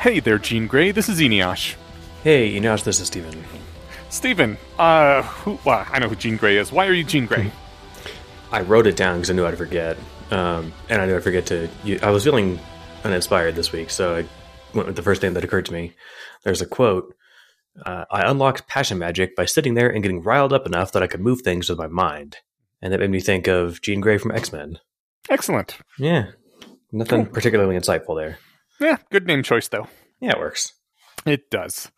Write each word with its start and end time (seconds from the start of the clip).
Hey 0.00 0.18
there, 0.18 0.38
Jean 0.38 0.66
Grey. 0.66 0.92
This 0.92 1.10
is 1.10 1.20
Eneash. 1.20 1.74
Hey, 2.24 2.58
Eneash, 2.58 2.84
this 2.84 3.00
is 3.00 3.08
Steven. 3.08 3.44
Steven, 4.08 4.56
uh, 4.78 5.20
who, 5.20 5.58
well, 5.66 5.86
I 5.90 5.98
know 5.98 6.08
who 6.08 6.16
Jean 6.16 6.38
Grey 6.38 6.56
is. 6.56 6.72
Why 6.72 6.86
are 6.86 6.94
you 6.94 7.04
Jean 7.04 7.26
Grey? 7.26 7.52
I 8.50 8.62
wrote 8.62 8.86
it 8.86 8.96
down 8.96 9.16
because 9.16 9.28
I 9.28 9.34
knew 9.34 9.44
I'd 9.44 9.58
forget. 9.58 9.98
Um, 10.30 10.72
and 10.88 11.02
I 11.02 11.04
knew 11.04 11.16
I'd 11.16 11.22
forget 11.22 11.44
to. 11.48 11.68
I 12.02 12.08
was 12.08 12.24
feeling 12.24 12.58
uninspired 13.04 13.56
this 13.56 13.72
week, 13.72 13.90
so 13.90 14.16
I 14.16 14.24
went 14.74 14.86
with 14.86 14.96
the 14.96 15.02
first 15.02 15.22
name 15.22 15.34
that 15.34 15.44
occurred 15.44 15.66
to 15.66 15.72
me. 15.74 15.92
There's 16.44 16.62
a 16.62 16.66
quote 16.66 17.14
uh, 17.84 18.06
I 18.10 18.22
unlocked 18.22 18.66
passion 18.68 18.98
magic 18.98 19.36
by 19.36 19.44
sitting 19.44 19.74
there 19.74 19.90
and 19.90 20.02
getting 20.02 20.22
riled 20.22 20.54
up 20.54 20.64
enough 20.64 20.92
that 20.92 21.02
I 21.02 21.08
could 21.08 21.20
move 21.20 21.42
things 21.42 21.68
with 21.68 21.78
my 21.78 21.88
mind. 21.88 22.38
And 22.80 22.90
that 22.94 23.00
made 23.00 23.10
me 23.10 23.20
think 23.20 23.48
of 23.48 23.82
Jean 23.82 24.00
Grey 24.00 24.16
from 24.16 24.30
X 24.30 24.50
Men. 24.50 24.78
Excellent. 25.28 25.76
Yeah. 25.98 26.30
Nothing 26.90 27.26
cool. 27.26 27.34
particularly 27.34 27.76
insightful 27.76 28.18
there. 28.18 28.38
Yeah, 28.80 28.96
good 29.10 29.26
name 29.26 29.42
choice, 29.42 29.68
though. 29.68 29.88
Yeah, 30.20 30.32
it 30.32 30.38
works. 30.38 30.72
It 31.26 31.50
does. 31.50 31.90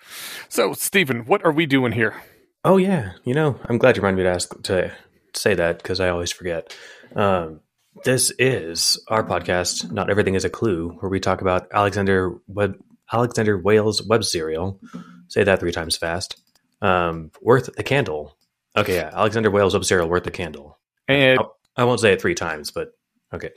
So, 0.48 0.72
Stephen, 0.72 1.26
what 1.26 1.44
are 1.44 1.52
we 1.52 1.66
doing 1.66 1.92
here? 1.92 2.22
Oh, 2.64 2.76
yeah. 2.76 3.12
You 3.24 3.34
know, 3.34 3.58
I'm 3.64 3.78
glad 3.78 3.96
you 3.96 4.02
reminded 4.02 4.24
me 4.24 4.28
to 4.28 4.34
ask 4.34 4.62
to 4.62 4.92
say 5.34 5.54
that 5.54 5.78
because 5.78 6.00
I 6.00 6.08
always 6.08 6.32
forget. 6.32 6.76
Um, 7.14 7.60
this 8.04 8.32
is 8.38 9.02
our 9.08 9.22
podcast, 9.22 9.90
Not 9.92 10.10
Everything 10.10 10.34
is 10.34 10.44
a 10.44 10.50
Clue, 10.50 10.90
where 11.00 11.10
we 11.10 11.20
talk 11.20 11.40
about 11.40 11.68
Alexander 11.72 12.34
Web 12.46 12.76
Alexander 13.12 13.58
Wales 13.58 14.02
web 14.02 14.24
serial. 14.24 14.80
Say 15.28 15.44
that 15.44 15.60
three 15.60 15.72
times 15.72 15.96
fast. 15.96 16.40
Um, 16.80 17.30
worth 17.42 17.68
a 17.78 17.82
candle. 17.82 18.36
Okay, 18.76 18.96
yeah, 18.96 19.10
Alexander 19.12 19.50
Wales 19.50 19.74
web 19.74 19.84
serial 19.84 20.08
worth 20.08 20.26
a 20.26 20.30
candle. 20.30 20.78
And 21.06 21.38
I, 21.38 21.82
I 21.82 21.84
won't 21.84 22.00
say 22.00 22.12
it 22.12 22.22
three 22.22 22.34
times, 22.34 22.70
but 22.70 22.92
okay. 23.32 23.50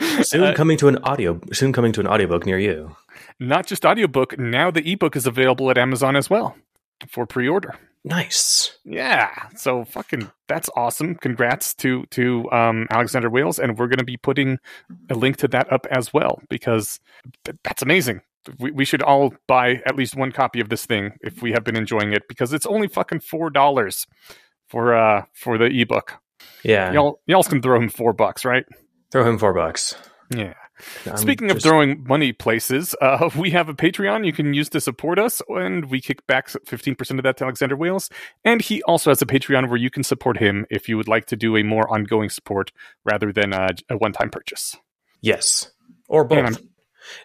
soon 0.22 0.44
uh, 0.44 0.54
coming 0.54 0.76
to 0.78 0.88
an 0.88 0.98
audio. 0.98 1.40
Soon 1.52 1.72
coming 1.72 1.92
to 1.92 2.00
an 2.00 2.06
audiobook 2.06 2.46
near 2.46 2.58
you. 2.58 2.96
Not 3.38 3.66
just 3.66 3.84
audiobook. 3.84 4.38
Now 4.38 4.70
the 4.70 4.90
ebook 4.90 5.16
is 5.16 5.26
available 5.26 5.70
at 5.70 5.78
Amazon 5.78 6.16
as 6.16 6.28
well 6.28 6.56
for 7.08 7.26
pre-order. 7.26 7.78
Nice. 8.04 8.78
Yeah. 8.84 9.30
So 9.56 9.84
fucking 9.84 10.30
that's 10.46 10.70
awesome. 10.76 11.16
Congrats 11.16 11.74
to 11.76 12.06
to 12.06 12.50
um, 12.52 12.86
Alexander 12.90 13.28
Wales, 13.28 13.58
and 13.58 13.76
we're 13.76 13.88
going 13.88 13.98
to 13.98 14.04
be 14.04 14.16
putting 14.16 14.58
a 15.10 15.14
link 15.14 15.36
to 15.38 15.48
that 15.48 15.70
up 15.72 15.86
as 15.90 16.12
well 16.12 16.40
because 16.48 17.00
th- 17.44 17.58
that's 17.64 17.82
amazing. 17.82 18.22
We, 18.58 18.70
we 18.70 18.84
should 18.84 19.02
all 19.02 19.34
buy 19.46 19.82
at 19.84 19.96
least 19.96 20.16
one 20.16 20.32
copy 20.32 20.60
of 20.60 20.68
this 20.70 20.86
thing 20.86 21.12
if 21.20 21.42
we 21.42 21.52
have 21.52 21.64
been 21.64 21.76
enjoying 21.76 22.12
it 22.12 22.22
because 22.28 22.52
it's 22.52 22.66
only 22.66 22.88
fucking 22.88 23.20
four 23.20 23.50
dollars 23.50 24.06
for 24.68 24.94
uh 24.94 25.24
for 25.34 25.58
the 25.58 25.66
ebook. 25.66 26.14
Yeah. 26.62 26.92
Y'all 26.92 27.20
y'all 27.26 27.42
can 27.42 27.62
throw 27.62 27.76
him 27.76 27.88
four 27.88 28.12
bucks, 28.12 28.44
right? 28.44 28.64
Throw 29.10 29.24
him 29.24 29.38
four 29.38 29.54
bucks. 29.54 29.94
Yeah. 30.30 30.54
I'm 31.06 31.16
Speaking 31.16 31.48
just... 31.48 31.58
of 31.58 31.62
throwing 31.62 32.04
money 32.04 32.32
places, 32.32 32.94
uh, 33.00 33.30
we 33.36 33.50
have 33.50 33.68
a 33.68 33.74
Patreon 33.74 34.24
you 34.26 34.32
can 34.32 34.54
use 34.54 34.68
to 34.70 34.80
support 34.80 35.18
us, 35.18 35.42
and 35.48 35.90
we 35.90 36.00
kick 36.00 36.26
back 36.26 36.48
15% 36.48 37.18
of 37.18 37.22
that 37.24 37.36
to 37.38 37.44
Alexander 37.44 37.76
Wales. 37.76 38.10
And 38.44 38.60
he 38.60 38.82
also 38.84 39.10
has 39.10 39.22
a 39.22 39.26
Patreon 39.26 39.68
where 39.68 39.78
you 39.78 39.90
can 39.90 40.02
support 40.02 40.38
him 40.38 40.66
if 40.70 40.88
you 40.88 40.96
would 40.96 41.08
like 41.08 41.26
to 41.26 41.36
do 41.36 41.56
a 41.56 41.62
more 41.62 41.92
ongoing 41.92 42.28
support 42.28 42.72
rather 43.04 43.32
than 43.32 43.52
a, 43.52 43.68
a 43.90 43.96
one 43.96 44.12
time 44.12 44.30
purchase. 44.30 44.76
Yes. 45.20 45.70
Or 46.08 46.24
both. 46.24 46.60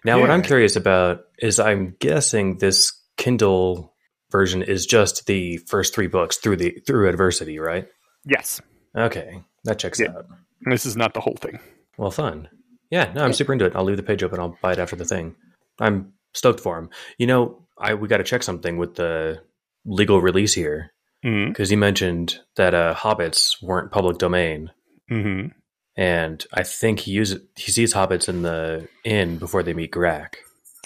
Now, 0.04 0.16
yeah. 0.16 0.22
what 0.22 0.32
I'm 0.32 0.42
curious 0.42 0.76
about 0.76 1.22
is 1.40 1.60
I'm 1.60 1.96
guessing 2.00 2.58
this 2.58 2.94
Kindle 3.18 3.94
version 4.32 4.64
is 4.64 4.86
just 4.86 5.26
the 5.28 5.58
first 5.58 5.94
three 5.94 6.08
books 6.08 6.38
through 6.38 6.58
the 6.58 6.82
through 6.88 7.10
adversity, 7.10 7.60
right? 7.60 7.88
Yes. 8.26 8.62
Okay, 8.96 9.42
that 9.64 9.80
checks 9.80 10.00
yeah. 10.00 10.10
out. 10.10 10.28
This 10.62 10.86
is 10.86 10.96
not 10.96 11.14
the 11.14 11.22
whole 11.22 11.36
thing. 11.36 11.60
Well, 11.98 12.12
fun. 12.12 12.50
Yeah, 12.90 13.12
no, 13.14 13.24
I'm 13.24 13.34
super 13.34 13.54
into 13.54 13.66
it. 13.66 13.76
I'll 13.76 13.84
leave 13.84 13.98
the 13.98 14.04
page 14.04 14.24
open. 14.24 14.40
I'll 14.40 14.58
buy 14.62 14.74
it 14.74 14.80
after 14.80 14.96
the 14.96 15.06
thing. 15.06 15.36
I'm 15.80 16.14
stoked 16.34 16.60
for 16.60 16.78
him. 16.78 16.90
You 17.18 17.28
know, 17.28 17.64
I 17.78 17.96
we 17.96 18.08
got 18.08 18.18
to 18.18 18.24
check 18.24 18.44
something 18.44 18.78
with 18.78 18.96
the 18.96 19.42
legal 19.86 20.22
release 20.22 20.54
here 20.54 20.92
because 21.22 21.34
mm-hmm. 21.34 21.64
he 21.64 21.76
mentioned 21.76 22.40
that 22.56 22.74
uh, 22.74 22.94
hobbits 22.94 23.62
weren't 23.64 23.92
public 23.92 24.18
domain, 24.18 24.72
mm-hmm. 25.10 25.48
and 25.96 26.46
I 26.54 26.64
think 26.64 27.02
he 27.02 27.12
uses 27.12 27.42
he 27.56 27.72
sees 27.72 27.94
hobbits 27.94 28.30
in 28.30 28.44
the 28.44 28.88
inn 29.04 29.38
before 29.38 29.64
they 29.64 29.74
meet 29.74 29.92
Grak, 29.92 30.36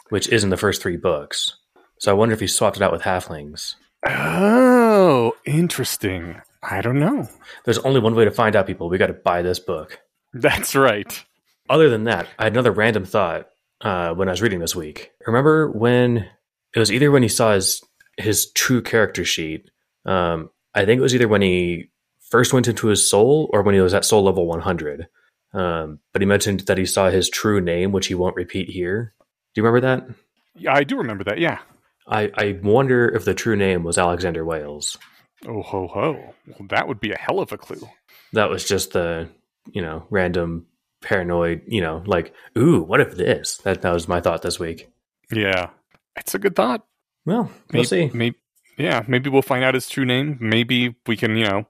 which 0.09 0.29
is 0.29 0.44
in 0.44 0.50
the 0.50 0.57
first 0.57 0.81
three 0.81 0.97
books. 0.97 1.57
So 2.00 2.12
I 2.12 2.13
wonder 2.13 2.34
if 2.34 2.39
he 2.39 2.47
swapped 2.47 2.78
it 2.78 2.84
out 2.84 2.91
with 2.91 3.01
halflings. 3.01 3.75
Oh, 4.07 5.34
interesting. 5.45 6.39
I 6.63 6.81
don't 6.81 7.00
know. 7.00 7.28
There's 7.66 7.78
only 7.79 8.00
one 8.00 8.16
way 8.16 8.25
to 8.25 8.31
find 8.31 8.56
out, 8.56 8.68
people. 8.68 8.90
We 8.90 8.97
got 8.97 9.07
to 9.07 9.13
buy 9.13 9.41
this 9.41 9.59
book. 9.59 10.00
That's 10.34 10.75
right 10.75 11.25
other 11.69 11.90
than 11.90 12.06
that, 12.06 12.28
I 12.40 12.45
had 12.45 12.53
another 12.53 12.72
random 12.72 13.06
thought 13.06 13.47
uh, 13.81 14.13
when 14.13 14.28
I 14.28 14.31
was 14.31 14.41
reading 14.41 14.59
this 14.59 14.75
week. 14.75 15.12
Remember 15.25 15.69
when 15.69 16.28
it 16.75 16.79
was 16.79 16.91
either 16.91 17.12
when 17.12 17.23
he 17.23 17.29
saw 17.29 17.53
his 17.53 17.81
his 18.18 18.51
true 18.51 18.81
character 18.81 19.23
sheet. 19.23 19.69
Um, 20.06 20.50
I 20.73 20.85
think 20.85 21.00
it 21.00 21.03
was 21.03 21.13
either 21.13 21.28
when 21.28 21.41
he 21.41 21.90
first 22.29 22.53
went 22.53 22.68
into 22.68 22.88
his 22.88 23.07
soul 23.07 23.50
or 23.53 23.62
when 23.62 23.75
he 23.75 23.81
was 23.81 23.94
at 23.94 24.06
soul 24.06 24.24
level 24.24 24.47
100. 24.47 25.07
Um, 25.53 26.00
but 26.13 26.22
he 26.22 26.25
mentioned 26.25 26.62
that 26.62 26.78
he 26.78 26.85
saw 26.85 27.09
his 27.09 27.29
true 27.29 27.62
name, 27.62 27.91
which 27.91 28.07
he 28.07 28.16
won't 28.16 28.35
repeat 28.35 28.69
here. 28.69 29.13
Do 29.53 29.62
you 29.62 29.68
remember 29.68 29.88
that? 29.88 30.16
Yeah, 30.56 30.74
I 30.74 30.84
do 30.84 30.97
remember 30.97 31.24
that. 31.25 31.39
Yeah. 31.39 31.59
I, 32.07 32.31
I 32.35 32.59
wonder 32.63 33.07
if 33.07 33.24
the 33.25 33.34
true 33.34 33.56
name 33.56 33.84
was 33.84 33.97
Alexander 33.97 34.44
Wales. 34.44 34.97
Oh 35.46 35.62
ho 35.62 35.88
ho! 35.88 36.34
Well, 36.48 36.68
that 36.70 36.88
would 36.88 37.00
be 37.00 37.12
a 37.12 37.18
hell 37.18 37.40
of 37.40 37.52
a 37.52 37.58
clue. 37.58 37.88
That 38.34 38.50
was 38.50 38.66
just 38.66 38.94
the 38.94 39.30
you 39.72 39.81
know 39.81 40.06
random 40.09 40.66
paranoid, 41.02 41.62
you 41.68 41.81
know, 41.81 42.03
like, 42.06 42.34
ooh, 42.58 42.81
what 42.81 43.02
if 43.02 43.16
this? 43.16 43.58
That, 43.58 43.81
that 43.81 43.94
was 43.94 44.08
my 44.08 44.22
thought 44.22 44.42
this 44.42 44.59
week. 44.59 44.90
Yeah. 45.31 45.70
It's 46.16 46.36
a 46.36 46.40
good 46.40 46.56
thought. 46.56 46.86
Well, 47.25 47.44
we'll 47.44 47.84
maybe, 47.84 47.86
see. 47.86 48.12
Maybe, 48.14 48.38
yeah, 48.78 49.03
maybe 49.08 49.30
we'll 49.30 49.42
find 49.42 49.64
out 49.64 49.74
his 49.74 49.90
true 49.90 50.06
name. 50.06 50.38
Maybe 50.40 50.96
we 51.06 51.18
can, 51.18 51.36
you 51.36 51.46
know, 51.46 51.68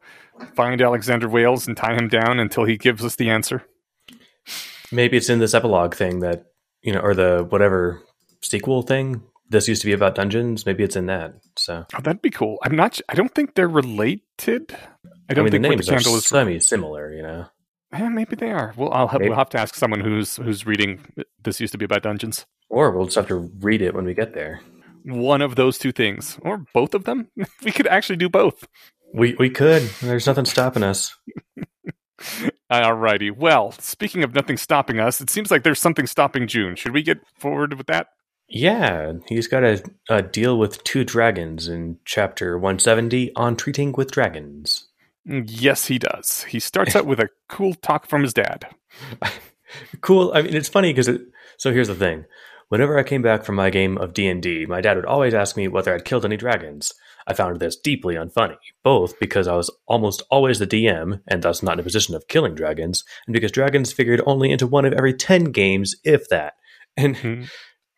find 0.55 0.81
Alexander 0.81 1.27
Wales 1.27 1.67
and 1.67 1.75
tie 1.75 1.95
him 1.95 2.07
down 2.07 2.39
until 2.39 2.63
he 2.65 2.77
gives 2.77 3.03
us 3.03 3.15
the 3.15 3.29
answer. 3.29 3.63
Maybe 4.91 5.17
it's 5.17 5.29
in 5.29 5.39
this 5.39 5.53
epilogue 5.53 5.95
thing 5.95 6.19
that, 6.19 6.45
you 6.81 6.93
know, 6.93 6.99
or 6.99 7.13
the 7.13 7.45
whatever 7.49 8.01
sequel 8.41 8.83
thing. 8.83 9.23
This 9.49 9.67
used 9.67 9.81
to 9.81 9.87
be 9.87 9.93
about 9.93 10.15
dungeons. 10.15 10.65
Maybe 10.65 10.83
it's 10.83 10.95
in 10.95 11.07
that. 11.07 11.35
So 11.67 11.85
oh, 11.93 11.99
that'd 12.01 12.21
be 12.21 12.29
cool. 12.29 12.59
I'm 12.63 12.77
not. 12.77 12.97
I 13.09 13.15
don't 13.15 13.35
think 13.35 13.55
they're 13.55 13.67
related. 13.67 14.73
I 15.29 15.33
don't 15.33 15.39
I 15.39 15.49
mean, 15.49 15.51
think 15.51 15.63
the 15.63 15.69
names 15.69 15.87
the 15.87 15.95
are 15.95 16.21
semi 16.21 16.59
similar. 16.61 17.13
You 17.13 17.23
know. 17.23 17.45
Yeah, 17.91 18.07
maybe 18.07 18.37
they 18.37 18.51
are. 18.51 18.73
Well, 18.77 18.89
I'll 18.93 19.09
have, 19.09 19.19
we'll 19.19 19.35
have 19.35 19.49
to 19.49 19.59
ask 19.59 19.75
someone 19.75 19.99
who's 19.99 20.37
who's 20.37 20.65
reading. 20.65 21.01
Uh, 21.19 21.23
this 21.43 21.59
used 21.59 21.73
to 21.73 21.77
be 21.77 21.83
about 21.83 22.03
dungeons, 22.03 22.45
or 22.69 22.91
we'll 22.91 23.03
just 23.03 23.17
have 23.17 23.27
to 23.27 23.51
read 23.59 23.81
it 23.81 23.93
when 23.93 24.05
we 24.05 24.13
get 24.13 24.33
there. 24.33 24.61
One 25.03 25.41
of 25.41 25.57
those 25.57 25.77
two 25.77 25.91
things, 25.91 26.39
or 26.41 26.63
both 26.73 26.93
of 26.93 27.03
them. 27.03 27.31
we 27.65 27.73
could 27.73 27.87
actually 27.87 28.15
do 28.15 28.29
both. 28.29 28.65
We 29.13 29.35
we 29.37 29.49
could. 29.49 29.81
There's 30.01 30.25
nothing 30.25 30.45
stopping 30.45 30.83
us. 30.83 31.17
Alrighty. 32.71 33.35
Well, 33.35 33.73
speaking 33.73 34.23
of 34.23 34.33
nothing 34.33 34.55
stopping 34.55 35.01
us, 35.01 35.19
it 35.19 35.29
seems 35.29 35.51
like 35.51 35.63
there's 35.63 35.81
something 35.81 36.07
stopping 36.07 36.47
June. 36.47 36.77
Should 36.77 36.93
we 36.93 37.03
get 37.03 37.19
forward 37.37 37.73
with 37.73 37.87
that? 37.87 38.07
Yeah, 38.49 39.13
he's 39.27 39.47
got 39.47 39.63
a, 39.63 39.83
a 40.09 40.21
deal 40.21 40.57
with 40.57 40.83
two 40.83 41.03
dragons 41.03 41.67
in 41.67 41.97
chapter 42.05 42.57
170 42.57 43.35
on 43.35 43.57
treating 43.57 43.91
with 43.91 44.11
dragons. 44.11 44.87
Yes, 45.25 45.87
he 45.87 45.99
does. 45.99 46.43
He 46.43 46.59
starts 46.59 46.95
out 46.95 47.05
with 47.05 47.19
a 47.19 47.29
cool 47.49 47.73
talk 47.73 48.07
from 48.07 48.21
his 48.21 48.33
dad. 48.33 48.65
cool. 50.01 50.31
I 50.33 50.41
mean, 50.41 50.55
it's 50.55 50.69
funny 50.69 50.93
because 50.93 51.09
it, 51.09 51.21
so 51.57 51.73
here's 51.73 51.89
the 51.89 51.95
thing. 51.95 52.25
Whenever 52.69 52.97
I 52.97 53.03
came 53.03 53.21
back 53.21 53.43
from 53.43 53.55
my 53.55 53.69
game 53.69 53.97
of 53.97 54.13
D&D, 54.13 54.65
my 54.65 54.81
dad 54.81 54.95
would 54.95 55.05
always 55.05 55.33
ask 55.33 55.55
me 55.55 55.67
whether 55.67 55.93
I'd 55.93 56.05
killed 56.05 56.25
any 56.25 56.37
dragons. 56.37 56.93
I 57.25 57.33
found 57.33 57.59
this 57.59 57.75
deeply 57.75 58.15
unfunny, 58.15 58.57
both 58.83 59.19
because 59.19 59.47
I 59.47 59.55
was 59.55 59.69
almost 59.85 60.21
always 60.31 60.59
the 60.59 60.67
DM 60.67 61.21
and 61.27 61.43
thus 61.43 61.61
not 61.61 61.73
in 61.73 61.79
a 61.79 61.83
position 61.83 62.15
of 62.15 62.27
killing 62.29 62.55
dragons, 62.55 63.03
and 63.25 63.33
because 63.33 63.51
dragons 63.51 63.91
figured 63.91 64.21
only 64.25 64.51
into 64.51 64.67
one 64.67 64.85
of 64.85 64.93
every 64.93 65.13
10 65.13 65.45
games, 65.45 65.95
if 66.05 66.29
that. 66.29 66.53
And 66.95 67.15
mm-hmm. 67.15 67.43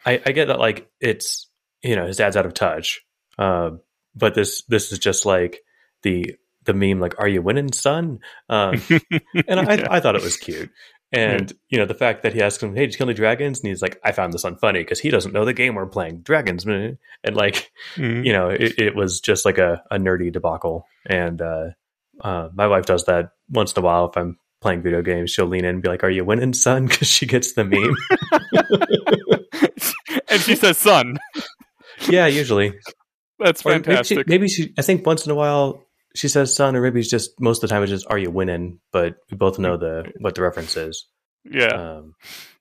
I, 0.06 0.22
I, 0.26 0.32
get 0.32 0.48
that, 0.48 0.60
like, 0.60 0.90
it's, 1.00 1.50
you 1.82 1.96
know, 1.96 2.06
his 2.06 2.18
dad's 2.18 2.38
out 2.38 2.46
of 2.46 2.54
touch. 2.54 3.02
Uh, 3.38 3.72
but 4.16 4.34
this, 4.34 4.64
this 4.64 4.92
is 4.92 5.00
just 5.00 5.26
like 5.26 5.60
the 6.04 6.36
the 6.66 6.74
meme 6.74 7.00
like 7.00 7.16
"Are 7.20 7.28
you 7.28 7.42
winning, 7.42 7.72
son?" 7.72 8.20
Um, 8.48 8.82
and 9.48 9.60
I, 9.60 9.76
yeah. 9.76 9.88
I 9.90 10.00
thought 10.00 10.16
it 10.16 10.24
was 10.24 10.38
cute. 10.38 10.70
And 11.12 11.50
yeah. 11.50 11.58
you 11.70 11.78
know 11.80 11.86
the 11.86 11.96
fact 11.96 12.24
that 12.24 12.34
he 12.34 12.42
asks 12.42 12.62
him, 12.62 12.76
"Hey, 12.76 12.82
did 12.82 12.94
you 12.94 12.98
kill 12.98 13.10
any 13.10 13.16
dragons?" 13.16 13.60
and 13.60 13.68
he's 13.68 13.82
like, 13.82 14.00
"I 14.04 14.12
found 14.12 14.32
this 14.32 14.44
unfunny 14.44 14.74
because 14.74 15.00
he 15.00 15.10
doesn't 15.10 15.34
know 15.34 15.46
the 15.46 15.54
game 15.54 15.76
we're 15.76 15.88
playing, 15.88 16.22
Dragons." 16.22 16.66
And 16.66 16.98
like, 17.34 17.72
mm-hmm. 17.96 18.24
you 18.24 18.34
know, 18.34 18.50
it, 18.50 18.78
it, 18.78 18.96
was 18.96 19.20
just 19.20 19.46
like 19.46 19.58
a, 19.58 19.82
a 19.90 19.98
nerdy 19.98 20.32
debacle. 20.32 20.86
And 21.08 21.42
uh, 21.42 21.70
uh, 22.22 22.50
my 22.54 22.68
wife 22.68 22.86
does 22.86 23.06
that 23.06 23.32
once 23.50 23.74
in 23.74 23.82
a 23.82 23.86
while 23.86 24.10
if 24.10 24.18
I'm 24.18 24.38
playing 24.62 24.82
video 24.82 25.02
games. 25.02 25.32
She'll 25.32 25.48
lean 25.48 25.66
in 25.66 25.76
and 25.76 25.82
be 25.82 25.90
like, 25.90 26.04
"Are 26.04 26.10
you 26.10 26.26
winning, 26.26 26.54
son?" 26.54 26.88
Because 26.88 27.08
she 27.08 27.26
gets 27.26 27.54
the 27.54 27.64
meme. 27.66 27.96
and 30.30 30.42
she 30.42 30.56
says, 30.56 30.78
"Son." 30.78 31.20
Yeah, 32.10 32.28
usually. 32.28 32.74
That's 33.40 33.62
fantastic. 33.62 34.28
Maybe 34.28 34.48
she, 34.48 34.64
maybe 34.64 34.72
she, 34.72 34.74
I 34.78 34.82
think 34.82 35.06
once 35.06 35.26
in 35.26 35.32
a 35.32 35.36
while 35.36 35.86
she 36.16 36.28
says 36.28 36.56
son, 36.56 36.76
or 36.76 36.82
maybe 36.82 37.00
it's 37.00 37.10
just 37.10 37.40
most 37.40 37.64
of 37.64 37.70
the 37.70 37.74
time 37.74 37.84
it's 37.84 37.92
just 37.92 38.08
"Are 38.10 38.18
you 38.18 38.32
winning?" 38.32 38.80
But 38.92 39.16
we 39.30 39.38
both 39.38 39.60
know 39.60 39.78
the 39.78 40.12
what 40.20 40.36
the 40.36 40.42
reference 40.42 40.76
is. 40.76 41.06
Yeah. 41.46 41.68
Um, 41.68 42.16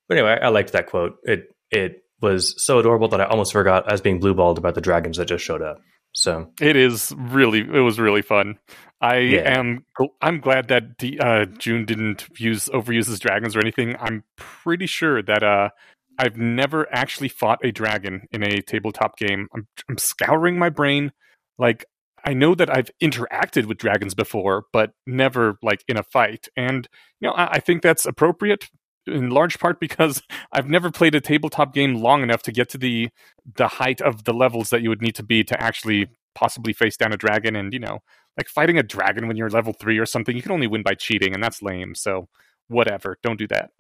but 0.09 0.17
anyway, 0.17 0.39
I, 0.41 0.49
liked 0.49 0.73
that 0.73 0.87
quote. 0.87 1.17
It 1.25 1.55
it 1.71 2.03
was 2.21 2.55
so 2.65 2.79
adorable 2.79 3.09
that 3.09 3.21
I 3.21 3.25
almost 3.25 3.53
forgot 3.53 3.89
I 3.89 3.93
was 3.93 4.01
being 4.01 4.21
blue 4.21 4.35
balled 4.35 4.59
about 4.59 4.75
the 4.75 4.81
dragons 4.81 5.17
that 5.19 5.27
just 5.27 5.45
showed 5.45 5.63
up. 5.63 5.79
So 6.13 6.51
It 6.61 6.77
is 6.77 7.13
really 7.17 7.61
it 7.61 7.81
was 7.81 7.99
really 7.99 8.23
fun. 8.23 8.59
I 9.01 9.19
Yeah. 9.19 9.59
am 9.59 9.85
I'm 10.21 10.41
glad 10.41 10.69
that 10.69 10.97
D, 10.99 11.19
uh, 11.19 11.45
June 11.59 11.85
didn't 11.85 12.27
use 12.39 12.69
overuse 12.69 13.07
his 13.07 13.21
dragons 13.21 13.55
or 13.57 13.61
anything. 13.61 13.97
I'm 14.01 14.25
pretty 14.37 14.87
sure 14.87 15.23
that 15.23 15.43
uh, 15.43 15.71
I've 16.19 16.37
never 16.37 16.93
actually 16.93 17.29
fought 17.29 17.61
a 17.65 17.71
dragon 17.71 18.27
in 18.33 18.43
a 18.43 18.61
tabletop 18.61 19.17
game. 19.17 19.49
I'm, 19.55 19.69
I'm 19.89 19.99
scouring 19.99 20.59
my 20.59 20.69
brain. 20.69 21.13
Like 21.59 21.85
I 22.25 22.35
know 22.35 22.55
that 22.57 22.75
I've 22.75 22.91
interacted 23.03 23.67
with 23.67 23.79
dragons 23.79 24.15
before, 24.15 24.65
but 24.73 24.91
never 25.07 25.59
like 25.63 25.85
in 25.89 25.97
a 25.97 26.03
fight. 26.03 26.49
And 26.57 26.89
you 27.21 27.29
know, 27.29 27.35
I, 27.35 27.53
I 27.55 27.61
think 27.61 27.83
that's 27.83 28.05
appropriate 28.05 28.69
in 29.07 29.31
large 29.31 29.59
part 29.61 29.79
because 29.81 30.23
I've 30.53 30.69
never 30.69 30.91
played 30.91 31.15
a 31.15 31.21
tabletop 31.21 31.73
game 31.73 31.95
long 31.95 32.23
enough 32.23 32.43
to 32.43 32.53
get 32.53 32.69
to 32.71 32.79
the 32.79 33.11
the 33.57 33.69
height 33.69 34.01
of 34.01 34.25
the 34.25 34.35
levels 34.35 34.71
that 34.71 34.83
you 34.83 34.89
would 34.89 35.03
need 35.03 35.15
to 35.17 35.23
be 35.23 35.45
to 35.45 35.63
actually 35.63 36.09
possibly 36.35 36.73
face 36.73 36.97
down 36.97 37.13
a 37.13 37.17
dragon 37.17 37.57
and 37.57 37.73
you 37.73 37.81
know 37.81 38.01
like 38.39 38.49
fighting 38.49 38.79
a 38.79 38.83
dragon 38.83 39.29
when 39.29 39.37
you're 39.37 39.51
level 39.51 39.73
3 39.75 39.99
or 39.99 40.07
something 40.07 40.35
you 40.35 40.43
can 40.43 40.53
only 40.53 40.67
win 40.67 40.83
by 40.83 40.95
cheating 40.95 41.35
and 41.35 41.43
that's 41.43 41.61
lame 41.61 41.95
so 41.95 42.29
whatever 42.69 43.19
don't 43.23 43.39
do 43.39 43.47
that 43.49 43.71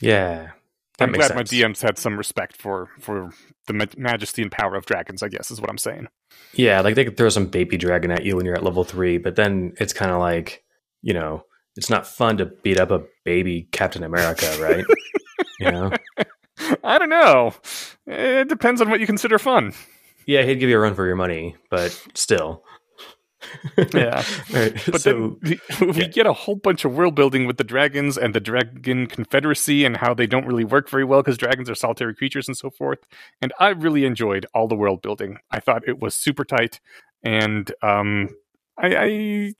yeah, 0.00 0.50
that 0.98 1.04
i'm 1.08 1.12
glad 1.12 1.34
my 1.34 1.42
dms 1.42 1.82
had 1.82 1.98
some 1.98 2.16
respect 2.16 2.56
for 2.56 2.88
for 2.98 3.30
the 3.68 3.72
ma- 3.72 3.84
majesty 3.96 4.42
and 4.42 4.50
power 4.50 4.74
of 4.74 4.86
dragons 4.86 5.22
i 5.22 5.28
guess 5.28 5.50
is 5.50 5.60
what 5.60 5.70
i'm 5.70 5.78
saying 5.78 6.08
Yeah, 6.54 6.80
like 6.80 6.94
they 6.94 7.04
could 7.04 7.16
throw 7.16 7.28
some 7.28 7.46
baby 7.46 7.76
dragon 7.76 8.10
at 8.10 8.24
you 8.24 8.36
when 8.36 8.44
you're 8.46 8.56
at 8.56 8.64
level 8.64 8.84
three, 8.84 9.18
but 9.18 9.36
then 9.36 9.74
it's 9.78 9.92
kind 9.92 10.10
of 10.12 10.18
like, 10.20 10.64
you 11.02 11.12
know, 11.12 11.44
it's 11.76 11.90
not 11.90 12.06
fun 12.06 12.36
to 12.38 12.46
beat 12.46 12.78
up 12.78 12.90
a 12.90 13.02
baby 13.24 13.68
Captain 13.72 14.04
America, 14.04 14.56
right? 14.60 14.84
you 15.60 15.70
know? 15.70 15.92
i 16.84 16.98
don't 16.98 17.08
know 17.08 17.52
it 18.06 18.48
depends 18.48 18.80
on 18.80 18.88
what 18.88 19.00
you 19.00 19.06
consider 19.06 19.38
fun 19.38 19.72
Yeah, 20.26 20.42
he'd 20.42 20.60
give 20.60 20.70
you 20.70 20.76
a 20.76 20.80
run 20.80 20.94
for 20.94 21.06
your 21.06 21.16
money, 21.16 21.56
but 21.70 21.90
still. 22.14 22.64
Yeah. 23.94 24.24
Right. 24.52 24.82
But 24.90 25.00
so, 25.02 25.38
then 25.40 25.58
we, 25.80 25.86
we 25.86 26.02
yeah. 26.02 26.08
get 26.08 26.26
a 26.26 26.32
whole 26.32 26.56
bunch 26.56 26.84
of 26.84 26.94
world 26.94 27.14
building 27.14 27.46
with 27.46 27.56
the 27.56 27.64
dragons 27.64 28.16
and 28.16 28.34
the 28.34 28.40
dragon 28.40 29.06
confederacy 29.06 29.84
and 29.84 29.96
how 29.96 30.14
they 30.14 30.26
don't 30.26 30.46
really 30.46 30.64
work 30.64 30.88
very 30.88 31.04
well 31.04 31.22
because 31.22 31.38
dragons 31.38 31.70
are 31.70 31.74
solitary 31.74 32.14
creatures 32.14 32.48
and 32.48 32.56
so 32.56 32.70
forth. 32.70 33.00
And 33.40 33.52
I 33.58 33.70
really 33.70 34.04
enjoyed 34.04 34.46
all 34.54 34.68
the 34.68 34.74
world 34.74 35.02
building. 35.02 35.38
I 35.50 35.60
thought 35.60 35.88
it 35.88 36.00
was 36.00 36.14
super 36.14 36.44
tight, 36.44 36.80
and 37.22 37.70
um, 37.82 38.30
I. 38.78 38.96
I 38.96 39.54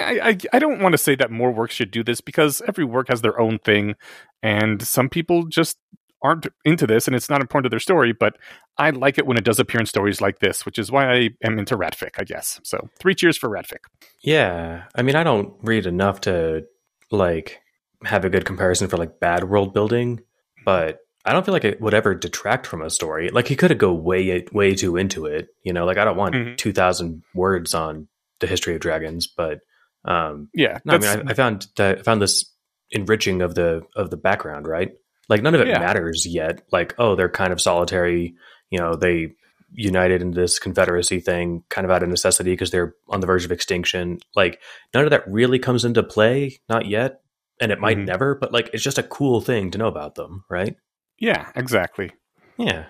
I, 0.00 0.20
I, 0.22 0.38
I 0.54 0.58
don't 0.58 0.80
want 0.80 0.92
to 0.92 0.98
say 0.98 1.14
that 1.14 1.30
more 1.30 1.52
work 1.52 1.70
should 1.70 1.92
do 1.92 2.02
this 2.02 2.20
because 2.20 2.60
every 2.66 2.84
work 2.84 3.08
has 3.08 3.22
their 3.22 3.38
own 3.38 3.58
thing, 3.58 3.94
and 4.42 4.82
some 4.82 5.08
people 5.08 5.46
just 5.46 5.78
aren't 6.24 6.46
into 6.64 6.86
this, 6.86 7.06
and 7.06 7.14
it's 7.14 7.28
not 7.30 7.40
important 7.40 7.66
to 7.66 7.70
their 7.70 7.78
story. 7.78 8.12
But 8.12 8.36
I 8.78 8.90
like 8.90 9.18
it 9.18 9.26
when 9.26 9.36
it 9.36 9.44
does 9.44 9.60
appear 9.60 9.78
in 9.78 9.86
stories 9.86 10.20
like 10.20 10.40
this, 10.40 10.66
which 10.66 10.78
is 10.78 10.90
why 10.90 11.12
I 11.12 11.28
am 11.44 11.58
into 11.58 11.76
ratfic, 11.76 12.12
I 12.18 12.24
guess. 12.24 12.58
So 12.64 12.88
three 12.98 13.14
cheers 13.14 13.36
for 13.36 13.48
ratfic. 13.48 13.84
yeah, 14.22 14.84
I 14.96 15.02
mean, 15.02 15.14
I 15.14 15.22
don't 15.22 15.54
read 15.62 15.86
enough 15.86 16.22
to 16.22 16.64
like 17.10 17.60
have 18.04 18.24
a 18.24 18.30
good 18.30 18.44
comparison 18.44 18.88
for 18.88 18.96
like 18.96 19.20
bad 19.20 19.44
world 19.44 19.72
building, 19.74 20.20
but 20.64 20.98
I 21.26 21.32
don't 21.32 21.44
feel 21.44 21.54
like 21.54 21.64
it 21.64 21.80
would 21.80 21.94
ever 21.94 22.14
detract 22.14 22.66
from 22.66 22.82
a 22.82 22.90
story. 22.90 23.30
Like 23.30 23.48
he 23.48 23.56
could 23.56 23.70
have 23.70 23.78
go 23.78 23.92
way 23.92 24.44
way 24.52 24.74
too 24.74 24.96
into 24.96 25.26
it, 25.26 25.48
you 25.62 25.72
know. 25.72 25.84
Like 25.86 25.96
I 25.98 26.04
don't 26.04 26.16
want 26.16 26.34
Mhm. 26.34 26.56
two 26.56 26.72
thousand 26.72 27.22
words 27.34 27.74
on 27.74 28.08
the 28.40 28.46
history 28.46 28.74
of 28.74 28.80
dragons, 28.80 29.26
but 29.26 29.60
um, 30.04 30.48
Yeah, 30.52 30.78
No, 30.84 30.94
I 30.94 30.98
mean, 30.98 31.08
I, 31.28 31.30
I 31.30 31.34
found 31.34 31.66
that 31.76 31.98
I 32.00 32.02
found 32.02 32.20
this 32.20 32.50
enriching 32.90 33.40
of 33.40 33.54
the 33.54 33.82
of 33.96 34.10
the 34.10 34.16
background, 34.18 34.66
right? 34.66 34.92
Like 35.28 35.42
none 35.42 35.54
of 35.54 35.60
it 35.60 35.68
Yeah. 35.68 35.78
matters 35.78 36.26
yet. 36.26 36.62
Like, 36.72 36.94
oh, 36.98 37.14
they're 37.16 37.28
kind 37.28 37.52
of 37.52 37.60
solitary. 37.60 38.34
You 38.70 38.78
know, 38.78 38.94
they 38.94 39.34
united 39.72 40.22
in 40.22 40.30
this 40.32 40.58
confederacy 40.58 41.20
thing, 41.20 41.64
kind 41.68 41.84
of 41.84 41.90
out 41.90 42.02
of 42.02 42.08
necessity 42.08 42.52
because 42.52 42.70
they're 42.70 42.94
on 43.08 43.20
the 43.20 43.26
verge 43.26 43.44
of 43.44 43.50
extinction. 43.52 44.18
Like, 44.36 44.60
none 44.94 45.04
of 45.04 45.10
that 45.10 45.24
really 45.26 45.58
comes 45.58 45.84
into 45.84 46.02
play, 46.02 46.58
not 46.68 46.86
yet, 46.86 47.20
and 47.60 47.72
it 47.72 47.80
might 47.80 47.96
Mhm. 47.98 48.06
never. 48.06 48.34
But 48.36 48.52
like, 48.52 48.70
it's 48.72 48.82
just 48.84 48.98
a 48.98 49.02
cool 49.02 49.40
thing 49.40 49.70
to 49.72 49.78
know 49.78 49.88
about 49.88 50.14
them, 50.14 50.44
right? 50.50 50.76
yeah, 51.18 51.50
exactly. 51.56 52.10
Yeah, 52.58 52.86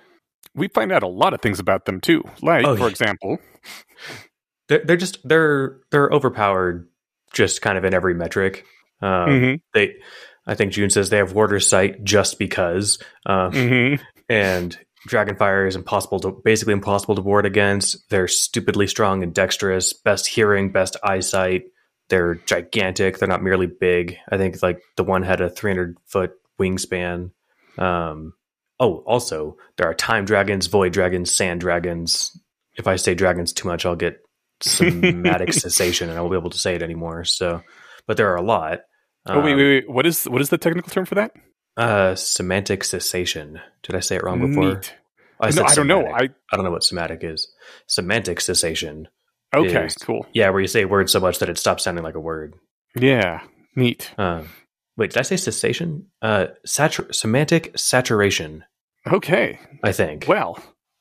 We 0.54 0.68
find 0.68 0.92
out 0.92 1.02
a 1.02 1.08
lot 1.08 1.34
of 1.34 1.40
things 1.40 1.58
about 1.58 1.84
them 1.86 2.00
too. 2.00 2.22
Like, 2.42 2.66
Oh, 2.66 2.76
for 2.76 2.82
yeah. 2.84 2.88
example, 2.90 3.38
they're 4.68 4.82
they're 4.84 4.96
just 4.96 5.26
they're 5.26 5.80
they're 5.90 6.08
overpowered, 6.10 6.88
just 7.32 7.62
kind 7.62 7.76
of 7.78 7.84
in 7.84 7.94
every 7.94 8.14
metric. 8.14 8.64
Um, 9.02 9.28
Mhm, 9.28 9.60
They, 9.74 9.96
I 10.46 10.54
think 10.54 10.72
June 10.72 10.90
says 10.90 11.10
they 11.10 11.18
have 11.18 11.32
warder 11.32 11.60
sight 11.60 12.04
just 12.04 12.38
because. 12.38 12.98
Um, 13.26 13.52
mhm. 13.52 14.00
and 14.28 14.78
Dragonfire 15.08 15.68
is 15.68 15.76
impossible 15.76 16.20
to 16.20 16.40
basically 16.44 16.72
impossible 16.72 17.14
to 17.14 17.22
ward 17.22 17.46
against. 17.46 18.08
They're 18.08 18.28
stupidly 18.28 18.86
strong 18.86 19.22
and 19.22 19.34
dexterous, 19.34 19.92
best 19.92 20.26
hearing, 20.26 20.72
best 20.72 20.96
eyesight. 21.02 21.64
They're 22.08 22.36
gigantic. 22.36 23.18
They're 23.18 23.28
not 23.28 23.42
merely 23.42 23.66
big. 23.66 24.18
I 24.30 24.36
think 24.36 24.62
like 24.62 24.80
the 24.96 25.04
one 25.04 25.22
had 25.22 25.40
a 25.40 25.50
300 25.50 25.96
foot 26.06 26.32
wingspan. 26.58 27.30
Um, 27.78 28.34
oh, 28.80 28.98
also 29.06 29.56
there 29.76 29.88
are 29.88 29.94
time 29.94 30.24
dragons, 30.24 30.66
void 30.66 30.92
dragons, 30.92 31.30
sand 31.30 31.60
dragons. 31.60 32.38
If 32.76 32.86
I 32.86 32.96
say 32.96 33.14
dragons 33.14 33.52
too 33.52 33.68
much, 33.68 33.84
I'll 33.86 33.96
get 33.96 34.20
somatic 34.60 35.52
cessation 35.52 36.08
and 36.08 36.18
I 36.18 36.22
won't 36.22 36.32
be 36.32 36.38
able 36.38 36.50
to 36.50 36.58
say 36.58 36.74
it 36.74 36.82
anymore. 36.82 37.24
So, 37.24 37.62
but 38.06 38.16
there 38.16 38.32
are 38.32 38.36
a 38.36 38.42
lot. 38.42 38.80
Oh 39.26 39.40
wait, 39.40 39.52
Um, 39.52 39.56
wait, 39.58 39.64
wait. 39.64 39.90
What 39.90 40.06
is 40.06 40.24
what 40.24 40.40
is 40.40 40.50
the 40.50 40.58
technical 40.58 40.90
term 40.90 41.04
for 41.04 41.14
that? 41.16 41.32
Uh, 41.76 42.14
semantic 42.14 42.84
cessation. 42.84 43.60
Did 43.82 43.96
I 43.96 44.00
say 44.00 44.16
it 44.16 44.22
wrong 44.22 44.40
before? 44.46 44.74
Neat. 44.74 44.94
I, 45.40 45.50
no, 45.50 45.64
I 45.64 45.74
don't 45.74 45.86
know. 45.88 46.06
I 46.06 46.28
I 46.52 46.56
don't 46.56 46.64
know 46.64 46.70
what 46.70 46.84
semantic 46.84 47.24
is. 47.24 47.48
Semantic 47.86 48.40
cessation. 48.40 49.08
okay, 49.54 49.86
is- 49.86 49.94
cool. 49.96 50.26
Yeah, 50.32 50.50
where 50.50 50.60
you 50.60 50.68
say 50.68 50.82
a 50.82 50.88
word 50.88 51.10
so 51.10 51.20
much 51.20 51.38
that 51.40 51.48
it 51.50 51.58
stops 51.58 51.84
sounding 51.84 52.04
like 52.04 52.14
a 52.14 52.20
word. 52.20 52.54
Yeah, 52.96 53.40
neat. 53.74 54.12
Um, 54.18 54.48
wait, 54.96 55.10
did 55.10 55.18
I 55.18 55.22
say 55.22 55.36
cessation? 55.36 56.06
Uh, 56.22 56.46
satur- 56.66 57.12
semantic 57.14 57.76
saturation. 57.76 58.64
Okay, 59.10 59.58
I 59.82 59.90
think. 59.92 60.26
well, 60.28 60.58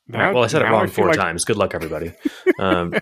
now, 0.08 0.34
well, 0.34 0.44
I 0.44 0.48
said 0.48 0.60
it 0.62 0.66
wrong 0.66 0.88
four 0.88 1.06
like 1.06 1.16
times. 1.16 1.44
Good 1.44 1.56
luck, 1.56 1.74
everybody. 1.74 2.12
Um, 2.58 2.94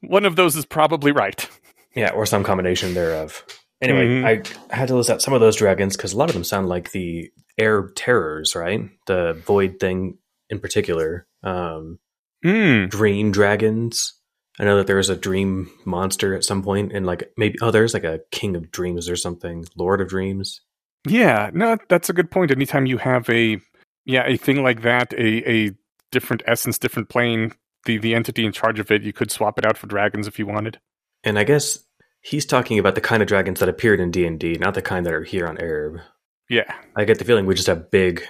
One 0.00 0.24
of 0.24 0.34
those 0.34 0.56
is 0.56 0.64
probably 0.66 1.12
right. 1.12 1.48
yeah, 1.94 2.10
or 2.10 2.26
some 2.26 2.42
combination 2.42 2.94
thereof. 2.94 3.44
Anyway, 3.80 4.06
Mhm. 4.06 4.24
I 4.70 4.74
had 4.76 4.88
to 4.88 4.96
list 4.96 5.10
out 5.10 5.22
some 5.22 5.34
of 5.34 5.40
those 5.40 5.56
dragons 5.56 5.96
because 5.96 6.12
a 6.12 6.16
lot 6.16 6.28
of 6.28 6.34
them 6.34 6.44
sound 6.44 6.68
like 6.68 6.90
the 6.92 7.30
air 7.56 7.88
terrors, 7.94 8.54
right? 8.56 8.88
The 9.06 9.34
void 9.46 9.78
thing 9.80 10.18
in 10.50 10.58
particular. 10.60 11.26
Um, 11.42 11.98
Mm, 12.44 12.88
dream 12.90 13.32
dragons. 13.32 14.14
I 14.60 14.64
know 14.64 14.76
that 14.76 14.86
there 14.86 14.96
was 14.96 15.08
a 15.10 15.16
dream 15.16 15.70
monster 15.84 16.34
at 16.34 16.44
some 16.44 16.62
point, 16.62 16.92
and 16.92 17.04
like 17.06 17.32
maybe 17.36 17.58
oh, 17.60 17.70
there's 17.72 17.94
like 17.94 18.04
a 18.04 18.20
king 18.30 18.54
of 18.56 18.70
dreams 18.70 19.08
or 19.08 19.16
something, 19.16 19.64
lord 19.76 20.00
of 20.00 20.08
dreams. 20.08 20.60
yeah, 21.08 21.50
no, 21.52 21.76
that's 21.88 22.08
a 22.10 22.12
good 22.12 22.30
point. 22.30 22.50
Anytime 22.50 22.86
you 22.86 22.98
have 22.98 23.28
a 23.30 23.60
yeah 24.04 24.24
a 24.26 24.36
thing 24.36 24.62
like 24.62 24.82
that, 24.82 25.12
a 25.14 25.50
a 25.50 25.70
different 26.12 26.42
essence, 26.46 26.78
different 26.78 27.08
plane, 27.08 27.52
the 27.86 27.98
the 27.98 28.14
entity 28.14 28.44
in 28.44 28.52
charge 28.52 28.78
of 28.80 28.90
it, 28.92 29.02
you 29.02 29.12
could 29.12 29.30
swap 29.32 29.58
it 29.58 29.66
out 29.66 29.76
for 29.76 29.86
dragons 29.88 30.26
if 30.28 30.38
you 30.38 30.46
wanted. 30.46 30.78
And 31.24 31.38
I 31.38 31.44
guess 31.44 31.80
he's 32.20 32.46
talking 32.46 32.78
about 32.78 32.94
the 32.94 33.00
kind 33.00 33.22
of 33.22 33.28
dragons 33.28 33.60
that 33.60 33.68
appeared 33.68 34.00
in 34.00 34.10
D 34.10 34.26
and 34.26 34.38
D, 34.38 34.54
not 34.54 34.74
the 34.74 34.82
kind 34.82 35.04
that 35.06 35.14
are 35.14 35.24
here 35.24 35.46
on 35.46 35.56
Aerb. 35.56 36.00
Yeah. 36.48 36.72
I 36.96 37.04
get 37.04 37.18
the 37.18 37.24
feeling 37.24 37.46
we 37.46 37.54
just 37.54 37.66
have 37.68 37.90
big, 37.90 38.22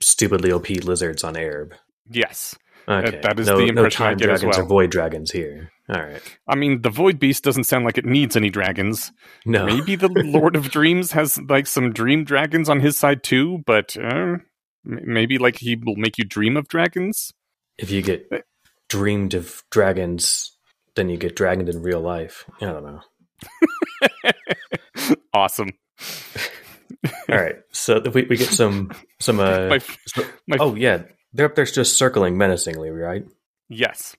stupidly 0.00 0.50
OP 0.52 0.68
lizards 0.70 1.22
on 1.24 1.34
Aerb. 1.34 1.72
Yes. 2.10 2.56
Okay, 2.88 3.20
that 3.22 3.38
is 3.38 3.46
no, 3.46 3.58
the 3.58 3.66
no 3.66 3.82
impression 3.82 4.04
I 4.06 4.08
time 4.10 4.16
get 4.18 4.30
as 4.30 4.40
dragons 4.40 4.56
well. 4.58 4.66
or 4.66 4.68
void 4.68 4.90
dragons 4.90 5.30
here. 5.30 5.70
All 5.88 6.00
right, 6.02 6.22
I 6.48 6.54
mean, 6.56 6.82
the 6.82 6.90
Void 6.90 7.18
Beast 7.20 7.44
doesn't 7.44 7.64
sound 7.64 7.84
like 7.84 7.98
it 7.98 8.04
needs 8.04 8.36
any 8.36 8.48
dragons. 8.50 9.12
no, 9.44 9.66
Maybe 9.66 9.94
the 9.96 10.08
Lord 10.24 10.56
of 10.56 10.70
Dreams 10.70 11.12
has 11.12 11.38
like 11.48 11.66
some 11.66 11.92
dream 11.92 12.24
dragons 12.24 12.68
on 12.68 12.80
his 12.80 12.96
side 12.98 13.22
too, 13.22 13.62
but 13.66 13.96
uh, 13.96 14.38
maybe 14.84 15.38
like 15.38 15.58
he 15.58 15.76
will 15.76 15.96
make 15.96 16.16
you 16.18 16.24
dream 16.24 16.56
of 16.56 16.66
dragons. 16.68 17.32
if 17.78 17.90
you 17.90 18.02
get 18.02 18.28
dreamed 18.88 19.34
of 19.34 19.62
dragons, 19.70 20.56
then 20.96 21.08
you 21.10 21.16
get 21.16 21.36
dragoned 21.36 21.68
in 21.68 21.82
real 21.82 22.00
life. 22.00 22.44
I 22.60 22.66
don't 22.66 22.84
know. 22.84 23.00
awesome. 25.34 25.70
All 27.28 27.40
right, 27.40 27.56
so 27.72 28.00
we, 28.12 28.24
we 28.24 28.36
get 28.36 28.50
some 28.50 28.92
some 29.20 29.40
uh, 29.40 29.68
My, 29.68 29.80
my 30.46 30.56
oh 30.60 30.74
yeah, 30.74 31.02
they're 31.32 31.46
up 31.46 31.54
there 31.54 31.64
just 31.64 31.96
circling 31.96 32.36
menacingly, 32.36 32.90
right? 32.90 33.24
Yes. 33.68 34.16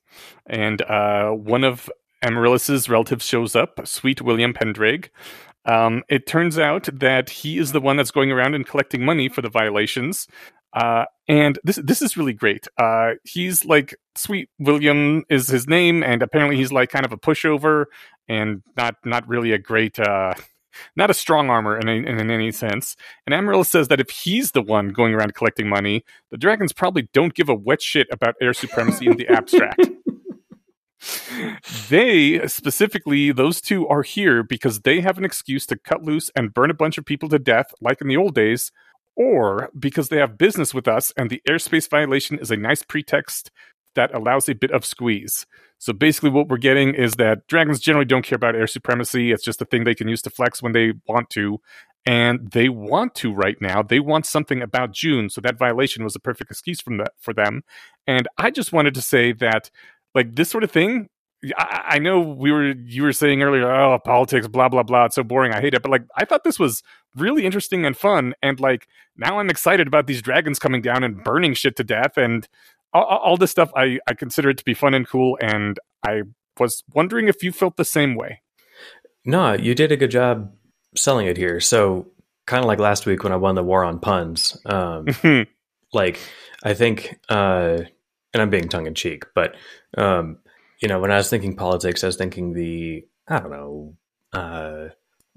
And 0.48 0.82
uh, 0.84 1.32
one 1.32 1.64
of 1.64 1.90
Amaryllis's 2.24 2.90
relatives 2.90 3.26
shows 3.26 3.56
up, 3.56 3.86
sweet 3.86 4.22
William 4.22 4.54
Penndraig. 4.54 5.10
Um, 5.66 6.04
it 6.10 6.26
turns 6.26 6.58
out 6.58 6.90
that 6.92 7.30
he 7.30 7.60
is 7.60 7.72
the 7.72 7.82
one 7.82 7.98
that's 7.98 8.10
going 8.10 8.32
around 8.32 8.56
and 8.56 8.66
collecting 8.66 9.06
money 9.06 9.30
for 9.30 9.42
the 9.42 9.50
violations. 9.50 10.28
Uh, 10.74 11.06
and 11.28 11.60
this 11.64 11.78
this 11.78 12.02
is 12.02 12.18
really 12.18 12.34
great. 12.34 12.68
Uh, 12.78 13.12
he's 13.24 13.66
like 13.66 13.96
sweet 14.16 14.50
William 14.60 15.24
is 15.30 15.48
his 15.48 15.68
name, 15.68 16.04
and 16.04 16.22
apparently 16.22 16.58
he's 16.58 16.72
like 16.72 16.90
kind 16.90 17.06
of 17.06 17.12
a 17.12 17.18
pushover 17.18 17.86
and 18.28 18.62
not 18.78 18.96
not 19.04 19.28
really 19.28 19.52
a 19.52 19.58
great 19.58 20.00
uh, 20.00 20.34
not 20.96 21.10
a 21.10 21.14
strong 21.14 21.50
armor 21.50 21.78
in, 21.78 21.88
any, 21.88 22.08
in 22.08 22.32
any 22.32 22.52
sense. 22.52 22.96
And 23.26 23.34
Amaryllis 23.34 23.70
says 23.70 23.88
that 23.90 24.00
if 24.00 24.10
he's 24.10 24.52
the 24.52 24.62
one 24.62 24.90
going 24.90 25.14
around 25.14 25.36
collecting 25.36 25.68
money, 25.68 26.04
the 26.30 26.38
dragons 26.38 26.74
probably 26.74 27.10
don't 27.14 27.34
give 27.34 27.50
a 27.50 27.56
wet 27.56 27.82
shit 27.82 28.08
about 28.12 28.36
air 28.42 28.54
supremacy 28.54 29.08
in 29.08 29.18
the 29.18 29.28
abstract. 29.28 29.82
they 31.90 32.48
specifically, 32.48 33.32
those 33.32 33.60
two 33.60 33.88
are 33.88 34.04
here 34.04 34.44
because 34.44 34.82
they 34.82 35.02
have 35.02 35.18
an 35.18 35.26
excuse 35.26 35.66
to 35.68 35.78
cut 35.78 36.04
loose 36.04 36.30
and 36.36 36.54
burn 36.54 36.70
a 36.70 36.76
bunch 36.76 36.98
of 36.98 37.06
people 37.06 37.30
to 37.30 37.40
death, 37.40 37.74
like 37.82 38.02
in 38.02 38.08
the 38.08 38.18
old 38.18 38.36
days, 38.36 38.72
or 39.22 39.70
because 39.78 40.10
they 40.10 40.18
have 40.18 40.38
business 40.38 40.74
with 40.74 40.88
us 40.88 41.14
and 41.16 41.30
the 41.30 41.42
airspace 41.48 41.88
violation 41.88 42.40
is 42.40 42.50
a 42.50 42.58
nice 42.58 42.82
pretext 42.82 43.52
that 43.94 44.14
allows 44.16 44.50
a 44.50 44.56
bit 44.56 44.72
of 44.72 44.84
squeeze. 44.84 45.46
So 45.78 45.94
basically, 45.94 46.32
what 46.32 46.48
we're 46.48 46.58
getting 46.58 46.96
is 46.96 47.14
that 47.14 47.46
dragons 47.48 47.80
generally 47.80 48.06
don't 48.06 48.26
care 48.26 48.36
about 48.36 48.56
air 48.56 48.68
supremacy. 48.68 49.32
It's 49.32 49.44
just 49.44 49.62
a 49.62 49.66
thing 49.66 49.84
they 49.84 49.96
can 49.96 50.08
use 50.08 50.22
to 50.24 50.30
flex 50.30 50.62
when 50.62 50.72
they 50.72 50.94
want 51.08 51.30
to. 51.32 51.60
And 52.04 52.52
they 52.52 52.68
want 52.68 53.14
to 53.16 53.32
right 53.32 53.58
now. 53.62 53.84
They 53.84 54.00
want 54.00 54.26
something 54.26 54.64
about 54.64 54.92
June. 54.92 55.30
So 55.30 55.40
that 55.42 55.60
violation 55.60 56.04
was 56.04 56.16
a 56.16 56.20
perfect 56.20 56.50
excuse 56.50 56.82
from 56.82 56.98
that 56.98 57.12
for 57.20 57.32
them. 57.32 57.62
And 58.08 58.28
I 58.40 58.50
just 58.50 58.74
wanted 58.74 58.96
to 58.96 59.02
say 59.02 59.34
that, 59.34 59.70
like, 60.16 60.36
this 60.36 60.50
sort 60.50 60.64
of 60.64 60.72
thing, 60.72 61.10
I, 61.58 61.84
I 61.88 62.00
know 62.00 62.20
we 62.20 62.52
were 62.52 62.72
you 62.72 63.04
were 63.04 63.14
saying 63.14 63.42
earlier, 63.42 63.72
oh, 63.72 64.00
politics, 64.00 64.48
blah 64.48 64.70
blah 64.70 64.84
blah. 64.84 65.06
It's 65.06 65.16
so 65.16 65.24
boring. 65.24 65.54
I 65.54 65.62
hate 65.62 65.74
it. 65.74 65.82
But 65.82 65.92
like, 65.92 66.04
I 66.16 66.26
thought 66.26 66.44
this 66.44 66.60
was 66.60 66.84
really 67.16 67.46
interesting 67.46 67.86
and 67.86 67.96
fun. 67.98 68.34
And 68.42 68.60
like, 68.60 68.88
now 69.18 69.40
I'm 69.40 69.50
excited 69.50 69.88
about 69.88 70.08
these 70.08 70.22
dragons 70.22 70.60
coming 70.60 70.82
down 70.82 71.04
and 71.04 71.24
burning 71.24 71.54
shit 71.54 71.76
to 71.78 71.84
death. 71.84 72.18
And 72.18 72.48
all, 72.94 73.04
all 73.06 73.38
this 73.38 73.52
stuff, 73.52 73.72
I 73.76 74.00
I 74.08 74.14
consider 74.14 74.50
it 74.50 74.58
to 74.58 74.66
be 74.66 74.74
fun 74.74 74.94
and 74.94 75.08
cool. 75.08 75.38
And 75.42 75.80
I 76.06 76.24
was 76.60 76.84
wondering 76.94 77.28
if 77.28 77.44
you 77.44 77.52
felt 77.52 77.78
the 77.78 77.86
same 77.86 78.16
way. 78.16 78.42
No, 79.26 79.54
you 79.54 79.76
did 79.76 79.92
a 79.92 79.98
good 79.98 80.12
job 80.12 80.52
selling 80.96 81.28
it 81.28 81.38
here. 81.38 81.60
So 81.60 82.08
kind 82.46 82.64
of 82.64 82.68
like 82.68 82.80
last 82.80 83.06
week 83.06 83.24
when 83.24 83.32
I 83.32 83.38
won 83.38 83.56
the 83.56 83.64
war 83.64 83.84
on 83.84 84.00
puns. 84.00 84.58
Um, 84.66 85.08
like 85.94 86.20
I 86.64 86.74
think, 86.74 87.20
uh, 87.30 87.80
and 88.34 88.42
I'm 88.42 88.50
being 88.50 88.70
tongue 88.70 88.88
in 88.88 88.94
cheek, 88.96 89.26
but 89.36 89.56
um, 89.98 90.38
you 90.82 90.88
know, 90.88 91.00
when 91.00 91.12
I 91.12 91.18
was 91.18 91.30
thinking 91.30 91.56
politics, 91.56 92.04
I 92.04 92.08
was 92.08 92.18
thinking 92.18 92.54
the 92.54 93.06
I 93.28 93.40
don't 93.40 93.52
know, 93.52 93.96
uh, 94.34 94.88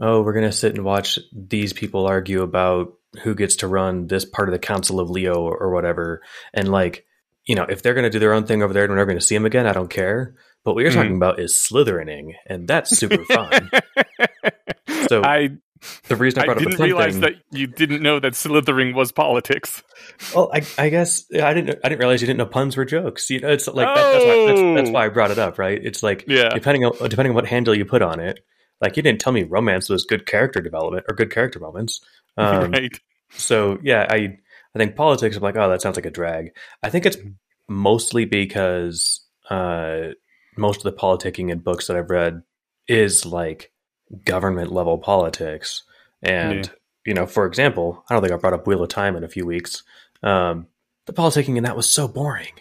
oh, 0.01 0.23
we're 0.23 0.33
gonna 0.33 0.53
sit 0.53 0.75
and 0.75 0.85
watch 0.85 1.19
these 1.33 1.73
people 1.73 2.07
argue 2.07 2.43
about 2.43 2.95
who 3.23 3.35
gets 3.35 3.57
to 3.57 3.69
run 3.69 4.07
this 4.07 4.25
part 4.25 4.49
of 4.49 4.53
the 4.53 4.59
Council 4.59 4.99
of 4.99 5.11
Leo 5.11 5.35
or, 5.35 5.57
or 5.57 5.73
whatever, 5.73 6.23
and 6.53 6.71
like, 6.71 7.07
you 7.45 7.55
know, 7.55 7.65
if 7.65 7.83
they're 7.83 7.95
gonna 7.95 8.11
do 8.11 8.19
their 8.19 8.33
own 8.33 8.47
thing 8.47 8.63
over 8.63 8.73
there 8.73 8.85
and 8.85 8.91
we're 8.91 8.97
never 8.97 9.11
gonna 9.11 9.21
see 9.21 9.37
them 9.37 9.47
again, 9.47 9.67
I 9.67 9.73
don't 9.73 9.91
care. 9.91 10.35
But 10.65 10.75
what 10.75 10.81
you're 10.81 10.93
mm. 10.93 10.95
talking 10.95 11.17
about 11.17 11.39
is 11.39 11.53
Slytherining, 11.53 12.33
and 12.47 12.67
that's 12.67 12.97
super 12.97 13.23
fun. 13.27 13.71
so 15.09 15.23
I 15.23 15.51
the 16.09 16.17
reason 16.17 16.43
I, 16.43 16.53
I 16.53 16.55
didn't 16.55 16.79
realize 16.81 17.15
thing, 17.15 17.23
that 17.23 17.35
you 17.51 17.67
didn't 17.67 18.03
know 18.03 18.21
that 18.21 18.35
slithering 18.35 18.95
was 18.95 19.13
politics. 19.13 19.83
Well, 20.35 20.51
I, 20.53 20.63
I, 20.79 20.89
guess 20.89 21.27
I 21.33 21.55
didn't. 21.55 21.79
I 21.85 21.89
didn't 21.89 21.99
realize 21.99 22.21
you 22.21 22.27
didn't 22.27 22.39
know 22.39 22.47
puns 22.47 22.77
were 22.77 22.85
jokes. 22.85 23.31
You 23.31 23.41
know, 23.41 23.49
it's 23.49 23.67
like 23.67 23.89
oh. 23.89 23.95
that, 23.95 24.13
that's, 24.13 24.25
why, 24.25 24.47
that's, 24.47 24.83
that's, 24.83 24.91
why 24.91 25.07
I 25.07 25.09
brought 25.09 25.31
it 25.31 25.39
up. 25.39 25.59
Right? 25.59 25.81
It's 25.83 26.03
like 26.03 26.25
yeah. 26.27 26.51
depending 26.51 26.85
on 26.85 26.93
depending 27.09 27.31
on 27.31 27.35
what 27.35 27.47
handle 27.47 27.75
you 27.75 27.85
put 27.85 28.03
on 28.03 28.21
it. 28.21 28.41
Like 28.81 28.97
you 28.97 29.03
didn't 29.03 29.21
tell 29.21 29.33
me 29.33 29.45
romance 29.45 29.89
was 29.89 30.05
good 30.05 30.27
character 30.27 30.61
development 30.61 31.07
or 31.09 31.15
good 31.15 31.31
character 31.31 31.59
moments. 31.59 32.01
Um, 32.37 32.71
right. 32.73 32.99
So 33.33 33.79
yeah, 33.83 34.07
I 34.09 34.39
I 34.75 34.79
think 34.79 34.97
politics. 34.97 35.37
I'm 35.37 35.43
like, 35.43 35.57
oh, 35.57 35.71
that 35.71 35.83
sounds 35.83 35.97
like 35.97 36.07
a 36.07 36.11
drag. 36.11 36.55
I 36.83 36.91
think 36.91 37.07
it's 37.07 37.17
mostly 37.69 38.25
because 38.25 39.21
uh, 39.51 40.09
most 40.57 40.79
of 40.79 40.83
the 40.85 40.99
politicking 40.99 41.51
in 41.51 41.59
books 41.59 41.87
that 41.87 41.97
I've 41.97 42.11
read 42.11 42.43
is 42.89 43.25
like 43.25 43.73
government 44.25 44.73
level 44.73 44.99
politics. 44.99 45.83
And, 46.23 46.67
yeah. 46.67 46.73
you 47.07 47.15
know, 47.15 47.27
for 47.27 47.47
example, 47.47 48.05
I 48.09 48.15
don't 48.15 48.23
think 48.23 48.33
I 48.33 48.37
brought 48.37 48.55
up 48.55 48.67
Wheel 48.67 48.83
of 48.83 48.89
Time 48.89 49.17
in 49.17 49.25
a 49.25 49.29
few 49.29 49.47
weeks. 49.47 49.83
Um, 50.23 50.69
the 51.07 51.13
politicking 51.13 51.57
in 51.57 51.65
that 51.65 51.77
was 51.77 51.89
so 51.89 52.09
boring. 52.09 52.53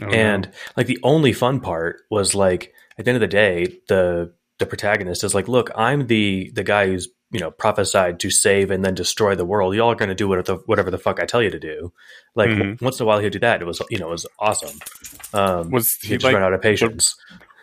Oh, 0.00 0.06
and 0.06 0.46
no. 0.46 0.52
like 0.76 0.86
the 0.86 0.98
only 1.02 1.32
fun 1.32 1.60
part 1.60 2.00
was 2.10 2.34
like 2.34 2.72
at 2.98 3.04
the 3.04 3.10
end 3.10 3.16
of 3.16 3.20
the 3.20 3.26
day, 3.26 3.78
the 3.88 4.32
the 4.58 4.66
protagonist 4.66 5.24
is 5.24 5.34
like, 5.34 5.48
look, 5.48 5.70
I'm 5.74 6.06
the 6.06 6.50
the 6.54 6.64
guy 6.64 6.86
who's 6.86 7.08
you 7.30 7.40
know 7.40 7.50
prophesied 7.50 8.20
to 8.20 8.30
save 8.30 8.70
and 8.70 8.84
then 8.84 8.94
destroy 8.94 9.34
the 9.34 9.44
world. 9.44 9.74
Y'all 9.74 9.90
are 9.90 9.96
going 9.96 10.08
to 10.08 10.14
do 10.14 10.28
whatever 10.28 10.56
the, 10.56 10.62
whatever 10.66 10.90
the 10.90 10.98
fuck 10.98 11.20
I 11.20 11.26
tell 11.26 11.42
you 11.42 11.50
to 11.50 11.58
do. 11.58 11.92
Like 12.34 12.50
mm-hmm. 12.50 12.82
once 12.84 13.00
in 13.00 13.04
a 13.04 13.06
while 13.06 13.18
he'd 13.18 13.32
do 13.32 13.38
that. 13.40 13.60
It 13.60 13.66
was 13.66 13.82
you 13.90 13.98
know 13.98 14.08
it 14.08 14.12
was 14.12 14.26
awesome. 14.38 14.78
Um, 15.34 15.70
was 15.70 15.92
he, 16.00 16.08
he 16.08 16.14
just 16.14 16.24
like, 16.24 16.34
run 16.34 16.42
out 16.42 16.54
of 16.54 16.62
patience? 16.62 17.14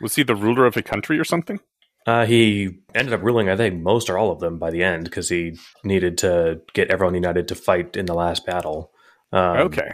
Was 0.02 0.16
he 0.16 0.24
the 0.24 0.36
ruler 0.36 0.66
of 0.66 0.78
a 0.78 0.82
country 0.82 1.20
or 1.20 1.24
something? 1.24 1.60
Uh, 2.06 2.26
he 2.26 2.80
ended 2.96 3.14
up 3.14 3.22
ruling, 3.22 3.50
I 3.50 3.56
think, 3.56 3.82
most 3.82 4.10
or 4.10 4.18
all 4.18 4.32
of 4.32 4.40
them 4.40 4.58
by 4.58 4.72
the 4.72 4.84
end 4.84 5.04
because 5.04 5.30
he 5.30 5.58
needed 5.84 6.20
to 6.20 6.62
get 6.74 6.90
everyone 6.90 7.14
united 7.14 7.50
to 7.50 7.56
fight 7.56 7.96
in 7.96 8.06
the 8.06 8.16
last 8.16 8.46
battle. 8.46 8.92
Um, 9.32 9.58
okay. 9.58 9.92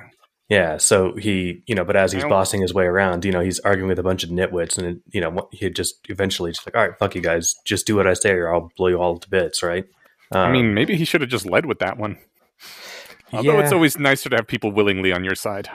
Yeah, 0.48 0.78
so 0.78 1.16
he, 1.16 1.64
you 1.66 1.74
know, 1.74 1.84
but 1.84 1.96
as 1.96 2.12
he's 2.12 2.24
bossing 2.24 2.62
his 2.62 2.72
way 2.72 2.86
around, 2.86 3.26
you 3.26 3.32
know, 3.32 3.40
he's 3.40 3.60
arguing 3.60 3.90
with 3.90 3.98
a 3.98 4.04
bunch 4.04 4.24
of 4.24 4.30
nitwits, 4.30 4.78
and 4.78 5.02
you 5.12 5.20
know, 5.20 5.50
he 5.52 5.72
just 5.72 5.96
eventually 6.08 6.52
just 6.52 6.68
like, 6.68 6.76
all 6.76 6.88
right, 6.88 6.98
fuck 7.00 7.16
you 7.16 7.22
guys, 7.22 7.56
just 7.66 7.88
do 7.88 7.96
what 7.96 8.06
I 8.06 8.14
say, 8.14 8.30
or 8.32 8.54
I'll 8.54 8.72
blow 8.78 8.90
you 8.90 8.98
all 9.00 9.18
to 9.18 9.30
bits, 9.30 9.64
right? 9.64 9.86
Um, 10.32 10.42
I 10.42 10.52
mean, 10.52 10.76
maybe 10.76 10.96
he 10.96 11.04
should 11.04 11.22
have 11.22 11.32
just 11.32 11.48
led 11.48 11.66
with 11.66 11.80
that 11.80 11.98
one. 11.98 12.20
Although 13.34 13.58
yeah. 13.58 13.64
it's 13.64 13.74
always 13.74 13.98
nicer 13.98 14.30
to 14.30 14.36
have 14.36 14.48
people 14.48 14.72
willingly 14.72 15.12
on 15.12 15.24
your 15.24 15.34
side. 15.34 15.68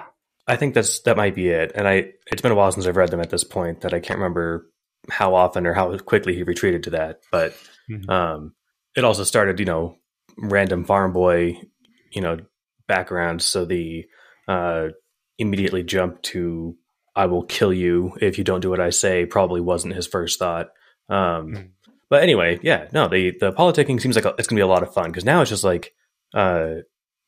I 0.46 0.54
think 0.54 0.74
that's 0.74 1.00
that 1.00 1.16
might 1.16 1.34
be 1.34 1.48
it, 1.48 1.72
and 1.74 1.88
I 1.88 2.12
it's 2.30 2.42
been 2.42 2.52
a 2.52 2.54
while 2.56 2.70
since 2.70 2.86
I've 2.86 2.96
read 2.96 3.10
them 3.10 3.20
at 3.20 3.30
this 3.30 3.44
point 3.44 3.80
that 3.80 3.92
I 3.92 3.98
can't 3.98 4.18
remember 4.18 4.70
how 5.08 5.34
often 5.34 5.66
or 5.66 5.74
how 5.74 5.96
quickly 5.98 6.34
he 6.34 6.42
retreated 6.42 6.84
to 6.84 6.90
that. 6.90 7.20
But 7.30 7.54
mm-hmm. 7.90 8.10
um, 8.10 8.54
it 8.96 9.04
also 9.04 9.24
started, 9.24 9.58
you 9.58 9.66
know, 9.66 9.98
random 10.36 10.84
farm 10.84 11.12
boy, 11.12 11.60
you 12.12 12.20
know, 12.20 12.38
background. 12.86 13.42
So 13.42 13.64
the 13.64 14.06
uh, 14.48 14.88
immediately 15.38 15.82
jump 15.82 16.22
to 16.22 16.76
"I 17.14 17.26
will 17.26 17.44
kill 17.44 17.72
you 17.72 18.16
if 18.20 18.38
you 18.38 18.44
don't 18.44 18.60
do 18.60 18.70
what 18.70 18.80
I 18.80 18.90
say" 18.90 19.26
probably 19.26 19.60
wasn't 19.60 19.94
his 19.94 20.06
first 20.06 20.38
thought. 20.38 20.68
Um, 21.08 21.52
mm-hmm. 21.52 21.66
But 22.08 22.24
anyway, 22.24 22.58
yeah, 22.62 22.88
no, 22.92 23.08
the 23.08 23.36
the 23.38 23.52
politicking 23.52 24.00
seems 24.00 24.16
like 24.16 24.24
it's 24.24 24.48
going 24.48 24.56
to 24.56 24.60
be 24.60 24.60
a 24.60 24.66
lot 24.66 24.82
of 24.82 24.92
fun 24.92 25.06
because 25.06 25.24
now 25.24 25.40
it's 25.40 25.50
just 25.50 25.64
like, 25.64 25.94
uh, 26.34 26.74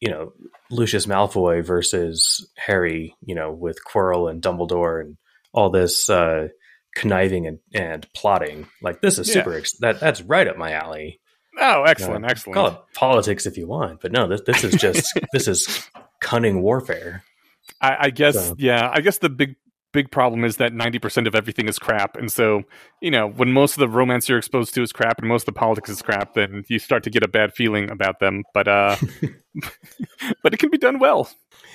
you 0.01 0.11
know, 0.11 0.33
Lucius 0.71 1.07
Malfoy 1.07 1.65
versus 1.65 2.51
Harry, 2.57 3.15
you 3.25 3.37
know, 3.37 3.53
with 3.53 3.79
Quirrell 3.85 4.29
and 4.29 4.43
Dumbledore 4.43 5.01
and 5.01 5.17
all 5.53 5.71
this. 5.71 6.11
Uh, 6.11 6.49
conniving 6.95 7.47
and, 7.47 7.59
and 7.75 8.07
plotting. 8.15 8.67
Like 8.81 9.01
this 9.01 9.19
is 9.19 9.33
super. 9.33 9.55
Ex- 9.55 9.77
that 9.79 10.01
that's 10.01 10.23
right 10.23 10.47
up 10.47 10.57
my 10.57 10.73
alley. 10.73 11.21
Oh, 11.59 11.83
excellent, 11.83 12.25
uh, 12.25 12.29
excellent. 12.29 12.55
Call 12.55 12.67
it 12.69 12.79
politics 12.95 13.45
if 13.47 13.59
you 13.59 13.67
want, 13.67 14.01
but 14.01 14.13
no, 14.13 14.27
this 14.27 14.43
this 14.43 14.65
is 14.65 14.75
just 14.75 15.07
this 15.33 15.49
is 15.49 15.89
cunning 16.21 16.63
warfare. 16.63 17.25
I, 17.81 17.97
I 18.01 18.11
guess, 18.11 18.35
so. 18.35 18.57
yeah, 18.59 18.91
I 18.93 19.01
guess 19.01 19.19
the 19.19 19.29
big 19.29 19.57
big 19.93 20.11
problem 20.11 20.45
is 20.45 20.57
that 20.57 20.73
90% 20.73 21.27
of 21.27 21.35
everything 21.35 21.69
is 21.69 21.79
crap. 21.79 22.17
And 22.17 22.33
so, 22.33 22.63
you 23.03 23.11
know, 23.11 23.29
when 23.29 23.53
most 23.53 23.75
of 23.75 23.81
the 23.81 23.89
romance 23.89 24.27
you're 24.27 24.39
exposed 24.39 24.75
to 24.75 24.83
is 24.83 24.91
crap 24.91 25.19
and 25.19 25.29
most 25.29 25.43
of 25.43 25.55
the 25.55 25.59
politics 25.59 25.91
is 25.91 26.01
crap, 26.01 26.33
then 26.33 26.65
you 26.69 26.79
start 26.79 27.03
to 27.05 27.11
get 27.11 27.23
a 27.23 27.29
bad 27.29 27.53
feeling 27.53 27.91
about 27.91 28.19
them. 28.19 28.43
But 28.55 28.69
uh 28.69 28.97
but 30.43 30.55
it 30.55 30.59
can 30.59 30.71
be 30.71 30.79
done 30.79 30.99
well. 30.99 31.31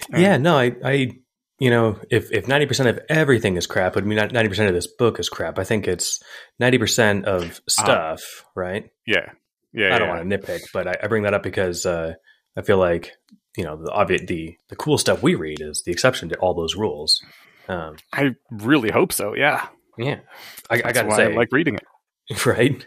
Yeah, 0.09 0.38
no, 0.38 0.57
I 0.57 0.75
I 0.83 1.12
you 1.59 1.69
know, 1.69 1.99
if 2.11 2.31
if 2.31 2.47
ninety 2.47 2.65
percent 2.65 2.89
of 2.89 2.99
everything 3.09 3.57
is 3.57 3.65
crap, 3.65 3.95
would 3.95 4.05
mean 4.05 4.17
ninety 4.17 4.47
percent 4.47 4.69
of 4.69 4.75
this 4.75 4.87
book 4.87 5.19
is 5.19 5.29
crap. 5.29 5.57
I 5.57 5.63
think 5.63 5.87
it's 5.87 6.21
ninety 6.59 6.77
percent 6.77 7.25
of 7.25 7.59
ah. 7.59 7.81
stuff, 7.81 8.43
uh, 8.45 8.49
right? 8.55 8.89
Yeah, 9.05 9.31
yeah. 9.73 9.87
I 9.87 9.89
yeah. 9.89 9.99
don't 9.99 10.09
want 10.09 10.29
to 10.29 10.37
nitpick, 10.37 10.61
but 10.71 10.87
I, 10.87 10.95
I, 11.03 11.07
bring 11.07 11.23
that 11.23 11.33
up 11.33 11.43
because 11.43 11.85
uh, 11.85 12.13
I 12.55 12.61
feel 12.61 12.77
like 12.77 13.13
you 13.55 13.63
know 13.63 13.75
the 13.75 13.91
obvious 13.91 14.21
the 14.27 14.55
the 14.69 14.75
cool 14.75 14.97
stuff 14.97 15.23
we 15.23 15.35
read 15.35 15.59
is 15.59 15.83
the 15.83 15.91
exception 15.91 16.29
to 16.29 16.37
all 16.37 16.53
those 16.53 16.75
rules. 16.75 17.23
Um, 17.67 17.97
I 18.13 18.35
really 18.51 18.91
hope 18.91 19.11
so. 19.11 19.33
Yeah, 19.33 19.67
yeah. 19.97 20.19
I, 20.69 20.81
I 20.85 20.91
got 20.91 21.03
to 21.03 21.15
say, 21.15 21.25
I 21.25 21.35
like 21.35 21.51
reading 21.51 21.75
it. 21.75 21.83
Right. 22.45 22.85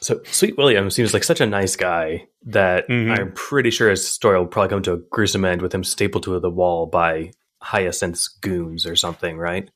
So 0.00 0.22
Sweet 0.24 0.56
William 0.56 0.90
seems 0.90 1.12
like 1.12 1.24
such 1.24 1.40
a 1.40 1.46
nice 1.46 1.76
guy 1.76 2.26
that 2.46 2.88
mm-hmm. 2.88 3.12
I'm 3.12 3.32
pretty 3.32 3.70
sure 3.70 3.90
his 3.90 4.06
story 4.06 4.38
will 4.38 4.46
probably 4.46 4.70
come 4.70 4.82
to 4.84 4.94
a 4.94 4.98
gruesome 5.10 5.44
end 5.44 5.60
with 5.60 5.74
him 5.74 5.84
stapled 5.84 6.22
to 6.24 6.40
the 6.40 6.50
wall 6.50 6.86
by 6.86 7.32
Hyacinth's 7.62 8.28
goons 8.28 8.86
or 8.86 8.96
something, 8.96 9.38
right? 9.38 9.70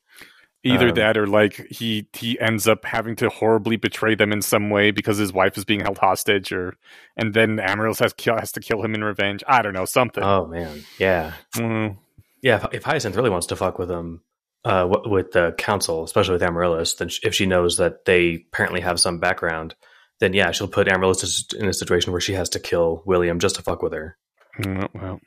Either 0.63 0.89
um, 0.89 0.95
that 0.95 1.15
or 1.15 1.27
like 1.27 1.67
he 1.69 2.07
he 2.13 2.39
ends 2.39 2.67
up 2.67 2.85
having 2.85 3.15
to 3.17 3.29
horribly 3.29 3.75
betray 3.75 4.15
them 4.15 4.31
in 4.31 4.41
some 4.41 4.71
way 4.71 4.89
because 4.89 5.17
his 5.17 5.31
wife 5.31 5.57
is 5.57 5.65
being 5.65 5.81
held 5.81 5.99
hostage 5.99 6.51
or 6.51 6.75
and 7.15 7.35
then 7.35 7.59
Amaryllis 7.59 7.99
has 7.99 8.15
has 8.25 8.51
to 8.53 8.59
kill 8.59 8.81
him 8.83 8.95
in 8.95 9.03
revenge. 9.03 9.43
I 9.47 9.61
don't 9.61 9.73
know, 9.73 9.85
something. 9.85 10.23
Oh 10.23 10.47
man. 10.47 10.83
Yeah. 10.97 11.33
Mm. 11.55 11.97
Yeah, 12.41 12.65
if, 12.65 12.73
if, 12.73 12.83
Hyacinth 12.83 13.15
really 13.15 13.29
wants 13.29 13.47
to 13.47 13.55
fuck 13.55 13.77
with 13.77 13.89
him 13.89 14.21
uh, 14.63 14.87
with 15.05 15.31
the 15.31 15.53
council, 15.57 16.03
especially 16.03 16.33
with 16.33 16.43
Amaryllis, 16.43 16.95
then 16.95 17.09
if 17.23 17.35
she 17.35 17.45
knows 17.45 17.77
that 17.77 18.05
they 18.05 18.45
apparently 18.51 18.81
have 18.81 18.99
some 18.99 19.19
background, 19.19 19.75
then 20.19 20.33
yeah, 20.33 20.51
she'll 20.51 20.67
put 20.67 20.87
Amaryllis 20.87 21.53
in 21.53 21.67
a 21.67 21.73
situation 21.73 22.11
where 22.11 22.21
she 22.21 22.33
has 22.33 22.49
to 22.49 22.59
kill 22.59 23.03
William 23.05 23.39
just 23.39 23.55
to 23.55 23.61
fuck 23.61 23.81
with 23.81 23.93
her. 23.93 24.17
Mm, 24.59 24.89
well, 24.93 25.19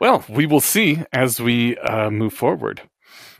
well, 0.00 0.24
we 0.28 0.46
will 0.46 0.60
see 0.60 1.02
as 1.12 1.40
we 1.40 1.76
uh, 1.78 2.10
move 2.10 2.32
forward. 2.32 2.82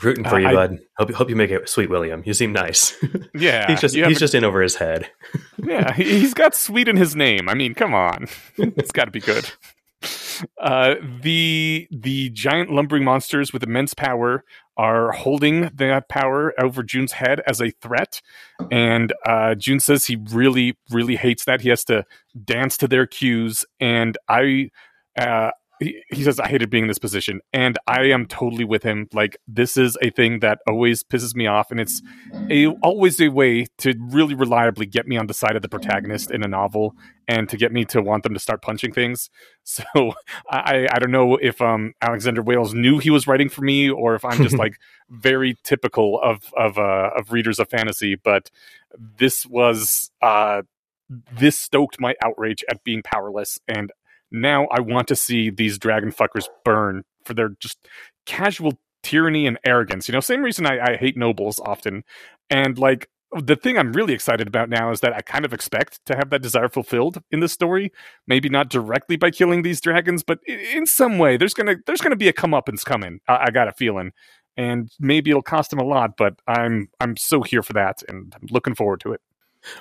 Rooting 0.03 0.25
for 0.25 0.37
Uh, 0.37 0.39
you, 0.39 0.47
I- 0.49 0.55
bud. 0.55 0.79
Hope 0.97 1.13
hope 1.13 1.29
you 1.31 1.37
make 1.37 1.51
it, 1.51 1.69
sweet 1.69 1.91
William. 1.91 2.23
You 2.25 2.33
seem 2.35 2.53
nice. 2.53 2.97
Yeah, 3.35 3.69
he's 3.69 3.81
just 3.81 3.95
he's 3.95 4.17
a- 4.17 4.21
just 4.21 4.35
in 4.35 4.45
over 4.45 4.61
his 4.61 4.77
head. 4.77 5.09
yeah, 5.63 5.93
he- 5.93 6.19
he's 6.21 6.35
got 6.35 6.55
sweet 6.55 6.89
in 6.89 6.97
his 6.97 7.15
name. 7.15 7.49
I 7.49 7.55
mean, 7.55 7.75
come 7.75 7.95
on, 7.95 8.27
it's 8.59 8.91
got 8.93 9.05
to 9.07 9.11
be 9.11 9.21
good. 9.21 9.49
Uh, 10.59 10.95
the 11.23 11.87
the 11.91 12.31
giant 12.31 12.71
lumbering 12.71 13.05
monsters 13.05 13.53
with 13.53 13.63
immense 13.63 13.93
power 13.95 14.43
are 14.77 15.13
holding 15.13 15.71
that 15.75 16.09
power 16.09 16.55
over 16.59 16.83
June's 16.83 17.13
head 17.13 17.41
as 17.47 17.61
a 17.61 17.71
threat, 17.83 18.23
and 18.71 19.13
uh, 19.27 19.55
June 19.55 19.79
says 19.81 20.07
he 20.07 20.17
really, 20.17 20.77
really 20.91 21.17
hates 21.17 21.45
that. 21.45 21.61
He 21.61 21.69
has 21.69 21.85
to 21.85 22.05
dance 22.43 22.77
to 22.79 22.89
their 22.89 23.07
cues, 23.07 23.65
and 23.79 24.17
I. 24.29 24.71
Uh, 25.19 25.51
he, 25.81 26.03
he 26.11 26.23
says, 26.23 26.39
I 26.39 26.49
hated 26.49 26.71
being 26.71 26.85
in 26.85 26.89
this 26.89 26.99
position, 26.99 27.41
and 27.53 27.79
I 27.87 28.03
am 28.05 28.27
totally 28.27 28.65
with 28.65 28.83
him. 28.83 29.09
Like, 29.13 29.39
this 29.49 29.77
is 29.77 29.97
a 30.03 30.11
thing 30.11 30.41
that 30.41 30.59
always 30.69 31.03
pisses 31.03 31.35
me 31.35 31.47
off, 31.47 31.71
and 31.71 31.81
it's 31.81 32.03
a, 32.51 32.69
always 32.83 33.21
a 33.21 33.29
way 33.29 33.67
to 33.79 33.95
really 33.99 34.35
reliably 34.35 34.87
get 34.87 35.09
me 35.09 35.17
on 35.17 35.27
the 35.27 35.35
side 35.35 35.57
of 35.57 35.63
the 35.63 35.69
protagonist 35.69 36.31
in 36.31 36.45
a 36.45 36.49
novel 36.49 36.95
and 37.27 37.49
to 37.49 37.57
get 37.57 37.73
me 37.73 37.85
to 37.87 38.03
want 38.03 38.25
them 38.25 38.35
to 38.35 38.41
start 38.41 38.63
punching 38.63 38.93
things. 38.93 39.31
So 39.63 40.15
I, 40.51 40.89
I 40.91 40.99
don't 40.99 41.13
know 41.13 41.37
if 41.37 41.61
um, 41.61 41.93
Alexander 42.01 42.43
Wales 42.43 42.75
knew 42.75 42.99
he 42.99 43.11
was 43.11 43.29
writing 43.29 43.49
for 43.49 43.63
me 43.63 43.89
or 43.89 44.17
if 44.17 44.25
I'm 44.25 44.43
just 44.43 44.59
like 44.59 44.81
very 45.09 45.57
typical 45.63 46.19
of 46.21 46.53
of 46.57 46.77
uh, 46.77 47.11
of 47.17 47.31
readers 47.31 47.61
of 47.61 47.69
fantasy, 47.69 48.17
but 48.17 48.51
this 48.99 49.47
was 49.47 50.11
uh, 50.23 50.63
this 51.33 51.57
stoked 51.57 52.01
my 52.01 52.15
outrage 52.25 52.65
at 52.69 52.83
being 52.83 53.03
powerless 53.03 53.61
and 53.69 53.93
now 54.31 54.67
I 54.71 54.81
want 54.81 55.09
to 55.09 55.17
see 55.17 55.51
these 55.51 55.79
dragon 55.79 56.13
fuckers 56.13 56.47
burn 56.65 57.05
for 57.25 57.35
their 57.35 57.51
just 57.61 57.89
casual 58.27 58.79
tyranny 59.03 59.47
and 59.47 59.59
arrogance. 59.65 60.09
You 60.09 60.13
know, 60.13 60.21
same 60.21 60.43
reason 60.43 60.67
I, 60.67 60.93
I 60.93 60.97
hate 60.97 61.17
nobles 61.17 61.61
often. 61.61 62.05
And 62.49 62.79
like 62.79 63.09
the 63.33 63.57
thing 63.57 63.79
I'm 63.79 63.93
really 63.93 64.13
excited 64.13 64.49
about 64.49 64.69
now 64.69 64.91
is 64.91 65.01
that 65.01 65.13
I 65.13 65.21
kind 65.21 65.45
of 65.45 65.53
expect 65.53 66.05
to 66.07 66.17
have 66.17 66.31
that 66.31 66.43
desire 66.43 66.69
fulfilled 66.69 67.23
in 67.31 67.41
the 67.41 67.49
story. 67.49 67.93
Maybe 68.27 68.49
not 68.49 68.69
directly 68.69 69.17
by 69.17 69.31
killing 69.31 69.63
these 69.63 69.81
dragons, 69.81 70.23
but 70.23 70.41
in 70.47 70.87
some 70.87 71.19
way, 71.19 71.37
there's 71.37 71.55
gonna 71.55 71.77
there's 71.87 72.01
gonna 72.01 72.17
be 72.17 72.29
a 72.29 72.33
comeuppance 72.33 72.85
coming. 72.85 73.21
I, 73.29 73.47
I 73.47 73.51
got 73.51 73.69
a 73.69 73.73
feeling, 73.73 74.13
and 74.57 74.91
maybe 74.99 75.31
it'll 75.31 75.43
cost 75.43 75.73
him 75.73 75.79
a 75.79 75.85
lot, 75.85 76.17
but 76.17 76.35
I'm 76.47 76.89
I'm 77.01 77.17
so 77.17 77.43
here 77.43 77.63
for 77.63 77.73
that, 77.75 78.03
and 78.09 78.35
I'm 78.35 78.49
looking 78.51 78.75
forward 78.75 79.01
to 79.01 79.13
it. 79.13 79.21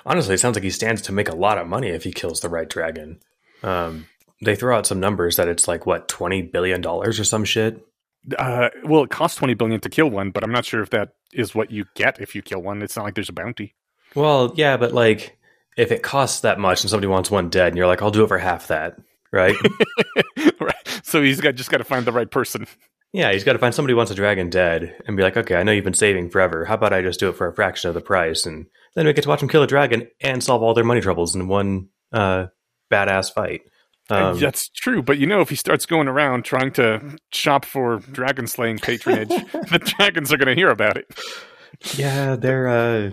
Honestly, 0.06 0.34
it 0.34 0.40
sounds 0.40 0.56
like 0.56 0.64
he 0.64 0.70
stands 0.70 1.02
to 1.02 1.12
make 1.12 1.28
a 1.28 1.34
lot 1.34 1.58
of 1.58 1.66
money 1.66 1.88
if 1.88 2.04
he 2.04 2.12
kills 2.12 2.40
the 2.40 2.48
right 2.48 2.68
dragon. 2.68 3.20
Um, 3.62 4.06
they 4.42 4.56
throw 4.56 4.76
out 4.76 4.86
some 4.86 5.00
numbers 5.00 5.36
that 5.36 5.48
it's 5.48 5.68
like 5.68 5.86
what 5.86 6.08
twenty 6.08 6.42
billion 6.42 6.80
dollars 6.80 7.20
or 7.20 7.24
some 7.24 7.44
shit. 7.44 7.84
Uh, 8.38 8.68
well, 8.84 9.04
it 9.04 9.10
costs 9.10 9.38
twenty 9.38 9.54
billion 9.54 9.80
to 9.80 9.88
kill 9.88 10.10
one, 10.10 10.30
but 10.30 10.44
I'm 10.44 10.52
not 10.52 10.64
sure 10.64 10.82
if 10.82 10.90
that 10.90 11.10
is 11.32 11.54
what 11.54 11.70
you 11.70 11.84
get 11.94 12.20
if 12.20 12.34
you 12.34 12.42
kill 12.42 12.62
one. 12.62 12.82
It's 12.82 12.96
not 12.96 13.04
like 13.04 13.14
there's 13.14 13.28
a 13.28 13.34
bounty. 13.34 13.74
Well, 14.14 14.52
yeah, 14.56 14.76
but 14.76 14.92
like 14.92 15.38
if 15.76 15.92
it 15.92 16.02
costs 16.02 16.40
that 16.40 16.58
much 16.58 16.82
and 16.82 16.90
somebody 16.90 17.06
wants 17.06 17.30
one 17.30 17.48
dead, 17.48 17.68
and 17.68 17.76
you're 17.76 17.86
like, 17.86 18.02
I'll 18.02 18.10
do 18.10 18.24
it 18.24 18.28
for 18.28 18.38
half 18.38 18.68
that, 18.68 18.96
right? 19.32 19.56
right. 20.60 21.00
So 21.02 21.22
he's 21.22 21.40
got 21.40 21.54
just 21.54 21.70
got 21.70 21.78
to 21.78 21.84
find 21.84 22.04
the 22.04 22.12
right 22.12 22.30
person. 22.30 22.66
yeah, 23.12 23.32
he's 23.32 23.44
got 23.44 23.54
to 23.54 23.58
find 23.58 23.74
somebody 23.74 23.92
who 23.92 23.96
wants 23.96 24.12
a 24.12 24.16
dragon 24.16 24.50
dead 24.50 24.94
and 25.06 25.16
be 25.16 25.22
like, 25.22 25.36
okay, 25.36 25.56
I 25.56 25.62
know 25.62 25.72
you've 25.72 25.84
been 25.84 25.94
saving 25.94 26.30
forever. 26.30 26.64
How 26.64 26.74
about 26.74 26.92
I 26.92 27.02
just 27.02 27.20
do 27.20 27.28
it 27.28 27.36
for 27.36 27.46
a 27.46 27.54
fraction 27.54 27.88
of 27.88 27.94
the 27.94 28.00
price, 28.00 28.46
and 28.46 28.66
then 28.94 29.06
we 29.06 29.12
get 29.12 29.22
to 29.22 29.28
watch 29.28 29.40
them 29.40 29.48
kill 29.48 29.62
a 29.62 29.66
dragon 29.66 30.08
and 30.20 30.42
solve 30.42 30.62
all 30.62 30.74
their 30.74 30.84
money 30.84 31.00
troubles 31.00 31.34
in 31.34 31.48
one 31.48 31.88
uh, 32.12 32.46
badass 32.90 33.32
fight. 33.32 33.62
Um, 34.10 34.38
That's 34.38 34.68
true, 34.68 35.02
but 35.02 35.18
you 35.18 35.26
know, 35.26 35.40
if 35.40 35.50
he 35.50 35.56
starts 35.56 35.86
going 35.86 36.08
around 36.08 36.44
trying 36.44 36.72
to 36.72 37.16
shop 37.32 37.64
for 37.64 37.98
dragon 37.98 38.46
slaying 38.46 38.78
patronage, 38.78 39.28
the 39.52 39.94
dragons 39.96 40.32
are 40.32 40.36
going 40.36 40.48
to 40.48 40.54
hear 40.54 40.70
about 40.70 40.96
it. 40.96 41.06
Yeah, 41.94 42.36
they're 42.36 42.68
uh 42.68 43.10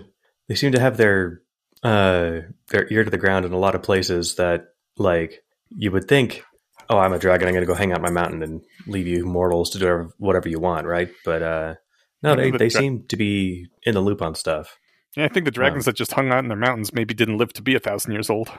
they 0.48 0.54
seem 0.54 0.72
to 0.72 0.80
have 0.80 0.96
their 0.96 1.42
uh 1.82 2.40
their 2.68 2.86
ear 2.90 3.04
to 3.04 3.10
the 3.10 3.18
ground 3.18 3.44
in 3.46 3.52
a 3.52 3.58
lot 3.58 3.74
of 3.74 3.82
places 3.82 4.34
that 4.34 4.68
like 4.96 5.42
you 5.70 5.92
would 5.92 6.08
think, 6.08 6.42
oh, 6.90 6.98
I'm 6.98 7.12
a 7.12 7.18
dragon, 7.18 7.48
I'm 7.48 7.54
gonna 7.54 7.66
go 7.66 7.74
hang 7.74 7.92
out 7.92 8.02
my 8.02 8.10
mountain 8.10 8.42
and 8.42 8.62
leave 8.86 9.06
you 9.06 9.24
mortals 9.24 9.70
to 9.70 9.78
do 9.78 10.10
whatever, 10.18 10.48
you 10.48 10.58
want, 10.58 10.86
right? 10.86 11.08
But 11.24 11.42
uh 11.42 11.74
no, 12.22 12.34
they, 12.34 12.50
but 12.50 12.58
they 12.58 12.68
dra- 12.68 12.80
seem 12.80 13.04
to 13.08 13.16
be 13.16 13.68
in 13.84 13.94
the 13.94 14.00
loop 14.00 14.20
on 14.20 14.34
stuff. 14.34 14.76
Yeah, 15.16 15.24
I 15.24 15.28
think 15.28 15.44
the 15.44 15.50
dragons 15.52 15.84
that 15.84 15.94
just 15.94 16.12
hung 16.12 16.30
out 16.30 16.40
in 16.40 16.48
their 16.48 16.56
mountains 16.56 16.92
maybe 16.92 17.14
didn't 17.14 17.38
live 17.38 17.52
to 17.54 17.62
be 17.62 17.74
a 17.74 17.80
thousand 17.80 18.12
years 18.12 18.28
old. 18.28 18.50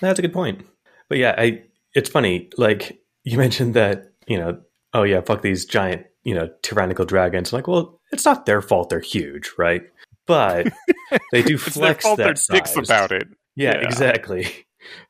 That's 0.00 0.18
a 0.18 0.22
good 0.22 0.32
point. 0.32 0.66
But 1.08 1.18
yeah, 1.18 1.34
I 1.38 1.62
it's 1.94 2.10
funny, 2.10 2.50
like 2.56 2.98
you 3.24 3.38
mentioned 3.38 3.74
that, 3.74 4.12
you 4.26 4.38
know, 4.38 4.60
oh 4.94 5.02
yeah, 5.02 5.20
fuck 5.20 5.42
these 5.42 5.64
giant, 5.64 6.06
you 6.24 6.34
know, 6.34 6.48
tyrannical 6.62 7.04
dragons. 7.04 7.52
like, 7.52 7.66
well, 7.66 8.00
it's 8.12 8.24
not 8.24 8.46
their 8.46 8.62
fault 8.62 8.88
they're 8.90 9.00
huge, 9.00 9.52
right? 9.58 9.82
But 10.26 10.68
they 11.32 11.42
do 11.42 11.56
their 11.56 11.58
flex 11.58 12.04
fault 12.04 12.18
they're 12.18 12.28
that 12.34 12.38
size. 12.38 12.76
about 12.76 13.12
it. 13.12 13.28
Yeah, 13.56 13.80
Yeah. 13.80 13.86
exactly. 13.86 14.46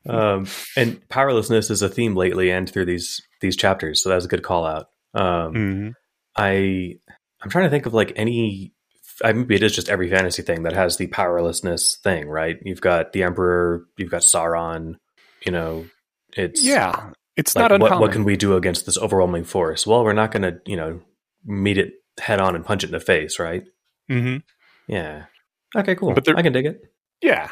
Um, 0.07 0.47
and 0.75 1.07
powerlessness 1.09 1.69
is 1.69 1.81
a 1.81 1.89
theme 1.89 2.15
lately 2.15 2.51
and 2.51 2.69
through 2.69 2.85
these 2.85 3.21
these 3.39 3.55
chapters, 3.55 4.01
so 4.03 4.09
that's 4.09 4.25
a 4.25 4.27
good 4.29 4.43
call 4.43 4.65
out. 4.65 4.87
Um, 5.13 5.53
Mhm. 5.53 5.93
I 6.35 6.95
I'm 7.41 7.49
trying 7.49 7.65
to 7.65 7.69
think 7.69 7.85
of 7.85 7.93
like 7.93 8.11
any. 8.15 8.73
I 9.23 9.31
maybe 9.33 9.55
it 9.55 9.63
is 9.63 9.73
just 9.75 9.89
every 9.89 10.09
fantasy 10.09 10.41
thing 10.41 10.63
that 10.63 10.73
has 10.73 10.97
the 10.97 11.07
powerlessness 11.07 11.97
thing, 12.03 12.27
right? 12.27 12.57
You've 12.63 12.81
got 12.81 13.11
the 13.13 13.23
Emperor, 13.23 13.85
you've 13.97 14.11
got 14.11 14.21
Sauron. 14.21 14.95
You 15.45 15.51
know, 15.51 15.85
it's 16.35 16.63
Yeah, 16.63 17.11
it's 17.35 17.55
like, 17.55 17.63
not 17.63 17.71
what, 17.71 17.81
uncommon. 17.81 18.01
what 18.01 18.11
can 18.11 18.23
we 18.23 18.37
do 18.37 18.55
against 18.55 18.85
this 18.85 18.97
overwhelming 18.97 19.43
force? 19.43 19.87
Well, 19.87 20.03
we're 20.03 20.13
not 20.13 20.31
going 20.31 20.43
to, 20.43 20.59
you 20.65 20.75
know, 20.75 21.01
meet 21.45 21.77
it 21.77 21.93
head 22.19 22.39
on 22.41 22.55
and 22.55 22.65
punch 22.65 22.83
it 22.83 22.87
in 22.87 22.91
the 22.91 22.99
face, 22.99 23.39
right? 23.39 23.63
Mm-hmm. 24.09 24.37
Yeah. 24.91 25.25
Okay, 25.75 25.95
cool. 25.95 26.13
But 26.13 26.27
I 26.37 26.41
can 26.41 26.53
dig 26.53 26.65
it. 26.65 26.81
Yeah. 27.21 27.49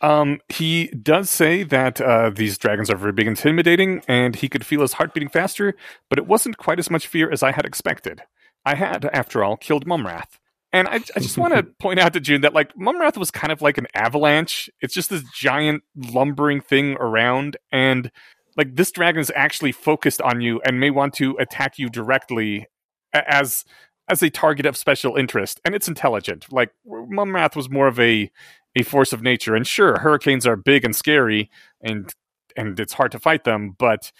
Um, 0.00 0.40
he 0.48 0.86
does 0.88 1.28
say 1.28 1.62
that 1.64 2.00
uh, 2.00 2.30
these 2.30 2.56
dragons 2.56 2.90
are 2.90 2.96
very 2.96 3.12
big 3.12 3.26
and 3.26 3.36
intimidating, 3.36 4.02
and 4.08 4.34
he 4.36 4.48
could 4.48 4.64
feel 4.64 4.80
his 4.80 4.94
heart 4.94 5.12
beating 5.12 5.28
faster, 5.28 5.74
but 6.08 6.18
it 6.18 6.26
wasn't 6.26 6.56
quite 6.56 6.78
as 6.78 6.90
much 6.90 7.06
fear 7.06 7.30
as 7.30 7.42
I 7.42 7.52
had 7.52 7.66
expected. 7.66 8.22
I 8.64 8.74
had, 8.74 9.04
after 9.12 9.44
all, 9.44 9.56
killed 9.56 9.86
Mome 9.86 10.06
Rath. 10.06 10.39
And 10.72 10.86
I, 10.88 11.00
I 11.16 11.20
just 11.20 11.38
want 11.38 11.54
to 11.54 11.62
point 11.80 11.98
out 11.98 12.12
to 12.12 12.20
June 12.20 12.42
that, 12.42 12.54
like, 12.54 12.76
Mome 12.76 13.00
Rath 13.00 13.16
was 13.16 13.30
kind 13.30 13.52
of 13.52 13.60
like 13.62 13.78
an 13.78 13.86
avalanche. 13.94 14.70
It's 14.80 14.94
just 14.94 15.10
this 15.10 15.24
giant 15.34 15.82
lumbering 15.96 16.60
thing 16.60 16.96
around, 17.00 17.56
and, 17.72 18.10
like, 18.56 18.76
this 18.76 18.90
dragon 18.92 19.20
is 19.20 19.32
actually 19.34 19.72
focused 19.72 20.22
on 20.22 20.40
you 20.40 20.60
and 20.64 20.78
may 20.78 20.90
want 20.90 21.14
to 21.14 21.36
attack 21.38 21.78
you 21.78 21.88
directly 21.88 22.66
as 23.12 23.64
as 24.08 24.22
a 24.24 24.30
target 24.30 24.66
of 24.66 24.76
special 24.76 25.14
interest. 25.16 25.60
And 25.64 25.74
it's 25.74 25.86
intelligent. 25.86 26.52
Like, 26.52 26.70
Mome 26.84 27.34
Rath 27.34 27.56
was 27.56 27.70
more 27.70 27.86
of 27.86 27.98
a 27.98 28.30
a 28.76 28.82
force 28.82 29.12
of 29.12 29.22
nature. 29.22 29.54
And 29.54 29.66
sure, 29.66 29.98
hurricanes 29.98 30.46
are 30.46 30.56
big 30.56 30.84
and 30.84 30.94
scary, 30.94 31.50
and 31.80 32.14
and 32.56 32.78
it's 32.78 32.94
hard 32.94 33.12
to 33.12 33.18
fight 33.18 33.44
them, 33.44 33.74
but 33.78 34.12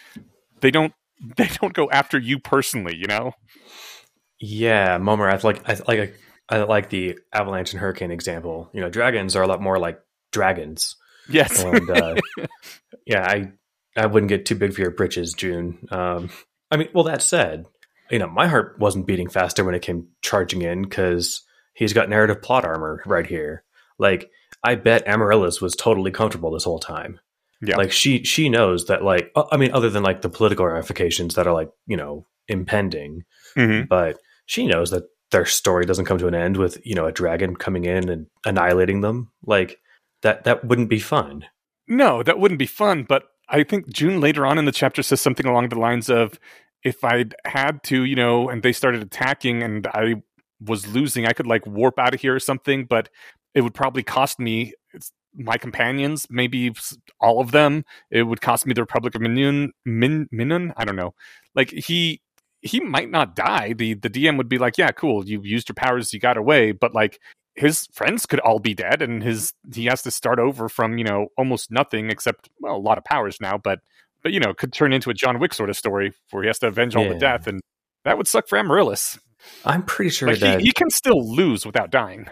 they 0.60 0.70
don't 0.70 0.92
they 1.36 1.48
don't 1.60 1.72
go 1.72 1.90
after 1.90 2.18
you 2.18 2.38
personally. 2.38 2.96
You 2.96 3.06
know? 3.06 3.32
Yeah, 4.38 4.98
Mome 4.98 5.20
Rath, 5.20 5.44
like 5.44 5.68
I 5.68 5.78
like 5.86 6.18
I 6.50 6.62
like 6.64 6.90
the 6.90 7.18
avalanche 7.32 7.72
and 7.72 7.80
hurricane 7.80 8.10
example. 8.10 8.70
You 8.72 8.80
know, 8.80 8.90
dragons 8.90 9.36
are 9.36 9.42
a 9.42 9.46
lot 9.46 9.62
more 9.62 9.78
like 9.78 10.00
dragons, 10.32 10.96
Yes. 11.28 11.62
and 11.62 11.88
uh, 11.90 12.16
yeah, 13.06 13.24
I 13.28 13.52
I 13.96 14.06
wouldn't 14.06 14.28
get 14.28 14.46
too 14.46 14.54
big 14.54 14.72
for 14.74 14.80
your 14.80 14.90
britches, 14.90 15.32
June. 15.32 15.86
Um, 15.90 16.30
I 16.70 16.76
mean, 16.76 16.88
well, 16.94 17.04
that 17.04 17.22
said, 17.22 17.66
you 18.10 18.18
know, 18.18 18.28
my 18.28 18.46
heart 18.46 18.76
wasn't 18.78 19.06
beating 19.06 19.28
faster 19.28 19.64
when 19.64 19.74
it 19.74 19.82
came 19.82 20.08
charging 20.22 20.62
in 20.62 20.82
because 20.82 21.42
he's 21.74 21.92
got 21.92 22.08
narrative 22.08 22.42
plot 22.42 22.64
armor 22.64 23.02
right 23.06 23.26
here. 23.26 23.64
Like, 23.98 24.30
I 24.64 24.74
bet 24.76 25.06
Amaryllis 25.06 25.60
was 25.60 25.74
totally 25.74 26.10
comfortable 26.10 26.50
this 26.50 26.64
whole 26.64 26.78
time. 26.80 27.20
Yeah. 27.62 27.76
Like 27.76 27.92
she 27.92 28.24
she 28.24 28.48
knows 28.48 28.86
that 28.86 29.04
like 29.04 29.30
uh, 29.36 29.44
I 29.52 29.56
mean, 29.56 29.72
other 29.72 29.90
than 29.90 30.02
like 30.02 30.22
the 30.22 30.30
political 30.30 30.66
ramifications 30.66 31.34
that 31.34 31.46
are 31.46 31.52
like 31.52 31.70
you 31.86 31.96
know 31.96 32.26
impending, 32.48 33.24
Mhm. 33.56 33.86
but 33.88 34.18
she 34.46 34.66
knows 34.66 34.90
that 34.90 35.04
their 35.30 35.46
story 35.46 35.86
doesn't 35.86 36.04
come 36.04 36.18
to 36.18 36.26
an 36.26 36.34
end 36.34 36.56
with 36.56 36.84
you 36.84 36.94
know 36.94 37.06
a 37.06 37.12
dragon 37.12 37.56
coming 37.56 37.84
in 37.84 38.08
and 38.08 38.26
annihilating 38.44 39.00
them. 39.00 39.30
Like 39.44 39.78
that 40.22 40.44
that 40.44 40.64
wouldn't 40.64 40.90
be 40.90 40.98
fun. 40.98 41.46
No, 41.88 42.22
that 42.22 42.38
wouldn't 42.38 42.58
be 42.58 42.66
fun. 42.66 43.04
But 43.04 43.24
I 43.48 43.62
think 43.64 43.92
June 43.92 44.20
later 44.20 44.46
on 44.46 44.58
in 44.58 44.64
the 44.64 44.72
chapter 44.72 45.02
says 45.02 45.20
something 45.20 45.46
along 45.46 45.68
the 45.68 45.78
lines 45.78 46.08
of, 46.08 46.38
"If 46.84 47.04
I'd 47.04 47.34
had 47.44 47.82
to, 47.84 48.04
you 48.04 48.16
know, 48.16 48.48
and 48.48 48.62
they 48.62 48.72
started 48.72 49.02
attacking, 49.02 49.62
and 49.62 49.86
I 49.88 50.22
was 50.60 50.86
losing, 50.86 51.26
I 51.26 51.32
could 51.32 51.46
like 51.46 51.66
warp 51.66 51.98
out 51.98 52.14
of 52.14 52.20
here 52.20 52.34
or 52.34 52.40
something, 52.40 52.84
but 52.84 53.08
it 53.54 53.62
would 53.62 53.74
probably 53.74 54.02
cost 54.02 54.38
me." 54.38 54.74
My 55.32 55.56
companions, 55.56 56.26
maybe 56.28 56.72
all 57.20 57.40
of 57.40 57.52
them, 57.52 57.84
it 58.10 58.24
would 58.24 58.40
cost 58.40 58.66
me 58.66 58.74
the 58.74 58.82
Republic 58.82 59.14
of 59.14 59.20
Minun. 59.20 59.68
Min, 59.84 60.28
Minun, 60.34 60.72
I 60.76 60.84
don't 60.84 60.96
know. 60.96 61.14
Like 61.54 61.70
he, 61.70 62.20
he 62.62 62.80
might 62.80 63.10
not 63.10 63.34
die. 63.34 63.72
The 63.72 63.94
the 63.94 64.10
DM 64.10 64.36
would 64.36 64.48
be 64.48 64.58
like, 64.58 64.78
"Yeah, 64.78 64.90
cool, 64.90 65.26
you 65.26 65.40
used 65.42 65.68
your 65.68 65.74
powers, 65.74 66.12
you 66.12 66.20
got 66.20 66.36
away," 66.36 66.72
but 66.72 66.94
like 66.94 67.20
his 67.56 67.86
friends 67.92 68.26
could 68.26 68.40
all 68.40 68.60
be 68.60 68.74
dead 68.74 69.02
and 69.02 69.22
his 69.22 69.52
he 69.74 69.86
has 69.86 70.02
to 70.02 70.10
start 70.10 70.38
over 70.38 70.68
from 70.68 70.98
you 70.98 71.04
know 71.04 71.26
almost 71.36 71.70
nothing 71.70 72.08
except 72.08 72.48
well 72.60 72.76
a 72.76 72.78
lot 72.78 72.96
of 72.96 73.02
powers 73.02 73.38
now 73.40 73.58
but 73.58 73.80
but 74.22 74.32
you 74.32 74.38
know 74.38 74.54
could 74.54 74.72
turn 74.72 74.92
into 74.92 75.10
a 75.10 75.14
john 75.14 75.40
wick 75.40 75.52
sort 75.52 75.68
of 75.68 75.76
story 75.76 76.12
where 76.30 76.44
he 76.44 76.46
has 76.46 76.60
to 76.60 76.68
avenge 76.68 76.94
all 76.94 77.06
the 77.08 77.18
death 77.18 77.48
and 77.48 77.60
that 78.04 78.16
would 78.16 78.28
suck 78.28 78.46
for 78.46 78.56
amaryllis 78.56 79.18
I'm 79.64 79.82
pretty 79.82 80.10
sure 80.10 80.28
Like 80.28 80.40
that 80.40 80.60
he, 80.60 80.66
he 80.66 80.72
can 80.72 80.90
still 80.90 81.22
lose 81.34 81.66
without 81.66 81.90
dying. 81.90 82.26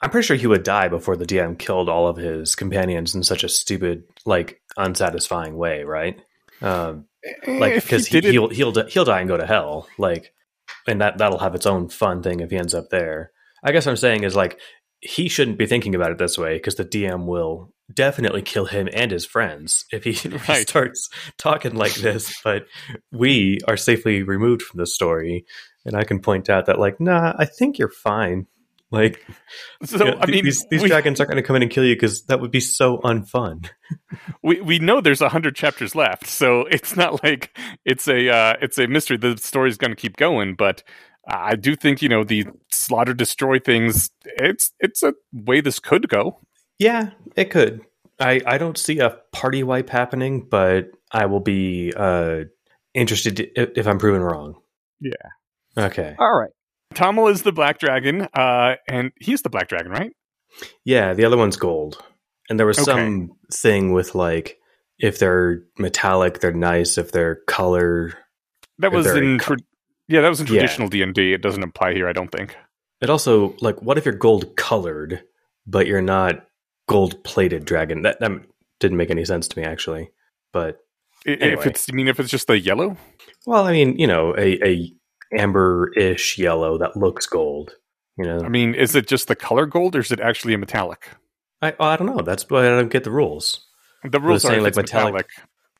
I'm 0.00 0.10
pretty 0.10 0.26
sure 0.26 0.36
he 0.36 0.46
would 0.46 0.62
die 0.62 0.88
before 0.88 1.16
the 1.16 1.26
DM 1.26 1.58
killed 1.58 1.88
all 1.88 2.06
of 2.06 2.16
his 2.16 2.54
companions 2.54 3.14
in 3.14 3.24
such 3.24 3.42
a 3.42 3.48
stupid, 3.48 4.04
like, 4.24 4.60
unsatisfying 4.76 5.56
way, 5.56 5.82
right? 5.82 6.20
Um, 6.62 7.06
like 7.46 7.74
because 7.74 8.06
he 8.06 8.20
he, 8.20 8.32
he'll 8.32 8.48
he'll 8.48 8.86
he'll 8.86 9.04
die 9.04 9.20
and 9.20 9.28
go 9.28 9.36
to 9.36 9.46
hell, 9.46 9.88
like, 9.98 10.32
and 10.86 11.00
that 11.00 11.18
that'll 11.18 11.38
have 11.38 11.54
its 11.54 11.66
own 11.66 11.88
fun 11.88 12.22
thing 12.22 12.40
if 12.40 12.50
he 12.50 12.56
ends 12.56 12.74
up 12.74 12.90
there. 12.90 13.32
I 13.62 13.72
guess 13.72 13.86
what 13.86 13.92
I'm 13.92 13.96
saying 13.96 14.24
is 14.24 14.36
like 14.36 14.58
he 15.00 15.28
shouldn't 15.28 15.58
be 15.58 15.66
thinking 15.66 15.94
about 15.94 16.10
it 16.10 16.18
this 16.18 16.36
way 16.36 16.54
because 16.56 16.74
the 16.74 16.84
DM 16.84 17.26
will 17.26 17.72
definitely 17.94 18.42
kill 18.42 18.66
him 18.66 18.88
and 18.92 19.10
his 19.12 19.24
friends 19.24 19.84
if 19.92 20.04
he, 20.04 20.10
if 20.24 20.24
he 20.24 20.52
Right. 20.52 20.68
starts 20.68 21.08
talking 21.38 21.74
like 21.76 21.94
this. 21.94 22.34
But 22.42 22.66
we 23.12 23.58
are 23.68 23.76
safely 23.76 24.22
removed 24.22 24.62
from 24.62 24.78
the 24.78 24.86
story, 24.86 25.44
and 25.84 25.96
I 25.96 26.04
can 26.04 26.20
point 26.20 26.48
out 26.50 26.66
that 26.66 26.78
like, 26.80 27.00
nah, 27.00 27.32
I 27.38 27.44
think 27.44 27.78
you're 27.78 27.88
fine. 27.90 28.46
Like, 28.90 29.24
so 29.84 30.06
yeah, 30.06 30.14
I 30.20 30.26
mean, 30.26 30.44
these, 30.44 30.64
these 30.70 30.82
we, 30.82 30.88
dragons 30.88 31.20
aren't 31.20 31.30
going 31.30 31.42
to 31.42 31.46
come 31.46 31.56
in 31.56 31.62
and 31.62 31.70
kill 31.70 31.84
you 31.84 31.94
because 31.94 32.24
that 32.24 32.40
would 32.40 32.50
be 32.50 32.60
so 32.60 32.98
unfun. 32.98 33.68
we 34.42 34.60
we 34.60 34.78
know 34.78 35.00
there's 35.00 35.20
a 35.20 35.28
hundred 35.28 35.56
chapters 35.56 35.94
left, 35.94 36.26
so 36.26 36.62
it's 36.62 36.96
not 36.96 37.22
like 37.22 37.56
it's 37.84 38.08
a 38.08 38.28
uh, 38.28 38.54
it's 38.60 38.78
a 38.78 38.86
mystery. 38.86 39.16
The 39.16 39.36
story's 39.36 39.76
going 39.76 39.90
to 39.90 39.96
keep 39.96 40.16
going, 40.16 40.54
but 40.54 40.82
I 41.26 41.56
do 41.56 41.76
think 41.76 42.00
you 42.02 42.08
know 42.08 42.24
the 42.24 42.46
slaughter 42.70 43.14
destroy 43.14 43.58
things. 43.58 44.10
It's 44.24 44.72
it's 44.80 45.02
a 45.02 45.14
way 45.32 45.60
this 45.60 45.78
could 45.78 46.08
go. 46.08 46.40
Yeah, 46.78 47.10
it 47.36 47.50
could. 47.50 47.82
I, 48.20 48.40
I 48.46 48.58
don't 48.58 48.76
see 48.76 48.98
a 48.98 49.16
party 49.32 49.62
wipe 49.62 49.90
happening, 49.90 50.46
but 50.48 50.90
I 51.12 51.26
will 51.26 51.40
be 51.40 51.92
uh, 51.96 52.44
interested 52.94 53.36
to, 53.36 53.60
if, 53.60 53.70
if 53.76 53.86
I'm 53.86 53.98
proven 53.98 54.22
wrong. 54.22 54.56
Yeah. 55.00 55.12
Okay. 55.76 56.16
All 56.18 56.36
right. 56.36 56.50
Tommel 56.94 57.30
is 57.30 57.42
the 57.42 57.52
black 57.52 57.78
dragon, 57.78 58.22
uh, 58.34 58.76
and 58.88 59.12
he's 59.20 59.42
the 59.42 59.50
black 59.50 59.68
dragon, 59.68 59.90
right? 59.92 60.12
Yeah, 60.84 61.14
the 61.14 61.24
other 61.24 61.36
one's 61.36 61.56
gold. 61.56 62.02
And 62.50 62.58
there 62.58 62.66
was 62.66 62.78
Okay. 62.78 62.84
some 62.86 63.32
thing 63.52 63.92
with 63.92 64.14
like 64.14 64.58
if 64.98 65.18
they're 65.18 65.62
metallic, 65.78 66.40
they're 66.40 66.52
nice. 66.52 66.98
If 66.98 67.12
they're 67.12 67.36
color, 67.46 68.14
That 68.78 68.90
was 68.92 69.06
in 69.06 69.38
co- 69.38 69.56
yeah, 70.08 70.22
that 70.22 70.28
was 70.28 70.40
in 70.40 70.46
traditional 70.46 70.88
D 70.88 71.02
and 71.02 71.14
D. 71.14 71.32
It 71.34 71.42
doesn't 71.42 71.62
apply 71.62 71.92
here, 71.92 72.08
I 72.08 72.12
don't 72.12 72.32
think. 72.32 72.56
it 73.00 73.10
also 73.10 73.54
like 73.60 73.80
what 73.82 73.96
if 73.98 74.04
you're 74.04 74.14
gold 74.14 74.56
colored, 74.56 75.22
but 75.66 75.86
you're 75.86 76.02
not 76.02 76.46
gold 76.88 77.22
plated 77.22 77.64
dragon? 77.64 78.02
That 78.02 78.18
that 78.20 78.32
didn't 78.80 78.96
make 78.96 79.10
any 79.10 79.24
sense 79.24 79.46
to 79.48 79.58
me 79.60 79.64
actually. 79.64 80.10
But 80.52 80.78
I- 81.26 81.32
If 81.32 81.66
it's, 81.66 81.86
you 81.88 81.94
mean 81.94 82.08
if 82.08 82.18
it's 82.18 82.30
just 82.30 82.46
the 82.46 82.58
yellow? 82.58 82.96
well, 83.46 83.66
I 83.66 83.72
mean, 83.72 83.98
you 83.98 84.06
know, 84.06 84.34
a, 84.36 84.58
a 84.66 84.92
amber-ish 85.36 86.38
yellow 86.38 86.78
that 86.78 86.96
looks 86.96 87.26
gold. 87.26 87.72
You 88.16 88.24
know, 88.24 88.40
I 88.44 88.48
mean, 88.48 88.74
is 88.74 88.94
it 88.94 89.06
just 89.06 89.28
the 89.28 89.36
color 89.36 89.66
gold, 89.66 89.94
or 89.94 90.00
is 90.00 90.10
it 90.10 90.20
actually 90.20 90.54
a 90.54 90.58
metallic? 90.58 91.08
I, 91.62 91.74
I 91.78 91.96
don't 91.96 92.06
know. 92.08 92.22
That's 92.22 92.48
why 92.50 92.66
I 92.66 92.70
don't 92.70 92.90
get 92.90 93.04
the 93.04 93.10
rules. 93.10 93.64
The 94.02 94.20
rules 94.20 94.44
are 94.44 94.48
saying, 94.48 94.62
like, 94.62 94.74
metallic- 94.76 95.12
metallic. 95.14 95.26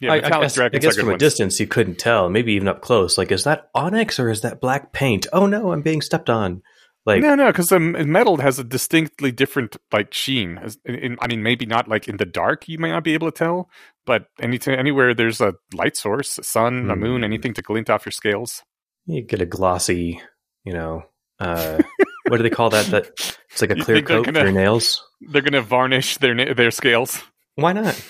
Yeah, 0.00 0.12
I, 0.12 0.16
I 0.16 0.40
guess, 0.42 0.56
I 0.58 0.68
guess 0.68 0.96
from 0.96 1.08
a 1.10 1.18
distance 1.18 1.58
you 1.58 1.66
couldn't 1.66 1.98
tell. 1.98 2.28
Maybe 2.28 2.52
even 2.52 2.68
up 2.68 2.80
close. 2.82 3.18
Like, 3.18 3.32
is 3.32 3.42
that 3.44 3.68
onyx 3.74 4.20
or 4.20 4.30
is 4.30 4.42
that 4.42 4.60
black 4.60 4.92
paint? 4.92 5.26
Oh 5.32 5.46
no, 5.46 5.72
I'm 5.72 5.82
being 5.82 6.00
stepped 6.02 6.30
on. 6.30 6.62
Like, 7.04 7.20
no, 7.22 7.34
no, 7.34 7.46
because 7.48 7.70
the 7.70 7.80
metal 7.80 8.36
has 8.36 8.60
a 8.60 8.64
distinctly 8.64 9.32
different 9.32 9.76
like 9.92 10.14
sheen. 10.14 10.58
As- 10.58 10.78
in- 10.84 10.94
in- 10.94 11.18
I 11.20 11.26
mean, 11.26 11.42
maybe 11.42 11.66
not 11.66 11.88
like 11.88 12.06
in 12.06 12.16
the 12.18 12.26
dark, 12.26 12.68
you 12.68 12.78
may 12.78 12.90
not 12.90 13.02
be 13.02 13.14
able 13.14 13.28
to 13.32 13.36
tell, 13.36 13.68
but 14.06 14.26
anything, 14.40 14.74
anywhere 14.78 15.14
there's 15.14 15.40
a 15.40 15.54
light 15.74 15.96
source, 15.96 16.38
a 16.38 16.44
sun, 16.44 16.90
a 16.90 16.94
Hmm. 16.94 17.00
moon, 17.00 17.24
anything 17.24 17.52
to 17.54 17.62
glint 17.62 17.90
off 17.90 18.06
your 18.06 18.12
scales. 18.12 18.62
You 19.08 19.22
get 19.22 19.40
a 19.42 19.46
glossy, 19.46 20.20
you 20.64 20.72
know, 20.72 21.02
uh, 21.40 21.80
what 22.28 22.36
do 22.36 22.42
they 22.42 22.50
call 22.50 22.70
that? 22.70 22.86
That 22.86 23.06
it's 23.50 23.60
like 23.60 23.70
a 23.70 23.76
clear 23.82 24.02
coat 24.02 24.26
for 24.26 24.32
gonna- 24.32 24.44
your 24.44 24.52
nails. 24.52 25.04
They're 25.20 25.42
gonna 25.42 25.62
varnish 25.62 26.18
their 26.18 26.34
na- 26.34 26.54
their 26.54 26.70
scales. 26.70 27.20
Why 27.56 27.72
not? 27.72 28.00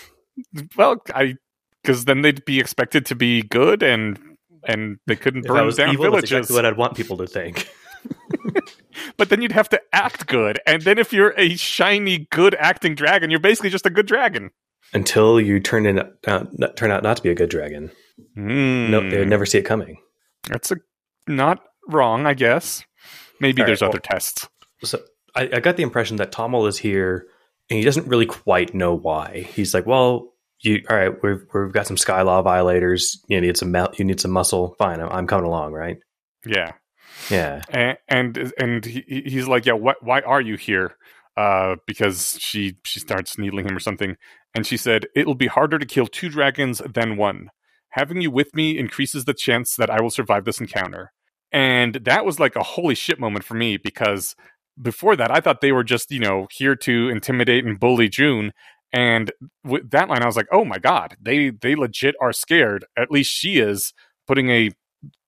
Well, 0.77 1.03
I 1.15 1.37
because 1.83 2.05
then 2.05 2.23
they'd 2.23 2.45
be 2.45 2.61
expected 2.61 3.07
to 3.07 3.15
be 3.15 3.43
good, 3.43 3.83
and 3.83 4.19
and 4.67 4.99
they 5.07 5.17
couldn't 5.17 5.47
burn 5.47 5.71
down 5.75 5.93
evil, 5.93 6.05
that's 6.11 6.29
villages. 6.29 6.33
exactly 6.33 6.55
what 6.57 6.67
I'd 6.67 6.77
want 6.77 6.97
people 6.97 7.17
to 7.19 7.27
think. 7.27 7.69
but 9.17 9.29
then 9.29 9.41
you'd 9.43 9.53
have 9.53 9.69
to 9.71 9.81
act 9.93 10.27
good, 10.27 10.61
and 10.67 10.83
then 10.83 10.99
if 10.99 11.13
you're 11.13 11.35
a 11.39 11.57
shiny, 11.57 12.27
good 12.31 12.55
acting 12.57 12.95
dragon, 12.95 13.31
you're 13.31 13.41
basically 13.41 13.71
just 13.71 13.87
a 13.87 13.91
good 13.91 14.07
dragon. 14.07 14.51
Until 14.93 15.41
you 15.41 15.61
turn 15.61 15.87
in, 15.87 15.99
uh, 16.27 16.45
turn 16.77 16.91
out 16.91 17.03
not 17.03 17.17
to 17.19 17.23
be 17.23 17.29
a 17.31 17.35
good 17.35 17.51
dragon. 17.51 17.91
Mm. 18.37 18.89
No, 18.91 19.09
they 19.09 19.19
would 19.19 19.29
never 19.29 19.45
see 19.47 19.59
it 19.59 19.63
coming. 19.65 19.99
That's 20.49 20.71
a 20.71 20.77
not 21.27 21.61
wrong, 21.89 22.27
I 22.27 22.35
guess. 22.35 22.85
Maybe 23.41 23.63
All 23.63 23.67
there's 23.67 23.83
right, 23.83 23.89
other 23.89 24.01
well- 24.03 24.13
tests. 24.19 24.49
So 24.85 25.01
I, 25.35 25.49
I 25.55 25.61
got 25.61 25.77
the 25.77 25.83
impression 25.83 26.17
that 26.19 26.31
Tommel 26.33 26.67
is 26.69 26.79
here 26.79 27.27
and 27.71 27.79
he 27.79 27.85
doesn't 27.85 28.07
really 28.07 28.27
quite 28.27 28.75
know 28.75 28.95
why. 28.95 29.47
He's 29.55 29.75
like, 29.75 29.87
well, 29.87 30.33
you 30.61 30.83
all 30.89 30.97
right? 30.97 31.23
We've 31.23 31.43
we've 31.55 31.73
got 31.73 31.87
some 31.87 31.97
sky 31.97 32.23
law 32.23 32.43
violators. 32.43 33.21
You 33.29 33.41
need 33.41 33.57
some 33.57 33.75
you 33.97 34.05
need 34.05 34.21
some 34.21 34.31
muscle. 34.33 34.75
Fine, 34.79 35.01
I'm, 35.01 35.09
I'm 35.11 35.27
coming 35.27 35.47
along, 35.47 35.73
right? 35.73 35.99
Yeah, 36.47 36.73
Yeah. 37.31 37.63
and 37.71 37.99
and, 38.09 38.53
and 38.59 38.85
he, 38.85 39.23
he's 39.27 39.47
like, 39.49 39.67
yeah, 39.67 39.75
what? 39.75 40.03
Why 40.03 40.21
are 40.21 40.41
you 40.41 40.57
here? 40.57 40.97
Uh, 41.37 41.77
because 41.87 42.37
she 42.41 42.77
she 42.85 42.99
starts 42.99 43.39
needling 43.39 43.67
him 43.69 43.77
or 43.77 43.81
something, 43.81 44.17
and 44.55 44.67
she 44.67 44.77
said, 44.77 45.07
"It'll 45.15 45.37
be 45.37 45.47
harder 45.47 45.79
to 45.79 45.87
kill 45.87 46.07
two 46.09 46.29
dragons 46.29 46.83
than 46.93 47.17
one. 47.17 47.51
Having 47.91 48.23
you 48.23 48.31
with 48.31 48.55
me 48.55 48.79
increases 48.79 49.25
the 49.25 49.35
chance 49.35 49.77
that 49.77 49.91
I 49.91 50.01
will 50.01 50.11
survive 50.11 50.45
this 50.45 50.61
encounter." 50.61 51.13
And 51.53 51.95
that 51.95 52.25
was 52.25 52.39
like 52.41 52.57
a 52.57 52.63
holy 52.63 52.95
shit 52.95 53.19
moment 53.21 53.45
for 53.45 53.55
me 53.55 53.77
because 53.79 54.37
before 54.81 55.17
that, 55.17 55.31
I 55.31 55.41
thought 55.41 55.61
they 55.61 55.73
were 55.73 55.85
just 55.85 56.11
you 56.11 56.21
know 56.21 56.47
here 56.53 56.77
to 56.77 57.09
intimidate 57.09 57.65
and 57.65 57.81
bully 57.81 58.09
June. 58.09 58.53
And 58.93 59.33
with 59.65 59.91
that 59.91 60.09
line, 60.09 60.23
I 60.23 60.27
was 60.27 60.37
like, 60.37 60.49
"Oh 60.53 60.65
my 60.65 60.79
god, 60.79 61.17
they 61.21 61.51
they 61.51 61.75
legit 61.75 62.15
are 62.21 62.33
scared. 62.33 62.85
At 62.97 63.11
least 63.11 63.31
she 63.31 63.59
is 63.59 63.93
putting 64.27 64.51
a 64.51 64.71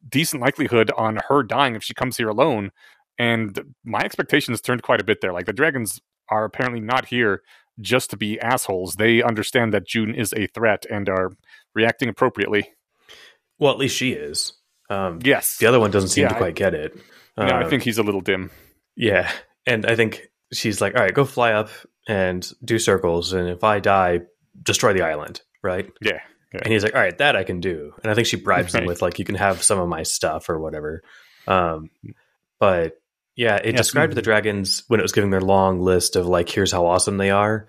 decent 0.09 0.43
likelihood 0.43 0.91
on 0.97 1.21
her 1.29 1.43
dying 1.43 1.75
if 1.75 1.83
she 1.85 1.95
comes 1.95 2.17
here 2.17 2.29
alone." 2.29 2.71
And 3.19 3.75
my 3.85 4.01
expectations 4.01 4.61
turned 4.63 4.83
quite 4.83 5.01
a 5.01 5.05
bit 5.05 5.21
there. 5.21 5.33
Like 5.33 5.47
the 5.47 5.53
dragons 5.53 6.01
are 6.31 6.45
apparently 6.45 6.81
not 6.81 7.07
here 7.07 7.43
just 7.81 8.11
to 8.11 8.17
be 8.17 8.39
assholes. 8.41 8.95
They 8.97 9.23
understand 9.23 9.73
that 9.75 9.87
June 9.87 10.15
is 10.15 10.33
a 10.35 10.47
threat 10.49 10.85
and 10.91 11.09
are 11.09 11.33
reacting 11.75 12.09
appropriately. 12.09 12.71
Well, 13.59 13.73
at 13.73 13.79
least 13.79 13.97
she 13.97 14.13
is. 14.13 14.55
Um, 14.89 15.21
Yes. 15.23 15.57
The 15.59 15.67
other 15.67 15.81
one 15.81 15.91
doesn't 15.91 16.09
seem 16.11 16.23
Yeah, 16.23 16.29
to 16.31 16.35
I- 16.35 16.39
quite 16.39 16.55
get 16.57 16.75
it. 16.75 16.97
no, 17.37 17.45
I 17.45 17.63
Um, 17.65 17.71
think 17.71 17.83
he's 17.83 17.99
a 17.99 18.03
little 18.03 18.21
dim. 18.21 18.51
Yeah, 18.97 19.31
and 19.67 19.87
I 19.87 19.95
think 19.97 20.29
she's 20.53 20.81
like, 20.81 20.95
all 20.97 21.03
right, 21.03 21.15
go 21.15 21.25
fly 21.25 21.53
up 21.53 21.71
and 22.09 22.47
do 22.65 22.79
circles, 22.79 23.33
and 23.33 23.49
if 23.49 23.63
I 23.63 23.79
die, 23.79 24.21
destroy 24.63 24.93
the 24.93 25.03
island, 25.03 25.43
right? 25.63 25.89
Yeah. 26.01 26.21
And 26.53 26.67
he's 26.73 26.83
like, 26.83 26.95
all 26.97 27.01
right, 27.01 27.17
that 27.19 27.37
I 27.37 27.45
can 27.45 27.61
do. 27.61 27.93
And 28.03 28.11
I 28.11 28.15
think 28.17 28.27
she 28.27 28.37
bribes 28.37 28.75
him 28.75 28.85
with 28.85 29.01
like, 29.03 29.19
you 29.21 29.25
can 29.25 29.37
have 29.37 29.63
some 29.63 29.79
of 29.79 29.89
my 29.89 30.03
stuff 30.03 30.49
or 30.49 30.59
whatever. 30.59 31.03
Um, 31.47 31.91
but 32.59 33.00
yeah, 33.41 33.57
it 33.57 33.75
Yes. 33.75 33.87
described 33.87 34.15
the 34.15 34.23
dragons 34.23 34.83
when 34.89 35.01
it 35.01 35.03
was 35.03 35.13
giving 35.13 35.31
their 35.31 35.41
long 35.41 35.81
list 35.81 36.15
of 36.15 36.27
like, 36.27 36.49
here's 36.51 36.73
how 36.73 36.85
awesome 36.85 37.17
they 37.17 37.31
are, 37.31 37.67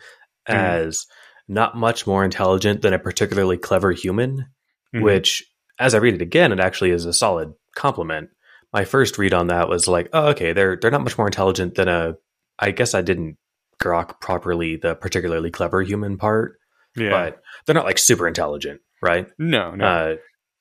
Mm. 0.49 0.55
as 0.55 1.05
not 1.47 1.77
much 1.77 2.05
more 2.05 2.23
intelligent 2.25 2.81
than 2.81 2.93
a 2.93 2.99
particularly 2.99 3.57
clever 3.57 3.91
human. 3.91 4.47
Mhm. 4.93 5.03
Which, 5.03 5.43
as 5.79 5.93
I 5.95 5.99
read 5.99 6.15
it 6.15 6.21
again, 6.21 6.51
it 6.51 6.59
actually 6.59 6.91
is 6.91 7.05
a 7.05 7.13
solid 7.13 7.53
compliment. 7.75 8.29
My 8.73 8.83
first 8.85 9.17
read 9.17 9.33
on 9.33 9.47
that 9.47 9.69
was 9.69 9.87
like, 9.87 10.09
oh, 10.13 10.27
okay, 10.29 10.51
they're 10.53 10.75
they're 10.75 10.91
not 10.91 11.03
much 11.03 11.17
more 11.17 11.27
intelligent 11.27 11.75
than 11.75 11.87
a. 11.87 12.15
I 12.59 12.71
guess 12.71 12.93
I 12.93 13.01
didn't 13.01 13.37
grok 13.81 14.19
properly 14.19 14.75
the 14.75 14.95
particularly 14.95 15.51
clever 15.51 15.81
human 15.81 16.17
part, 16.17 16.57
yeah. 16.97 17.09
but 17.09 17.41
they're 17.65 17.75
not 17.75 17.85
like 17.85 17.97
super 17.97 18.27
intelligent, 18.27 18.81
right? 19.01 19.27
no, 19.39 19.71
no. 19.75 19.85
Uh, 19.85 20.15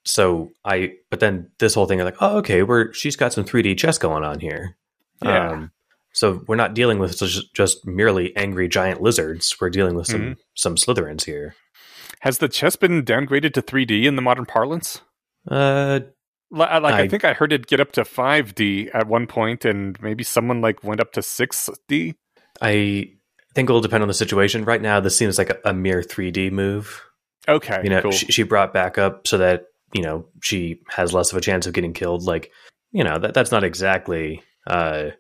so 0.07 0.51
I, 0.65 0.93
but 1.11 1.21
then 1.21 1.51
this 1.59 1.75
whole 1.75 1.87
thing, 1.87 2.01
I'm 2.01 2.07
like, 2.07 2.17
oh, 2.23 2.39
okay, 2.39 2.63
we're 2.63 2.93
she's 2.93 3.17
got 3.17 3.33
some 3.33 3.45
3D 3.45 3.77
chess 3.77 3.99
going 3.99 4.25
on 4.25 4.41
here. 4.41 4.77
Yeah. 5.23 5.51
Um, 5.51 5.71
so 6.13 6.43
we're 6.49 6.57
not 6.57 6.75
dealing 6.75 6.99
with 6.99 7.19
just, 7.19 7.55
just 7.55 7.87
merely 7.87 8.35
angry 8.37 8.69
giant 8.69 9.01
lizards. 9.01 9.55
We're 9.61 9.71
dealing 9.71 9.95
with 9.95 10.07
some 10.07 10.21
Mhm. 10.21 10.37
some 10.55 10.75
Slytherins 10.77 11.25
here. 11.25 11.55
Has 12.21 12.39
the 12.39 12.49
chess 12.49 12.77
been 12.77 13.03
downgraded 13.05 13.55
to 13.55 13.63
3D 13.63 14.07
in 14.07 14.17
the 14.17 14.23
modern 14.23 14.45
parlance? 14.47 15.01
Uh, 15.51 16.01
I- 16.55 16.79
Like 16.79 16.95
I, 16.95 17.01
I- 17.03 17.09
think 17.09 17.25
I 17.25 17.33
heard 17.33 17.53
it 17.53 17.67
get 17.69 17.81
up 17.81 17.93
to 17.93 18.03
5D 18.05 18.91
at 18.93 19.07
one 19.07 19.27
point, 19.27 19.65
and 19.65 19.97
maybe 20.03 20.25
someone 20.25 20.61
like 20.61 20.83
went 20.83 21.01
up 21.01 21.13
to 21.13 21.21
6D. 21.23 22.15
I 22.61 23.13
think 23.55 23.71
it'll 23.71 23.81
depend 23.81 24.03
on 24.03 24.09
the 24.09 24.15
situation. 24.15 24.65
Right 24.65 24.83
now, 24.83 24.99
this 25.01 25.17
seems 25.17 25.39
like 25.39 25.51
a, 25.51 25.59
a 25.65 25.73
mere 25.73 26.03
3D 26.03 26.51
move. 26.51 27.03
Okay, 27.49 27.81
You 27.85 27.91
know, 27.91 28.03
cool. 28.03 28.11
she, 28.13 28.27
she 28.27 28.43
brought 28.43 28.75
back 28.75 28.99
up 28.99 29.27
so 29.27 29.39
that 29.39 29.67
you 29.95 30.03
know 30.03 30.27
she 30.43 30.81
has 30.91 31.13
less 31.15 31.33
of 31.33 31.39
a 31.39 31.41
chance 31.41 31.67
of 31.67 31.73
getting 31.73 31.93
killed. 31.95 32.23
Like, 32.25 32.51
you 32.93 33.03
know, 33.05 33.19
that 33.19 33.33
that's 33.35 33.51
not 33.53 33.65
exactly. 33.65 34.43
Uh, 34.67 35.11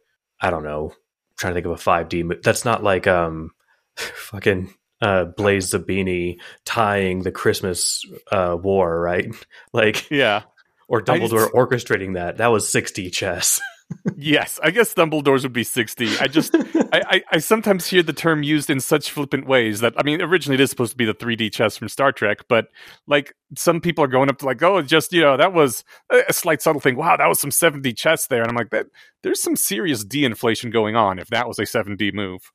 I 0.40 0.50
don't 0.50 0.64
know. 0.64 0.92
trying 1.38 1.52
to 1.52 1.54
think 1.54 1.66
of 1.66 1.72
a 1.72 1.82
5D. 1.82 2.24
mo- 2.24 2.40
That's 2.42 2.64
not 2.64 2.82
like 2.82 3.06
um, 3.06 3.50
fucking 3.96 4.72
uh, 5.00 5.24
Blaise 5.24 5.72
Zabini 5.72 6.38
tying 6.64 7.22
the 7.22 7.32
Christmas 7.32 8.04
uh, 8.30 8.56
war, 8.60 9.00
right? 9.00 9.26
Like, 9.72 10.10
yeah, 10.10 10.42
or 10.88 11.00
Dumbledore 11.00 11.50
orchestrating 11.52 12.14
that. 12.14 12.38
That 12.38 12.48
was 12.48 12.66
6D 12.66 13.12
chess. 13.12 13.60
yes, 14.16 14.60
I 14.62 14.70
guess 14.70 14.94
Dumbledore's 14.94 15.42
would 15.42 15.52
be 15.52 15.64
60. 15.64 16.18
I 16.18 16.26
just, 16.26 16.54
I, 16.54 17.02
I, 17.10 17.22
I, 17.32 17.38
sometimes 17.38 17.86
hear 17.86 18.02
the 18.02 18.12
term 18.12 18.42
used 18.42 18.70
in 18.70 18.80
such 18.80 19.10
flippant 19.10 19.46
ways 19.46 19.80
that, 19.80 19.94
I 19.96 20.02
mean, 20.02 20.20
originally 20.20 20.54
it 20.54 20.60
is 20.60 20.70
supposed 20.70 20.92
to 20.92 20.96
be 20.96 21.04
the 21.04 21.14
3D 21.14 21.52
chess 21.52 21.76
from 21.76 21.88
Star 21.88 22.12
Trek, 22.12 22.38
but 22.48 22.68
like 23.06 23.34
some 23.56 23.80
people 23.80 24.04
are 24.04 24.08
going 24.08 24.28
up 24.28 24.38
to 24.38 24.46
like, 24.46 24.62
oh, 24.62 24.82
just, 24.82 25.12
you 25.12 25.22
know, 25.22 25.36
that 25.36 25.52
was 25.52 25.84
a 26.10 26.32
slight 26.32 26.62
subtle 26.62 26.80
thing. 26.80 26.96
Wow, 26.96 27.16
that 27.16 27.28
was 27.28 27.40
some 27.40 27.50
7D 27.50 27.96
chess 27.96 28.26
there. 28.26 28.42
And 28.42 28.50
I'm 28.50 28.56
like, 28.56 28.70
that 28.70 28.86
there's 29.22 29.42
some 29.42 29.56
serious 29.56 30.04
D 30.04 30.24
inflation 30.24 30.70
going 30.70 30.96
on 30.96 31.18
if 31.18 31.28
that 31.28 31.48
was 31.48 31.58
a 31.58 31.62
7D 31.62 32.12
move. 32.14 32.52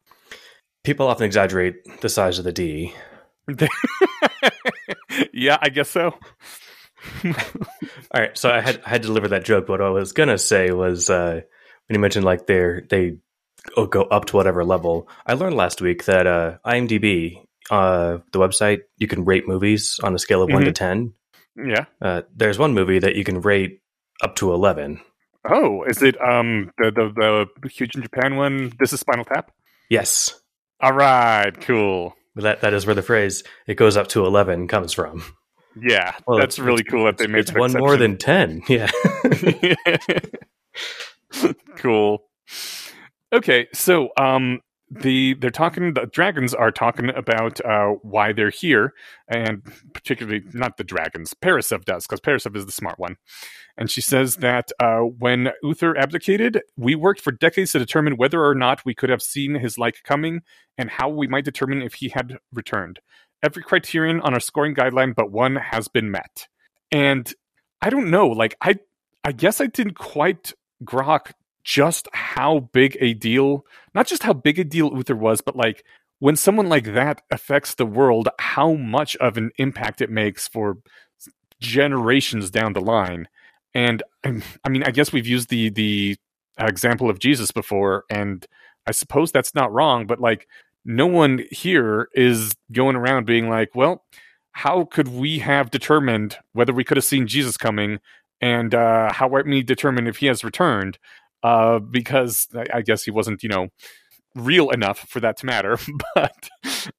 People 0.83 1.07
often 1.07 1.25
exaggerate 1.25 2.01
the 2.01 2.09
size 2.09 2.37
of 2.37 2.45
the 2.45 2.51
D. 2.51 2.93
yeah, 5.33 5.57
I 5.61 5.69
guess 5.69 5.89
so. 5.89 6.13
All 7.25 8.21
right, 8.21 8.37
so 8.37 8.49
I 8.49 8.61
had 8.61 8.81
I 8.85 8.89
had 8.89 9.01
to 9.03 9.07
deliver 9.07 9.29
that 9.29 9.45
joke. 9.45 9.69
What 9.69 9.81
I 9.81 9.89
was 9.89 10.11
gonna 10.13 10.37
say 10.37 10.71
was 10.71 11.09
uh, 11.09 11.41
when 11.87 11.95
you 11.95 11.99
mentioned 11.99 12.25
like 12.25 12.47
they 12.47 12.81
they 12.89 13.17
go 13.75 14.03
up 14.03 14.25
to 14.25 14.35
whatever 14.35 14.63
level. 14.63 15.07
I 15.25 15.33
learned 15.33 15.55
last 15.55 15.81
week 15.81 16.05
that 16.05 16.27
uh, 16.27 16.57
IMDb, 16.65 17.41
uh, 17.69 18.19
the 18.31 18.39
website, 18.39 18.81
you 18.97 19.07
can 19.07 19.25
rate 19.25 19.47
movies 19.47 19.99
on 20.03 20.13
a 20.15 20.19
scale 20.19 20.41
of 20.41 20.47
mm-hmm. 20.47 20.55
one 20.55 20.65
to 20.65 20.71
ten. 20.71 21.13
Yeah, 21.55 21.85
uh, 22.01 22.23
there's 22.35 22.59
one 22.59 22.73
movie 22.73 22.99
that 22.99 23.15
you 23.15 23.23
can 23.23 23.41
rate 23.41 23.81
up 24.21 24.35
to 24.37 24.53
eleven. 24.53 25.01
Oh, 25.49 25.83
is 25.83 26.01
it 26.01 26.19
um 26.21 26.71
the 26.77 26.91
the, 26.91 27.45
the 27.61 27.69
huge 27.69 27.95
in 27.95 28.01
Japan 28.01 28.35
one? 28.35 28.71
This 28.79 28.93
is 28.93 28.99
Spinal 28.99 29.25
Tap. 29.25 29.51
Yes. 29.89 30.39
All 30.81 30.93
right. 30.93 31.51
Cool. 31.61 32.15
That 32.35 32.61
that 32.61 32.73
is 32.73 32.85
where 32.85 32.95
the 32.95 33.01
phrase 33.01 33.43
"it 33.67 33.75
goes 33.75 33.95
up 33.95 34.07
to 34.09 34.25
11 34.25 34.67
comes 34.67 34.93
from. 34.93 35.23
Yeah, 35.81 36.15
well, 36.25 36.37
that's 36.37 36.57
really 36.59 36.83
cool 36.83 37.05
that 37.05 37.17
they 37.17 37.27
made 37.27 37.39
it's 37.39 37.53
one 37.53 37.71
exception. 37.71 37.79
more 37.79 37.97
than 37.97 38.17
ten. 38.17 38.61
Yeah. 38.69 38.89
cool. 41.77 42.23
Okay, 43.33 43.67
so 43.73 44.09
um, 44.17 44.61
the 44.89 45.33
they're 45.35 45.49
talking. 45.49 45.93
The 45.93 46.05
dragons 46.05 46.53
are 46.53 46.71
talking 46.71 47.09
about 47.09 47.63
uh, 47.65 47.95
why 48.01 48.31
they're 48.31 48.49
here, 48.49 48.93
and 49.27 49.63
particularly 49.93 50.43
not 50.53 50.77
the 50.77 50.83
dragons. 50.83 51.33
Parasov 51.33 51.85
does 51.85 52.05
because 52.05 52.21
Parasov 52.21 52.55
is 52.55 52.65
the 52.65 52.71
smart 52.71 52.99
one, 52.99 53.17
and 53.77 53.89
she 53.89 54.01
says 54.01 54.37
that 54.37 54.71
uh, 54.79 54.99
when 54.99 55.51
Uther 55.63 55.97
abdicated, 55.97 56.61
we 56.77 56.95
worked 56.95 57.21
for 57.21 57.31
decades 57.31 57.71
to 57.73 57.79
determine 57.79 58.15
whether 58.17 58.45
or 58.45 58.55
not 58.55 58.85
we 58.85 58.93
could 58.93 59.09
have 59.09 59.21
seen 59.21 59.55
his 59.55 59.77
like 59.77 60.03
coming, 60.03 60.41
and 60.77 60.89
how 60.91 61.09
we 61.09 61.27
might 61.27 61.45
determine 61.45 61.81
if 61.81 61.95
he 61.95 62.09
had 62.09 62.37
returned 62.53 62.99
every 63.43 63.63
criterion 63.63 64.21
on 64.21 64.33
our 64.33 64.39
scoring 64.39 64.75
guideline 64.75 65.15
but 65.15 65.31
one 65.31 65.55
has 65.55 65.87
been 65.87 66.11
met. 66.11 66.47
And 66.91 67.31
I 67.81 67.89
don't 67.89 68.09
know, 68.09 68.27
like 68.27 68.55
I 68.61 68.75
I 69.23 69.31
guess 69.31 69.59
I 69.59 69.67
didn't 69.67 69.95
quite 69.95 70.53
grok 70.83 71.31
just 71.63 72.07
how 72.13 72.69
big 72.73 72.95
a 73.01 73.13
deal, 73.13 73.65
not 73.93 74.07
just 74.07 74.23
how 74.23 74.33
big 74.33 74.59
a 74.59 74.63
deal 74.63 74.95
Uther 74.95 75.15
was, 75.15 75.41
but 75.41 75.55
like 75.55 75.83
when 76.19 76.35
someone 76.35 76.69
like 76.69 76.93
that 76.93 77.21
affects 77.31 77.75
the 77.75 77.85
world, 77.85 78.29
how 78.39 78.73
much 78.73 79.15
of 79.17 79.37
an 79.37 79.51
impact 79.57 80.01
it 80.01 80.09
makes 80.09 80.47
for 80.47 80.77
generations 81.59 82.49
down 82.49 82.73
the 82.73 82.81
line. 82.81 83.27
And 83.73 84.03
I 84.23 84.69
mean, 84.69 84.83
I 84.83 84.91
guess 84.91 85.11
we've 85.11 85.27
used 85.27 85.49
the 85.49 85.69
the 85.69 86.17
example 86.57 87.09
of 87.09 87.19
Jesus 87.19 87.51
before, 87.51 88.05
and 88.09 88.45
I 88.87 88.91
suppose 88.91 89.31
that's 89.31 89.55
not 89.55 89.73
wrong. 89.73 90.07
But 90.07 90.19
like 90.19 90.47
no 90.85 91.07
one 91.07 91.43
here 91.51 92.09
is 92.13 92.53
going 92.71 92.95
around 92.95 93.25
being 93.25 93.49
like, 93.49 93.73
well, 93.73 94.03
how 94.51 94.85
could 94.85 95.09
we 95.09 95.39
have 95.39 95.71
determined 95.71 96.37
whether 96.53 96.71
we 96.71 96.83
could 96.83 96.97
have 96.97 97.03
seen 97.03 97.27
Jesus 97.27 97.57
coming 97.57 97.99
and 98.39 98.75
uh, 98.75 99.11
how 99.11 99.27
might 99.27 99.45
we 99.45 99.63
determine 99.63 100.07
if 100.07 100.17
he 100.17 100.27
has 100.27 100.43
returned? 100.43 100.99
Uh, 101.43 101.79
because 101.79 102.47
I, 102.55 102.65
I, 102.75 102.81
guess 102.81 103.03
he 103.03 103.11
wasn't, 103.11 103.43
you 103.43 103.49
know, 103.49 103.67
real 104.33 104.69
enough 104.71 104.99
for 105.09 105.19
that 105.19 105.37
to 105.37 105.45
matter. 105.45 105.77
but, 106.15 106.49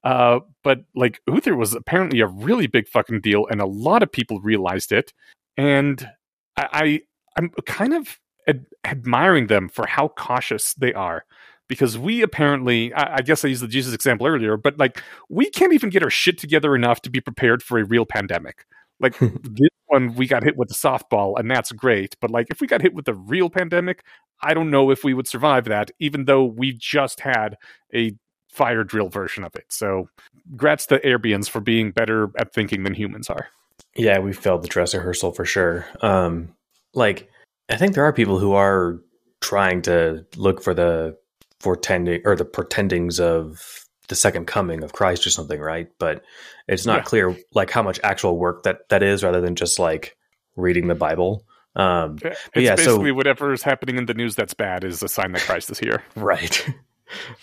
uh, 0.04 0.40
but 0.62 0.84
like 0.94 1.20
Uther 1.26 1.56
was 1.56 1.74
apparently 1.74 2.20
a 2.20 2.26
really 2.26 2.66
big 2.66 2.88
fucking 2.88 3.20
deal, 3.22 3.46
and 3.50 3.60
a 3.60 3.66
lot 3.66 4.02
of 4.02 4.12
people 4.12 4.40
realized 4.40 4.92
it. 4.92 5.12
And 5.56 6.08
I, 6.56 6.68
I 6.72 7.00
I'm 7.36 7.50
kind 7.66 7.94
of 7.94 8.20
ad- 8.46 8.66
admiring 8.84 9.48
them 9.48 9.68
for 9.68 9.86
how 9.86 10.08
cautious 10.08 10.74
they 10.74 10.92
are 10.94 11.24
because 11.68 11.98
we 11.98 12.22
apparently 12.22 12.92
I, 12.94 13.16
I, 13.16 13.22
guess 13.22 13.44
i 13.44 13.48
used 13.48 13.62
the 13.62 13.68
jesus 13.68 13.94
example 13.94 14.26
earlier 14.26 14.56
but 14.56 14.78
like 14.78 15.02
we 15.28 15.50
can't 15.50 15.72
even 15.72 15.90
get 15.90 16.02
our 16.02 16.10
shit 16.10 16.38
together 16.38 16.74
enough 16.74 17.02
to 17.02 17.10
be 17.10 17.20
prepared 17.20 17.62
for 17.62 17.78
a 17.78 17.84
real 17.84 18.06
pandemic. 18.06 18.64
Like 18.98 19.18
this 19.18 19.68
one 19.86 20.14
we 20.14 20.26
got 20.26 20.42
hit 20.42 20.56
with 20.56 20.70
a 20.70 20.74
softball 20.74 21.38
and 21.38 21.50
that's 21.50 21.70
great 21.72 22.16
but 22.20 22.30
like 22.30 22.48
if 22.50 22.60
we 22.60 22.66
got 22.66 22.82
hit 22.82 22.94
with 22.94 23.06
a 23.08 23.14
real 23.14 23.48
pandemic 23.48 24.02
i 24.42 24.52
don't 24.52 24.70
know 24.70 24.90
if 24.90 25.04
we 25.04 25.14
would 25.14 25.28
survive 25.28 25.66
that 25.66 25.90
even 26.00 26.24
though 26.24 26.44
we 26.44 26.72
just 26.72 27.20
had 27.20 27.56
a 27.94 28.12
fire 28.56 28.84
drill 28.84 29.10
version 29.10 29.44
of 29.44 29.54
it. 29.54 29.66
So 29.68 30.08
grats 30.56 30.86
to 30.88 30.98
Aerbians 31.00 31.48
for 31.48 31.60
being 31.60 31.90
better 31.90 32.30
at 32.38 32.54
thinking 32.54 32.84
than 32.84 32.94
humans 32.94 33.28
are. 33.28 33.48
Yeah 33.94 34.18
we 34.18 34.32
failed 34.32 34.62
the 34.62 34.68
dress 34.68 34.94
rehearsal 34.94 35.32
for 35.32 35.44
sure. 35.44 35.86
Um 36.00 36.54
like 36.94 37.28
i 37.68 37.76
think 37.76 37.94
there 37.94 38.04
are 38.04 38.12
people 38.12 38.38
who 38.38 38.54
are 38.54 38.98
trying 39.42 39.82
to 39.82 40.24
look 40.36 40.62
for 40.62 40.72
the 40.72 41.16
foretending 41.60 42.22
or 42.24 42.36
the 42.36 42.44
pretendings 42.44 43.20
of 43.20 43.86
the 44.08 44.14
second 44.14 44.46
coming 44.46 44.82
of 44.82 44.92
Christ 44.92 45.26
or 45.26 45.30
something, 45.30 45.60
right? 45.60 45.88
But 45.98 46.22
it's 46.68 46.86
not 46.86 46.98
yeah. 46.98 47.02
clear 47.02 47.36
like 47.54 47.70
how 47.70 47.82
much 47.82 48.00
actual 48.02 48.38
work 48.38 48.62
that 48.64 48.88
that 48.88 49.02
is, 49.02 49.24
rather 49.24 49.40
than 49.40 49.56
just 49.56 49.78
like 49.78 50.16
reading 50.54 50.88
the 50.88 50.94
Bible. 50.94 51.44
Um, 51.74 52.18
it's 52.22 52.46
yeah, 52.54 52.74
basically 52.74 53.10
so, 53.10 53.14
whatever 53.14 53.52
is 53.52 53.62
happening 53.62 53.98
in 53.98 54.06
the 54.06 54.14
news 54.14 54.34
that's 54.34 54.54
bad 54.54 54.82
is 54.82 55.02
a 55.02 55.08
sign 55.08 55.32
that 55.32 55.42
Christ 55.42 55.70
is 55.70 55.78
here, 55.78 56.02
right? 56.16 56.66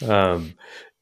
um, 0.08 0.56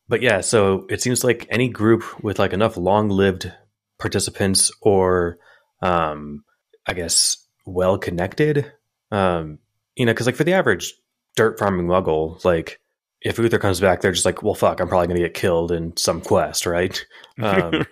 but 0.10 0.21
yeah, 0.21 0.41
so 0.41 0.86
it 0.89 1.02
seems 1.02 1.24
like 1.24 1.47
any 1.50 1.69
group 1.69 2.04
with 2.21 2.39
like 2.39 2.52
enough 2.52 2.76
long-lived 2.76 3.52
participants 3.97 4.69
or, 4.82 5.38
um, 5.82 6.43
I 6.86 6.93
guess, 6.93 7.38
well 7.65 7.97
connected, 7.97 8.69
um, 9.12 9.60
you 9.95 10.06
know, 10.06 10.12
because 10.12 10.26
like 10.26 10.36
for 10.36 10.43
the 10.43 10.54
average 10.54 10.93
dirt 11.38 11.58
farming 11.58 11.88
muggle, 11.88 12.43
like 12.43 12.80
if 13.21 13.38
Uther 13.38 13.60
comes 13.60 13.79
back, 13.79 14.01
they're 14.01 14.12
just 14.12 14.25
like, 14.25 14.41
well, 14.41 14.55
fuck, 14.55 14.79
I'm 14.79 14.88
probably 14.88 15.07
going 15.07 15.19
to 15.19 15.27
get 15.27 15.34
killed 15.34 15.71
in 15.71 15.95
some 15.97 16.21
quest, 16.21 16.65
right? 16.65 17.03
Um, 17.41 17.71
right? 17.71 17.88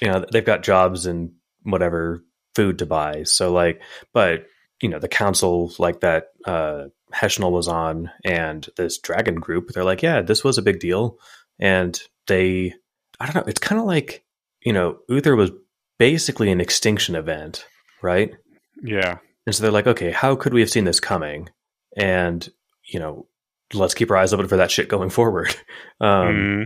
You 0.00 0.08
know, 0.08 0.24
they've 0.30 0.44
got 0.44 0.62
jobs 0.62 1.06
and 1.06 1.32
whatever 1.62 2.22
food 2.54 2.78
to 2.78 2.86
buy. 2.86 3.22
So, 3.24 3.52
like, 3.52 3.80
but, 4.12 4.46
you 4.80 4.88
know, 4.88 4.98
the 4.98 5.08
council, 5.08 5.72
like 5.78 6.00
that 6.00 6.28
uh, 6.44 6.84
was 7.22 7.68
on 7.68 8.10
and 8.24 8.68
this 8.76 8.98
dragon 8.98 9.36
group, 9.36 9.70
they're 9.70 9.84
like, 9.84 10.02
yeah, 10.02 10.20
this 10.20 10.44
was 10.44 10.58
a 10.58 10.62
big 10.62 10.78
deal. 10.78 11.18
And 11.58 11.98
they, 12.26 12.74
I 13.18 13.26
don't 13.26 13.34
know, 13.34 13.50
it's 13.50 13.60
kind 13.60 13.80
of 13.80 13.86
like, 13.86 14.24
you 14.62 14.72
know, 14.72 14.98
Uther 15.08 15.34
was 15.34 15.50
basically 15.98 16.50
an 16.50 16.60
extinction 16.60 17.14
event, 17.14 17.66
right? 18.02 18.34
Yeah. 18.82 19.18
And 19.46 19.54
so 19.54 19.62
they're 19.62 19.72
like, 19.72 19.86
okay, 19.86 20.10
how 20.10 20.36
could 20.36 20.52
we 20.52 20.60
have 20.60 20.70
seen 20.70 20.84
this 20.84 21.00
coming? 21.00 21.48
And, 21.96 22.46
you 22.84 23.00
know, 23.00 23.26
let's 23.74 23.94
keep 23.94 24.10
our 24.10 24.16
eyes 24.16 24.32
open 24.32 24.48
for 24.48 24.58
that 24.58 24.70
shit 24.70 24.88
going 24.88 25.10
forward. 25.10 25.54
Um, 25.98 26.34
mm. 26.34 26.64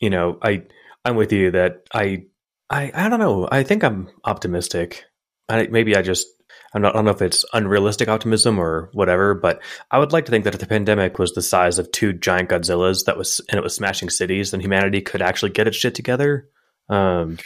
You 0.00 0.10
know, 0.10 0.38
I 0.42 0.64
I'm 1.04 1.14
with 1.14 1.32
you 1.32 1.52
that 1.52 1.84
I 1.94 2.24
I 2.68 2.90
I 2.92 3.08
don't 3.08 3.20
know. 3.20 3.48
I 3.48 3.62
think 3.62 3.84
I'm 3.84 4.08
optimistic. 4.24 5.04
I, 5.48 5.68
maybe 5.68 5.94
I 5.94 6.02
just 6.02 6.26
I'm 6.74 6.82
not, 6.82 6.94
I 6.94 6.98
don't 6.98 7.04
know 7.04 7.12
if 7.12 7.22
it's 7.22 7.44
unrealistic 7.52 8.08
optimism 8.08 8.58
or 8.58 8.90
whatever, 8.92 9.34
but 9.34 9.62
I 9.90 9.98
would 9.98 10.12
like 10.12 10.24
to 10.24 10.30
think 10.30 10.44
that 10.44 10.54
if 10.54 10.60
the 10.60 10.66
pandemic 10.66 11.18
was 11.18 11.32
the 11.32 11.42
size 11.42 11.78
of 11.78 11.92
two 11.92 12.12
giant 12.12 12.48
Godzillas 12.48 13.04
that 13.04 13.16
was 13.16 13.40
and 13.48 13.58
it 13.58 13.62
was 13.62 13.74
smashing 13.74 14.10
cities, 14.10 14.50
then 14.50 14.60
humanity 14.60 15.00
could 15.00 15.22
actually 15.22 15.52
get 15.52 15.66
its 15.68 15.76
shit 15.76 15.94
together. 15.94 16.48
Um, 16.88 17.38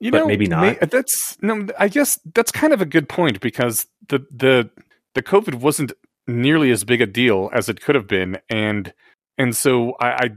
you 0.00 0.10
know, 0.10 0.26
maybe 0.26 0.46
not. 0.46 0.62
May, 0.62 0.86
that's 0.86 1.36
no. 1.42 1.68
I 1.78 1.88
guess 1.88 2.18
that's 2.34 2.50
kind 2.50 2.72
of 2.72 2.80
a 2.80 2.86
good 2.86 3.08
point 3.08 3.40
because 3.40 3.86
the 4.08 4.26
the 4.30 4.68
the 5.14 5.22
COVID 5.22 5.56
wasn't 5.56 5.92
nearly 6.26 6.70
as 6.70 6.84
big 6.84 7.00
a 7.00 7.06
deal 7.06 7.50
as 7.52 7.68
it 7.68 7.80
could 7.80 7.94
have 7.94 8.08
been, 8.08 8.38
and 8.48 8.92
and 9.38 9.56
so 9.56 9.94
I, 10.00 10.08
I 10.08 10.30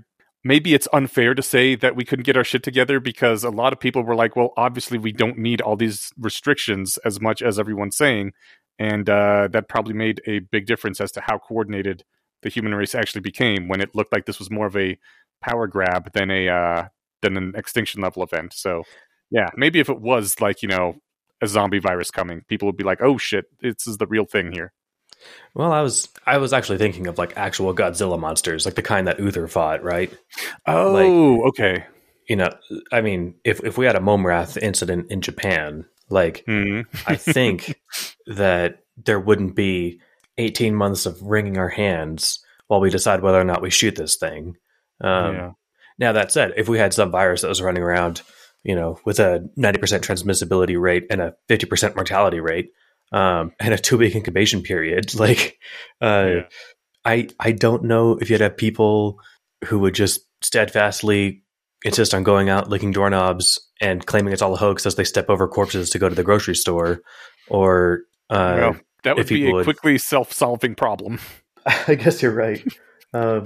maybe 0.44 0.74
it's 0.74 0.88
unfair 0.94 1.34
to 1.34 1.42
say 1.42 1.76
that 1.76 1.96
we 1.96 2.06
couldn't 2.06 2.26
get 2.26 2.38
our 2.38 2.44
shit 2.44 2.64
together 2.64 3.00
because 3.00 3.44
a 3.44 3.50
lot 3.50 3.74
of 3.74 3.80
people 3.80 4.04
were 4.04 4.16
like, 4.16 4.36
well, 4.36 4.54
obviously 4.58 4.98
we 4.98 5.12
don't 5.12 5.38
need 5.38 5.62
all 5.62 5.76
these 5.76 6.12
restrictions 6.18 6.98
as 7.06 7.20
much 7.20 7.42
as 7.42 7.60
everyone's 7.60 7.98
saying, 7.98 8.32
and 8.80 9.10
uh, 9.10 9.48
that 9.52 9.70
probably 9.70 9.94
made 9.94 10.22
a 10.28 10.40
big 10.40 10.66
difference 10.66 11.02
as 11.02 11.12
to 11.14 11.22
how 11.22 11.38
coordinated 11.38 12.04
the 12.44 12.50
human 12.50 12.76
race 12.76 12.94
actually 12.96 13.22
became 13.22 13.68
when 13.68 13.82
it 13.82 13.96
looked 13.96 14.14
like 14.14 14.26
this 14.26 14.40
was 14.40 14.52
more 14.52 14.68
of 14.68 14.78
a 14.78 14.98
power 15.42 15.68
grab 15.68 16.12
than 16.14 16.30
a 16.32 16.48
uh, 16.48 16.88
than 17.22 17.38
an 17.38 17.54
extinction 17.56 18.02
level 18.02 18.24
event. 18.24 18.54
So 18.54 18.84
yeah, 19.32 19.50
maybe 19.56 19.80
if 19.80 19.90
it 19.90 20.00
was 20.00 20.40
like 20.40 20.62
you 20.62 20.70
know 20.70 20.96
a 21.42 21.48
zombie 21.48 21.80
virus 21.80 22.12
coming, 22.12 22.42
people 22.48 22.68
would 22.68 22.78
be 22.78 22.84
like, 22.84 23.02
oh 23.02 23.18
shit, 23.18 23.46
this 23.62 23.88
is 23.88 23.98
the 23.98 24.08
real 24.08 24.26
thing 24.26 24.52
here. 24.52 24.72
Well, 25.54 25.72
I 25.72 25.82
was 25.82 26.10
I 26.26 26.38
was 26.38 26.54
actually 26.54 26.78
thinking 26.78 27.08
of 27.08 27.18
like 27.18 27.38
actual 27.38 27.74
Godzilla 27.74 28.20
monsters, 28.20 28.66
like 28.66 28.76
the 28.76 28.82
kind 28.82 29.08
that 29.08 29.20
Uther 29.20 29.48
fought, 29.48 29.84
right? 29.84 30.14
Oh, 30.68 30.92
like, 30.92 31.48
okay. 31.50 31.86
You 32.28 32.36
know, 32.38 32.50
I 32.92 33.02
mean, 33.02 33.36
if 33.44 33.64
if 33.64 33.78
we 33.78 33.86
had 33.86 33.96
a 33.96 34.02
Mome 34.02 34.26
Rath 34.26 34.58
incident 34.58 35.12
in 35.12 35.22
Japan, 35.22 35.86
like 36.10 36.44
mm. 36.48 36.86
I 37.08 37.16
think 37.16 37.80
that 38.28 38.80
there 38.98 39.20
wouldn't 39.20 39.56
be 39.56 40.02
18 40.38 40.76
months 40.76 41.06
of 41.06 41.22
wringing 41.22 41.58
our 41.58 41.70
hands 41.70 42.44
while 42.68 42.80
we 42.80 42.90
decide 42.90 43.22
whether 43.22 43.40
or 43.40 43.44
not 43.46 43.62
we 43.62 43.70
shoot 43.70 43.96
this 43.96 44.16
thing. 44.18 44.56
Um, 45.02 45.36
yeah. 45.36 45.52
Now, 45.98 46.12
that 46.14 46.32
said, 46.32 46.54
if 46.58 46.68
we 46.68 46.78
had 46.78 46.94
some 46.94 47.12
virus 47.12 47.42
that 47.42 47.48
was 47.48 47.62
running 47.62 47.84
around, 47.84 48.22
you 48.64 48.76
know, 48.76 49.00
with 49.06 49.20
a 49.20 49.48
90% 49.58 49.78
transmissibility 50.02 50.80
rate 50.80 51.06
and 51.10 51.22
a 51.22 51.36
50% 51.50 51.96
mortality 51.96 52.40
rate, 52.40 52.72
um, 53.12 53.52
and 53.60 53.74
a 53.74 53.78
two 53.78 53.98
week 53.98 54.16
incubation 54.16 54.62
period, 54.62 55.14
like, 55.20 55.58
uh, 56.02 56.26
Yeah. 56.28 56.42
I, 57.04 57.28
I 57.40 57.52
don't 57.52 57.84
know 57.84 58.18
if 58.20 58.30
you'd 58.32 58.42
have 58.42 58.58
people 58.58 59.20
who 59.66 59.78
would 59.80 59.94
just 59.94 60.22
steadfastly 60.42 61.44
insist 61.84 62.14
on 62.16 62.24
going 62.24 62.50
out, 62.50 62.68
licking 62.70 62.92
doorknobs, 62.92 63.60
and 63.80 64.04
claiming 64.06 64.34
it's 64.34 64.42
all 64.42 64.54
a 64.54 64.58
hoax 64.58 64.86
as 64.88 64.96
they 64.96 65.04
step 65.04 65.30
over 65.30 65.48
corpses 65.48 65.92
to 65.92 66.00
go 66.00 66.10
to 66.10 66.16
the 66.16 66.24
grocery 66.24 66.56
store, 66.56 67.02
or 67.48 68.02
uh, 68.32 68.58
well, 68.60 68.76
that 69.04 69.16
would 69.18 69.28
be 69.28 69.48
a 69.48 69.52
would- 69.54 69.66
quickly 69.66 69.98
self-solving 70.00 70.74
problem. 70.76 71.20
I 71.88 71.94
guess 71.96 72.22
you're 72.24 72.34
right. 72.34 72.64
um, 73.14 73.44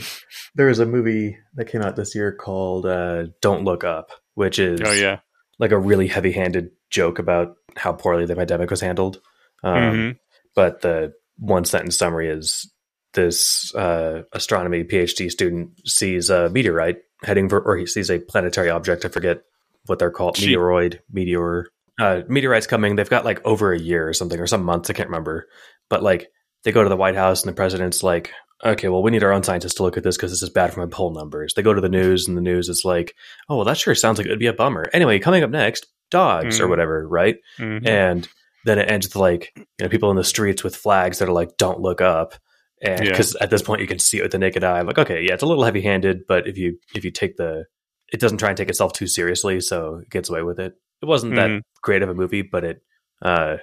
there 0.56 0.68
was 0.68 0.80
a 0.80 0.86
movie 0.86 1.38
that 1.56 1.66
came 1.66 1.82
out 1.82 1.96
this 1.98 2.16
year 2.16 2.32
called 2.32 2.86
uh, 2.86 3.26
"Don't 3.42 3.66
Look 3.66 3.84
Up," 3.84 4.12
which 4.36 4.58
is 4.58 4.80
Oh 4.84 4.92
yeah. 4.94 5.20
like 5.58 5.72
a 5.72 5.78
really 5.78 6.08
heavy-handed 6.08 6.70
joke 6.90 7.20
about 7.20 7.56
how 7.76 7.92
poorly 7.92 8.26
the 8.26 8.36
pandemic 8.38 8.70
was 8.70 8.80
handled. 8.82 9.20
Um, 9.64 9.74
Mhm. 9.94 10.18
But 10.56 10.82
the 10.82 11.14
one 11.38 11.64
sentence 11.66 11.98
summary 11.98 12.28
is 12.30 12.70
this 13.14 13.74
uh, 13.76 14.24
astronomy 14.34 14.84
PhD 14.84 15.30
student 15.32 15.72
sees 15.88 16.30
a 16.30 16.50
meteorite 16.50 16.98
heading 17.24 17.50
for, 17.50 17.60
or 17.62 17.78
he 17.78 17.86
sees 17.86 18.10
a 18.10 18.20
planetary 18.20 18.70
object. 18.70 19.06
I 19.06 19.10
forget 19.10 19.42
what 19.86 20.00
they're 20.00 20.12
called, 20.12 20.36
Cheap. 20.36 20.50
meteoroid, 20.58 21.00
meteor. 21.12 21.68
Uh, 22.00 22.22
meteorites 22.28 22.68
coming. 22.68 22.96
They've 22.96 23.10
got 23.10 23.26
like 23.26 23.46
over 23.46 23.74
a 23.74 23.80
year 23.80 24.08
or 24.08 24.14
something, 24.14 24.40
or 24.40 24.48
some 24.48 24.64
months. 24.64 24.90
I 24.90 24.94
can't 24.94 25.10
remember. 25.10 25.48
But 25.90 26.04
like 26.04 26.30
they 26.64 26.72
go 26.72 26.84
to 26.84 26.90
the 26.90 26.96
White 26.98 27.16
House, 27.16 27.42
and 27.44 27.50
the 27.52 27.56
president's 27.56 28.04
like, 28.04 28.32
"Okay, 28.66 28.90
well, 28.90 29.02
we 29.04 29.12
need 29.12 29.24
our 29.24 29.32
own 29.34 29.44
scientists 29.44 29.76
to 29.76 29.84
look 29.84 29.98
at 29.98 30.04
this 30.04 30.18
because 30.18 30.32
this 30.32 30.44
is 30.44 30.50
bad 30.50 30.74
for 30.74 30.82
my 30.82 30.86
poll 30.92 31.14
numbers." 31.14 31.54
They 31.54 31.62
go 31.62 31.74
to 31.74 31.82
the 31.82 31.90
news, 31.90 32.28
and 32.28 32.38
the 32.38 32.42
news 32.42 32.70
is 32.70 32.84
like, 32.86 33.16
"Oh, 33.50 33.56
well, 33.58 33.66
that 33.66 33.78
sure 33.78 33.96
sounds 33.96 34.18
like 34.18 34.28
it 34.28 34.30
would 34.30 34.40
be 34.40 34.48
a 34.48 34.54
bummer." 34.54 34.86
Anyway, 34.94 35.20
coming 35.20 35.44
up 35.44 35.50
next, 35.52 35.88
dogs 36.12 36.60
or 36.60 36.66
Mhm. 36.66 36.70
whatever, 36.70 37.08
right? 37.08 37.38
Mhm. 37.60 37.88
and 37.88 38.28
then 38.66 38.80
it 38.80 38.90
ends 38.92 39.08
with 39.08 39.16
like 39.16 39.52
you 39.56 39.66
know 39.82 39.90
people 39.90 40.10
in 40.12 40.18
the 40.18 40.24
streets 40.24 40.64
with 40.64 40.76
flags 40.76 41.20
that 41.20 41.30
are 41.30 41.34
like 41.34 41.58
"Don't 41.58 41.80
look 41.80 42.02
up," 42.02 42.34
and 42.82 43.06
Yeah. 43.06 43.12
because 43.12 43.36
at 43.36 43.50
this 43.50 43.62
point 43.62 43.82
you 43.82 43.88
can 43.88 44.00
see 44.00 44.20
it 44.20 44.24
with 44.24 44.32
the 44.32 44.38
naked 44.40 44.64
eye. 44.64 44.80
I'm 44.80 44.88
like, 44.88 44.98
okay, 44.98 45.22
yeah, 45.24 45.34
it's 45.34 45.44
a 45.44 45.46
little 45.48 45.64
heavy 45.64 45.82
handed, 45.82 46.22
but 46.28 46.48
if 46.48 46.58
you 46.58 46.78
if 46.96 47.04
you 47.06 47.12
take 47.12 47.38
the, 47.38 47.66
it 48.12 48.20
doesn't 48.20 48.38
try 48.40 48.50
and 48.50 48.58
take 48.58 48.70
itself 48.70 48.94
too 48.94 49.08
seriously, 49.08 49.60
so 49.62 49.96
it 50.04 50.10
gets 50.10 50.30
away 50.30 50.44
with 50.44 50.60
it. 50.60 50.74
It 51.02 51.06
wasn't 51.06 51.36
that 51.36 51.50
Mhm. 51.50 51.62
great 51.82 52.02
of 52.02 52.10
a 52.10 52.14
movie, 52.14 52.42
but 52.42 52.64
it, 52.66 52.82
uh, 53.22 53.58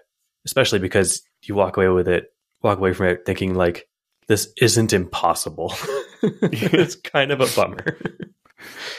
especially 0.46 0.78
because 0.78 1.22
you 1.42 1.54
walk 1.54 1.76
away 1.76 1.88
with 1.88 2.08
it, 2.08 2.28
walk 2.62 2.78
away 2.78 2.92
from 2.94 3.06
it 3.08 3.26
thinking 3.26 3.54
like 3.54 3.88
this 4.28 4.48
isn't 4.60 4.92
impossible. 4.92 5.74
it's 6.22 6.94
kind 7.12 7.30
of 7.32 7.40
a 7.40 7.46
bummer. 7.54 7.98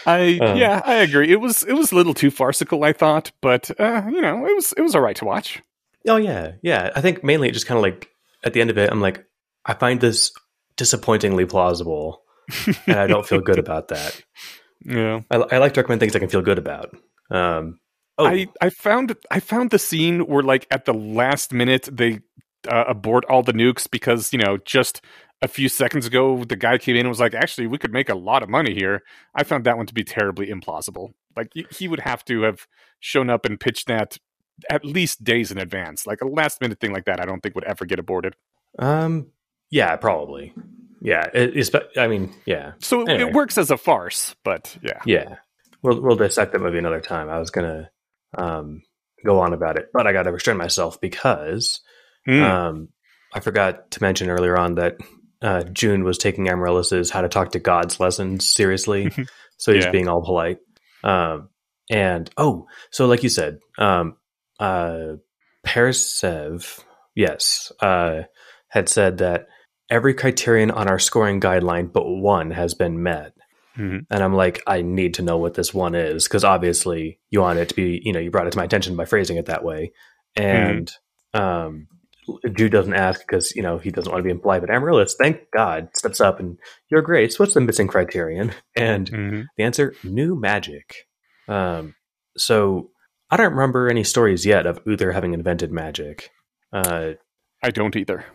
I 0.05 0.37
Uh. 0.39 0.55
yeah, 0.57 0.81
I 0.85 0.95
agree. 0.95 1.31
It 1.31 1.41
was 1.41 1.63
it 1.63 1.73
was 1.73 1.91
a 1.91 1.95
little 1.95 2.13
too 2.13 2.29
farcical, 2.31 2.83
I 2.83 2.93
thought, 2.93 3.31
but 3.41 3.71
uh, 3.79 4.03
you 4.09 4.21
know, 4.21 4.45
it 4.45 4.55
was 4.55 4.73
it 4.77 4.81
was 4.81 4.93
all 4.95 5.01
right 5.01 5.15
to 5.17 5.25
watch. 5.25 5.61
Oh 6.07 6.17
yeah, 6.17 6.53
yeah. 6.61 6.91
I 6.95 7.01
think 7.01 7.23
mainly 7.23 7.49
it 7.49 7.53
just 7.53 7.67
kind 7.67 7.77
of 7.77 7.83
like 7.83 8.09
at 8.43 8.53
the 8.53 8.61
end 8.61 8.69
of 8.69 8.77
it, 8.77 8.89
I'm 8.91 9.01
like, 9.01 9.25
I 9.65 9.73
find 9.73 9.99
this 9.99 10.31
disappointingly 10.75 11.45
plausible, 11.45 12.21
and 12.87 12.95
I 12.97 13.07
don't 13.07 13.27
feel 13.27 13.41
good 13.41 13.59
about 13.59 13.89
that. 13.89 14.21
Yeah. 14.85 15.21
I, 15.31 15.37
I 15.37 15.57
like 15.57 15.73
to 15.73 15.81
recommend 15.81 16.01
things 16.01 16.15
I 16.15 16.19
can 16.19 16.29
feel 16.29 16.43
good 16.43 16.59
about. 16.59 16.95
Um, 17.31 17.79
oh, 18.17 18.27
I, 18.27 18.47
I 18.61 18.69
found 18.69 19.15
I 19.31 19.39
found 19.39 19.71
the 19.71 19.79
scene 19.79 20.21
where 20.27 20.43
like 20.43 20.67
at 20.69 20.85
the 20.85 20.93
last 20.93 21.51
minute 21.51 21.89
they 21.91 22.19
uh, 22.69 22.85
abort 22.87 23.25
all 23.25 23.43
the 23.43 23.53
nukes 23.53 23.89
because 23.89 24.31
you 24.31 24.39
know 24.39 24.57
just 24.65 25.01
a 25.41 25.47
few 25.47 25.67
seconds 25.67 26.05
ago 26.05 26.43
the 26.43 26.55
guy 26.55 26.77
came 26.77 26.95
in 26.95 27.01
and 27.01 27.09
was 27.09 27.19
like 27.19 27.33
actually 27.33 27.67
we 27.67 27.77
could 27.77 27.91
make 27.91 28.07
a 28.07 28.15
lot 28.15 28.43
of 28.43 28.49
money 28.49 28.73
here. 28.73 29.01
I 29.35 29.43
found 29.43 29.65
that 29.65 29.77
one 29.77 29.87
to 29.87 29.93
be 29.93 30.03
terribly 30.03 30.47
implausible. 30.47 31.13
Like 31.35 31.49
he, 31.53 31.65
he 31.71 31.87
would 31.87 32.01
have 32.01 32.23
to 32.25 32.43
have 32.43 32.67
shown 32.99 33.29
up 33.29 33.45
and 33.45 33.59
pitched 33.59 33.87
that 33.87 34.17
at 34.69 34.83
least 34.85 35.23
days 35.23 35.51
in 35.51 35.57
advance. 35.57 36.05
Like 36.07 36.21
a 36.21 36.27
last 36.27 36.61
minute 36.61 36.79
thing 36.79 36.91
like 36.93 37.05
that, 37.05 37.19
I 37.19 37.25
don't 37.25 37.41
think 37.41 37.55
would 37.55 37.63
ever 37.65 37.85
get 37.85 37.99
aborted. 37.99 38.35
um, 38.79 39.27
yeah, 39.69 39.95
probably. 39.97 40.53
Yeah, 41.01 41.25
it, 41.33 41.55
it's, 41.57 41.69
I 41.97 42.07
mean, 42.07 42.33
yeah, 42.45 42.71
So 42.79 43.01
it, 43.01 43.09
Anyway. 43.09 43.29
it 43.29 43.35
works 43.35 43.57
as 43.57 43.69
a 43.69 43.77
farce, 43.77 44.35
but 44.43 44.75
yeah. 44.81 44.99
yeah. 45.05 45.35
We'll 45.83 46.01
we'll 46.01 46.15
dissect 46.15 46.53
that 46.53 46.59
movie 46.59 46.77
another 46.79 47.01
time. 47.01 47.29
I 47.29 47.37
was 47.37 47.51
gonna 47.51 47.89
um, 48.37 48.81
go 49.25 49.39
on 49.41 49.53
about 49.53 49.77
it, 49.77 49.89
but 49.93 50.07
I 50.07 50.13
got 50.13 50.23
to 50.23 50.31
restrain 50.31 50.57
myself 50.57 50.99
because 51.01 51.81
Hmm. 52.25 52.41
Um, 52.43 52.87
I 53.33 53.39
forgot 53.41 53.91
to 53.91 54.01
mention 54.01 54.29
earlier 54.29 54.57
on 54.57 54.75
that 54.75 54.97
uh, 55.41 55.63
Joon 55.63 56.03
was 56.03 56.17
taking 56.17 56.49
Amaryllis's 56.49 57.09
"How 57.11 57.21
to 57.21 57.29
Talk 57.29 57.51
to 57.51 57.59
Gods" 57.59 57.99
lessons 57.99 58.49
seriously, 58.51 59.09
so 59.57 59.73
he's 59.73 59.85
Yeah. 59.85 59.91
being 59.91 60.07
all 60.09 60.23
polite. 60.23 60.57
Um, 61.03 61.49
and 61.91 62.29
oh, 62.37 62.67
so 62.91 63.05
like 63.05 63.21
you 63.23 63.29
said, 63.29 63.59
um, 63.77 64.17
uh, 64.59 65.15
Parasev, 65.65 66.79
yes, 67.15 67.71
uh, 67.81 68.23
had 68.69 68.89
said 68.89 69.17
that 69.19 69.47
every 69.89 70.13
criterion 70.13 70.71
on 70.71 70.87
our 70.87 70.99
scoring 70.99 71.39
guideline 71.39 71.91
but 71.91 72.05
one 72.07 72.51
has 72.51 72.73
been 72.73 73.03
met. 73.03 73.33
Mhm. 73.77 74.05
And 74.09 74.23
I'm 74.23 74.33
like, 74.33 74.61
I 74.67 74.81
need 74.81 75.13
to 75.15 75.21
know 75.21 75.37
what 75.37 75.53
this 75.53 75.73
one 75.73 75.95
is 75.95 76.25
because 76.27 76.43
obviously 76.43 77.19
you 77.29 77.41
want 77.41 77.59
it 77.59 77.69
to 77.69 77.75
be, 77.75 78.01
you 78.03 78.11
know, 78.11 78.19
you 78.19 78.31
brought 78.31 78.47
it 78.47 78.51
to 78.51 78.57
my 78.57 78.63
attention 78.63 78.95
by 78.95 79.05
phrasing 79.05 79.37
it 79.37 79.45
that 79.45 79.63
way. 79.63 79.91
And 80.35 80.91
um, 81.33 81.87
Joon 82.53 82.71
doesn't 82.71 82.93
ask 82.93 83.21
because, 83.21 83.55
you 83.55 83.61
know, 83.61 83.77
he 83.77 83.91
doesn't 83.91 84.11
want 84.11 84.19
to 84.19 84.27
be 84.27 84.31
implied, 84.31 84.61
But 84.61 84.69
Amaryllis, 84.71 85.15
thank 85.15 85.41
God, 85.53 85.89
steps 85.95 86.19
up 86.19 86.39
and, 86.39 86.57
Your 86.89 87.01
Grace, 87.01 87.39
what's 87.39 87.53
the 87.53 87.61
missing 87.61 87.87
criterion? 87.87 88.53
And 88.75 89.09
Mhm. 89.09 89.45
the 89.57 89.63
answer, 89.63 89.93
new 90.03 90.35
magic. 90.35 90.95
Um, 91.47 91.95
so 92.35 92.89
I 93.29 93.37
don't 93.37 93.51
remember 93.51 93.89
any 93.89 94.03
stories 94.03 94.45
yet 94.45 94.65
of 94.65 94.79
Uther 94.85 95.11
having 95.11 95.33
invented 95.33 95.71
magic. 95.71 96.31
Uh, 96.71 97.13
I 97.63 97.71
don't 97.71 97.95
either. 97.95 98.25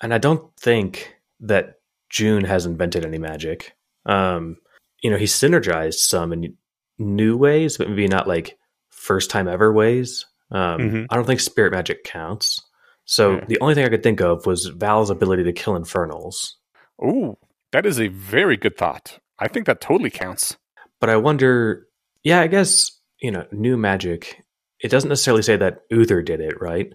and 0.00 0.12
I 0.12 0.18
don't 0.18 0.54
think 0.58 1.14
that 1.40 1.76
Joon 2.10 2.44
has 2.44 2.66
invented 2.66 3.04
any 3.06 3.18
magic. 3.18 3.74
Um, 4.04 4.56
you 5.02 5.10
know, 5.10 5.16
he 5.16 5.26
synergized 5.26 5.94
some 6.00 6.32
in 6.32 6.54
new 6.98 7.36
ways, 7.36 7.78
but 7.78 7.88
maybe 7.88 8.08
not 8.08 8.26
like 8.28 8.58
first 8.90 9.30
time 9.30 9.46
ever 9.48 9.72
ways. 9.72 10.26
Um, 10.50 10.80
Mhm. 10.80 11.06
I 11.10 11.14
don't 11.16 11.24
think 11.26 11.40
spirit 11.40 11.72
magic 11.72 12.02
counts. 12.04 12.60
So 13.04 13.36
Yeah. 13.36 13.44
the 13.46 13.60
only 13.60 13.74
thing 13.74 13.84
I 13.84 13.88
could 13.88 14.02
think 14.02 14.20
of 14.20 14.44
was 14.46 14.66
Val's 14.66 15.10
ability 15.10 15.44
to 15.44 15.52
kill 15.52 15.76
infernals. 15.76 16.56
Ooh, 17.02 17.36
that 17.72 17.86
is 17.86 17.98
a 18.00 18.08
very 18.08 18.56
good 18.56 18.76
thought. 18.76 19.18
I 19.38 19.48
think 19.48 19.66
that 19.66 19.80
totally 19.80 20.10
counts. 20.10 20.56
But 21.00 21.10
I 21.10 21.16
wonder, 21.16 21.86
yeah, 22.22 22.40
I 22.40 22.46
guess, 22.48 22.90
you 23.20 23.30
know, 23.30 23.46
new 23.52 23.76
magic, 23.76 24.41
it 24.82 24.88
doesn't 24.90 25.08
necessarily 25.08 25.42
say 25.42 25.56
that 25.56 25.82
Uther 25.90 26.22
did 26.22 26.40
it, 26.40 26.60
right? 26.60 26.92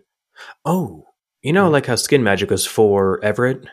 Oh, 0.65 1.05
you 1.41 1.53
know, 1.53 1.67
Hmm. 1.67 1.73
like 1.73 1.85
how 1.85 1.95
skin 1.95 2.23
magic 2.23 2.49
was 2.51 2.65
for 2.65 3.23
Everett? 3.23 3.65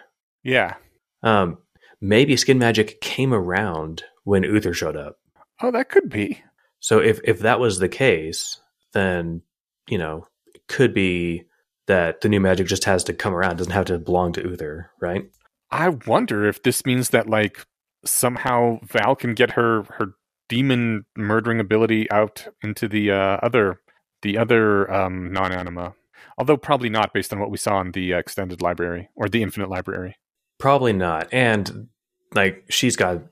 Yeah. 0.42 0.74
Um, 1.22 1.58
maybe 2.00 2.36
skin 2.36 2.58
magic 2.58 3.00
came 3.00 3.32
around 3.34 4.04
when 4.24 4.42
Uther 4.44 4.74
showed 4.74 4.96
up. 4.96 5.16
Oh, 5.62 5.70
that 5.70 5.88
could 5.88 6.08
be. 6.08 6.42
So 6.80 6.98
if 7.00 7.20
if 7.24 7.40
that 7.40 7.60
was 7.60 7.78
the 7.78 7.88
case, 7.88 8.60
then 8.92 9.42
you 9.88 9.98
know 9.98 10.26
it 10.54 10.62
could 10.68 10.92
be 10.94 11.44
that 11.86 12.20
the 12.20 12.28
new 12.28 12.40
magic 12.40 12.66
just 12.66 12.84
has 12.84 13.04
to 13.04 13.12
come 13.12 13.34
around, 13.34 13.56
doesn't 13.56 13.72
have 13.72 13.84
to 13.86 13.98
belong 13.98 14.32
to 14.34 14.42
Uther, 14.42 14.90
right? 15.00 15.24
I 15.70 15.88
wonder 15.90 16.44
if 16.46 16.62
this 16.62 16.84
means 16.86 17.10
that 17.10 17.28
like 17.28 17.64
somehow 18.04 18.78
Val 18.84 19.16
can 19.16 19.34
get 19.34 19.52
her 19.52 19.84
her 19.98 20.12
demon 20.48 21.04
murdering 21.16 21.58
ability 21.60 22.10
out 22.10 22.46
into 22.62 22.86
the 22.88 23.10
uh, 23.10 23.38
other 23.42 23.80
the 24.24 24.36
other 24.38 24.92
um, 24.92 25.32
non-anima. 25.32 25.94
Although 26.36 26.56
probably 26.56 26.88
not 26.88 27.14
based 27.14 27.32
on 27.32 27.38
what 27.38 27.50
we 27.52 27.56
saw 27.58 27.80
in 27.80 27.92
the 27.92 28.12
extended 28.12 28.60
library 28.60 29.08
or 29.14 29.28
the 29.28 29.40
infinite 29.42 29.70
library. 29.70 30.16
Probably 30.58 30.92
not. 30.92 31.28
And 31.32 31.86
like 32.34 32.64
she's 32.68 32.96
got 32.96 33.22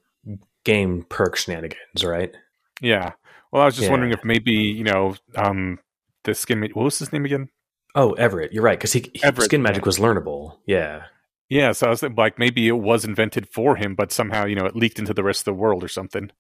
game 0.65 1.05
perk 1.09 1.37
shenanigans, 1.37 2.05
right? 2.05 2.33
Yeah. 2.81 3.13
Well, 3.51 3.63
I 3.63 3.65
was 3.65 3.75
just 3.75 3.87
Yeah. 3.87 3.91
wondering 3.91 4.13
if 4.13 4.25
maybe 4.25 4.53
you 4.53 4.85
know 4.85 5.17
um, 5.35 5.81
the 6.23 6.35
skin. 6.35 6.61
Ma- 6.61 6.69
what 6.75 6.85
was 6.85 7.01
his 7.01 7.13
name 7.13 7.25
again? 7.25 7.49
Oh, 7.97 8.13
Everett, 8.13 8.53
you're 8.53 8.63
right 8.63 8.79
because 8.79 8.93
he, 8.93 9.11
he- 9.13 9.23
Everett, 9.25 9.47
skin 9.47 9.63
magic 9.63 9.83
yeah. 9.83 9.87
was 9.87 9.99
learnable. 9.99 10.59
Yeah, 10.67 11.03
Yeah. 11.51 11.73
So 11.73 11.89
I 11.89 11.91
was 11.91 12.01
thinking, 12.01 12.17
like 12.17 12.39
maybe 12.39 12.69
it 12.69 12.79
was 12.79 13.05
invented 13.05 13.49
for 13.49 13.75
him, 13.77 13.95
but 13.97 14.13
somehow 14.13 14.45
you 14.47 14.55
know 14.55 14.65
it 14.67 14.77
leaked 14.77 14.99
into 15.01 15.13
the 15.13 15.25
rest 15.25 15.41
of 15.41 15.45
the 15.47 15.55
world 15.55 15.83
or 15.83 15.89
something. 15.89 16.31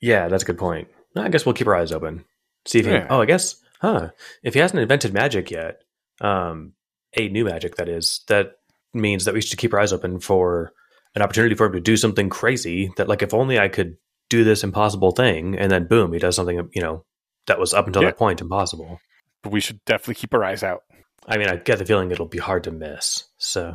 yeah, 0.00 0.28
that's 0.28 0.42
a 0.42 0.46
good 0.46 0.58
point. 0.58 0.88
I 1.16 1.28
guess 1.30 1.46
we'll 1.46 1.54
keep 1.54 1.66
our 1.66 1.76
eyes 1.76 1.92
open. 1.92 2.24
See 2.66 2.78
if 2.80 2.86
he. 2.86 2.92
Yeah. 2.92 3.06
Oh, 3.10 3.20
I 3.20 3.26
guess, 3.26 3.56
huh? 3.80 4.10
If 4.42 4.54
he 4.54 4.60
hasn't 4.60 4.80
invented 4.80 5.12
magic 5.12 5.50
yet, 5.50 5.82
um, 6.20 6.72
a 7.16 7.28
new 7.28 7.44
magic 7.44 7.76
that 7.76 7.88
is, 7.88 8.22
that 8.28 8.52
means 8.94 9.24
that 9.24 9.34
we 9.34 9.40
should 9.42 9.58
keep 9.58 9.72
our 9.74 9.80
eyes 9.80 9.92
open 9.92 10.20
for 10.20 10.72
an 11.14 11.22
opportunity 11.22 11.54
for 11.54 11.66
him 11.66 11.72
to 11.72 11.80
do 11.80 11.96
something 11.96 12.28
crazy. 12.28 12.92
That 12.96 13.08
like, 13.08 13.22
if 13.22 13.34
only 13.34 13.58
I 13.58 13.68
could 13.68 13.96
do 14.30 14.44
this 14.44 14.64
impossible 14.64 15.10
thing, 15.12 15.58
and 15.58 15.70
then 15.70 15.86
boom, 15.88 16.12
he 16.12 16.18
does 16.18 16.36
something. 16.36 16.68
You 16.74 16.82
know, 16.82 17.04
that 17.46 17.58
was 17.58 17.74
up 17.74 17.86
until 17.86 18.02
Yeah. 18.02 18.08
that 18.08 18.18
point 18.18 18.40
impossible. 18.40 18.98
But 19.42 19.52
we 19.52 19.60
should 19.60 19.84
definitely 19.84 20.14
keep 20.14 20.32
our 20.34 20.44
eyes 20.44 20.62
out. 20.62 20.82
I 21.26 21.36
mean, 21.38 21.48
I 21.48 21.56
get 21.56 21.78
the 21.78 21.84
feeling 21.84 22.10
it'll 22.10 22.26
be 22.26 22.38
hard 22.38 22.64
to 22.64 22.70
miss. 22.70 23.24
So, 23.38 23.74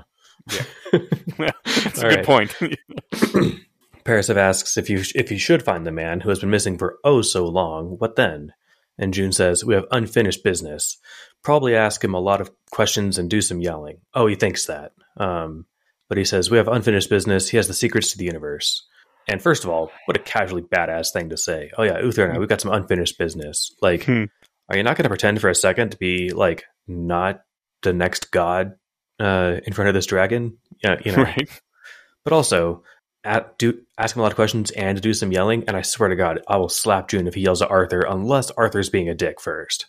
Yeah. 0.51 0.63
That's 1.65 2.01
a 2.01 2.09
good 2.09 2.25
point. 2.25 2.55
Parasev 4.05 4.37
asks 4.37 4.77
if 4.77 4.89
you 4.89 5.03
if 5.15 5.31
you 5.31 5.37
should 5.37 5.63
find 5.63 5.85
the 5.85 5.91
man 5.91 6.21
who 6.21 6.29
has 6.29 6.39
been 6.39 6.49
missing 6.49 6.77
for 6.77 6.97
oh 7.03 7.21
so 7.21 7.45
long, 7.45 7.97
what 7.99 8.15
then? 8.15 8.53
And 8.97 9.13
Joon 9.13 9.31
says, 9.31 9.63
We 9.63 9.73
have 9.75 9.85
unfinished 9.91 10.43
business. 10.43 10.97
Probably 11.43 11.75
ask 11.75 12.03
him 12.03 12.13
a 12.13 12.19
lot 12.19 12.41
of 12.41 12.51
questions 12.71 13.17
and 13.17 13.29
do 13.29 13.41
some 13.41 13.61
yelling. 13.61 13.99
Oh, 14.13 14.27
he 14.27 14.35
thinks 14.35 14.65
that. 14.65 14.91
Um, 15.17 15.65
but 16.09 16.17
he 16.17 16.25
says, 16.25 16.49
We 16.49 16.57
have 16.57 16.67
unfinished 16.67 17.09
business. 17.09 17.49
He 17.49 17.57
has 17.57 17.67
the 17.67 17.73
secrets 17.73 18.11
to 18.11 18.17
the 18.17 18.25
universe. 18.25 18.85
And 19.27 19.41
first 19.41 19.63
of 19.65 19.69
all, 19.69 19.91
what 20.05 20.17
a 20.17 20.21
casually 20.21 20.61
badass 20.61 21.11
thing 21.11 21.29
to 21.29 21.37
say. 21.37 21.69
Oh, 21.77 21.83
yeah, 21.83 21.99
Uther 21.99 22.25
and 22.25 22.37
I, 22.37 22.39
we've 22.39 22.47
got 22.47 22.61
some 22.61 22.71
unfinished 22.71 23.17
business. 23.17 23.71
Like, 23.81 24.05
Hmm. 24.05 24.25
are 24.69 24.77
you 24.77 24.83
not 24.83 24.95
going 24.95 25.03
to 25.03 25.09
pretend 25.09 25.41
for 25.41 25.49
a 25.49 25.55
second 25.55 25.91
to 25.91 25.97
be, 25.97 26.31
like, 26.31 26.63
not 26.87 27.41
the 27.83 27.91
next 27.93 28.31
god 28.31 28.75
uh, 29.19 29.57
in 29.65 29.73
front 29.73 29.89
of 29.89 29.93
this 29.95 30.05
dragon? 30.05 30.57
Yeah, 30.81 30.95
you 31.03 31.11
know. 31.11 31.23
right. 31.23 31.49
But 32.23 32.31
also, 32.33 32.83
at, 33.27 33.57
do 33.57 33.81
ask 33.97 34.15
him 34.15 34.21
a 34.21 34.23
lot 34.23 34.31
of 34.31 34.35
questions 34.35 34.71
and 34.71 34.99
do 35.01 35.13
some 35.13 35.31
yelling. 35.31 35.63
And 35.67 35.75
I 35.75 35.81
swear 35.81 36.09
to 36.09 36.15
God, 36.15 36.41
I 36.47 36.57
will 36.57 36.69
slap 36.69 37.09
Joon 37.09 37.27
if 37.27 37.35
he 37.35 37.41
yells 37.41 37.61
at 37.61 37.69
Arthur, 37.69 38.01
unless 38.01 38.51
Arthur's 38.51 38.89
being 38.89 39.09
a 39.09 39.15
dick 39.15 39.39
first. 39.41 39.87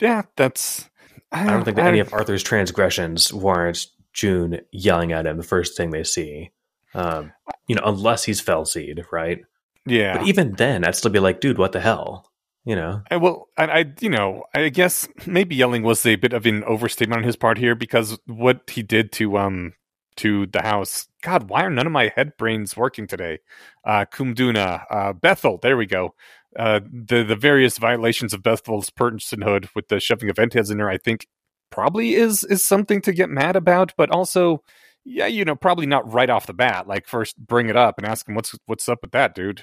Yeah, 0.00 0.22
that's. 0.36 0.88
I 1.30 1.46
don't 1.46 1.64
think 1.64 1.76
that 1.76 1.86
any 1.86 1.98
of 1.98 2.12
Arthur's 2.12 2.42
transgressions 2.42 3.32
warrants 3.32 3.88
Joon 4.12 4.60
yelling 4.70 5.12
at 5.12 5.26
him 5.26 5.36
the 5.36 5.42
first 5.42 5.76
thing 5.76 5.90
they 5.90 6.04
see. 6.04 6.50
Um, 6.94 7.32
you 7.66 7.74
know, 7.74 7.82
unless 7.84 8.24
he's 8.24 8.40
Fel 8.40 8.64
Seed, 8.64 9.04
right? 9.10 9.40
Yeah. 9.84 10.18
But 10.18 10.28
even 10.28 10.52
then, 10.52 10.84
I'd 10.84 10.94
still 10.94 11.10
be 11.10 11.18
like, 11.18 11.40
dude, 11.40 11.58
what 11.58 11.72
the 11.72 11.80
hell? 11.80 12.30
You 12.64 12.76
know? 12.76 13.02
I, 13.10 13.16
well, 13.16 13.48
I, 13.58 13.64
I, 13.64 13.84
you 14.00 14.08
know, 14.08 14.44
I 14.54 14.68
guess 14.68 15.08
maybe 15.26 15.56
yelling 15.56 15.82
was 15.82 16.06
a 16.06 16.16
bit 16.16 16.32
of 16.32 16.46
an 16.46 16.64
overstatement 16.64 17.18
on 17.18 17.24
his 17.24 17.36
part 17.36 17.58
here 17.58 17.74
because 17.74 18.18
what 18.26 18.70
he 18.70 18.82
did 18.82 19.12
to 19.12 19.36
um 19.36 19.74
to 20.16 20.46
the 20.46 20.62
house. 20.62 21.08
God, 21.22 21.48
why 21.48 21.64
are 21.64 21.70
none 21.70 21.86
of 21.86 21.92
my 21.92 22.12
head 22.14 22.32
brains 22.38 22.76
working 22.76 23.06
today? 23.06 23.38
Uh, 23.84 24.04
Kumduna, 24.12 24.84
uh, 24.90 25.12
Bethel. 25.12 25.58
There 25.62 25.76
we 25.76 25.86
go. 25.86 26.14
Uh, 26.58 26.80
the 26.90 27.24
the 27.24 27.36
various 27.36 27.78
violations 27.78 28.32
of 28.32 28.42
Bethel's 28.42 28.90
personhood 28.90 29.68
with 29.74 29.88
the 29.88 30.00
shoving 30.00 30.30
of 30.30 30.36
heads 30.38 30.70
in 30.70 30.78
there, 30.78 30.90
I 30.90 30.98
think, 30.98 31.26
probably 31.70 32.14
is 32.14 32.44
is 32.44 32.64
something 32.64 33.00
to 33.02 33.12
get 33.12 33.28
mad 33.30 33.56
about, 33.56 33.92
but 33.96 34.10
also. 34.10 34.62
Yeah, 35.06 35.26
you 35.26 35.44
know, 35.44 35.54
probably 35.54 35.84
not 35.84 36.10
right 36.10 36.30
off 36.30 36.46
the 36.46 36.54
bat. 36.54 36.88
Like, 36.88 37.06
first 37.06 37.36
bring 37.36 37.68
it 37.68 37.76
up 37.76 37.98
and 37.98 38.06
ask 38.06 38.26
him 38.26 38.34
what's 38.34 38.54
what's 38.64 38.88
up 38.88 39.00
with 39.02 39.10
that, 39.12 39.34
dude. 39.34 39.58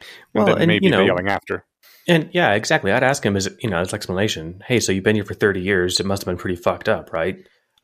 And 0.00 0.08
Well, 0.32 0.46
then 0.46 0.56
and, 0.56 0.66
maybe 0.68 0.86
you 0.86 0.90
know- 0.90 1.04
yelling 1.04 1.28
after. 1.28 1.66
And 2.08 2.30
yeah, 2.32 2.54
exactly. 2.54 2.92
I'd 2.92 3.02
ask 3.02 3.22
him 3.22 3.36
as 3.36 3.46
you 3.60 3.68
know, 3.68 3.76
as 3.78 3.92
explanation. 3.92 4.62
Hey, 4.66 4.80
so 4.80 4.92
you've 4.92 5.04
been 5.04 5.14
here 5.16 5.24
for 5.26 5.34
thirty 5.34 5.60
years. 5.60 6.00
It 6.00 6.06
must 6.06 6.22
have 6.22 6.26
been 6.26 6.38
pretty 6.40 6.56
fucked 6.56 6.88
up, 6.88 7.12
right? 7.12 7.36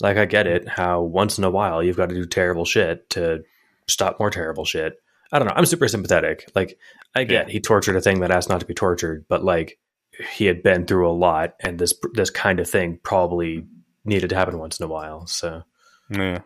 Like 0.02 0.16
I 0.18 0.24
get 0.26 0.46
it. 0.46 0.68
How 0.68 1.00
once 1.00 1.38
in 1.38 1.44
a 1.44 1.50
while 1.50 1.82
you've 1.82 1.96
got 1.96 2.08
to 2.10 2.14
do 2.14 2.26
terrible 2.26 2.64
shit 2.64 3.08
to 3.10 3.44
stop 3.86 4.18
more 4.18 4.30
terrible 4.30 4.64
shit. 4.64 4.94
I 5.32 5.38
don't 5.38 5.48
know. 5.48 5.54
I'm 5.56 5.64
super 5.66 5.88
sympathetic. 5.88 6.50
Like 6.54 6.78
I 7.14 7.24
get 7.24 7.48
he 7.48 7.60
tortured 7.60 7.96
a 7.96 8.00
thing 8.02 8.20
that 8.20 8.30
asked 8.30 8.48
not 8.50 8.60
to 8.60 8.66
be 8.66 8.74
tortured, 8.74 9.24
but 9.28 9.42
like 9.44 9.78
he 10.34 10.44
had 10.44 10.62
been 10.62 10.84
through 10.86 11.08
a 11.08 11.12
lot, 11.12 11.54
and 11.60 11.78
this 11.78 11.94
this 12.12 12.28
kind 12.30 12.60
of 12.60 12.68
thing 12.68 12.98
probably 13.02 13.64
needed 14.04 14.28
to 14.30 14.36
happen 14.36 14.58
once 14.58 14.78
in 14.78 14.84
a 14.84 14.88
while. 14.88 15.26
So 15.26 15.62
Yeah. 16.10 16.40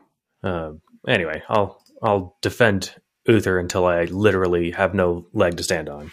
um, 0.45 0.81
anyway, 1.09 1.43
I'll 1.49 1.83
I'll 2.03 2.37
defend 2.43 2.95
Uther 3.27 3.59
until 3.59 3.87
I 3.87 4.05
literally 4.05 4.71
have 4.71 4.95
no 4.95 5.27
leg 5.33 5.57
to 5.57 5.65
stand 5.65 5.89
on. 5.89 6.13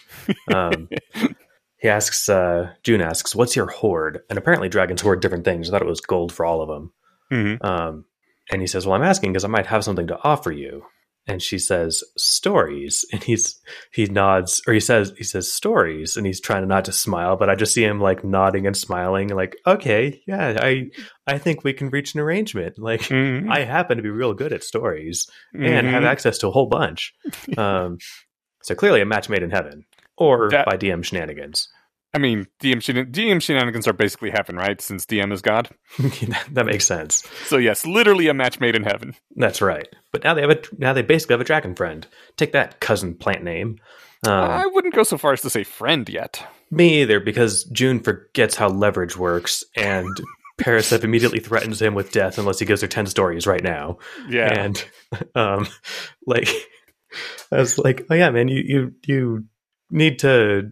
Um, 0.51 0.89
he 1.77 1.89
asks, 1.89 2.27
uh, 2.29 2.71
Joon 2.83 3.01
asks, 3.01 3.35
"What's 3.35 3.55
your 3.55 3.67
hoard?" 3.67 4.21
And 4.29 4.39
apparently, 4.39 4.69
dragons 4.69 5.01
hoard 5.01 5.21
different 5.21 5.45
things. 5.45 5.69
I 5.69 5.73
thought 5.73 5.81
it 5.83 5.87
was 5.87 6.01
gold 6.01 6.31
for 6.33 6.45
all 6.45 6.61
of 6.61 6.69
them. 6.69 6.91
Mhm. 7.33 7.65
Um, 7.65 8.05
and 8.51 8.61
he 8.61 8.67
says, 8.67 8.85
"Well, 8.85 8.95
I'm 8.95 9.03
asking 9.07 9.31
because 9.33 9.45
I 9.45 9.49
might 9.49 9.67
have 9.67 9.83
something 9.83 10.07
to 10.07 10.19
offer 10.23 10.51
you." 10.51 10.83
And 11.25 11.41
she 11.41 11.57
says, 11.57 12.03
"Stories." 12.17 13.05
And 13.13 13.23
he's 13.23 13.59
he 13.93 14.05
nods, 14.05 14.61
or 14.67 14.73
he 14.73 14.79
says 14.81 15.13
he 15.17 15.23
says 15.23 15.51
stories, 15.51 16.17
and 16.17 16.25
he's 16.27 16.41
trying 16.41 16.61
to 16.63 16.67
not 16.67 16.85
to 16.85 16.91
smile, 16.91 17.37
but 17.37 17.49
I 17.49 17.55
just 17.55 17.73
see 17.73 17.83
him 17.83 18.01
like 18.01 18.23
nodding 18.25 18.67
and 18.67 18.75
smiling, 18.75 19.29
like, 19.29 19.55
"Okay, 19.65 20.21
yeah, 20.27 20.57
I 20.61 20.89
I 21.25 21.37
think 21.37 21.63
we 21.63 21.71
can 21.73 21.89
reach 21.89 22.13
an 22.13 22.19
arrangement." 22.19 22.75
Like. 22.89 23.01
Mhm. 23.03 23.49
I 23.49 23.63
happen 23.63 23.97
to 23.97 24.03
be 24.03 24.09
real 24.09 24.33
good 24.33 24.51
at 24.53 24.63
stories 24.63 25.27
and 25.53 25.87
have 25.87 26.03
Mhm. 26.03 26.07
access 26.07 26.37
to 26.39 26.47
a 26.47 26.51
whole 26.51 26.67
bunch. 26.67 27.13
Um, 27.57 27.97
so 28.61 28.75
clearly 28.75 29.01
a 29.01 29.05
match 29.05 29.29
made 29.29 29.43
in 29.43 29.51
heaven 29.51 29.85
or 30.17 30.49
That- 30.49 30.65
by 30.65 30.77
DM 30.77 31.03
shenanigans. 31.03 31.67
I 32.13 32.19
mean, 32.19 32.45
DM, 32.61 32.75
shenan- 32.75 33.11
DM 33.11 33.41
shenanigans 33.41 33.87
are 33.87 33.93
basically 33.93 34.29
heaven, 34.29 34.55
right? 34.55 34.79
Since 34.79 35.05
DM 35.07 35.33
is 35.33 35.41
God. 35.41 35.69
that 36.51 36.65
makes 36.65 36.85
sense. 36.85 37.23
So 37.45 37.57
yes, 37.57 37.85
literally 37.85 38.27
a 38.27 38.33
match 38.35 38.59
made 38.59 38.75
in 38.75 38.83
heaven. 38.83 39.15
That's 39.35 39.61
right. 39.61 39.87
But 40.11 40.23
now 40.23 40.35
they 40.35 40.41
have 40.41 40.51
a 40.51 40.61
now 40.77 40.93
they 40.93 41.01
basically 41.01 41.33
have 41.33 41.41
a 41.41 41.45
dragon 41.45 41.73
friend. 41.75 42.05
Take 42.37 42.51
that 42.51 42.79
cousin 42.79 43.15
plant 43.15 43.43
name. 43.43 43.79
Um, 44.25 44.33
I 44.33 44.67
wouldn't 44.67 44.93
go 44.93 45.03
so 45.03 45.17
far 45.17 45.33
as 45.33 45.41
to 45.41 45.49
say 45.49 45.63
friend 45.63 46.07
yet. 46.07 46.45
me 46.71 47.01
either, 47.01 47.19
because 47.19 47.65
Joon 47.65 47.99
forgets 47.99 48.55
how 48.55 48.69
leverage 48.69 49.17
works, 49.17 49.63
and 49.75 50.07
Parasep 50.59 51.03
immediately 51.03 51.39
threatens 51.39 51.81
him 51.81 51.95
with 51.95 52.11
death 52.11 52.37
unless 52.37 52.59
he 52.59 52.65
gives 52.65 52.81
her 52.81 52.87
ten 52.87 53.07
stories 53.07 53.47
right 53.47 53.63
now. 53.63 53.97
Yeah. 54.29 54.53
And 54.53 54.85
um, 55.35 55.67
like 56.27 56.47
I 57.51 57.57
was 57.57 57.77
like, 57.79 58.05
oh 58.09 58.13
yeah, 58.13 58.29
man, 58.29 58.47
you 58.47 58.63
you 58.63 58.93
you 59.05 59.45
need 59.89 60.19
to. 60.19 60.71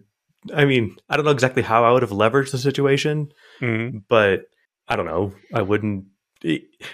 I 0.53 0.65
mean, 0.65 0.97
I 1.09 1.15
don't 1.15 1.25
know 1.25 1.31
exactly 1.31 1.61
how 1.63 1.83
I 1.83 1.91
would 1.91 2.01
have 2.01 2.11
leveraged 2.11 2.51
the 2.51 2.57
situation, 2.57 3.31
Mhm. 3.61 4.03
but 4.07 4.45
I 4.87 4.95
don't 4.95 5.05
know. 5.05 5.33
I 5.53 5.61
wouldn't. 5.61 6.05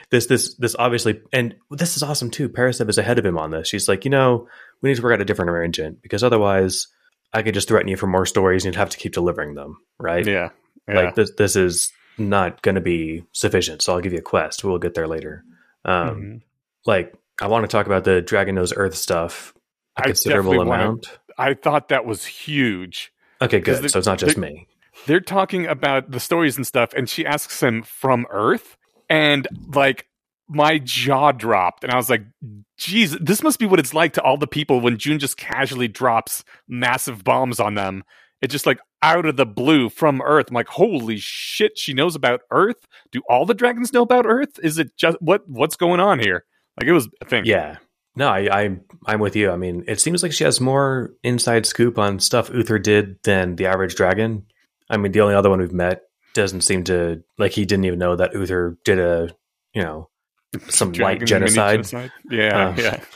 This 0.10 0.26
this 0.26 0.56
this 0.56 0.76
obviously, 0.78 1.22
and 1.32 1.56
this 1.72 1.96
is 1.96 2.04
awesome 2.04 2.30
too. 2.30 2.50
Parasep 2.50 2.90
is 2.90 2.98
ahead 2.98 3.18
of 3.20 3.26
him 3.26 3.38
on 3.38 3.52
this. 3.52 3.70
She's 3.70 3.88
like, 3.88 4.04
you 4.04 4.12
know, 4.12 4.48
we 4.82 4.90
need 4.90 4.96
to 4.98 5.02
work 5.02 5.14
out 5.14 5.22
a 5.22 5.26
different 5.26 5.52
arrangement 5.52 6.02
because 6.02 6.22
otherwise, 6.24 6.88
I 7.34 7.42
could 7.44 7.54
just 7.54 7.70
threaten 7.70 7.88
you 7.88 7.96
for 7.96 8.08
more 8.08 8.26
stories, 8.26 8.66
and 8.66 8.74
you'd 8.74 8.80
have 8.80 8.90
to 8.90 8.98
keep 8.98 9.14
delivering 9.14 9.56
them, 9.56 9.78
right? 9.98 10.26
Yeah. 10.26 10.50
Yeah. 10.88 10.96
Like 10.96 11.16
this 11.16 11.32
this 11.38 11.56
is 11.56 11.94
not 12.18 12.62
going 12.62 12.76
to 12.76 12.82
be 12.82 13.24
sufficient. 13.32 13.82
So 13.82 13.94
I'll 13.94 14.02
give 14.02 14.12
you 14.12 14.20
a 14.20 14.24
quest. 14.24 14.64
We'll 14.66 14.80
get 14.80 14.96
there 14.96 15.08
later. 15.08 15.44
Um, 15.86 16.10
Mhm. 16.22 16.42
like 16.86 17.14
I 17.42 17.48
want 17.48 17.64
to 17.64 17.68
talk 17.70 17.86
about 17.86 18.04
the 18.04 18.22
Dragon 18.22 18.56
Nose 18.56 18.74
Earth 18.76 18.96
stuff 18.96 19.54
a 19.98 20.02
I 20.02 20.04
considerable 20.08 20.60
amount. 20.60 21.20
I 21.38 21.54
thought 21.54 21.90
that 21.90 22.06
was 22.06 22.26
huge. 22.26 23.14
Okay, 23.42 23.60
good. 23.60 23.84
the- 23.84 23.90
so 23.90 24.00
it's 24.00 24.08
not 24.08 24.20
just 24.20 24.36
the- 24.36 24.42
me. 24.42 24.68
They're 25.06 25.20
talking 25.22 25.68
about 25.68 26.10
the 26.12 26.20
stories 26.20 26.58
and 26.58 26.66
stuff, 26.66 26.92
and 26.94 27.08
she 27.08 27.26
asks 27.26 27.62
him 27.62 27.84
from 27.84 28.26
Earth, 28.32 28.78
and 29.10 29.48
like 29.74 30.08
my 30.50 30.80
jaw 30.80 31.32
dropped, 31.32 31.84
and 31.84 31.94
I 31.94 31.98
was 31.98 32.10
like, 32.10 32.24
"Geez, 32.78 33.12
this 33.20 33.44
must 33.44 33.60
be 33.60 33.66
what 33.68 33.80
it's 33.80 33.94
like 33.94 34.14
to 34.14 34.22
all 34.24 34.38
the 34.38 34.48
people 34.48 34.80
when 34.82 34.98
Joon 34.98 35.20
just 35.20 35.38
casually 35.38 35.88
drops 35.88 36.44
massive 36.68 37.24
bombs 37.24 37.60
on 37.60 37.76
them. 37.76 38.04
It's 38.42 38.52
just 38.52 38.66
like 38.66 38.80
out 39.02 39.26
of 39.26 39.36
the 39.36 39.46
blue 39.46 39.90
from 39.90 40.22
Earth. 40.22 40.48
I'm 40.50 40.56
like, 40.56 40.68
holy 40.68 41.18
shit, 41.18 41.78
she 41.78 41.94
knows 41.94 42.16
about 42.16 42.42
Earth. 42.52 42.88
Do 43.12 43.22
all 43.30 43.46
the 43.46 43.54
dragons 43.54 43.94
know 43.94 44.02
about 44.04 44.26
Earth? 44.26 44.60
Is 44.64 44.78
it 44.80 44.96
just 44.98 45.18
what 45.22 45.48
what's 45.48 45.76
going 45.76 46.00
on 46.00 46.20
here? 46.20 46.46
Like 46.80 46.88
it 46.88 46.94
was 46.94 47.08
a 47.22 47.26
thing. 47.26 47.46
Yeah. 47.46 47.78
No, 48.18 48.28
I, 48.30 48.64
I 48.64 48.78
I'm 49.06 49.20
with 49.20 49.36
you. 49.36 49.52
I 49.52 49.56
mean, 49.58 49.84
it 49.88 50.00
seems 50.02 50.24
like 50.24 50.32
she 50.32 50.44
has 50.44 50.60
more 50.60 51.12
inside 51.24 51.66
scoop 51.66 52.00
on 52.00 52.20
stuff 52.20 52.50
Uther 52.54 52.80
did 52.80 53.22
than 53.24 53.56
the 53.56 53.68
average 53.68 53.96
dragon. 53.96 54.44
I 54.90 54.98
mean, 54.98 55.12
the 55.12 55.22
only 55.22 55.36
other 55.36 55.50
one 55.50 55.60
we've 55.60 55.72
met 55.72 56.02
doesn't 56.34 56.62
seem 56.62 56.84
to 56.86 57.24
like 57.38 57.52
he 57.52 57.66
didn't 57.66 57.86
even 57.86 58.00
know 58.00 58.16
that 58.16 58.34
Uther 58.34 58.78
did 58.84 59.00
a 59.00 59.30
you 59.74 59.84
know 59.84 60.10
some 60.70 60.92
light 60.94 61.20
mini 61.20 61.26
genocide. 61.28 62.12
Yeah, 62.32 62.70
Um, 62.70 62.78
yeah. 62.78 63.04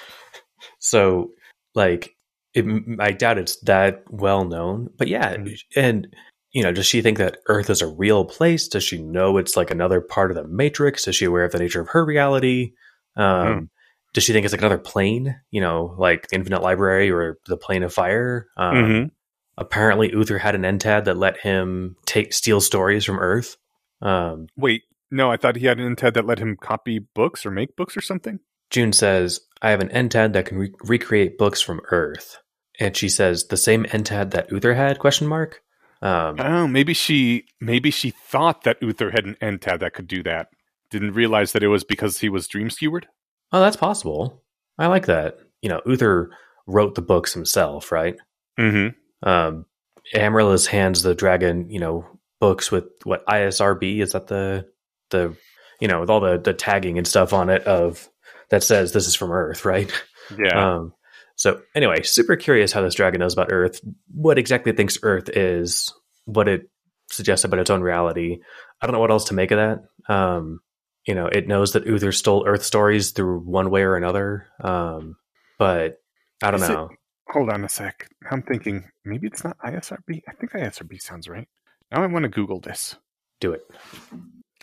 So, 0.79 1.31
like, 1.75 2.15
it, 2.53 2.65
I 2.99 3.11
doubt 3.11 3.37
it's 3.37 3.57
that 3.61 4.03
well 4.09 4.45
known. 4.45 4.89
But 4.97 5.07
yeah, 5.07 5.35
Mhm. 5.35 5.57
and 5.75 6.07
you 6.51 6.63
know, 6.63 6.71
does 6.71 6.85
she 6.85 7.01
think 7.01 7.17
that 7.17 7.37
Earth 7.47 7.69
is 7.69 7.81
a 7.81 7.87
real 7.87 8.25
place? 8.25 8.67
Does 8.67 8.83
she 8.83 9.01
know 9.01 9.37
it's 9.37 9.55
like 9.55 9.71
another 9.71 10.01
part 10.01 10.31
of 10.31 10.35
the 10.35 10.47
Matrix? 10.47 11.07
Is 11.07 11.15
she 11.15 11.25
aware 11.25 11.45
of 11.45 11.51
the 11.53 11.59
nature 11.59 11.81
of 11.81 11.89
her 11.89 12.03
reality? 12.05 12.73
Um, 13.15 13.23
Mhm. 13.25 13.69
Does 14.13 14.23
she 14.23 14.33
think 14.33 14.43
it's 14.45 14.53
like 14.53 14.61
another 14.61 14.77
plane? 14.77 15.39
You 15.51 15.61
know, 15.61 15.95
like 15.97 16.27
the 16.27 16.35
Infinite 16.35 16.61
Library 16.61 17.09
or 17.11 17.37
the 17.47 17.57
Plane 17.57 17.83
of 17.83 17.93
Fire? 17.93 18.47
Um, 18.57 18.75
Mhm. 18.75 19.11
Apparently, 19.57 20.11
Uther 20.11 20.37
had 20.37 20.55
an 20.55 20.65
entad 20.65 21.05
that 21.05 21.17
let 21.17 21.37
him 21.39 21.95
take 22.05 22.33
steal 22.33 22.61
stories 22.61 23.05
from 23.05 23.19
Earth. 23.19 23.57
Um, 24.01 24.47
Wait, 24.57 24.83
no, 25.11 25.31
I 25.31 25.37
thought 25.37 25.55
he 25.57 25.65
had 25.67 25.79
an 25.79 25.85
entad 25.85 26.13
that 26.15 26.25
let 26.25 26.39
him 26.39 26.57
copy 26.59 26.99
books 26.99 27.45
or 27.45 27.51
make 27.51 27.75
books 27.75 27.95
or 27.95 28.01
something. 28.01 28.39
Joon 28.69 28.93
says, 28.93 29.41
I 29.61 29.69
have 29.71 29.81
an 29.81 29.91
entad 29.91 30.33
that 30.33 30.45
can 30.45 30.57
re- 30.57 30.73
recreate 30.83 31.37
books 31.37 31.61
from 31.61 31.81
Earth. 31.91 32.37
And 32.79 32.95
she 32.95 33.09
says, 33.09 33.47
the 33.47 33.57
same 33.57 33.85
entad 33.93 34.31
that 34.31 34.51
Uther 34.51 34.73
had, 34.73 34.97
question 34.97 35.27
mark? 35.27 35.61
Um, 36.01 36.37
Oh, 36.39 36.67
maybe 36.67 36.93
she 36.95 37.45
maybe 37.59 37.91
she 37.91 38.09
thought 38.09 38.63
that 38.63 38.81
Uther 38.81 39.11
had 39.11 39.25
an 39.25 39.37
entad 39.41 39.81
that 39.81 39.93
could 39.93 40.07
do 40.07 40.23
that. 40.23 40.47
Didn't 40.89 41.13
realize 41.13 41.51
that 41.51 41.61
it 41.63 41.67
was 41.67 41.83
because 41.83 42.19
he 42.19 42.29
was 42.29 42.47
dream 42.47 42.69
skewered. 42.71 43.07
Oh, 43.51 43.59
that's 43.59 43.77
possible. 43.77 44.43
I 44.77 44.87
like 44.87 45.07
that. 45.07 45.37
You 45.61 45.69
know, 45.69 45.81
Uther 45.85 46.31
wrote 46.67 46.95
the 46.95 47.01
books 47.01 47.33
himself, 47.33 47.91
right? 47.91 48.15
Mm-hmm. 48.59 49.29
Um, 49.29 49.65
Amaryllis 50.13 50.67
hands 50.67 51.03
the 51.03 51.15
dragon, 51.15 51.69
you 51.69 51.79
know, 51.79 52.05
books 52.39 52.71
with 52.71 52.85
what 53.03 53.25
ISRB 53.27 54.01
is 54.01 54.13
that 54.13 54.27
the 54.27 54.67
the 55.11 55.35
you 55.79 55.87
know 55.87 55.99
with 55.99 56.09
all 56.09 56.19
the 56.19 56.39
the 56.39 56.53
tagging 56.53 56.97
and 56.97 57.07
stuff 57.07 57.33
on 57.33 57.49
it 57.49 57.63
of 57.63 58.09
that 58.49 58.63
says 58.63 58.91
this 58.91 59.07
is 59.07 59.15
from 59.15 59.31
Earth, 59.31 59.65
right? 59.65 59.91
Yeah. 60.37 60.75
Um, 60.75 60.93
so 61.35 61.61
anyway, 61.75 62.03
super 62.03 62.35
curious 62.35 62.71
how 62.71 62.81
this 62.81 62.95
dragon 62.95 63.19
knows 63.19 63.33
about 63.33 63.51
Earth, 63.51 63.81
what 64.13 64.37
exactly 64.37 64.71
it 64.71 64.77
thinks 64.77 64.99
Earth 65.01 65.29
is, 65.29 65.93
what 66.25 66.47
it 66.47 66.69
suggests 67.09 67.43
about 67.43 67.59
its 67.59 67.69
own 67.69 67.81
reality. 67.81 68.39
I 68.81 68.85
don't 68.85 68.93
know 68.93 68.99
what 68.99 69.11
else 69.11 69.25
to 69.25 69.33
make 69.33 69.51
of 69.51 69.57
that. 69.57 70.13
Um, 70.13 70.59
you 71.05 71.15
know, 71.15 71.25
it 71.27 71.47
knows 71.47 71.73
that 71.73 71.85
Uther 71.85 72.11
stole 72.11 72.45
Earth 72.47 72.63
stories 72.63 73.11
through 73.11 73.39
one 73.39 73.69
way 73.69 73.81
or 73.83 73.95
another. 73.95 74.47
Um, 74.59 75.15
but 75.57 76.01
I 76.43 76.51
don't 76.51 76.61
Is 76.61 76.69
it- 76.69 76.73
know. 76.73 76.89
Hold 77.29 77.49
on 77.49 77.63
a 77.63 77.69
sec. 77.69 78.09
I'm 78.29 78.41
thinking 78.41 78.83
maybe 79.05 79.27
it's 79.27 79.43
not 79.45 79.57
ISRB. 79.59 80.21
I 80.27 80.33
think 80.33 80.51
ISRB 80.51 81.01
sounds 81.01 81.29
right. 81.29 81.47
Now 81.89 82.03
I 82.03 82.07
want 82.07 82.23
to 82.23 82.29
Google 82.29 82.59
this. 82.59 82.97
Do 83.39 83.53
it. 83.53 83.61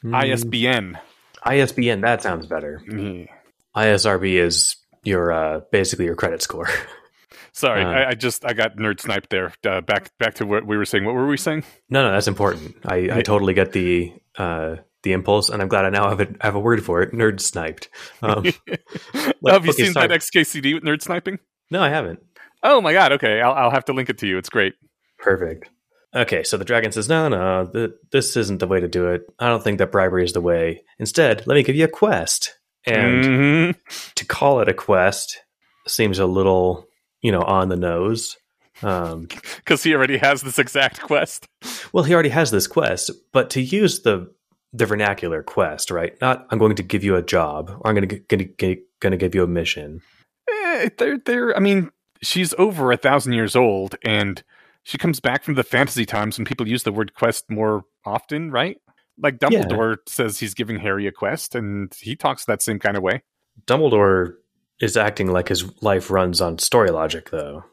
Mm, 0.04 0.14
ISBN. 0.14 0.98
ISBN. 1.44 2.02
That 2.02 2.22
sounds 2.22 2.46
better. 2.46 2.82
Yeah. 2.86 3.24
ISRB 3.74 4.34
is 4.34 4.76
your 5.02 5.32
uh, 5.32 5.60
basically 5.72 6.04
your 6.04 6.14
credit 6.16 6.42
score. 6.42 6.68
Sorry, 7.52 7.82
Uh, 7.82 7.88
I, 7.88 8.08
I 8.10 8.14
just 8.14 8.44
I 8.44 8.52
got 8.52 8.76
nerd 8.76 9.00
sniped 9.00 9.30
there. 9.30 9.52
Uh, 9.66 9.80
back 9.80 10.10
back 10.18 10.34
to 10.34 10.46
what 10.46 10.66
we 10.66 10.76
were 10.76 10.84
saying. 10.84 11.04
What 11.06 11.14
were 11.14 11.26
we 11.26 11.36
saying? 11.38 11.64
no, 11.88 12.02
no, 12.06 12.12
that's 12.12 12.28
important. 12.28 12.76
I, 12.84 13.08
I 13.12 13.22
totally 13.22 13.54
get 13.54 13.72
the 13.72 14.12
uh, 14.36 14.76
the 15.02 15.12
impulse, 15.12 15.48
and 15.48 15.62
I'm 15.62 15.68
glad 15.68 15.84
I 15.84 15.90
now 15.90 16.08
have 16.08 16.20
a, 16.20 16.28
have 16.40 16.54
a 16.54 16.60
word 16.60 16.84
for 16.84 17.02
it. 17.02 17.12
Nerd 17.12 17.40
sniped. 17.40 17.88
Um, 18.22 18.44
Have 19.14 19.64
you 19.64 19.70
okay, 19.70 19.72
seen 19.72 19.92
sorry. 19.92 20.08
that 20.08 20.20
XKCD 20.20 20.74
with 20.74 20.82
nerd 20.82 21.02
sniping? 21.02 21.38
no, 21.70 21.82
I 21.82 21.88
haven't. 21.88 22.20
Oh 22.62 22.80
my 22.80 22.92
god. 22.92 23.12
Okay, 23.12 23.40
I'll, 23.40 23.52
I'll 23.52 23.70
have 23.70 23.84
to 23.86 23.92
link 23.92 24.10
it 24.10 24.18
to 24.18 24.26
you. 24.26 24.36
It's 24.38 24.48
great. 24.50 24.74
Perfect. 25.18 25.68
Okay, 26.14 26.42
so 26.42 26.56
the 26.56 26.64
dragon 26.64 26.90
says, 26.90 27.08
"No, 27.08 27.28
no, 27.28 27.66
th- 27.72 27.90
this 28.10 28.36
isn't 28.36 28.58
the 28.58 28.66
way 28.66 28.80
to 28.80 28.88
do 28.88 29.08
it. 29.08 29.22
I 29.38 29.46
don't 29.48 29.62
think 29.62 29.78
that 29.78 29.92
bribery 29.92 30.24
is 30.24 30.32
the 30.32 30.40
way. 30.40 30.82
Instead, 30.98 31.46
let 31.46 31.54
me 31.54 31.62
give 31.62 31.76
you 31.76 31.84
a 31.84 31.88
quest." 31.88 32.58
And 32.86 33.24
Mhm. 33.24 34.14
to 34.14 34.24
call 34.24 34.60
it 34.60 34.68
a 34.68 34.74
quest 34.74 35.38
seems 35.86 36.18
a 36.18 36.26
little, 36.26 36.86
you 37.20 37.30
know, 37.30 37.42
on 37.42 37.68
the 37.68 37.76
nose. 37.76 38.36
Um, 38.82 39.26
because 39.56 39.82
he 39.82 39.94
already 39.94 40.16
has 40.18 40.40
this 40.42 40.58
exact 40.58 41.00
quest. 41.02 41.46
well, 41.92 42.04
he 42.04 42.14
already 42.14 42.28
has 42.30 42.50
this 42.50 42.66
quest, 42.66 43.10
but 43.32 43.50
to 43.50 43.60
use 43.60 44.00
the 44.02 44.32
the 44.72 44.86
vernacular 44.86 45.42
quest, 45.42 45.90
right? 45.90 46.18
Not 46.20 46.46
I'm 46.50 46.58
going 46.58 46.76
to 46.76 46.82
give 46.82 47.04
you 47.04 47.16
a 47.16 47.22
job, 47.22 47.70
or 47.70 47.88
I'm 47.88 47.94
going 47.94 48.08
to 48.08 48.18
going 48.18 48.54
to 48.58 48.76
going 49.00 49.12
to 49.12 49.16
give 49.16 49.34
you 49.34 49.42
a 49.42 49.48
mission. 49.48 50.00
Eh, 50.50 50.88
they're 50.98 51.18
they're. 51.18 51.56
I 51.56 51.60
mean, 51.60 51.90
she's 52.22 52.54
over 52.58 52.92
a 52.92 52.96
thousand 52.96 53.32
years 53.34 53.56
old, 53.56 53.96
and 54.02 54.42
she 54.82 54.98
comes 54.98 55.20
back 55.20 55.44
from 55.44 55.54
the 55.54 55.62
fantasy 55.64 56.06
times 56.06 56.38
when 56.38 56.44
people 56.44 56.68
use 56.68 56.82
the 56.82 56.92
word 56.92 57.14
quest 57.14 57.50
more 57.50 57.84
often, 58.04 58.50
right? 58.50 58.78
Like 59.20 59.38
Yeah. 59.40 59.48
Dumbledore 59.48 59.96
says 60.06 60.38
he's 60.38 60.54
giving 60.54 60.78
Harry 60.78 61.06
a 61.06 61.12
quest, 61.12 61.54
and 61.54 61.92
he 61.98 62.16
talks 62.16 62.44
that 62.44 62.62
same 62.62 62.78
kind 62.78 62.96
of 62.96 63.02
way. 63.02 63.22
Dumbledore 63.66 64.34
is 64.80 64.96
acting 64.96 65.26
like 65.32 65.48
his 65.48 65.64
life 65.82 66.10
runs 66.10 66.40
on 66.40 66.58
story 66.58 66.90
logic, 66.90 67.30
though, 67.30 67.64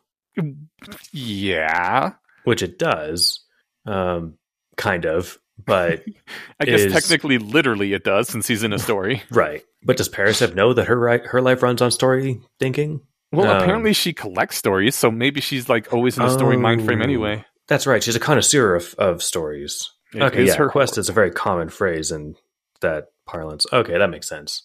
Yeah, 1.11 2.13
which 2.43 2.63
it 2.63 2.79
does, 2.79 3.43
um, 3.85 4.37
kind 4.77 5.05
of. 5.05 5.37
But 5.63 6.03
I 6.59 6.65
guess 6.65 6.81
Is- 6.81 6.93
technically, 6.93 7.37
literally, 7.37 7.93
it 7.93 8.03
does 8.03 8.27
since 8.27 8.47
he's 8.47 8.63
in 8.63 8.73
a 8.73 8.79
story. 8.79 9.23
right. 9.31 9.63
But 9.83 9.97
does 9.97 10.09
Parasep 10.09 10.55
know 10.55 10.73
that 10.73 10.87
her 10.87 10.99
ri- 10.99 11.25
her 11.27 11.41
life 11.41 11.61
runs 11.63 11.81
on 11.81 11.91
story 11.91 12.41
thinking? 12.59 13.01
Well, 13.31 13.49
Um, 13.51 13.61
apparently 13.61 13.93
she 13.93 14.13
collects 14.13 14.57
stories, 14.57 14.95
so 14.95 15.11
maybe 15.11 15.41
she's 15.41 15.67
like 15.69 15.93
always 15.93 16.17
in 16.17 16.23
a 16.23 16.29
story 16.29 16.57
mind 16.57 16.85
frame 16.85 17.01
Oh. 17.01 17.03
anyway. 17.03 17.45
That's 17.67 17.87
right. 17.87 18.03
She's 18.03 18.15
a 18.15 18.19
connoisseur 18.19 18.75
of, 18.75 18.93
of 18.97 19.23
stories. 19.23 19.91
It 20.13 20.21
okay, 20.21 20.43
is 20.43 20.49
yeah. 20.49 20.55
her 20.57 20.69
quest 20.69 20.97
is 20.97 21.09
a 21.09 21.13
very 21.13 21.31
common 21.31 21.69
phrase 21.69 22.11
in 22.11 22.35
that 22.81 23.07
parlance. 23.25 23.65
Okay, 23.73 23.97
that 23.97 24.09
makes 24.09 24.27
sense. 24.29 24.63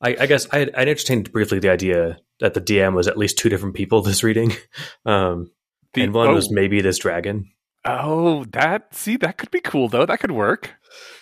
I, 0.00 0.16
I 0.20 0.26
guess 0.26 0.46
I 0.52 0.60
I'd 0.60 0.88
entertained 0.88 1.32
briefly 1.32 1.58
the 1.58 1.70
idea 1.70 2.18
that 2.40 2.54
the 2.54 2.60
DM 2.60 2.94
was 2.94 3.08
at 3.08 3.18
least 3.18 3.38
two 3.38 3.48
different 3.48 3.74
people 3.74 4.00
this 4.02 4.22
reading, 4.22 4.52
um, 5.06 5.50
The- 5.92 6.02
and 6.02 6.14
one 6.14 6.28
oh, 6.28 6.34
was 6.34 6.50
maybe 6.50 6.80
this 6.80 6.98
dragon. 6.98 7.50
Oh, 7.84 8.44
that 8.52 8.94
see 8.94 9.16
that 9.18 9.36
could 9.38 9.50
be 9.50 9.60
cool 9.60 9.88
though. 9.88 10.06
That 10.06 10.20
could 10.20 10.30
work. 10.32 10.72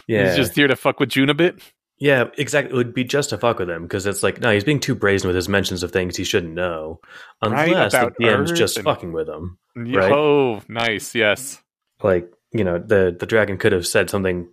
Yeah, 0.06 0.26
He's 0.28 0.36
just 0.36 0.54
here 0.54 0.68
to 0.68 0.76
fuck 0.76 1.00
with 1.00 1.08
Joon 1.10 1.30
a 1.30 1.34
bit. 1.34 1.60
yeah, 1.98 2.24
exactly. 2.38 2.72
It 2.72 2.76
would 2.76 2.94
be 2.94 3.04
just 3.04 3.30
to 3.30 3.38
fuck 3.38 3.58
with 3.58 3.70
him 3.70 3.82
because 3.82 4.06
it's 4.06 4.22
like 4.22 4.40
no, 4.40 4.52
he's 4.52 4.64
being 4.64 4.80
too 4.80 4.94
brazen 4.94 5.28
with 5.28 5.36
his 5.36 5.48
mentions 5.48 5.82
of 5.82 5.90
things 5.92 6.16
he 6.16 6.24
shouldn't 6.24 6.54
know, 6.54 7.00
unless 7.40 7.94
about 7.94 8.14
the 8.18 8.24
DM's 8.24 8.50
Earth 8.52 8.56
just 8.58 8.76
and- 8.76 8.84
fucking 8.84 9.12
with 9.12 9.28
him. 9.28 9.58
Right. 9.74 10.12
Oh, 10.12 10.60
nice. 10.68 11.14
Yes. 11.14 11.60
like 12.02 12.30
you 12.52 12.64
know 12.64 12.78
the 12.78 13.16
the 13.18 13.26
dragon 13.26 13.56
could 13.58 13.72
have 13.72 13.86
said 13.86 14.10
something 14.10 14.48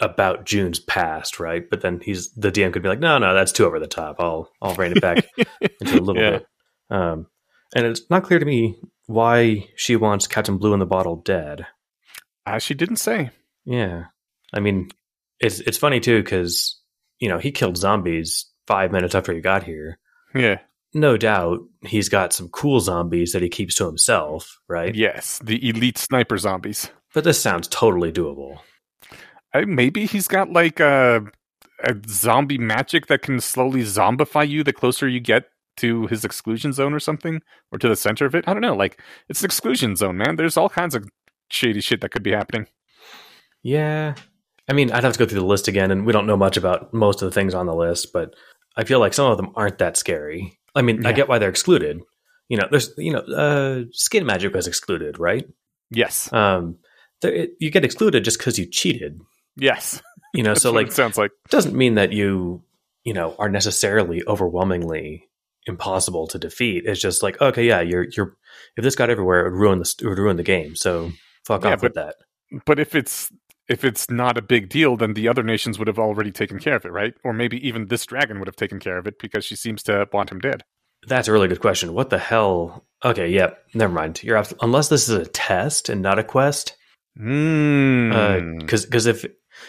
about 0.00 0.46
Joon's 0.46 0.78
past, 0.78 1.40
right? 1.40 1.68
But 1.68 1.80
then 1.80 2.00
he's 2.02 2.32
the 2.34 2.52
DM 2.52 2.72
could 2.72 2.82
be 2.82 2.88
like, 2.88 3.00
no, 3.00 3.18
no, 3.18 3.34
that's 3.34 3.50
too 3.52 3.66
over 3.66 3.80
the 3.80 3.88
top. 3.88 4.16
I'll 4.20 4.50
I'll 4.62 4.74
rein 4.76 4.92
it 4.92 5.00
back 5.02 5.26
into 5.80 5.98
a 5.98 6.00
little 6.00 6.16
Yeah. 6.22 6.30
bit. 6.38 6.46
Um, 6.90 7.26
and 7.74 7.86
it's 7.86 8.02
not 8.08 8.22
clear 8.22 8.38
to 8.38 8.46
me 8.46 8.78
why 9.10 9.68
she 9.76 9.96
wants 9.96 10.26
Captain 10.26 10.56
Blue 10.56 10.72
in 10.72 10.78
the 10.78 10.86
bottle 10.86 11.16
dead. 11.16 11.66
Uh, 12.46 12.58
she 12.58 12.74
didn't 12.74 12.96
say. 12.96 13.30
Yeah, 13.64 14.04
I 14.52 14.60
mean, 14.60 14.90
it's 15.40 15.60
it's 15.60 15.78
funny 15.78 16.00
too 16.00 16.22
because 16.22 16.80
you 17.18 17.28
know 17.28 17.38
he 17.38 17.50
killed 17.50 17.76
zombies 17.76 18.46
five 18.66 18.92
minutes 18.92 19.14
after 19.14 19.32
he 19.32 19.40
got 19.40 19.64
here. 19.64 19.98
Yeah. 20.34 20.60
No 20.92 21.16
doubt, 21.16 21.60
he's 21.82 22.08
got 22.08 22.32
some 22.32 22.48
cool 22.48 22.80
zombies 22.80 23.32
that 23.32 23.42
he 23.42 23.48
keeps 23.48 23.76
to 23.76 23.86
himself, 23.86 24.60
right? 24.68 24.92
Yes. 24.92 25.38
The 25.42 25.68
elite 25.68 25.98
sniper 25.98 26.36
zombies. 26.36 26.90
But 27.14 27.22
this 27.22 27.40
sounds 27.40 27.68
totally 27.68 28.10
doable. 28.10 28.58
Uh, 29.54 29.62
maybe 29.66 30.06
he's 30.06 30.26
got 30.26 30.52
like 30.52 30.80
a, 30.80 31.24
a 31.84 31.94
zombie 32.08 32.58
magic 32.58 33.06
that 33.06 33.22
can 33.22 33.40
slowly 33.40 33.82
zombify 33.82 34.48
you 34.48 34.64
the 34.64 34.72
closer 34.72 35.06
you 35.06 35.20
get 35.20 35.44
to 35.78 36.06
his 36.06 36.24
exclusion 36.24 36.72
zone 36.72 36.92
or 36.92 37.00
something, 37.00 37.40
or 37.72 37.78
to 37.78 37.88
the 37.88 37.96
center 37.96 38.26
of 38.26 38.34
it. 38.34 38.44
I 38.46 38.52
don't 38.52 38.62
know. 38.62 38.76
Like 38.76 39.00
it's 39.28 39.40
an 39.40 39.46
exclusion 39.46 39.96
zone, 39.96 40.16
man. 40.16 40.36
There's 40.36 40.56
all 40.56 40.68
kinds 40.68 40.94
of 40.94 41.08
shady 41.50 41.80
shit 41.80 42.00
that 42.00 42.10
could 42.10 42.22
be 42.22 42.32
happening. 42.32 42.66
Yeah. 43.62 44.14
I 44.68 44.72
mean, 44.72 44.92
I'd 44.92 45.04
have 45.04 45.14
to 45.14 45.18
go 45.18 45.26
through 45.26 45.40
the 45.40 45.46
list 45.46 45.68
again, 45.68 45.90
and 45.90 46.06
we 46.06 46.12
don't 46.12 46.26
know 46.26 46.36
much 46.36 46.56
about 46.56 46.94
most 46.94 47.22
of 47.22 47.26
the 47.26 47.34
things 47.34 47.54
on 47.54 47.66
the 47.66 47.74
list, 47.74 48.12
but 48.12 48.34
I 48.76 48.84
feel 48.84 49.00
like 49.00 49.14
some 49.14 49.30
of 49.30 49.36
them 49.36 49.50
aren't 49.56 49.78
that 49.78 49.96
scary. 49.96 50.58
I 50.74 50.82
mean, 50.82 51.04
I 51.04 51.12
get 51.12 51.28
why 51.28 51.38
they're 51.38 51.48
excluded. 51.48 52.00
You 52.48 52.56
know, 52.56 52.68
there's, 52.70 52.92
you 52.96 53.12
know, 53.12 53.20
uh, 53.20 53.84
skin 53.92 54.24
magic 54.24 54.54
was 54.54 54.66
excluded, 54.66 55.18
right? 55.18 55.44
Yes. 55.90 56.32
Um, 56.32 56.78
there, 57.20 57.32
it, 57.32 57.50
you 57.58 57.70
get 57.70 57.84
excluded 57.84 58.24
just 58.24 58.38
because 58.38 58.58
you 58.58 58.66
cheated. 58.66 59.20
Yes. 59.56 60.00
You 60.34 60.42
know, 60.42 60.54
so 60.54 60.72
like, 60.72 60.88
it 60.88 60.92
sounds 60.92 61.18
like. 61.18 61.32
doesn't 61.48 61.74
mean 61.74 61.94
that 61.96 62.12
you, 62.12 62.62
you 63.04 63.12
know, 63.12 63.34
are 63.38 63.48
necessarily 63.48 64.22
overwhelmingly 64.26 65.28
impossible 65.66 66.26
to 66.28 66.38
defeat. 66.38 66.84
It's 66.86 67.00
just 67.00 67.22
like, 67.22 67.40
okay, 67.40 67.66
yeah, 67.66 67.80
you're, 67.80 68.06
you're. 68.16 68.36
If 68.76 68.84
this 68.84 68.96
got 68.96 69.10
everywhere, 69.10 69.40
it 69.46 69.52
would 69.52 69.58
ruin 69.60 69.78
the, 69.78 69.94
it 70.02 70.06
would 70.06 70.18
ruin 70.18 70.36
the 70.36 70.42
game. 70.42 70.74
So 70.76 71.12
fuck 71.46 71.64
Yeah, 71.64 71.74
off 71.74 71.82
with 71.82 71.94
that. 71.94 72.14
But 72.66 72.78
if 72.80 72.94
it's 72.94 73.30
if 73.68 73.84
it's 73.84 74.10
not 74.10 74.36
a 74.36 74.42
big 74.42 74.68
deal, 74.68 74.96
then 74.96 75.14
the 75.14 75.28
other 75.28 75.42
nations 75.44 75.78
would 75.78 75.86
have 75.86 75.98
already 75.98 76.32
taken 76.32 76.58
care 76.58 76.74
of 76.74 76.84
it, 76.84 76.90
right? 76.92 77.14
Or 77.22 77.32
maybe 77.32 77.64
even 77.66 77.86
this 77.86 78.04
dragon 78.04 78.38
would 78.40 78.48
have 78.48 78.56
taken 78.56 78.80
care 78.80 78.98
of 78.98 79.06
it 79.06 79.14
because 79.20 79.44
she 79.44 79.54
seems 79.54 79.82
to 79.84 80.08
want 80.12 80.30
him 80.32 80.40
dead. 80.40 80.64
That's 81.06 81.28
a 81.28 81.32
really 81.32 81.46
good 81.48 81.60
question. 81.60 81.94
What 81.94 82.10
the 82.10 82.18
hell? 82.18 82.84
Okay, 83.04 83.28
yeah, 83.28 83.50
never 83.72 83.92
mind. 83.92 84.22
You're 84.24 84.36
abs- 84.36 84.52
unless 84.60 84.88
this 84.88 85.08
is 85.08 85.14
a 85.14 85.24
test 85.26 85.88
and 85.88 86.02
not 86.02 86.18
a 86.18 86.24
quest, 86.24 86.76
Mm. 87.18 88.58
because 88.60 88.84
because 88.84 89.06
if 89.06 89.24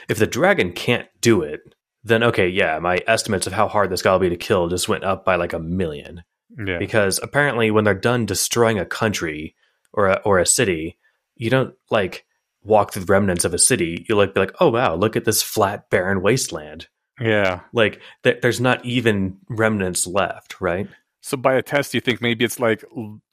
if 0.09 0.17
the 0.17 0.27
dragon 0.27 0.71
can't 0.73 1.07
do 1.21 1.41
it, 1.41 1.61
then 2.03 2.23
okay, 2.23 2.47
yeah, 2.47 2.79
my 2.79 2.99
estimates 3.07 3.47
of 3.47 3.53
how 3.53 3.67
hard 3.67 3.89
this 3.89 4.01
guy 4.01 4.11
will 4.11 4.19
be 4.19 4.29
to 4.29 4.37
kill 4.37 4.67
just 4.67 4.89
went 4.89 5.03
up 5.03 5.23
by 5.25 5.35
like 5.35 5.53
a 5.53 5.59
million. 5.59 6.23
yeah. 6.65 6.79
Because 6.79 7.19
apparently, 7.21 7.71
when 7.71 7.83
they're 7.83 7.93
done 7.93 8.25
destroying 8.25 8.79
a 8.79 8.85
country 8.85 9.55
or 9.93 10.07
a, 10.07 10.21
or 10.25 10.39
a 10.39 10.45
city, 10.45 10.97
you 11.35 11.49
don't 11.49 11.73
like 11.89 12.25
walk 12.63 12.93
through 12.93 13.05
the 13.05 13.11
remnants 13.11 13.45
of 13.45 13.53
a 13.53 13.59
city. 13.59 14.05
You 14.07 14.15
like 14.15 14.33
be 14.33 14.39
like, 14.39 14.55
oh 14.59 14.69
wow, 14.69 14.95
look 14.95 15.15
at 15.15 15.25
this 15.25 15.41
flat, 15.43 15.89
barren 15.89 16.21
wasteland. 16.21 16.87
Yeah. 17.19 17.61
Like 17.73 18.01
th- 18.23 18.41
there's 18.41 18.61
not 18.61 18.83
even 18.85 19.37
remnants 19.49 20.07
left, 20.07 20.59
right? 20.59 20.87
So 21.23 21.37
by 21.37 21.53
a 21.53 21.61
test, 21.61 21.93
you 21.93 22.01
think 22.01 22.19
maybe 22.19 22.43
it's 22.43 22.59
like 22.59 22.83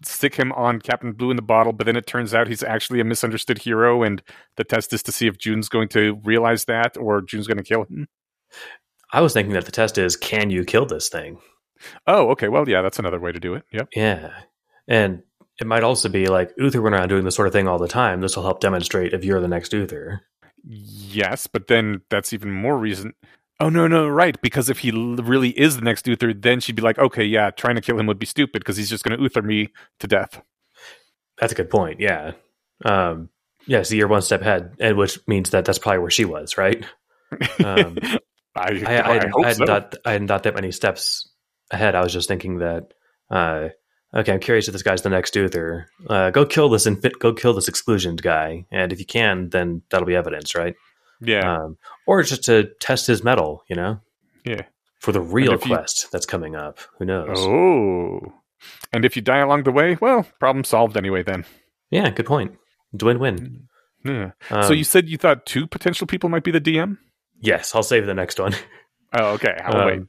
stick 0.05 0.35
him 0.35 0.53
on 0.53 0.79
Captain 0.79 1.13
Blue 1.13 1.31
in 1.31 1.37
the 1.37 1.43
bottle, 1.43 1.73
but 1.73 1.87
then 1.87 1.97
it 1.97 2.07
turns 2.07 2.35
out 2.35 2.47
he's 2.47 2.63
actually 2.63 3.01
a 3.01 3.05
misunderstood 3.05 3.59
hero, 3.59 4.03
and 4.03 4.23
the 4.57 4.65
test 4.65 4.93
is 4.93 5.03
to 5.05 5.13
see 5.13 5.27
if 5.27 5.39
Joon's 5.39 5.71
going 5.71 5.89
to 5.89 6.21
realize 6.23 6.67
that 6.67 6.99
or 6.99 7.23
Joon's 7.23 7.47
going 7.47 7.57
to 7.57 7.63
kill 7.63 7.85
him. 7.85 8.09
I 9.13 9.21
was 9.21 9.33
thinking 9.33 9.55
that 9.55 9.65
the 9.65 9.73
test 9.73 9.99
is, 9.99 10.17
can 10.17 10.51
you 10.51 10.65
kill 10.65 10.87
this 10.87 11.09
thing? 11.09 11.39
Oh, 12.07 12.31
okay. 12.31 12.49
Well, 12.49 12.69
yeah, 12.69 12.83
that's 12.83 12.99
another 12.99 13.21
way 13.21 13.33
to 13.33 13.41
do 13.41 13.55
it. 13.55 13.65
Yep. 13.73 13.89
Yeah. 13.95 14.31
And 14.87 15.23
it 15.61 15.67
might 15.67 15.85
also 15.85 16.09
be 16.09 16.27
like 16.27 16.53
Uther 16.57 16.83
went 16.83 16.95
around 16.95 17.09
doing 17.09 17.25
this 17.25 17.35
sort 17.35 17.49
of 17.49 17.53
thing 17.53 17.69
all 17.69 17.79
the 17.79 17.89
time. 17.89 18.21
This 18.21 18.37
will 18.37 18.45
help 18.45 18.61
demonstrate 18.61 19.13
if 19.13 19.25
you're 19.25 19.41
the 19.41 19.49
next 19.49 19.73
Uther. 19.73 20.23
Yes, 20.65 21.47
but 21.47 21.69
then 21.69 22.03
that's 22.11 22.33
even 22.33 22.53
more 22.53 22.79
reason. 22.79 23.15
Oh 23.61 23.69
no, 23.69 23.89
no, 23.89 24.07
right? 24.07 24.41
Because 24.41 24.69
if 24.69 24.81
he 24.81 24.93
really 24.93 25.51
is 25.51 25.77
the 25.77 25.83
next 25.83 26.07
Uther, 26.07 26.33
then 26.33 26.61
she'd 26.61 26.77
be 26.77 26.83
like, 26.83 26.99
okay, 26.99 27.25
yeah, 27.25 27.51
trying 27.51 27.75
to 27.75 27.81
kill 27.81 27.99
him 27.99 28.07
would 28.07 28.19
be 28.19 28.27
stupid 28.27 28.61
because 28.61 28.77
he's 28.77 28.91
just 28.91 29.05
going 29.05 29.17
to 29.17 29.23
Uther 29.23 29.43
me 29.43 29.69
to 29.99 30.07
death. 30.07 30.41
That's 31.41 31.53
a 31.53 31.57
good 31.57 31.71
point. 31.71 32.01
Yeah. 32.01 32.33
Um, 32.85 33.31
yeah. 33.67 33.83
So 33.83 33.95
you're 33.95 34.09
one 34.09 34.23
step 34.23 34.43
ahead, 34.43 34.75
and 34.79 34.97
which 34.97 35.19
means 35.27 35.51
that 35.51 35.65
that's 35.65 35.79
probably 35.79 36.01
where 36.01 36.11
she 36.11 36.25
was, 36.25 36.57
right? 36.57 36.85
Um, 37.63 37.99
I, 38.57 38.83
I, 38.87 38.95
I, 38.97 39.17
I 39.19 39.31
I 39.45 39.53
so. 39.53 39.67
thought 39.67 39.95
I 40.05 40.13
hadn't 40.13 40.27
that 40.29 40.55
many 40.55 40.73
steps 40.73 41.29
ahead. 41.71 41.95
I 41.95 42.03
was 42.03 42.13
just 42.13 42.29
thinking 42.29 42.59
that. 42.59 42.93
Uh, 43.31 43.69
okay, 44.15 44.33
I'm 44.33 44.41
curious 44.41 44.69
if 44.69 44.73
this 44.73 44.83
guy's 44.83 45.03
the 45.03 45.11
next 45.11 45.37
Uther. 45.37 45.89
Uh, 46.09 46.31
go 46.31 46.45
kill 46.47 46.69
this 46.69 46.87
infit. 46.87 47.19
Go 47.21 47.33
kill 47.33 47.53
this 47.55 47.69
exclusion 47.69 48.17
guy, 48.17 48.67
and 48.73 48.93
if 48.93 48.99
you 48.99 49.07
can, 49.07 49.51
then 49.51 49.83
that'll 49.91 50.07
be 50.07 50.17
evidence, 50.17 50.55
right? 50.55 50.75
yeah, 51.21 51.57
Um, 51.63 51.77
or 52.07 52.23
just 52.23 52.45
to 52.45 52.71
test 52.81 53.07
his 53.09 53.23
metal, 53.25 53.65
you 53.69 53.75
know, 53.77 54.01
yeah. 54.45 54.63
for 55.01 55.11
the 55.13 55.21
real 55.21 55.53
if 55.55 55.67
you- 55.67 55.75
quest 55.75 56.11
that's 56.13 56.27
coming 56.27 56.55
up. 56.57 56.79
Who 56.99 57.05
knows? 57.05 57.37
Oh, 57.41 58.21
and 58.93 59.05
if 59.05 59.15
you 59.17 59.23
die 59.23 59.39
along 59.39 59.65
the 59.65 59.73
way, 59.73 59.97
well, 60.01 60.27
problem 60.41 60.65
solved 60.65 60.97
anyway. 60.97 61.23
Then. 61.23 61.45
Yeah, 61.91 62.11
good 62.11 62.27
point. 62.27 62.57
Win-win. 62.93 63.69
Yeah. 64.05 64.31
Um, 64.51 64.63
so 64.63 64.73
you 64.73 64.85
said 64.85 65.09
you 65.09 65.17
thought 65.19 65.45
two 65.45 65.67
potential 65.67 66.07
people 66.07 66.29
might 66.31 66.45
be 66.45 66.51
the 66.53 66.61
DM? 66.61 66.99
Yes, 67.41 67.75
I'll 67.75 67.83
save 67.83 68.07
the 68.07 68.15
next 68.15 68.39
one. 68.41 68.55
Oh, 69.17 69.33
okay. 69.35 69.57
I'll 69.65 69.77
Um, 69.81 69.87
wait. 69.87 70.01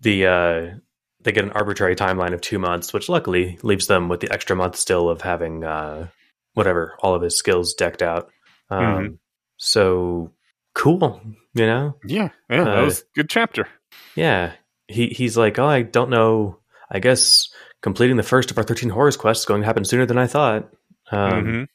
the 0.00 0.26
uh, 0.26 0.74
they 1.22 1.32
get 1.32 1.44
an 1.44 1.50
arbitrary 1.52 1.96
timeline 1.96 2.32
of 2.32 2.40
two 2.40 2.58
months, 2.58 2.92
which 2.92 3.08
luckily 3.08 3.58
leaves 3.62 3.88
them 3.88 4.08
with 4.08 4.20
the 4.20 4.32
extra 4.32 4.56
month 4.56 4.76
still 4.76 5.08
of 5.08 5.20
having 5.20 5.64
uh, 5.64 6.08
whatever 6.54 6.94
all 7.00 7.14
of 7.14 7.22
his 7.22 7.36
skills 7.36 7.74
decked 7.74 8.00
out. 8.02 8.30
Um, 8.70 8.78
Mhm. 8.80 9.18
So 9.58 10.32
cool, 10.74 11.20
you 11.54 11.66
know? 11.66 11.96
Yeah, 12.06 12.28
yeah. 12.50 12.64
that 12.64 12.78
uh, 12.78 12.84
was 12.84 13.00
a 13.00 13.04
good 13.14 13.28
chapter. 13.30 13.66
Yeah. 14.14 14.52
He 14.88 15.08
he's 15.08 15.36
like, 15.36 15.58
oh, 15.58 15.66
I 15.66 15.82
don't 15.82 16.10
know. 16.10 16.58
I 16.90 17.00
guess 17.00 17.48
completing 17.82 18.16
the 18.16 18.22
first 18.22 18.50
of 18.50 18.58
our 18.58 18.64
thirteen 18.64 18.90
horrors 18.90 19.16
quests 19.16 19.42
is 19.42 19.46
going 19.46 19.60
to 19.62 19.66
happen 19.66 19.84
sooner 19.84 20.06
than 20.06 20.18
I 20.18 20.26
thought. 20.26 20.70
Um, 21.10 21.44
Mhm. 21.44 21.66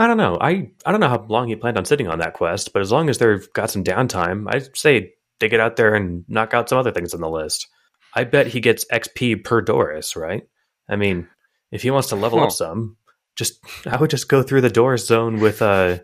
I 0.00 0.06
don't 0.06 0.16
know. 0.16 0.38
I 0.40 0.70
I 0.86 0.90
don't 0.90 1.00
know 1.00 1.08
how 1.10 1.24
long 1.28 1.48
he 1.48 1.56
planned 1.56 1.76
on 1.76 1.84
sitting 1.84 2.08
on 2.08 2.18
that 2.20 2.32
quest, 2.34 2.72
but 2.72 2.80
as 2.80 2.90
long 2.90 3.10
as 3.10 3.18
they've 3.18 3.46
got 3.52 3.70
some 3.70 3.84
downtime, 3.84 4.46
I'd 4.48 4.74
say 4.76 5.12
they 5.40 5.48
get 5.48 5.60
out 5.60 5.76
there 5.76 5.94
and 5.94 6.24
knock 6.26 6.54
out 6.54 6.68
some 6.70 6.78
other 6.78 6.90
things 6.92 7.12
on 7.14 7.20
the 7.20 7.28
list. 7.28 7.68
I 8.14 8.24
bet 8.24 8.46
he 8.48 8.60
gets 8.60 8.84
XP 8.90 9.44
per 9.44 9.60
Doris, 9.60 10.16
right? 10.16 10.42
I 10.88 10.96
mean, 10.96 11.28
if 11.70 11.82
he 11.82 11.90
wants 11.90 12.08
to 12.08 12.16
level 12.16 12.38
Huh. 12.38 12.46
up 12.46 12.52
some, 12.52 12.96
just 13.36 13.60
I 13.86 13.96
would 13.98 14.10
just 14.10 14.28
go 14.28 14.42
through 14.42 14.62
the 14.62 14.70
Doris 14.70 15.06
zone 15.06 15.38
with 15.38 15.60
uh 15.62 15.98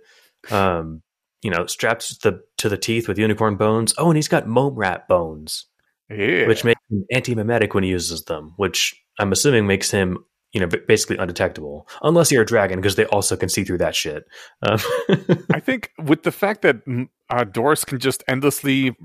um 0.50 1.02
you 1.42 1.50
know, 1.50 1.64
strapped 1.66 2.20
to 2.22 2.30
the 2.30 2.42
to 2.58 2.68
the 2.68 2.76
teeth 2.78 3.08
with 3.08 3.18
unicorn 3.18 3.56
bones. 3.56 3.94
Oh, 3.98 4.08
and 4.10 4.16
he's 4.16 4.28
got 4.28 4.46
Mome 4.46 4.74
Rath 4.74 5.08
bones, 5.08 5.66
Yeah. 6.10 6.46
which 6.48 6.64
make 6.64 6.76
him 6.90 7.04
anti-memetic 7.12 7.72
when 7.74 7.84
he 7.84 7.90
uses 7.90 8.24
them, 8.24 8.52
which 8.56 8.94
I'm 9.18 9.32
assuming 9.32 9.66
makes 9.66 9.90
him 9.90 10.18
you 10.56 10.60
know, 10.60 10.66
basically 10.88 11.18
undetectable, 11.18 11.86
unless 12.00 12.32
you're 12.32 12.40
a 12.40 12.46
dragon, 12.46 12.80
because 12.80 12.96
they 12.96 13.04
also 13.04 13.36
can 13.36 13.50
see 13.50 13.62
through 13.62 13.76
that 13.76 13.94
shit. 13.94 14.24
Um, 14.62 14.78
I 15.52 15.60
think 15.60 15.90
with 16.02 16.22
the 16.22 16.32
fact 16.32 16.62
that 16.62 16.82
mm, 16.86 17.10
uh, 17.28 17.44
Doris 17.44 17.84
can 17.84 17.98
just 17.98 18.24
endlessly 18.26 18.96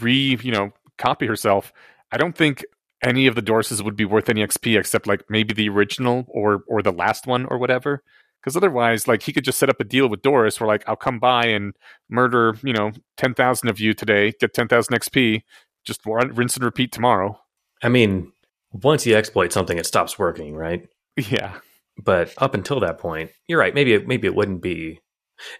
re, 0.00 0.36
you 0.42 0.50
know, 0.50 0.72
copy 0.98 1.26
herself, 1.26 1.72
I 2.10 2.16
don't 2.16 2.36
think 2.36 2.64
any 3.04 3.28
of 3.28 3.36
the 3.36 3.40
Dorises 3.40 3.84
would 3.84 3.94
be 3.94 4.04
worth 4.04 4.28
any 4.28 4.44
XP 4.44 4.76
except 4.76 5.06
like 5.06 5.22
maybe 5.28 5.54
the 5.54 5.68
original 5.68 6.24
or 6.26 6.64
or 6.66 6.82
the 6.82 6.90
last 6.90 7.24
one 7.24 7.46
or 7.46 7.56
whatever. 7.56 8.02
Because 8.42 8.56
otherwise, 8.56 9.06
like 9.06 9.22
he 9.22 9.32
could 9.32 9.44
just 9.44 9.60
set 9.60 9.70
up 9.70 9.78
a 9.78 9.84
deal 9.84 10.08
with 10.08 10.22
Doris 10.22 10.58
where 10.58 10.66
like 10.66 10.82
I'll 10.88 10.96
come 10.96 11.20
by 11.20 11.46
and 11.46 11.72
murder, 12.10 12.56
you 12.64 12.72
know, 12.72 12.90
ten 13.16 13.32
thousand 13.32 13.68
of 13.68 13.78
you 13.78 13.94
today, 13.94 14.32
get 14.40 14.54
ten 14.54 14.66
thousand 14.66 14.96
XP, 14.96 15.42
just 15.84 16.04
run, 16.04 16.34
rinse 16.34 16.56
and 16.56 16.64
repeat 16.64 16.90
tomorrow. 16.90 17.38
I 17.80 17.90
mean, 17.90 18.32
once 18.72 19.06
you 19.06 19.14
exploit 19.14 19.52
something, 19.52 19.78
it 19.78 19.86
stops 19.86 20.18
working, 20.18 20.56
right? 20.56 20.88
Yeah, 21.16 21.58
But 22.02 22.34
up 22.38 22.54
until 22.54 22.80
that 22.80 22.98
point, 22.98 23.30
you're 23.48 23.58
right. 23.58 23.74
Maybe 23.74 23.94
it, 23.94 24.06
maybe 24.06 24.26
it 24.26 24.34
wouldn't 24.34 24.60
be. 24.62 25.00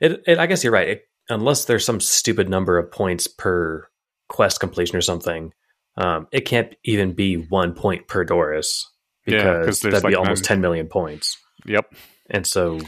It, 0.01 0.23
it 0.27 0.39
I 0.39 0.47
guess 0.47 0.63
you're 0.63 0.73
right. 0.73 0.89
It, 0.89 1.03
unless 1.29 1.65
there's 1.65 1.85
some 1.85 2.01
stupid 2.01 2.49
number 2.49 2.79
of 2.79 2.91
points 2.93 3.27
per 3.27 3.89
quest 4.29 4.61
completion 4.61 4.97
or 4.97 5.01
something, 5.01 5.53
um, 5.97 6.27
it 6.33 6.43
can't 6.43 6.75
even 6.85 7.13
be 7.15 7.37
one 7.37 7.75
point 7.75 8.07
per 8.07 8.25
Doris 8.25 8.85
'cause 9.27 9.35
because 9.35 9.81
there's 9.81 9.95
that'd 9.95 10.09
be 10.09 10.15
almost 10.15 10.43
none. 10.43 10.57
10 10.57 10.61
million 10.61 10.89
points. 10.89 11.37
yep. 11.65 11.93
And 12.29 12.47
so, 12.47 12.81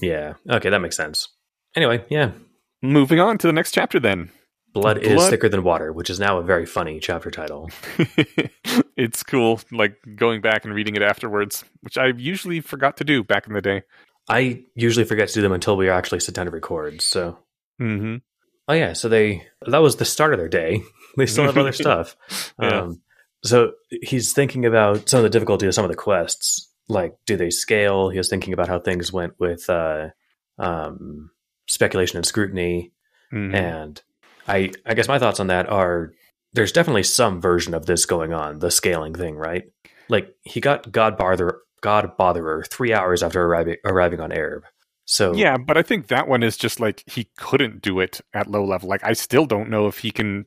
yeah, 0.00 0.34
okay, 0.50 0.70
that 0.70 0.80
makes 0.80 0.96
sense. 0.96 1.28
Anyway, 1.76 2.04
yeah, 2.08 2.32
Moving 2.82 3.20
on 3.20 3.38
to 3.38 3.46
the 3.46 3.52
next 3.52 3.72
chapter 3.72 3.98
then. 3.98 4.30
Blood, 4.80 4.98
is 4.98 5.28
thicker 5.28 5.48
than 5.48 5.62
water, 5.62 5.92
which 5.92 6.10
is 6.10 6.18
now 6.20 6.38
a 6.38 6.42
very 6.42 6.66
funny 6.66 7.00
chapter 7.00 7.30
title. 7.30 7.70
it's 8.96 9.22
cool, 9.22 9.60
like 9.70 9.96
going 10.14 10.40
back 10.40 10.64
and 10.64 10.74
reading 10.74 10.96
it 10.96 11.02
afterwards, 11.02 11.64
which 11.80 11.98
I 11.98 12.08
usually 12.16 12.60
forgot 12.60 12.96
to 12.98 13.04
do 13.04 13.22
back 13.24 13.46
in 13.46 13.52
the 13.52 13.62
day. 13.62 13.82
I 14.28 14.64
usually 14.74 15.04
forget 15.04 15.28
to 15.28 15.34
do 15.34 15.42
them 15.42 15.52
until 15.52 15.76
we 15.76 15.88
actually 15.88 16.20
sit 16.20 16.34
down 16.34 16.46
to 16.46 16.50
record. 16.50 17.00
So, 17.02 17.38
Mm-hmm. 17.80 18.16
oh 18.68 18.72
yeah, 18.72 18.94
so 18.94 19.08
they 19.08 19.46
that 19.66 19.78
was 19.82 19.96
the 19.96 20.04
start 20.06 20.32
of 20.32 20.38
their 20.38 20.48
day. 20.48 20.82
They 21.18 21.24
still 21.26 21.44
have 21.44 21.56
other 21.56 21.72
stuff. 21.84 22.14
Yeah. 22.60 22.80
Um, 22.82 23.00
so 23.42 23.72
he's 24.02 24.34
thinking 24.34 24.66
about 24.66 25.08
some 25.08 25.16
of 25.18 25.22
the 25.22 25.30
difficulty 25.30 25.66
of 25.66 25.72
some 25.72 25.84
of 25.84 25.90
the 25.90 25.96
quests. 25.96 26.70
Like, 26.88 27.14
do 27.24 27.38
they 27.38 27.48
scale? 27.48 28.10
He 28.10 28.18
was 28.18 28.28
thinking 28.28 28.52
about 28.52 28.68
how 28.68 28.78
things 28.78 29.10
went 29.12 29.32
with 29.38 29.70
uh, 29.70 30.08
um, 30.58 31.30
speculation 31.68 32.18
and 32.18 32.26
scrutiny. 32.26 32.92
Mm-hmm. 33.32 33.54
And 33.54 34.02
I, 34.46 34.70
I 34.84 34.94
guess 34.94 35.08
my 35.08 35.18
thoughts 35.18 35.40
on 35.40 35.48
that 35.48 35.68
are 35.68 36.12
there's 36.52 36.72
definitely 36.72 37.02
some 37.02 37.40
version 37.40 37.74
of 37.74 37.86
this 37.86 38.06
going 38.06 38.32
on, 38.32 38.58
the 38.58 38.70
scaling 38.70 39.14
thing, 39.14 39.36
right? 39.36 39.64
Like 40.08 40.34
he 40.42 40.60
got 40.60 40.90
God 40.90 41.16
bother 41.16 41.58
God 41.82 42.16
botherer 42.18 42.66
three 42.66 42.92
hours 42.92 43.22
after 43.22 43.42
arriving 43.42 43.76
arriving 43.84 44.20
on 44.20 44.30
Aerb. 44.30 44.62
So 45.04 45.34
Yeah, 45.34 45.56
but 45.56 45.76
I 45.76 45.82
think 45.82 46.08
that 46.08 46.28
one 46.28 46.42
is 46.42 46.56
just 46.56 46.80
like 46.80 47.02
he 47.06 47.28
couldn't 47.36 47.82
do 47.82 48.00
it 48.00 48.20
at 48.34 48.50
low 48.50 48.64
level. 48.64 48.88
Like 48.88 49.04
I 49.04 49.12
still 49.12 49.46
don't 49.46 49.70
know 49.70 49.86
if 49.86 49.98
he 49.98 50.10
can 50.10 50.46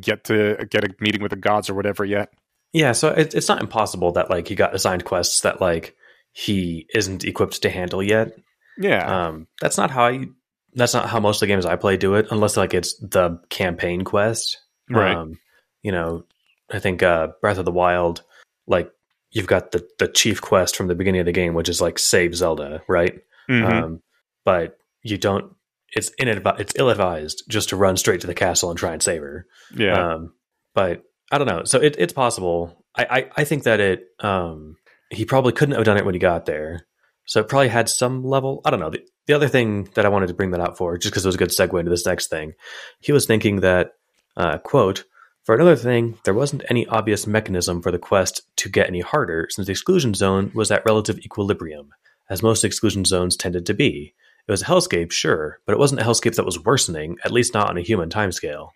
get 0.00 0.24
to 0.24 0.66
get 0.70 0.84
a 0.84 0.94
meeting 1.00 1.22
with 1.22 1.30
the 1.30 1.36
gods 1.36 1.68
or 1.68 1.74
whatever 1.74 2.04
yet. 2.04 2.32
Yeah, 2.72 2.92
so 2.92 3.08
it, 3.08 3.34
it's 3.34 3.48
not 3.48 3.60
impossible 3.60 4.12
that 4.12 4.30
like 4.30 4.48
he 4.48 4.54
got 4.54 4.74
assigned 4.74 5.04
quests 5.04 5.40
that 5.40 5.60
like 5.60 5.96
he 6.32 6.86
isn't 6.94 7.24
equipped 7.24 7.62
to 7.62 7.70
handle 7.70 8.02
yet. 8.02 8.32
Yeah, 8.78 9.26
Um, 9.26 9.48
that's 9.60 9.76
not 9.76 9.90
how 9.90 10.06
I. 10.06 10.26
That's 10.74 10.94
not 10.94 11.08
how 11.08 11.20
most 11.20 11.36
of 11.36 11.40
the 11.40 11.46
games 11.48 11.66
I 11.66 11.76
play 11.76 11.96
do 11.96 12.14
it, 12.14 12.26
unless 12.30 12.56
like 12.56 12.74
it's 12.74 12.94
the 12.98 13.38
campaign 13.48 14.02
quest. 14.02 14.58
right. 14.88 15.16
Um, 15.16 15.38
you 15.82 15.92
know, 15.92 16.24
I 16.70 16.78
think 16.78 17.02
uh, 17.02 17.28
Breath 17.40 17.58
of 17.58 17.64
the 17.64 17.72
Wild, 17.72 18.22
like 18.66 18.90
you've 19.32 19.46
got 19.46 19.72
the 19.72 19.86
the 19.98 20.08
chief 20.08 20.40
quest 20.40 20.76
from 20.76 20.86
the 20.88 20.94
beginning 20.94 21.20
of 21.20 21.26
the 21.26 21.32
game, 21.32 21.54
which 21.54 21.68
is 21.68 21.80
like 21.80 21.98
save 21.98 22.34
Zelda, 22.36 22.82
right? 22.88 23.18
Mhm. 23.48 23.82
Um, 23.82 24.02
but 24.44 24.78
you 25.02 25.16
don't. 25.18 25.54
It's 25.96 26.10
inadvi- 26.20 26.60
It's 26.60 26.74
ill 26.76 26.88
advised 26.90 27.42
just 27.48 27.70
to 27.70 27.76
run 27.76 27.96
straight 27.96 28.20
to 28.20 28.26
the 28.28 28.34
castle 28.34 28.70
and 28.70 28.78
try 28.78 28.92
and 28.92 29.02
save 29.02 29.22
her. 29.22 29.46
yeah, 29.74 30.12
Um, 30.14 30.34
but 30.74 31.02
I 31.32 31.38
don't 31.38 31.48
know. 31.48 31.64
So 31.64 31.80
it, 31.80 31.96
it's 31.98 32.12
possible. 32.12 32.84
I, 32.96 33.06
I, 33.10 33.30
I 33.38 33.44
think 33.44 33.64
that 33.64 33.80
it. 33.80 34.04
Um, 34.20 34.76
he 35.10 35.24
probably 35.24 35.52
couldn't 35.52 35.74
have 35.74 35.84
done 35.84 35.96
it 35.96 36.04
when 36.04 36.14
he 36.14 36.20
got 36.20 36.46
there. 36.46 36.86
So 37.30 37.38
it 37.38 37.46
probably 37.48 37.68
had 37.68 37.88
some 37.88 38.24
level. 38.24 38.60
I 38.64 38.70
don't 38.70 38.80
know. 38.80 38.90
The, 38.90 39.06
the 39.28 39.34
other 39.34 39.46
thing 39.46 39.88
that 39.94 40.04
I 40.04 40.08
wanted 40.08 40.26
to 40.26 40.34
bring 40.34 40.50
that 40.50 40.60
out 40.60 40.76
for, 40.76 40.98
just 40.98 41.12
because 41.12 41.24
it 41.24 41.28
was 41.28 41.36
a 41.36 41.38
good 41.38 41.50
segue 41.50 41.78
into 41.78 41.88
this 41.88 42.04
next 42.04 42.26
thing, 42.26 42.54
he 42.98 43.12
was 43.12 43.24
thinking 43.24 43.60
that, 43.60 43.92
uh, 44.36 44.58
quote, 44.58 45.04
for 45.44 45.54
another 45.54 45.76
thing, 45.76 46.18
there 46.24 46.34
wasn't 46.34 46.64
any 46.68 46.88
obvious 46.88 47.28
mechanism 47.28 47.82
for 47.82 47.92
the 47.92 48.00
quest 48.00 48.42
to 48.56 48.68
get 48.68 48.88
any 48.88 48.98
harder 48.98 49.46
since 49.48 49.66
the 49.66 49.70
exclusion 49.70 50.12
zone 50.12 50.50
was 50.56 50.72
at 50.72 50.84
relative 50.84 51.20
equilibrium, 51.20 51.90
as 52.28 52.42
most 52.42 52.64
exclusion 52.64 53.04
zones 53.04 53.36
tended 53.36 53.64
to 53.66 53.74
be. 53.74 54.12
It 54.48 54.50
was 54.50 54.62
a 54.62 54.66
hellscape, 54.66 55.12
sure, 55.12 55.60
but 55.66 55.72
it 55.72 55.78
wasn't 55.78 56.00
a 56.00 56.04
hellscape 56.04 56.34
that 56.34 56.44
was 56.44 56.64
worsening, 56.64 57.16
at 57.24 57.30
least 57.30 57.54
not 57.54 57.70
on 57.70 57.78
a 57.78 57.82
human 57.82 58.08
timescale. 58.10 58.70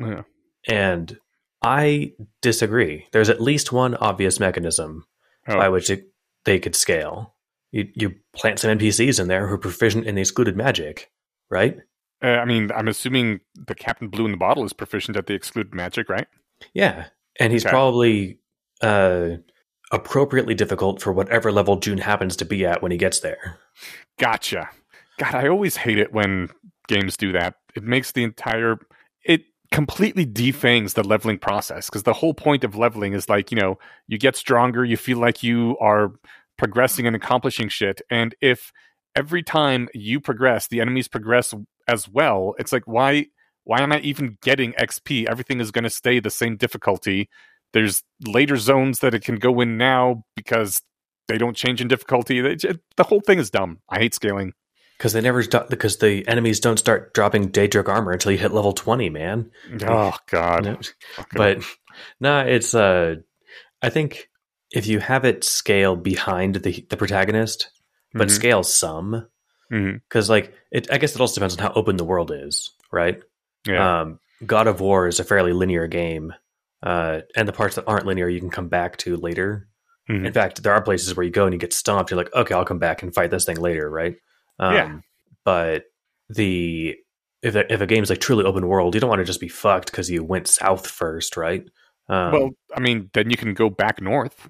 yeah. 0.00 0.22
And 0.66 1.16
I 1.62 2.14
disagree. 2.42 3.06
There's 3.12 3.28
at 3.30 3.40
least 3.40 3.70
one 3.70 3.94
obvious 3.94 4.40
mechanism 4.40 5.06
Oh, 5.46 5.56
by 5.56 5.68
which 5.68 5.90
it, 5.90 6.08
they 6.44 6.58
could 6.58 6.74
scale. 6.74 7.34
You, 7.72 7.88
you 7.94 8.14
plant 8.34 8.58
some 8.58 8.76
NPCs 8.78 9.20
in 9.20 9.28
there 9.28 9.46
who 9.46 9.54
are 9.54 9.58
proficient 9.58 10.06
in 10.06 10.14
the 10.16 10.20
excluded 10.22 10.56
magic, 10.56 11.10
right? 11.50 11.76
uh, 12.22 12.26
I 12.26 12.44
mean, 12.44 12.70
I'm 12.74 12.88
assuming 12.88 13.40
the 13.54 13.74
Captain 13.74 14.08
Blue 14.08 14.24
in 14.26 14.30
the 14.32 14.36
bottle 14.36 14.64
is 14.64 14.72
proficient 14.72 15.16
at 15.16 15.26
the 15.26 15.32
excluded 15.34 15.72
magic, 15.74 16.08
right? 16.10 16.26
Yeah. 16.74 17.06
And 17.38 17.52
he's 17.52 17.64
Okay. 17.64 17.70
probably 17.70 18.38
uh, 18.82 19.36
appropriately 19.92 20.54
difficult 20.54 21.00
for 21.00 21.12
whatever 21.12 21.50
level 21.50 21.76
Joon 21.76 21.98
happens 21.98 22.36
to 22.36 22.44
be 22.44 22.66
at 22.66 22.82
when 22.82 22.92
he 22.92 22.98
gets 22.98 23.20
there. 23.20 23.58
Gotcha. 24.18 24.68
God, 25.18 25.34
I 25.34 25.48
always 25.48 25.76
hate 25.76 25.98
it 25.98 26.12
when 26.12 26.48
games 26.88 27.16
do 27.16 27.32
that. 27.32 27.54
It 27.74 27.82
makes 27.84 28.12
the 28.12 28.22
entire 28.24 28.78
it 29.24 29.42
completely 29.70 30.24
defangs 30.24 30.94
the 30.94 31.02
leveling 31.04 31.38
process 31.38 31.88
because 31.88 32.02
the 32.02 32.12
whole 32.12 32.34
point 32.34 32.64
of 32.64 32.74
leveling 32.76 33.12
is 33.12 33.28
like, 33.28 33.50
you 33.50 33.58
know, 33.58 33.78
you 34.08 34.18
get 34.18 34.34
stronger, 34.36 34.84
you 34.84 34.96
feel 34.96 35.18
like 35.18 35.42
you 35.42 35.76
are 35.80 36.12
progressing 36.60 37.06
and 37.06 37.16
accomplishing 37.16 37.68
shit, 37.68 38.00
and 38.10 38.34
if 38.40 38.70
every 39.16 39.42
time 39.42 39.88
you 39.92 40.20
progress, 40.20 40.68
the 40.68 40.80
enemies 40.80 41.08
progress 41.08 41.52
as 41.88 42.08
well, 42.08 42.54
it's 42.58 42.72
like 42.72 42.84
why 42.86 43.26
why 43.64 43.80
am 43.80 43.92
I 43.92 44.00
even 44.00 44.38
getting 44.42 44.72
XP? 44.74 45.26
Everything 45.28 45.60
is 45.60 45.70
going 45.70 45.84
to 45.84 45.90
stay 45.90 46.20
the 46.20 46.30
same 46.30 46.56
difficulty. 46.56 47.28
There's 47.72 48.02
later 48.26 48.56
zones 48.56 48.98
that 49.00 49.14
it 49.14 49.22
can 49.22 49.36
go 49.36 49.60
in 49.60 49.76
now 49.76 50.24
because 50.36 50.82
they 51.28 51.38
don't 51.38 51.56
change 51.56 51.80
in 51.80 51.88
difficulty. 51.88 52.40
They, 52.40 52.56
the 52.96 53.04
whole 53.04 53.20
thing 53.20 53.38
is 53.38 53.50
dumb. 53.50 53.78
I 53.88 53.98
hate 53.98 54.14
scaling. 54.14 54.52
because 54.98 55.12
they 55.12 55.20
never 55.20 55.42
because 55.68 55.98
the 55.98 56.26
enemies 56.26 56.60
don't 56.60 56.78
start 56.78 57.14
dropping 57.14 57.50
Daedric 57.50 57.88
armor 57.88 58.12
until 58.12 58.32
you 58.32 58.38
hit 58.38 58.52
level 58.52 58.72
twenty, 58.72 59.08
man. 59.10 59.50
Oh 59.86 60.16
God. 60.30 60.64
No. 60.64 60.78
But 61.32 61.62
no, 62.18 62.40
it's 62.40 62.74
uh, 62.74 63.16
I 63.82 63.90
think 63.90 64.28
if 64.72 64.86
you 64.86 64.98
have 65.00 65.24
it 65.24 65.44
scale 65.44 65.96
behind 65.96 66.56
the 66.56 66.86
the 66.88 66.96
protagonist, 66.96 67.70
but 68.12 68.28
Mhm. 68.28 68.30
scale 68.30 68.62
some, 68.62 69.26
because 69.68 70.28
like 70.30 70.52
it, 70.70 70.90
I 70.92 70.98
guess 70.98 71.14
it 71.14 71.20
also 71.20 71.34
depends 71.34 71.56
on 71.56 71.62
how 71.62 71.72
open 71.74 71.96
the 71.96 72.04
world 72.04 72.30
is, 72.34 72.70
right? 72.92 73.22
yeah. 73.66 74.00
Um, 74.00 74.20
God 74.46 74.66
of 74.66 74.80
War 74.80 75.06
is 75.06 75.20
a 75.20 75.24
fairly 75.24 75.52
linear 75.52 75.86
game, 75.86 76.32
uh, 76.82 77.20
and 77.36 77.46
the 77.46 77.52
parts 77.52 77.74
that 77.76 77.84
aren't 77.86 78.06
linear 78.06 78.28
you 78.28 78.40
can 78.40 78.50
come 78.50 78.68
back 78.68 78.96
to 78.98 79.16
later. 79.16 79.68
Mhm. 80.08 80.26
In 80.26 80.32
fact, 80.32 80.62
there 80.62 80.72
are 80.72 80.80
places 80.82 81.14
where 81.14 81.24
you 81.24 81.30
go 81.30 81.44
and 81.44 81.52
you 81.52 81.58
get 81.58 81.72
stomped. 81.74 82.10
You're 82.10 82.16
like, 82.18 82.34
okay, 82.34 82.54
I'll 82.54 82.64
come 82.64 82.78
back 82.78 83.02
and 83.02 83.14
fight 83.14 83.30
this 83.30 83.44
thing 83.44 83.58
later, 83.60 83.88
right? 83.90 84.16
Um, 84.58 84.74
Yeah. 84.74 84.98
But 85.44 85.84
the 86.28 86.96
if 87.42 87.54
a, 87.54 87.72
if 87.72 87.80
a 87.80 87.86
game's 87.86 88.10
like 88.10 88.20
truly 88.20 88.44
open 88.44 88.66
world, 88.66 88.94
you 88.94 89.00
don't 89.00 89.08
want 89.10 89.20
to 89.20 89.24
just 89.24 89.40
be 89.40 89.48
fucked 89.48 89.90
because 89.90 90.10
you 90.10 90.22
went 90.24 90.46
south 90.48 90.86
first, 90.86 91.36
right? 91.36 91.64
Um, 92.08 92.32
well, 92.32 92.50
I 92.76 92.80
mean, 92.80 93.08
then 93.14 93.30
you 93.30 93.36
can 93.36 93.54
go 93.54 93.70
back 93.70 94.00
north. 94.02 94.48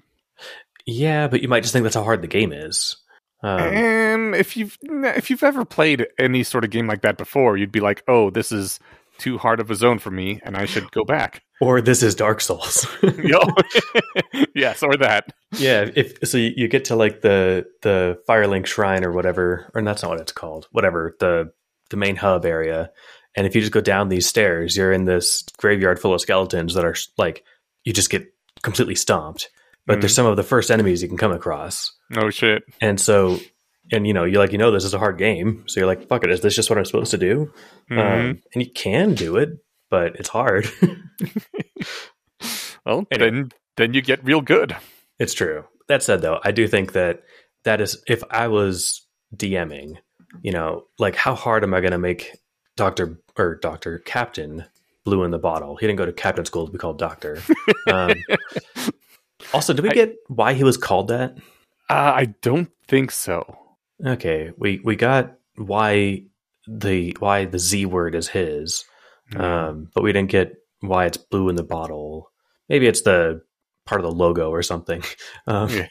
Yeah, 0.85 1.27
but 1.27 1.41
you 1.41 1.47
might 1.47 1.61
just 1.61 1.73
think 1.73 1.83
that's 1.83 1.95
how 1.95 2.03
hard 2.03 2.21
the 2.21 2.27
game 2.27 2.53
is. 2.53 2.95
Um, 3.43 3.59
Um, 3.59 4.33
if 4.33 4.55
you've 4.55 4.77
if 4.81 5.29
you've 5.29 5.43
ever 5.43 5.65
played 5.65 6.07
any 6.19 6.43
sort 6.43 6.63
of 6.63 6.69
game 6.69 6.87
like 6.87 7.01
that 7.01 7.17
before, 7.17 7.57
you'd 7.57 7.71
be 7.71 7.79
like, 7.79 8.03
"Oh, 8.07 8.29
this 8.29 8.51
is 8.51 8.79
too 9.17 9.37
hard 9.37 9.59
of 9.59 9.71
a 9.71 9.75
zone 9.75 9.99
for 9.99 10.11
me, 10.11 10.39
and 10.43 10.55
I 10.55 10.65
should 10.65 10.91
go 10.91 11.03
back." 11.03 11.41
or 11.61 11.79
this 11.79 12.01
is 12.01 12.15
Dark 12.15 12.41
Souls. 12.41 12.87
Yes, 14.55 14.83
or 14.83 14.97
that. 14.97 15.31
yeah, 15.53 15.89
if 15.95 16.17
so, 16.27 16.37
you, 16.37 16.51
you 16.57 16.67
get 16.67 16.85
to 16.85 16.95
like 16.95 17.21
the 17.21 17.65
the 17.83 18.19
Firelink 18.27 18.65
Shrine 18.65 19.05
or 19.05 19.11
whatever, 19.11 19.71
or 19.73 19.81
that's 19.81 20.01
not 20.01 20.09
what 20.09 20.19
it's 20.19 20.31
called. 20.31 20.67
Whatever 20.71 21.15
the 21.19 21.51
the 21.89 21.97
main 21.97 22.15
hub 22.17 22.45
area, 22.45 22.91
and 23.35 23.47
if 23.47 23.55
you 23.55 23.61
just 23.61 23.73
go 23.73 23.81
down 23.81 24.09
these 24.09 24.27
stairs, 24.27 24.75
you're 24.75 24.91
in 24.91 25.05
this 25.05 25.43
graveyard 25.57 25.99
full 25.99 26.13
of 26.13 26.21
skeletons 26.21 26.73
that 26.73 26.83
are 26.83 26.95
like 27.17 27.43
you 27.85 27.93
just 27.93 28.09
get 28.09 28.25
completely 28.61 28.95
stomped. 28.95 29.49
But 29.87 29.97
Mhm. 29.97 30.01
there's 30.01 30.15
some 30.15 30.25
of 30.27 30.35
the 30.37 30.43
first 30.43 30.69
enemies 30.71 31.01
you 31.01 31.07
can 31.07 31.17
come 31.17 31.31
across, 31.31 31.91
No 32.09 32.29
shit. 32.29 32.63
and 32.81 32.99
so. 32.99 33.39
And 33.93 34.07
you 34.07 34.13
know, 34.13 34.23
you're 34.23 34.39
like, 34.39 34.53
you 34.53 34.57
know, 34.57 34.71
this 34.71 34.85
is 34.85 34.93
a 34.93 34.99
hard 34.99 35.17
game, 35.17 35.63
so 35.67 35.79
you're 35.79 35.87
like, 35.87 36.07
"Fuck 36.07 36.23
it, 36.23 36.29
is 36.31 36.39
this 36.41 36.55
just 36.55 36.69
what 36.69 36.77
I'm 36.79 36.85
supposed 36.85 37.11
to 37.11 37.17
do?" 37.17 37.51
Mhm. 37.89 37.97
Um, 37.99 38.41
and 38.53 38.63
you 38.63 38.71
can 38.71 39.15
do 39.15 39.35
it, 39.35 39.49
but 39.89 40.15
it's 40.15 40.29
hard. 40.29 40.69
well, 42.85 43.05
anyway. 43.11 43.29
then 43.31 43.49
then 43.77 43.93
you 43.93 44.01
get 44.01 44.23
real 44.23 44.39
good. 44.41 44.75
It's 45.19 45.33
true. 45.33 45.65
That 45.87 46.03
said, 46.03 46.21
though, 46.21 46.39
I 46.43 46.51
do 46.51 46.67
think 46.67 46.93
that 46.93 47.23
that 47.63 47.81
is 47.81 48.01
if 48.07 48.23
I 48.29 48.47
was 48.47 49.05
DMing, 49.35 49.97
you 50.41 50.51
know, 50.51 50.85
like 50.99 51.15
how 51.15 51.35
hard 51.35 51.63
am 51.63 51.73
I 51.73 51.81
going 51.81 51.91
to 51.91 51.97
make 51.97 52.31
Doctor 52.77 53.19
or 53.37 53.55
Doctor 53.55 53.99
Captain 53.99 54.65
Blue 55.03 55.23
in 55.23 55.31
the 55.31 55.39
Bottle? 55.39 55.75
He 55.75 55.87
didn't 55.87 55.97
go 55.97 56.05
to 56.05 56.13
captain 56.13 56.45
school 56.45 56.65
to 56.67 56.71
be 56.71 56.77
called 56.77 56.97
Doctor. 56.99 57.39
Um, 57.89 58.13
also, 59.53 59.73
did 59.73 59.83
we 59.83 59.89
I- 59.89 59.93
get 59.93 60.15
why 60.27 60.53
he 60.53 60.63
was 60.63 60.77
called 60.77 61.07
that? 61.09 61.37
Uh, 61.89 62.13
I 62.15 62.25
don't 62.41 62.69
think 62.87 63.11
so. 63.11 63.57
Okay, 64.05 64.51
we 64.57 64.79
we 64.83 64.95
got 64.95 65.33
why 65.55 66.23
the 66.67 67.15
why 67.19 67.45
the 67.45 67.59
Z 67.59 67.85
word 67.85 68.15
is 68.15 68.27
his, 68.29 68.85
um, 69.35 69.89
but 69.93 70.03
we 70.03 70.13
didn't 70.13 70.31
get 70.31 70.55
why 70.79 71.05
it's 71.05 71.17
blue 71.17 71.49
in 71.49 71.55
the 71.55 71.63
bottle. 71.63 72.31
Maybe 72.69 72.87
it's 72.87 73.01
the 73.01 73.41
part 73.85 73.99
of 74.01 74.05
the 74.09 74.15
logo 74.15 74.49
or 74.49 74.63
something. 74.63 75.03
Um, 75.47 75.69
Yeah. 75.69 75.87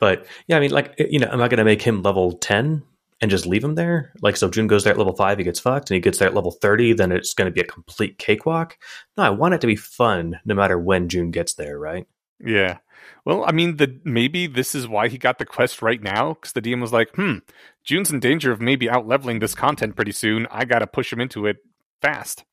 But 0.00 0.26
yeah, 0.46 0.56
I 0.56 0.60
mean, 0.60 0.70
like 0.70 0.94
you 0.98 1.18
know, 1.18 1.28
am 1.30 1.40
I 1.42 1.48
going 1.48 1.58
to 1.58 1.64
make 1.64 1.82
him 1.82 2.02
level 2.02 2.32
ten 2.32 2.82
and 3.20 3.30
just 3.30 3.46
leave 3.46 3.64
him 3.64 3.74
there? 3.74 4.12
Like, 4.22 4.36
so 4.36 4.48
Joon 4.48 4.66
goes 4.66 4.84
there 4.84 4.92
at 4.92 4.98
level 4.98 5.16
five, 5.16 5.38
he 5.38 5.44
gets 5.44 5.58
fucked, 5.60 5.90
and 5.90 5.94
he 5.96 6.00
gets 6.00 6.18
there 6.18 6.28
at 6.28 6.34
level 6.34 6.52
thirty, 6.52 6.92
then 6.92 7.12
it's 7.12 7.34
going 7.34 7.46
to 7.46 7.52
be 7.54 7.60
a 7.60 7.64
complete 7.64 8.18
cakewalk. 8.18 8.76
No, 9.16 9.24
I 9.24 9.30
want 9.30 9.54
it 9.54 9.60
to 9.62 9.66
be 9.66 9.76
fun, 9.76 10.38
no 10.44 10.54
matter 10.54 10.78
when 10.78 11.08
Joon 11.08 11.30
gets 11.30 11.54
there, 11.54 11.78
right? 11.78 12.06
Yeah. 12.44 12.78
Well, 13.24 13.44
I 13.46 13.52
mean, 13.52 13.76
the 13.76 14.00
maybe 14.04 14.46
this 14.46 14.74
is 14.74 14.86
why 14.86 15.08
he 15.08 15.18
got 15.18 15.38
the 15.38 15.46
quest 15.46 15.82
right 15.82 16.02
now 16.02 16.34
because 16.34 16.52
the 16.52 16.62
DM 16.62 16.80
was 16.80 16.92
like, 16.92 17.14
"Hmm, 17.14 17.38
Joon's 17.84 18.10
in 18.10 18.20
danger 18.20 18.52
of 18.52 18.60
maybe 18.60 18.88
out 18.88 19.06
leveling 19.06 19.38
this 19.38 19.54
content 19.54 19.96
pretty 19.96 20.12
soon. 20.12 20.46
I 20.50 20.64
got 20.64 20.80
to 20.80 20.86
push 20.86 21.12
him 21.12 21.20
into 21.20 21.46
it 21.46 21.58
fast." 22.00 22.44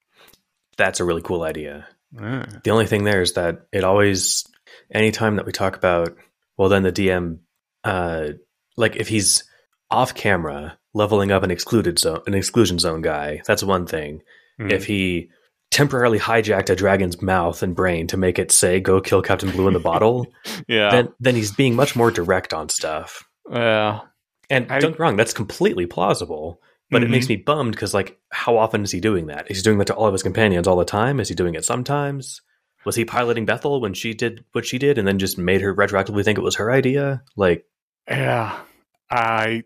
That's 0.78 1.00
a 1.00 1.04
really 1.06 1.22
cool 1.22 1.44
idea. 1.44 1.88
Ah. 2.20 2.46
The 2.64 2.72
only 2.72 2.88
thing 2.88 3.04
there 3.04 3.22
is 3.22 3.34
that 3.34 3.68
it 3.72 3.84
always, 3.84 4.46
anytime 4.92 5.36
that 5.36 5.46
we 5.46 5.52
talk 5.52 5.76
about, 5.76 6.16
well, 6.58 6.70
then 6.70 6.84
the 6.84 6.92
DM, 6.92 7.40
uh, 7.84 8.30
like 8.76 8.96
if 8.96 9.08
he's 9.08 9.44
off 9.92 10.16
camera 10.16 10.78
leveling 10.94 11.32
up 11.32 11.44
an 11.44 11.52
excluded 11.52 12.00
zone, 12.00 12.22
an 12.26 12.34
exclusion 12.34 12.80
zone 12.80 13.02
guy, 13.02 13.42
that's 13.46 13.64
one 13.64 13.86
thing. 13.86 14.22
Mhm. 14.60 14.72
If 14.72 14.86
he 14.86 15.30
temporarily 15.74 16.20
hijacked 16.20 16.70
a 16.70 16.76
dragon's 16.76 17.22
mouth 17.22 17.62
and 17.64 17.76
brain 17.76 18.08
to 18.08 18.18
make 18.18 18.40
it 18.40 18.52
say 18.52 18.80
"Go 18.80 19.02
kill 19.02 19.22
Captain 19.22 19.52
Blue 19.52 19.68
in 19.68 19.74
the 19.74 19.80
bottle," 19.80 20.28
yeah, 20.68 20.90
then 20.92 21.10
then 21.20 21.36
he's 21.36 21.52
being 21.52 21.76
much 21.76 21.96
more 21.96 22.12
direct 22.12 22.54
on 22.54 22.70
stuff. 22.70 23.24
yeah, 23.52 24.02
And 24.50 24.72
I- 24.72 24.80
don't 24.80 24.92
get 24.92 25.00
wrong, 25.00 25.16
that's 25.18 25.34
completely 25.34 25.86
plausible. 25.86 26.62
But 26.92 27.02
it 27.02 27.08
Mhm. 27.08 27.12
makes 27.12 27.30
me 27.30 27.38
bummed 27.38 27.72
because, 27.72 27.94
like, 27.94 28.20
how 28.32 28.56
often 28.58 28.84
is 28.84 28.92
he 28.92 29.00
doing 29.00 29.26
that? 29.28 29.50
Is 29.50 29.58
he 29.58 29.64
doing 29.64 29.80
that 29.80 29.88
to 29.88 29.96
all 29.96 30.06
of 30.06 30.14
his 30.14 30.22
companions 30.22 30.68
all 30.68 30.76
the 30.76 30.86
time? 30.86 31.20
Is 31.20 31.28
he 31.28 31.34
doing 31.34 31.56
it 31.56 31.66
sometimes? 31.66 32.42
Was 32.86 32.96
he 32.96 33.04
piloting 33.04 33.46
Bethel 33.46 33.82
when 33.82 33.96
she 33.96 34.14
did 34.14 34.44
what 34.52 34.66
she 34.66 34.78
did 34.78 34.98
and 35.00 35.08
then 35.08 35.18
just 35.18 35.38
made 35.38 35.62
her 35.62 35.74
retroactively 35.74 36.24
think 36.24 36.38
it 36.38 36.42
was 36.44 36.58
her 36.58 36.70
idea? 36.72 37.24
Like, 37.36 37.66
yeah. 38.08 38.60
I 39.10 39.64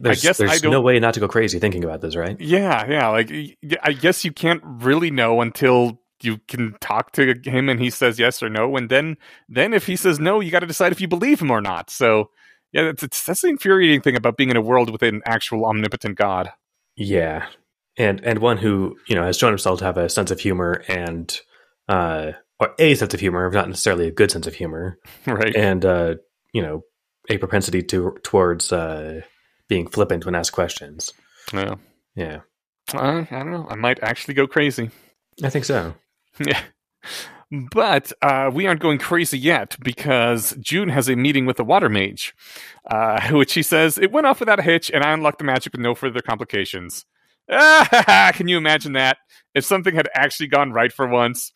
there's, 0.00 0.22
guess 0.22 0.40
I 0.40 0.46
there's 0.46 0.60
don't- 0.60 0.72
no 0.72 0.80
way 0.80 0.98
not 1.00 1.14
to 1.14 1.20
go 1.20 1.28
crazy 1.28 1.58
thinking 1.58 1.84
about 1.84 2.00
this, 2.00 2.16
right? 2.16 2.40
yeah, 2.40 2.86
yeah. 2.88 3.08
Like, 3.08 3.30
I 3.82 3.92
guess 3.92 4.24
you 4.24 4.32
can't 4.32 4.62
really 4.64 5.10
know 5.10 5.40
until 5.40 6.00
you 6.22 6.38
can 6.48 6.74
talk 6.80 7.12
to 7.12 7.34
him 7.44 7.68
and 7.68 7.78
he 7.80 7.90
says 7.90 8.18
yes 8.18 8.42
or 8.42 8.48
no, 8.48 8.76
and 8.76 8.88
then 8.90 9.16
then 9.48 9.72
if 9.72 9.86
he 9.86 9.96
says 9.96 10.18
no, 10.18 10.40
you 10.40 10.50
got 10.50 10.60
to 10.60 10.66
decide 10.66 10.92
if 10.92 11.00
you 11.00 11.08
believe 11.08 11.40
him 11.40 11.50
or 11.50 11.60
not. 11.60 11.90
So. 11.90 12.30
Yeah, 12.70 12.82
that's, 12.84 13.02
it's, 13.02 13.24
that's 13.24 13.40
the 13.40 13.48
infuriating 13.48 14.02
thing 14.02 14.14
about 14.14 14.36
being 14.36 14.50
in 14.50 14.56
a 14.58 14.60
world 14.60 14.90
with 14.90 15.02
an 15.02 15.22
actual 15.24 15.64
omnipotent 15.64 16.18
God. 16.18 16.50
Yeah, 16.96 17.46
and 17.96 18.22
and 18.22 18.40
one 18.40 18.58
who 18.58 18.94
you 19.06 19.14
know 19.14 19.24
has 19.24 19.38
shown 19.38 19.52
himself 19.52 19.78
to 19.78 19.86
have 19.86 19.96
a 19.96 20.10
sense 20.10 20.30
of 20.30 20.38
humor 20.38 20.82
and 20.86 21.34
uh, 21.88 22.32
or 22.60 22.74
a 22.78 22.94
sense 22.94 23.14
of 23.14 23.20
humor, 23.20 23.50
not 23.50 23.68
necessarily 23.68 24.06
a 24.06 24.10
good 24.12 24.30
sense 24.30 24.46
of 24.46 24.52
humor, 24.54 24.98
Right. 25.26 25.56
and 25.56 25.82
uh, 25.82 26.16
you 26.52 26.60
know 26.60 26.82
a 27.30 27.38
propensity 27.38 27.82
to 27.84 28.18
towards 28.22 28.70
uh, 28.70 29.22
being 29.68 29.86
flippant 29.86 30.24
when 30.26 30.34
asked 30.34 30.52
questions. 30.52 31.12
Yeah. 31.52 31.76
Yeah, 32.16 32.40
Uh, 32.92 33.24
I 33.30 33.38
don't 33.38 33.50
know. 33.52 33.66
I 33.70 33.74
might 33.76 34.02
actually 34.02 34.34
go 34.34 34.46
crazy. 34.46 34.90
I 35.42 35.50
think 35.50 35.64
so. 35.64 35.94
Yeah. 36.44 36.60
But 37.50 38.12
uh, 38.20 38.50
we 38.52 38.66
aren't 38.66 38.80
going 38.80 38.98
crazy 38.98 39.38
yet 39.38 39.76
because 39.82 40.54
Joon 40.60 40.90
has 40.90 41.08
a 41.08 41.16
meeting 41.16 41.46
with 41.46 41.56
the 41.56 41.64
water 41.64 41.88
mage, 41.88 42.34
uh, 42.90 43.28
which 43.30 43.50
she 43.52 43.62
says 43.62 43.96
it 43.96 44.12
went 44.12 44.26
off 44.26 44.40
without 44.40 44.58
a 44.58 44.62
hitch, 44.62 44.90
and 44.90 45.02
I 45.02 45.12
unlocked 45.12 45.38
the 45.38 45.44
magic 45.44 45.72
with 45.72 45.80
no 45.80 45.94
further 45.94 46.20
complications. 46.20 47.06
Ah, 47.50 48.30
can 48.34 48.48
you 48.48 48.58
imagine 48.58 48.92
that? 48.92 49.16
If 49.54 49.64
something 49.64 49.94
had 49.94 50.08
actually 50.14 50.48
gone 50.48 50.72
right 50.72 50.92
for 50.92 51.06
once, 51.08 51.52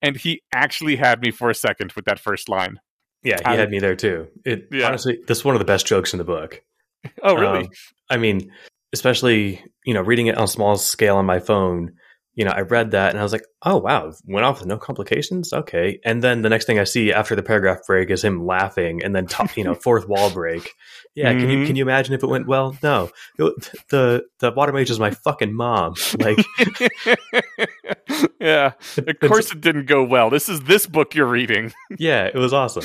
and 0.00 0.16
he 0.16 0.42
actually 0.54 0.94
had 0.96 1.20
me 1.20 1.32
for 1.32 1.50
a 1.50 1.54
second 1.54 1.92
with 1.96 2.04
that 2.04 2.20
first 2.20 2.48
line. 2.48 2.78
Yeah, 3.24 3.38
he 3.38 3.44
I- 3.44 3.56
had 3.56 3.70
me 3.70 3.80
there 3.80 3.96
too. 3.96 4.28
It 4.44 4.68
Yeah. 4.70 4.86
honestly, 4.86 5.18
this 5.26 5.38
is 5.38 5.44
one 5.44 5.56
of 5.56 5.58
the 5.60 5.64
best 5.64 5.86
jokes 5.86 6.12
in 6.14 6.18
the 6.18 6.24
book. 6.24 6.62
Oh, 7.22 7.34
really? 7.34 7.64
Um, 7.64 7.70
I 8.10 8.16
mean, 8.16 8.50
especially 8.92 9.64
you 9.84 9.94
know, 9.94 10.02
reading 10.02 10.26
it 10.28 10.36
on 10.38 10.46
small 10.48 10.76
scale 10.76 11.16
on 11.16 11.26
my 11.26 11.40
phone. 11.40 11.92
You 12.34 12.46
know, 12.46 12.52
I 12.52 12.60
read 12.62 12.92
that 12.92 13.10
and 13.10 13.18
I 13.18 13.22
was 13.22 13.32
like, 13.32 13.44
"Oh 13.62 13.76
wow, 13.76 14.10
went 14.24 14.46
off 14.46 14.60
with 14.60 14.68
no 14.68 14.78
complications." 14.78 15.52
Okay, 15.52 15.98
and 16.04 16.22
then 16.22 16.40
the 16.40 16.48
next 16.48 16.64
thing 16.64 16.78
I 16.78 16.84
see 16.84 17.12
after 17.12 17.36
the 17.36 17.42
paragraph 17.42 17.80
break 17.86 18.08
is 18.10 18.24
him 18.24 18.46
laughing, 18.46 19.02
and 19.04 19.14
then 19.14 19.26
top, 19.26 19.54
you 19.56 19.64
know, 19.64 19.74
fourth 19.84 20.08
wall 20.08 20.30
break. 20.30 20.70
Yeah, 21.14 21.30
can 21.32 21.50
you 21.50 21.58
Mhm. 21.58 21.66
can 21.66 21.76
you 21.76 21.82
imagine 21.82 22.14
if 22.14 22.22
it 22.22 22.28
went 22.28 22.46
well? 22.46 22.74
No, 22.82 23.10
It- 23.38 23.70
the 23.90 24.24
the 24.38 24.50
water 24.52 24.72
mage 24.72 24.90
is 24.90 24.98
my 24.98 25.10
fucking 25.10 25.52
mom. 25.54 25.94
Like, 26.18 26.38
yeah. 28.40 28.72
Of 28.96 29.18
course, 29.20 29.52
it 29.52 29.60
didn't 29.60 29.86
go 29.86 30.02
well. 30.04 30.30
This 30.30 30.48
is 30.48 30.60
this 30.62 30.86
book 30.86 31.14
you're 31.14 31.26
reading. 31.26 31.72
yeah, 31.98 32.24
it 32.26 32.34
was 32.36 32.52
awesome. 32.52 32.84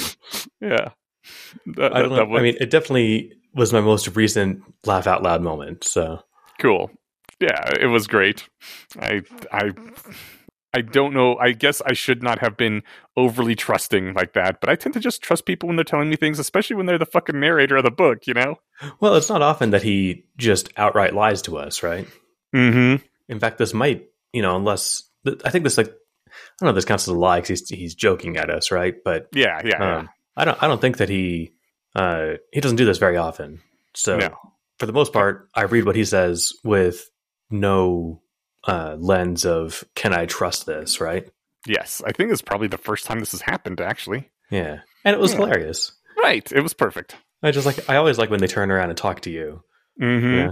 Yeah. 0.61 0.89
That, 1.75 1.95
I 1.95 2.01
don't 2.01 2.09
know. 2.11 2.37
I 2.37 2.41
mean, 2.41 2.55
it 2.59 2.69
definitely 2.69 3.33
was 3.57 3.73
my 3.73 3.81
most 3.81 4.15
recent 4.15 4.63
laugh 4.85 5.07
out 5.07 5.23
loud 5.23 5.41
moment. 5.41 5.83
So 5.83 6.21
cool. 6.59 6.91
Yeah, 7.39 7.69
it 7.79 7.87
was 7.87 8.07
great. 8.07 8.47
I 8.99 9.21
I 9.51 9.71
I 10.73 10.81
don't 10.81 11.13
know. 11.13 11.37
I 11.37 11.53
guess 11.53 11.81
I 11.81 11.93
should 11.93 12.21
not 12.21 12.39
have 12.39 12.57
been 12.57 12.83
overly 13.15 13.55
trusting 13.55 14.13
like 14.13 14.33
that, 14.33 14.59
but 14.59 14.69
I 14.69 14.75
tend 14.75 14.93
to 14.93 14.99
just 14.99 15.21
trust 15.21 15.45
people 15.45 15.67
when 15.67 15.75
they're 15.75 15.83
telling 15.83 16.09
me 16.09 16.15
things, 16.17 16.39
especially 16.39 16.75
when 16.75 16.85
they're 16.85 16.99
the 16.99 17.05
fucking 17.05 17.39
narrator 17.39 17.77
of 17.77 17.83
the 17.83 17.91
book, 17.91 18.27
you 18.27 18.33
know? 18.33 18.59
Well, 18.99 19.15
it's 19.15 19.29
not 19.29 19.41
often 19.41 19.71
that 19.71 19.81
he 19.81 20.25
just 20.37 20.69
outright 20.77 21.15
lies 21.15 21.41
to 21.43 21.57
us, 21.57 21.81
right? 21.81 22.07
Mm-hmm. 22.55 23.03
In 23.27 23.39
fact, 23.39 23.57
this 23.57 23.73
might, 23.73 24.07
you 24.33 24.41
know, 24.41 24.55
unless 24.55 25.09
I 25.43 25.49
think 25.49 25.63
this 25.63 25.77
like 25.77 25.87
I 25.87 25.89
don't 26.59 26.67
know 26.67 26.69
if 26.69 26.75
this 26.75 26.85
counts 26.85 27.05
as 27.05 27.13
a 27.13 27.17
lie 27.17 27.39
because 27.39 27.61
he's 27.61 27.69
he's 27.69 27.95
joking 27.95 28.37
at 28.37 28.49
us, 28.49 28.69
right? 28.69 28.95
But 29.03 29.29
Yeah, 29.33 29.61
yeah, 29.65 29.97
um, 29.97 30.09
I 30.35 30.45
don't 30.45 30.61
I 30.61 30.67
don't 30.67 30.79
think 30.81 30.97
that 30.97 31.09
he 31.09 31.53
uh, 31.97 32.35
he 32.53 32.61
doesn't 32.61 32.77
do 32.77 32.85
this 32.85 32.97
very 32.99 33.17
often. 33.17 33.59
So 33.93 34.17
No. 34.17 34.29
for 34.79 34.85
the 34.85 34.93
most 34.93 35.11
part, 35.11 35.49
I 35.55 35.63
read 35.63 35.85
what 35.85 35.95
he 35.97 36.05
says 36.05 36.53
with 36.63 37.09
no 37.49 38.21
uh, 38.65 38.95
lens 38.99 39.45
of 39.45 39.83
can 39.95 40.13
I 40.13 40.25
trust 40.25 40.65
this, 40.65 41.01
right? 41.01 41.27
Yes, 41.65 42.01
I 42.05 42.11
think 42.13 42.31
it's 42.31 42.41
probably 42.41 42.67
the 42.67 42.77
first 42.77 43.05
time 43.05 43.19
this 43.19 43.31
has 43.31 43.41
happened. 43.41 43.81
Actually, 43.81 44.29
Yeah, 44.51 44.79
and 45.03 45.13
it 45.13 45.19
was 45.19 45.31
Yeah. 45.31 45.39
hilarious. 45.39 45.91
right? 46.23 46.49
It 46.51 46.61
was 46.61 46.73
perfect. 46.73 47.15
I 47.43 47.51
just 47.51 47.65
like 47.65 47.89
I 47.89 47.95
always 47.97 48.17
like 48.17 48.29
when 48.29 48.39
they 48.39 48.47
turn 48.47 48.71
around 48.71 48.89
and 48.89 48.97
talk 48.97 49.21
to 49.21 49.29
you. 49.29 49.63
Mm-hmm. 50.01 50.33
Yeah. 50.35 50.51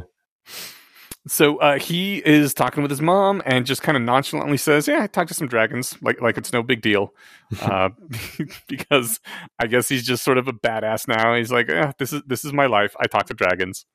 So 1.27 1.57
uh, 1.57 1.79
he 1.79 2.17
is 2.17 2.53
talking 2.53 2.83
with 2.83 2.91
his 2.91 3.01
mom 3.01 3.41
and 3.45 3.65
just 3.65 3.81
kind 3.81 3.97
of 3.97 4.03
nonchalantly 4.03 4.57
says, 4.57 4.87
"Yeah, 4.87 5.01
I 5.01 5.07
talked 5.07 5.29
to 5.29 5.33
some 5.33 5.47
dragons, 5.47 5.97
like 6.01 6.21
like 6.21 6.37
it's 6.37 6.53
no 6.53 6.61
big 6.61 6.81
deal," 6.81 7.13
uh, 7.61 7.89
because 8.67 9.19
I 9.57 9.67
guess 9.67 9.89
he's 9.89 10.05
just 10.05 10.23
sort 10.23 10.37
of 10.37 10.47
a 10.47 10.53
badass 10.53 11.07
now. 11.07 11.35
He's 11.35 11.51
like, 11.51 11.69
eh, 11.69 11.93
"This 11.97 12.13
is 12.13 12.21
this 12.27 12.45
is 12.45 12.53
my 12.53 12.67
life. 12.67 12.95
I 12.99 13.07
talk 13.07 13.25
to 13.27 13.33
dragons." 13.33 13.85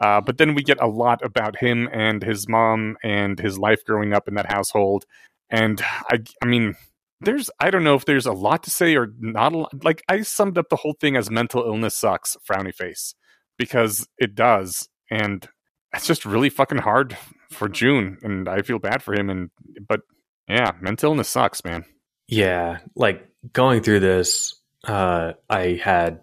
Uh, 0.00 0.20
but 0.20 0.38
then 0.38 0.54
we 0.54 0.62
get 0.62 0.82
a 0.82 0.88
lot 0.88 1.24
about 1.24 1.56
him 1.56 1.88
and 1.92 2.22
his 2.22 2.48
mom 2.48 2.96
and 3.04 3.38
his 3.38 3.56
life 3.56 3.84
growing 3.84 4.12
up 4.12 4.26
in 4.26 4.34
that 4.34 4.50
household. 4.50 5.04
And 5.50 5.80
I, 6.10 6.18
I 6.42 6.46
mean, 6.46 6.74
there's 7.20 7.50
I 7.60 7.70
don't 7.70 7.84
know 7.84 7.94
if 7.94 8.04
there's 8.04 8.26
a 8.26 8.32
lot 8.32 8.64
to 8.64 8.70
say 8.70 8.96
or 8.96 9.12
not. 9.20 9.52
A 9.52 9.58
lot. 9.58 9.84
Like 9.84 10.02
I 10.08 10.22
summed 10.22 10.58
up 10.58 10.68
the 10.70 10.76
whole 10.76 10.96
thing 11.00 11.16
as 11.16 11.30
mental 11.30 11.62
illness 11.62 11.96
sucks, 11.96 12.36
frowny 12.48 12.74
face, 12.74 13.14
because 13.58 14.08
it 14.18 14.34
does, 14.34 14.88
and 15.08 15.48
it's 15.94 16.06
just 16.06 16.24
really 16.24 16.50
fucking 16.50 16.78
hard 16.78 17.16
for 17.50 17.68
Joon, 17.68 18.18
and 18.22 18.48
I 18.48 18.62
feel 18.62 18.78
bad 18.78 19.02
for 19.02 19.14
him. 19.14 19.30
And 19.30 19.50
but 19.86 20.00
yeah, 20.48 20.72
mental 20.80 21.12
illness 21.12 21.28
sucks, 21.28 21.64
man. 21.64 21.84
Yeah, 22.28 22.78
like 22.94 23.26
going 23.52 23.82
through 23.82 24.00
this, 24.00 24.60
uh, 24.84 25.32
I 25.48 25.80
had 25.82 26.20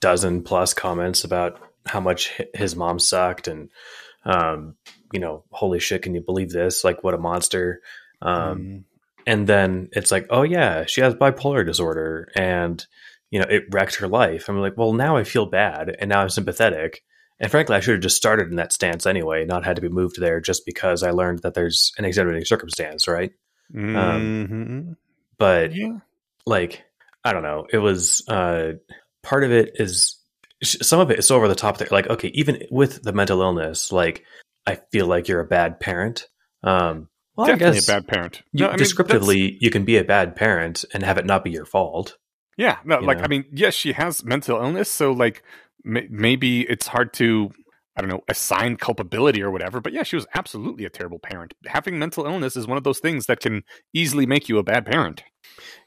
dozen 0.00 0.42
plus 0.42 0.74
comments 0.74 1.24
about 1.24 1.60
how 1.86 2.00
much 2.00 2.40
his 2.54 2.76
mom 2.76 2.98
sucked, 2.98 3.48
and 3.48 3.70
um, 4.24 4.76
you 5.12 5.20
know, 5.20 5.44
holy 5.50 5.80
shit, 5.80 6.02
can 6.02 6.14
you 6.14 6.20
believe 6.20 6.50
this? 6.50 6.84
Like, 6.84 7.02
what 7.02 7.14
a 7.14 7.18
monster! 7.18 7.80
Um, 8.22 8.84
and 9.26 9.46
then 9.46 9.88
it's 9.92 10.10
like, 10.10 10.26
oh 10.30 10.42
yeah, 10.42 10.84
she 10.86 11.00
has 11.00 11.14
bipolar 11.14 11.64
disorder, 11.64 12.28
and 12.34 12.84
you 13.30 13.38
know, 13.38 13.46
it 13.48 13.64
wrecked 13.70 13.96
her 13.96 14.08
life. 14.08 14.48
I'm 14.48 14.60
like, 14.60 14.76
well, 14.76 14.92
now 14.92 15.16
I 15.16 15.24
feel 15.24 15.46
bad, 15.46 15.96
and 15.98 16.10
now 16.10 16.20
I'm 16.20 16.28
sympathetic. 16.28 17.02
And 17.40 17.50
frankly, 17.50 17.74
I 17.74 17.80
should 17.80 17.94
have 17.94 18.02
just 18.02 18.16
started 18.16 18.48
in 18.50 18.56
that 18.56 18.72
stance 18.72 19.06
anyway, 19.06 19.46
not 19.46 19.64
had 19.64 19.76
to 19.76 19.82
be 19.82 19.88
moved 19.88 20.20
there 20.20 20.40
just 20.40 20.66
because 20.66 21.02
I 21.02 21.10
learned 21.10 21.40
that 21.40 21.54
there's 21.54 21.92
an 21.96 22.04
extenuating 22.04 22.44
circumstance, 22.44 23.08
right? 23.08 23.32
Mhm. 23.74 24.96
But 25.38 25.74
yeah, 25.74 25.98
like 26.46 26.84
I 27.24 27.32
don't 27.32 27.42
know. 27.42 27.66
It 27.72 27.78
was 27.78 28.22
uh 28.28 28.72
part 29.22 29.44
of 29.44 29.52
it 29.52 29.72
is 29.76 30.18
some 30.62 31.00
of 31.00 31.10
it 31.10 31.18
is 31.18 31.26
so 31.28 31.36
over 31.36 31.48
the 31.48 31.54
top 31.54 31.78
that 31.78 31.90
like 31.90 32.08
okay, 32.08 32.28
even 32.34 32.62
with 32.70 33.02
the 33.02 33.12
mental 33.12 33.40
illness, 33.40 33.90
like 33.90 34.24
I 34.66 34.78
feel 34.92 35.06
like 35.06 35.28
you're 35.28 35.40
a 35.40 35.46
bad 35.46 35.80
parent. 35.80 36.28
Um 36.62 37.08
well, 37.36 37.46
I 37.46 37.52
definitely 37.52 37.76
guess 37.76 37.88
a 37.88 37.92
bad 37.92 38.08
parent. 38.08 38.42
you, 38.52 38.64
No, 38.64 38.66
I 38.66 38.70
mean, 38.72 38.78
descriptively 38.78 39.56
you 39.60 39.70
can 39.70 39.84
be 39.86 39.96
a 39.96 40.04
bad 40.04 40.36
parent 40.36 40.84
and 40.92 41.02
have 41.02 41.16
it 41.16 41.24
not 41.24 41.44
be 41.44 41.50
your 41.50 41.64
fault. 41.64 42.18
Yeah, 42.58 42.76
no, 42.84 43.00
you 43.00 43.06
like 43.06 43.18
know? 43.18 43.24
I 43.24 43.28
mean, 43.28 43.44
yes, 43.52 43.72
she 43.72 43.92
has 43.92 44.22
mental 44.24 44.60
illness, 44.60 44.90
so 44.90 45.12
like 45.12 45.42
maybe 45.84 46.62
it's 46.62 46.86
hard 46.86 47.12
to 47.14 47.50
I 47.96 48.00
don't 48.00 48.10
know 48.10 48.22
assign 48.28 48.76
culpability 48.76 49.42
or 49.42 49.50
whatever. 49.50 49.80
But 49.80 49.92
yeah, 49.92 50.04
she 50.04 50.16
was 50.16 50.26
absolutely 50.34 50.84
a 50.84 50.90
terrible 50.90 51.18
parent. 51.18 51.54
Having 51.66 51.98
mental 51.98 52.24
illness 52.24 52.56
is 52.56 52.66
one 52.66 52.78
of 52.78 52.84
those 52.84 53.00
things 53.00 53.26
that 53.26 53.40
can 53.40 53.62
easily 53.92 54.26
make 54.26 54.48
you 54.48 54.58
a 54.58 54.62
bad 54.62 54.86
parent. 54.86 55.22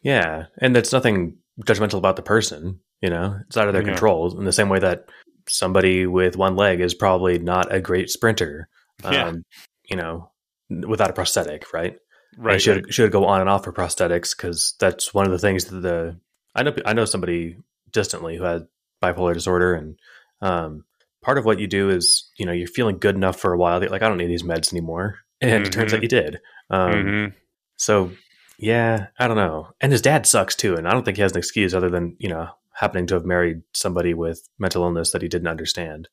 Yeah, 0.02 0.46
and 0.60 0.76
that's 0.76 0.92
nothing 0.92 1.38
judgmental 1.62 1.98
about 1.98 2.16
the 2.16 2.22
person, 2.22 2.80
you 3.02 3.10
know. 3.10 3.40
It's 3.48 3.58
out 3.58 3.68
of 3.68 3.74
their 3.74 3.84
Yeah. 3.84 3.90
control 3.90 4.38
in 4.38 4.46
the 4.46 4.52
same 4.52 4.70
way 4.70 4.80
that 4.80 5.06
somebody 5.48 6.06
with 6.06 6.38
one 6.38 6.56
leg 6.56 6.82
is 6.82 6.94
probably 6.94 7.40
not 7.40 7.74
a 7.74 7.80
great 7.80 8.10
sprinter. 8.10 8.68
Yeah. 9.04 9.28
Um, 9.28 9.44
you 9.90 9.98
know, 9.98 10.32
without 10.70 11.10
a 11.10 11.14
prosthetic, 11.14 11.74
right? 11.74 11.96
Right. 12.38 12.56
I 12.56 12.58
should 12.58 12.94
should 12.94 13.12
go 13.12 13.26
on 13.26 13.42
and 13.42 13.50
off 13.50 13.64
for 13.64 13.74
prosthetics 13.74 14.36
because 14.36 14.76
that's 14.80 15.14
one 15.14 15.26
of 15.26 15.32
the 15.32 15.40
things 15.40 15.66
that 15.66 15.82
the 15.82 16.20
I 16.56 16.64
know 16.64 16.74
I 16.86 16.94
know 16.94 17.06
somebody 17.06 17.58
distantly 17.92 18.38
who 18.38 18.44
had 18.44 18.64
bipolar 19.04 19.34
disorder 19.34 19.74
and 19.76 20.00
um, 20.42 20.86
part 21.22 21.38
of 21.38 21.46
what 21.46 21.60
you 21.60 21.68
do 21.68 21.90
is 21.90 22.30
you 22.38 22.46
know 22.46 22.52
you're 22.54 22.68
feeling 22.68 22.98
good 22.98 23.16
enough 23.16 23.38
for 23.40 23.52
a 23.54 23.58
while 23.58 23.80
that 23.80 23.92
like 23.92 24.02
I 24.02 24.08
don't 24.10 24.18
need 24.18 24.28
these 24.28 24.44
meds 24.44 24.72
anymore. 24.74 25.20
And 25.42 25.66
it 25.68 25.72
turns 25.74 25.94
out 25.94 26.02
you 26.04 26.10
did. 26.10 26.40
Um, 26.70 26.92
Mhm. 26.94 27.34
so 27.76 28.12
yeah 28.58 29.08
I 29.20 29.28
don't 29.28 29.38
know. 29.38 29.68
And 29.82 29.92
his 29.92 30.02
dad 30.02 30.26
sucks 30.26 30.56
too 30.56 30.76
and 30.76 30.88
I 30.88 30.92
don't 30.92 31.04
think 31.04 31.18
he 31.18 31.22
has 31.24 31.34
an 31.34 31.38
excuse 31.40 31.74
other 31.76 31.90
than 31.90 32.16
you 32.20 32.30
know 32.30 32.48
happening 32.74 33.06
to 33.08 33.14
have 33.16 33.26
married 33.26 33.62
somebody 33.74 34.14
with 34.14 34.48
mental 34.58 34.84
illness 34.84 35.12
that 35.12 35.22
he 35.22 35.28
didn't 35.28 35.48
understand. 35.48 36.08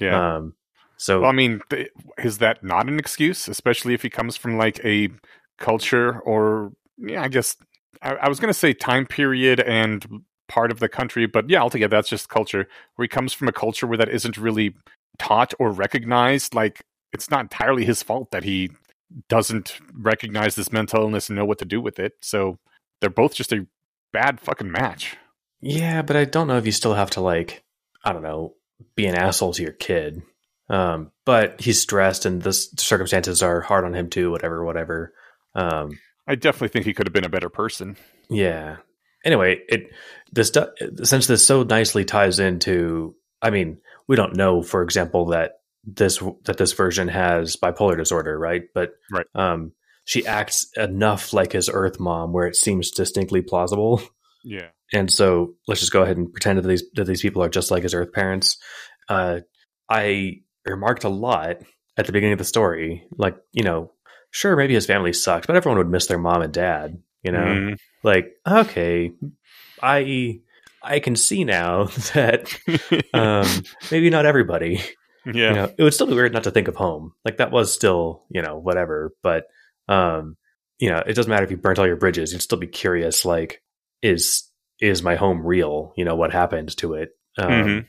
Yeah. 0.00 0.36
um, 0.36 0.54
so 0.98 1.20
well, 1.20 1.30
I 1.30 1.32
mean, 1.34 1.60
th- 1.68 1.90
is 2.24 2.38
that 2.38 2.64
not 2.64 2.88
an 2.88 2.98
excuse, 2.98 3.48
especially 3.48 3.92
if 3.92 4.00
he 4.02 4.08
comes 4.08 4.36
from 4.36 4.56
like 4.56 4.82
a 4.84 5.10
culture 5.58 6.20
or 6.20 6.72
yeah, 6.98 7.22
I 7.22 7.28
guess 7.28 7.56
I, 8.00 8.14
I 8.14 8.28
was 8.28 8.40
going 8.40 8.48
to 8.52 8.58
say 8.58 8.72
time 8.72 9.04
period 9.06 9.60
and 9.60 10.06
part 10.48 10.70
of 10.70 10.78
the 10.78 10.88
country, 10.88 11.26
but 11.26 11.48
yeah, 11.50 11.60
altogether 11.60 11.96
that's 11.96 12.08
just 12.08 12.28
culture. 12.28 12.68
Where 12.94 13.04
he 13.04 13.08
comes 13.08 13.32
from 13.32 13.48
a 13.48 13.52
culture 13.52 13.86
where 13.86 13.98
that 13.98 14.08
isn't 14.08 14.36
really 14.36 14.74
taught 15.18 15.54
or 15.58 15.70
recognized. 15.70 16.54
Like 16.54 16.84
it's 17.12 17.30
not 17.30 17.42
entirely 17.42 17.84
his 17.84 18.02
fault 18.02 18.30
that 18.30 18.44
he 18.44 18.70
doesn't 19.28 19.78
recognize 19.92 20.54
this 20.54 20.72
mental 20.72 21.02
illness 21.02 21.28
and 21.28 21.36
know 21.36 21.44
what 21.44 21.58
to 21.58 21.64
do 21.64 21.80
with 21.80 21.98
it. 21.98 22.14
So 22.22 22.58
they're 23.00 23.10
both 23.10 23.34
just 23.34 23.52
a 23.52 23.66
bad 24.12 24.40
fucking 24.40 24.70
match. 24.70 25.16
Yeah, 25.60 26.02
but 26.02 26.16
I 26.16 26.24
don't 26.24 26.48
know 26.48 26.58
if 26.58 26.66
you 26.66 26.72
still 26.72 26.94
have 26.94 27.10
to 27.10 27.20
like, 27.20 27.64
I 28.04 28.12
don't 28.12 28.22
know, 28.22 28.54
be 28.94 29.06
an 29.06 29.14
asshole 29.14 29.54
to 29.54 29.62
your 29.62 29.72
kid. 29.72 30.22
Um, 30.68 31.12
but 31.24 31.60
he's 31.60 31.80
stressed 31.80 32.26
and 32.26 32.42
the 32.42 32.52
circumstances 32.52 33.42
are 33.42 33.60
hard 33.60 33.84
on 33.84 33.94
him 33.94 34.10
too, 34.10 34.30
whatever, 34.30 34.64
whatever. 34.64 35.12
Um, 35.54 35.98
I 36.26 36.34
definitely 36.34 36.68
think 36.68 36.84
he 36.84 36.92
could 36.92 37.06
have 37.06 37.14
been 37.14 37.24
a 37.24 37.30
better 37.30 37.48
person. 37.48 37.96
yeah. 38.28 38.78
Anyway, 39.24 39.60
it 39.68 39.90
this 40.32 40.52
since 41.04 41.26
this 41.26 41.46
so 41.46 41.62
nicely 41.62 42.04
ties 42.04 42.38
into 42.38 43.14
I 43.42 43.50
mean, 43.50 43.78
we 44.08 44.16
don't 44.16 44.36
know 44.36 44.62
for 44.62 44.82
example 44.82 45.26
that 45.26 45.52
this 45.84 46.18
that 46.44 46.56
this 46.58 46.72
version 46.72 47.08
has 47.08 47.56
bipolar 47.56 47.96
disorder, 47.96 48.38
right? 48.38 48.62
But 48.74 48.90
Right. 49.10 49.26
um 49.34 49.72
she 50.04 50.26
acts 50.26 50.70
enough 50.76 51.32
like 51.32 51.52
his 51.52 51.68
earth 51.72 51.98
mom 51.98 52.32
where 52.32 52.46
it 52.46 52.56
seems 52.56 52.90
distinctly 52.90 53.42
plausible. 53.42 54.00
Yeah. 54.44 54.68
and 54.92 55.10
so 55.12 55.54
let's 55.66 55.80
just 55.80 55.92
go 55.92 56.02
ahead 56.02 56.16
and 56.16 56.32
pretend 56.32 56.58
that 56.58 56.68
these 56.68 56.84
that 56.94 57.06
these 57.06 57.20
people 57.22 57.42
are 57.42 57.48
just 57.48 57.72
like 57.72 57.82
his 57.82 57.94
Earth 57.94 58.12
parents. 58.12 58.58
Uh, 59.08 59.40
I 59.90 60.42
remarked 60.64 61.02
a 61.02 61.08
lot 61.08 61.56
at 61.96 62.06
the 62.06 62.12
beginning 62.12 62.34
of 62.34 62.38
the 62.38 62.44
story, 62.44 63.04
like 63.18 63.36
you 63.52 63.64
know, 63.64 63.90
sure 64.30 64.54
maybe 64.54 64.74
his 64.74 64.86
family 64.86 65.12
sucked, 65.12 65.48
but 65.48 65.56
everyone 65.56 65.78
would 65.78 65.90
miss 65.90 66.06
their 66.06 66.18
mom 66.18 66.42
and 66.42 66.52
dad. 66.52 67.02
You 67.24 67.32
know, 67.32 67.38
Mm. 67.44 67.76
like 68.04 68.34
okay, 68.46 69.10
I 69.82 70.40
I 70.82 71.00
can 71.00 71.16
see 71.16 71.44
now 71.44 71.84
that 72.14 72.54
um, 73.14 73.46
maybe 73.90 74.10
not 74.10 74.26
everybody. 74.26 74.80
yeah. 75.24 75.32
You 75.32 75.54
know, 75.54 75.74
it 75.78 75.82
would 75.82 75.94
still 75.94 76.06
be 76.06 76.14
weird 76.14 76.32
not 76.32 76.44
to 76.44 76.50
think 76.50 76.68
of 76.68 76.76
home. 76.76 77.12
Like 77.24 77.38
that 77.38 77.50
was 77.50 77.72
still, 77.72 78.24
you 78.30 78.42
know, 78.42 78.58
whatever. 78.58 79.12
But 79.22 79.44
um, 79.88 80.36
you 80.78 80.90
know, 80.90 81.02
it 81.06 81.14
doesn't 81.14 81.30
matter 81.30 81.44
if 81.44 81.50
you 81.50 81.56
burnt 81.56 81.78
all 81.78 81.86
your 81.86 81.96
bridges, 81.96 82.32
you'd 82.32 82.42
still 82.42 82.58
be 82.58 82.66
curious, 82.66 83.24
like, 83.24 83.62
is 84.02 84.50
is 84.80 85.02
my 85.02 85.16
home 85.16 85.44
real? 85.46 85.92
You 85.96 86.04
know, 86.04 86.14
what 86.16 86.32
happened 86.32 86.76
to 86.78 86.94
it? 86.94 87.10
Um, 87.38 87.50
Mhm. 87.50 87.86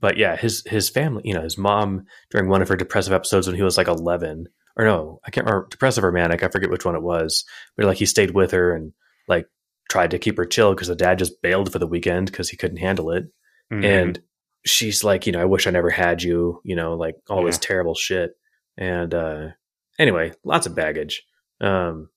but 0.00 0.16
yeah, 0.16 0.36
his 0.36 0.62
his 0.66 0.88
family, 0.88 1.22
you 1.24 1.34
know, 1.34 1.42
his 1.42 1.58
mom 1.58 2.04
during 2.30 2.48
one 2.48 2.62
of 2.62 2.68
her 2.68 2.76
depressive 2.76 3.12
episodes 3.12 3.46
when 3.46 3.56
he 3.56 3.62
was 3.62 3.76
like 3.76 3.88
eleven, 3.88 4.46
or 4.76 4.84
no, 4.84 5.20
I 5.26 5.30
can't 5.30 5.46
remember 5.46 5.66
depressive 5.70 6.04
or 6.04 6.12
manic, 6.12 6.42
I 6.42 6.48
forget 6.48 6.70
which 6.70 6.84
one 6.84 6.94
it 6.94 7.02
was. 7.02 7.44
But 7.76 7.86
like 7.86 7.98
he 7.98 8.06
stayed 8.06 8.30
with 8.30 8.52
her 8.52 8.74
and 8.74 8.92
like 9.26 9.46
tried 9.90 10.12
to 10.12 10.18
keep 10.18 10.36
her 10.38 10.46
chill 10.46 10.72
because 10.72 10.88
the 10.88 10.94
dad 10.96 11.18
just 11.18 11.42
bailed 11.42 11.70
for 11.70 11.78
the 11.78 11.86
weekend 11.86 12.26
because 12.30 12.48
he 12.48 12.56
couldn't 12.56 12.78
handle 12.78 13.10
it 13.10 13.24
Mhm. 13.72 13.84
and 13.84 14.22
she's 14.64 15.02
like 15.04 15.26
you 15.26 15.32
know 15.32 15.40
i 15.40 15.44
wish 15.44 15.66
i 15.66 15.70
never 15.70 15.90
had 15.90 16.22
you 16.22 16.60
you 16.64 16.76
know 16.76 16.94
like 16.94 17.16
all 17.28 17.44
this 17.44 17.58
terrible 17.58 17.94
shit 17.94 18.32
and 18.78 19.12
uh 19.14 19.48
anyway 19.98 20.32
lots 20.44 20.66
of 20.66 20.74
baggage 20.74 21.22
um 21.60 22.08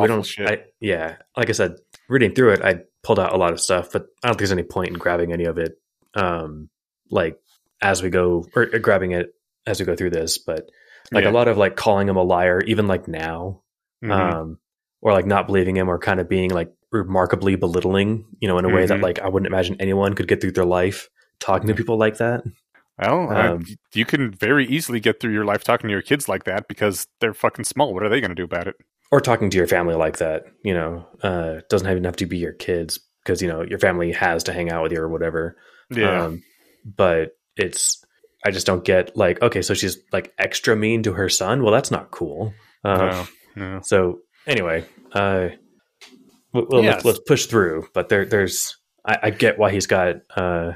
we 0.00 0.06
don't 0.06 0.24
shit. 0.26 0.48
I, 0.48 0.64
yeah 0.80 1.16
like 1.36 1.48
i 1.48 1.52
said 1.52 1.76
reading 2.08 2.34
through 2.34 2.52
it 2.52 2.62
i 2.64 2.80
pulled 3.02 3.18
out 3.18 3.32
a 3.32 3.36
lot 3.36 3.52
of 3.52 3.60
stuff 3.60 3.90
but 3.92 4.06
i 4.22 4.28
don't 4.28 4.32
think 4.34 4.38
there's 4.38 4.52
any 4.52 4.62
point 4.64 4.88
in 4.88 4.94
grabbing 4.94 5.32
any 5.32 5.44
of 5.44 5.58
it 5.58 5.72
um 6.14 6.68
like 7.10 7.38
as 7.80 8.02
we 8.02 8.10
go 8.10 8.44
or 8.54 8.68
uh, 8.74 8.78
grabbing 8.78 9.12
it 9.12 9.32
as 9.66 9.78
we 9.80 9.86
go 9.86 9.94
through 9.96 10.10
this 10.10 10.38
but 10.38 10.68
like 11.12 11.24
Yeah. 11.24 11.30
a 11.30 11.32
lot 11.32 11.48
of 11.48 11.56
like 11.56 11.76
calling 11.76 12.08
him 12.08 12.16
a 12.16 12.22
liar 12.22 12.60
even 12.66 12.86
like 12.86 13.06
now 13.08 13.62
Mhm. 14.04 14.10
um, 14.10 14.58
or 15.00 15.12
like 15.12 15.24
not 15.26 15.46
believing 15.46 15.76
him 15.76 15.88
or 15.88 15.98
kind 15.98 16.20
of 16.20 16.28
being 16.28 16.50
like 16.50 16.70
remarkably 16.92 17.56
belittling, 17.56 18.24
you 18.40 18.48
know, 18.48 18.58
in 18.58 18.64
a 18.64 18.68
way 18.68 18.86
that 18.86 18.98
Mhm. 18.98 19.02
like 19.02 19.18
I 19.20 19.28
wouldn't 19.28 19.46
imagine 19.46 19.76
anyone 19.80 20.14
could 20.14 20.28
get 20.28 20.40
through 20.40 20.52
their 20.52 20.64
life 20.64 21.08
talking 21.40 21.68
to 21.68 21.74
people 21.74 21.98
like 21.98 22.18
that. 22.18 22.44
Well, 22.98 23.28
uh, 23.30 23.54
Um, 23.54 23.66
you 23.92 24.04
can 24.06 24.30
very 24.30 24.66
easily 24.66 25.00
get 25.00 25.20
through 25.20 25.32
your 25.32 25.44
life 25.44 25.64
talking 25.64 25.88
to 25.88 25.92
your 25.92 26.02
kids 26.02 26.28
like 26.28 26.44
that 26.44 26.66
because 26.68 27.08
they're 27.20 27.34
fucking 27.34 27.64
small. 27.64 27.92
What 27.92 28.02
are 28.02 28.08
they 28.08 28.20
going 28.20 28.30
to 28.30 28.34
do 28.34 28.44
about 28.44 28.68
it? 28.68 28.76
Or 29.12 29.20
talking 29.20 29.50
to 29.50 29.56
your 29.56 29.66
family 29.66 29.94
like 29.94 30.16
that, 30.18 30.44
you 30.64 30.72
know, 30.72 31.06
uh, 31.22 31.60
doesn't 31.68 31.90
even 31.90 32.04
have 32.04 32.16
to 32.16 32.26
be 32.26 32.38
your 32.38 32.54
kids 32.54 32.98
because, 33.22 33.42
you 33.42 33.48
know, 33.48 33.62
your 33.62 33.78
family 33.78 34.12
has 34.12 34.42
to 34.44 34.52
hang 34.52 34.70
out 34.70 34.82
with 34.82 34.92
you 34.92 35.00
or 35.00 35.08
whatever. 35.08 35.56
Um, 36.24 36.42
but 36.84 37.32
it's, 37.56 38.02
I 38.44 38.50
just 38.50 38.66
don't 38.66 38.84
get 38.84 39.16
like 39.16 39.42
okay, 39.42 39.60
so 39.62 39.74
she's 39.74 39.98
like 40.12 40.32
extra 40.38 40.74
mean 40.76 41.02
to 41.02 41.12
her 41.12 41.28
son. 41.28 41.62
Well, 41.62 41.72
that's 41.72 41.90
not 41.90 42.10
cool. 42.10 42.54
Uh, 42.84 42.96
no, 42.96 43.26
no. 43.56 43.80
So 43.82 44.20
anyway, 44.46 44.84
uh, 45.12 45.48
well, 46.68 46.82
Yes. 46.82 46.94
let's, 46.96 47.04
let's 47.04 47.18
push 47.26 47.46
through. 47.46 47.88
But 47.94 48.08
there, 48.08 48.24
there's 48.24 48.76
I, 49.04 49.18
I 49.24 49.30
get 49.30 49.58
why 49.58 49.70
he's 49.70 49.86
got 49.86 50.16
uh, 50.36 50.72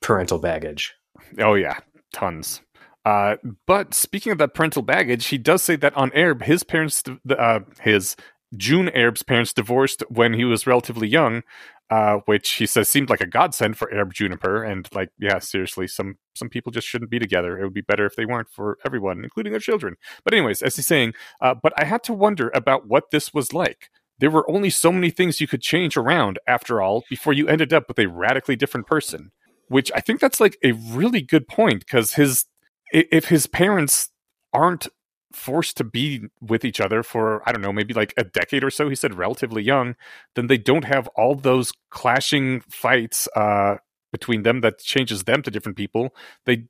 parental 0.00 0.38
baggage. 0.38 0.94
Oh 1.38 1.54
yeah, 1.54 1.78
tons. 2.12 2.60
Uh, 3.04 3.36
but 3.66 3.92
speaking 3.92 4.32
of 4.32 4.38
that 4.38 4.54
parental 4.54 4.82
baggage, 4.82 5.26
he 5.26 5.36
does 5.38 5.62
say 5.62 5.76
that 5.76 5.94
on 5.96 6.10
Aerb, 6.12 6.42
his 6.44 6.62
parents, 6.62 7.02
uh, 7.28 7.60
his 7.82 8.16
Joon 8.56 8.86
Aerb's 8.88 9.22
parents 9.22 9.52
divorced 9.52 10.02
when 10.08 10.32
he 10.32 10.44
was 10.44 10.66
relatively 10.66 11.06
young, 11.06 11.42
uh, 11.90 12.20
which 12.24 12.52
he 12.52 12.64
says 12.64 12.88
seemed 12.88 13.10
like 13.10 13.20
a 13.20 13.26
godsend 13.26 13.76
for 13.76 13.88
Aerb 13.92 14.12
Juniper. 14.14 14.62
And 14.64 14.88
like, 14.94 15.10
yeah, 15.18 15.38
seriously, 15.38 15.86
some 15.86 16.16
some 16.34 16.48
people 16.48 16.72
just 16.72 16.86
shouldn't 16.88 17.10
be 17.10 17.18
together. 17.18 17.58
It 17.58 17.64
would 17.64 17.74
be 17.74 17.82
better 17.82 18.06
if 18.06 18.16
they 18.16 18.24
weren't 18.24 18.48
for 18.48 18.78
everyone, 18.86 19.22
including 19.22 19.52
their 19.52 19.60
children. 19.60 19.96
But 20.24 20.32
anyways, 20.32 20.62
as 20.62 20.76
he's 20.76 20.86
saying, 20.86 21.12
uh, 21.42 21.54
but 21.62 21.74
I 21.76 21.84
had 21.84 22.02
to 22.04 22.14
wonder 22.14 22.50
about 22.54 22.86
what 22.88 23.10
this 23.10 23.34
was 23.34 23.52
like. 23.52 23.90
There 24.18 24.30
were 24.30 24.48
only 24.50 24.70
so 24.70 24.92
many 24.92 25.10
things 25.10 25.40
you 25.40 25.48
could 25.48 25.62
change 25.62 25.96
around, 25.96 26.38
after 26.46 26.80
all, 26.80 27.04
before 27.10 27.32
you 27.32 27.48
ended 27.48 27.72
up 27.72 27.88
with 27.88 27.98
a 27.98 28.08
radically 28.08 28.56
different 28.56 28.86
person. 28.86 29.32
Which 29.68 29.90
I 29.94 30.00
think 30.00 30.20
that's 30.20 30.40
like 30.40 30.58
a 30.62 30.72
really 30.72 31.22
good 31.22 31.48
point 31.48 31.80
because 31.80 32.14
his 32.14 32.44
if 32.92 33.26
his 33.26 33.46
parents 33.46 34.10
aren't 34.52 34.88
forced 35.32 35.76
to 35.78 35.84
be 35.84 36.22
with 36.40 36.64
each 36.64 36.80
other 36.80 37.02
for 37.02 37.42
I 37.48 37.52
don't 37.52 37.62
know 37.62 37.72
maybe 37.72 37.92
like 37.92 38.14
a 38.16 38.24
decade 38.24 38.62
or 38.62 38.70
so 38.70 38.88
he 38.88 38.94
said 38.94 39.14
relatively 39.14 39.62
young 39.62 39.96
then 40.36 40.46
they 40.46 40.58
don't 40.58 40.84
have 40.84 41.08
all 41.16 41.34
those 41.34 41.72
clashing 41.90 42.60
fights 42.68 43.26
uh 43.34 43.76
between 44.14 44.44
them 44.44 44.60
that 44.60 44.78
changes 44.78 45.24
them 45.24 45.42
to 45.42 45.50
different 45.50 45.76
people. 45.76 46.14
They 46.46 46.66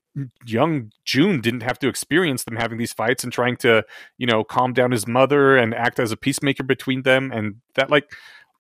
young 0.46 0.90
Joon 1.04 1.42
didn't 1.42 1.62
have 1.62 1.78
to 1.80 1.88
experience 1.88 2.44
them 2.44 2.56
having 2.56 2.78
these 2.78 2.94
fights 2.94 3.22
and 3.22 3.30
trying 3.30 3.56
to 3.58 3.84
you 4.16 4.26
know 4.26 4.44
calm 4.44 4.72
down 4.72 4.92
his 4.92 5.06
mother 5.06 5.58
and 5.58 5.74
act 5.74 6.00
as 6.00 6.10
a 6.10 6.16
peacemaker 6.16 6.62
between 6.62 7.02
them 7.02 7.30
and 7.30 7.56
that 7.74 7.90
like 7.90 8.10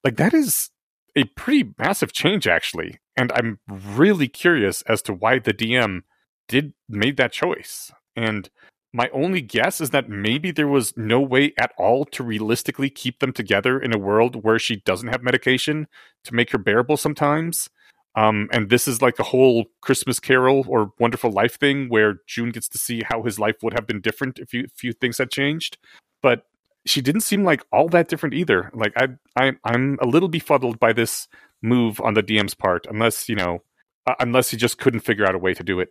like 0.04 0.16
that 0.16 0.34
is 0.34 0.68
a 1.16 1.24
pretty 1.24 1.72
massive 1.78 2.12
change 2.12 2.46
actually. 2.46 2.98
And 3.16 3.32
i'm 3.32 3.58
really 3.68 4.28
curious 4.28 4.82
as 4.82 5.00
to 5.02 5.14
why 5.14 5.38
the 5.38 5.54
dm 5.54 6.02
did 6.46 6.74
made 6.86 7.16
that 7.16 7.32
choice. 7.32 7.90
And 8.14 8.50
my 8.92 9.08
only 9.14 9.40
guess 9.40 9.80
is 9.80 9.90
that 9.90 10.10
maybe 10.10 10.50
there 10.50 10.68
was 10.68 10.92
no 10.96 11.20
way 11.20 11.54
at 11.58 11.72
all 11.78 12.04
to 12.04 12.22
realistically 12.22 12.90
keep 12.90 13.20
them 13.20 13.32
together 13.32 13.80
in 13.80 13.94
a 13.94 13.98
world 13.98 14.44
where 14.44 14.58
she 14.58 14.76
doesn't 14.76 15.08
have 15.08 15.22
medication 15.22 15.88
to 16.24 16.34
make 16.34 16.50
her 16.50 16.58
bearable 16.58 16.98
sometimes 16.98 17.70
um, 18.16 18.48
and 18.52 18.70
this 18.70 18.86
is 18.86 19.02
like 19.02 19.18
a 19.18 19.24
whole 19.24 19.66
Christmas 19.80 20.20
Carol 20.20 20.64
or 20.68 20.92
Wonderful 20.98 21.30
Life 21.30 21.58
thing 21.58 21.88
where 21.88 22.20
Joon 22.26 22.50
gets 22.50 22.68
to 22.68 22.78
see 22.78 23.02
how 23.04 23.22
his 23.22 23.38
life 23.38 23.56
would 23.62 23.74
have 23.74 23.86
been 23.86 24.00
different 24.00 24.38
if 24.38 24.50
few 24.50 24.66
few 24.74 24.92
things 24.92 25.18
had 25.18 25.30
changed. 25.30 25.78
But 26.22 26.46
she 26.86 27.00
didn't 27.00 27.22
seem 27.22 27.44
like 27.44 27.64
all 27.72 27.88
that 27.88 28.08
different 28.08 28.34
either. 28.34 28.70
Like 28.74 28.92
I, 28.96 29.08
I 29.36 29.52
I'm 29.64 29.98
a 30.00 30.06
little 30.06 30.28
befuddled 30.28 30.78
by 30.78 30.92
this 30.92 31.26
move 31.60 32.00
on 32.00 32.14
the 32.14 32.22
DM's 32.22 32.54
part, 32.54 32.86
unless 32.88 33.28
you 33.28 33.34
know, 33.34 33.62
uh, 34.06 34.14
unless 34.20 34.50
he 34.50 34.56
just 34.56 34.78
couldn't 34.78 35.00
figure 35.00 35.26
out 35.26 35.34
a 35.34 35.38
way 35.38 35.54
to 35.54 35.64
do 35.64 35.80
it, 35.80 35.88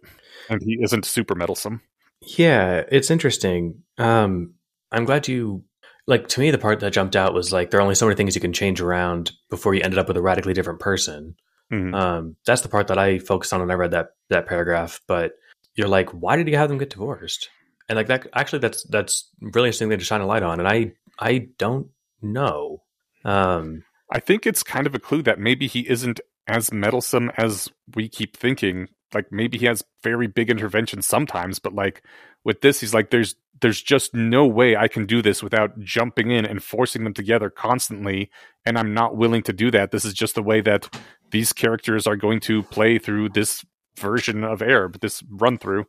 and 0.50 0.62
he 0.64 0.80
isn't 0.82 1.06
super 1.06 1.36
meddlesome. 1.36 1.82
Yeah, 2.22 2.84
it's 2.90 3.12
interesting. 3.12 3.84
Um, 3.98 4.54
I'm 4.94 5.04
glad 5.04 5.28
you 5.28 5.66
like. 6.08 6.30
To 6.30 6.40
me, 6.40 6.52
the 6.52 6.58
part 6.58 6.80
that 6.80 6.94
jumped 6.94 7.18
out 7.18 7.34
was 7.34 7.52
like 7.52 7.70
there 7.70 7.82
are 7.82 7.84
only 7.84 7.96
so 7.96 8.06
many 8.06 8.16
things 8.16 8.34
you 8.34 8.42
can 8.42 8.54
change 8.54 8.80
around 8.80 9.34
before 9.50 9.74
you 9.74 9.82
ended 9.82 10.00
up 10.00 10.08
with 10.08 10.16
a 10.16 10.22
radically 10.22 10.54
different 10.54 10.80
person. 10.80 11.36
Mhm. 11.74 11.96
Um, 11.96 12.36
that's 12.46 12.62
the 12.62 12.70
part 12.70 12.88
that 12.88 13.00
I 13.00 13.20
focused 13.20 13.52
on 13.54 13.60
when 13.60 13.72
I 13.72 13.76
read 13.76 13.92
that 13.92 14.10
that 14.30 14.48
paragraph. 14.48 15.02
But 15.08 15.34
you're 15.76 15.88
like, 15.88 16.10
why 16.10 16.36
did 16.36 16.48
he 16.48 16.54
have 16.54 16.70
them 16.70 16.78
get 16.78 16.92
divorced? 16.92 17.50
And 17.90 17.98
like 17.98 18.08
that, 18.08 18.28
actually, 18.34 18.60
that's 18.60 18.84
that's 18.84 19.30
really 19.42 19.70
interesting 19.70 19.90
thing 19.90 20.00
to 20.00 20.06
shine 20.06 20.22
a 20.22 20.26
light 20.28 20.44
on. 20.44 20.60
And 20.60 20.68
I 20.68 20.94
I 21.20 21.50
don't 21.58 21.88
know. 22.22 22.84
Um, 23.26 23.84
I 24.12 24.20
think 24.20 24.46
it's 24.46 24.64
kind 24.64 24.86
of 24.86 24.94
a 24.94 25.00
clue 25.00 25.24
that 25.24 25.40
maybe 25.40 25.68
he 25.68 25.90
isn't 25.90 26.20
as 26.48 26.72
meddlesome 26.72 27.32
as 27.38 27.70
we 27.96 28.08
keep 28.08 28.38
thinking. 28.38 28.90
Like 29.14 29.32
maybe 29.32 29.58
he 29.58 29.66
has 29.66 29.84
very 30.04 30.28
big 30.28 30.50
interventions 30.50 31.06
sometimes, 31.06 31.60
but 31.60 31.74
like 31.74 32.04
with 32.44 32.62
this, 32.62 32.80
he's 32.80 32.94
like, 32.94 33.10
there's 33.10 33.36
there's 33.62 33.82
just 33.82 34.14
no 34.14 34.46
way 34.46 34.76
I 34.76 34.88
can 34.88 35.06
do 35.06 35.22
this 35.22 35.42
without 35.42 35.80
jumping 35.80 36.32
in 36.32 36.46
and 36.46 36.62
forcing 36.62 37.04
them 37.04 37.14
together 37.14 37.50
constantly, 37.50 38.30
and 38.66 38.78
I'm 38.78 38.94
not 38.94 39.16
willing 39.16 39.44
to 39.44 39.54
do 39.54 39.72
that. 39.72 39.92
This 39.92 40.04
is 40.06 40.14
just 40.14 40.36
the 40.36 40.44
way 40.44 40.60
that 40.62 40.90
these 41.32 41.54
characters 41.54 42.06
are 42.06 42.18
going 42.18 42.40
to 42.42 42.64
play 42.64 42.98
through 43.00 43.30
this 43.30 43.64
version 43.98 44.44
of 44.44 44.60
Aerb, 44.60 45.00
this 45.00 45.24
run 45.30 45.58
through. 45.58 45.86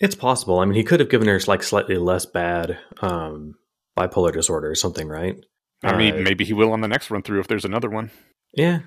it's 0.00 0.14
possible. 0.16 0.58
I 0.58 0.64
mean, 0.64 0.74
he 0.74 0.82
could 0.84 1.00
have 1.00 1.08
given 1.08 1.28
her 1.28 1.40
like 1.46 1.62
slightly 1.62 1.96
less 1.96 2.26
bad 2.26 2.78
um, 3.00 3.54
bipolar 3.96 4.32
disorder 4.32 4.70
or 4.70 4.74
something, 4.74 5.08
right? 5.08 5.36
I 5.84 5.96
mean, 5.96 6.14
Uh, 6.14 6.18
maybe 6.18 6.44
he 6.44 6.52
will 6.52 6.72
on 6.72 6.80
the 6.80 6.88
next 6.88 7.10
run 7.10 7.22
through 7.22 7.40
if 7.40 7.48
there's 7.48 7.64
another 7.64 7.88
one. 7.88 8.10
Yeah. 8.52 8.80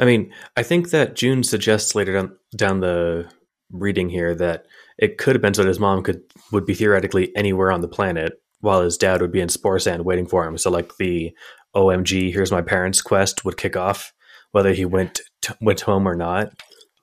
I 0.00 0.04
mean, 0.04 0.32
I 0.56 0.62
think 0.62 0.90
that 0.90 1.16
Joon 1.16 1.42
suggests 1.42 1.94
later 1.94 2.12
down, 2.12 2.36
down 2.56 2.80
the 2.80 3.28
reading 3.70 4.08
here 4.08 4.34
that 4.34 4.66
it 4.98 5.18
could 5.18 5.34
have 5.34 5.42
been 5.42 5.54
so 5.54 5.62
that 5.62 5.68
his 5.68 5.80
mom 5.80 6.02
could 6.02 6.22
would 6.52 6.64
be 6.66 6.74
theoretically 6.74 7.34
anywhere 7.36 7.70
on 7.72 7.80
the 7.80 7.88
planet 7.88 8.40
while 8.60 8.82
his 8.82 8.96
dad 8.96 9.20
would 9.20 9.32
be 9.32 9.40
in 9.40 9.48
Spore 9.48 9.78
Sand 9.78 10.04
waiting 10.04 10.26
for 10.26 10.44
him. 10.46 10.56
So 10.58 10.70
like 10.70 10.96
the 10.96 11.32
OMG, 11.76 12.32
here's 12.32 12.50
my 12.50 12.62
parents 12.62 13.02
quest 13.02 13.44
would 13.44 13.56
kick 13.56 13.76
off 13.76 14.12
whether 14.52 14.72
he 14.72 14.84
went 14.86 15.20
t- 15.42 15.52
went 15.60 15.80
home 15.82 16.08
or 16.08 16.16
not. 16.16 16.52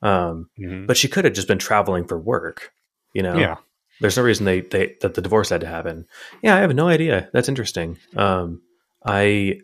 Um, 0.02 0.50
Mhm. 0.60 0.88
but 0.88 0.98
she 0.98 1.08
could 1.08 1.26
have 1.26 1.34
just 1.34 1.48
been 1.48 1.58
traveling 1.60 2.06
for 2.06 2.18
work, 2.20 2.72
you 3.14 3.24
know. 3.24 3.38
Yeah. 3.38 3.56
There's 4.02 4.18
no 4.18 4.24
reason 4.24 4.46
they, 4.46 4.62
they 4.62 4.96
that 5.02 5.14
the 5.14 5.22
divorce 5.22 5.50
had 5.50 5.62
to 5.62 5.68
happen. 5.68 6.06
Yeah, 6.41 6.56
I 6.56 6.60
have 6.60 6.76
no 6.76 6.88
idea. 6.89 7.30
That's 7.34 7.48
interesting. 7.50 7.98
Um, 8.18 8.62
I 9.06 9.62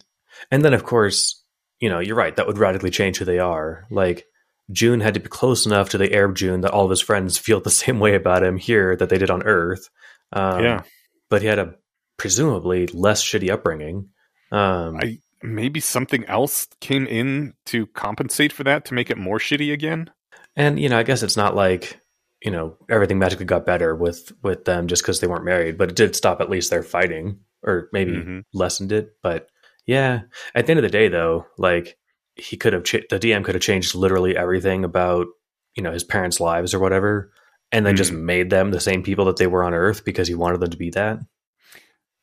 and 0.51 0.63
then 0.63 0.73
of 0.73 0.83
course, 0.83 1.40
you 1.81 1.89
know, 1.89 1.99
you're 1.99 2.15
right. 2.15 2.35
That 2.35 2.47
would 2.47 2.57
radically 2.57 2.91
change 2.91 3.17
who 3.17 3.25
they 3.25 3.39
are. 3.39 3.85
Like 3.91 4.25
Joon 4.71 5.01
had 5.01 5.15
to 5.15 5.19
be 5.19 5.27
close 5.27 5.65
enough 5.65 5.89
to 5.89 5.97
the 5.97 6.07
Aerb 6.07 6.35
Joon 6.35 6.61
that 6.61 6.71
all 6.71 6.85
of 6.85 6.89
his 6.89 7.01
friends 7.01 7.37
feel 7.37 7.59
the 7.59 7.69
same 7.83 7.99
way 7.99 8.15
about 8.15 8.43
him 8.43 8.57
here 8.57 8.95
that 8.95 9.09
they 9.09 9.17
did 9.17 9.29
on 9.29 9.43
Earth. 9.43 9.89
Um, 10.31 10.63
Yeah. 10.63 10.83
but 11.29 11.41
he 11.41 11.47
had 11.49 11.59
a 11.59 11.75
presumably 12.17 12.87
less 12.87 13.23
shitty 13.23 13.49
upbringing. 13.49 14.09
Um, 14.51 14.97
I 15.01 15.19
maybe 15.43 15.79
something 15.79 16.23
else 16.25 16.67
came 16.81 17.07
in 17.07 17.53
to 17.65 17.87
compensate 17.87 18.53
for 18.53 18.63
that 18.65 18.85
to 18.85 18.93
make 18.93 19.09
it 19.09 19.17
more 19.17 19.39
shitty 19.39 19.73
again. 19.73 20.09
And 20.55 20.79
you 20.79 20.87
know, 20.89 20.99
I 20.99 21.03
guess 21.03 21.23
it's 21.23 21.37
not 21.37 21.55
like 21.55 21.99
you 22.43 22.51
know 22.51 22.75
everything 22.89 23.17
magically 23.19 23.45
got 23.45 23.65
better 23.65 23.95
with 23.95 24.31
with 24.43 24.65
them 24.65 24.87
just 24.87 25.01
because 25.03 25.19
they 25.19 25.27
weren't 25.27 25.45
married, 25.45 25.77
but 25.77 25.89
it 25.89 25.95
did 25.95 26.15
stop 26.15 26.41
at 26.41 26.49
least 26.49 26.69
their 26.69 26.83
fighting, 26.83 27.39
or 27.63 27.89
maybe 27.91 28.11
Mhm. 28.11 28.43
lessened 28.53 28.91
it. 28.91 29.15
But 29.23 29.47
yeah, 29.85 30.21
at 30.55 30.65
the 30.65 30.71
end 30.71 30.79
of 30.79 30.83
the 30.83 30.89
day, 30.89 31.07
though, 31.07 31.45
like 31.57 31.97
he 32.35 32.57
could 32.57 32.73
have 32.73 32.83
ch- 32.83 33.07
the 33.09 33.19
DM 33.19 33.43
could 33.43 33.55
have 33.55 33.61
changed 33.63 33.95
literally 33.95 34.35
everything 34.37 34.83
about 34.83 35.27
you 35.75 35.83
know 35.83 35.91
his 35.91 36.03
parents' 36.03 36.39
lives 36.39 36.73
or 36.73 36.79
whatever, 36.79 37.31
and 37.71 37.85
then 37.85 37.95
just 37.95 38.11
made 38.11 38.49
them 38.49 38.71
the 38.71 38.79
same 38.79 39.03
people 39.03 39.25
that 39.25 39.37
they 39.37 39.47
were 39.47 39.63
on 39.63 39.73
Earth 39.73 40.05
because 40.05 40.27
he 40.27 40.35
wanted 40.35 40.59
them 40.59 40.69
to 40.71 40.77
be 40.77 40.89
that. 40.91 41.19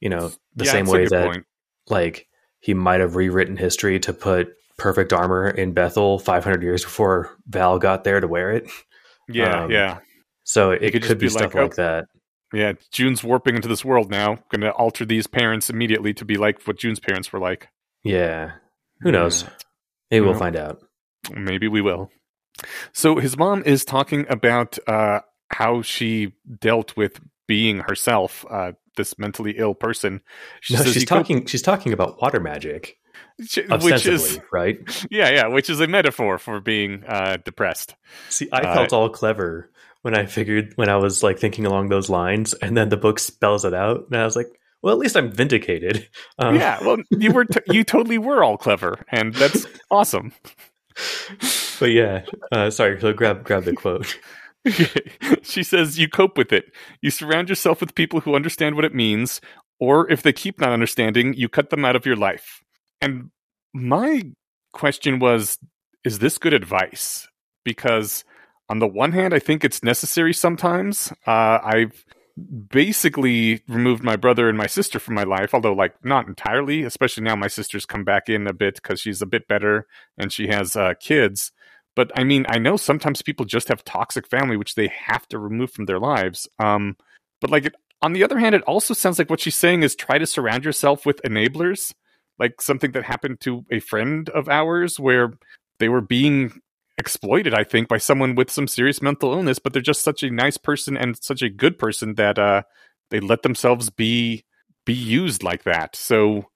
You 0.01 0.09
know, 0.11 0.31
the 0.55 0.65
Yeah, 0.65 0.73
same 0.73 0.87
way 0.87 1.07
that 1.07 1.25
point. 1.25 1.45
like 1.89 2.29
he 2.61 2.75
might 2.75 3.01
have 3.01 3.17
rewritten 3.17 3.57
history 3.57 3.99
to 4.01 4.13
put 4.13 4.49
perfect 4.77 5.13
armor 5.13 5.49
in 5.49 5.73
Bethel 5.73 6.19
500 6.19 6.63
years 6.63 6.85
before 6.85 7.37
Val 7.47 7.79
got 7.79 8.05
there 8.05 8.21
to 8.21 8.29
wear 8.29 8.53
it. 8.53 8.71
Yeah, 9.29 9.65
um, 9.65 9.71
yeah, 9.71 9.99
So 10.45 10.71
it 10.71 10.93
could 10.93 11.03
could, 11.03 11.03
just 11.03 11.19
be, 11.19 11.27
be 11.27 11.29
stuff 11.29 11.55
like, 11.55 11.63
like 11.63 11.75
that. 11.77 12.07
Yeah. 12.53 12.73
Joon's 12.91 13.23
warping 13.23 13.57
into 13.57 13.69
this 13.69 13.85
world 13.85 14.11
now. 14.11 14.37
Going 14.51 14.61
to 14.63 14.73
alter 14.73 15.05
these 15.05 15.27
parents 15.27 15.69
immediately 15.71 16.15
to 16.15 16.25
be 16.25 16.37
like 16.37 16.63
what 16.67 16.79
Joon's 16.79 17.01
parents 17.01 17.33
were 17.33 17.39
like. 17.41 17.69
Yeah. 18.05 18.53
Who 19.01 19.13
knows? 19.13 19.45
Maybe 20.11 20.25
we'll 20.25 20.35
find 20.39 20.57
out. 20.57 20.81
Maybe 21.35 21.69
we 21.69 21.81
will. 21.83 22.11
So 22.93 23.17
his 23.17 23.37
mom 23.37 23.63
is 23.65 23.85
talking 23.85 24.27
about 24.29 24.79
uh, 24.89 25.21
how 25.51 25.83
she 25.83 26.33
dealt 26.59 26.97
with 26.97 27.21
being 27.47 27.79
herself, 27.81 28.45
uh, 28.51 28.73
this 28.97 29.19
mentally 29.19 29.55
ill 29.59 29.75
person. 29.75 30.21
She 30.61 30.75
No, 30.75 30.83
she's 30.85 31.05
talking. 31.05 31.47
She's 31.47 31.63
talking 31.63 31.93
about 31.93 32.21
water 32.21 32.41
magic, 32.41 32.97
she- 33.47 33.63
which 33.63 34.07
is 34.07 34.41
right? 34.53 34.79
yeah, 35.11 35.31
yeah, 35.31 35.47
which 35.49 35.71
is 35.71 35.81
a 35.81 35.87
metaphor 35.87 36.39
for 36.39 36.61
being 36.61 37.05
uh, 37.07 37.37
depressed. 37.45 37.95
See, 38.29 38.49
I 38.53 38.63
Uh, 38.63 38.75
felt 38.75 38.93
all 38.93 39.09
clever 39.11 39.71
when 40.03 40.17
I 40.17 40.27
figured 40.27 40.73
when 40.77 40.89
I 40.89 40.97
was 40.97 41.23
like 41.23 41.39
thinking 41.39 41.67
along 41.67 41.89
those 41.89 42.09
lines, 42.09 42.55
and 42.55 42.77
then 42.77 42.89
the 42.89 42.97
book 42.97 43.19
spells 43.19 43.65
it 43.65 43.75
out, 43.75 44.07
and 44.11 44.21
I 44.21 44.25
was 44.25 44.37
like, 44.37 44.49
"Well, 44.83 44.93
at 44.93 44.99
least 44.99 45.17
I'm 45.17 45.31
vindicated." 45.33 46.09
Um, 46.41 46.55
yeah, 46.55 46.79
well, 46.85 46.99
you 47.11 47.33
were 47.33 47.45
t- 47.45 47.61
you 47.67 47.83
totally 47.83 48.17
were 48.17 48.45
all 48.45 48.57
clever, 48.57 49.05
and 49.11 49.35
that's 49.35 49.67
awesome. 49.91 50.33
But 51.81 51.91
yeah, 51.91 52.25
uh, 52.53 52.71
sorry. 52.71 53.01
So 53.01 53.13
grab 53.13 53.43
grab 53.43 53.65
the 53.65 53.73
quote. 53.73 54.17
she 55.43 55.63
says 55.63 55.99
you 55.99 56.09
cope 56.09 56.39
with 56.39 56.53
it. 56.53 56.73
You 57.03 57.11
surround 57.11 57.49
yourself 57.49 57.81
with 57.81 57.95
people 57.97 58.21
who 58.21 58.37
understand 58.37 58.77
what 58.77 58.85
it 58.85 58.95
means, 58.95 59.41
or 59.81 60.11
if 60.11 60.23
they 60.23 60.33
keep 60.33 60.61
not 60.61 60.71
understanding, 60.71 61.35
you 61.35 61.49
cut 61.49 61.71
them 61.71 61.85
out 61.85 61.97
of 61.97 62.07
your 62.07 62.17
life. 62.17 62.63
And 63.01 63.31
my 63.75 64.23
question 64.73 65.19
was, 65.19 65.59
is 66.05 66.19
this 66.19 66.39
good 66.39 66.53
advice? 66.53 67.29
Because 67.65 68.25
on 68.69 68.79
the 68.79 68.87
one 68.87 69.13
hand, 69.13 69.35
I 69.35 69.39
think 69.39 69.65
it's 69.65 69.83
necessary 69.83 70.33
sometimes. 70.33 71.13
Uh, 71.27 71.59
I've 71.63 72.05
basically 72.71 73.63
removed 73.67 74.03
my 74.03 74.17
brother 74.17 74.49
and 74.49 74.57
my 74.57 74.67
sister 74.67 74.99
from 74.99 75.15
my 75.15 75.25
life, 75.25 75.55
although 75.55 75.73
like 75.73 75.95
not 76.05 76.29
entirely. 76.29 76.83
Especially 76.83 77.25
now, 77.25 77.35
my 77.35 77.49
sister's 77.49 77.87
come 77.87 78.05
back 78.05 78.29
in 78.29 78.47
a 78.47 78.53
bit 78.53 78.77
because 78.77 79.01
she's 79.01 79.23
a 79.23 79.27
bit 79.27 79.49
better 79.49 79.87
and 80.17 80.33
she 80.33 80.49
has 80.49 80.77
uh, 80.77 80.95
kids. 81.01 81.53
But 81.97 82.13
I 82.15 82.25
mean, 82.25 82.47
I 82.49 82.59
know 82.59 82.77
sometimes 82.77 83.23
people 83.23 83.45
just 83.45 83.69
have 83.69 83.85
toxic 83.85 84.29
family, 84.29 84.57
which 84.57 84.75
they 84.75 84.89
have 84.89 85.27
to 85.29 85.39
remove 85.39 85.73
from 85.73 85.87
their 85.87 85.99
lives. 85.99 86.49
Um, 86.59 86.97
but 87.41 87.51
like 87.51 87.75
on 88.03 88.13
the 88.13 88.23
other 88.23 88.39
hand, 88.39 88.55
it 88.55 88.63
also 88.63 88.95
sounds 88.95 89.19
like 89.19 89.31
what 89.31 89.41
she's 89.41 89.57
saying 89.57 89.83
is 89.83 89.97
try 89.97 90.19
to 90.19 90.27
surround 90.27 90.65
yourself 90.65 91.05
with 91.05 91.21
enablers, 91.23 91.93
like 92.39 92.61
something 92.61 92.93
that 92.93 93.05
happened 93.05 93.41
to 93.41 93.65
a 93.73 93.81
friend 93.81 94.29
of 94.29 94.49
ours 94.49 95.01
where 95.01 95.33
they 95.81 95.89
were 95.89 96.01
being 96.01 96.61
exploited, 96.99 97.55
I 97.55 97.65
think, 97.65 97.89
by 97.89 97.99
someone 97.99 98.35
with 98.35 98.51
some 98.51 98.67
serious 98.67 99.01
mental 99.01 99.33
illness, 99.33 99.59
but 99.59 99.73
they're 99.73 99.81
just 99.81 100.03
such 100.03 100.23
a 100.23 100.31
nice 100.31 100.57
person 100.57 100.97
and 100.97 101.17
such 101.23 101.43
a 101.43 101.49
good 101.49 101.79
person 101.79 102.15
that 102.17 102.39
uh, 102.39 102.63
they 103.11 103.21
let 103.21 103.43
themselves 103.43 103.89
be 103.91 104.45
be 104.85 104.95
used 104.95 105.43
like 105.43 105.65
that. 105.65 105.95
So 105.95 106.49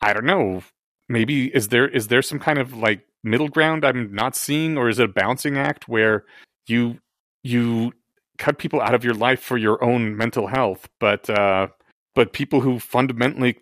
I 0.00 0.12
don't 0.12 0.26
know. 0.26 0.62
Maybe 1.08 1.46
is 1.54 1.68
there 1.68 1.88
is 1.88 2.08
there 2.08 2.22
some 2.22 2.38
kind 2.38 2.58
of 2.58 2.76
like 2.76 3.06
middle 3.24 3.48
ground 3.48 3.84
I'm 3.84 4.14
not 4.14 4.36
seeing, 4.36 4.76
or 4.76 4.88
is 4.88 4.98
it 4.98 5.06
a 5.06 5.12
balancing 5.12 5.56
act 5.56 5.88
where 5.88 6.24
you 6.66 6.98
you 7.42 7.92
cut 8.36 8.58
people 8.58 8.80
out 8.80 8.94
of 8.94 9.04
your 9.04 9.14
life 9.14 9.40
for 9.40 9.56
your 9.56 9.82
own 9.82 10.16
mental 10.16 10.46
health, 10.46 10.88
but 11.00 11.28
uh, 11.30 11.68
but 12.14 12.32
people 12.32 12.60
who 12.60 12.78
fundamentally 12.78 13.58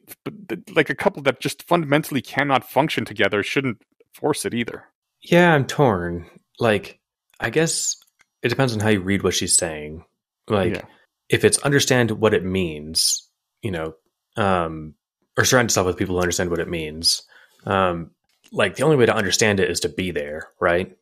like 0.74 0.90
a 0.90 0.94
couple 0.94 1.22
that 1.22 1.40
just 1.40 1.62
fundamentally 1.62 2.22
cannot 2.22 2.68
function 2.68 3.04
together 3.04 3.42
shouldn't 3.42 3.82
force 4.12 4.44
it 4.44 4.54
either. 4.54 4.84
Yeah, 5.30 5.52
I'm 5.52 5.66
torn. 5.66 6.26
Like, 6.58 7.00
I 7.40 7.50
guess 7.50 7.96
it 8.42 8.48
depends 8.48 8.72
on 8.72 8.80
how 8.80 8.88
you 8.88 9.00
read 9.00 9.22
what 9.22 9.34
she's 9.34 9.56
saying. 9.56 10.04
Like, 10.48 10.74
yeah. 10.74 10.82
if 11.28 11.44
it's 11.44 11.58
understand 11.58 12.12
what 12.12 12.34
it 12.34 12.44
means, 12.44 13.28
you 13.62 13.72
know, 13.72 13.94
um, 14.36 14.94
or 15.36 15.44
surround 15.44 15.66
yourself 15.66 15.86
with 15.86 15.96
people 15.96 16.14
who 16.14 16.22
understand 16.22 16.50
what 16.50 16.60
it 16.60 16.68
means. 16.68 17.22
Um, 17.64 18.10
like 18.52 18.76
the 18.76 18.84
only 18.84 18.96
way 18.96 19.06
to 19.06 19.14
understand 19.14 19.60
it 19.60 19.70
is 19.70 19.80
to 19.80 19.88
be 19.88 20.10
there, 20.12 20.48
right? 20.60 20.96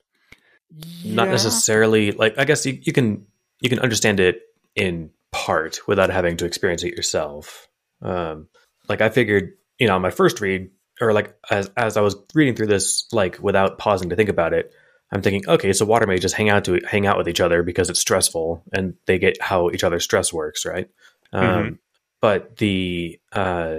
Yeah. 0.76 1.14
Not 1.14 1.28
necessarily 1.28 2.12
like 2.12 2.38
I 2.38 2.44
guess 2.44 2.64
you, 2.66 2.78
you 2.82 2.92
can 2.92 3.26
you 3.60 3.68
can 3.68 3.78
understand 3.78 4.18
it 4.20 4.40
in 4.74 5.10
part 5.30 5.80
without 5.86 6.10
having 6.10 6.36
to 6.38 6.46
experience 6.46 6.82
it 6.82 6.96
yourself. 6.96 7.68
Um, 8.02 8.48
like 8.88 9.00
I 9.00 9.08
figured, 9.08 9.52
you 9.78 9.86
know, 9.86 9.98
my 9.98 10.10
first 10.10 10.40
read, 10.40 10.70
or 11.00 11.12
like 11.12 11.34
as 11.50 11.70
as 11.76 11.96
I 11.96 12.00
was 12.00 12.16
reading 12.34 12.54
through 12.54 12.68
this, 12.68 13.06
like 13.12 13.38
without 13.40 13.78
pausing 13.78 14.10
to 14.10 14.16
think 14.16 14.28
about 14.28 14.52
it, 14.52 14.72
I'm 15.12 15.22
thinking, 15.22 15.48
okay, 15.48 15.72
so 15.72 15.84
water 15.84 16.06
mages 16.06 16.32
hang 16.32 16.48
out 16.48 16.64
to 16.64 16.80
hang 16.86 17.06
out 17.06 17.18
with 17.18 17.28
each 17.28 17.40
other 17.40 17.62
because 17.62 17.90
it's 17.90 18.00
stressful, 18.00 18.62
and 18.72 18.94
they 19.06 19.18
get 19.18 19.40
how 19.40 19.70
each 19.70 19.84
other's 19.84 20.04
stress 20.04 20.32
works, 20.32 20.64
right? 20.64 20.88
Um, 21.32 21.42
mm-hmm. 21.42 21.58
Um, 21.58 21.78
but 22.20 22.56
the 22.56 23.20
uh, 23.32 23.76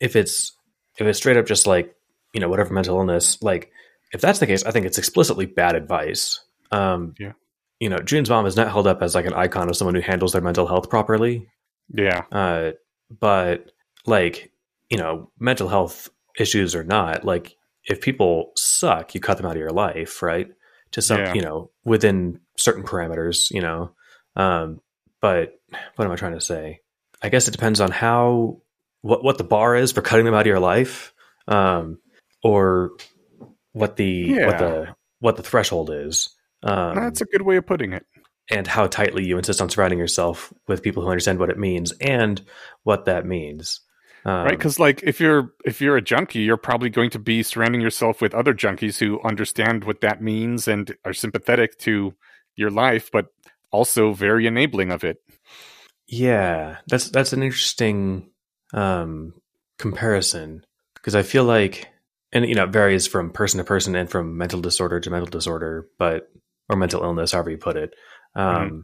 if 0.00 0.16
it's 0.16 0.52
if 0.98 1.06
it's 1.06 1.18
straight 1.18 1.36
up 1.36 1.46
just 1.46 1.66
like 1.66 1.94
you 2.34 2.40
know 2.40 2.48
whatever 2.48 2.74
mental 2.74 2.98
illness, 2.98 3.42
like 3.42 3.72
if 4.12 4.20
that's 4.20 4.38
the 4.38 4.46
case, 4.46 4.64
I 4.64 4.70
think 4.70 4.86
it's 4.86 4.98
explicitly 4.98 5.46
bad 5.46 5.74
advice. 5.74 6.40
Um, 6.70 7.14
yeah. 7.18 7.32
You 7.80 7.88
know, 7.88 7.98
Joon's 7.98 8.30
mom 8.30 8.46
is 8.46 8.56
not 8.56 8.68
held 8.68 8.86
up 8.86 9.02
as 9.02 9.14
like 9.14 9.26
an 9.26 9.34
icon 9.34 9.68
of 9.68 9.76
someone 9.76 9.94
who 9.94 10.00
handles 10.00 10.32
their 10.32 10.42
mental 10.42 10.66
health 10.66 10.90
properly. 10.90 11.48
Yeah. 11.92 12.22
Uh, 12.32 12.72
but 13.10 13.70
like, 14.06 14.50
you 14.90 14.98
know, 14.98 15.30
mental 15.38 15.68
health 15.68 16.10
issues 16.38 16.74
or 16.74 16.84
not, 16.84 17.24
like 17.24 17.56
if 17.84 18.00
people 18.00 18.52
suck, 18.56 19.14
you 19.14 19.20
cut 19.20 19.36
them 19.36 19.46
out 19.46 19.52
of 19.52 19.60
your 19.60 19.70
life, 19.70 20.22
right? 20.22 20.48
To 20.92 21.02
some, 21.02 21.18
yeah. 21.18 21.34
you 21.34 21.42
know, 21.42 21.70
within 21.84 22.40
certain 22.56 22.84
parameters, 22.84 23.50
you 23.50 23.60
know. 23.60 23.92
Um, 24.36 24.80
but 25.20 25.60
what 25.96 26.04
am 26.04 26.10
I 26.10 26.16
trying 26.16 26.34
to 26.34 26.40
say? 26.40 26.80
I 27.22 27.28
guess 27.28 27.48
it 27.48 27.52
depends 27.52 27.80
on 27.80 27.90
how 27.90 28.62
what 29.02 29.24
what 29.24 29.38
the 29.38 29.44
bar 29.44 29.74
is 29.74 29.92
for 29.92 30.02
cutting 30.02 30.24
them 30.24 30.34
out 30.34 30.42
of 30.42 30.46
your 30.46 30.60
life, 30.60 31.12
um, 31.46 31.98
or 32.42 32.92
what 33.72 33.96
the 33.96 34.06
yeah. 34.06 34.46
what 34.46 34.58
the 34.58 34.94
what 35.20 35.36
the 35.36 35.42
threshold 35.42 35.90
is. 35.90 36.30
Um, 36.62 36.94
That's 36.94 37.20
a 37.20 37.26
good 37.26 37.42
way 37.42 37.56
of 37.56 37.66
putting 37.66 37.92
it. 37.92 38.06
And 38.50 38.66
how 38.66 38.86
tightly 38.86 39.26
you 39.26 39.36
insist 39.36 39.60
on 39.60 39.68
surrounding 39.68 39.98
yourself 39.98 40.54
with 40.66 40.82
people 40.82 41.02
who 41.02 41.10
understand 41.10 41.38
what 41.38 41.50
it 41.50 41.58
means 41.58 41.92
and 42.00 42.40
what 42.82 43.04
that 43.04 43.26
means. 43.26 43.82
Um, 44.28 44.44
right 44.44 44.58
because 44.58 44.78
like 44.78 45.02
if 45.04 45.20
you're 45.20 45.54
if 45.64 45.80
you're 45.80 45.96
a 45.96 46.02
junkie 46.02 46.40
you're 46.40 46.58
probably 46.58 46.90
going 46.90 47.08
to 47.10 47.18
be 47.18 47.42
surrounding 47.42 47.80
yourself 47.80 48.20
with 48.20 48.34
other 48.34 48.52
junkies 48.52 48.98
who 48.98 49.22
understand 49.22 49.84
what 49.84 50.02
that 50.02 50.20
means 50.20 50.68
and 50.68 50.94
are 51.06 51.14
sympathetic 51.14 51.78
to 51.78 52.12
your 52.54 52.70
life 52.70 53.08
but 53.10 53.28
also 53.72 54.12
very 54.12 54.46
enabling 54.46 54.92
of 54.92 55.02
it 55.02 55.16
yeah 56.06 56.76
that's 56.88 57.08
that's 57.08 57.32
an 57.32 57.42
interesting 57.42 58.28
um 58.74 59.32
comparison 59.78 60.62
because 60.92 61.14
i 61.14 61.22
feel 61.22 61.44
like 61.44 61.88
and 62.30 62.46
you 62.46 62.54
know 62.54 62.64
it 62.64 62.70
varies 62.70 63.06
from 63.06 63.30
person 63.30 63.56
to 63.56 63.64
person 63.64 63.96
and 63.96 64.10
from 64.10 64.36
mental 64.36 64.60
disorder 64.60 65.00
to 65.00 65.08
mental 65.08 65.30
disorder 65.30 65.88
but 65.98 66.28
or 66.68 66.76
mental 66.76 67.02
illness 67.02 67.32
however 67.32 67.48
you 67.48 67.56
put 67.56 67.78
it 67.78 67.94
um 68.34 68.44
mm-hmm. 68.44 68.78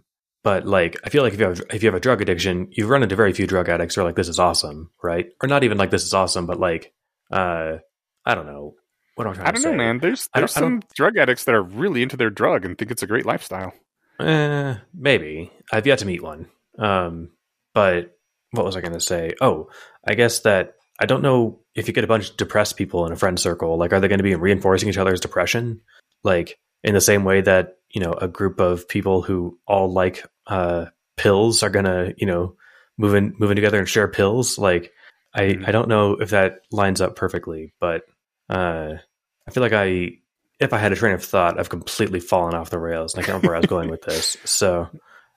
But 0.45 0.67
like, 0.67 1.01
I 1.03 1.09
feel 1.09 1.23
like 1.23 1.33
if 1.33 1.41
you 1.41 1.47
have 1.47 1.63
if 1.71 1.83
you 1.83 1.89
have 1.89 1.97
a 1.97 2.01
drug 2.01 2.21
addiction, 2.21 2.69
you've 2.71 2.91
run 2.91 3.03
into 3.03 3.17
very 3.17 3.33
few 3.33 3.47
drug 3.47 3.69
addicts 3.69 3.95
who 3.95 4.03
are 4.03 4.05
like, 4.05 4.15
"This 4.15 4.29
is 4.29 4.39
awesome," 4.39 4.91
right? 5.03 5.31
Or 5.43 5.49
not 5.49 5.65
even 5.65 5.79
like, 5.79 5.91
"This 5.91 6.05
is 6.05 6.13
awesome," 6.13 6.47
but 6.47 6.61
like, 6.61 6.93
uh, 7.33 7.79
I 8.27 8.35
don't 8.35 8.47
know. 8.47 8.75
What 9.15 9.27
am 9.27 9.33
I 9.33 9.37
trying 9.37 9.55
to 9.55 9.61
say? 9.61 9.69
I 9.69 9.71
don't 9.71 9.79
know, 9.79 9.85
man. 9.85 9.99
There's 9.99 10.29
there's 10.35 10.53
some 10.53 10.83
drug 10.95 11.17
addicts 11.17 11.45
that 11.45 11.55
are 11.55 11.63
really 11.63 12.03
into 12.03 12.19
their 12.19 12.31
drug 12.31 12.67
and 12.67 12.77
think 12.77 12.91
it's 12.91 13.03
a 13.03 13.07
great 13.07 13.25
lifestyle. 13.25 13.73
Eh, 14.21 14.75
maybe 14.93 15.51
I've 15.73 15.87
yet 15.87 16.01
to 16.01 16.07
meet 16.07 16.23
one. 16.23 16.49
Um, 16.79 17.31
but 17.73 18.17
what 18.51 18.67
was 18.67 18.77
I 18.77 18.81
going 18.81 18.93
to 18.93 19.01
say? 19.01 19.33
Oh, 19.41 19.71
I 20.07 20.15
guess 20.15 20.41
that 20.41 20.75
I 21.01 21.07
don't 21.07 21.23
know 21.23 21.61
if 21.75 21.89
you 21.89 21.95
get 21.95 22.05
a 22.05 22.09
bunch 22.09 22.31
of 22.31 22.37
depressed 22.37 22.77
people 22.77 23.07
in 23.07 23.13
a 23.13 23.17
friend 23.17 23.41
circle. 23.41 23.79
Like, 23.79 23.93
are 23.93 24.01
they 24.01 24.09
going 24.09 24.19
to 24.19 24.25
be 24.25 24.35
reinforcing 24.35 24.89
each 24.89 24.99
other's 24.99 25.21
depression? 25.21 25.81
Like 26.23 26.59
in 26.83 26.93
the 26.93 27.01
same 27.01 27.25
way 27.25 27.41
that 27.41 27.79
you 27.91 28.01
know 28.03 28.13
a 28.13 28.29
group 28.29 28.61
of 28.61 28.87
people 28.89 29.23
who 29.23 29.59
all 29.67 29.91
like 29.91 30.25
uh, 30.47 30.87
pills 31.17 31.63
are 31.63 31.71
gonna 31.71 32.13
you 32.17 32.27
know 32.27 32.57
move 32.99 33.15
in 33.15 33.35
move 33.39 33.51
in 33.51 33.57
together 33.57 33.79
and 33.79 33.89
share 33.89 34.09
pills 34.09 34.59
like 34.59 34.93
i 35.35 35.43
mm-hmm. 35.43 35.65
i 35.67 35.73
don't 35.73 35.89
know 35.89 36.13
if 36.13 36.31
that 36.31 36.61
lines 36.71 37.01
up 37.01 37.17
perfectly 37.17 37.73
but 37.81 38.03
uh, 38.51 38.95
i 39.47 39.51
feel 39.51 39.63
like 39.63 39.73
i 39.73 40.11
if 40.61 40.73
i 40.73 40.79
had 40.79 40.93
a 40.93 40.97
train 40.97 41.15
of 41.15 41.25
thought 41.25 41.59
i've 41.59 41.69
completely 41.69 42.21
fallen 42.21 42.55
off 42.55 42.71
the 42.71 42.79
rails 42.79 43.15
and 43.15 43.23
i 43.23 43.27
can't 43.27 43.35
remember 43.35 43.49
where 43.49 43.57
i 43.57 43.61
was 43.61 43.67
going 43.67 43.91
with 43.91 44.03
this. 44.03 44.37
So 44.45 44.89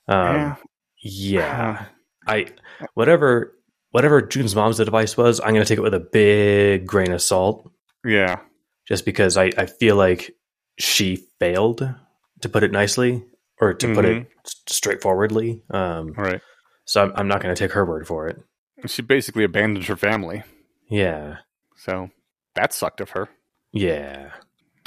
um, 0.06 0.34
yeah. 0.34 0.56
yeah. 1.02 1.84
I 2.26 2.46
whatever 2.94 3.54
whatever 3.90 4.22
Joon's 4.22 4.54
mom's 4.54 4.80
advice 4.80 5.16
was 5.16 5.40
i'm 5.40 5.52
gonna 5.52 5.64
take 5.64 5.78
it 5.78 5.82
with 5.82 5.94
a 5.94 6.00
big 6.00 6.86
grain 6.86 7.12
of 7.12 7.22
salt. 7.22 7.70
Yeah. 8.04 8.40
Just 8.86 9.04
because 9.04 9.36
i 9.36 9.50
i 9.56 9.66
feel 9.66 9.96
like 9.96 10.34
she 10.78 11.26
failed 11.40 11.94
to 12.40 12.48
put 12.48 12.62
it 12.62 12.72
nicely 12.72 13.24
or 13.60 13.74
to 13.74 13.86
mm-hmm. 13.86 13.94
put 13.94 14.04
it 14.04 14.22
mm-hmm. 14.22 14.48
straightforwardly. 14.68 15.62
Um, 15.70 16.12
right. 16.12 16.40
So 16.84 17.02
I'm, 17.02 17.12
I'm 17.14 17.28
not 17.28 17.42
going 17.42 17.54
to 17.54 17.58
take 17.58 17.72
her 17.72 17.84
word 17.84 18.06
for 18.06 18.28
it. 18.28 18.40
She 18.86 19.02
basically 19.02 19.44
abandoned 19.44 19.86
her 19.86 19.96
family. 19.96 20.42
Yeah. 20.88 21.38
So 21.76 22.10
that 22.54 22.72
sucked 22.72 23.00
of 23.00 23.10
her. 23.10 23.28
Yeah. 23.72 24.32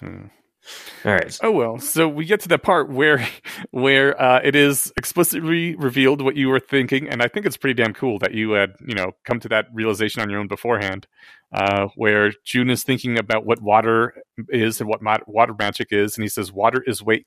Mm. 0.02 0.31
All 1.06 1.11
right. 1.11 1.39
Oh 1.41 1.52
well. 1.52 1.80
So 1.80 2.07
we 2.07 2.26
get 2.26 2.41
to 2.41 2.48
the 2.48 2.60
part 2.60 2.89
where 2.89 3.27
where 3.72 4.19
uh, 4.22 4.39
it 4.43 4.56
is 4.56 4.93
explicitly 4.95 5.76
revealed 5.76 6.22
what 6.22 6.35
you 6.35 6.49
were 6.49 6.60
thinking, 6.60 7.10
and 7.10 7.22
I 7.22 7.27
think 7.27 7.45
it's 7.45 7.57
pretty 7.57 7.81
damn 7.81 7.93
cool 7.93 8.19
that 8.19 8.34
you 8.34 8.52
had 8.52 8.76
you 8.85 8.93
know 8.93 9.11
come 9.26 9.39
to 9.39 9.49
that 9.49 9.68
realization 9.73 10.22
on 10.22 10.30
your 10.30 10.39
own 10.39 10.48
beforehand. 10.48 11.07
Uh, 11.52 11.88
where 11.95 12.31
Joon 12.45 12.69
is 12.69 12.84
thinking 12.84 13.18
about 13.19 13.45
what 13.45 13.61
water 13.61 14.14
is 14.49 14.80
and 14.80 14.89
what 14.89 15.02
water 15.27 15.56
magic 15.57 15.88
is, 15.91 16.15
and 16.15 16.23
he 16.23 16.30
says, 16.30 16.52
"Water 16.52 16.84
is 16.85 17.03
weight." 17.03 17.26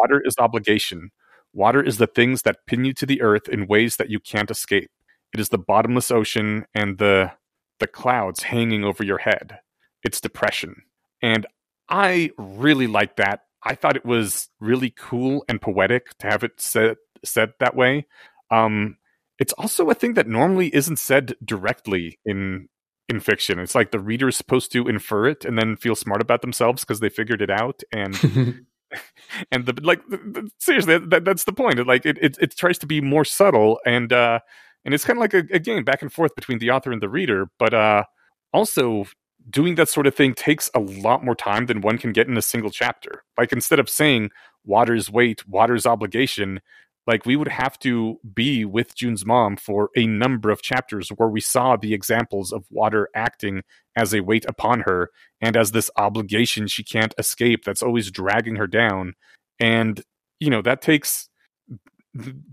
Water 0.00 0.22
is 0.24 0.34
obligation. 0.38 1.10
Water 1.52 1.82
is 1.82 1.98
the 1.98 2.06
things 2.06 2.42
that 2.42 2.64
pin 2.66 2.84
you 2.84 2.94
to 2.94 3.06
the 3.06 3.20
earth 3.20 3.48
in 3.48 3.66
ways 3.66 3.96
that 3.96 4.08
you 4.08 4.18
can't 4.18 4.50
escape. 4.50 4.90
It 5.34 5.40
is 5.40 5.50
the 5.50 5.58
bottomless 5.58 6.10
ocean 6.10 6.64
and 6.74 6.98
the 6.98 7.32
the 7.80 7.86
clouds 7.86 8.42
hanging 8.44 8.84
over 8.84 9.04
your 9.04 9.18
head. 9.18 9.58
It's 10.02 10.20
depression. 10.20 10.82
And 11.22 11.46
I 11.88 12.30
really 12.38 12.86
like 12.86 13.16
that. 13.16 13.40
I 13.62 13.74
thought 13.74 13.96
it 13.96 14.06
was 14.06 14.48
really 14.60 14.90
cool 14.90 15.44
and 15.48 15.60
poetic 15.60 16.16
to 16.18 16.28
have 16.28 16.44
it 16.44 16.60
said 16.60 16.96
said 17.24 17.52
that 17.60 17.76
way. 17.76 18.06
Um, 18.50 18.96
it's 19.38 19.52
also 19.54 19.90
a 19.90 19.94
thing 19.94 20.14
that 20.14 20.26
normally 20.26 20.74
isn't 20.74 20.98
said 20.98 21.34
directly 21.44 22.18
in 22.24 22.68
in 23.08 23.20
fiction. 23.20 23.58
It's 23.58 23.74
like 23.74 23.90
the 23.90 23.98
reader 23.98 24.28
is 24.28 24.36
supposed 24.36 24.72
to 24.72 24.88
infer 24.88 25.26
it 25.26 25.44
and 25.44 25.58
then 25.58 25.76
feel 25.76 25.96
smart 25.96 26.22
about 26.22 26.42
themselves 26.42 26.84
because 26.84 27.00
they 27.00 27.08
figured 27.08 27.42
it 27.42 27.50
out. 27.50 27.82
And 27.92 28.14
and 29.52 29.66
the 29.66 29.78
like 29.82 30.00
seriously 30.58 30.98
that, 30.98 31.24
that's 31.24 31.44
the 31.44 31.52
point. 31.52 31.86
Like 31.86 32.06
it, 32.06 32.18
it, 32.20 32.36
it 32.40 32.56
tries 32.56 32.78
to 32.78 32.86
be 32.86 33.00
more 33.00 33.24
subtle 33.24 33.80
and 33.86 34.12
uh 34.12 34.40
and 34.84 34.94
it's 34.94 35.04
kind 35.04 35.18
of 35.18 35.20
like 35.20 35.34
a, 35.34 35.44
a, 35.54 35.58
game 35.58 35.84
back 35.84 36.00
and 36.00 36.10
forth 36.10 36.34
between 36.34 36.58
the 36.58 36.70
author 36.70 36.90
and 36.90 37.02
the 37.02 37.08
reader 37.08 37.50
but 37.58 37.74
uh 37.74 38.04
also 38.54 39.04
doing 39.48 39.76
that 39.76 39.88
sort 39.88 40.06
of 40.06 40.14
thing 40.14 40.34
takes 40.34 40.68
a 40.74 40.80
lot 40.80 41.24
more 41.24 41.34
time 41.34 41.66
than 41.66 41.80
one 41.80 41.98
can 41.98 42.12
get 42.12 42.28
in 42.28 42.36
a 42.36 42.42
single 42.42 42.70
chapter. 42.70 43.22
Like 43.38 43.52
instead 43.52 43.78
of 43.78 43.88
saying 43.88 44.30
water's 44.64 45.10
weight, 45.10 45.46
water's 45.48 45.86
obligation, 45.86 46.60
like 47.10 47.26
we 47.26 47.34
would 47.34 47.48
have 47.48 47.76
to 47.80 48.20
be 48.34 48.64
with 48.64 48.94
Joon's 48.94 49.26
mom 49.26 49.56
for 49.56 49.90
a 49.96 50.06
number 50.06 50.48
of 50.48 50.62
chapters 50.62 51.08
where 51.08 51.28
we 51.28 51.40
saw 51.40 51.74
the 51.74 51.92
examples 51.92 52.52
of 52.52 52.64
water 52.70 53.08
acting 53.16 53.62
as 53.96 54.14
a 54.14 54.20
weight 54.20 54.44
upon 54.46 54.82
her 54.86 55.10
and 55.40 55.56
as 55.56 55.72
this 55.72 55.90
obligation 55.96 56.68
she 56.68 56.84
can't 56.84 57.12
escape 57.18 57.64
that's 57.64 57.82
always 57.82 58.12
dragging 58.12 58.54
her 58.56 58.68
down. 58.68 59.14
And, 59.58 60.00
you 60.38 60.50
know, 60.50 60.62
that 60.62 60.82
takes 60.82 61.28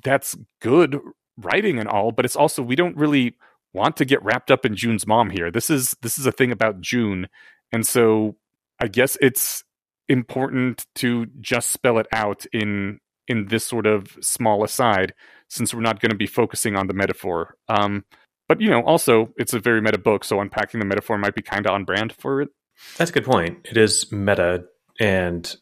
that's 0.03 0.35
good 0.59 0.99
writing 1.37 1.77
and 1.77 1.87
all, 1.87 2.11
but 2.11 2.25
it's 2.25 2.35
also 2.35 2.63
we 2.63 2.75
don't 2.75 2.97
really 2.97 3.37
want 3.75 3.95
to 3.97 4.05
get 4.05 4.23
wrapped 4.23 4.49
up 4.49 4.65
in 4.65 4.75
Joon's 4.75 5.05
mom 5.05 5.29
here. 5.29 5.51
This 5.51 5.69
is 5.69 5.95
this 6.01 6.17
is 6.17 6.25
a 6.25 6.31
thing 6.31 6.51
about 6.51 6.81
Joon. 6.81 7.27
And 7.71 7.85
so 7.85 8.37
I 8.79 8.87
guess 8.87 9.19
it's 9.21 9.63
important 10.09 10.87
to 10.95 11.27
just 11.39 11.69
spell 11.69 11.99
it 11.99 12.07
out 12.11 12.47
in 12.51 12.99
in 13.27 13.47
this 13.47 13.65
sort 13.65 13.85
of 13.85 14.17
small 14.21 14.63
aside 14.63 15.13
since 15.49 15.73
we're 15.73 15.81
not 15.81 15.99
going 15.99 16.11
to 16.11 16.17
be 16.17 16.27
focusing 16.27 16.75
on 16.75 16.87
the 16.87 16.93
metaphor. 16.93 17.55
Um, 17.69 18.05
but 18.47 18.61
you 18.61 18.69
know, 18.69 18.81
also 18.83 19.33
it's 19.37 19.53
a 19.53 19.59
very 19.59 19.81
meta 19.81 19.97
book, 19.97 20.23
so 20.23 20.39
unpacking 20.39 20.79
the 20.79 20.85
metaphor 20.85 21.17
might 21.17 21.35
be 21.35 21.41
kind 21.41 21.65
of 21.65 21.73
on 21.73 21.85
brand 21.85 22.13
for 22.13 22.41
it. 22.41 22.49
That's 22.97 23.11
a 23.11 23.13
good 23.13 23.25
point. 23.25 23.67
It 23.69 23.77
is 23.77 24.11
meta, 24.11 24.65
and 24.99 25.55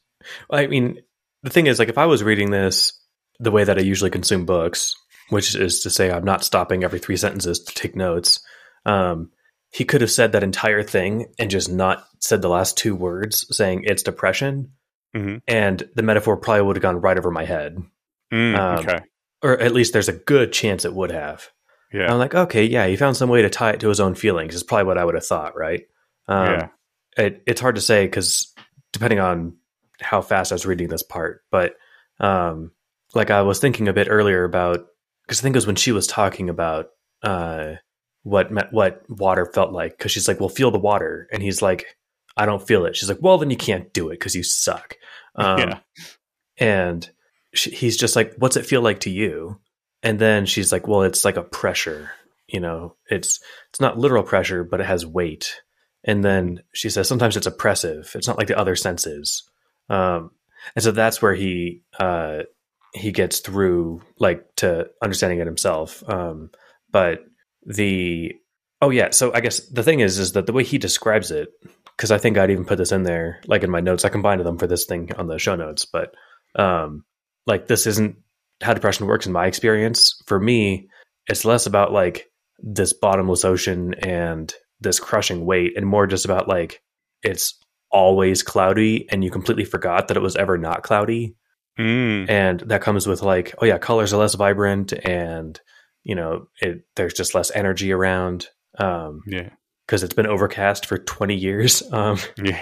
I 0.50 0.68
mean, 0.68 1.00
the 1.44 1.50
thing 1.50 1.68
is, 1.68 1.80
like, 1.80 1.90
if 1.90 1.98
I 1.98 2.06
was 2.06 2.24
reading 2.24 2.52
this 2.52 2.94
the 3.40 3.52
way 3.52 3.64
that 3.64 3.78
I 3.78 3.82
usually 3.82 4.10
consume 4.10 4.46
books, 4.46 4.96
which 5.30 5.56
is 5.56 5.82
to 5.82 5.90
say, 5.90 6.12
I'm 6.12 6.24
not 6.24 6.44
stopping 6.44 6.84
every 6.84 7.00
three 7.00 7.18
sentences 7.18 7.60
to 7.60 7.74
take 7.74 7.96
notes. 7.96 8.40
Um, 8.86 9.32
he 9.72 9.84
could 9.84 10.02
have 10.02 10.12
said 10.12 10.32
that 10.32 10.44
entire 10.44 10.84
thing 10.84 11.34
and 11.38 11.50
just 11.50 11.70
not 11.70 12.06
said 12.20 12.42
the 12.42 12.50
last 12.50 12.78
two 12.78 12.96
words, 12.96 13.46
saying 13.56 13.84
it's 13.84 14.04
depression, 14.04 14.72
Mhm. 15.16 15.42
and 15.48 15.90
the 15.96 16.04
metaphor 16.04 16.36
probably 16.38 16.62
would 16.64 16.76
have 16.76 16.84
gone 16.84 17.00
right 17.02 17.18
over 17.18 17.32
my 17.32 17.46
head, 17.46 17.78
Mm, 18.34 18.58
Um, 18.58 18.80
okay. 18.80 19.00
or 19.42 19.58
at 19.60 19.74
least 19.74 19.94
there's 19.94 20.10
a 20.10 20.14
good 20.14 20.52
chance 20.52 20.84
it 20.86 20.94
would 20.94 21.12
have. 21.12 21.50
Yeah. 21.94 22.12
I'm 22.12 22.18
like, 22.20 22.36
okay, 22.36 22.66
yeah, 22.66 22.86
he 22.88 22.96
found 22.98 23.16
some 23.16 23.30
way 23.30 23.42
to 23.42 23.50
tie 23.50 23.72
it 23.72 23.80
to 23.82 23.90
his 23.90 24.00
own 24.02 24.16
feelings. 24.16 24.54
Is 24.56 24.64
probably 24.64 24.86
what 24.86 24.98
I 24.98 25.06
would 25.06 25.16
have 25.16 25.26
thought, 25.26 25.56
right? 25.56 25.84
Um, 26.28 26.46
yeah. 26.48 26.68
it, 27.18 27.44
it's 27.48 27.62
hard 27.62 27.76
to 27.76 27.82
say 27.82 28.06
because 28.06 28.54
depending 28.92 29.20
on 29.20 29.56
how 30.02 30.22
fast 30.22 30.52
I 30.52 30.56
was 30.56 30.66
reading 30.66 30.90
this 30.90 31.04
part, 31.04 31.44
but 31.52 31.76
um, 32.20 32.72
like 33.14 33.30
I 33.32 33.44
was 33.44 33.60
thinking 33.60 33.88
a 33.88 33.94
bit 33.94 34.08
earlier 34.10 34.44
about 34.44 34.86
because 35.24 35.40
I 35.40 35.44
think 35.44 35.56
it 35.56 35.58
was 35.58 35.68
when 35.68 35.76
she 35.78 35.92
was 35.94 36.08
talking 36.08 36.50
about 36.50 36.88
uh, 37.24 37.76
what 38.24 38.52
what 38.74 39.04
water 39.10 39.46
felt 39.46 39.72
like 39.72 39.98
because 39.98 40.12
she's 40.12 40.28
like, 40.28 40.40
"Well, 40.40 40.50
feel 40.50 40.72
the 40.72 40.80
water," 40.80 41.28
and 41.32 41.42
he's 41.42 41.62
like, 41.62 41.86
"I 42.38 42.46
don't 42.46 42.66
feel 42.66 42.86
it." 42.86 42.96
She's 42.96 43.10
like, 43.10 43.22
"Well, 43.22 43.38
then 43.38 43.50
you 43.50 43.58
can't 43.58 43.92
do 43.94 44.10
it 44.10 44.20
because 44.20 44.36
you 44.36 44.44
suck." 44.44 44.96
Um, 45.38 45.60
Yeah. 45.60 45.80
and 46.58 47.10
she, 47.54 47.72
he's 47.72 47.98
just 47.98 48.16
like, 48.16 48.34
"What's 48.38 48.56
it 48.56 48.66
feel 48.66 48.82
like 48.82 49.02
to 49.02 49.10
you?" 49.10 49.60
And 50.02 50.18
then 50.20 50.46
she's 50.46 50.72
like, 50.72 50.88
"Well, 50.88 51.02
it's 51.02 51.26
like 51.26 51.36
a 51.38 51.44
pressure. 51.44 52.12
You 52.48 52.60
know, 52.62 52.96
it's 53.10 53.40
it's 53.70 53.82
not 53.82 53.98
literal 53.98 54.24
pressure, 54.24 54.64
but 54.64 54.80
it 54.80 54.86
has 54.86 55.06
weight." 55.06 55.62
And 56.06 56.24
then 56.24 56.62
she 56.74 56.90
says, 56.90 57.08
"Sometimes 57.08 57.36
it's 57.36 57.48
oppressive. 57.48 58.12
It's 58.16 58.28
not 58.28 58.38
like 58.38 58.48
the 58.48 58.58
other 58.58 58.76
senses." 58.78 59.44
Um, 59.90 60.32
and 60.76 60.84
so 60.84 60.92
that's 60.92 61.22
where 61.22 61.34
he 61.36 61.82
uh, 62.00 62.44
he 62.94 63.12
gets 63.12 63.40
through, 63.40 64.02
like 64.20 64.46
to 64.58 64.90
understanding 65.04 65.40
it 65.40 65.48
himself. 65.48 66.02
Um, 66.08 66.50
but 66.92 67.26
the 67.66 68.34
oh 68.82 68.90
yeah, 68.90 69.10
so 69.12 69.34
I 69.34 69.42
guess 69.42 69.60
the 69.70 69.84
thing 69.84 70.00
is, 70.00 70.18
is 70.18 70.34
that 70.34 70.46
the 70.46 70.54
way 70.54 70.64
he 70.64 70.78
describes 70.78 71.32
it, 71.32 71.50
because 71.96 72.12
I 72.12 72.18
think 72.18 72.38
I'd 72.38 72.52
even 72.52 72.66
put 72.66 72.78
this 72.78 72.92
in 72.92 73.04
there, 73.04 73.42
like 73.48 73.64
in 73.64 73.72
my 73.72 73.80
notes. 73.80 74.06
I 74.06 74.10
combined 74.10 74.42
them 74.42 74.58
for 74.58 74.68
this 74.68 74.86
thing 74.86 75.12
on 75.18 75.28
the 75.28 75.40
show 75.40 75.56
notes, 75.56 75.86
but 75.86 76.14
um, 76.56 77.06
like 77.46 77.68
this 77.68 77.88
isn't 77.88 78.18
how 78.62 78.74
depression 78.74 79.08
works 79.08 79.26
in 79.26 79.34
my 79.34 79.48
experience. 79.48 80.22
For 80.28 80.40
me, 80.40 80.90
it's 81.28 81.46
less 81.46 81.66
about 81.66 81.92
like 81.92 82.28
this 82.60 82.94
bottomless 82.94 83.46
ocean 83.46 83.94
and 83.96 84.54
this 84.80 85.00
crushing 85.00 85.46
weight, 85.46 85.74
and 85.76 85.86
more 85.86 86.08
just 86.08 86.26
about 86.26 86.48
like 86.48 86.82
it's 87.24 87.58
always 87.92 88.44
cloudy, 88.44 89.08
and 89.10 89.24
you 89.24 89.32
completely 89.32 89.66
forgot 89.66 90.08
that 90.08 90.18
it 90.18 90.24
was 90.24 90.36
ever 90.36 90.58
not 90.58 90.84
cloudy, 90.84 91.36
Mm, 91.80 92.30
and 92.30 92.60
that 92.62 92.82
comes 92.82 93.06
with 93.06 93.22
like, 93.22 93.54
oh 93.60 93.66
yeah, 93.66 93.78
colors 93.78 94.14
are 94.14 94.18
less 94.18 94.36
vibrant, 94.36 94.94
and 94.94 95.60
you 96.04 96.16
know, 96.16 96.48
it 96.62 96.86
there's 96.96 97.14
just 97.14 97.36
less 97.36 97.52
energy 97.52 97.92
around. 97.92 98.48
Um, 98.80 99.22
yeah. 99.28 99.50
because 99.86 100.04
it's 100.04 100.14
been 100.16 100.28
overcast 100.28 100.86
for 100.86 100.98
20 100.98 101.36
years. 101.36 101.82
Um, 101.92 102.18
Yeah. 102.38 102.62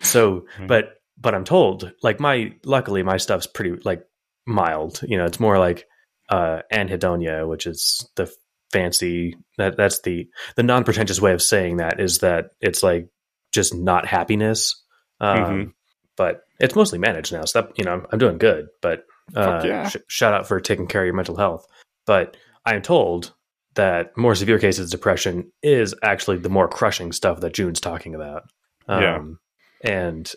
so, 0.00 0.46
but 0.66 0.94
but 1.18 1.34
I'm 1.34 1.44
told 1.44 1.92
like 2.02 2.18
my 2.20 2.54
luckily 2.64 3.02
my 3.02 3.16
stuff's 3.18 3.46
pretty 3.46 3.72
like 3.84 4.02
mild. 4.46 5.00
You 5.02 5.18
know, 5.18 5.24
it's 5.26 5.38
more 5.40 5.58
like 5.58 5.86
uh, 6.28 6.62
anhedonia, 6.72 7.46
which 7.48 7.66
is 7.66 8.08
the 8.16 8.32
fancy 8.72 9.34
that 9.58 9.76
that's 9.76 10.00
the 10.02 10.26
the 10.56 10.62
non 10.62 10.82
pretentious 10.84 11.20
way 11.20 11.32
of 11.32 11.42
saying 11.42 11.76
that 11.76 12.00
is 12.00 12.18
that 12.18 12.46
it's 12.60 12.82
like 12.82 13.08
just 13.52 13.74
not 13.74 14.06
happiness. 14.06 14.74
Um, 15.20 15.38
Mhm. 15.38 15.72
But 16.16 16.40
it's 16.60 16.74
mostly 16.74 16.98
managed 16.98 17.32
now, 17.32 17.44
so 17.44 17.62
that 17.62 17.78
you 17.78 17.84
know 17.84 18.04
I'm 18.12 18.18
doing 18.18 18.38
good. 18.38 18.66
But 18.80 19.04
uh, 19.36 19.62
yeah. 19.64 19.88
sh- 19.88 19.96
shout 20.08 20.34
out 20.34 20.46
for 20.48 20.58
taking 20.60 20.86
care 20.86 21.02
of 21.02 21.06
your 21.06 21.14
mental 21.14 21.36
health. 21.36 21.64
But 22.06 22.36
I 22.66 22.74
am 22.74 22.82
told 22.82 23.32
that 23.74 24.16
more 24.16 24.34
severe 24.34 24.58
cases 24.58 24.86
of 24.86 24.90
depression 24.98 25.50
is 25.62 25.94
actually 26.02 26.38
the 26.38 26.48
more 26.50 26.68
crushing 26.68 27.12
stuff 27.12 27.40
that 27.40 27.54
June's 27.54 27.80
talking 27.80 28.14
about. 28.14 28.44
Yeah. 28.88 29.16
Um, 29.16 29.38
And 29.84 30.30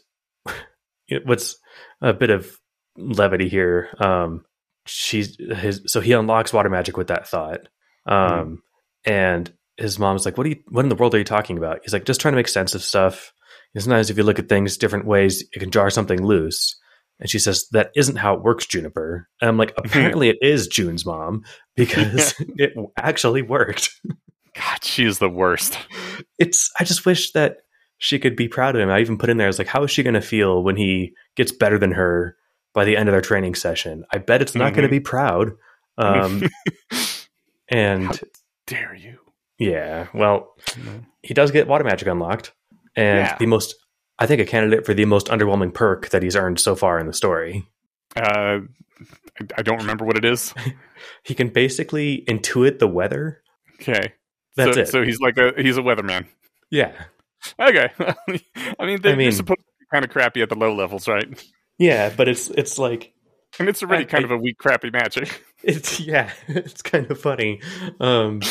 it- 1.07 1.25
what's 1.25 1.57
a 2.01 2.13
bit 2.13 2.29
of 2.29 2.49
levity 2.97 3.49
here, 3.49 3.89
um, 3.99 4.45
she's 4.85 5.37
his, 5.37 5.81
so 5.87 5.99
he 6.01 6.13
unlocks 6.13 6.53
water 6.53 6.69
magic 6.69 6.97
with 6.97 7.07
that 7.07 7.27
thought. 7.27 7.67
Um, 8.05 8.61
and 9.05 9.51
his 9.77 9.99
mom's 9.99 10.25
like, 10.25 10.37
what 10.37 10.45
are 10.47 10.51
you, 10.51 10.59
what 10.69 10.85
in 10.85 10.89
the 10.89 10.95
world 10.95 11.13
are 11.15 11.17
you 11.17 11.23
talking 11.23 11.57
about? 11.57 11.79
He's 11.83 11.93
like, 11.93 12.05
just 12.05 12.21
trying 12.21 12.33
to 12.33 12.37
make 12.37 12.47
sense 12.47 12.73
of 12.75 12.83
stuff. 12.83 13.33
Sometimes 13.77 14.09
if 14.09 14.17
you 14.17 14.23
look 14.23 14.39
at 14.39 14.47
things 14.47 14.77
different 14.77 15.05
ways, 15.05 15.43
it 15.51 15.59
can 15.59 15.69
jar 15.71 15.89
something 15.89 16.25
loose. 16.25 16.79
And 17.19 17.29
she 17.29 17.39
says, 17.39 17.67
that 17.71 17.91
isn't 17.95 18.17
how 18.17 18.33
it 18.33 18.43
works, 18.43 18.65
Juniper. 18.65 19.27
And 19.41 19.49
I'm 19.49 19.57
like, 19.57 19.73
apparently 19.77 20.29
it 20.29 20.37
is 20.41 20.67
Joon's 20.67 21.05
mom 21.05 21.43
because 21.75 22.33
it 22.57 22.73
actually 22.97 23.41
worked. 23.41 23.89
God, 24.55 24.83
she 24.83 25.05
is 25.05 25.19
the 25.19 25.29
worst. 25.29 25.77
It's, 26.39 26.71
I 26.79 26.83
just 26.85 27.05
wish 27.05 27.31
that 27.33 27.57
she 27.97 28.19
could 28.19 28.35
be 28.35 28.47
proud 28.47 28.75
of 28.75 28.81
him. 28.81 28.89
I 28.89 28.99
even 29.01 29.17
put 29.17 29.29
in 29.29 29.37
there, 29.37 29.47
I 29.47 29.49
was 29.49 29.57
like, 29.57 29.67
how 29.67 29.83
is 29.83 29.91
she 29.91 30.03
going 30.03 30.13
to 30.13 30.21
feel 30.21 30.63
when 30.63 30.75
he 30.77 31.13
gets 31.35 31.51
better 31.51 31.77
than 31.77 31.91
her 31.91 32.35
by 32.73 32.83
the 32.85 32.95
end 32.97 33.07
of 33.09 33.13
their 33.13 33.21
training 33.21 33.55
session? 33.55 34.05
I 34.11 34.17
bet 34.17 34.41
it's 34.41 34.55
not 34.55 34.73
going 34.73 34.83
to 34.83 34.89
be 34.89 34.99
proud. 35.01 35.51
Um, 35.97 36.43
and 37.69 38.05
How 38.07 38.13
dare 38.67 38.95
you? 38.95 39.19
yeah, 39.57 40.07
well, 40.13 40.53
he 41.23 41.33
does 41.33 41.51
get 41.51 41.67
water 41.67 41.83
magic 41.83 42.07
unlocked. 42.07 42.53
And 42.95 43.19
Yeah. 43.19 43.37
the 43.37 43.45
most, 43.45 43.75
I 44.19 44.25
think, 44.27 44.41
a 44.41 44.45
candidate 44.45 44.85
for 44.85 44.93
the 44.93 45.05
most 45.05 45.27
underwhelming 45.27 45.73
perk 45.73 46.09
that 46.09 46.23
he's 46.23 46.35
earned 46.35 46.59
so 46.59 46.75
far 46.75 46.99
in 46.99 47.07
the 47.07 47.13
story. 47.13 47.67
Uh, 48.15 48.59
I- 49.57 49.61
don't 49.63 49.79
remember 49.79 50.05
what 50.05 50.17
it 50.17 50.25
is. 50.25 50.53
He 51.23 51.35
can 51.35 51.49
basically 51.49 52.23
intuit 52.27 52.79
the 52.79 52.87
weather. 52.87 53.41
Okay, 53.75 54.13
That's 54.55 54.75
so, 54.75 54.81
it. 54.81 54.87
So 54.87 55.03
he's 55.03 55.19
like 55.19 55.37
a 55.37 55.51
he's 55.61 55.77
a 55.77 55.81
weatherman. 55.81 56.25
yeah. 56.71 56.93
Okay, 57.59 57.89
I 58.79 58.85
mean 58.85 59.01
they're, 59.01 59.13
I 59.13 59.15
mean- 59.15 59.31
supposed 59.33 59.59
to 59.59 59.65
be 59.79 59.85
kind 59.91 60.05
of 60.05 60.09
crappy 60.11 60.41
at 60.41 60.49
the 60.49 60.55
low 60.55 60.73
levels, 60.73 61.07
right? 61.07 61.27
Yeah, 61.77 62.09
but 62.15 62.27
it's 62.27 62.49
it's 62.49 62.79
like 62.79 63.13
And 63.59 63.67
it's 63.69 63.83
already 63.83 64.03
I- 64.05 64.07
kind 64.07 64.23
I- 64.23 64.27
of 64.27 64.31
a 64.31 64.37
weak, 64.37 64.57
crappy 64.57 64.89
magic. 64.89 65.43
It's 65.63 65.99
yeah, 65.99 66.31
it's 66.47 66.81
kind 66.83 67.09
of 67.11 67.19
funny. 67.19 67.59
Um, 67.99 68.41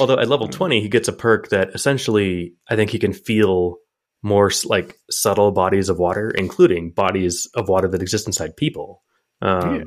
although 0.00 0.18
at 0.18 0.28
level 0.28 0.46
twenty, 0.48 0.80
he 0.80 0.88
gets 0.88 1.08
a 1.08 1.12
perk 1.12 1.48
that 1.50 1.70
essentially, 1.74 2.54
I 2.68 2.76
think 2.76 2.90
he 2.90 2.98
can 2.98 3.12
feel 3.12 3.76
more 4.22 4.50
like 4.66 4.96
subtle 5.10 5.50
bodies 5.52 5.88
of 5.88 5.98
water, 5.98 6.30
including 6.30 6.90
bodies 6.90 7.48
of 7.54 7.68
water 7.68 7.88
that 7.88 8.02
exist 8.02 8.26
inside 8.26 8.56
people. 8.56 9.02
Um, 9.42 9.74
Yeah. 9.76 9.84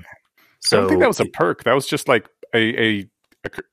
So 0.62 0.78
I 0.78 0.80
don't 0.82 0.90
think 0.90 1.02
that 1.02 1.08
was 1.08 1.20
a 1.20 1.26
perk. 1.26 1.64
That 1.66 1.74
was 1.74 1.86
just 1.86 2.08
like 2.08 2.28
a 2.56 3.06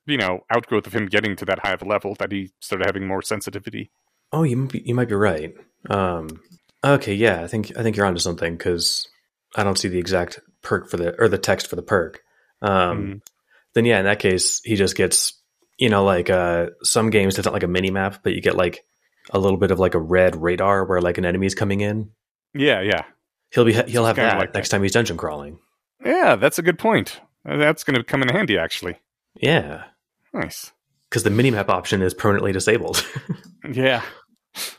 you 0.06 0.16
know 0.16 0.40
outgrowth 0.50 0.86
of 0.86 0.92
him 0.92 1.06
getting 1.06 1.36
to 1.36 1.44
that 1.44 1.60
high 1.60 1.72
of 1.72 1.82
a 1.82 1.84
level 1.84 2.16
that 2.18 2.32
he 2.32 2.50
started 2.60 2.86
having 2.86 3.06
more 3.06 3.22
sensitivity. 3.22 3.90
oh, 4.32 4.42
you 4.42 4.56
might 4.56 4.72
be, 4.72 4.82
you 4.84 4.94
might 4.94 5.08
be 5.08 5.14
right. 5.14 5.52
Um, 5.88 6.28
okay, 6.84 7.14
yeah, 7.14 7.42
I 7.42 7.46
think 7.46 7.76
I 7.78 7.82
think 7.82 7.96
you're 7.96 8.06
onto 8.06 8.20
something 8.20 8.56
because 8.56 9.06
I 9.56 9.62
don't 9.64 9.78
see 9.78 9.88
the 9.88 9.98
exact 9.98 10.40
perk 10.62 10.88
for 10.90 10.96
the 10.96 11.14
or 11.20 11.28
the 11.28 11.38
text 11.38 11.68
for 11.68 11.76
the 11.76 11.82
perk. 11.82 12.20
Um, 12.62 12.70
Mm. 12.98 13.20
then 13.74 13.84
yeah, 13.84 13.98
in 14.00 14.04
that 14.06 14.18
case, 14.18 14.60
he 14.64 14.74
just 14.76 14.96
gets 14.96 15.40
you 15.78 15.88
know 15.88 16.04
like 16.04 16.28
uh 16.28 16.66
some 16.82 17.10
games 17.10 17.38
it's 17.38 17.46
not 17.46 17.54
like 17.54 17.62
a 17.62 17.68
mini 17.68 17.90
map, 17.92 18.20
but 18.24 18.34
you 18.34 18.40
get 18.42 18.56
like 18.56 18.84
a 19.30 19.38
little 19.38 19.58
bit 19.58 19.70
of 19.70 19.78
like 19.78 19.94
a 19.94 19.98
red 20.00 20.36
radar 20.36 20.84
where 20.84 21.00
like 21.00 21.18
an 21.18 21.24
enemy's 21.24 21.54
coming 21.54 21.80
in. 21.80 22.10
Yeah, 22.54 22.80
yeah, 22.80 23.04
He'll 23.52 23.64
be 23.64 23.72
he'll 23.72 24.06
have 24.06 24.16
that 24.16 24.38
like 24.38 24.54
next 24.54 24.70
time 24.70 24.82
he's 24.82 24.92
dungeon 24.92 25.16
crawling. 25.16 25.58
yeah. 26.04 26.36
That's 26.36 26.58
a 26.58 26.62
good 26.62 26.78
point. 26.78 27.20
That's 27.44 27.84
going 27.84 27.96
to 27.96 28.02
come 28.04 28.22
in 28.22 28.28
handy, 28.28 28.58
actually. 28.58 28.98
Yeah, 29.40 29.84
Nice. 30.32 30.72
because 31.08 31.22
the 31.22 31.30
minimap 31.30 31.68
option 31.68 32.02
is 32.02 32.12
permanently 32.14 32.52
disabled. 32.52 33.04
Yeah, 33.72 34.02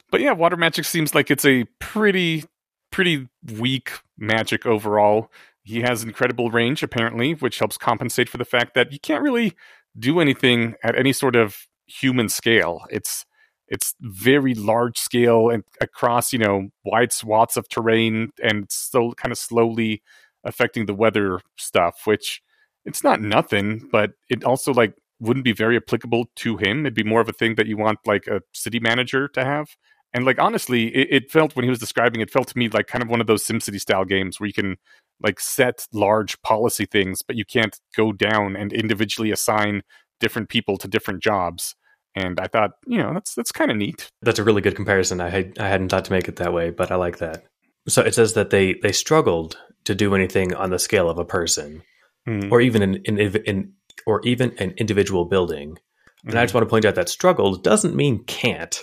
but 0.10 0.22
yeah, 0.22 0.32
water 0.32 0.58
magic 0.58 0.86
seems 0.86 1.14
like 1.14 1.30
it's 1.30 1.46
a 1.46 1.66
pretty 1.80 2.44
pretty 2.92 3.28
weak 3.60 3.92
magic 4.18 4.66
overall. 4.66 5.32
he 5.64 5.82
has 5.82 6.04
incredible 6.04 6.50
range, 6.50 6.82
apparently, 6.84 7.34
which 7.34 7.60
helps 7.60 7.78
compensate 7.78 8.28
for 8.28 8.38
the 8.40 8.44
fact 8.46 8.74
that 8.74 8.92
you 8.92 9.00
can't 9.00 9.22
really 9.24 9.54
do 9.98 10.20
anything 10.20 10.74
at 10.84 10.98
any 10.98 11.14
sort 11.14 11.36
of 11.36 11.68
human 11.86 12.28
scale. 12.28 12.82
It's 12.90 13.24
it's 13.72 13.96
very 14.02 14.54
large 14.54 15.00
scale 15.00 15.50
and 15.50 15.64
across 15.80 16.32
you 16.32 16.38
know 16.38 16.70
wide 16.86 17.12
swaths 17.12 17.58
of 17.58 17.68
terrain 17.70 18.30
and 18.44 18.66
so 18.70 19.14
kind 19.14 19.32
of 19.32 19.38
slowly 19.40 20.04
affecting 20.44 20.86
the 20.86 20.94
weather 20.94 21.40
stuff 21.58 22.02
which 22.06 22.42
it's 22.86 23.04
not 23.04 23.22
nothing 23.22 23.88
but 23.92 24.12
it 24.30 24.44
also 24.44 24.74
like 24.74 24.94
wouldn't 25.22 25.46
be 25.46 25.54
very 25.54 25.78
applicable 25.78 26.26
to 26.36 26.58
him. 26.58 26.82
It'd 26.82 26.96
be 26.96 27.04
more 27.04 27.22
of 27.22 27.30
a 27.30 27.34
thing 27.34 27.56
that 27.56 27.68
you 27.68 27.78
want 27.78 28.00
like 28.06 28.26
a 28.28 28.42
city 28.54 28.80
manager 28.80 29.28
to 29.30 29.46
have. 29.46 29.70
And 30.14 30.26
like 30.26 30.40
honestly 30.40 30.88
it, 30.88 31.08
it 31.12 31.32
felt 31.32 31.56
when 31.56 31.64
he 31.64 31.70
was 31.70 31.80
describing 31.80 32.20
it 32.20 32.32
felt 32.32 32.50
to 32.50 32.58
me 32.58 32.68
like 32.68 32.88
kind 32.88 33.04
of 33.04 33.10
one 33.10 33.22
of 33.22 33.28
those 33.28 33.46
simcity 33.46 33.80
style 33.80 34.04
games 34.04 34.40
where 34.40 34.48
you 34.48 34.54
can 34.54 34.76
like 35.22 35.40
set 35.40 35.88
large 35.94 36.42
policy 36.42 36.86
things 36.86 37.22
but 37.22 37.38
you 37.38 37.46
can't 37.46 37.80
go 37.96 38.12
down 38.12 38.58
and 38.58 38.74
individually 38.74 39.32
assign 39.32 39.84
different 40.20 40.50
people 40.50 40.78
to 40.78 40.88
different 40.88 41.24
jobs 41.24 41.76
and 42.16 42.40
I 42.40 42.48
thought, 42.48 42.72
you 42.86 42.98
know, 42.98 43.14
that's 43.14 43.34
that's 43.36 43.52
kind 43.52 43.72
of 43.72 43.78
neat. 43.78 44.12
That's 44.22 44.40
a 44.40 44.44
really 44.44 44.62
good 44.62 44.76
comparison. 44.76 45.22
I 45.22 45.30
had, 45.30 45.58
I 45.60 45.68
hadn't 45.70 45.90
thought 45.90 46.06
to 46.06 46.12
make 46.12 46.28
it 46.28 46.36
that 46.38 46.54
way, 46.54 46.70
but 46.70 46.92
I 46.92 46.96
like 46.96 47.18
that. 47.20 47.44
So 47.88 48.02
it 48.02 48.14
says 48.14 48.34
that 48.34 48.50
they 48.50 48.76
they 48.82 48.92
struggled 48.92 49.58
to 49.86 49.96
do 49.96 50.14
anything 50.16 50.54
on 50.54 50.70
the 50.70 50.80
scale 50.80 51.10
of 51.10 51.18
a 51.18 51.26
person, 51.26 51.84
Mm. 52.28 52.52
or 52.52 52.62
even 52.62 52.84
an, 52.84 53.02
in, 53.06 53.18
in 53.18 53.74
or 54.06 54.22
even 54.24 54.52
an 54.60 54.76
individual 54.78 55.26
building. 55.26 55.78
And 56.24 56.36
I 56.38 56.42
Mm. 56.42 56.44
just 56.44 56.54
want 56.54 56.66
to 56.66 56.70
point 56.70 56.86
out 56.86 56.94
that 56.96 57.10
struggled 57.10 57.64
doesn't 57.64 57.96
mean 57.96 58.24
can't. 58.26 58.80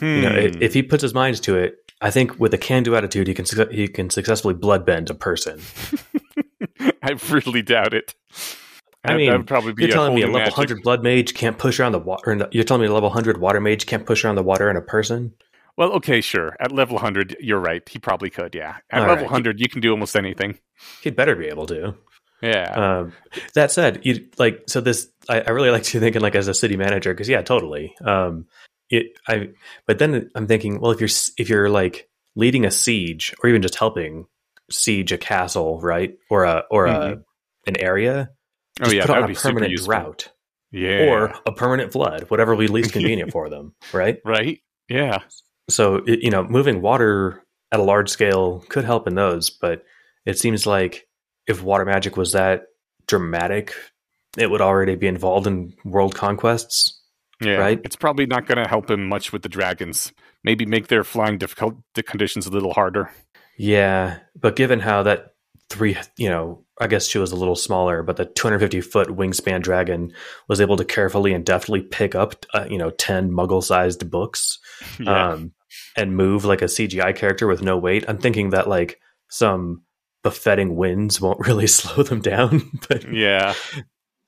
You 0.00 0.22
know, 0.22 0.28
i- 0.28 0.48
Hmm. 0.50 0.62
if 0.62 0.74
he 0.74 0.82
puts 0.82 1.00
his 1.02 1.14
mind 1.14 1.42
to 1.42 1.56
it, 1.56 1.76
I 2.02 2.10
think 2.10 2.38
with 2.38 2.52
a 2.52 2.58
can-do 2.58 2.94
attitude, 2.96 3.28
he 3.28 3.34
can 3.34 3.46
he 3.70 3.88
can 3.88 4.10
successfully 4.10 4.54
bloodbend 4.54 5.08
a 5.08 5.14
person. 5.14 5.60
I 7.02 7.12
really 7.30 7.62
doubt 7.62 7.94
it. 7.94 8.14
I 9.04 9.16
mean, 9.16 9.30
that 9.30 9.38
would 9.38 9.46
probably 9.46 9.72
be 9.72 9.82
You're 9.82 9.90
a 9.90 9.94
telling 9.94 10.14
me 10.14 10.22
a 10.22 10.26
level 10.26 10.40
magic. 10.40 10.54
hundred 10.54 10.82
blood 10.82 11.02
mage 11.02 11.34
can't 11.34 11.58
push 11.58 11.80
around 11.80 11.92
the 11.92 11.98
water? 11.98 12.48
You're 12.52 12.64
telling 12.64 12.82
me 12.82 12.88
a 12.88 12.92
level 12.92 13.10
hundred 13.10 13.38
water 13.38 13.60
mage 13.60 13.86
can't 13.86 14.06
push 14.06 14.24
around 14.24 14.36
the 14.36 14.42
water 14.42 14.70
in 14.70 14.76
a 14.76 14.82
person? 14.82 15.34
Well, 15.76 15.92
okay, 15.94 16.20
sure. 16.20 16.56
At 16.60 16.70
level 16.70 16.96
100, 16.96 17.38
you're 17.40 17.58
right. 17.58 17.86
He 17.88 17.98
probably 17.98 18.28
could, 18.28 18.54
yeah. 18.54 18.76
At 18.90 19.00
All 19.00 19.08
level 19.08 19.24
right. 19.24 19.32
100, 19.32 19.58
you 19.58 19.68
can 19.70 19.80
do 19.80 19.90
almost 19.90 20.14
anything. 20.14 20.58
He'd 21.02 21.16
better 21.16 21.34
be 21.34 21.46
able 21.46 21.66
to. 21.66 21.94
Yeah. 22.42 22.72
Um, 22.72 23.12
that 23.54 23.70
said, 23.70 24.00
you 24.04 24.28
like 24.36 24.64
so 24.66 24.80
this. 24.80 25.08
I, 25.28 25.40
I 25.40 25.50
really 25.50 25.70
like 25.70 25.94
you 25.94 26.00
thinking 26.00 26.20
like 26.20 26.34
as 26.34 26.48
a 26.48 26.54
city 26.54 26.76
manager 26.76 27.14
because 27.14 27.28
yeah, 27.28 27.40
totally. 27.40 27.94
Um, 28.04 28.46
it 28.90 29.16
I 29.28 29.50
but 29.86 29.98
then 29.98 30.30
I'm 30.34 30.48
thinking, 30.48 30.80
well, 30.80 30.90
if 30.90 31.00
you're 31.00 31.08
if 31.38 31.48
you're 31.48 31.70
like 31.70 32.08
leading 32.34 32.64
a 32.64 32.70
siege 32.70 33.32
or 33.42 33.48
even 33.48 33.62
just 33.62 33.76
helping 33.76 34.26
siege 34.70 35.12
a 35.12 35.18
castle, 35.18 35.80
right, 35.80 36.18
or 36.30 36.44
a 36.44 36.64
or 36.68 36.86
a 36.86 37.22
an 37.66 37.80
area, 37.80 38.30
oh, 38.80 38.90
yeah. 38.90 39.06
put 39.06 39.16
on 39.16 39.30
a 39.30 39.34
permanent 39.34 39.76
drought 39.76 40.28
Yeah. 40.70 41.06
or 41.10 41.34
a 41.46 41.52
permanent 41.52 41.92
flood, 41.92 42.24
whatever 42.30 42.54
would 42.54 42.66
be 42.66 42.72
least 42.72 42.92
convenient 42.92 43.32
for 43.32 43.48
them, 43.48 43.74
right? 43.92 44.18
right? 44.24 44.60
Yeah. 44.88 45.18
So 45.68 45.96
it, 46.06 46.20
you 46.22 46.30
know, 46.30 46.44
moving 46.44 46.80
water 46.82 47.42
at 47.70 47.80
a 47.80 47.82
large 47.82 48.10
scale 48.10 48.64
could 48.68 48.84
help 48.84 49.06
in 49.06 49.14
those, 49.14 49.50
but 49.50 49.84
it 50.26 50.38
seems 50.38 50.66
like 50.66 51.06
if 51.46 51.62
water 51.62 51.84
magic 51.84 52.16
was 52.16 52.32
that 52.32 52.64
dramatic, 53.06 53.74
it 54.38 54.50
would 54.50 54.60
already 54.60 54.94
be 54.94 55.06
involved 55.06 55.46
in 55.46 55.74
world 55.84 56.14
conquests. 56.14 56.98
Yeah. 57.40 57.56
Right? 57.56 57.80
It's 57.84 57.96
probably 57.96 58.26
not 58.26 58.46
going 58.46 58.62
to 58.62 58.68
help 58.68 58.90
him 58.90 59.08
much 59.08 59.32
with 59.32 59.42
the 59.42 59.48
dragons. 59.48 60.12
Maybe 60.44 60.64
make 60.64 60.88
their 60.88 61.02
flying 61.04 61.38
difficult 61.38 61.74
the 61.94 62.02
conditions 62.02 62.46
a 62.46 62.50
little 62.50 62.72
harder. 62.72 63.10
Yeah, 63.58 64.18
but 64.40 64.56
given 64.56 64.80
how 64.80 65.02
that 65.02 65.31
three, 65.72 65.96
you 66.16 66.28
know, 66.28 66.64
I 66.80 66.86
guess 66.86 67.06
she 67.06 67.18
was 67.18 67.32
a 67.32 67.36
little 67.36 67.56
smaller, 67.56 68.02
but 68.02 68.16
the 68.16 68.24
250 68.24 68.80
foot 68.80 69.08
wingspan 69.08 69.62
dragon 69.62 70.12
was 70.48 70.60
able 70.60 70.76
to 70.76 70.84
carefully 70.84 71.32
and 71.32 71.44
deftly 71.44 71.80
pick 71.80 72.14
up, 72.14 72.44
uh, 72.54 72.66
you 72.68 72.78
know, 72.78 72.90
10 72.90 73.30
muggle 73.30 73.62
sized 73.62 74.10
books 74.10 74.58
Yeah. 75.00 75.32
um, 75.32 75.52
and 75.96 76.16
move 76.16 76.44
like 76.44 76.62
a 76.62 76.66
CGI 76.66 77.14
character 77.16 77.46
with 77.46 77.62
no 77.62 77.78
weight. 77.78 78.04
I'm 78.08 78.18
thinking 78.18 78.50
that 78.50 78.68
like 78.68 79.00
some 79.28 79.82
buffeting 80.22 80.76
winds 80.76 81.20
won't 81.20 81.40
really 81.46 81.66
slow 81.66 82.02
them 82.02 82.20
down, 82.20 82.70
but 82.88 83.10
yeah. 83.12 83.54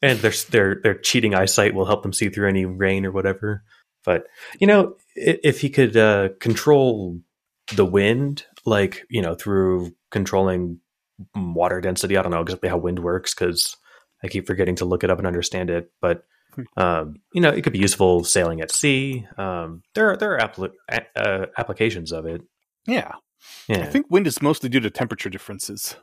and 0.02 0.18
their 0.20 0.32
their 0.50 0.74
their 0.82 0.94
cheating 0.94 1.34
eyesight 1.34 1.74
will 1.74 1.84
help 1.86 2.02
them 2.02 2.12
see 2.12 2.28
through 2.28 2.48
any 2.48 2.64
rain 2.64 3.04
or 3.06 3.12
whatever. 3.12 3.62
But 4.04 4.26
you 4.60 4.66
know, 4.66 4.96
i- 5.16 5.40
if 5.42 5.60
he 5.60 5.70
could 5.70 5.96
uh, 5.96 6.30
control 6.40 7.20
the 7.74 7.84
wind, 7.86 8.44
like 8.66 9.04
you 9.10 9.22
know, 9.22 9.34
through 9.34 9.92
controlling 10.10 10.80
water 11.34 11.80
density, 11.80 12.16
I 12.16 12.22
don't 12.22 12.32
know 12.32 12.40
exactly 12.40 12.68
how 12.68 12.76
wind 12.78 12.98
works 12.98 13.34
because 13.34 13.76
I 14.22 14.28
keep 14.28 14.46
forgetting 14.46 14.76
to 14.76 14.84
look 14.84 15.04
it 15.04 15.10
up 15.10 15.18
and 15.18 15.26
understand 15.26 15.70
it. 15.70 15.90
But 16.00 16.24
um, 16.76 17.16
you 17.32 17.40
know, 17.40 17.50
it 17.50 17.62
could 17.62 17.72
be 17.72 17.78
useful 17.80 18.22
sailing 18.24 18.60
at 18.60 18.70
sea. 18.70 19.26
Um, 19.36 19.82
there 19.94 20.10
are 20.10 20.16
there 20.16 20.36
are 20.38 20.48
appli- 20.48 20.72
a- 20.90 21.18
uh, 21.20 21.46
applications 21.58 22.12
of 22.12 22.26
it. 22.26 22.42
Yeah. 22.86 23.12
Yeah, 23.68 23.80
I 23.82 23.86
think 23.86 24.06
wind 24.10 24.26
is 24.26 24.40
mostly 24.40 24.68
due 24.70 24.80
to 24.80 24.90
temperature 24.90 25.28
differences. 25.28 25.96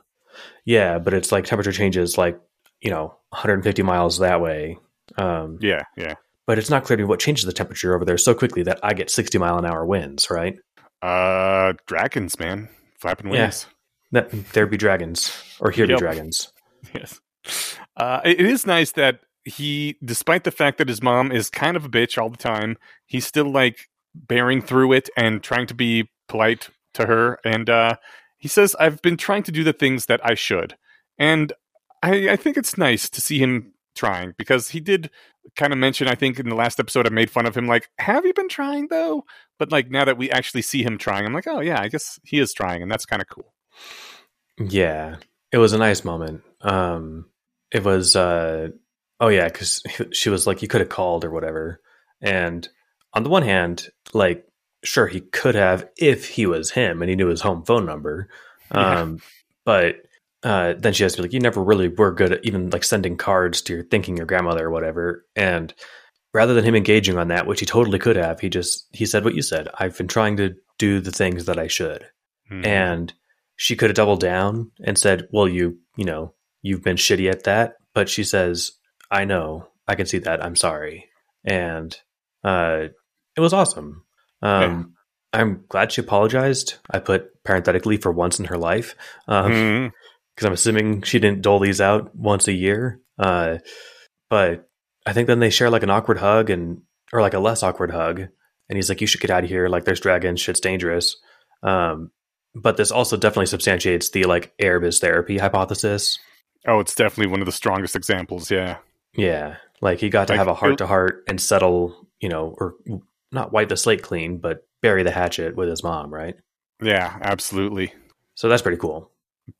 yeah, 0.64 0.98
but 0.98 1.12
it's 1.14 1.32
like 1.32 1.44
temperature 1.44 1.72
changes, 1.72 2.16
like 2.18 2.38
you 2.80 2.90
know, 2.90 3.16
150 3.30 3.82
miles 3.82 4.18
that 4.18 4.40
way. 4.40 4.78
Um, 5.16 5.58
Yeah. 5.60 5.82
Yeah. 5.96 6.14
but 6.46 6.58
it's 6.58 6.70
not 6.70 6.84
clear 6.84 6.96
to 6.96 7.02
me 7.02 7.08
what 7.08 7.20
changes 7.20 7.44
the 7.44 7.52
temperature 7.52 7.94
over 7.94 8.04
there 8.04 8.18
so 8.18 8.34
quickly 8.34 8.62
that 8.64 8.78
I 8.82 8.92
get 8.94 9.10
60 9.10 9.38
mile 9.38 9.58
an 9.58 9.64
hour 9.64 9.84
winds, 9.86 10.30
right? 10.30 10.56
Uh, 11.00 11.72
dragons, 11.86 12.38
man. 12.38 12.68
Flapping 13.00 13.30
wings. 13.30 13.66
Yeah. 13.66 13.72
That 14.12 14.30
there 14.52 14.66
be 14.66 14.76
dragons, 14.76 15.36
or 15.60 15.70
here 15.70 15.86
Yep. 15.86 15.98
be 15.98 16.00
dragons. 16.00 16.52
Yes. 16.94 17.20
Uh, 17.96 18.20
it 18.24 18.40
it 18.40 18.46
is 18.46 18.66
nice 18.66 18.92
that 18.92 19.20
he, 19.44 19.96
despite 20.04 20.44
the 20.44 20.50
fact 20.50 20.78
that 20.78 20.88
his 20.88 21.02
mom 21.02 21.32
is 21.32 21.48
kind 21.48 21.76
of 21.76 21.84
a 21.84 21.88
bitch 21.88 22.20
all 22.20 22.28
the 22.28 22.36
time, 22.36 22.76
he's 23.06 23.26
still 23.26 23.50
like 23.50 23.88
bearing 24.14 24.60
through 24.60 24.92
it 24.92 25.08
and 25.16 25.42
trying 25.42 25.66
to 25.68 25.74
be 25.74 26.10
polite 26.28 26.68
to 26.94 27.06
her. 27.06 27.38
And 27.44 27.70
uh, 27.70 27.96
he 28.38 28.48
says, 28.48 28.76
I've 28.78 29.00
been 29.02 29.16
trying 29.16 29.42
to 29.44 29.52
do 29.52 29.64
the 29.64 29.72
things 29.72 30.06
that 30.06 30.20
I 30.24 30.34
should. 30.34 30.76
And 31.18 31.52
I, 32.02 32.30
I 32.30 32.36
think 32.36 32.56
it's 32.56 32.76
nice 32.76 33.08
to 33.10 33.20
see 33.20 33.38
him 33.38 33.72
trying 33.94 34.34
because 34.36 34.68
he 34.70 34.80
did 34.80 35.10
kind 35.56 35.72
of 35.72 35.78
mention, 35.78 36.08
I 36.08 36.14
think 36.14 36.38
in 36.38 36.48
the 36.48 36.54
last 36.54 36.78
episode, 36.78 37.06
I 37.06 37.10
made 37.10 37.30
fun 37.30 37.46
of 37.46 37.56
him, 37.56 37.66
like, 37.66 37.88
have 37.98 38.24
you 38.26 38.34
been 38.34 38.48
trying 38.48 38.88
though? 38.88 39.24
But 39.58 39.72
like 39.72 39.90
now 39.90 40.04
that 40.04 40.18
we 40.18 40.30
actually 40.30 40.62
see 40.62 40.82
him 40.82 40.98
trying, 40.98 41.24
I'm 41.24 41.32
like, 41.34 41.46
oh 41.46 41.60
yeah, 41.60 41.80
I 41.80 41.88
guess 41.88 42.18
he 42.24 42.38
is 42.38 42.52
trying. 42.52 42.82
And 42.82 42.90
that's 42.90 43.06
kind 43.06 43.22
of 43.22 43.28
cool. 43.28 43.52
Yeah, 44.58 45.16
it 45.50 45.58
was 45.58 45.72
a 45.72 45.78
nice 45.78 46.04
moment. 46.04 46.42
Um, 46.60 47.26
it 47.70 47.82
was, 47.84 48.14
uh, 48.16 48.68
oh 49.20 49.28
yeah, 49.28 49.48
because 49.48 49.82
she 50.12 50.30
was 50.30 50.46
like, 50.46 50.62
you 50.62 50.68
could 50.68 50.80
have 50.80 50.90
called 50.90 51.24
or 51.24 51.30
whatever. 51.30 51.80
And 52.20 52.68
on 53.12 53.22
the 53.24 53.30
one 53.30 53.42
hand, 53.42 53.88
like, 54.12 54.46
sure, 54.84 55.06
he 55.06 55.20
could 55.20 55.54
have 55.54 55.88
if 55.96 56.28
he 56.28 56.46
was 56.46 56.70
him 56.70 57.02
and 57.02 57.08
he 57.08 57.16
knew 57.16 57.28
his 57.28 57.40
home 57.40 57.64
phone 57.64 57.86
number. 57.86 58.28
Yeah. 58.74 59.00
Um, 59.00 59.18
but 59.66 59.96
uh, 60.42 60.72
then 60.78 60.94
she 60.94 61.02
has 61.02 61.12
to 61.12 61.18
be 61.18 61.24
like, 61.24 61.34
you 61.34 61.40
never 61.40 61.62
really 61.62 61.88
were 61.88 62.10
good 62.10 62.32
at 62.32 62.42
even 62.42 62.70
like 62.70 62.84
sending 62.84 63.18
cards 63.18 63.60
to 63.62 63.74
your 63.74 63.82
thinking 63.82 64.16
your 64.16 64.24
grandmother 64.24 64.64
or 64.66 64.70
whatever. 64.70 65.26
And 65.36 65.74
rather 66.32 66.54
than 66.54 66.64
him 66.64 66.74
engaging 66.74 67.18
on 67.18 67.28
that, 67.28 67.46
which 67.46 67.60
he 67.60 67.66
totally 67.66 67.98
could 67.98 68.16
have, 68.16 68.40
he 68.40 68.48
just 68.48 68.88
he 68.94 69.04
said 69.04 69.26
what 69.26 69.34
you 69.34 69.42
said. 69.42 69.68
I've 69.78 69.98
been 69.98 70.08
trying 70.08 70.38
to 70.38 70.54
do 70.78 71.00
the 71.00 71.10
things 71.10 71.44
that 71.44 71.58
I 71.58 71.66
should 71.66 72.06
Mhm. 72.50 72.64
and 72.66 73.12
she 73.62 73.76
could 73.76 73.90
have 73.90 73.94
doubled 73.96 74.18
down 74.20 74.72
and 74.84 74.98
said, 74.98 75.28
"Well, 75.30 75.46
you, 75.46 75.78
you 75.96 76.04
know, 76.04 76.34
you've 76.62 76.82
been 76.82 76.96
shitty 76.96 77.30
at 77.30 77.44
that." 77.44 77.74
But 77.94 78.08
she 78.08 78.24
says, 78.24 78.72
"I 79.08 79.24
know, 79.24 79.68
I 79.86 79.94
can 79.94 80.06
see 80.06 80.18
that. 80.18 80.44
I'm 80.44 80.56
sorry," 80.56 81.08
and 81.44 81.96
uh, 82.42 82.86
it 83.36 83.40
was 83.40 83.52
awesome. 83.52 84.02
Um, 84.42 84.94
I'm 85.32 85.64
glad 85.68 85.92
she 85.92 86.00
apologized. 86.00 86.74
I 86.90 86.98
put 86.98 87.42
parenthetically 87.44 87.98
for 87.98 88.10
once 88.10 88.40
in 88.40 88.46
her 88.46 88.58
life 88.58 88.96
because 89.26 89.52
Mhm. 89.52 89.92
I'm 90.42 90.52
assuming 90.52 91.02
she 91.02 91.20
didn't 91.20 91.42
dole 91.42 91.60
these 91.60 91.80
out 91.80 92.14
once 92.16 92.48
a 92.48 92.52
year. 92.52 93.00
Uh, 93.16 93.58
but 94.28 94.68
I 95.06 95.12
think 95.12 95.28
then 95.28 95.38
they 95.38 95.50
share 95.50 95.70
like 95.70 95.84
an 95.84 95.90
awkward 95.90 96.18
hug 96.18 96.50
and 96.50 96.82
or 97.12 97.20
like 97.20 97.34
a 97.34 97.38
less 97.38 97.62
awkward 97.62 97.92
hug, 97.92 98.18
and 98.20 98.76
he's 98.76 98.88
like, 98.88 99.00
"You 99.00 99.06
should 99.06 99.20
get 99.20 99.30
out 99.30 99.44
of 99.44 99.50
here. 99.50 99.68
Like, 99.68 99.84
there's 99.84 100.00
dragons. 100.00 100.40
Shit's 100.40 100.58
dangerous." 100.60 101.16
Um, 101.62 102.10
but 102.54 102.76
this 102.76 102.90
also 102.90 103.16
definitely 103.16 103.46
substantiates 103.46 104.10
the 104.10 104.24
like 104.24 104.52
Erebus 104.58 104.98
therapy 105.00 105.38
hypothesis. 105.38 106.18
Oh, 106.66 106.80
it's 106.80 106.94
definitely 106.94 107.30
one 107.30 107.40
of 107.40 107.46
the 107.46 107.52
strongest 107.52 107.96
examples. 107.96 108.50
Yeah. 108.50 108.78
Yeah, 109.14 109.56
like 109.80 109.98
he 109.98 110.08
got 110.08 110.28
to 110.28 110.32
Like, 110.32 110.38
have 110.38 110.48
a 110.48 110.54
heart 110.54 110.78
to 110.78 110.86
heart 110.86 111.24
and 111.28 111.40
settle, 111.40 112.06
you 112.20 112.28
know, 112.28 112.54
or 112.58 112.74
not 113.30 113.52
wipe 113.52 113.68
the 113.68 113.76
slate 113.76 114.02
clean, 114.02 114.38
but 114.38 114.66
bury 114.80 115.02
the 115.02 115.10
hatchet 115.10 115.54
with 115.54 115.68
his 115.68 115.82
mom, 115.82 116.12
right? 116.12 116.36
Yeah, 116.82 117.18
absolutely. 117.20 117.92
So 118.34 118.48
that's 118.48 118.62
pretty 118.62 118.78
cool. 118.78 119.10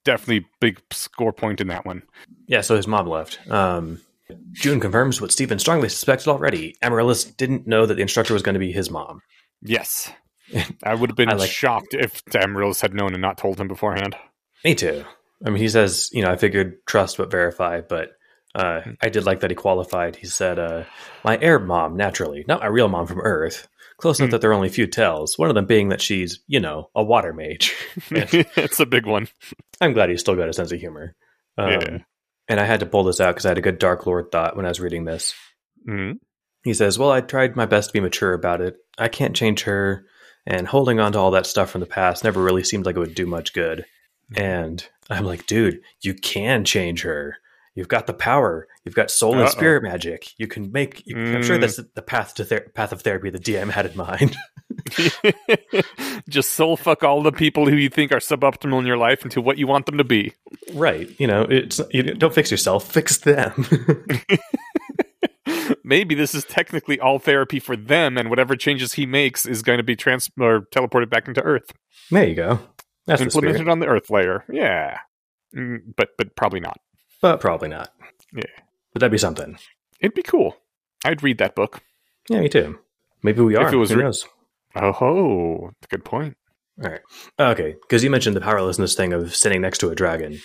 Definitely 0.05 0.47
big 0.61 0.81
score 0.91 1.33
point 1.33 1.61
in 1.61 1.69
that 1.69 1.85
one. 1.85 2.03
Yeah, 2.47 2.63
so 2.63 2.77
his 2.77 2.87
mom 2.87 3.07
left. 3.09 3.39
Um, 3.51 4.01
Joon 4.53 4.81
confirms 4.81 5.21
what 5.21 5.33
Stephen 5.33 5.59
strongly 5.59 5.89
suspected 5.91 6.29
already. 6.29 6.77
Amaryllis 6.81 7.25
didn't 7.25 7.67
know 7.67 7.85
that 7.85 7.95
the 7.95 8.03
instructor 8.03 8.33
was 8.33 8.43
going 8.43 8.55
to 8.55 8.59
be 8.59 8.73
his 8.73 8.91
mom. 8.91 9.21
Yes. 9.61 10.11
I 10.83 10.95
would 10.95 11.11
have 11.11 11.17
been 11.17 11.29
like- 11.29 11.51
shocked 11.51 11.95
if 11.95 12.23
Amaryllis 12.35 12.81
had 12.81 12.95
known 12.95 13.13
and 13.15 13.23
not 13.23 13.39
told 13.39 13.59
him 13.61 13.69
beforehand. 13.69 14.17
Me 14.65 14.75
too. 14.75 15.05
I 15.45 15.51
mean, 15.51 15.59
he 15.61 15.69
says, 15.69 16.09
you 16.13 16.23
know, 16.23 16.31
I 16.31 16.37
figured 16.37 16.77
trust 16.87 17.17
but 17.17 17.31
verify, 17.31 17.81
but 17.81 18.11
uh, 18.55 18.83
I 19.01 19.09
did 19.09 19.25
like 19.25 19.41
that 19.41 19.51
he 19.51 19.57
qualified. 19.57 20.15
He 20.17 20.27
said, 20.27 20.59
uh, 20.59 20.85
"My 21.25 21.37
Aerb 21.39 21.67
mom, 21.67 21.97
naturally, 21.97 22.45
not 22.47 22.61
my 22.61 22.67
real 22.67 22.89
mom 22.89 23.07
from 23.07 23.21
Earth. 23.21 23.67
Close 23.97 24.19
enough 24.19 24.29
Hmm. 24.29 24.33
that 24.33 24.41
there 24.41 24.51
are 24.51 24.55
only 24.55 24.69
a 24.69 24.73
few 24.73 24.87
tells. 24.87 25.39
One 25.39 25.49
of 25.49 25.55
them 25.55 25.67
being 25.67 25.89
that 25.89 26.01
she's, 26.01 26.41
you 26.47 26.61
know, 26.61 26.91
a 26.95 27.03
water 27.03 27.33
mage. 27.33 27.75
It's 28.11 28.79
a 28.81 28.87
big 28.87 29.07
one. 29.07 29.29
I'm 29.81 29.93
glad 29.95 30.11
he's 30.11 30.21
still 30.21 30.35
got 30.37 30.49
a 30.49 30.53
sense 30.53 30.71
of 30.73 30.79
humor. 30.81 31.15
Um, 31.57 31.71
Yeah. 31.71 31.99
And 32.49 32.61
I 32.61 32.65
had 32.65 32.81
to 32.81 32.87
pull 32.87 33.05
this 33.05 33.21
out 33.21 33.35
because 33.35 33.47
I 33.47 33.51
had 33.51 33.59
a 33.59 33.63
good 33.63 33.79
Dark 33.79 34.05
Lord 34.07 34.31
thought 34.33 34.57
when 34.57 34.67
I 34.67 34.69
was 34.69 34.81
reading 34.81 35.05
this. 35.05 35.35
Mhm. 35.89 36.19
He 36.65 36.75
says, 36.75 36.99
Well, 36.99 37.11
I 37.11 37.21
tried 37.21 37.57
my 37.57 37.67
best 37.67 37.89
to 37.89 37.93
be 37.93 38.01
mature 38.01 38.33
about 38.35 38.61
it. 38.61 38.77
I 38.99 39.09
can't 39.09 39.35
change 39.37 39.63
her, 39.63 40.05
and 40.47 40.67
holding 40.69 40.99
on 41.01 41.13
to 41.13 41.19
all 41.19 41.31
that 41.33 41.47
stuff 41.47 41.71
from 41.71 41.81
the 41.81 41.87
past 41.87 42.25
never 42.25 42.43
really 42.43 42.65
seemed 42.65 42.87
like 42.87 42.97
it 42.97 43.01
would 43.01 43.15
do 43.15 43.27
much 43.27 43.53
good. 43.53 43.85
And 44.35 44.87
I'm 45.11 45.25
like, 45.25 45.47
dude, 45.47 45.81
you 46.01 46.15
can 46.15 46.65
change 46.65 47.03
her. 47.03 47.37
You've 47.75 47.89
got 47.89 48.07
the 48.07 48.13
power. 48.15 48.67
You've 48.85 48.95
got 48.95 49.11
soul 49.11 49.33
and 49.33 49.43
Uh-oh. 49.43 49.49
spirit 49.51 49.83
magic. 49.83 50.29
You 50.39 50.47
can 50.47 50.73
make. 50.73 51.03
You, 51.07 51.17
I'm 51.17 51.43
sure 51.43 51.57
Mm. 51.57 51.61
that's 51.63 51.77
the 51.95 52.03
path 52.03 52.35
to 52.35 52.45
ther- 52.45 52.71
path 52.75 52.93
of 52.93 53.01
therapy 53.03 53.31
the 53.31 53.39
DM 53.39 53.71
had 53.71 53.87
in 53.87 53.97
mind. 53.97 54.37
Just 56.29 56.53
soul 56.53 56.77
fuck 56.77 57.03
all 57.03 57.23
the 57.23 57.33
people 57.33 57.69
who 57.69 57.77
you 57.77 57.89
think 57.89 58.13
are 58.13 58.19
suboptimal 58.19 58.79
in 58.79 58.87
your 58.87 58.97
life 58.97 59.23
into 59.25 59.41
what 59.41 59.57
you 59.59 59.67
want 59.67 59.87
them 59.87 59.99
to 59.99 60.05
be. 60.05 60.33
right? 60.75 61.09
You 61.19 61.27
know, 61.27 61.43
it's 61.43 61.81
you 61.91 62.03
don't 62.03 62.35
fix 62.35 62.51
yourself, 62.51 62.91
fix 62.93 63.19
them. 63.19 63.67
Maybe 65.85 66.15
this 66.15 66.35
is 66.35 66.45
technically 66.45 67.01
all 67.01 67.19
therapy 67.19 67.59
for 67.59 67.77
them, 67.77 68.17
and 68.17 68.31
whatever 68.31 68.55
changes 68.57 68.93
he 68.95 69.07
makes 69.07 69.45
is 69.47 69.63
going 69.63 69.79
to 69.79 69.83
be 69.83 69.97
trans 69.97 70.31
or 70.41 70.67
teleported 70.75 71.11
back 71.11 71.27
into 71.29 71.43
Earth, 71.43 71.73
there 72.11 72.27
you 72.29 72.35
go. 72.35 72.61
That's 73.07 73.21
implemented 73.23 73.69
on 73.69 73.81
the 73.81 73.87
Earth 73.87 74.11
layer. 74.11 74.45
Yeah, 74.51 74.99
Mm, 75.55 75.95
but 75.97 76.11
but 76.17 76.35
probably 76.37 76.61
not. 76.61 76.79
but 77.21 77.41
probably 77.41 77.69
not. 77.69 77.91
Yeah. 78.35 78.43
but 78.93 79.01
that'd 79.01 79.11
be 79.13 79.19
something. 79.19 79.59
It'd 80.01 80.15
be 80.15 80.23
cool. 80.23 80.57
I'd 81.05 81.23
read 81.23 81.39
that 81.39 81.55
book. 81.55 81.83
Yeah, 82.31 82.41
me 82.41 82.49
too. 82.49 82.79
Maybe 83.23 83.41
we 83.43 83.57
are. 83.57 83.67
If 83.67 83.73
it 83.73 83.77
was 83.77 83.91
Who 83.91 83.97
re- 83.97 84.05
knows? 84.05 84.27
Oh, 84.77 85.71
good 85.91 86.05
point. 86.05 86.37
All 86.83 86.91
right. 86.91 87.01
Okay, 87.39 87.75
because 87.83 88.03
you 88.03 88.11
mentioned 88.11 88.35
the 88.37 88.41
powerlessness 88.41 88.95
thing 88.95 89.13
of 89.13 89.35
sitting 89.35 89.61
next 89.61 89.79
to 89.79 89.91
a 89.91 89.95
dragon, 89.95 90.41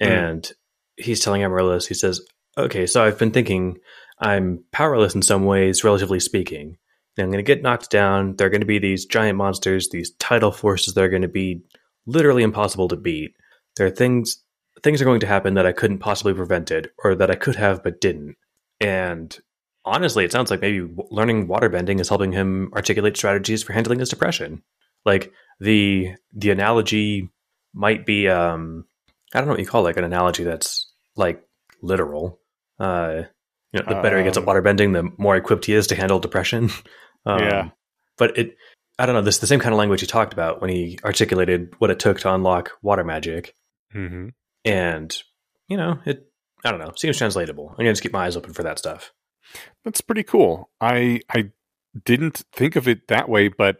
Mm. 0.00 0.06
and 0.08 0.52
he's 0.96 1.20
telling 1.20 1.42
Amaryllis, 1.42 1.86
he 1.88 1.94
says, 1.94 2.20
"Okay, 2.56 2.86
so 2.86 3.02
I've 3.04 3.18
been 3.18 3.30
thinking 3.32 3.78
I'm 4.22 4.64
powerless 4.70 5.14
in 5.14 5.22
some 5.22 5.44
ways, 5.44 5.84
relatively 5.84 6.20
speaking. 6.20 6.78
And 7.16 7.24
I'm 7.24 7.30
going 7.30 7.44
to 7.44 7.54
get 7.54 7.62
knocked 7.62 7.90
down. 7.90 8.36
There 8.36 8.46
are 8.46 8.50
going 8.50 8.62
to 8.62 8.66
be 8.66 8.78
these 8.78 9.04
giant 9.04 9.36
monsters, 9.36 9.90
these 9.90 10.12
tidal 10.12 10.52
forces 10.52 10.94
that 10.94 11.04
are 11.04 11.08
going 11.08 11.22
to 11.22 11.28
be 11.28 11.60
literally 12.06 12.42
impossible 12.42 12.88
to 12.88 12.96
beat. 12.96 13.34
There 13.76 13.86
are 13.86 13.90
things 13.90 14.42
things 14.82 15.00
are 15.00 15.04
going 15.04 15.20
to 15.20 15.26
happen 15.26 15.54
that 15.54 15.66
I 15.66 15.72
couldn't 15.72 15.98
possibly 15.98 16.34
prevented, 16.34 16.90
or 17.04 17.14
that 17.14 17.30
I 17.30 17.34
could 17.34 17.56
have 17.56 17.82
but 17.82 18.00
didn't. 18.00 18.36
And 18.80 19.36
honestly, 19.84 20.24
it 20.24 20.32
sounds 20.32 20.50
like 20.50 20.60
maybe 20.60 20.88
learning 21.10 21.48
waterbending 21.48 22.00
is 22.00 22.08
helping 22.08 22.32
him 22.32 22.70
articulate 22.74 23.16
strategies 23.16 23.62
for 23.62 23.72
handling 23.72 23.98
his 23.98 24.08
depression. 24.08 24.62
Like 25.04 25.32
the 25.60 26.14
the 26.32 26.50
analogy 26.50 27.28
might 27.74 28.06
be 28.06 28.28
um 28.28 28.86
I 29.34 29.38
don't 29.38 29.48
know 29.48 29.54
what 29.54 29.60
you 29.60 29.66
call 29.66 29.82
it, 29.82 29.90
like 29.90 29.96
an 29.96 30.04
analogy 30.04 30.44
that's 30.44 30.92
like 31.16 31.42
literal. 31.82 32.38
Uh 32.78 33.24
you 33.72 33.80
know, 33.80 33.88
the 33.88 34.02
better 34.02 34.18
he 34.18 34.24
gets 34.24 34.36
at 34.36 34.46
Um, 34.46 34.48
waterbending, 34.48 34.92
the 34.92 35.10
more 35.22 35.36
equipped 35.36 35.64
he 35.66 35.74
is 35.74 35.86
to 35.88 35.94
handle 35.94 36.18
depression. 36.18 36.70
Um, 37.24 37.38
Yeah. 37.38 37.68
But 38.18 38.36
it 38.36 38.56
I 38.98 39.06
don't 39.06 39.14
know, 39.14 39.22
this 39.22 39.38
the 39.38 39.46
same 39.46 39.60
kind 39.60 39.72
of 39.72 39.78
language 39.78 40.00
he 40.00 40.08
talked 40.08 40.32
about 40.32 40.60
when 40.60 40.70
he 40.70 40.98
articulated 41.04 41.72
what 41.78 41.90
it 41.90 42.00
took 42.00 42.18
to 42.20 42.34
unlock 42.34 42.72
water 42.82 43.04
magic. 43.04 43.54
hmm 43.92 44.30
And 44.64 45.16
you 45.68 45.76
know, 45.76 46.00
it 46.04 46.26
I 46.64 46.72
don't 46.72 46.80
know, 46.80 46.90
seems 46.96 47.16
translatable. 47.18 47.68
I'm 47.70 47.76
gonna 47.76 47.92
just 47.92 48.02
keep 48.02 48.12
my 48.12 48.24
eyes 48.26 48.36
open 48.36 48.52
for 48.52 48.64
that 48.64 48.78
stuff. 48.78 49.12
That's 49.84 50.00
pretty 50.00 50.24
cool. 50.24 50.68
I 50.80 51.20
I 51.32 51.52
didn't 52.04 52.42
think 52.52 52.74
of 52.74 52.88
it 52.88 53.06
that 53.06 53.28
way, 53.28 53.46
but 53.48 53.76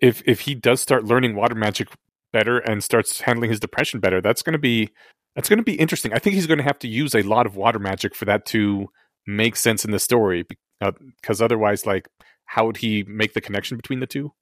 if 0.00 0.22
if 0.26 0.40
he 0.40 0.54
does 0.56 0.80
start 0.80 1.04
learning 1.04 1.36
water 1.36 1.54
magic 1.54 1.88
better 2.32 2.58
and 2.58 2.82
starts 2.82 3.20
handling 3.20 3.50
his 3.50 3.60
depression 3.60 4.00
better, 4.00 4.20
that's 4.20 4.42
going 4.42 4.54
to 4.54 4.58
be 4.58 4.90
that's 5.36 5.48
going 5.48 5.58
to 5.58 5.64
be 5.64 5.74
interesting. 5.74 6.12
I 6.12 6.18
think 6.18 6.34
he's 6.34 6.46
going 6.46 6.58
to 6.58 6.64
have 6.64 6.78
to 6.80 6.88
use 6.88 7.14
a 7.14 7.22
lot 7.22 7.46
of 7.46 7.56
water 7.56 7.78
magic 7.78 8.14
for 8.14 8.24
that 8.26 8.44
to 8.46 8.88
make 9.26 9.56
sense 9.56 9.84
in 9.84 9.90
the 9.90 9.98
story 9.98 10.44
because 10.80 11.40
otherwise 11.40 11.86
like 11.86 12.08
how 12.46 12.66
would 12.66 12.76
he 12.78 13.02
make 13.04 13.34
the 13.34 13.40
connection 13.40 13.76
between 13.76 14.00
the 14.00 14.06
two? 14.06 14.32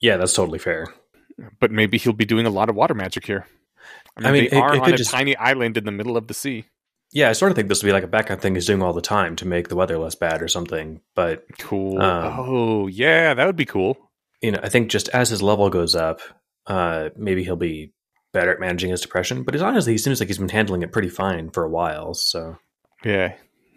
Yeah, 0.00 0.16
that's 0.16 0.34
totally 0.34 0.58
fair. 0.58 0.86
But 1.60 1.70
maybe 1.70 1.98
he'll 1.98 2.12
be 2.12 2.24
doing 2.24 2.46
a 2.46 2.50
lot 2.50 2.68
of 2.68 2.76
water 2.76 2.94
magic 2.94 3.26
here. 3.26 3.46
I 4.16 4.20
mean, 4.20 4.28
I 4.28 4.32
mean, 4.32 4.50
they 4.50 4.56
it- 4.56 4.60
are 4.60 4.74
it 4.76 4.82
on 4.82 4.92
a 4.92 4.96
just- 4.96 5.10
tiny 5.10 5.36
island 5.36 5.76
in 5.76 5.84
the 5.84 5.92
middle 5.92 6.16
of 6.16 6.26
the 6.28 6.34
sea. 6.34 6.64
Yeah, 7.12 7.30
I 7.30 7.32
sort 7.34 7.52
of 7.52 7.56
think 7.56 7.68
this 7.68 7.82
would 7.82 7.88
be 7.88 7.92
like 7.92 8.02
a 8.02 8.08
background 8.08 8.42
thing 8.42 8.54
he's 8.54 8.66
doing 8.66 8.82
all 8.82 8.92
the 8.92 9.00
time 9.00 9.36
to 9.36 9.46
make 9.46 9.68
the 9.68 9.76
weather 9.76 9.96
less 9.96 10.16
bad 10.16 10.42
or 10.42 10.48
something. 10.48 11.00
But 11.14 11.44
Cool. 11.58 12.02
Um, 12.02 12.34
oh, 12.38 12.86
yeah, 12.88 13.32
that 13.32 13.46
would 13.46 13.56
be 13.56 13.64
cool. 13.64 13.96
you 14.42 14.50
know, 14.50 14.60
I 14.62 14.68
think 14.68 14.90
just 14.90 15.08
as 15.10 15.30
his 15.30 15.40
level 15.42 15.70
goes 15.70 15.94
up, 15.94 16.20
uh, 16.66 17.10
maybe 17.16 17.44
he'll 17.44 17.56
be 17.56 17.92
better 18.32 18.50
at 18.52 18.60
managing 18.60 18.90
his 18.90 19.00
depression. 19.00 19.44
But 19.44 19.54
he's 19.54 19.62
honestly, 19.62 19.92
he 19.92 19.98
seems 19.98 20.20
like 20.20 20.28
he's 20.28 20.38
been 20.38 20.48
handling 20.48 20.82
it 20.82 20.92
pretty 20.92 21.08
fine 21.08 21.50
for 21.50 21.62
a 21.64 21.70
while. 21.70 22.12
So 22.14 22.58
Yeah. 23.04 23.34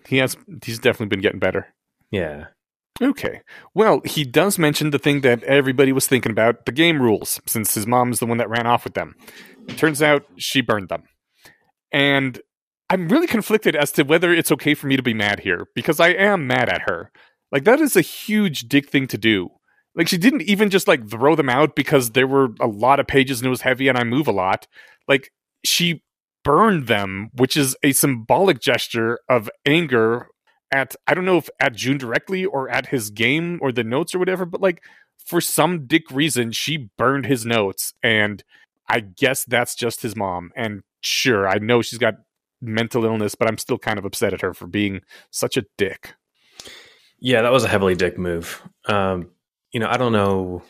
He 0.10 0.18
has 0.18 0.36
he's 0.64 0.80
definitely 0.80 1.08
been 1.08 1.22
getting 1.22 1.40
better. 1.40 1.68
yeah, 2.12 2.46
Okay. 3.02 3.42
Well, 3.74 4.02
he 4.04 4.24
does 4.24 4.60
mention 4.60 4.90
the 4.90 5.00
thing 5.00 5.22
that 5.22 5.44
everybody 5.44 5.92
was 5.92 6.08
thinking 6.08 6.32
about, 6.32 6.66
the 6.66 6.72
game 6.72 7.02
rules, 7.02 7.40
since 7.46 7.74
his 7.74 7.88
mom's 7.88 8.20
the 8.20 8.26
one 8.26 8.38
that 8.40 8.50
ran 8.50 8.68
off 8.68 8.84
with 8.84 8.94
them. 8.94 9.16
Turns 9.78 10.02
out 10.02 10.26
she 10.38 10.62
burned 10.62 10.90
them. 10.90 11.04
And 11.92 12.42
I'm 12.90 13.08
really 13.08 13.28
conflicted 13.28 13.76
as 13.76 13.92
to 13.94 14.04
whether 14.04 14.34
it's 14.34 14.52
okay 14.52 14.74
for 14.74 14.88
me 14.88 14.98
to 14.98 15.04
be 15.04 15.14
mad 15.14 15.42
here, 15.42 15.68
because 15.76 16.00
I 16.00 16.10
am 16.10 16.48
mad 16.48 16.70
at 16.70 16.90
her. 16.90 17.12
Like 17.52 17.64
that 17.64 17.80
is 17.80 17.96
a 17.96 18.02
huge 18.02 18.62
dick 18.62 18.90
thing 18.90 19.08
to 19.08 19.18
do. 19.18 19.50
Like 19.96 20.08
she 20.08 20.18
didn't 20.18 20.44
even 20.44 20.70
just 20.70 20.88
like 20.88 21.10
throw 21.10 21.36
them 21.36 21.50
out 21.50 21.76
because 21.76 22.12
there 22.12 22.28
were 22.28 22.50
a 22.60 22.68
lot 22.68 23.00
of 23.00 23.08
pages 23.08 23.40
and 23.40 23.48
it 23.48 23.50
was 23.50 23.62
heavy 23.62 23.88
and 23.88 23.98
I 23.98 24.04
move 24.04 24.28
a 24.28 24.32
lot. 24.32 24.68
Like 25.08 25.32
she 25.64 26.04
burned 26.50 26.88
them, 26.88 27.30
which 27.36 27.56
is 27.56 27.78
a 27.84 27.92
symbolic 27.92 28.60
gesture 28.60 29.20
of 29.30 29.52
anger 29.68 30.30
at 30.72 30.96
I 31.06 31.14
don't 31.14 31.26
know 31.26 31.38
if 31.38 31.48
at 31.60 31.76
Joon 31.76 32.00
directly 32.00 32.44
or 32.44 32.68
at 32.72 32.88
his 32.88 33.12
game 33.12 33.60
or 33.62 33.72
the 33.72 33.84
notes 33.84 34.16
or 34.16 34.20
whatever, 34.20 34.48
but 34.48 34.60
like 34.60 34.82
for 35.24 35.42
some 35.42 35.86
dick 35.86 36.10
reason 36.10 36.52
she 36.52 36.90
burned 36.98 37.28
his 37.28 37.46
notes 37.46 37.94
and 38.02 38.44
I 38.88 39.02
guess 39.02 39.46
that's 39.46 39.76
just 39.76 40.02
his 40.02 40.16
mom. 40.16 40.50
And 40.56 40.82
sure, 41.02 41.48
I 41.48 41.60
know 41.60 41.84
she's 41.84 42.00
got 42.00 42.16
mental 42.60 43.06
illness, 43.06 43.36
but 43.36 43.48
I'm 43.48 43.60
still 43.60 43.78
kind 43.78 44.00
of 44.00 44.06
upset 44.06 44.34
at 44.34 44.42
her 44.42 44.56
for 44.56 44.66
being 44.66 45.02
such 45.30 45.56
a 45.56 45.66
dick. 45.78 46.16
yeah, 47.20 47.44
that 47.44 47.52
was 47.52 47.64
a 47.64 47.68
heavily 47.68 47.94
dick 47.94 48.18
move. 48.18 48.60
Um, 48.88 49.30
you 49.72 49.80
know, 49.80 49.88
I 49.88 49.98
don't 49.98 50.14
know. 50.14 50.64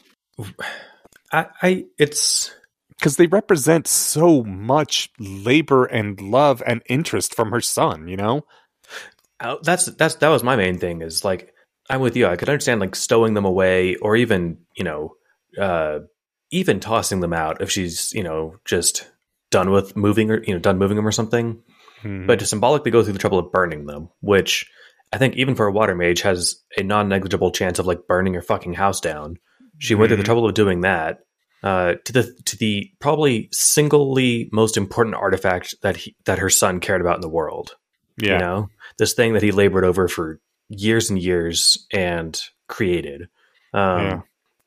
I, 1.32 1.46
I 1.62 1.86
it's 1.98 2.54
Because 3.00 3.16
they 3.16 3.28
represent 3.28 3.88
so 3.88 4.44
much 4.44 5.10
labor 5.20 5.86
and 5.86 6.20
love 6.20 6.62
and 6.68 6.82
interest 6.90 7.34
from 7.34 7.52
her 7.52 7.62
son, 7.62 8.10
you 8.10 8.18
know? 8.18 8.46
Uh, 9.40 9.56
that's 9.64 9.86
that's 9.86 10.16
that 10.16 10.28
was 10.28 10.44
my 10.44 10.58
main 10.58 10.78
thing 10.78 11.02
is 11.02 11.24
like 11.24 11.54
I'm 11.90 12.02
with 12.02 12.18
you. 12.18 12.28
I 12.28 12.36
could 12.36 12.50
understand 12.50 12.82
like 12.82 12.96
stowing 12.96 13.36
them 13.36 13.46
away 13.46 13.96
or 13.96 14.18
even 14.18 14.58
you 14.76 14.84
know 14.84 15.16
uh, 15.58 16.00
even 16.52 16.82
tossing 16.82 17.22
them 17.22 17.32
out 17.32 17.62
if 17.62 17.72
she's 17.72 18.12
you 18.14 18.22
know 18.24 18.56
just 18.66 19.10
done 19.50 19.72
with 19.72 19.96
moving 19.96 20.30
or 20.30 20.44
you 20.44 20.54
know 20.54 20.60
done 20.60 20.78
moving 20.78 20.98
them 20.98 21.08
or 21.08 21.14
something. 21.14 21.62
Mhm. 22.04 22.28
But 22.28 22.40
to 22.40 22.46
symbolically 22.46 22.92
go 22.92 23.02
through 23.02 23.14
the 23.14 23.20
trouble 23.20 23.40
of 23.40 23.50
burning 23.52 23.86
them, 23.86 24.10
which 24.20 24.70
I 25.14 25.18
think 25.18 25.36
even 25.38 25.56
for 25.56 25.68
a 25.68 25.72
water 25.72 25.96
mage 25.96 26.22
has 26.24 26.62
a 26.78 26.84
non 26.84 27.08
negligible 27.08 27.52
chance 27.52 27.80
of 27.80 27.88
like 27.88 28.08
burning 28.08 28.34
your 28.34 28.42
fucking 28.42 28.74
house 28.74 29.00
down. 29.00 29.38
She 29.78 29.96
went 29.96 30.10
through 30.10 30.18
the 30.18 30.24
Mhm. 30.24 30.26
trouble 30.26 30.46
of 30.46 30.54
doing 30.54 30.82
that 30.82 31.20
uh, 31.64 31.96
to 32.06 32.14
the 32.14 32.34
to 32.46 32.58
the 32.58 32.92
probably 33.00 33.50
singly 33.52 34.50
most 34.52 34.78
important 34.78 35.16
artifact 35.16 35.76
that 35.82 35.98
he, 35.98 36.16
that 36.26 36.40
her 36.40 36.50
son 36.50 36.80
cared 36.80 37.02
about 37.02 37.16
in 37.16 37.22
the 37.22 37.30
world 37.30 37.76
yeah. 38.18 38.34
you 38.34 38.40
know 38.40 38.70
this 38.98 39.14
thing 39.14 39.34
that 39.34 39.44
he 39.44 39.52
labored 39.52 39.84
over 39.84 40.08
for 40.08 40.40
years 40.70 41.10
and 41.10 41.20
years 41.20 41.86
and 41.92 42.42
created 42.68 43.24
um 43.74 44.00
Yeah. 44.00 44.22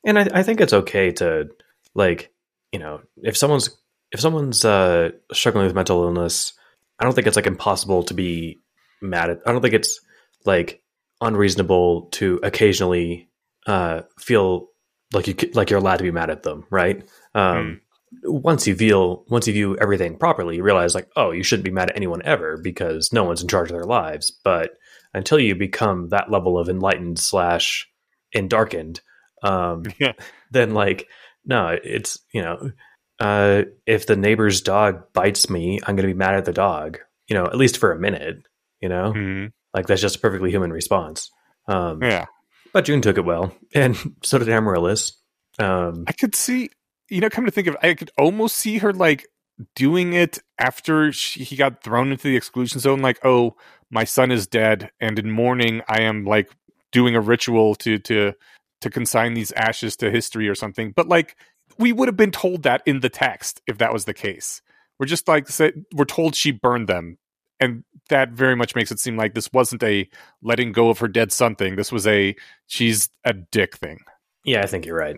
and 0.05 0.19
I, 0.19 0.27
I 0.33 0.43
think 0.43 0.61
it's 0.61 0.73
okay 0.73 1.11
to 1.13 1.49
like 1.95 2.31
you 2.71 2.79
know 2.79 3.01
if 3.17 3.37
someone's 3.37 3.69
if 4.11 4.19
someone's 4.19 4.63
uh 4.65 5.11
struggling 5.31 5.65
with 5.65 5.75
mental 5.75 6.03
illness 6.03 6.53
i 6.99 7.03
don't 7.03 7.13
think 7.13 7.25
it's 7.27 7.35
like 7.35 7.47
impossible 7.47 8.03
to 8.03 8.13
be 8.13 8.59
mad 9.01 9.29
at 9.29 9.39
i 9.45 9.51
don't 9.51 9.61
think 9.61 9.73
it's 9.73 9.99
like 10.45 10.81
unreasonable 11.21 12.03
to 12.11 12.39
occasionally 12.43 13.29
uh 13.65 14.01
feel 14.19 14.67
like 15.13 15.27
you 15.27 15.35
like 15.53 15.69
you're 15.69 15.79
allowed 15.79 15.97
to 15.97 16.03
be 16.03 16.11
mad 16.11 16.29
at 16.29 16.43
them 16.43 16.65
right 16.69 17.07
um 17.35 17.79
once 18.23 18.67
you 18.67 18.75
feel 18.75 19.23
once 19.29 19.47
you 19.47 19.53
view 19.53 19.77
everything 19.77 20.17
properly 20.17 20.57
you 20.57 20.63
realize 20.63 20.93
like 20.95 21.09
oh 21.15 21.31
you 21.31 21.43
shouldn't 21.43 21.65
be 21.65 21.71
mad 21.71 21.89
at 21.89 21.95
anyone 21.95 22.21
ever 22.23 22.57
because 22.57 23.11
no 23.13 23.23
one's 23.23 23.41
in 23.41 23.47
charge 23.47 23.69
of 23.69 23.75
their 23.75 23.85
lives 23.85 24.31
but 24.43 24.71
until 25.13 25.39
you 25.39 25.55
become 25.55 26.09
that 26.09 26.29
level 26.31 26.57
of 26.59 26.69
enlightened 26.69 27.17
slash 27.19 27.87
endarkened 28.35 28.99
um 29.43 29.83
Yeah. 29.99 30.13
then 30.51 30.73
like 30.73 31.07
no 31.45 31.75
it's 31.83 32.19
you 32.33 32.41
know 32.41 32.71
uh, 33.19 33.63
if 33.85 34.05
the 34.07 34.15
neighbor's 34.17 34.61
dog 34.61 35.13
bites 35.13 35.47
me, 35.49 35.79
I'm 35.85 35.95
going 35.95 36.07
to 36.07 36.13
be 36.13 36.17
mad 36.17 36.33
at 36.33 36.45
the 36.45 36.51
dog. 36.51 36.97
You 37.27 37.35
know, 37.35 37.45
at 37.45 37.55
least 37.55 37.77
for 37.77 37.91
a 37.93 37.97
minute. 37.99 38.37
You 38.81 38.89
know, 38.89 39.13
Mhm. 39.15 39.51
like 39.73 39.85
that's 39.85 40.01
just 40.01 40.15
a 40.17 40.19
perfectly 40.19 40.49
human 40.49 40.73
response. 40.73 41.31
Um, 41.67 42.01
Yeah. 42.01 42.25
But 42.73 42.85
Joon 42.85 43.01
took 43.01 43.17
it 43.17 43.25
well, 43.25 43.55
and 43.73 44.15
so 44.23 44.39
did 44.39 44.49
Amaryllis. 44.49 45.13
Um, 45.59 46.05
I 46.07 46.11
could 46.11 46.35
see, 46.35 46.71
you 47.09 47.21
know, 47.21 47.29
come 47.29 47.45
to 47.45 47.51
think 47.51 47.67
of, 47.67 47.75
it, 47.75 47.79
I 47.83 47.93
could 47.93 48.11
almost 48.17 48.57
see 48.57 48.79
her 48.79 48.91
like 48.91 49.27
doing 49.75 50.13
it 50.13 50.39
after 50.57 51.11
she, 51.11 51.43
he 51.43 51.55
got 51.55 51.83
thrown 51.83 52.11
into 52.11 52.23
the 52.23 52.35
exclusion 52.35 52.79
zone. 52.79 53.01
Like, 53.01 53.23
oh, 53.23 53.55
my 53.91 54.03
son 54.03 54.31
is 54.31 54.47
dead, 54.47 54.91
and 54.99 55.19
in 55.19 55.31
mourning, 55.31 55.81
I 55.87 56.01
am 56.01 56.25
like 56.25 56.51
doing 56.91 57.15
a 57.15 57.21
ritual 57.21 57.75
to 57.75 57.99
to 57.99 58.33
to 58.81 58.89
consign 58.89 59.33
these 59.33 59.51
ashes 59.53 59.95
to 59.97 60.11
history 60.11 60.49
or 60.49 60.55
something. 60.55 60.91
But 60.91 61.07
like, 61.07 61.37
we 61.77 61.93
would 61.93 62.07
have 62.07 62.17
been 62.17 62.31
told 62.31 62.63
that 62.63 62.81
in 62.85 62.99
the 62.99 63.09
text 63.09 63.61
if 63.67 63.77
that 63.77 63.93
was 63.93 64.05
the 64.05 64.13
case. 64.13 64.61
We're 64.99 65.05
just 65.05 65.27
like 65.27 65.47
we're 65.93 66.05
told 66.05 66.35
she 66.35 66.51
burned 66.51 66.87
them, 66.87 67.17
and 67.59 67.83
that 68.09 68.31
very 68.31 68.55
much 68.55 68.75
makes 68.75 68.91
it 68.91 68.99
seem 68.99 69.15
like 69.17 69.33
this 69.33 69.51
wasn't 69.53 69.83
a 69.83 70.09
letting 70.41 70.71
go 70.71 70.89
of 70.89 70.99
her 70.99 71.07
dead 71.07 71.31
son 71.31 71.55
thing. 71.55 71.75
This 71.75 71.91
was 71.91 72.05
a 72.07 72.35
she's 72.67 73.09
a 73.23 73.33
dick 73.33 73.77
thing. 73.77 73.99
yeah, 74.45 74.61
I 74.61 74.65
think 74.65 74.85
you're 74.85 74.97
right. 74.97 75.17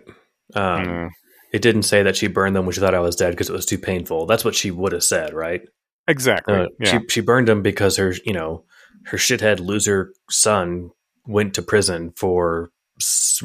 Um, 0.54 0.84
Mm. 0.86 1.10
It 1.52 1.62
didn't 1.62 1.84
say 1.84 2.02
that 2.02 2.16
she 2.16 2.26
burned 2.26 2.54
them 2.54 2.66
when 2.66 2.72
she 2.74 2.80
thought 2.80 2.94
I 2.94 2.98
was 3.00 3.16
dead 3.16 3.30
because 3.30 3.48
it 3.48 3.52
was 3.52 3.64
too 3.66 3.78
painful. 3.78 4.26
That's 4.26 4.44
what 4.44 4.54
she 4.54 4.70
would 4.70 4.92
have 4.92 5.04
said, 5.04 5.32
right? 5.32 5.62
Exactly. 6.08 6.54
Uh, 6.54 6.66
yeah. 6.78 6.98
She 7.00 7.08
she 7.08 7.20
burned 7.20 7.48
them 7.48 7.62
because 7.62 7.96
her 7.96 8.14
you 8.24 8.32
know 8.32 8.64
her 9.06 9.16
shithead 9.16 9.60
loser 9.60 10.12
son 10.30 10.90
went 11.26 11.54
to 11.54 11.62
prison 11.62 12.12
for 12.16 12.70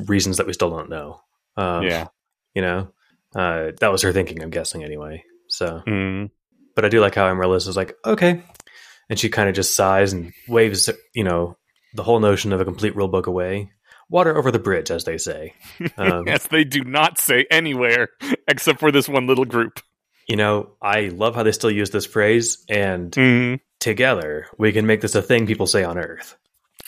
reasons 0.08 0.38
that 0.38 0.48
we 0.48 0.54
still 0.54 0.70
don't 0.70 0.90
know. 0.90 1.22
Um, 1.58 1.84
yeah. 1.84 2.08
you 2.56 2.62
know 2.62 2.92
uh, 3.36 3.72
that 3.80 3.92
was 3.92 4.02
her 4.02 4.12
thinking. 4.12 4.42
I'm 4.44 4.50
guessing 4.50 4.84
anyway. 4.84 5.24
So, 5.48 5.82
Mm. 5.88 6.32
but 6.76 6.86
I 6.86 6.90
do 6.90 7.00
like 7.02 7.16
how 7.16 7.28
Amaryllis 7.28 7.68
is 7.68 7.78
like 7.78 7.96
okay, 8.06 8.44
and 9.12 9.20
she 9.20 9.30
kind 9.30 9.48
of 9.50 9.54
just 9.56 9.76
sighs 9.76 10.14
and 10.14 10.34
waves 10.48 10.90
you 11.14 11.24
know 11.24 11.56
the 11.94 12.02
whole 12.04 12.20
notion 12.22 12.54
of 12.54 12.62
a 12.62 12.66
complete 12.66 12.96
rule 12.96 13.10
book 13.10 13.28
away. 13.28 13.70
Water 14.10 14.36
over 14.38 14.52
the 14.52 14.60
bridge, 14.60 14.90
as 14.92 15.04
they 15.04 15.18
say. 15.18 15.54
Um, 15.98 16.26
yes, 16.26 16.48
they 16.48 16.64
do 16.64 16.84
not 16.84 17.18
say 17.20 17.46
anywhere 17.52 18.10
except 18.48 18.80
for 18.80 18.92
this 18.92 19.08
one 19.10 19.28
little 19.28 19.46
group. 19.46 19.80
You 20.28 20.36
know, 20.38 20.72
I 20.82 21.10
love 21.10 21.36
how 21.36 21.44
they 21.44 21.52
still 21.52 21.72
use 21.72 21.90
this 21.92 22.06
phrase, 22.06 22.64
and 22.70 23.12
Mm. 23.12 23.60
together 23.80 24.48
we 24.58 24.72
can 24.72 24.86
make 24.88 25.02
this 25.02 25.16
a 25.16 25.22
thing 25.22 25.46
people 25.48 25.68
say 25.68 25.84
on 25.84 25.98
Earth. 25.98 26.36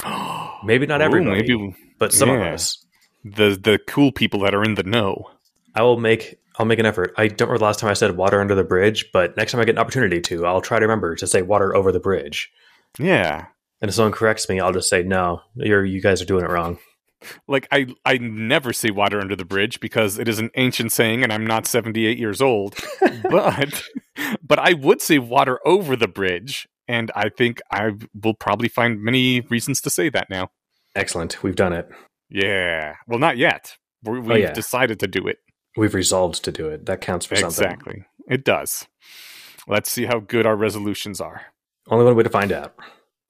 Maybe 0.64 0.86
not 0.86 1.02
everybody, 1.02 1.42
maybe 1.42 1.76
but 2.00 2.14
some 2.14 2.30
of 2.30 2.42
us. 2.42 2.84
the 3.26 3.58
the 3.62 3.80
cool 3.88 4.12
people 4.12 4.42
that 4.42 4.54
are 4.56 4.64
in 4.64 4.76
the 4.76 4.84
know. 4.84 5.30
I 5.76 5.82
will 5.82 6.00
make. 6.00 6.40
I'll 6.58 6.66
make 6.66 6.80
an 6.80 6.86
effort. 6.86 7.14
I 7.18 7.28
don't 7.28 7.48
remember 7.48 7.60
the 7.60 7.66
last 7.66 7.80
time 7.80 7.90
I 7.90 7.94
said 7.94 8.16
water 8.16 8.40
under 8.40 8.54
the 8.54 8.64
bridge, 8.64 9.12
but 9.12 9.36
next 9.36 9.52
time 9.52 9.62
I 9.62 9.66
get 9.66 9.74
an 9.74 9.80
opportunity 9.80 10.22
to, 10.22 10.46
I'll 10.46 10.62
try 10.62 10.78
to 10.78 10.86
remember 10.86 11.16
to 11.16 11.26
say 11.26 11.42
water 11.42 11.76
over 11.76 11.92
the 11.92 12.00
bridge. 12.00 12.52
Yeah. 13.00 13.48
And 13.82 13.90
if 13.90 13.96
someone 13.96 14.12
corrects 14.12 14.48
me, 14.48 14.60
I'll 14.60 14.72
just 14.72 14.90
say 14.90 15.02
no. 15.04 15.42
You're 15.56 15.84
you 15.84 16.02
guys 16.02 16.22
are 16.22 16.26
doing 16.26 16.46
it 16.46 16.50
wrong. 16.50 16.78
Like 17.48 17.68
I 17.72 17.88
I 18.06 18.18
never 18.18 18.72
say 18.72 18.92
water 18.92 19.20
under 19.20 19.36
the 19.36 19.46
bridge 19.46 19.80
because 19.80 20.20
it 20.20 20.28
is 20.28 20.40
an 20.40 20.52
ancient 20.56 20.92
saying 20.92 21.24
and 21.24 21.34
I'm 21.34 21.46
not 21.46 21.66
78 21.66 22.18
years 22.18 22.42
old. 22.42 22.76
but 23.30 23.84
but 24.44 24.60
I 24.60 24.74
would 24.74 25.02
say 25.02 25.20
water 25.20 25.60
over 25.66 25.96
the 25.96 26.08
bridge 26.08 26.68
and 26.88 27.12
I 27.16 27.30
think 27.30 27.62
I 27.72 27.92
will 28.14 28.36
probably 28.36 28.68
find 28.68 29.02
many 29.02 29.42
reasons 29.42 29.82
to 29.82 29.90
say 29.90 30.10
that 30.10 30.30
now. 30.30 30.50
Excellent. 30.96 31.42
We've 31.42 31.56
done 31.56 31.74
it. 31.74 31.90
Yeah. 32.30 32.96
Well, 33.08 33.20
not 33.20 33.38
yet. 33.38 33.78
We're, 34.04 34.18
oh, 34.18 34.22
we've 34.22 34.40
yeah. 34.40 34.54
decided 34.54 35.00
to 35.00 35.08
do 35.08 35.28
it. 35.28 35.38
We've 35.76 35.94
resolved 35.94 36.44
to 36.44 36.52
do 36.52 36.70
it. 36.70 36.86
That 36.86 37.02
counts 37.02 37.26
for 37.26 37.36
something. 37.36 37.66
Exactly. 37.66 38.06
It 38.30 38.44
does. 38.44 38.88
Let's 39.68 39.92
see 39.92 40.06
how 40.06 40.20
good 40.20 40.46
our 40.46 40.56
resolutions 40.56 41.20
are. 41.20 41.42
Only 41.88 42.06
one 42.06 42.16
way 42.16 42.24
to 42.24 42.30
find 42.30 42.52
out. 42.52 42.76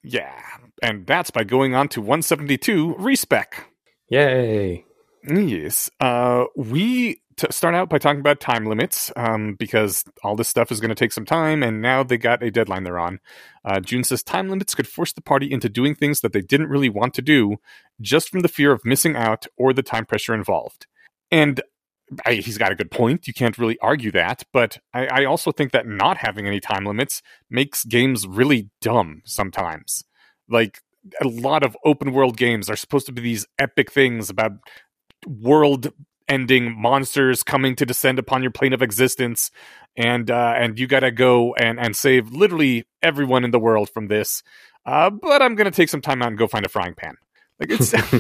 Yeah. 0.03 0.33
And 0.81 1.07
that's 1.07 1.31
by 1.31 1.43
going 1.43 1.75
on 1.75 1.87
to 1.89 2.01
172 2.01 2.95
respec. 2.97 3.67
Yay! 4.09 4.85
Yes. 5.27 5.89
Uh, 5.99 6.45
we 6.55 7.21
t- 7.37 7.47
start 7.49 7.75
out 7.75 7.89
by 7.89 7.97
talking 7.97 8.19
about 8.19 8.39
time 8.39 8.65
limits 8.65 9.11
um, 9.15 9.55
because 9.57 10.03
all 10.23 10.35
this 10.35 10.47
stuff 10.47 10.71
is 10.71 10.79
going 10.79 10.89
to 10.89 10.95
take 10.95 11.13
some 11.13 11.25
time, 11.25 11.63
and 11.63 11.81
now 11.81 12.03
they 12.03 12.17
got 12.17 12.43
a 12.43 12.51
deadline 12.51 12.83
they're 12.83 12.99
on. 12.99 13.19
Uh, 13.63 13.79
June 13.79 14.03
says 14.03 14.21
time 14.21 14.49
limits 14.49 14.75
could 14.75 14.87
force 14.87 15.13
the 15.13 15.21
party 15.21 15.51
into 15.51 15.69
doing 15.69 15.95
things 15.95 16.21
that 16.21 16.33
they 16.33 16.41
didn't 16.41 16.69
really 16.69 16.89
want 16.89 17.13
to 17.13 17.21
do 17.21 17.57
just 18.01 18.29
from 18.29 18.41
the 18.41 18.49
fear 18.49 18.71
of 18.71 18.81
missing 18.83 19.15
out 19.15 19.47
or 19.57 19.73
the 19.73 19.83
time 19.83 20.05
pressure 20.05 20.33
involved. 20.33 20.87
And 21.31 21.61
I, 22.26 22.35
he's 22.35 22.57
got 22.57 22.72
a 22.72 22.76
good 22.76 22.91
point. 22.91 23.27
You 23.27 23.34
can't 23.34 23.57
really 23.57 23.77
argue 23.80 24.11
that. 24.11 24.44
But 24.53 24.80
I, 24.94 25.07
I 25.07 25.26
also 25.26 25.52
think 25.52 25.72
that 25.72 25.88
not 25.88 26.18
having 26.18 26.48
any 26.48 26.60
time 26.60 26.85
limits 26.85 27.22
makes 27.49 27.84
games 27.85 28.27
really 28.27 28.69
dumb 28.81 29.22
sometimes. 29.26 30.03
Like 30.49 30.80
a 31.22 31.27
lot 31.27 31.64
of 31.64 31.77
open 31.85 32.14
world 32.14 32.38
games 32.38 32.69
are 32.69 32.76
supposed 32.76 33.06
to 33.07 33.11
be 33.11 33.22
these 33.22 33.45
epic 33.60 33.91
things 33.91 34.30
about 34.30 34.53
world 35.27 35.91
ending 36.27 36.80
monsters 36.80 37.44
coming 37.44 37.76
to 37.76 37.85
descend 37.85 38.18
upon 38.18 38.41
your 38.41 38.52
plane 38.52 38.73
of 38.73 38.81
existence 38.81 39.52
and 39.98 40.31
uh 40.31 40.53
and 40.57 40.80
you 40.80 40.88
gotta 40.88 41.11
go 41.11 41.53
and 41.56 41.80
and 41.80 41.95
save 41.95 42.31
literally 42.31 42.85
everyone 43.02 43.44
in 43.44 43.52
the 43.52 43.60
world 43.60 43.90
from 43.90 44.07
this 44.07 44.41
uh 44.85 45.10
but 45.10 45.41
i'm 45.41 45.56
gonna 45.56 45.69
take 45.69 45.90
some 45.90 46.02
time 46.02 46.22
out 46.22 46.30
and 46.30 46.38
go 46.38 46.48
find 46.48 46.65
a 46.65 46.69
frying 46.69 46.94
pan 46.95 47.15
like 47.69 48.03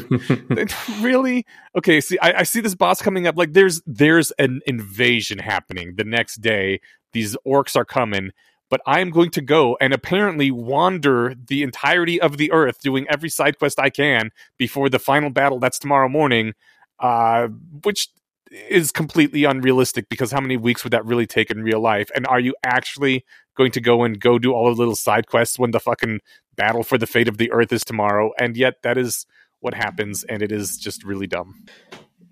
it's 0.51 0.89
really 0.99 1.45
okay 1.77 2.01
see 2.01 2.17
I, 2.19 2.39
I 2.39 2.43
see 2.43 2.61
this 2.61 2.75
boss 2.75 3.01
coming 3.01 3.27
up 3.27 3.37
like 3.37 3.53
there's 3.53 3.81
there's 3.85 4.31
an 4.31 4.61
invasion 4.65 5.39
happening 5.39 5.95
the 5.95 6.03
next 6.03 6.37
day. 6.37 6.79
These 7.13 7.37
orcs 7.45 7.75
are 7.75 7.85
coming 7.85 8.31
but 8.69 8.81
i'm 8.87 9.11
going 9.11 9.29
to 9.29 9.41
go 9.41 9.77
and 9.79 9.93
apparently 9.93 10.49
wander 10.49 11.35
the 11.47 11.61
entirety 11.61 12.19
of 12.19 12.37
the 12.37 12.51
earth 12.51 12.79
doing 12.79 13.05
every 13.07 13.29
side 13.29 13.59
quest 13.59 13.79
i 13.79 13.89
can 13.89 14.31
before 14.57 14.89
the 14.89 14.97
final 14.97 15.29
battle 15.29 15.59
that's 15.59 15.77
tomorrow 15.77 16.09
morning 16.09 16.53
uh 16.99 17.49
which 17.83 18.09
is 18.53 18.91
completely 18.91 19.43
unrealistic 19.43 20.09
because 20.09 20.31
how 20.31 20.39
many 20.39 20.57
weeks 20.57 20.83
would 20.83 20.93
that 20.93 21.05
really 21.05 21.25
take 21.25 21.49
in 21.49 21.63
real 21.63 21.79
life? 21.79 22.09
And 22.15 22.27
are 22.27 22.39
you 22.39 22.55
actually 22.63 23.25
going 23.55 23.71
to 23.71 23.81
go 23.81 24.03
and 24.03 24.19
go 24.19 24.39
do 24.39 24.53
all 24.53 24.65
the 24.65 24.77
little 24.77 24.95
side 24.95 25.27
quests 25.27 25.59
when 25.59 25.71
the 25.71 25.79
fucking 25.79 26.19
battle 26.55 26.83
for 26.83 26.97
the 26.97 27.07
fate 27.07 27.27
of 27.27 27.37
the 27.37 27.51
earth 27.51 27.71
is 27.71 27.83
tomorrow 27.83 28.31
and 28.39 28.55
yet 28.57 28.75
that 28.83 28.97
is 28.97 29.25
what 29.59 29.73
happens 29.73 30.23
and 30.23 30.41
it 30.41 30.51
is 30.51 30.77
just 30.77 31.03
really 31.03 31.27
dumb. 31.27 31.65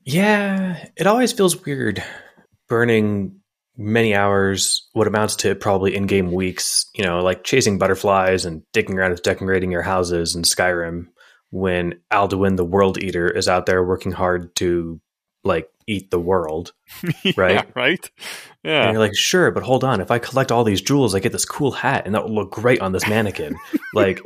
Yeah, 0.03 0.87
it 0.95 1.07
always 1.07 1.31
feels 1.31 1.63
weird 1.65 2.03
burning 2.67 3.41
many 3.77 4.13
hours, 4.13 4.87
what 4.93 5.07
amounts 5.07 5.35
to 5.37 5.55
probably 5.55 5.95
in 5.95 6.05
game 6.05 6.31
weeks, 6.31 6.85
you 6.93 7.03
know, 7.03 7.19
like 7.19 7.43
chasing 7.43 7.77
butterflies 7.77 8.45
and 8.45 8.63
digging 8.73 8.97
around 8.97 9.11
with 9.11 9.23
decorating 9.23 9.71
your 9.71 9.81
houses 9.81 10.35
in 10.35 10.43
Skyrim 10.43 11.07
when 11.49 11.95
Alduin 12.11 12.57
the 12.57 12.65
World 12.65 13.01
Eater 13.03 13.29
is 13.29 13.47
out 13.47 13.65
there 13.65 13.83
working 13.83 14.11
hard 14.11 14.55
to 14.57 15.01
like 15.43 15.69
eat 15.87 16.11
the 16.11 16.19
world. 16.19 16.73
Right. 17.37 17.55
yeah, 17.55 17.63
right 17.75 18.11
And 18.63 18.71
yeah 18.71 18.91
you're 18.91 18.99
like, 18.99 19.15
sure, 19.15 19.51
but 19.51 19.63
hold 19.63 19.83
on. 19.83 20.01
If 20.01 20.11
I 20.11 20.19
collect 20.19 20.51
all 20.51 20.63
these 20.63 20.81
jewels, 20.81 21.15
I 21.15 21.19
get 21.19 21.31
this 21.31 21.45
cool 21.45 21.71
hat 21.71 22.05
and 22.05 22.15
that 22.15 22.23
will 22.23 22.35
look 22.35 22.51
great 22.51 22.81
on 22.81 22.91
this 22.91 23.07
mannequin. 23.07 23.57
like 23.93 24.19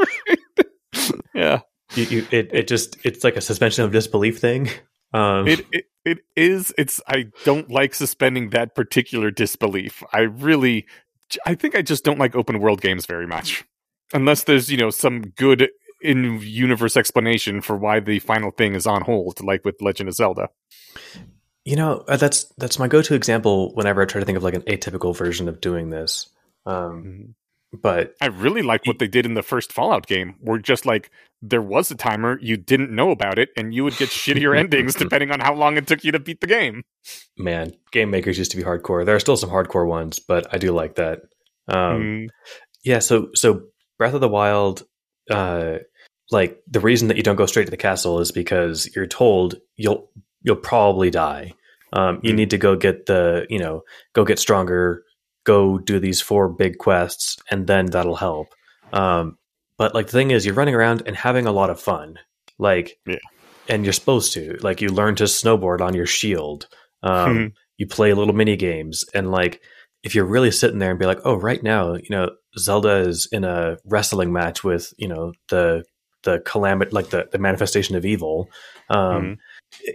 yeah 1.34 1.62
you, 1.96 2.04
you, 2.06 2.28
it, 2.32 2.50
it 2.52 2.68
just, 2.68 2.98
it's 3.06 3.24
like 3.24 3.36
a 3.36 3.42
suspension 3.42 3.84
of 3.84 3.92
disbelief 3.92 4.40
thing. 4.40 4.70
Um, 5.14 5.48
it, 5.48 5.66
it 5.72 5.86
it 6.06 6.20
is 6.36 6.74
it's 6.78 7.02
i 7.08 7.26
don't 7.44 7.70
like 7.70 7.94
suspending 7.94 8.52
that 8.52 8.76
particular 8.76 9.32
disbelief 9.32 10.04
i 10.14 10.20
really 10.20 10.86
i 11.46 11.56
think 11.56 11.76
i 11.76 11.82
just 11.82 12.06
don't 12.06 12.20
like 12.20 12.36
open 12.36 12.60
world 12.60 12.80
games 12.80 13.06
very 13.06 13.26
much 13.26 13.66
unless 14.14 14.44
there's 14.44 14.70
you 14.70 14.78
know 14.78 14.92
some 14.92 15.22
good 15.22 15.70
in 16.06 16.40
universe 16.42 16.96
explanation 16.96 17.62
for 17.62 17.76
why 17.76 18.00
the 18.00 18.20
final 18.20 18.52
thing 18.52 18.76
is 18.76 18.86
on 18.88 19.02
hold 19.02 19.42
like 19.44 19.66
with 19.66 19.82
legend 19.82 20.08
of 20.10 20.16
zelda 20.16 20.50
You 21.66 21.76
know, 21.76 22.04
uh, 22.08 22.18
that's 22.18 22.46
that's 22.58 22.78
my 22.78 22.88
go-to 22.88 23.16
example 23.16 23.74
whenever 23.74 24.02
I 24.02 24.06
try 24.06 24.20
to 24.20 24.26
think 24.26 24.38
of 24.38 24.44
like 24.44 24.54
an 24.54 24.62
atypical 24.64 25.18
version 25.18 25.50
of 25.50 25.60
doing 25.62 25.90
this. 25.90 26.30
Um, 26.66 27.36
but 27.82 28.14
i 28.22 28.28
really 28.28 28.62
like 28.62 28.86
what 28.86 29.00
they 29.00 29.08
did 29.08 29.26
in 29.26 29.34
the 29.34 29.44
first 29.44 29.74
fallout 29.74 30.08
game 30.08 30.36
where 30.40 30.58
just 30.58 30.86
like 30.86 31.12
there 31.42 31.62
was 31.62 31.92
a 31.92 31.96
timer 31.96 32.40
you 32.40 32.56
didn't 32.56 32.90
know 32.90 33.12
about 33.12 33.38
it 33.38 33.50
and 33.58 33.74
you 33.74 33.84
would 33.84 33.98
get 33.98 34.08
shittier 34.10 34.58
endings 34.64 34.96
depending 34.96 35.30
on 35.32 35.42
how 35.42 35.54
long 35.54 35.76
it 35.76 35.86
took 35.86 36.04
you 36.04 36.12
to 36.14 36.20
beat 36.20 36.40
the 36.40 36.48
game 36.48 36.84
man, 37.38 37.74
game 37.92 38.10
makers 38.12 38.38
used 38.38 38.52
to 38.52 38.58
be 38.58 38.64
hardcore. 38.64 39.06
There 39.06 39.16
are 39.16 39.20
still 39.20 39.36
some 39.36 39.50
hardcore 39.50 39.86
ones, 39.86 40.20
but 40.20 40.48
I 40.54 40.58
do 40.58 40.72
like 40.72 40.96
that. 40.96 41.24
Um, 41.68 42.02
Mm, 42.02 42.28
Yeah, 42.84 43.00
so 43.00 43.30
so 43.34 43.64
Breath 43.98 44.14
of 44.14 44.22
the 44.22 44.30
Wild, 44.30 44.84
uh, 45.30 45.80
like 46.32 46.62
the 46.68 46.80
reason 46.80 47.08
that 47.08 47.18
you 47.18 47.24
don't 47.24 47.36
go 47.36 47.46
straight 47.46 47.66
to 47.66 47.72
the 47.72 47.78
castle 47.78 48.20
is 48.20 48.32
because 48.32 48.90
you're 48.96 49.08
told 49.08 49.56
you'll 49.76 50.10
you'll 50.42 50.56
probably 50.56 51.10
die. 51.10 51.54
Um, 51.94 52.20
you 52.24 52.34
Mm. 52.34 52.36
need 52.38 52.50
to 52.52 52.58
go 52.58 52.76
get 52.76 53.06
the 53.06 53.46
you 53.50 53.60
know 53.60 53.84
go 54.14 54.26
get 54.26 54.40
stronger, 54.40 55.04
go 55.46 55.78
do 55.78 56.00
these 56.00 56.22
four 56.22 56.50
big 56.50 56.78
quests, 56.78 57.38
and 57.52 57.68
then 57.68 57.88
that'll 57.88 58.16
help. 58.16 58.48
Um, 58.92 59.38
but 59.78 59.94
like 59.94 60.08
the 60.08 60.12
thing 60.14 60.32
is, 60.32 60.46
you're 60.46 60.56
running 60.56 60.76
around 60.76 61.04
and 61.06 61.16
having 61.16 61.46
a 61.46 61.52
lot 61.52 61.70
of 61.70 61.80
fun, 61.80 62.18
like 62.58 62.98
Yeah. 63.06 63.18
and 63.68 63.84
you're 63.84 63.94
supposed 63.94 64.34
to 64.34 64.58
like 64.62 64.82
you 64.82 64.90
learn 64.90 65.16
to 65.16 65.24
snowboard 65.26 65.82
on 65.82 65.94
your 65.94 66.06
shield. 66.08 66.68
Um, 67.04 67.38
Mhm. 67.38 67.52
you 67.78 67.88
play 67.88 68.14
little 68.14 68.34
mini 68.34 68.56
games, 68.56 69.06
and 69.14 69.32
like 69.32 69.62
if 70.04 70.16
you're 70.16 70.26
really 70.26 70.52
sitting 70.52 70.80
there 70.80 70.92
and 70.92 71.00
be 71.00 71.06
like, 71.08 71.20
oh, 71.26 71.36
right 71.36 71.62
now, 71.64 71.96
you 71.96 72.10
know, 72.10 72.30
Zelda 72.60 72.98
is 72.98 73.28
in 73.32 73.44
a 73.44 73.78
wrestling 73.86 74.32
match 74.34 74.64
with 74.64 74.94
you 74.98 75.08
know 75.08 75.34
the 75.50 75.84
the 76.26 76.40
calamity, 76.46 76.92
like 76.92 77.10
the 77.12 77.28
the 77.32 77.40
manifestation 77.40 77.96
of 77.96 78.06
evil. 78.06 78.50
Um, 78.90 79.00
Mhm. 79.00 79.38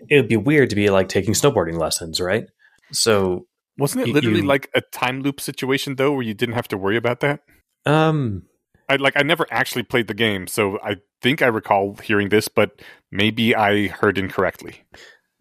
it, 0.09 0.17
would 0.17 0.29
be 0.29 0.37
weird 0.37 0.71
to 0.71 0.77
be 0.77 0.89
like 0.91 1.09
taking 1.09 1.35
snowboarding 1.35 1.79
lessons, 1.79 2.21
right? 2.21 2.47
So, 2.93 3.47
Wasn't 3.79 4.07
it 4.07 4.13
literally 4.13 4.41
you- 4.41 4.47
like 4.47 4.69
a 4.75 4.81
time 4.81 5.21
loop 5.23 5.41
situation 5.41 5.97
though, 5.97 6.13
where 6.13 6.23
you 6.23 6.35
didn't 6.35 6.55
have 6.55 6.69
to 6.69 6.77
worry 6.79 6.97
about 6.97 7.21
that? 7.21 7.41
um, 7.87 8.43
I 8.89 8.97
like 8.97 9.13
I 9.17 9.23
never 9.23 9.47
actually 9.51 9.85
played 9.85 10.09
the 10.09 10.15
game, 10.15 10.47
so 10.49 10.79
I 10.83 10.97
think 11.23 11.43
I 11.43 11.47
recall 11.47 11.95
hearing 12.03 12.29
this, 12.31 12.49
but 12.49 12.81
maybe 13.13 13.55
I 13.55 13.87
heard 13.89 14.19
incorrectly. 14.19 14.83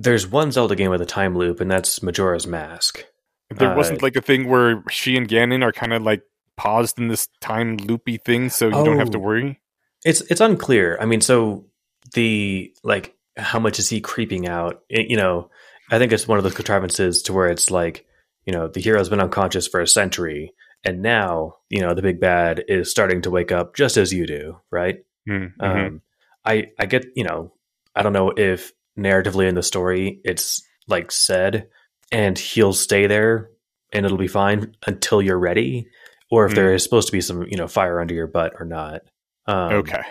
there's 0.01 0.25
one 0.27 0.51
Zelda 0.51 0.75
game 0.75 0.91
with 0.91 1.01
a 1.01 1.05
time 1.05 1.35
loop, 1.37 1.59
and 1.59 1.69
that's 1.69 2.01
Majora's 2.03 2.45
Mask. 2.47 3.03
There 3.49 3.71
Uh, 3.73 3.75
wasn't 3.75 4.01
like 4.03 4.15
a 4.15 4.21
thing 4.21 4.47
where 4.47 4.83
she 4.89 5.17
and 5.17 5.27
Ganon 5.27 5.63
are 5.63 5.71
kind 5.73 5.91
of 5.93 6.03
like 6.03 6.21
paused 6.55 6.99
in 6.99 7.07
this 7.09 7.27
time 7.41 7.75
loopy 7.77 8.17
thing, 8.17 8.49
so 8.49 8.67
you 8.67 8.71
don't 8.85 8.99
have 8.99 9.09
to 9.11 9.17
Oh. 9.17 9.21
worry. 9.21 9.59
It's 10.05 10.21
it's 10.21 10.41
unclear. 10.41 10.97
I 11.01 11.05
mean, 11.05 11.21
so 11.21 11.65
the 12.13 12.73
like 12.83 13.15
how 13.37 13.59
much 13.59 13.79
is 13.79 13.89
he 13.89 14.01
creeping 14.01 14.47
out? 14.47 14.81
It- 14.89 15.09
you 15.09 15.17
know, 15.17 15.49
I 15.91 15.97
think 15.97 16.11
it's 16.11 16.27
one 16.27 16.37
of 16.37 16.43
those 16.43 16.53
contrivances 16.55 17.21
to 17.23 17.33
where 17.33 17.47
it's 17.47 17.71
like, 17.71 18.05
you 18.45 18.53
know, 18.53 18.67
the 18.67 18.79
hero's 18.81 19.09
been 19.09 19.19
unconscious 19.21 19.67
for 19.67 19.81
a 19.81 19.87
century, 19.87 20.53
and 20.83 21.01
now 21.01 21.55
you 21.69 21.81
know 21.81 21.93
the 21.93 22.01
big 22.01 22.19
bad 22.19 22.63
is 22.67 22.89
starting 22.91 23.21
to 23.23 23.31
wake 23.31 23.51
up 23.51 23.75
just 23.75 23.97
as 23.97 24.13
you 24.13 24.25
do, 24.25 24.59
right? 24.71 24.99
Mm-hmm. 25.27 25.61
Um, 25.63 26.01
I 26.45 26.67
I 26.79 26.85
get 26.85 27.05
you 27.15 27.23
know 27.23 27.53
I 27.95 28.01
don't 28.03 28.13
know 28.13 28.31
if 28.35 28.71
narratively 28.97 29.47
in 29.47 29.55
the 29.55 29.63
story 29.63 30.19
it's 30.23 30.61
like 30.87 31.11
said, 31.11 31.67
and 32.11 32.37
he'll 32.37 32.73
stay 32.73 33.07
there 33.07 33.49
and 33.93 34.05
it'll 34.05 34.17
be 34.17 34.27
fine 34.27 34.75
until 34.87 35.21
you're 35.21 35.37
ready, 35.39 35.87
or 36.31 36.45
if 36.45 36.51
Hmm. 36.51 36.55
there 36.55 36.73
is 36.73 36.83
supposed 36.83 37.07
to 37.07 37.11
be 37.11 37.21
some 37.21 37.43
you 37.43 37.57
know 37.57 37.67
fire 37.67 37.99
under 37.99 38.13
your 38.13 38.27
butt 38.27 38.53
or 38.59 38.65
not. 38.65 39.01
Um, 39.49 39.73
okay. 39.73 40.01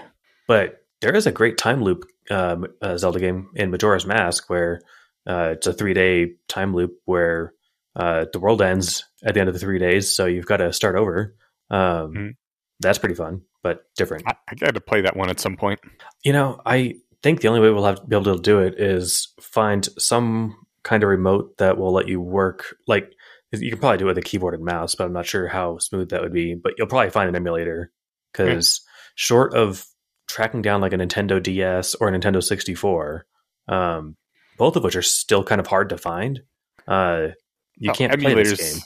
but 0.46 0.84
there 1.00 1.14
is 1.14 1.26
a 1.26 1.32
great 1.32 1.58
time 1.58 1.82
loop 1.82 2.04
um, 2.30 2.66
uh, 2.82 2.96
Zelda 2.96 3.20
game 3.20 3.50
in 3.54 3.70
Majora's 3.70 4.04
Mask 4.06 4.50
where 4.50 4.80
uh, 5.28 5.50
it's 5.52 5.66
a 5.66 5.72
three 5.72 5.94
day 5.94 6.32
time 6.48 6.74
loop 6.74 6.92
where 7.04 7.52
uh, 7.94 8.26
the 8.32 8.40
world 8.40 8.62
ends 8.62 9.04
at 9.24 9.34
the 9.34 9.40
end 9.40 9.48
of 9.48 9.54
the 9.54 9.60
three 9.60 9.78
days, 9.78 10.14
so 10.14 10.26
you've 10.26 10.46
got 10.46 10.58
to 10.58 10.72
start 10.72 10.96
over. 10.96 11.36
Um, 11.70 12.12
Mhm. 12.14 12.36
That's 12.80 12.98
pretty 12.98 13.16
fun, 13.16 13.42
but 13.62 13.82
different. 13.96 14.24
I, 14.28 14.34
I 14.48 14.54
got 14.54 14.74
to 14.74 14.80
play 14.80 15.00
that 15.00 15.16
one 15.16 15.30
at 15.30 15.40
some 15.40 15.56
point. 15.56 15.80
You 16.24 16.32
know, 16.32 16.60
I 16.64 16.94
think 17.24 17.40
the 17.40 17.48
only 17.48 17.60
way 17.60 17.70
we'll 17.70 17.84
have 17.84 18.00
to 18.00 18.06
be 18.06 18.14
able 18.14 18.36
to 18.36 18.40
do 18.40 18.60
it 18.60 18.78
is 18.80 19.34
find 19.40 19.88
some 19.98 20.56
kind 20.84 21.02
of 21.02 21.08
remote 21.08 21.58
that 21.58 21.76
will 21.76 21.92
let 21.92 22.06
you 22.06 22.20
work. 22.20 22.76
Like 22.86 23.12
you 23.50 23.70
can 23.70 23.80
probably 23.80 23.98
do 23.98 24.04
it 24.04 24.08
with 24.14 24.18
a 24.18 24.22
keyboard 24.22 24.54
and 24.54 24.64
mouse, 24.64 24.94
but 24.94 25.04
I'm 25.04 25.12
not 25.12 25.26
sure 25.26 25.48
how 25.48 25.78
smooth 25.78 26.10
that 26.10 26.22
would 26.22 26.32
be. 26.32 26.54
But 26.54 26.74
you'll 26.78 26.86
probably 26.86 27.10
find 27.10 27.28
an 27.28 27.34
emulator 27.36 27.90
because 28.32 28.82
short 29.18 29.52
of 29.52 29.84
tracking 30.28 30.62
down 30.62 30.80
like 30.80 30.92
a 30.92 30.96
Nintendo 30.96 31.42
DS 31.42 31.96
or 31.96 32.08
a 32.08 32.12
Nintendo 32.12 32.40
64, 32.40 33.26
um, 33.66 34.16
both 34.56 34.76
of 34.76 34.84
which 34.84 34.94
are 34.94 35.02
still 35.02 35.42
kind 35.42 35.60
of 35.60 35.66
hard 35.66 35.88
to 35.88 35.98
find. 35.98 36.40
Uh, 36.86 37.28
you 37.76 37.90
Oh, 37.90 37.94
can't 37.94 38.20
play 38.20 38.34
this 38.34 38.56
game. 38.74 38.82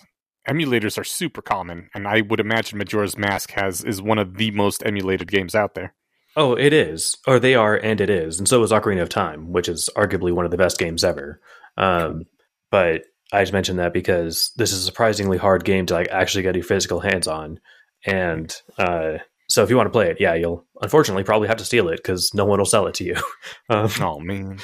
Emulators 0.48 0.96
are 0.96 1.04
super 1.04 1.42
common, 1.42 1.90
and 1.94 2.09
I 2.09 2.22
would 2.22 2.40
imagine 2.40 2.78
Majora's 2.78 3.16
Mask 3.18 3.50
has 3.50 3.84
is 3.84 4.00
one 4.00 4.18
of 4.18 4.38
the 4.38 4.50
most 4.52 4.82
emulated 4.86 5.30
games 5.30 5.54
out 5.54 5.74
there. 5.74 5.94
Oh, 6.34 6.54
it 6.54 6.72
is, 6.72 7.18
or 7.26 7.38
they 7.38 7.54
are, 7.54 7.76
and 7.76 8.00
it 8.00 8.09
is, 8.09 8.38
and 8.38 8.48
so 8.48 8.62
is 8.62 8.70
Ocarina 8.72 9.02
of 9.02 9.10
Time, 9.10 9.52
which 9.52 9.68
is 9.68 9.90
arguably 9.94 10.32
one 10.32 10.46
of 10.46 10.50
the 10.50 10.56
best 10.56 10.78
games 10.78 11.04
ever. 11.04 11.40
Um, 11.76 12.24
but 12.70 13.02
I 13.32 13.42
just 13.42 13.52
mentioned 13.52 13.78
that 13.80 13.92
because 13.92 14.50
this 14.56 14.72
is 14.72 14.80
a 14.80 14.86
surprisingly 14.86 15.36
hard 15.36 15.64
game 15.64 15.84
to 15.86 15.94
like 15.94 16.09
actually 16.09 16.42
get 16.42 16.54
your 16.54 16.64
physical 16.64 17.00
hands 17.00 17.28
on, 17.28 17.60
and 18.06 18.50
uh, 18.78 19.18
so 19.53 19.62
if 19.62 19.69
you 19.69 19.77
want 19.77 19.87
to 19.87 19.91
play 19.91 20.09
it, 20.09 20.16
yeah, 20.19 20.33
you'll 20.33 20.65
unfortunately 20.81 21.24
probably 21.24 21.47
have 21.47 21.59
to 21.59 21.65
steal 21.66 21.91
it 21.91 21.97
because 21.97 22.33
no 22.33 22.47
one 22.47 22.59
will 22.59 22.65
sell 22.65 22.87
it 22.87 22.95
to 22.95 23.05
you. 23.05 23.16
um, 23.69 23.91
Oh 24.01 24.19
man. 24.19 24.59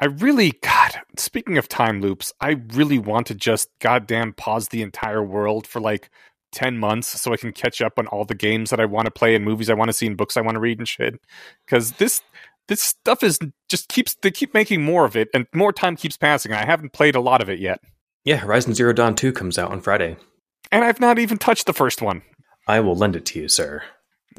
I 0.00 0.06
really 0.06 0.54
God, 0.60 0.96
speaking 1.16 1.56
of 1.56 1.68
time 1.68 2.00
loops, 2.00 2.32
I 2.40 2.56
really 2.72 2.98
want 2.98 3.28
to 3.28 3.36
just 3.36 3.68
goddamn 3.78 4.32
pause 4.32 4.68
the 4.68 4.82
entire 4.82 5.22
world 5.22 5.68
for 5.68 5.78
like 5.80 6.10
10 6.50 6.78
months 6.78 7.20
so 7.20 7.32
I 7.32 7.36
can 7.36 7.52
catch 7.52 7.80
up 7.80 7.92
on 7.96 8.08
all 8.08 8.24
the 8.24 8.34
games 8.34 8.70
that 8.70 8.80
I 8.80 8.86
want 8.86 9.04
to 9.04 9.12
play 9.12 9.36
and 9.36 9.44
movies 9.44 9.70
I 9.70 9.74
want 9.74 9.88
to 9.88 9.92
see 9.92 10.08
and 10.08 10.16
books 10.16 10.36
I 10.36 10.40
want 10.40 10.56
to 10.56 10.60
read 10.60 10.78
and 10.78 10.88
shit. 10.88 11.20
Cuz 11.68 11.92
this 11.92 12.20
this 12.66 12.82
stuff 12.82 13.22
is 13.22 13.38
just 13.68 13.88
keeps 13.88 14.16
they 14.22 14.32
keep 14.32 14.52
making 14.52 14.82
more 14.82 15.04
of 15.04 15.14
it 15.14 15.28
and 15.32 15.46
more 15.54 15.72
time 15.72 15.94
keeps 15.94 16.16
passing. 16.16 16.52
I 16.52 16.64
haven't 16.64 16.92
played 16.92 17.14
a 17.14 17.20
lot 17.20 17.40
of 17.40 17.48
it 17.48 17.60
yet. 17.60 17.78
yeah, 18.24 18.38
Horizon 18.38 18.74
Zero 18.74 18.92
Dawn 18.92 19.14
Two 19.14 19.30
comes 19.30 19.58
out 19.58 19.70
on 19.70 19.80
Friday. 19.80 20.16
And 20.72 20.84
I've 20.84 20.98
not 20.98 21.20
even 21.20 21.38
touched 21.38 21.66
the 21.66 21.72
first 21.72 22.02
one. 22.02 22.22
I 22.66 22.80
will 22.80 22.96
lend 22.96 23.14
it 23.14 23.24
to 23.26 23.40
you, 23.40 23.48
sir. 23.48 23.84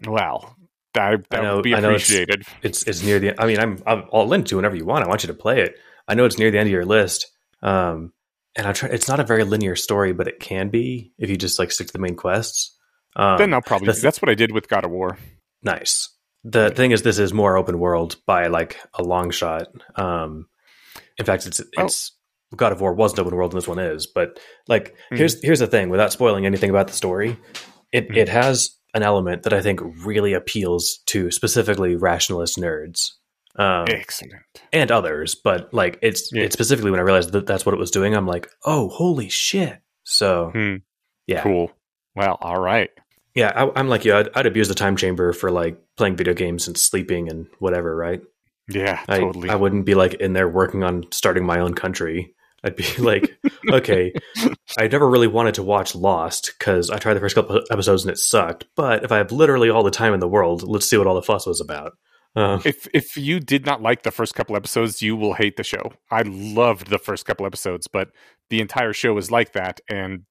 Wow. 0.06 0.56
That, 0.96 1.30
that 1.30 1.40
I 1.40 1.44
know- 1.44 1.56
would 1.58 1.64
be 1.64 1.76
I 1.76 1.80
know 1.80 1.90
it's- 1.92 2.10
appreciated. 2.10 2.46
It's 2.64 2.84
it's 2.84 3.04
near 3.04 3.20
the. 3.20 3.40
I 3.42 3.46
mean, 3.46 3.60
I'm 3.60 3.82
I'll 3.86 4.08
I'll 4.12 4.28
lend 4.28 4.48
to 4.48 4.56
whenever 4.56 4.76
you 4.76 4.86
want. 4.86 5.06
I 5.06 5.08
want 5.08 5.24
you 5.24 5.28
to 5.28 5.34
play 5.34 5.62
it. 5.62 5.76
I 6.08 6.16
know 6.16 6.26
it's 6.26 6.38
near 6.40 6.50
the 6.52 6.58
end 6.58 6.68
of 6.68 6.72
your 6.74 6.86
list. 6.86 7.28
Um, 7.62 8.14
and 8.56 8.66
I'm 8.68 8.74
trying. 8.74 8.94
It's 8.94 9.08
not 9.08 9.20
a 9.20 9.24
very 9.24 9.44
linear 9.44 9.76
story, 9.76 10.14
but 10.14 10.28
it 10.28 10.40
can 10.40 10.70
be 10.70 11.12
if 11.20 11.30
you 11.30 11.38
just 11.38 11.60
like 11.60 11.72
stick 11.72 11.88
to 11.88 11.94
the 11.94 12.00
main 12.00 12.16
quests. 12.16 12.76
Um, 13.16 13.38
then 13.38 13.54
I'll 13.54 13.62
probably 13.62 13.86
that's- 13.88 14.02
that's 14.02 14.22
what 14.22 14.30
I 14.30 14.34
did 14.36 14.52
with 14.52 14.68
God 14.68 14.84
of 14.86 14.92
War. 14.92 15.18
nice. 15.64 16.10
The 16.46 16.70
thing 16.72 16.92
is, 16.92 17.02
this 17.02 17.20
is 17.20 17.34
more 17.34 17.58
open 17.58 17.80
world 17.80 18.16
by 18.26 18.48
like 18.48 18.80
a 18.94 19.04
long 19.04 19.30
shot. 19.30 19.68
Um, 19.96 20.48
in 21.18 21.26
fact, 21.26 21.46
it's 21.46 21.62
Well- 21.76 21.88
it's 21.88 22.14
God 22.56 22.72
of 22.72 22.80
War 22.82 22.94
wasn't 22.94 23.20
open 23.20 23.36
world, 23.36 23.52
and 23.54 23.62
this 23.62 23.68
one 23.68 23.78
is. 23.80 24.08
But 24.08 24.40
like, 24.68 24.96
Hmm. 25.10 25.18
here's 25.18 25.40
here's 25.44 25.60
the 25.60 25.68
thing. 25.68 25.90
Without 25.90 26.12
spoiling 26.14 26.46
anything 26.46 26.70
about 26.72 26.88
the 26.88 26.94
story, 26.94 27.38
it 27.92 28.08
Hmm. 28.08 28.16
it 28.18 28.30
has 28.30 28.72
an 28.94 29.04
element 29.04 29.44
that 29.44 29.54
I 29.54 29.62
think 29.62 29.80
really 30.06 30.34
appeals 30.34 31.00
to 31.08 31.32
specifically 31.32 31.96
rationalist 31.96 32.58
nerds. 32.58 33.12
Um, 33.56 33.86
Excellent. 33.90 34.44
and 34.72 34.92
others, 34.92 35.36
but 35.36 35.74
like 35.74 36.00
it's 36.02 36.32
Yeah. 36.32 36.44
it's 36.44 36.54
specifically 36.54 36.92
when 36.92 37.00
I 37.00 37.04
realized 37.04 37.32
that 37.34 37.46
that's 37.48 37.66
what 37.66 37.74
it 37.74 37.80
was 37.80 37.92
doing. 37.92 38.16
I'm 38.16 38.28
like, 38.28 38.50
oh, 38.66 38.90
holy 38.90 39.28
shit! 39.30 39.80
So 40.04 40.52
Hmm. 40.54 40.76
yeah, 41.28 41.42
Cool. 41.42 41.72
Well, 42.16 42.38
all 42.42 42.60
right. 42.60 42.90
yeah. 43.36 43.52
I, 43.56 43.72
I'm 43.80 43.90
like 43.90 44.06
you. 44.06 44.16
I'd, 44.16 44.30
I'd 44.36 44.46
abuse 44.46 44.68
the 44.70 44.76
time 44.76 44.96
chamber 44.96 45.34
for 45.34 45.52
like 45.52 45.78
playing 45.98 46.16
video 46.16 46.34
games 46.34 46.68
and 46.68 46.78
sleeping 46.78 47.30
and 47.30 47.48
whatever. 47.60 47.96
Right? 47.96 48.22
Yeah, 48.70 49.00
I, 49.10 49.20
totally. 49.20 49.50
I 49.50 49.56
wouldn't 49.56 49.86
be 49.86 49.96
like 49.96 50.14
in 50.16 50.34
there 50.34 50.48
working 50.48 50.84
on 50.84 51.06
starting 51.12 51.44
my 51.46 51.60
own 51.60 51.74
country. 51.74 52.36
I'd 52.64 52.76
be 52.76 52.86
like, 52.98 53.40
okay, 53.70 54.14
I 54.78 54.88
never 54.88 55.10
really 55.10 55.28
wanted 55.28 55.56
to 55.56 55.64
watch 55.64 55.96
Lost 55.96 56.54
because 56.58 56.90
I 56.90 56.98
tried 56.98 57.16
the 57.16 57.20
first 57.20 57.36
couple 57.36 57.62
episodes 57.72 58.04
and 58.04 58.12
it 58.12 58.18
sucked. 58.18 58.66
But 58.76 59.04
if 59.04 59.12
I 59.12 59.18
have 59.18 59.32
literally 59.32 59.70
all 59.70 59.84
the 59.84 59.92
time 59.92 60.14
in 60.14 60.20
the 60.20 60.28
world, 60.28 60.64
let's 60.64 60.86
see 60.86 60.98
what 60.98 61.08
all 61.08 61.16
the 61.16 61.22
fuss 61.22 61.46
was 61.46 61.62
about. 61.62 61.94
Um, 62.36 62.62
if 62.64 62.88
if 62.94 63.18
you 63.18 63.40
did 63.40 63.66
not 63.66 63.82
like 63.82 64.04
the 64.04 64.12
first 64.12 64.36
couple 64.36 64.56
episodes, 64.56 65.02
you 65.02 65.16
will 65.16 65.34
hate 65.34 65.58
the 65.58 65.64
show. 65.64 65.94
I 66.12 66.22
loved 66.22 66.90
the 66.90 67.00
first 67.00 67.26
couple 67.26 67.46
episodes, 67.46 67.88
but 67.88 68.10
the 68.50 68.62
entire 68.62 68.94
show 68.94 69.18
is 69.18 69.32
like 69.32 69.54
that, 69.54 69.82
and 69.90 70.26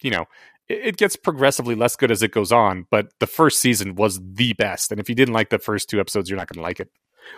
you 0.00 0.10
know 0.10 0.26
it, 0.68 0.80
it 0.84 0.96
gets 0.96 1.16
progressively 1.16 1.74
less 1.74 1.96
good 1.96 2.12
as 2.12 2.22
it 2.22 2.30
goes 2.30 2.52
on. 2.52 2.86
But 2.90 3.08
the 3.18 3.26
first 3.26 3.60
season 3.60 3.96
was 3.96 4.20
the 4.22 4.52
best, 4.52 4.92
and 4.92 5.00
if 5.00 5.08
you 5.08 5.14
didn't 5.16 5.34
like 5.34 5.50
the 5.50 5.58
first 5.58 5.90
two 5.90 5.98
episodes, 5.98 6.30
you're 6.30 6.38
not 6.38 6.48
going 6.48 6.62
to 6.62 6.66
like 6.66 6.78
it. 6.78 6.88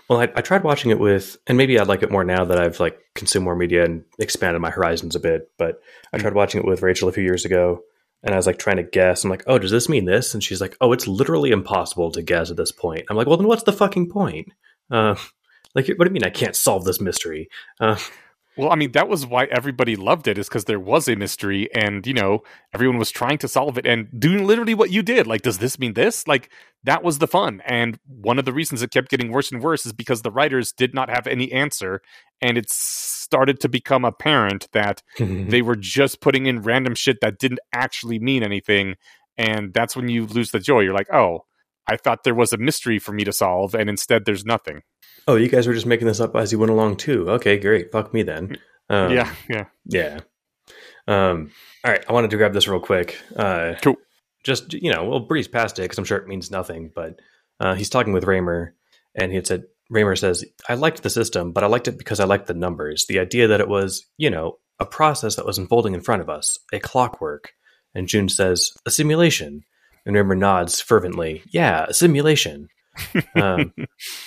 Well, 0.08 0.20
I, 0.20 0.24
I 0.34 0.40
tried 0.40 0.64
watching 0.64 0.90
it 0.90 0.98
with, 0.98 1.36
and 1.46 1.56
maybe 1.56 1.78
I'd 1.78 1.88
like 1.88 2.02
it 2.02 2.10
more 2.10 2.24
now 2.24 2.44
that 2.44 2.58
I've 2.58 2.80
like 2.80 2.98
consumed 3.14 3.44
more 3.44 3.56
media 3.56 3.84
and 3.84 4.04
expanded 4.18 4.60
my 4.60 4.70
horizons 4.70 5.14
a 5.14 5.20
bit. 5.20 5.50
But 5.58 5.80
I 6.12 6.18
tried 6.18 6.34
watching 6.34 6.60
it 6.60 6.66
with 6.66 6.82
Rachel 6.82 7.08
a 7.08 7.12
few 7.12 7.24
years 7.24 7.44
ago, 7.44 7.82
and 8.22 8.34
I 8.34 8.36
was 8.36 8.46
like 8.46 8.58
trying 8.58 8.76
to 8.76 8.82
guess. 8.82 9.24
I'm 9.24 9.30
like, 9.30 9.44
oh, 9.46 9.58
does 9.58 9.70
this 9.70 9.88
mean 9.88 10.04
this? 10.04 10.34
And 10.34 10.42
she's 10.42 10.60
like, 10.60 10.76
oh, 10.80 10.92
it's 10.92 11.08
literally 11.08 11.50
impossible 11.50 12.10
to 12.12 12.22
guess 12.22 12.50
at 12.50 12.56
this 12.56 12.72
point. 12.72 13.04
I'm 13.08 13.16
like, 13.16 13.26
well, 13.26 13.36
then 13.36 13.48
what's 13.48 13.64
the 13.64 13.72
fucking 13.72 14.10
point? 14.10 14.48
Uh, 14.90 15.14
like, 15.74 15.88
what 15.88 16.04
do 16.04 16.10
you 16.10 16.14
mean 16.14 16.24
I 16.24 16.30
can't 16.30 16.56
solve 16.56 16.84
this 16.84 17.00
mystery? 17.00 17.48
Uh, 17.80 17.96
Well, 18.56 18.70
I 18.70 18.76
mean, 18.76 18.92
that 18.92 19.08
was 19.08 19.26
why 19.26 19.44
everybody 19.46 19.96
loved 19.96 20.28
it, 20.28 20.36
is 20.36 20.48
because 20.48 20.66
there 20.66 20.80
was 20.80 21.08
a 21.08 21.16
mystery, 21.16 21.72
and 21.74 22.06
you 22.06 22.12
know, 22.12 22.42
everyone 22.74 22.98
was 22.98 23.10
trying 23.10 23.38
to 23.38 23.48
solve 23.48 23.78
it 23.78 23.86
and 23.86 24.08
doing 24.18 24.46
literally 24.46 24.74
what 24.74 24.90
you 24.90 25.02
did. 25.02 25.26
Like, 25.26 25.42
does 25.42 25.58
this 25.58 25.78
mean 25.78 25.94
this? 25.94 26.28
Like, 26.28 26.50
that 26.84 27.02
was 27.02 27.18
the 27.18 27.26
fun. 27.26 27.62
And 27.64 27.98
one 28.06 28.38
of 28.38 28.44
the 28.44 28.52
reasons 28.52 28.82
it 28.82 28.90
kept 28.90 29.10
getting 29.10 29.32
worse 29.32 29.50
and 29.50 29.62
worse 29.62 29.86
is 29.86 29.92
because 29.94 30.20
the 30.20 30.30
writers 30.30 30.72
did 30.72 30.94
not 30.94 31.08
have 31.08 31.26
any 31.26 31.50
answer, 31.50 32.02
and 32.42 32.58
it 32.58 32.68
started 32.68 33.58
to 33.60 33.68
become 33.68 34.04
apparent 34.04 34.68
that 34.72 35.02
they 35.18 35.62
were 35.62 35.76
just 35.76 36.20
putting 36.20 36.46
in 36.46 36.62
random 36.62 36.94
shit 36.94 37.20
that 37.22 37.38
didn't 37.38 37.60
actually 37.72 38.18
mean 38.18 38.42
anything. 38.42 38.96
And 39.38 39.72
that's 39.72 39.96
when 39.96 40.08
you 40.08 40.26
lose 40.26 40.50
the 40.50 40.60
joy. 40.60 40.80
You're 40.80 40.92
like, 40.92 41.12
oh, 41.12 41.46
I 41.86 41.96
thought 41.96 42.24
there 42.24 42.34
was 42.34 42.52
a 42.52 42.58
mystery 42.58 42.98
for 42.98 43.12
me 43.12 43.24
to 43.24 43.32
solve, 43.32 43.74
and 43.74 43.88
instead 43.88 44.24
there's 44.24 44.44
nothing. 44.44 44.82
Oh, 45.28 45.36
you 45.36 45.48
guys 45.48 45.66
were 45.66 45.74
just 45.74 45.86
making 45.86 46.06
this 46.06 46.20
up 46.20 46.34
as 46.34 46.52
you 46.52 46.58
went 46.58 46.72
along 46.72 46.96
too. 46.96 47.30
Okay, 47.30 47.58
great. 47.58 47.92
Fuck 47.92 48.12
me 48.12 48.22
then. 48.22 48.56
Um, 48.90 49.12
yeah, 49.12 49.34
yeah. 49.48 49.64
Yeah. 49.86 50.20
Um, 51.06 51.50
all 51.84 51.92
right. 51.92 52.04
I 52.08 52.12
wanted 52.12 52.30
to 52.30 52.36
grab 52.36 52.52
this 52.52 52.68
real 52.68 52.80
quick. 52.80 53.18
Uh, 53.34 53.74
Cool. 53.82 53.96
Just, 54.44 54.72
you 54.72 54.92
know, 54.92 55.04
we'll 55.08 55.20
breeze 55.20 55.46
past 55.48 55.78
it 55.78 55.82
because 55.82 55.98
I'm 55.98 56.04
sure 56.04 56.18
it 56.18 56.26
means 56.26 56.50
nothing. 56.50 56.90
But 56.94 57.20
uh, 57.60 57.74
he's 57.74 57.90
talking 57.90 58.12
with 58.12 58.24
Reimer, 58.24 58.72
and 59.14 59.30
he 59.30 59.36
had 59.36 59.46
said, 59.46 59.64
Reimer 59.92 60.18
says, 60.18 60.44
I 60.68 60.74
liked 60.74 61.02
the 61.02 61.10
system, 61.10 61.52
but 61.52 61.62
I 61.62 61.68
liked 61.68 61.86
it 61.86 61.98
because 61.98 62.18
I 62.18 62.24
liked 62.24 62.48
the 62.48 62.54
numbers. 62.54 63.06
The 63.06 63.20
idea 63.20 63.46
that 63.48 63.60
it 63.60 63.68
was, 63.68 64.04
you 64.16 64.30
know, 64.30 64.58
a 64.80 64.86
process 64.86 65.36
that 65.36 65.46
was 65.46 65.58
unfolding 65.58 65.94
in 65.94 66.00
front 66.00 66.22
of 66.22 66.28
us, 66.28 66.58
a 66.72 66.80
clockwork. 66.80 67.52
And 67.94 68.08
Joon 68.08 68.28
says, 68.28 68.72
a 68.84 68.90
simulation. 68.90 69.62
And 70.04 70.16
Reimer 70.16 70.36
nods 70.36 70.80
fervently, 70.80 71.42
yeah, 71.52 71.86
a 71.88 71.94
simulation. 71.94 72.68
Um, 73.34 73.72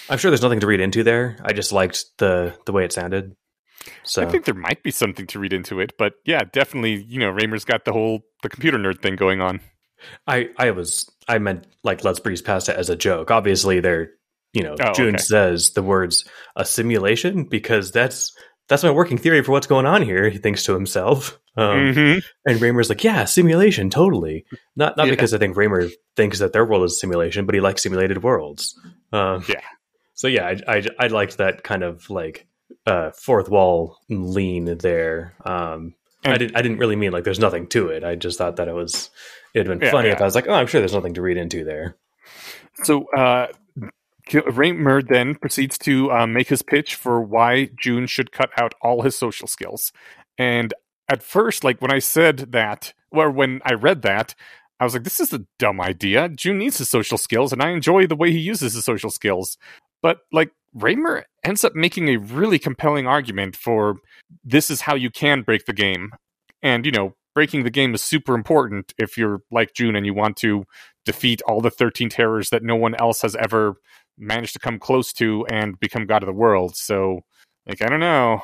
I'm 0.09 0.17
sure 0.17 0.31
there's 0.31 0.41
nothing 0.41 0.59
to 0.61 0.67
read 0.67 0.79
into 0.81 1.03
there. 1.03 1.37
I 1.43 1.53
just 1.53 1.71
liked 1.71 2.03
the 2.17 2.55
the 2.65 2.71
way 2.71 2.83
it 2.85 2.91
sounded. 2.91 3.35
So 4.03 4.23
I 4.23 4.25
think 4.25 4.45
there 4.45 4.55
might 4.55 4.81
be 4.81 4.89
something 4.91 5.27
to 5.27 5.39
read 5.39 5.53
into 5.53 5.79
it, 5.79 5.93
but 5.97 6.13
yeah, 6.25 6.41
definitely, 6.51 7.03
you 7.07 7.19
know, 7.19 7.31
Reimer's 7.31 7.65
got 7.65 7.85
the 7.85 7.91
whole 7.93 8.21
the 8.41 8.49
computer 8.49 8.77
nerd 8.79 9.01
thing 9.01 9.15
going 9.15 9.41
on. 9.41 9.61
I 10.27 10.49
I 10.57 10.71
was 10.71 11.07
I 11.27 11.37
meant 11.37 11.67
like 11.83 12.03
let's 12.03 12.19
breeze 12.19 12.41
past 12.41 12.67
it 12.69 12.75
as 12.77 12.89
a 12.89 12.95
joke. 12.95 13.29
Obviously, 13.31 13.79
they're 13.79 14.09
you 14.53 14.63
know 14.63 14.75
Oh, 14.81 14.93
Joon 14.93 15.15
okay. 15.15 15.23
says 15.23 15.71
the 15.71 15.83
words 15.83 16.25
a 16.55 16.65
simulation 16.65 17.43
because 17.43 17.91
that's 17.91 18.35
that's 18.67 18.83
my 18.83 18.91
working 18.91 19.17
theory 19.19 19.43
for 19.43 19.51
what's 19.51 19.67
going 19.67 19.85
on 19.85 20.01
here. 20.01 20.29
He 20.29 20.39
thinks 20.39 20.63
to 20.63 20.73
himself, 20.73 21.39
um, 21.57 21.93
Mhm. 21.93 22.23
and 22.45 22.59
Reimer's 22.59 22.89
like, 22.89 23.03
yeah, 23.03 23.25
simulation, 23.25 23.89
totally. 23.89 24.45
Not 24.75 24.97
not 24.97 25.07
Yeah. 25.07 25.11
because 25.11 25.33
I 25.33 25.37
think 25.37 25.55
Reimer 25.55 25.91
thinks 26.15 26.39
that 26.39 26.53
their 26.53 26.65
world 26.65 26.83
is 26.83 26.93
a 26.93 26.95
simulation, 26.95 27.45
but 27.45 27.55
he 27.55 27.61
likes 27.61 27.83
simulated 27.83 28.23
worlds. 28.23 28.79
Um, 29.11 29.43
Yeah. 29.47 29.61
So 30.13 30.27
yeah, 30.27 30.47
I, 30.67 30.77
I 30.77 30.83
I 30.99 31.07
liked 31.07 31.37
that 31.37 31.63
kind 31.63 31.83
of 31.83 32.09
like 32.09 32.47
uh, 32.87 33.11
fourth 33.11 33.49
wall 33.49 33.97
lean 34.09 34.77
there. 34.77 35.33
Um, 35.45 35.95
I 36.23 36.37
didn't 36.37 36.57
I 36.57 36.61
didn't 36.61 36.77
really 36.79 36.95
mean 36.95 37.11
like 37.11 37.23
there's 37.23 37.39
nothing 37.39 37.67
to 37.67 37.89
it. 37.89 38.03
I 38.03 38.15
just 38.15 38.37
thought 38.37 38.55
that 38.55 38.67
it 38.67 38.73
was 38.73 39.09
it'd 39.53 39.67
been 39.67 39.79
Yeah, 39.81 39.91
funny 39.91 40.07
yeah. 40.07 40.15
if 40.15 40.21
I 40.21 40.25
was 40.25 40.35
like, 40.35 40.47
oh, 40.47 40.53
I'm 40.53 40.67
sure 40.67 40.81
there's 40.81 40.93
nothing 40.93 41.13
to 41.15 41.21
read 41.21 41.37
into 41.37 41.63
there. 41.63 41.95
So 42.83 43.05
uh, 43.15 43.47
Reimer 44.29 45.07
then 45.07 45.35
proceeds 45.35 45.77
to 45.79 46.11
uh, 46.11 46.27
make 46.27 46.47
his 46.49 46.61
pitch 46.63 46.95
for 46.95 47.21
why 47.21 47.69
Joon 47.79 48.07
should 48.07 48.31
cut 48.31 48.49
out 48.57 48.73
all 48.81 49.01
his 49.03 49.15
social 49.15 49.47
skills. 49.47 49.91
And 50.37 50.73
at 51.07 51.23
first, 51.23 51.63
like 51.63 51.81
when 51.81 51.91
I 51.91 51.99
said 51.99 52.51
that, 52.51 52.93
or 53.11 53.29
when 53.29 53.61
I 53.65 53.73
read 53.73 54.01
that, 54.03 54.35
I 54.79 54.83
was 54.83 54.93
like, 54.93 55.03
this 55.03 55.19
is 55.19 55.31
a 55.33 55.45
dumb 55.57 55.79
idea. 55.79 56.27
Joon 56.29 56.57
needs 56.57 56.77
his 56.77 56.89
social 56.89 57.17
skills, 57.17 57.53
and 57.53 57.61
I 57.61 57.69
enjoy 57.69 58.07
the 58.07 58.15
way 58.15 58.31
he 58.31 58.39
uses 58.39 58.73
his 58.73 58.83
social 58.83 59.09
skills. 59.09 59.57
But 60.01 60.19
like 60.31 60.51
Reimer 60.77 61.23
ends 61.43 61.63
up 61.63 61.75
making 61.75 62.09
a 62.09 62.17
really 62.17 62.59
compelling 62.59 63.07
argument 63.07 63.55
for 63.55 63.95
this 64.43 64.69
is 64.69 64.81
how 64.81 64.95
you 64.95 65.09
can 65.09 65.41
break 65.41 65.65
the 65.65 65.73
game. 65.73 66.11
And, 66.61 66.85
you 66.85 66.91
know, 66.91 67.15
breaking 67.33 67.63
the 67.63 67.69
game 67.69 67.93
is 67.93 68.03
super 68.03 68.33
important 68.33 68.93
if 68.97 69.17
you're 69.17 69.41
like 69.51 69.73
Joon 69.73 69.95
and 69.95 70.05
you 70.05 70.13
want 70.13 70.37
to 70.37 70.65
defeat 71.05 71.41
all 71.43 71.61
the 71.61 71.69
13 71.69 72.09
terrors 72.09 72.49
that 72.49 72.63
no 72.63 72.75
one 72.75 72.95
else 72.95 73.21
has 73.21 73.35
ever 73.35 73.75
managed 74.17 74.53
to 74.53 74.59
come 74.59 74.79
close 74.79 75.13
to 75.13 75.45
and 75.47 75.79
become 75.79 76.05
god 76.05 76.23
of 76.23 76.27
the 76.27 76.33
world. 76.33 76.75
So, 76.75 77.21
like, 77.67 77.81
I 77.81 77.87
don't 77.87 77.99
know. 77.99 78.41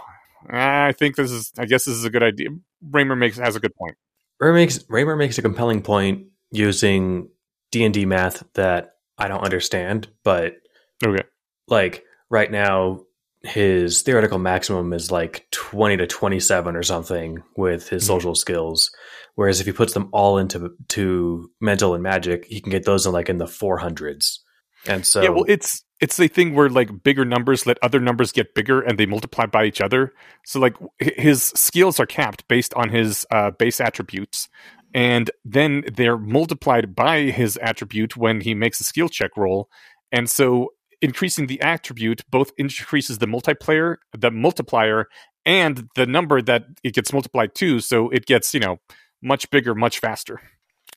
I 0.50 0.92
think 0.94 1.16
this 1.16 1.32
is, 1.32 1.52
I 1.58 1.66
guess 1.66 1.86
this 1.86 1.96
is 1.96 2.06
a 2.06 2.10
good 2.10 2.24
idea. 2.24 2.50
Reimer 2.90 3.18
makes, 3.18 3.38
has 3.38 3.56
a 3.56 3.60
good 3.60 3.76
point. 3.76 3.96
Reimer 4.42 4.56
makes 4.56 4.80
Reimer 4.80 5.18
makes 5.18 5.38
a 5.38 5.42
compelling 5.42 5.82
point 5.82 6.28
using 6.52 7.30
D 7.72 7.84
and 7.84 7.94
D 7.94 8.06
math 8.06 8.44
that 8.56 8.96
I 9.18 9.28
don't 9.28 9.44
understand, 9.44 10.10
but 10.24 10.56
Okay. 11.04 11.24
like 11.68 12.04
right 12.30 12.52
now 12.52 13.02
his 13.44 14.02
theoretical 14.04 14.38
maximum 14.40 14.94
is 14.94 15.12
like 15.12 15.46
20 15.52 15.98
to 15.98 16.08
27 16.08 16.76
or 16.76 16.84
something 16.84 17.42
with 17.58 17.90
his 17.90 18.04
Mhm. 18.04 18.08
social 18.08 18.36
skills 18.36 18.92
whereas 19.34 19.60
if 19.60 19.66
he 19.66 19.72
puts 19.72 19.94
them 19.94 20.10
all 20.14 20.38
into 20.38 20.70
to 20.90 21.50
mental 21.60 21.96
and 21.96 22.04
magic 22.04 22.46
he 22.46 22.62
can 22.62 22.70
get 22.70 22.86
those 22.86 23.08
in 23.08 23.12
like 23.12 23.30
in 23.30 23.40
the 23.40 23.48
400s 23.48 24.42
and 24.86 25.06
so 25.08 25.24
yeah, 25.24 25.30
well, 25.30 25.46
it's, 25.48 25.84
it's 26.02 26.19
a 26.19 26.28
thing 26.28 26.56
where 26.56 26.68
like 26.68 27.03
bigger 27.03 27.23
numbers 27.23 27.68
let 27.68 27.78
other 27.84 27.99
numbers 27.99 28.32
get 28.32 28.56
bigger 28.56 28.82
and 28.82 28.98
they 28.98 29.06
multiply 29.06 29.45
by 29.45 29.65
each 29.65 29.80
other. 29.80 30.14
So 30.45 30.60
like 30.60 30.76
his 30.99 31.44
skills 31.44 31.99
are 31.99 32.07
capped 32.07 32.48
based 32.48 32.73
on 32.73 32.90
his 32.90 33.26
uh, 33.32 33.52
base 33.52 33.80
attributes, 33.80 34.49
and 34.94 35.30
then 35.45 35.84
they're 35.94 36.18
multiplied 36.18 36.95
by 36.95 37.22
his 37.22 37.56
attribute 37.57 38.18
when 38.18 38.41
he 38.41 38.56
makes 38.56 38.82
a 38.82 38.84
skill 38.84 39.10
check 39.10 39.38
roll. 39.38 39.69
And 40.11 40.30
so 40.30 40.73
increasing 41.02 41.48
the 41.48 41.61
attribute 41.61 42.23
both 42.30 42.52
increases 42.57 43.19
the 43.19 43.28
multiplayer, 43.28 43.98
the 44.18 44.32
multiplier, 44.32 45.06
and 45.45 45.88
the 45.95 46.06
number 46.06 46.41
that 46.41 46.65
it 46.84 46.94
gets 46.95 47.14
multiplied 47.14 47.53
to. 47.56 47.80
So 47.80 48.10
it 48.10 48.26
gets 48.26 48.53
you 48.56 48.60
know 48.60 48.78
much 49.22 49.49
bigger, 49.52 49.76
much 49.76 49.99
faster. 49.99 50.41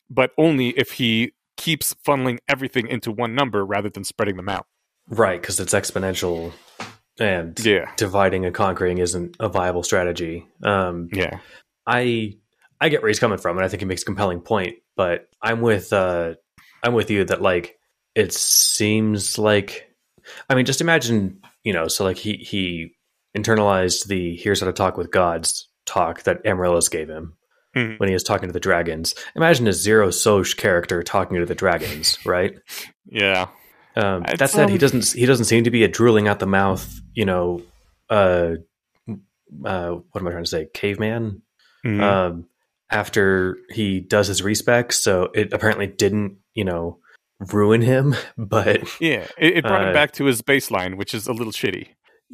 But 0.08 0.30
only 0.38 0.70
if 0.70 0.92
he 0.92 1.32
keeps 1.56 1.94
funneling 2.06 2.38
everything 2.48 2.88
into 2.88 3.12
one 3.12 3.34
number 3.34 3.64
rather 3.64 3.90
than 3.90 4.02
spreading 4.02 4.36
them 4.36 4.48
out. 4.48 4.66
Right 5.08 5.40
because 5.40 5.60
it's 5.60 5.74
exponential 5.74 6.52
and 7.20 7.58
Yeah. 7.64 7.90
dividing 7.96 8.44
and 8.44 8.54
conquering 8.54 8.98
isn't 8.98 9.36
a 9.40 9.48
viable 9.48 9.82
strategy 9.82 10.46
um 10.62 11.08
Yeah. 11.12 11.38
I 11.86 12.34
I 12.80 12.88
get 12.88 13.02
where 13.02 13.08
he's 13.08 13.20
coming 13.20 13.38
from, 13.38 13.56
and 13.56 13.64
I 13.64 13.68
think 13.68 13.80
he 13.80 13.86
makes 13.86 14.02
a 14.02 14.04
compelling 14.06 14.40
point. 14.40 14.74
But 14.96 15.28
I'm 15.40 15.60
with 15.60 15.92
uh, 15.92 16.34
I'm 16.82 16.92
with 16.92 17.10
you 17.10 17.24
that 17.26 17.40
like 17.40 17.76
it 18.14 18.32
seems 18.32 19.38
like 19.38 19.88
I 20.50 20.54
mean, 20.54 20.64
just 20.66 20.80
imagine 20.80 21.40
you 21.62 21.72
know, 21.72 21.88
so 21.88 22.04
like 22.04 22.16
he 22.16 22.34
he 22.36 22.94
internalized 23.36 24.06
the 24.06 24.36
here's 24.36 24.60
how 24.60 24.66
to 24.66 24.72
talk 24.72 24.96
with 24.96 25.10
gods 25.10 25.68
talk 25.86 26.22
that 26.24 26.44
Amaryllis 26.46 26.88
gave 26.88 27.08
him 27.08 27.36
Mhm. 27.76 27.98
when 28.00 28.08
he 28.08 28.12
was 28.14 28.22
talking 28.24 28.48
to 28.48 28.52
the 28.52 28.60
dragons. 28.60 29.14
Imagine 29.36 29.66
a 29.68 29.72
zero 29.72 30.10
Soch 30.10 30.56
character 30.56 31.02
talking 31.02 31.38
to 31.38 31.46
the 31.46 31.54
dragons, 31.54 32.18
right? 32.26 32.54
Yeah. 33.06 33.48
Um, 33.96 34.24
that 34.38 34.50
said, 34.50 34.68
he 34.68 34.74
um, 34.74 34.78
doesn't 34.78 35.12
he 35.12 35.26
doesn't 35.26 35.44
seem 35.44 35.64
to 35.64 35.70
be 35.70 35.84
a 35.84 35.88
drooling 35.88 36.26
out 36.28 36.40
the 36.40 36.46
mouth, 36.46 37.00
you 37.14 37.24
know, 37.24 37.62
uh, 38.10 38.54
uh, 39.64 39.90
what 39.90 40.20
am 40.20 40.26
I 40.26 40.30
trying 40.30 40.44
to 40.44 40.50
say, 40.50 40.66
caveman? 40.74 41.42
Mhm. 41.84 42.00
um, 42.00 42.46
after 42.90 43.58
he 43.70 44.00
does 44.00 44.28
his 44.28 44.42
respects. 44.42 45.00
So 45.00 45.30
it 45.34 45.52
apparently 45.52 45.86
didn't, 45.86 46.38
you 46.54 46.64
know, 46.64 46.98
ruin 47.52 47.82
him. 47.82 48.14
But 48.38 49.00
yeah. 49.00 49.26
It, 49.38 49.58
it 49.58 49.62
brought 49.64 49.82
uh, 49.82 49.88
him 49.88 49.92
back 49.92 50.12
to 50.12 50.24
his 50.24 50.42
baseline, 50.42 50.96
which 50.96 51.14
is 51.14 51.26
a 51.26 51.32
little 51.32 51.52
shitty. 51.52 51.88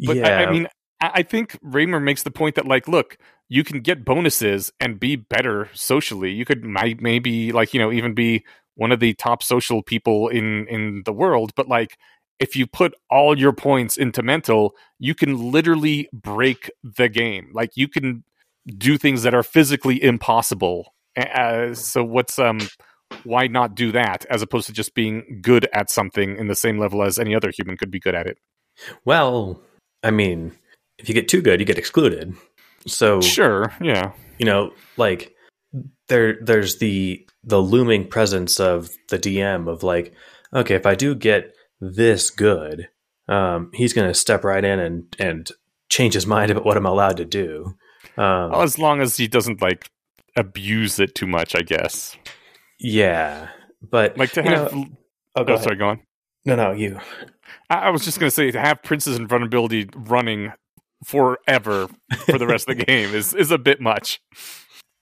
But 0.07 0.17
yeah, 0.17 0.29
I, 0.29 0.45
I 0.45 0.51
mean, 0.51 0.69
I, 1.01 1.11
I 1.15 1.23
think 1.23 1.59
Reimer 1.63 2.03
makes 2.03 2.23
the 2.23 2.31
point 2.31 2.55
that, 2.55 2.67
like, 2.67 2.89
look, 2.89 3.19
you 3.49 3.65
can 3.65 3.81
get 3.81 4.05
bonuses 4.05 4.73
and 4.79 5.01
be 5.01 5.17
better 5.17 5.69
socially. 5.75 6.31
You 6.31 6.45
could 6.45 6.65
might 6.65 7.01
maybe 7.01 7.53
like 7.53 7.75
you 7.75 7.81
know 7.81 7.91
even 7.91 8.15
be 8.15 8.45
one 8.81 8.93
of 8.93 9.01
the 9.01 9.13
top 9.13 9.43
social 9.43 9.83
people 9.83 10.29
in 10.29 10.67
in 10.69 11.03
the 11.05 11.13
world, 11.13 11.53
but 11.55 11.69
like 11.69 11.99
if 12.39 12.57
you 12.57 12.67
put 12.67 12.95
all 13.11 13.39
your 13.39 13.53
points 13.53 13.99
into 13.99 14.23
mental, 14.23 14.75
you 14.99 15.15
can 15.15 15.53
literally 15.53 16.09
break 16.15 16.71
the 16.83 17.11
game. 17.11 17.51
Like 17.53 17.73
you 17.75 17.87
can 17.87 18.25
do 18.67 18.97
things 18.97 19.23
that 19.23 19.35
are 19.35 19.43
physically 19.43 20.03
impossible. 20.03 20.95
Uh, 21.15 21.75
so 21.75 22.03
what's 22.03 22.39
um 22.39 22.59
why 23.25 23.49
not 23.49 23.75
do 23.75 23.93
that 23.93 24.25
as 24.31 24.41
opposed 24.41 24.67
to 24.69 24.73
just 24.73 24.95
being 24.95 25.41
good 25.43 25.69
at 25.75 25.91
something 25.91 26.39
in 26.39 26.47
the 26.47 26.55
same 26.55 26.79
level 26.79 27.03
as 27.03 27.19
any 27.19 27.35
other 27.35 27.51
human 27.51 27.77
could 27.77 27.91
be 27.91 28.01
good 28.01 28.15
at 28.15 28.27
it? 28.27 28.39
well, 29.05 29.61
I 30.03 30.11
mean, 30.11 30.53
if 30.97 31.07
you 31.07 31.15
get 31.15 31.29
too 31.29 31.43
good, 31.43 31.61
you 31.61 31.67
get 31.67 31.77
excluded. 31.77 32.35
So 32.87 33.21
Sure, 33.21 33.75
yeah. 33.79 34.13
you 34.39 34.47
know, 34.47 34.73
like 34.97 35.35
there, 36.11 36.37
there's 36.43 36.77
the 36.79 37.27
the 37.43 37.59
looming 37.63 38.07
presence 38.07 38.61
of 38.61 38.91
the 39.09 39.19
DM 39.19 39.67
of 39.67 39.83
like, 39.83 40.13
okay, 40.55 40.75
if 40.75 40.85
I 40.85 40.95
do 40.95 41.15
get 41.15 41.55
this 41.81 42.29
good, 42.29 42.89
um, 43.29 43.71
he's 43.73 43.95
going 43.95 44.07
to 44.09 44.15
step 44.15 44.45
right 44.45 44.63
in 44.65 44.79
and 44.79 45.17
and 45.19 45.51
change 45.89 46.13
his 46.15 46.27
mind 46.27 46.51
about 46.51 46.65
what 46.67 46.77
I'm 46.77 46.85
allowed 46.87 47.17
to 47.17 47.25
do. 47.25 47.75
Um, 48.19 48.51
Well, 48.51 48.63
as 48.63 48.79
long 48.79 49.01
as 49.01 49.17
he 49.17 49.27
doesn't 49.27 49.63
like 49.63 49.89
abuse 50.37 50.99
it 51.01 51.15
too 51.15 51.27
much, 51.27 51.55
I 51.57 51.63
guess. 51.63 52.17
yeah, 52.79 53.49
but 53.83 54.17
Like 54.19 54.33
to 54.33 54.43
have. 54.43 54.73
know- 54.73 54.85
oh, 55.37 55.41
oh, 55.41 55.45
go 55.45 55.55
ahead. 55.55 55.65
sorry, 55.65 55.77
go 55.77 55.89
on. 55.89 56.01
No, 56.45 56.57
no, 56.57 56.73
you. 56.73 56.99
I, 57.69 57.75
I 57.77 57.91
was 57.91 58.05
just 58.05 58.19
gonna 58.21 58.31
say 58.31 58.51
to 58.51 58.61
have 58.61 58.83
Prince's 58.83 59.17
invulnerability 59.19 59.89
running 59.95 60.53
forever 61.05 61.89
for 62.27 62.39
the 62.39 62.47
rest 62.47 62.69
of 62.69 62.77
the 62.79 62.85
game 62.87 63.15
is 63.15 63.33
is 63.35 63.51
a 63.51 63.59
bit 63.59 63.81
much. 63.81 64.21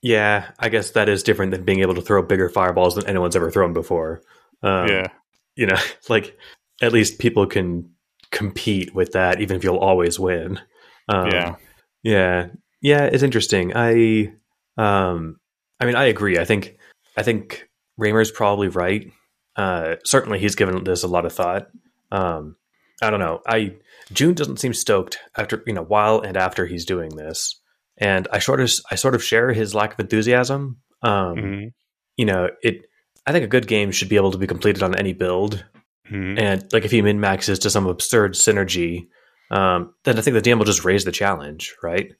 Yeah, 0.03 0.51
I 0.59 0.69
guess 0.69 0.93
that 0.93 1.09
is 1.09 1.23
different 1.23 1.51
than 1.53 1.65
being 1.65 1.81
able 1.81 1.95
to 1.95 2.01
throw 2.01 2.23
bigger 2.23 2.49
fireballs 2.49 2.95
than 2.95 3.07
anyone's 3.07 3.37
ever 3.37 3.51
thrown 3.51 3.73
before. 3.73 4.23
Um, 4.62 4.89
yeah, 4.89 5.09
you 5.57 5.66
know, 5.66 5.79
like 6.09 6.37
at 6.81 6.93
least 6.93 7.19
people 7.19 7.47
can 7.47 7.91
compete 8.31 8.95
with 8.95 9.12
that, 9.12 9.41
even 9.41 9.57
if 9.57 9.65
you'll 9.65 9.79
always 9.79 10.19
win. 10.19 10.61
Um, 11.09 11.29
yeah, 11.29 11.57
yeah, 12.03 12.47
yeah. 12.81 13.05
It's 13.05 13.23
interesting. 13.23 13.73
I, 13.75 14.33
um, 14.77 15.41
I 15.81 15.87
mean, 15.87 15.97
I 15.97 16.05
agree. 16.05 16.39
I 16.39 16.45
think, 16.45 16.77
I 17.16 17.23
think 17.23 17.69
Reimer's 18.01 18.31
probably 18.31 18.69
right. 18.69 19.11
Uh, 19.57 19.97
certainly, 20.05 20.39
he's 20.39 20.55
given 20.55 20.85
this 20.85 21.03
a 21.03 21.09
lot 21.09 21.27
of 21.27 21.33
thought. 21.33 21.69
Um, 22.12 22.57
I 23.03 23.11
don't 23.11 23.20
know. 23.20 23.41
I 23.47 23.77
Joon 24.12 24.35
doesn't 24.35 24.61
seem 24.61 24.75
stoked 24.75 25.19
after 25.37 25.62
you 25.66 25.73
know 25.73 25.85
while 25.85 26.20
and 26.20 26.37
after 26.37 26.66
he's 26.66 26.85
doing 26.85 27.16
this, 27.16 27.61
and 28.01 28.27
I 28.33 28.39
sort 28.39 28.61
of 28.61 28.70
I 28.91 28.95
sort 28.95 29.15
of 29.15 29.23
share 29.23 29.53
his 29.53 29.75
lack 29.75 29.93
of 29.95 30.01
enthusiasm. 30.01 30.79
Um, 31.03 31.37
Mhm. 31.37 31.73
You 32.16 32.25
know, 32.25 32.49
it. 32.62 32.83
I 33.27 33.33
think 33.33 33.45
a 33.45 33.49
good 33.49 33.66
game 33.69 33.91
should 33.93 34.09
be 34.09 34.16
able 34.16 34.33
to 34.33 34.39
be 34.39 34.47
completed 34.47 34.83
on 34.83 34.95
any 34.97 35.12
build, 35.12 35.65
Mhm. 36.11 36.39
and 36.41 36.65
like 36.73 36.85
if 36.85 36.91
he 36.91 37.03
min 37.03 37.20
maxes 37.20 37.59
to 37.61 37.70
some 37.70 37.87
absurd 37.87 38.33
synergy, 38.35 39.09
um, 39.51 39.95
then 40.05 40.19
I 40.19 40.23
think 40.23 40.35
the 40.35 40.41
DM 40.43 40.59
will 40.59 40.65
just 40.65 40.85
raise 40.85 41.05
the 41.05 41.12
challenge, 41.12 41.75
right? 41.83 42.12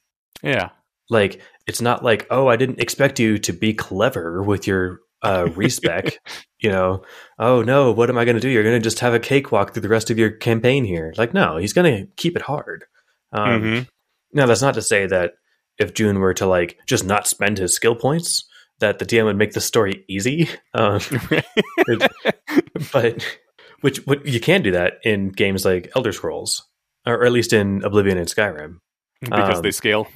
yeah. 0.43 0.69
Like 1.11 1.41
it's 1.67 1.81
not 1.81 2.05
like, 2.05 2.27
oh, 2.31 2.47
I 2.49 2.57
didn't 2.57 2.81
expect 2.81 3.19
you 3.19 3.39
to 3.39 3.53
be 3.53 3.73
clever 3.75 4.43
with 4.43 4.67
your 4.67 5.01
uh, 5.23 5.49
respec. 5.57 6.19
you 6.61 6.71
know, 6.71 7.03
oh 7.39 7.63
no, 7.63 7.91
what 7.91 8.11
am 8.11 8.19
I 8.19 8.25
going 8.25 8.37
to 8.37 8.41
do? 8.41 8.49
You're 8.49 8.63
going 8.63 8.79
to 8.81 8.85
just 8.89 9.01
have 9.01 9.15
a 9.15 9.19
cakewalk 9.19 9.73
through 9.73 9.83
the 9.83 9.89
rest 9.89 10.11
of 10.11 10.19
your 10.19 10.31
campaign 10.31 10.85
here. 10.85 11.13
Like, 11.17 11.33
no, 11.35 11.57
he's 11.57 11.73
going 11.73 11.93
to 11.97 12.07
keep 12.17 12.37
it 12.37 12.43
hard. 12.43 12.85
Um, 13.33 13.63
Mhm. 13.63 13.89
Now, 14.35 14.47
that's 14.47 14.63
not 14.63 14.75
to 14.75 14.83
say 14.83 15.07
that 15.07 15.33
if 15.79 15.95
Joon 15.95 16.19
were 16.21 16.35
to 16.35 16.47
like 16.47 16.79
just 16.87 17.05
not 17.05 17.27
spend 17.27 17.59
his 17.59 17.75
skill 17.75 17.95
points, 17.95 18.45
that 18.81 18.99
the 18.99 19.07
DM 19.07 19.25
would 19.25 19.37
make 19.37 19.53
the 19.53 19.61
story 19.61 20.05
easy. 20.09 20.49
Um, 20.75 21.01
but 22.93 23.25
which 23.81 23.99
what 24.07 24.27
you 24.27 24.41
can 24.41 24.63
do 24.63 24.73
that 24.73 24.95
in 25.05 25.31
games 25.31 25.65
like 25.65 25.91
Elder 25.97 26.13
Scrolls, 26.13 26.67
or 27.07 27.25
at 27.25 27.33
least 27.33 27.53
in 27.53 27.83
Oblivion 27.85 28.19
and 28.19 28.29
Skyrim. 28.29 28.81
because 29.21 29.57
Um, 29.59 29.63
they 29.63 29.71
scale. 29.71 30.09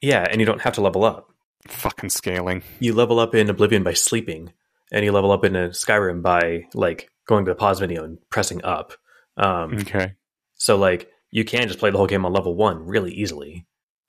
Yeah, 0.00 0.26
and 0.30 0.40
you 0.40 0.46
don't 0.46 0.60
have 0.62 0.74
to 0.74 0.80
level 0.80 1.04
up. 1.04 1.28
Fucking 1.68 2.10
scaling. 2.10 2.62
You 2.78 2.94
level 2.94 3.18
up 3.18 3.34
in 3.34 3.50
Oblivion 3.50 3.82
by 3.82 3.94
sleeping, 3.94 4.52
and 4.92 5.04
you 5.04 5.12
level 5.12 5.32
up 5.32 5.44
in 5.44 5.56
a 5.56 5.68
Skyrim 5.70 6.22
by 6.22 6.64
like 6.74 7.10
going 7.26 7.44
to 7.44 7.50
the 7.50 7.56
pause 7.56 7.80
menu 7.80 8.02
and 8.02 8.18
pressing 8.30 8.64
up. 8.64 8.92
Um, 9.36 9.78
Okay. 9.78 10.12
So 10.54 10.76
like 10.76 11.10
you 11.30 11.44
can 11.44 11.66
just 11.66 11.78
play 11.78 11.90
the 11.90 11.98
whole 11.98 12.06
game 12.06 12.24
on 12.24 12.32
level 12.32 12.54
one 12.54 12.86
really 12.86 13.12
easily. 13.12 13.66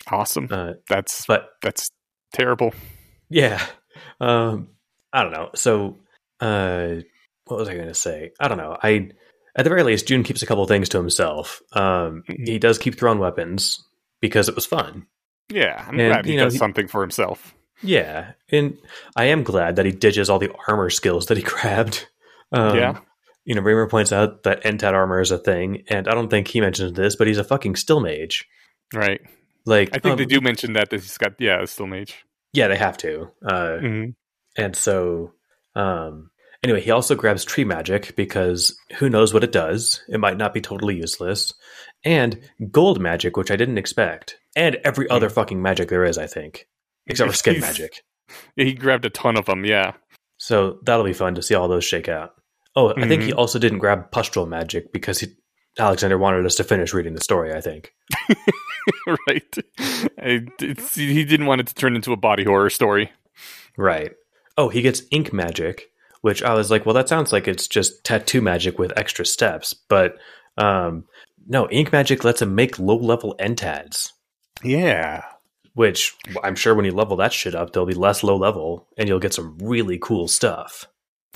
Awesome. 0.10 0.48
Uh, 0.50 0.74
That's 0.90 1.26
but 1.26 1.50
that's 1.62 1.90
terrible. 2.34 2.74
Yeah. 3.30 3.64
Um, 4.22 4.70
I 5.12 5.24
don't 5.24 5.32
know. 5.34 5.50
So, 5.56 5.98
uh, 6.40 6.96
what 7.46 7.60
was 7.60 7.68
I 7.70 7.76
going 7.76 7.88
to 7.88 7.94
say? 7.94 8.32
I 8.40 8.48
don't 8.48 8.58
know. 8.58 8.78
I, 8.82 9.10
at 9.56 9.64
the 9.64 9.70
very 9.70 9.84
least, 9.84 10.08
Joon 10.08 10.24
keeps 10.24 10.42
a 10.42 10.46
couple 10.46 10.66
things 10.68 10.90
to 10.90 10.98
himself. 10.98 11.62
Um, 11.74 12.24
he 12.28 12.60
does 12.60 12.78
keep 12.78 12.98
throwing 12.98 13.20
weapons 13.20 13.84
because 14.22 14.48
it 14.50 14.56
was 14.56 14.66
fun. 14.66 15.08
Yeah, 15.50 15.84
I'm 15.88 16.00
And, 16.00 16.12
glad 16.14 16.26
he 16.26 16.32
you 16.34 16.38
know, 16.38 16.46
does 16.46 16.54
he- 16.54 16.60
something 16.60 16.88
for 16.88 17.02
himself. 17.02 17.54
Yeah. 17.84 18.32
And 18.52 18.78
I 19.16 19.26
am 19.26 19.44
glad 19.44 19.76
that 19.76 19.86
he 19.86 19.92
ditches 19.92 20.30
all 20.30 20.40
the 20.40 20.52
armor 20.68 20.90
skills 20.90 21.28
that 21.28 21.38
he 21.38 21.44
grabbed. 21.44 22.08
Um, 22.52 22.76
Yeah. 22.78 23.00
You 23.46 23.56
know, 23.56 23.62
Reimer 23.62 23.90
points 23.90 24.12
out 24.12 24.44
that 24.44 24.66
Entad 24.66 24.94
armor 24.94 25.22
is 25.22 25.32
a 25.32 25.38
thing, 25.38 25.84
and 25.88 26.08
I 26.10 26.14
don't 26.14 26.28
think 26.30 26.50
he 26.50 26.60
mentions 26.60 26.92
this, 26.94 27.16
but 27.16 27.28
he's 27.28 27.38
a 27.38 27.46
fucking 27.46 27.78
still 27.78 28.02
mage. 28.02 28.46
Right. 28.94 29.22
Like, 29.68 29.89
I 29.94 29.99
think 29.99 30.14
um, 30.14 30.18
they 30.18 30.26
do 30.26 30.41
mention 30.41 30.73
that 30.73 30.89
that 30.89 31.02
he's 31.02 31.18
got 31.18 31.34
yeah, 31.39 31.61
a 31.61 31.68
still 31.68 31.88
mage. 31.88 32.26
Yeah, 32.53 32.68
they 32.69 32.77
have 32.77 32.98
to. 32.99 33.30
Uh, 33.45 33.77
Mhm. 33.81 34.15
And 34.57 34.76
so, 34.76 35.34
um, 35.76 36.31
anyway, 36.64 36.81
he 36.81 36.89
also 36.89 37.14
grabs 37.15 37.45
tree 37.45 37.64
magic 37.65 38.15
because 38.15 38.76
who 38.98 39.10
knows 39.10 39.34
what 39.34 39.44
it 39.44 39.52
does? 39.52 40.02
It 40.10 40.19
might 40.19 40.38
not 40.38 40.53
be 40.53 40.61
totally 40.61 40.95
useless. 40.95 41.53
And 42.03 42.39
gold 42.72 42.99
magic, 42.99 43.38
which 43.38 43.52
I 43.52 43.56
didn't 43.56 43.77
expect. 43.77 44.38
And 44.56 44.76
every 44.84 45.07
other 45.10 45.30
fucking 45.30 45.61
magic 45.61 45.89
there 45.89 46.03
is, 46.06 46.18
I 46.18 46.26
think, 46.26 46.68
except 47.06 47.30
for 47.30 47.35
skin 47.44 47.60
magic. 47.60 48.02
He 48.57 48.73
grabbed 48.73 49.06
a 49.06 49.10
ton 49.10 49.38
of 49.38 49.45
them. 49.45 49.64
Yeah. 49.64 49.94
So 50.38 50.80
that'll 50.84 51.06
be 51.06 51.14
fun 51.14 51.35
to 51.35 51.41
see 51.41 51.56
all 51.56 51.68
those 51.69 51.85
shake 51.85 52.10
out. 52.10 52.31
Oh, 52.76 52.94
I 52.98 53.07
think 53.07 53.23
he 53.23 53.31
Mhm. 53.31 53.38
also 53.38 53.57
didn't 53.60 53.80
grab 53.80 54.11
pustule 54.11 54.45
magic 54.48 54.91
because 54.91 55.19
he, 55.19 55.27
Alexander 55.80 56.18
wanted 56.18 56.45
us 56.45 56.56
to 56.56 56.64
finish 56.65 56.94
reading 56.94 57.14
the 57.14 57.23
story, 57.23 57.53
I 57.53 57.61
think. 57.61 57.94
right. 59.27 59.57
I- 60.18 60.45
he 60.95 61.23
didn't 61.26 61.45
want 61.45 61.61
it 61.61 61.68
to 61.68 61.76
turn 61.76 61.95
into 61.95 62.14
a 62.14 62.18
body 62.18 62.43
horror 62.43 62.69
story. 62.69 63.11
Right. 63.77 64.14
Oh, 64.57 64.69
he 64.69 64.81
gets 64.81 65.03
ink 65.11 65.31
magic, 65.31 65.91
which 66.22 66.41
I 66.41 66.53
was 66.53 66.72
like, 66.72 66.85
well, 66.85 66.95
that 66.95 67.07
sounds 67.09 67.31
like 67.31 67.47
it's 67.47 67.68
just 67.68 68.03
tattoo 68.03 68.41
magic 68.41 68.80
with 68.80 68.97
extra 68.97 69.26
steps. 69.26 69.73
But 69.73 70.18
um, 70.57 71.05
no, 71.47 71.69
ink 71.69 71.91
magic 71.91 72.23
lets 72.23 72.41
him 72.41 72.55
make 72.55 72.80
low 72.80 72.97
level 72.97 73.35
entads, 73.39 74.11
Yeah. 74.64 75.23
which 75.76 76.15
I'm 76.43 76.55
sure 76.55 76.73
when 76.73 76.85
you 76.85 76.91
level 76.91 77.18
that 77.18 77.34
shit 77.34 77.53
up, 77.53 77.72
there'll 77.72 77.85
be 77.85 77.93
less 77.93 78.23
low 78.23 78.35
level 78.35 78.88
and 78.97 79.07
you'll 79.07 79.19
get 79.19 79.34
some 79.35 79.57
really 79.59 79.99
cool 80.01 80.27
stuff. 80.27 80.88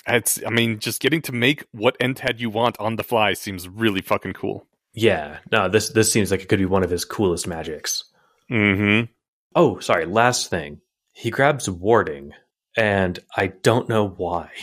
It's 0.07 0.41
I 0.43 0.49
mean, 0.49 0.79
just 0.79 0.99
getting 0.99 1.21
to 1.23 1.31
make 1.31 1.65
what 1.71 1.95
entad 1.99 2.41
you 2.41 2.49
want 2.49 2.79
on 2.79 2.95
the 2.95 3.03
fly 3.03 3.33
seems 3.33 3.69
really 3.69 4.01
fucking 4.01 4.33
cool. 4.33 4.65
Yeah, 4.93 5.37
no, 5.51 5.69
this 5.69 5.89
this 5.89 6.11
seems 6.11 6.31
like 6.31 6.41
it 6.41 6.49
could 6.49 6.59
be 6.59 6.65
one 6.65 6.83
of 6.83 6.89
his 6.89 7.05
coolest 7.05 7.47
magics. 7.47 8.03
Mm-hmm. 8.51 9.11
Oh, 9.55 9.79
sorry, 9.79 10.05
last 10.05 10.49
thing. 10.49 10.81
He 11.13 11.29
grabs 11.29 11.69
warding, 11.69 12.33
and 12.77 13.17
I 13.35 13.47
don't 13.47 13.89
know 13.89 14.07
why. 14.07 14.49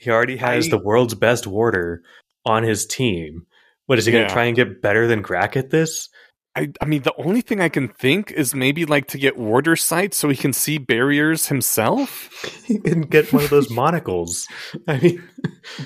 He 0.00 0.10
already 0.10 0.36
has 0.36 0.66
I- 0.66 0.70
the 0.70 0.78
world's 0.78 1.14
best 1.14 1.46
warder 1.46 2.02
on 2.44 2.62
his 2.62 2.84
team. 2.84 3.46
What 3.86 3.98
is 3.98 4.04
he 4.04 4.12
gonna 4.12 4.28
try 4.28 4.44
and 4.44 4.54
get 4.56 4.82
better 4.82 5.06
than 5.06 5.22
Grak 5.22 5.56
at 5.56 5.70
this? 5.70 6.10
I, 6.54 6.70
I 6.78 6.84
mean, 6.84 7.02
the 7.02 7.14
only 7.16 7.40
thing 7.40 7.62
I 7.62 7.70
can 7.70 7.88
think 7.88 8.30
is 8.30 8.54
maybe 8.54 8.84
like 8.84 9.06
to 9.08 9.18
get 9.18 9.38
warder 9.38 9.76
sight 9.76 10.12
so 10.12 10.28
he 10.28 10.36
can 10.36 10.52
see 10.52 10.76
barriers 10.76 11.48
himself. 11.48 12.28
He 12.66 12.78
can 12.80 13.00
get 13.00 13.32
one 13.32 13.44
of 13.44 13.50
those 13.50 13.70
monocles. 13.82 14.46
I 14.86 14.98
mean, 15.00 15.22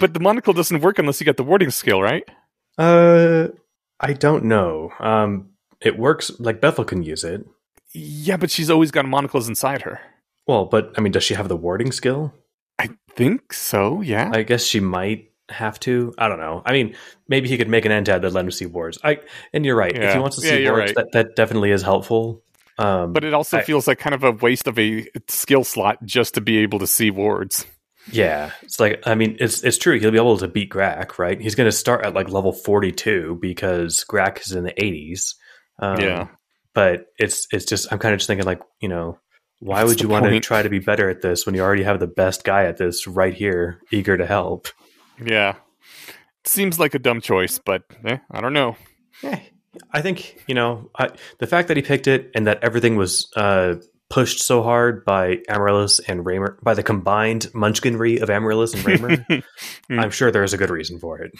But 0.00 0.14
the 0.14 0.20
monocle 0.20 0.52
doesn't 0.52 0.80
work 0.80 0.98
unless 0.98 1.20
you 1.20 1.24
get 1.24 1.36
the 1.36 1.44
warding 1.44 1.70
skill, 1.70 2.02
right? 2.02 2.24
uh, 2.76 3.48
I 4.00 4.12
don't 4.12 4.44
know. 4.44 4.92
Um, 5.00 5.50
it 5.80 5.98
works. 5.98 6.30
Like 6.38 6.60
Bethel 6.60 6.84
can 6.84 7.02
use 7.02 7.24
it. 7.24 7.44
Yeah, 7.92 8.36
but 8.36 8.50
she's 8.50 8.70
always 8.70 8.90
got 8.90 9.06
monocles 9.06 9.48
inside 9.48 9.82
her. 9.82 10.00
Well, 10.46 10.66
but 10.66 10.92
I 10.96 11.00
mean, 11.00 11.12
does 11.12 11.24
she 11.24 11.34
have 11.34 11.48
the 11.48 11.56
warding 11.56 11.92
skill? 11.92 12.32
I 12.78 12.90
think 13.16 13.52
so. 13.52 14.00
Yeah. 14.00 14.30
I 14.32 14.42
guess 14.42 14.64
she 14.64 14.80
might 14.80 15.30
have 15.48 15.80
to. 15.80 16.14
I 16.18 16.28
don't 16.28 16.38
know. 16.38 16.62
I 16.64 16.72
mean, 16.72 16.94
maybe 17.26 17.48
he 17.48 17.56
could 17.58 17.68
make 17.68 17.84
an 17.84 17.92
entad 17.92 18.22
that 18.22 18.32
let 18.32 18.44
him 18.44 18.50
see 18.50 18.66
wards. 18.66 18.98
I 19.02 19.18
and 19.52 19.64
you're 19.64 19.76
right. 19.76 19.92
If 19.92 20.02
Yeah. 20.02 20.12
he 20.14 20.18
wants 20.20 20.36
to 20.36 20.42
see 20.42 20.62
you're 20.62 20.72
wards, 20.76 20.92
right. 20.94 20.96
that, 20.96 21.12
that 21.12 21.36
definitely 21.36 21.70
is 21.70 21.82
helpful. 21.82 22.42
Um, 22.78 23.12
but 23.12 23.24
it 23.24 23.34
also 23.34 23.58
I- 23.58 23.62
feels 23.62 23.88
like 23.88 23.98
kind 23.98 24.14
of 24.14 24.22
a 24.22 24.30
waste 24.32 24.68
of 24.68 24.78
a 24.78 25.08
skill 25.26 25.64
slot 25.64 26.04
just 26.04 26.34
to 26.34 26.40
be 26.40 26.58
able 26.58 26.78
to 26.78 26.86
see 26.86 27.10
wards. 27.10 27.66
Yeah, 28.10 28.52
it's 28.62 28.78
like 28.80 29.02
I 29.06 29.14
mean, 29.14 29.36
it's 29.40 29.62
it's 29.62 29.78
true. 29.78 29.98
He'll 29.98 30.10
be 30.10 30.16
able 30.18 30.38
to 30.38 30.48
beat 30.48 30.70
Grak, 30.70 31.18
right? 31.18 31.40
He's 31.40 31.54
going 31.54 31.68
to 31.68 31.76
start 31.76 32.04
at 32.04 32.14
like 32.14 32.28
level 32.30 32.52
forty 32.52 32.92
two 32.92 33.38
because 33.40 34.04
Grak 34.08 34.40
is 34.40 34.52
in 34.52 34.64
the 34.64 34.82
eighties. 34.82 35.34
Um, 35.78 36.00
Yeah. 36.00 36.28
but 36.74 37.06
it's 37.18 37.46
it's 37.52 37.64
just 37.64 37.92
I'm 37.92 37.98
kind 37.98 38.12
of 38.14 38.18
just 38.20 38.26
thinking 38.26 38.46
like 38.46 38.60
you 38.80 38.88
know. 38.88 39.18
Why 39.60 39.82
would 39.82 40.00
you 40.00 40.08
want 40.08 40.24
to 40.24 40.38
try 40.38 40.62
to 40.62 40.68
be 40.68 40.78
better 40.78 41.10
at 41.10 41.20
this 41.20 41.44
when 41.44 41.56
you 41.56 41.62
already 41.62 41.82
have 41.82 41.98
the 41.98 42.06
best 42.06 42.44
guy 42.44 42.66
at 42.66 42.76
this 42.76 43.08
right 43.08 43.34
here, 43.34 43.80
eager 43.90 44.16
to 44.16 44.24
help? 44.24 44.68
Yeah. 45.20 45.56
Seems 46.44 46.78
like 46.78 46.94
a 46.94 47.00
dumb 47.00 47.20
choice, 47.20 47.58
but 47.58 47.82
eh, 48.04 48.18
I 48.30 48.40
don't 48.40 48.52
know. 48.52 48.76
Yeah, 49.20 49.40
I 49.92 50.00
think 50.00 50.44
you 50.46 50.54
know 50.54 50.90
I, 50.96 51.10
the 51.40 51.48
fact 51.48 51.66
that 51.68 51.76
he 51.76 51.82
picked 51.82 52.06
it 52.06 52.30
and 52.36 52.46
that 52.46 52.62
everything 52.62 52.94
was 52.94 53.28
uh, 53.34 53.74
pushed 54.10 54.40
so 54.40 54.62
hard 54.62 55.04
by 55.04 55.38
Amaryllis 55.48 55.98
and 56.00 56.24
Reimer 56.24 56.56
by 56.62 56.74
the 56.74 56.82
combined 56.82 57.42
munchkinry 57.54 58.20
of 58.22 58.30
Amaryllis 58.30 58.74
and 58.74 58.82
Reimer. 58.84 59.42
Mm. 59.90 60.02
I'm 60.02 60.10
sure 60.10 60.30
there 60.30 60.44
is 60.44 60.52
a 60.52 60.58
good 60.58 60.68
reason 60.70 60.98
for 60.98 61.18
it. 61.20 61.32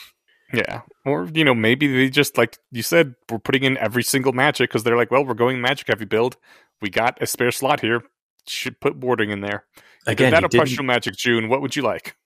Yeah. 0.55 0.81
Or, 1.05 1.29
you 1.35 1.45
know, 1.45 1.55
maybe 1.55 1.87
they 1.87 2.09
just, 2.09 2.39
like 2.39 2.57
you 2.71 2.83
said, 2.83 3.15
we're 3.31 3.39
putting 3.39 3.63
in 3.65 3.77
every 3.77 4.03
single 4.03 4.33
magic 4.33 4.71
because 4.71 4.85
they're 4.85 4.97
like, 4.97 5.11
well, 5.11 5.23
we're 5.25 5.35
going 5.35 5.61
magic 5.61 5.89
heavy 5.89 6.07
build. 6.07 6.37
We 6.81 6.89
got 6.89 7.21
a 7.23 7.27
spare 7.27 7.51
slot 7.51 7.81
here. 7.81 8.03
Should 8.49 8.81
put 8.81 8.97
warding 8.97 9.29
in 9.31 9.43
there. 9.43 9.65
Again, 10.07 10.33
that 10.33 10.45
a 10.45 10.49
pustule 10.49 10.85
magic, 10.87 11.15
Joon? 11.17 11.51
What 11.51 11.61
would 11.61 11.77
you 11.77 11.83
like? 11.83 12.17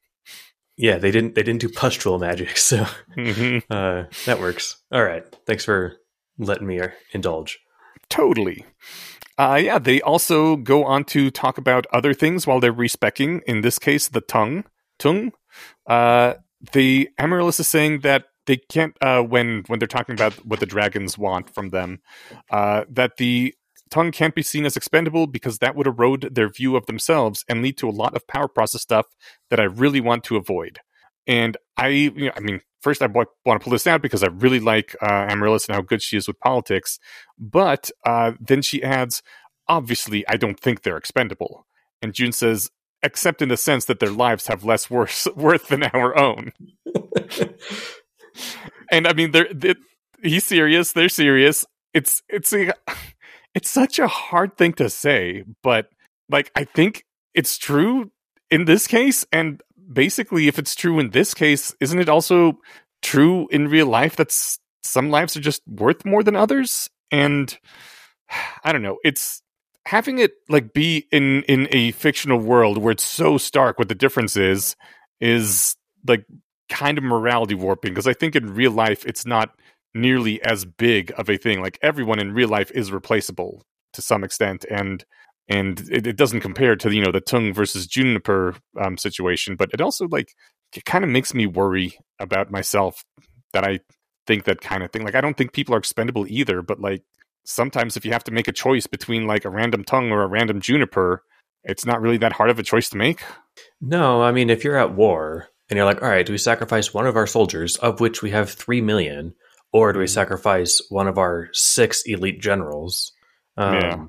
yeah, 0.77 0.97
they 0.99 1.11
didn't 1.11 1.35
they 1.35 1.43
didn't 1.43 1.61
do 1.61 1.69
pustule 1.69 2.19
magic, 2.21 2.57
so 2.57 2.87
Mhm. 3.17 3.63
uh, 3.69 4.05
that 4.27 4.39
works. 4.41 4.77
All 4.93 5.03
right, 5.03 5.25
thanks 5.47 5.65
for 5.65 5.97
letting 6.39 6.67
me 6.69 6.79
uh, 6.81 6.89
indulge. 7.13 7.59
Totally. 8.09 8.65
Uh, 9.39 9.61
yeah, 9.63 9.79
they 9.79 10.01
also 10.03 10.57
go 10.57 10.85
on 10.85 11.05
to 11.05 11.31
talk 11.31 11.59
about 11.59 11.87
other 11.93 12.15
things 12.15 12.47
while 12.47 12.61
they're 12.61 12.73
respecking. 12.73 13.41
In 13.47 13.63
this 13.63 13.79
case, 13.79 14.09
the 14.09 14.21
tongue. 14.21 14.65
Tongue. 14.99 15.33
Uh, 15.87 16.35
the 16.73 17.09
Amaryllis 17.19 17.61
is 17.61 17.69
saying 17.69 18.01
that 18.01 18.27
they 18.47 18.57
can't 18.57 18.97
uh, 19.01 19.23
when 19.23 19.65
when 19.67 19.79
they're 19.79 19.89
talking 19.89 20.15
about 20.15 20.35
what 20.47 20.61
the 20.61 20.67
dragons 20.67 21.17
want 21.17 21.55
from 21.55 21.71
them, 21.71 22.01
uh, 22.51 22.85
that 22.91 23.17
the 23.17 23.55
tongue 23.91 24.11
can't 24.11 24.35
be 24.35 24.43
seen 24.43 24.65
as 24.65 24.77
expendable 24.77 25.27
because 25.27 25.59
that 25.59 25.77
would 25.77 25.87
erode 25.87 26.35
their 26.35 26.49
view 26.49 26.77
of 26.77 26.87
themselves 26.87 27.45
and 27.49 27.63
lead 27.63 27.77
to 27.77 27.89
a 27.89 27.91
lot 27.91 28.17
of 28.17 28.27
power 28.27 28.49
process 28.49 28.83
stuff 28.83 29.07
that 29.51 29.61
I 29.61 29.65
really 29.65 30.01
want 30.01 30.25
to 30.25 30.37
avoid. 30.37 30.81
And 31.27 31.57
I, 31.77 31.89
you 31.89 32.27
know, 32.27 32.33
I 32.35 32.41
mean, 32.41 32.61
first 32.83 33.03
I 33.03 33.07
want 33.07 33.29
to 33.47 33.59
pull 33.59 33.71
this 33.71 33.87
out 33.87 34.03
because 34.03 34.23
I 34.23 34.29
really 34.29 34.61
like 34.61 34.95
uh, 35.01 35.27
Amaryllis 35.31 35.67
and 35.67 35.75
how 35.77 35.83
good 35.83 36.03
she 36.03 36.17
is 36.17 36.29
with 36.29 36.39
politics. 36.41 36.99
But 37.39 37.91
uh, 38.05 38.33
then 38.41 38.63
she 38.63 38.83
adds, 38.83 39.23
obviously, 39.69 40.27
I 40.29 40.37
don't 40.37 40.61
think 40.61 40.83
they're 40.83 40.97
expendable. 40.97 41.67
And 42.03 42.13
June 42.13 42.33
says, 42.33 42.71
except 43.03 43.43
in 43.43 43.49
the 43.49 43.57
sense 43.57 43.85
that 43.87 44.01
their 44.01 44.11
lives 44.11 44.49
have 44.49 44.65
less 44.65 44.91
worth, 44.91 45.27
worth 45.37 45.69
than 45.69 45.85
our 45.85 46.19
own. 46.19 46.53
And 48.91 49.07
I 49.07 49.15
mean, 49.15 49.31
they're, 49.31 49.49
they 49.53 49.75
he's 50.23 50.45
serious. 50.45 50.93
They're 50.93 51.09
serious. 51.09 51.67
It's 51.95 52.23
it's 52.29 52.53
a, 52.53 52.75
it's 53.55 53.71
such 53.71 53.99
a 53.99 54.07
hard 54.07 54.57
thing 54.57 54.75
to 54.75 54.91
say, 54.91 55.45
but 55.63 55.89
like 56.29 56.53
I 56.55 56.65
think 56.65 57.05
it's 57.35 57.59
true 57.59 58.13
in 58.51 58.67
this 58.67 58.87
case. 58.87 59.27
And 59.33 59.63
basically, 59.93 60.49
if 60.49 60.59
it's 60.59 60.75
true 60.75 60.99
in 60.99 61.11
this 61.11 61.35
case, 61.35 61.75
isn't 61.81 61.99
it 61.99 62.09
also 62.09 62.59
true 63.03 63.49
in 63.51 63.69
real 63.69 63.87
life 63.87 64.17
that 64.17 64.33
some 64.83 65.11
lives 65.11 65.37
are 65.37 65.41
just 65.41 65.63
worth 65.67 66.05
more 66.05 66.23
than 66.23 66.37
others? 66.37 66.89
And 67.11 67.57
I 68.65 68.73
don't 68.73 68.83
know. 68.83 68.99
It's 69.05 69.43
having 69.87 70.19
it 70.19 70.33
like 70.49 70.73
be 70.73 71.09
in 71.11 71.43
in 71.45 71.69
a 71.71 71.91
fictional 71.93 72.39
world 72.39 72.79
where 72.79 72.93
it's 72.93 73.03
so 73.03 73.37
stark 73.37 73.79
what 73.79 73.89
the 73.89 73.97
difference 73.97 74.37
is 74.37 74.77
is 75.21 75.75
like 76.07 76.25
kind 76.69 76.99
of 76.99 77.05
morality 77.05 77.55
warping 77.55 77.93
because 77.93 78.07
I 78.07 78.13
think 78.13 78.37
in 78.37 78.55
real 78.55 78.71
life 78.71 79.05
it's 79.05 79.27
not 79.27 79.51
nearly 79.95 80.43
as 80.43 80.65
big 80.65 81.13
of 81.19 81.29
a 81.29 81.37
thing. 81.37 81.61
Like 81.61 81.79
everyone 81.83 82.19
in 82.19 82.33
real 82.33 82.49
life 82.49 82.71
is 82.73 82.93
replaceable 82.93 83.65
to 83.93 84.03
some 84.03 84.25
extent, 84.25 84.65
and 84.71 85.05
and 85.49 85.81
it, 85.91 86.07
it 86.07 86.17
doesn't 86.17 86.41
compare 86.41 86.77
to 86.77 86.95
you 86.95 87.03
know 87.03 87.13
the 87.13 87.21
Tung 87.21 87.53
versus 87.53 87.87
Juniper 87.87 88.55
um, 88.81 88.97
situation. 88.97 89.57
But 89.57 89.71
it 89.73 89.81
also 89.81 90.07
like 90.09 90.35
it 90.75 90.85
kind 90.85 91.05
of 91.05 91.11
makes 91.11 91.35
me 91.35 91.47
worry 91.47 91.99
about 92.19 92.51
myself 92.51 93.05
that 93.53 93.65
I 93.65 93.81
think 94.27 94.45
that 94.45 94.61
kind 94.61 94.83
of 94.83 94.91
thing. 94.91 95.05
Like 95.05 95.15
I 95.15 95.21
don't 95.21 95.37
think 95.37 95.53
people 95.53 95.75
are 95.75 95.79
expendable 95.79 96.27
either, 96.29 96.63
but 96.63 96.81
like 96.81 97.03
sometimes 97.45 97.97
if 97.97 98.05
you 98.05 98.13
have 98.13 98.25
to 98.25 98.33
make 98.33 98.49
a 98.49 98.53
choice 98.53 98.87
between 98.87 99.27
like 99.27 99.45
a 99.45 99.51
random 99.51 99.85
Tung 99.85 100.11
or 100.11 100.23
a 100.23 100.29
random 100.29 100.61
Juniper, 100.61 101.23
it's 101.65 101.85
not 101.85 102.01
really 102.01 102.19
that 102.19 102.33
hard 102.33 102.51
of 102.51 102.59
a 102.59 102.63
choice 102.63 102.89
to 102.91 102.97
make. 102.97 103.23
No, 103.81 104.23
I 104.23 104.33
mean 104.33 104.51
if 104.51 104.65
you're 104.65 104.79
at 104.79 104.95
war 104.95 105.49
and 105.69 105.77
you're 105.77 105.87
like, 105.87 106.03
all 106.03 106.09
right, 106.09 106.27
do 106.27 106.33
we 106.33 106.39
sacrifice 106.39 106.93
one 106.93 107.07
of 107.07 107.17
our 107.17 107.27
soldiers, 107.27 107.77
of 107.77 108.01
which 108.01 108.23
we 108.23 108.31
have 108.31 108.51
three 108.51 108.81
million, 108.81 109.35
or 109.73 109.93
do 109.93 109.99
we 109.99 110.07
sacrifice 110.07 110.81
one 110.89 111.09
of 111.09 111.19
our 111.19 111.49
six 111.53 112.03
elite 112.03 112.41
generals? 112.41 113.13
Um, 113.57 113.75
Yeah. 113.75 114.05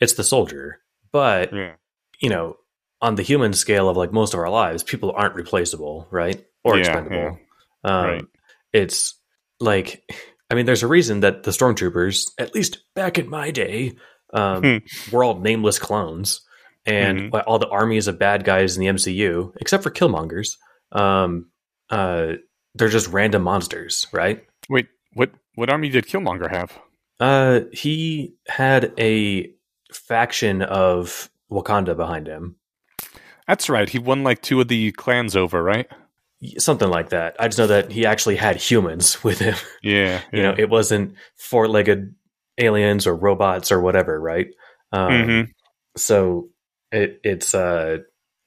It's 0.00 0.14
the 0.14 0.24
soldier. 0.24 0.80
But, 1.12 1.52
Yeah. 1.52 1.74
you 2.20 2.28
know, 2.30 2.56
on 3.00 3.14
the 3.14 3.22
human 3.22 3.52
scale 3.52 3.88
of 3.88 3.96
like 3.96 4.12
most 4.12 4.34
of 4.34 4.40
our 4.40 4.50
lives, 4.50 4.82
people 4.82 5.12
aren't 5.16 5.34
replaceable, 5.34 6.06
right? 6.10 6.44
Or 6.64 6.74
Yeah, 6.76 6.80
expendable. 6.80 7.38
Um, 7.84 8.04
Right. 8.06 8.24
It's 8.72 9.18
like, 9.60 10.02
I 10.50 10.54
mean, 10.54 10.66
there's 10.66 10.82
a 10.82 10.86
reason 10.88 11.20
that 11.20 11.42
the 11.44 11.50
stormtroopers, 11.52 12.30
at 12.38 12.54
least 12.54 12.78
back 12.94 13.18
in 13.18 13.28
my 13.30 13.50
day, 13.50 13.96
um, 14.34 14.62
Hmm. 14.62 14.76
were 15.14 15.24
all 15.24 15.40
nameless 15.40 15.78
clones. 15.78 16.40
And 16.86 17.32
Mhm. 17.32 17.42
all 17.46 17.58
the 17.58 17.68
armies 17.68 18.08
of 18.08 18.18
bad 18.18 18.44
guys 18.44 18.76
in 18.76 18.80
the 18.80 18.88
MCU, 18.88 19.52
except 19.60 19.82
for 19.82 19.90
Killmongers, 19.90 20.56
um, 20.92 21.50
uh, 21.90 22.34
they're 22.74 22.88
just 22.88 23.08
random 23.08 23.42
monsters, 23.42 24.06
right? 24.12 24.46
Wait, 24.70 24.86
what 25.12 25.30
what 25.54 25.68
army 25.70 25.88
did 25.90 26.06
Killmonger 26.06 26.48
have? 26.50 26.78
Uh, 27.20 27.60
he 27.72 28.36
had 28.46 28.94
a 28.98 29.52
faction 29.92 30.62
of 30.62 31.30
Wakanda 31.50 31.96
behind 31.96 32.26
him, 32.26 32.56
That's 33.46 33.68
right. 33.70 33.88
He 33.88 33.98
won 33.98 34.22
like 34.24 34.42
two 34.42 34.60
of 34.60 34.68
the 34.68 34.92
clans 34.92 35.36
over, 35.36 35.62
right? 35.62 35.88
something 36.58 36.88
like 36.88 37.08
that. 37.08 37.34
I 37.40 37.48
just 37.48 37.58
know 37.58 37.66
that 37.66 37.90
he 37.90 38.06
actually 38.06 38.36
had 38.36 38.54
humans 38.56 39.24
with 39.24 39.40
him. 39.40 39.56
Yeah. 39.82 40.20
You 40.32 40.42
know, 40.42 40.54
it 40.56 40.70
wasn't 40.70 41.14
four-legged 41.36 42.14
aliens 42.58 43.08
or 43.08 43.16
robots 43.16 43.72
or 43.72 43.80
whatever, 43.80 44.20
right? 44.20 44.46
Um, 44.92 45.10
Mhm. 45.10 45.48
So 45.96 46.50
it 46.92 47.20
it's 47.24 47.54
uh 47.56 47.98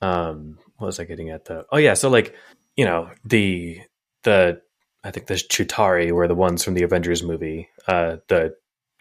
um 0.02 0.58
what 0.78 0.88
was 0.88 1.00
I 1.02 1.04
getting 1.04 1.32
at 1.32 1.44
though? 1.46 1.66
Oh 1.72 1.78
yeah, 1.78 1.96
so 1.96 2.10
like 2.10 2.34
you 2.78 2.86
know 2.86 3.10
the 3.26 3.82
the 4.24 4.62
I 5.04 5.12
think 5.12 5.28
the 5.28 5.34
Chitauri 5.34 6.12
were 6.14 6.28
the 6.30 6.36
ones 6.36 6.64
from 6.64 6.76
the 6.76 6.84
Avengers 6.84 7.24
movie, 7.24 7.68
uh 7.88 8.18
the 8.30 8.56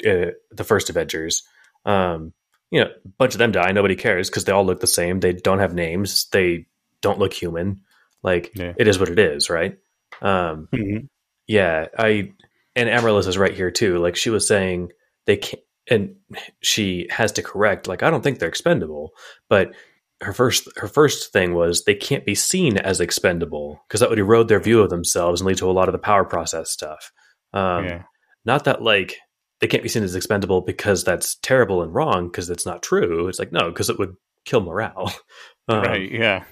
uh, 0.04 0.32
the 0.50 0.64
first 0.64 0.90
Avengers. 0.90 1.44
Um, 1.84 2.32
you 2.70 2.80
know, 2.80 2.86
a 3.04 3.08
bunch 3.18 3.34
of 3.34 3.38
them 3.38 3.52
die. 3.52 3.72
Nobody 3.72 3.96
cares 3.96 4.30
because 4.30 4.44
they 4.44 4.52
all 4.52 4.64
look 4.64 4.80
the 4.80 4.86
same. 4.86 5.20
They 5.20 5.32
don't 5.32 5.58
have 5.58 5.74
names. 5.74 6.26
They 6.30 6.66
don't 7.02 7.18
look 7.18 7.32
human. 7.32 7.80
Like 8.22 8.52
Yeah. 8.54 8.74
it 8.78 8.86
is 8.86 8.98
what 8.98 9.08
it 9.08 9.18
is, 9.18 9.50
right? 9.50 9.78
Um, 10.22 10.68
Mhm. 10.72 11.08
yeah, 11.46 11.86
I 11.98 12.32
and 12.76 12.88
Amaryllis 12.88 13.26
is 13.26 13.38
right 13.38 13.54
here 13.54 13.70
too. 13.70 13.98
Like 13.98 14.14
she 14.16 14.30
was 14.30 14.46
saying, 14.46 14.92
they 15.26 15.36
can't, 15.38 15.62
and 15.88 16.16
she 16.60 17.08
has 17.10 17.32
to 17.32 17.42
correct. 17.42 17.88
Like 17.88 18.02
I 18.02 18.10
don't 18.10 18.22
think 18.22 18.38
they're 18.38 18.48
expendable, 18.48 19.12
but 19.48 19.72
her 20.20 20.32
first 20.34 20.68
her 20.76 20.86
first 20.86 21.32
thing 21.32 21.54
was 21.54 21.84
they 21.84 21.94
can't 21.94 22.26
be 22.26 22.34
seen 22.34 22.76
as 22.76 23.00
expendable 23.00 23.82
because 23.88 24.00
that 24.00 24.10
would 24.10 24.18
erode 24.18 24.48
their 24.48 24.60
view 24.60 24.80
of 24.80 24.90
themselves 24.90 25.40
and 25.40 25.48
lead 25.48 25.56
to 25.58 25.70
a 25.70 25.72
lot 25.72 25.88
of 25.88 25.92
the 25.92 25.98
power 25.98 26.24
process 26.24 26.70
stuff. 26.70 27.10
Um, 27.54 27.84
yeah. 27.86 28.02
Not 28.44 28.64
that 28.64 28.82
like 28.82 29.16
they 29.60 29.66
can't 29.66 29.82
be 29.82 29.88
seen 29.88 30.02
as 30.02 30.14
expendable 30.14 30.60
because 30.60 31.04
that's 31.04 31.36
terrible 31.36 31.82
and 31.82 31.94
wrong 31.94 32.28
because 32.28 32.48
that's 32.48 32.66
not 32.66 32.82
true. 32.82 33.28
It's 33.28 33.38
like 33.38 33.52
no, 33.52 33.68
because 33.68 33.90
it 33.90 33.98
would 33.98 34.16
kill 34.44 34.60
morale. 34.60 35.12
Um, 35.68 35.82
right. 35.82 36.10
Yeah. 36.10 36.42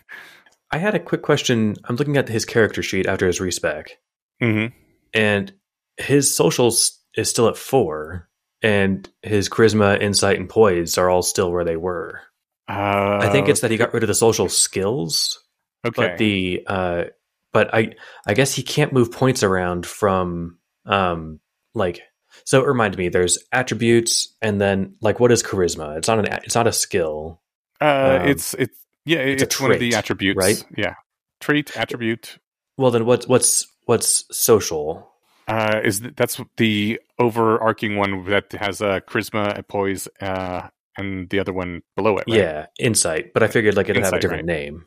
I 0.70 0.78
had 0.78 0.94
a 0.94 1.00
quick 1.00 1.22
question. 1.22 1.74
I'm 1.86 1.96
looking 1.96 2.16
at 2.16 2.28
his 2.28 2.44
character 2.44 2.84
sheet 2.84 3.06
after 3.06 3.26
his 3.26 3.40
respec 3.40 3.98
hmm 4.40 4.66
and 5.12 5.52
his 5.96 6.34
socials 6.34 6.98
is 7.16 7.28
still 7.28 7.48
at 7.48 7.56
four, 7.56 8.28
and 8.62 9.08
his 9.22 9.48
charisma, 9.48 10.00
insight, 10.00 10.38
and 10.38 10.48
poise 10.48 10.98
are 10.98 11.10
all 11.10 11.22
still 11.22 11.50
where 11.50 11.64
they 11.64 11.76
were. 11.76 12.20
Uh, 12.68 13.18
I 13.22 13.30
think 13.30 13.48
it's 13.48 13.60
that 13.60 13.70
he 13.70 13.76
got 13.76 13.94
rid 13.94 14.02
of 14.02 14.08
the 14.08 14.14
social 14.14 14.48
skills, 14.48 15.42
okay. 15.86 15.94
but 15.96 16.18
the 16.18 16.64
uh, 16.66 17.04
but 17.52 17.74
I 17.74 17.94
I 18.26 18.34
guess 18.34 18.54
he 18.54 18.62
can't 18.62 18.92
move 18.92 19.10
points 19.10 19.42
around 19.42 19.86
from 19.86 20.58
um 20.86 21.40
like 21.74 22.02
so 22.44 22.62
it 22.62 22.66
reminded 22.66 22.98
me 22.98 23.08
there's 23.08 23.38
attributes 23.52 24.34
and 24.42 24.60
then 24.60 24.94
like 25.00 25.20
what 25.20 25.32
is 25.32 25.42
charisma? 25.42 25.96
It's 25.96 26.08
not 26.08 26.18
an 26.18 26.26
it's 26.44 26.54
not 26.54 26.66
a 26.66 26.72
skill. 26.72 27.40
uh, 27.80 28.18
um, 28.20 28.28
it's 28.28 28.54
it's 28.54 28.78
yeah, 29.04 29.18
it's 29.18 29.42
a 29.42 29.46
it's, 29.46 29.60
one 29.60 29.72
of 29.72 29.80
the 29.80 29.94
attributes, 29.94 30.36
right? 30.36 30.64
Yeah, 30.76 30.94
trait 31.40 31.76
attribute. 31.76 32.38
Well 32.76 32.90
then 32.90 33.06
what's 33.06 33.26
what's 33.26 33.66
what's 33.86 34.24
social? 34.36 35.10
Uh, 35.48 35.80
is 35.82 36.00
th- 36.00 36.14
that's 36.14 36.38
the 36.58 37.00
overarching 37.18 37.96
one 37.96 38.24
that 38.24 38.52
has 38.52 38.82
uh, 38.82 39.00
charisma, 39.00 39.56
and 39.56 39.66
poise, 39.66 40.06
uh, 40.20 40.68
and 40.98 41.30
the 41.30 41.40
other 41.40 41.54
one 41.54 41.82
below 41.96 42.18
it. 42.18 42.24
Right? 42.28 42.38
Yeah, 42.38 42.66
insight. 42.78 43.32
But 43.32 43.42
I 43.42 43.48
figured 43.48 43.74
like 43.74 43.88
it'd 43.88 44.04
have 44.04 44.12
a 44.12 44.20
different 44.20 44.46
right. 44.46 44.56
name. 44.56 44.84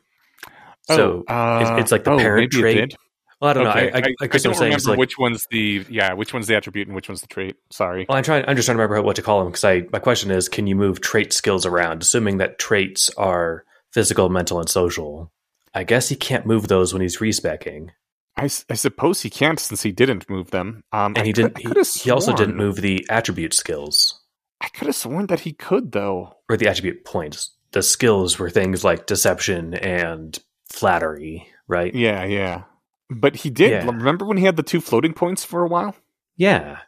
Oh, 0.88 0.96
So 0.96 1.24
uh, 1.26 1.58
it's, 1.62 1.82
it's 1.82 1.92
like 1.92 2.04
the 2.04 2.12
oh, 2.12 2.18
parent 2.18 2.52
trait. 2.52 2.94
Well, 3.42 3.50
I 3.50 3.52
don't 3.54 3.66
okay. 3.66 3.90
know. 3.90 3.96
I, 3.96 3.98
I, 3.98 4.02
I, 4.22 4.26
guess 4.28 4.32
what 4.32 4.42
don't 4.44 4.52
I'm 4.52 4.58
saying 4.58 4.72
remember 4.72 4.90
like, 4.90 4.98
which 5.00 5.18
one's 5.18 5.46
the 5.50 5.84
yeah, 5.90 6.12
which 6.12 6.32
one's 6.32 6.46
the 6.46 6.54
attribute 6.54 6.86
and 6.86 6.94
which 6.94 7.08
one's 7.08 7.22
the 7.22 7.26
trait. 7.26 7.56
Sorry. 7.70 8.06
well, 8.08 8.16
I'm 8.16 8.24
trying. 8.24 8.44
I'm 8.46 8.54
just 8.54 8.66
trying 8.66 8.78
to 8.78 8.82
remember 8.82 9.02
what 9.02 9.16
to 9.16 9.22
call 9.22 9.40
them 9.40 9.48
because 9.48 9.64
I 9.64 9.82
my 9.92 9.98
question 9.98 10.30
is, 10.30 10.48
can 10.48 10.68
you 10.68 10.76
move 10.76 11.00
trait 11.00 11.32
skills 11.32 11.66
around, 11.66 12.02
assuming 12.02 12.38
that 12.38 12.60
traits 12.60 13.10
are 13.18 13.64
physical, 13.92 14.28
mental, 14.28 14.60
and 14.60 14.68
social? 14.68 15.32
I 15.74 15.82
guess 15.84 16.08
he 16.08 16.14
can't 16.14 16.46
move 16.46 16.68
those 16.68 16.92
when 16.92 17.02
he's 17.02 17.20
respecking, 17.20 17.90
I 18.36 18.46
suppose 18.46 19.22
he 19.22 19.30
can't 19.30 19.58
since 19.58 19.82
he 19.82 19.92
didn't 19.92 20.30
move 20.30 20.50
them. 20.50 20.84
Um, 20.92 21.14
and 21.16 21.18
I 21.18 21.24
he 21.24 21.32
could- 21.32 21.54
didn't. 21.54 21.76
I 21.76 21.82
He, 21.82 22.00
he 22.04 22.10
also 22.10 22.34
didn't 22.34 22.56
move 22.56 22.76
the 22.76 23.06
attribute 23.10 23.54
skills 23.54 24.20
I 24.60 24.68
could 24.68 24.86
have 24.86 24.96
sworn 24.96 25.26
that 25.26 25.40
he 25.40 25.52
could 25.52 25.92
though. 25.92 26.36
or 26.48 26.56
the 26.56 26.68
attribute 26.68 27.04
points. 27.04 27.50
The 27.72 27.82
skills 27.82 28.38
were 28.38 28.50
things 28.50 28.84
like 28.84 29.06
deception 29.06 29.74
and 29.74 30.38
flattery, 30.70 31.48
right? 31.66 31.92
Yeah, 31.94 32.24
yeah. 32.24 32.62
But 33.20 33.36
he 33.36 33.50
did. 33.50 33.70
Yeah. 33.70 33.86
Remember 33.86 34.24
when 34.24 34.36
he 34.36 34.44
had 34.44 34.56
the 34.56 34.62
two 34.62 34.80
floating 34.80 35.12
points 35.14 35.44
for 35.44 35.62
a 35.62 35.68
while? 35.68 35.94
Yeah. 36.36 36.78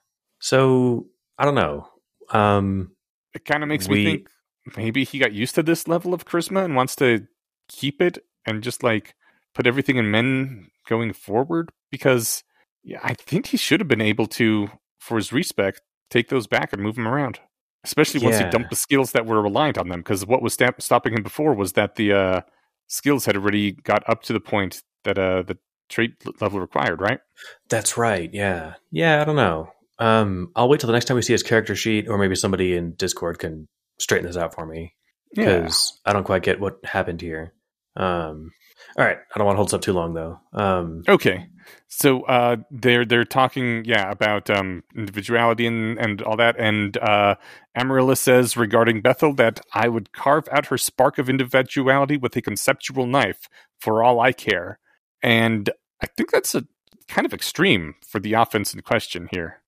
So 0.41 1.07
I 1.39 1.45
don't 1.45 1.55
know. 1.55 1.89
Um, 2.31 2.93
It 3.35 3.45
kind 3.45 3.63
of 3.63 3.69
makes 3.69 3.89
We- 3.89 3.97
me 3.97 4.05
think 4.05 4.29
maybe 4.77 5.05
he 5.05 5.19
got 5.19 5.33
used 5.33 5.55
to 5.57 5.63
this 5.63 5.89
level 5.89 6.15
of 6.15 6.25
charisma 6.25 6.65
and 6.65 6.75
wants 6.77 6.95
to 6.97 7.27
keep 7.69 8.01
it 8.01 8.19
and 8.47 8.63
just 8.63 8.83
like 8.83 9.15
put 9.55 9.67
everything 9.67 9.97
in 9.97 10.11
men 10.11 10.71
going 10.89 11.13
forward 11.13 11.71
because 11.91 12.45
yeah, 12.83 13.01
I 13.03 13.15
think 13.15 13.47
he 13.47 13.57
should 13.57 13.81
have 13.81 13.89
been 13.89 14.01
able 14.01 14.27
to 14.29 14.69
for 15.01 15.17
his 15.17 15.33
respect 15.33 15.81
take 16.11 16.29
those 16.29 16.47
back 16.47 16.73
and 16.73 16.83
move 16.83 16.95
them 16.97 17.09
around. 17.09 17.41
Especially 17.83 18.21
once 18.25 18.39
he 18.39 18.45
dumped 18.51 18.71
the 18.71 18.77
skills 18.77 19.13
that 19.13 19.27
were 19.27 19.43
reliant 19.43 19.77
on 19.77 19.89
them 19.89 20.01
because 20.01 20.25
what 20.25 20.41
was 20.43 20.57
stopping 20.79 21.13
him 21.13 21.23
before 21.23 21.55
was 21.55 21.73
that 21.75 21.97
the 21.97 22.13
uh, 22.13 22.41
skills 22.87 23.27
had 23.27 23.37
already 23.37 23.73
got 23.73 24.03
up 24.09 24.23
to 24.23 24.33
the 24.33 24.41
point 24.41 24.83
that 25.05 25.19
uh, 25.19 25.43
the 25.43 25.59
trait 25.89 26.13
level 26.41 26.61
required, 26.61 27.01
right? 27.01 27.21
That's 27.69 27.97
right. 27.97 28.33
Yeah. 28.33 28.75
Yeah. 28.91 29.21
I 29.21 29.25
don't 29.25 29.37
know. 29.37 29.69
Um, 29.99 30.51
I'll 30.57 30.69
wait 30.69 30.81
till 30.81 30.89
the 30.89 30.93
next 30.93 31.05
time 31.07 31.17
we 31.17 31.23
see 31.23 31.35
his 31.35 31.43
character 31.43 31.77
sheet, 31.77 32.09
or 32.09 32.19
maybe 32.19 32.35
somebody 32.35 32.77
in 32.77 32.95
Discord 32.95 33.39
can 33.39 33.69
straighten 33.99 34.27
this 34.27 34.37
out 34.37 34.55
for 34.55 34.67
me 34.67 34.95
because 35.35 36.01
I 36.05 36.13
don't 36.13 36.25
quite 36.25 36.43
get 36.43 36.61
what 36.61 36.79
happened 36.85 37.21
here. 37.21 37.53
Um, 37.97 38.51
all 38.99 39.05
right. 39.05 39.19
I 39.35 39.39
don't 39.39 39.47
want 39.47 39.55
to 39.55 39.59
hold 39.59 39.69
this 39.69 39.75
up 39.75 39.83
too 39.83 39.93
long 39.93 40.15
though. 40.15 40.41
Um, 40.53 41.03
Okay. 41.09 41.47
So 41.89 42.23
uh, 42.23 42.57
they're 42.71 43.05
they're 43.05 43.25
talking, 43.25 43.85
yeah, 43.85 44.11
about 44.11 44.51
um, 44.51 44.83
individuality 44.97 45.67
and, 45.67 45.99
and 45.99 46.21
all 46.23 46.37
that. 46.37 46.57
And 46.59 46.97
uh, 46.99 47.37
Amaryllis 47.77 48.21
says 48.21 48.57
regarding 48.57 49.01
Bethel 49.01 49.33
that 49.35 49.61
I 49.73 49.89
would 49.89 50.13
carve 50.13 50.49
out 50.51 50.67
her 50.67 50.79
spark 50.79 51.19
of 51.19 51.31
individuality 51.31 52.17
with 52.17 52.37
a 52.37 52.43
conceptual 52.43 53.07
knife 53.07 53.49
for 53.81 54.03
all 54.03 54.21
I 54.21 54.33
care. 54.33 54.79
And 55.25 55.71
I 56.03 56.07
think 56.07 56.31
that's 56.31 56.55
a 56.55 56.65
kind 57.09 57.25
of 57.27 57.33
extreme 57.35 57.95
for 58.07 58.21
the 58.21 58.35
offense 58.35 58.75
in 58.75 58.81
question 58.83 59.29
here. 59.33 59.63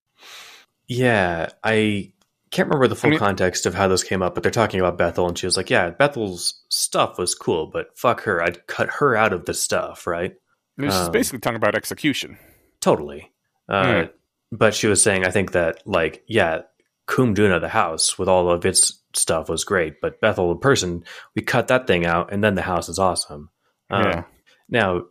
yeah. 0.87 1.49
I 1.65 2.13
can't 2.51 2.69
remember 2.69 2.87
the 2.89 2.95
full 2.97 3.09
I 3.09 3.11
mean- 3.13 3.19
context 3.19 3.67
of 3.67 3.75
how 3.75 3.89
this 3.89 4.03
came 4.05 4.23
up, 4.23 4.35
but 4.35 4.43
they're 4.43 4.53
talking 4.53 4.79
about 4.81 4.97
Bethel, 4.99 5.27
and 5.29 5.37
she 5.37 5.47
was 5.47 5.57
like, 5.57 5.69
"Yeah, 5.69 5.91
Bethel's 5.91 6.63
stuff 6.69 7.19
was 7.19 7.35
cool, 7.35 7.67
but 7.67 7.97
fuck 7.99 8.23
her. 8.23 8.41
I'd 8.43 8.67
cut 8.69 8.89
her 9.01 9.17
out 9.17 9.33
of 9.33 9.45
the 9.47 9.55
stuff, 9.55 10.07
right?" 10.07 10.35
Is 10.79 10.95
Um, 10.95 11.11
basically 11.13 11.41
talking 11.41 11.57
about 11.57 11.75
execution. 11.75 12.39
Totally. 12.81 13.33
Uh, 13.69 14.03
Hmm. 14.03 14.07
But 14.53 14.75
she 14.75 14.87
was 14.87 15.03
saying, 15.03 15.25
I 15.27 15.31
think 15.33 15.53
that, 15.53 15.83
like, 15.87 16.23
yeah, 16.29 16.61
Coom 17.07 17.35
Duna, 17.35 17.61
the 17.61 17.69
house, 17.69 18.17
with 18.17 18.29
all 18.29 18.49
of 18.49 18.65
its 18.65 19.03
stuff 19.13 19.49
was 19.49 19.65
great, 19.65 20.01
but 20.01 20.21
Bethel, 20.21 20.51
the 20.51 20.61
person, 20.61 21.03
we 21.35 21.43
cut 21.43 21.67
that 21.69 21.89
thing 21.89 22.07
out, 22.07 22.33
and 22.33 22.45
then 22.45 22.55
the 22.55 22.63
house 22.63 22.89
is 22.89 22.99
awesome. 23.01 23.51
Um, 23.91 24.05
Yeah. 24.05 24.23
Now, 24.69 25.03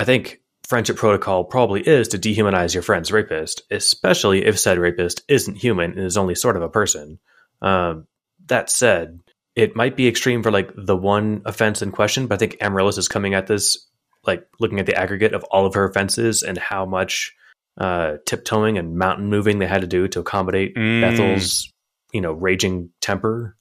I 0.00 0.04
think 0.04 0.40
friendship 0.66 0.96
protocol 0.96 1.44
probably 1.44 1.82
is 1.82 2.08
to 2.08 2.18
dehumanize 2.18 2.72
your 2.72 2.82
friend's 2.82 3.12
rapist, 3.12 3.62
especially 3.70 4.46
if 4.46 4.58
said 4.58 4.78
rapist 4.78 5.22
isn't 5.28 5.56
human 5.56 5.92
and 5.92 6.06
is 6.06 6.16
only 6.16 6.34
sort 6.34 6.56
of 6.56 6.62
a 6.62 6.70
person. 6.70 7.18
Um, 7.60 8.06
that 8.46 8.70
said, 8.70 9.20
it 9.54 9.76
might 9.76 9.96
be 9.96 10.08
extreme 10.08 10.42
for 10.42 10.50
like 10.50 10.70
the 10.74 10.96
one 10.96 11.42
offense 11.44 11.82
in 11.82 11.92
question, 11.92 12.26
but 12.26 12.36
I 12.36 12.38
think 12.38 12.56
Amaryllis 12.62 12.96
is 12.96 13.08
coming 13.08 13.34
at 13.34 13.46
this 13.46 13.86
like 14.26 14.46
looking 14.58 14.80
at 14.80 14.86
the 14.86 14.96
aggregate 14.96 15.34
of 15.34 15.44
all 15.44 15.66
of 15.66 15.74
her 15.74 15.84
offenses 15.84 16.42
and 16.42 16.56
how 16.56 16.86
much 16.86 17.34
uh, 17.78 18.16
tiptoeing 18.24 18.78
and 18.78 18.96
mountain 18.96 19.26
moving 19.26 19.58
they 19.58 19.66
had 19.66 19.82
to 19.82 19.86
do 19.86 20.08
to 20.08 20.20
accommodate 20.20 20.74
Mm. 20.76 21.02
Bethel's, 21.02 21.70
you 22.12 22.22
know, 22.22 22.32
raging 22.32 22.88
temper. 23.02 23.54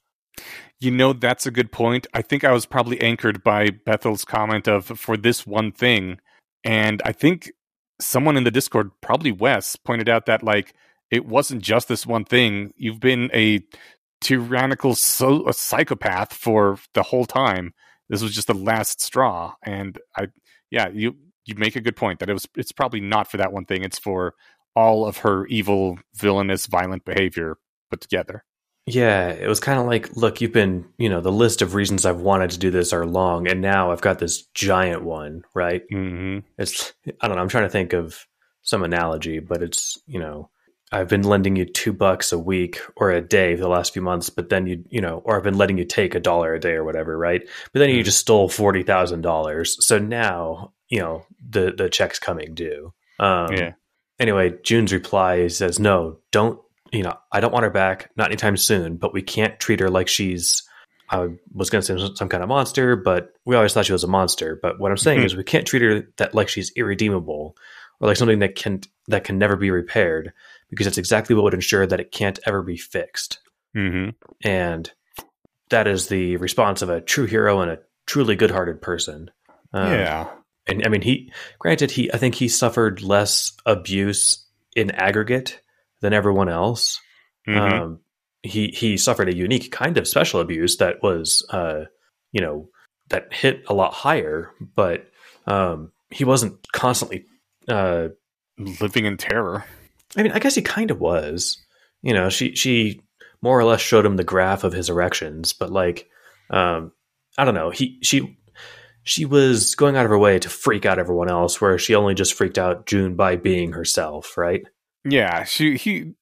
You 0.80 0.92
know, 0.92 1.12
that's 1.12 1.46
a 1.46 1.52
good 1.52 1.72
point. 1.74 2.08
I 2.14 2.22
think 2.22 2.46
I 2.46 2.54
was 2.54 2.66
probably 2.66 3.02
anchored 3.02 3.44
by 3.44 3.70
Bethel's 3.70 4.24
comment 4.24 4.68
of 4.68 4.86
for 4.86 5.18
this 5.18 5.46
one 5.46 5.74
thing. 5.74 6.20
And 6.64 7.02
I 7.06 7.12
think 7.12 7.52
someone 8.00 8.38
in 8.38 8.44
the 8.44 8.52
Discord, 8.52 8.92
probably 9.02 9.32
Wes, 9.32 9.76
pointed 9.76 10.10
out 10.10 10.26
that 10.26 10.44
like 10.44 10.74
it 11.12 11.26
wasn't 11.26 11.62
just 11.62 11.88
this 11.88 12.06
one 12.06 12.26
thing. 12.26 12.74
You've 12.78 13.00
been 13.00 13.30
a 13.34 13.62
tyrannical 14.22 14.96
so 14.96 15.48
a 15.48 15.54
psychopath 15.54 16.34
for 16.34 16.78
the 16.94 17.04
whole 17.04 17.26
time. 17.26 17.74
This 18.10 18.22
was 18.22 18.34
just 18.34 18.48
the 18.48 18.54
last 18.54 19.02
straw. 19.02 19.54
And 19.64 20.00
I 20.18 20.28
yeah, 20.72 20.90
you 20.90 21.16
you 21.46 21.56
make 21.56 21.76
a 21.76 21.82
good 21.82 21.96
point 21.96 22.20
that 22.20 22.30
it 22.30 22.34
was 22.34 22.48
it's 22.56 22.72
probably 22.72 23.02
not 23.02 23.30
for 23.30 23.38
that 23.38 23.54
one 23.54 23.66
thing. 23.66 23.84
It's 23.84 24.00
for 24.00 24.36
all 24.76 25.06
of 25.06 25.18
her 25.20 25.46
evil, 25.48 26.00
villainous, 26.16 26.68
violent 26.68 27.06
behavior 27.06 27.58
put 27.90 28.02
together. 28.02 28.44
Yeah, 28.92 29.30
it 29.30 29.48
was 29.48 29.60
kind 29.60 29.80
of 29.80 29.86
like, 29.86 30.16
look, 30.16 30.42
you've 30.42 30.52
been, 30.54 30.86
you 30.98 31.10
know, 31.10 31.22
the 31.22 31.32
list 31.32 31.62
of 31.62 31.76
reasons 31.76 32.06
I've 32.06 32.22
wanted 32.22 32.50
to 32.52 32.60
do 32.60 32.72
this 32.72 32.92
are 32.94 33.06
long, 33.06 33.48
and 33.48 33.62
now 33.62 33.92
I've 33.92 34.02
got 34.02 34.18
this 34.20 34.44
giant 34.54 35.04
one, 35.04 35.44
right? 35.54 35.84
Mm-hmm. 35.92 36.40
It's, 36.58 36.94
I 37.22 37.28
don't 37.28 37.36
know, 37.36 37.42
I'm 37.44 37.50
trying 37.50 37.66
to 37.66 37.70
think 37.70 37.94
of 37.94 38.26
some 38.64 38.84
analogy, 38.84 39.40
but 39.40 39.62
it's, 39.62 39.98
you 40.08 40.20
know, 40.20 40.50
I've 40.92 41.08
been 41.08 41.22
lending 41.22 41.56
you 41.56 41.66
two 41.66 41.94
bucks 41.94 42.32
a 42.32 42.40
week 42.40 42.80
or 42.96 43.12
a 43.12 43.22
day 43.22 43.56
for 43.56 43.62
the 43.62 43.70
last 43.70 43.94
few 43.94 44.02
months, 44.02 44.32
but 44.32 44.50
then 44.50 44.66
you, 44.66 44.84
you 44.90 45.02
know, 45.02 45.22
or 45.24 45.38
I've 45.38 45.44
been 45.44 45.58
letting 45.58 45.78
you 45.78 45.86
take 45.86 46.16
a 46.16 46.20
dollar 46.20 46.56
a 46.56 46.60
day 46.60 46.72
or 46.74 46.84
whatever, 46.84 47.16
right? 47.16 47.44
But 47.72 47.80
then 47.80 47.90
you 47.92 48.02
Mhm. 48.02 48.06
just 48.06 48.18
stole 48.20 48.50
forty 48.50 48.82
thousand 48.82 49.22
dollars, 49.22 49.78
so 49.86 50.00
now, 50.00 50.74
you 50.90 51.00
know, 51.00 51.26
the 51.48 51.72
the 51.78 51.90
check's 51.90 52.18
coming 52.18 52.56
due. 52.56 52.92
Um, 53.20 53.54
yeah. 53.54 53.74
anyway, 54.20 54.54
June's 54.64 54.92
reply 54.92 55.48
says, 55.48 55.80
"No, 55.80 56.18
don't. 56.32 56.60
You 56.92 57.04
know, 57.04 57.18
I 57.32 57.40
don't 57.40 57.54
want 57.54 57.64
her 57.64 57.70
back, 57.70 58.10
not 58.16 58.28
anytime 58.28 58.58
soon. 58.58 58.98
But 58.98 59.14
we 59.14 59.22
can't 59.22 59.60
treat 59.60 59.80
her 59.80 59.90
like 59.90 60.08
she's. 60.08 60.64
I 61.12 61.28
was 61.54 61.70
going 61.72 61.82
to 61.82 61.98
say 61.98 62.14
some 62.16 62.30
kind 62.30 62.44
of 62.44 62.50
monster, 62.50 62.96
but 62.96 63.34
we 63.44 63.56
always 63.56 63.74
thought 63.74 63.86
she 63.88 63.94
was 63.94 64.04
a 64.04 64.08
monster. 64.08 64.60
But 64.62 64.80
what 64.80 64.92
I'm 64.92 64.98
saying 64.98 65.22
Mhm. 65.22 65.26
is, 65.26 65.36
we 65.36 65.44
can't 65.44 65.66
treat 65.66 65.82
her 65.82 66.08
that 66.18 66.36
like 66.36 66.50
she's 66.50 66.72
irredeemable, 66.76 67.56
or 68.00 68.08
like 68.08 68.18
something 68.18 68.40
that 68.40 68.56
can 68.56 68.82
that 69.08 69.24
can 69.24 69.40
never 69.40 69.56
be 69.56 69.72
repaired, 69.72 70.34
because 70.70 70.86
that's 70.86 71.00
exactly 71.00 71.36
what 71.36 71.44
would 71.46 71.54
ensure 71.56 71.88
that 71.88 72.00
it 72.00 72.12
can't 72.12 72.40
ever 72.46 72.62
be 72.62 72.78
fixed. 72.78 73.40
Mm-hmm. 73.76 74.10
And 74.48 74.92
that 75.72 75.88
is 75.88 76.08
the 76.08 76.38
response 76.38 76.82
of 76.84 76.90
a 76.90 77.02
true 77.02 77.26
hero 77.26 77.62
and 77.62 77.72
a 77.72 77.80
truly 78.06 78.36
good-hearted 78.36 78.82
person. 78.82 79.30
Um, 79.74 79.92
yeah. 79.92 80.30
and 80.68 80.84
I 80.86 80.90
mean, 80.90 81.02
he 81.02 81.32
granted 81.60 81.90
he 81.92 82.12
I 82.14 82.18
think 82.18 82.36
he 82.36 82.48
suffered 82.50 83.02
less 83.02 83.52
abuse 83.66 84.46
in 84.76 84.92
aggregate 84.92 85.60
than 86.02 86.14
everyone 86.14 86.50
else. 86.50 87.00
Mhm. 87.48 87.58
Um, 87.58 88.00
he 88.44 88.68
he 88.70 88.98
suffered 88.98 89.30
a 89.30 89.36
unique 89.36 89.72
kind 89.72 89.98
of 89.98 90.08
special 90.08 90.40
abuse 90.40 90.78
that 90.78 91.02
was, 91.04 91.46
uh, 91.50 91.86
you 92.32 92.42
know, 92.42 92.70
that 93.10 93.34
hit 93.34 93.64
a 93.68 93.74
lot 93.74 93.94
higher, 93.94 94.52
but 94.76 95.08
um, 95.48 95.92
he 96.10 96.24
wasn't 96.24 96.66
constantly. 96.72 97.26
Uh, 97.68 98.10
Living 98.82 99.06
in 99.06 99.16
terror. 99.16 99.64
I 100.18 100.24
mean, 100.24 100.34
I 100.34 100.40
guess 100.40 100.56
he 100.56 100.62
kind 100.62 100.92
of 100.92 101.00
was. 101.00 101.58
You 102.02 102.14
know, 102.14 102.30
she 102.30 102.56
she 102.56 103.02
more 103.42 103.58
or 103.58 103.64
less 103.64 103.80
showed 103.82 104.06
him 104.06 104.18
the 104.18 104.24
graph 104.24 104.64
of 104.64 104.74
his 104.74 104.90
erections, 104.90 105.54
but 105.54 105.72
like, 105.72 106.10
um, 106.50 106.92
I 107.38 107.46
don't 107.46 107.56
know. 107.56 107.70
He 107.70 108.00
she 108.02 108.38
she 109.04 109.26
was 109.26 109.76
going 109.76 109.96
out 109.96 110.06
of 110.06 110.12
her 110.12 110.18
way 110.18 110.40
to 110.40 110.50
freak 110.50 110.86
out 110.86 111.00
everyone 111.00 111.30
else, 111.30 111.62
where 111.62 111.78
she 111.78 111.96
only 111.96 112.16
just 112.16 112.34
freaked 112.34 112.58
out 112.58 112.86
Joon 112.86 113.16
by 113.16 113.38
being 113.38 113.72
herself, 113.72 114.38
right? 114.38 114.64
Yeah, 115.06 115.44
she 115.44 115.78
he. 115.78 116.14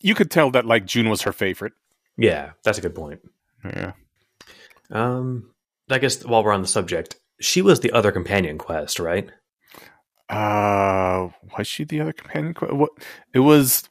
You 0.00 0.14
could 0.14 0.30
tell 0.30 0.50
that 0.52 0.66
like 0.66 0.84
Joon 0.86 1.08
was 1.08 1.22
her 1.22 1.32
favorite. 1.32 1.72
Yeah, 2.16 2.52
that's 2.64 2.78
a 2.78 2.80
good 2.82 2.94
point. 2.94 3.20
Yeah. 3.64 3.92
Um, 4.90 5.50
I 5.88 5.98
guess 5.98 6.24
while 6.24 6.42
we're 6.42 6.52
on 6.52 6.62
the 6.62 6.68
subject, 6.68 7.16
she 7.40 7.62
was 7.62 7.80
the 7.80 7.92
other 7.92 8.10
companion 8.12 8.58
quest, 8.58 8.98
right? 8.98 9.30
Uh, 10.28 11.28
was 11.56 11.66
she 11.66 11.84
the 11.84 12.00
other 12.00 12.12
companion 12.12 12.54
quest? 12.54 12.72
What? 12.72 12.90
It 13.34 13.40
was. 13.40 13.88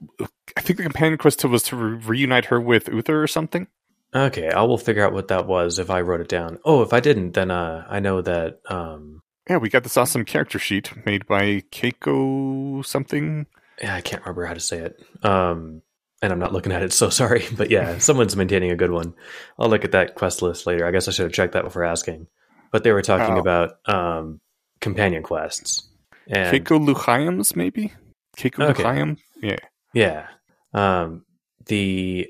I 0.56 0.62
think 0.62 0.78
the 0.78 0.84
companion 0.84 1.18
quest 1.18 1.44
was 1.46 1.64
to 1.64 1.76
re- 1.76 1.98
reunite 2.06 2.46
her 2.46 2.60
with 2.62 2.88
Uther 2.90 3.22
or 3.22 3.28
something. 3.28 3.68
Okay, 4.16 4.50
I 4.50 4.64
will 4.64 4.78
figure 4.78 5.06
out 5.06 5.14
what 5.14 5.28
that 5.28 5.46
was 5.48 5.78
if 5.80 5.90
I 5.90 6.02
wrote 6.02 6.22
it 6.22 6.30
down. 6.30 6.60
Oh, 6.66 6.82
if 6.82 6.94
I 6.94 7.00
didn't, 7.00 7.34
then 7.34 7.52
uh, 7.52 7.86
I 7.90 8.00
know 8.00 8.22
that. 8.22 8.60
Um, 8.70 9.22
Yeah, 9.50 9.58
we 9.58 9.70
got 9.70 9.84
this 9.84 9.98
awesome 9.98 10.26
character 10.26 10.58
sheet 10.60 11.06
made 11.06 11.28
by 11.28 11.64
Keiko 11.72 12.84
something. 12.86 13.46
Yeah, 13.82 13.96
I 13.96 14.02
can't 14.02 14.22
remember 14.24 14.46
how 14.46 14.54
to 14.54 14.60
say 14.60 14.80
it. 14.80 15.00
Um, 15.24 15.82
and 16.22 16.32
I'm 16.34 16.40
not 16.40 16.52
looking 16.54 16.72
at 16.72 16.82
it, 16.84 16.92
so 16.94 17.10
sorry. 17.10 17.46
But 17.56 17.70
yeah, 17.72 17.98
someone's 18.00 18.36
maintaining 18.36 18.72
a 18.72 18.76
good 18.76 18.92
one. 18.92 19.14
I'll 19.58 19.70
look 19.70 19.86
at 19.86 19.92
that 19.94 20.16
quest 20.16 20.42
list 20.42 20.68
later. 20.68 20.86
I 20.86 20.92
guess 20.92 21.08
I 21.08 21.12
should 21.12 21.24
have 21.26 21.34
checked 21.34 21.54
that 21.54 21.64
before 21.64 21.84
asking. 21.84 22.28
But 22.72 22.84
they 22.84 22.92
were 22.92 23.02
talking 23.02 23.36
Oh. 23.36 23.40
about 23.40 23.78
um, 23.88 24.42
companion 24.82 25.24
quests. 25.24 25.90
And 26.28 26.56
Cakoluchiams, 26.64 27.56
maybe. 27.56 27.94
Keiko 28.38 28.70
Okay. 28.70 29.16
Yeah. 29.42 29.56
Yeah. 29.94 30.28
Um, 30.74 31.26
the 31.66 32.28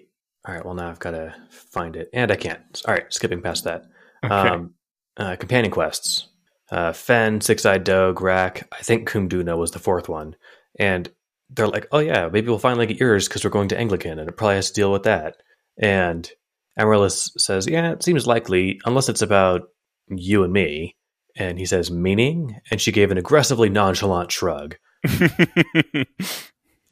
all 0.48 0.54
right. 0.56 0.64
Well, 0.66 0.74
now 0.76 0.90
I've 0.90 1.00
got 1.00 1.12
to 1.12 1.36
find 1.50 1.96
it, 1.98 2.10
and 2.14 2.32
I 2.32 2.36
can't. 2.38 2.82
All 2.88 2.94
right, 2.94 3.12
skipping 3.14 3.42
past 3.42 3.66
that. 3.66 3.84
Okay. 4.24 4.34
Um, 4.34 4.74
uh, 5.18 5.36
companion 5.36 5.72
quests. 5.72 6.28
Uh, 6.72 6.94
Fenn, 6.94 7.42
Six 7.42 7.66
Eyed 7.66 7.84
Doe, 7.84 8.14
Rack. 8.18 8.68
I 8.72 8.82
think 8.82 9.10
Kumduna 9.10 9.58
was 9.58 9.72
the 9.72 9.80
fourth 9.80 10.08
one, 10.08 10.36
and 10.80 11.10
they're 11.50 11.68
like, 11.68 11.88
"Oh 11.92 12.00
yeah, 12.00 12.30
maybe 12.32 12.48
we'll 12.48 12.60
finally 12.60 12.86
get 12.86 13.00
yours 13.00 13.28
because 13.28 13.44
we're 13.44 13.50
going 13.50 13.70
to 13.70 13.78
Anglecynn, 13.78 14.20
and 14.20 14.30
it 14.30 14.38
probably 14.38 14.56
has 14.56 14.70
to 14.72 14.74
deal 14.82 14.92
with 14.92 15.04
that." 15.04 15.38
And 15.78 16.30
Amaryllis 16.78 17.32
says, 17.38 17.68
"Yeah, 17.68 17.92
it 17.92 18.04
seems 18.04 18.28
likely, 18.28 18.80
unless 18.86 19.10
it's 19.10 19.22
about 19.22 19.70
you 20.08 20.44
and 20.44 20.54
me." 20.54 20.96
And 21.36 21.58
he 21.58 21.66
says, 21.66 21.90
"Meaning?" 21.92 22.60
And 22.72 22.80
she 22.82 22.92
gave 22.92 23.12
an 23.12 23.18
aggressively 23.18 23.70
nonchalant 23.70 24.32
shrug. 24.32 24.78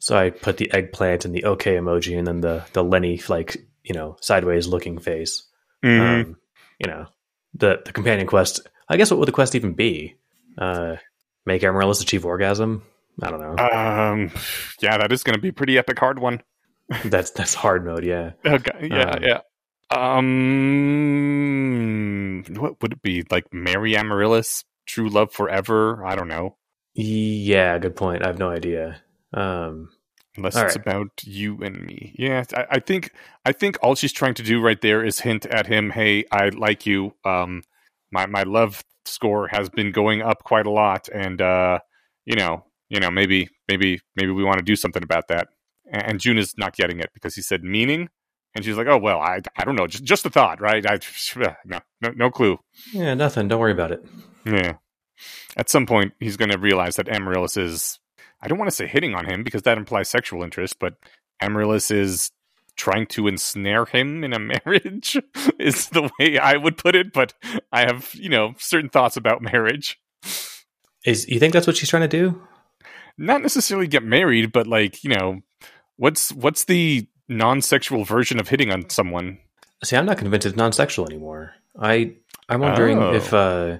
So 0.00 0.16
I 0.16 0.30
put 0.30 0.58
the 0.58 0.72
eggplant 0.72 1.24
and 1.24 1.34
the 1.34 1.44
okay 1.44 1.74
emoji, 1.74 2.16
and 2.16 2.26
then 2.26 2.40
the 2.40 2.64
the 2.72 2.84
Lenny 2.84 3.20
like 3.28 3.56
you 3.82 3.94
know 3.94 4.16
sideways 4.20 4.66
looking 4.68 4.98
face. 4.98 5.42
Mhm. 5.84 6.24
Um, 6.24 6.36
you 6.78 6.88
know 6.88 7.06
the 7.54 7.82
the 7.84 7.92
companion 7.92 8.26
quest. 8.26 8.60
I 8.88 8.96
guess 8.96 9.10
what 9.10 9.18
would 9.18 9.28
the 9.28 9.32
quest 9.32 9.54
even 9.54 9.74
be? 9.74 10.14
Uh, 10.56 10.96
make 11.44 11.64
Amaryllis 11.64 12.00
achieve 12.00 12.24
orgasm. 12.24 12.82
I 13.22 13.30
don't 13.30 13.40
know. 13.40 13.56
um. 13.56 14.30
Yeah, 14.80 14.98
that 14.98 15.12
is 15.12 15.22
going 15.22 15.34
to 15.34 15.40
be 15.40 15.48
a 15.48 15.52
pretty 15.52 15.78
epic 15.78 15.98
hard 15.98 16.18
one. 16.18 16.42
that's 17.04 17.30
that's 17.30 17.54
hard 17.54 17.84
mode. 17.84 18.04
Yeah. 18.04 18.32
Okay. 18.46 18.88
Yeah. 18.90 19.10
Um, 19.10 19.22
yeah. 19.22 19.40
Um. 22.38 22.44
What 22.56 22.80
would 22.82 22.92
it 22.92 23.02
be? 23.02 23.24
Like 23.30 23.52
Mary 23.52 23.96
Amaryllis, 23.96 24.64
True 24.86 25.08
Love 25.08 25.32
Forever? 25.32 26.04
I 26.04 26.14
don't 26.14 26.28
know. 26.28 26.56
Yeah. 26.94 27.78
Good 27.78 27.96
point. 27.96 28.22
I 28.24 28.28
have 28.28 28.38
no 28.38 28.50
idea. 28.50 29.00
Um, 29.32 29.90
Unless 30.36 30.56
it's 30.56 30.76
right. 30.76 30.86
about 30.86 31.10
you 31.24 31.58
and 31.62 31.82
me. 31.84 32.14
Yeah, 32.18 32.44
I, 32.56 32.66
I 32.72 32.78
think 32.78 33.12
I 33.44 33.52
think 33.52 33.76
all 33.82 33.94
she's 33.96 34.12
trying 34.12 34.34
to 34.34 34.42
do 34.42 34.60
right 34.60 34.80
there 34.80 35.04
is 35.04 35.20
hint 35.20 35.44
at 35.46 35.66
him, 35.66 35.90
hey, 35.90 36.24
I 36.30 36.50
like 36.50 36.86
you. 36.86 37.14
Um 37.24 37.62
my 38.12 38.26
my 38.26 38.44
love 38.44 38.84
score 39.04 39.48
has 39.48 39.68
been 39.68 39.90
going 39.90 40.22
up 40.22 40.44
quite 40.44 40.66
a 40.66 40.70
lot 40.70 41.08
and 41.12 41.42
uh 41.42 41.80
you 42.24 42.36
know, 42.36 42.64
you 42.88 43.00
know, 43.00 43.10
maybe 43.10 43.48
maybe 43.68 44.00
maybe 44.16 44.30
we 44.30 44.44
want 44.44 44.58
to 44.58 44.64
do 44.64 44.76
something 44.76 45.02
about 45.02 45.28
that. 45.28 45.48
And, 45.90 46.20
Joon 46.20 46.36
is 46.36 46.52
not 46.58 46.76
getting 46.76 47.00
it 47.00 47.10
because 47.14 47.34
he 47.34 47.40
said 47.40 47.62
meaning 47.62 48.10
and 48.54 48.64
she's 48.64 48.76
like, 48.76 48.86
"Oh, 48.86 48.98
well, 48.98 49.20
I 49.20 49.40
I 49.56 49.64
don't 49.64 49.76
know, 49.76 49.86
just 49.86 50.04
just 50.04 50.26
a 50.26 50.30
thought, 50.30 50.60
right? 50.60 50.84
I 50.84 50.98
no 51.64 51.80
no, 52.00 52.10
no 52.14 52.30
clue." 52.30 52.58
yeah. 52.92 53.14
Nothing. 53.14 53.48
Don't 53.48 53.60
worry 53.60 53.72
about 53.72 53.92
it. 53.92 54.04
Yeah. 54.44 54.74
At 55.56 55.68
some 55.68 55.86
point, 55.86 56.12
he's 56.20 56.36
going 56.36 56.50
to 56.50 56.58
realize 56.58 56.96
that 56.96 57.08
Amaryllis 57.08 57.56
is. 57.56 57.98
I 58.40 58.46
don't 58.48 58.58
want 58.58 58.70
to 58.70 58.76
say 58.76 58.86
hitting 58.86 59.14
on 59.14 59.26
him 59.26 59.42
because 59.42 59.62
that 59.62 59.78
implies 59.78 60.08
sexual 60.08 60.44
interest, 60.44 60.78
but 60.78 60.94
Amaryllis 61.40 61.90
is 61.90 62.30
trying 62.76 63.06
to 63.06 63.26
ensnare 63.26 63.84
him 63.84 64.22
in 64.22 64.32
a 64.32 64.38
marriage, 64.64 65.16
is 65.58 65.88
the 65.88 66.08
way 66.18 66.38
I 66.38 66.56
would 66.56 66.76
put 66.76 66.94
it. 66.94 67.12
But 67.12 67.34
I 67.72 67.80
have, 67.80 68.10
you 68.14 68.28
know, 68.28 68.54
certain 68.58 68.90
thoughts 68.90 69.16
about 69.16 69.42
marriage. 69.42 69.98
Is 71.04 71.28
you 71.28 71.38
think 71.38 71.52
that's 71.52 71.66
what 71.66 71.76
she's 71.76 71.90
trying 71.90 72.08
to 72.08 72.08
do? 72.08 72.40
Not 73.18 73.42
necessarily 73.42 73.86
get 73.88 74.04
married, 74.04 74.52
but 74.52 74.66
like, 74.66 75.02
you 75.04 75.10
know, 75.14 75.40
what's 75.96 76.32
what's 76.32 76.64
the 76.64 77.06
non-sexual 77.28 78.04
version 78.04 78.38
of 78.40 78.48
hitting 78.48 78.70
on 78.72 78.88
someone. 78.88 79.38
See, 79.84 79.96
I'm 79.96 80.06
not 80.06 80.18
convinced 80.18 80.46
it's 80.46 80.56
non-sexual 80.56 81.06
anymore. 81.06 81.52
I 81.78 82.14
I'm 82.48 82.60
wondering 82.60 82.98
Oh. 82.98 83.12
if 83.14 83.34
uh 83.34 83.78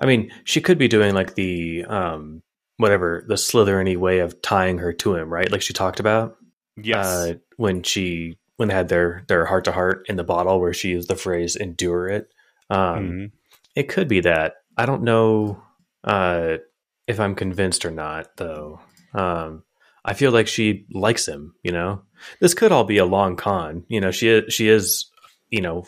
I 0.00 0.06
mean, 0.06 0.30
she 0.44 0.60
could 0.60 0.78
be 0.78 0.88
doing 0.88 1.14
like 1.14 1.34
the 1.34 1.84
um 1.84 2.42
whatever, 2.78 3.24
the 3.26 3.34
Slytherin 3.34 3.96
way 3.96 4.20
of 4.20 4.40
tying 4.42 4.78
her 4.78 4.92
to 4.92 5.14
him, 5.16 5.32
right? 5.32 5.50
Like 5.50 5.62
she 5.62 5.72
talked 5.72 6.00
about 6.00 6.36
Yes. 6.80 7.06
uh 7.06 7.34
when 7.56 7.82
she 7.82 8.38
when 8.56 8.68
they 8.68 8.74
had 8.74 8.88
their 8.88 9.24
their 9.28 9.44
heart 9.46 9.64
to 9.64 9.72
heart 9.72 10.06
in 10.08 10.16
the 10.16 10.24
bottle 10.24 10.60
where 10.60 10.72
she 10.74 10.90
used 10.90 11.08
the 11.08 11.16
phrase 11.16 11.56
endure 11.56 12.08
it. 12.08 12.30
Um 12.70 12.78
Mhm. 12.78 13.30
it 13.74 13.88
could 13.88 14.08
be 14.08 14.20
that. 14.20 14.54
I 14.76 14.86
don't 14.86 15.02
know 15.02 15.62
uh 16.04 16.58
if 17.06 17.20
I'm 17.20 17.34
convinced 17.34 17.84
or 17.84 17.90
not 17.90 18.36
though. 18.36 18.80
Um 19.14 19.62
I 20.04 20.14
feel 20.14 20.30
like 20.30 20.46
she 20.46 20.86
likes 20.92 21.26
him, 21.26 21.54
you 21.62 21.72
know. 21.72 22.02
This 22.40 22.54
could 22.54 22.70
all 22.70 22.84
be 22.84 22.98
a 22.98 23.04
long 23.04 23.36
con. 23.36 23.84
You 23.88 24.00
know, 24.00 24.10
she 24.10 24.28
is 24.28 24.54
she 24.54 24.68
is, 24.68 25.10
you 25.50 25.60
know, 25.60 25.86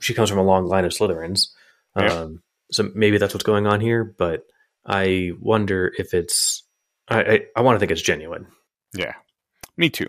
she 0.00 0.14
comes 0.14 0.28
from 0.28 0.38
a 0.38 0.44
long 0.44 0.66
line 0.66 0.84
of 0.84 0.92
Slytherins. 0.92 1.48
Yeah. 1.96 2.12
Um 2.12 2.42
so 2.72 2.90
maybe 2.94 3.18
that's 3.18 3.34
what's 3.34 3.44
going 3.44 3.66
on 3.66 3.80
here, 3.80 4.04
but 4.04 4.46
I 4.86 5.32
wonder 5.40 5.92
if 5.96 6.14
it's 6.14 6.64
I 7.08 7.20
I, 7.20 7.40
I 7.56 7.60
want 7.62 7.76
to 7.76 7.80
think 7.80 7.92
it's 7.92 8.02
genuine. 8.02 8.46
Yeah, 8.94 9.14
me 9.76 9.90
too. 9.90 10.08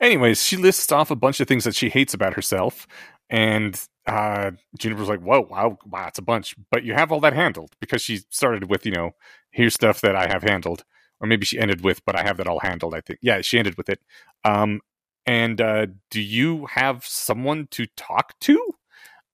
Anyways, 0.00 0.42
she 0.42 0.56
lists 0.56 0.92
off 0.92 1.10
a 1.10 1.16
bunch 1.16 1.40
of 1.40 1.48
things 1.48 1.64
that 1.64 1.74
she 1.74 1.88
hates 1.88 2.14
about 2.14 2.34
herself, 2.34 2.86
and 3.28 3.80
uh, 4.06 4.52
Juniper's 4.78 5.08
like, 5.08 5.20
"Whoa, 5.20 5.40
wow, 5.40 5.78
wow, 5.84 6.04
that's 6.04 6.18
a 6.18 6.22
bunch." 6.22 6.54
But 6.70 6.84
you 6.84 6.94
have 6.94 7.12
all 7.12 7.20
that 7.20 7.32
handled 7.32 7.72
because 7.80 8.02
she 8.02 8.20
started 8.30 8.70
with, 8.70 8.86
you 8.86 8.92
know, 8.92 9.12
here's 9.50 9.74
stuff 9.74 10.00
that 10.02 10.16
I 10.16 10.28
have 10.28 10.42
handled, 10.42 10.84
or 11.20 11.26
maybe 11.26 11.44
she 11.44 11.58
ended 11.58 11.82
with, 11.82 12.04
but 12.04 12.18
I 12.18 12.22
have 12.22 12.36
that 12.36 12.46
all 12.46 12.60
handled. 12.60 12.94
I 12.94 13.00
think, 13.00 13.18
yeah, 13.22 13.40
she 13.40 13.58
ended 13.58 13.76
with 13.76 13.88
it. 13.88 14.00
Um, 14.44 14.80
and 15.26 15.60
uh, 15.60 15.86
do 16.10 16.20
you 16.20 16.66
have 16.66 17.04
someone 17.04 17.66
to 17.72 17.86
talk 17.96 18.38
to? 18.40 18.74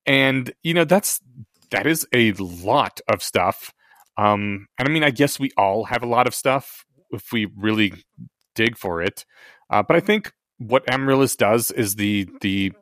And 0.06 0.52
you 0.62 0.74
know, 0.74 0.84
that's 0.84 1.20
that 1.70 1.86
is 1.86 2.06
a 2.12 2.32
lot 2.32 3.00
of 3.08 3.22
stuff. 3.22 3.72
Um, 4.16 4.68
and 4.78 4.88
I 4.88 4.90
mean, 4.90 5.04
I 5.04 5.10
guess 5.10 5.38
we 5.38 5.50
all 5.56 5.84
have 5.84 6.02
a 6.02 6.08
lot 6.08 6.26
of 6.26 6.34
stuff 6.34 6.84
if 7.10 7.32
we 7.32 7.46
really 7.56 7.92
dig 8.54 8.76
for 8.76 9.02
it. 9.02 9.24
Uh, 9.70 9.82
but 9.82 9.96
I 9.96 10.00
think 10.00 10.32
what 10.58 10.88
Amaryllis 10.88 11.36
does 11.36 11.70
is 11.70 11.96
the 11.96 12.28
the 12.40 12.72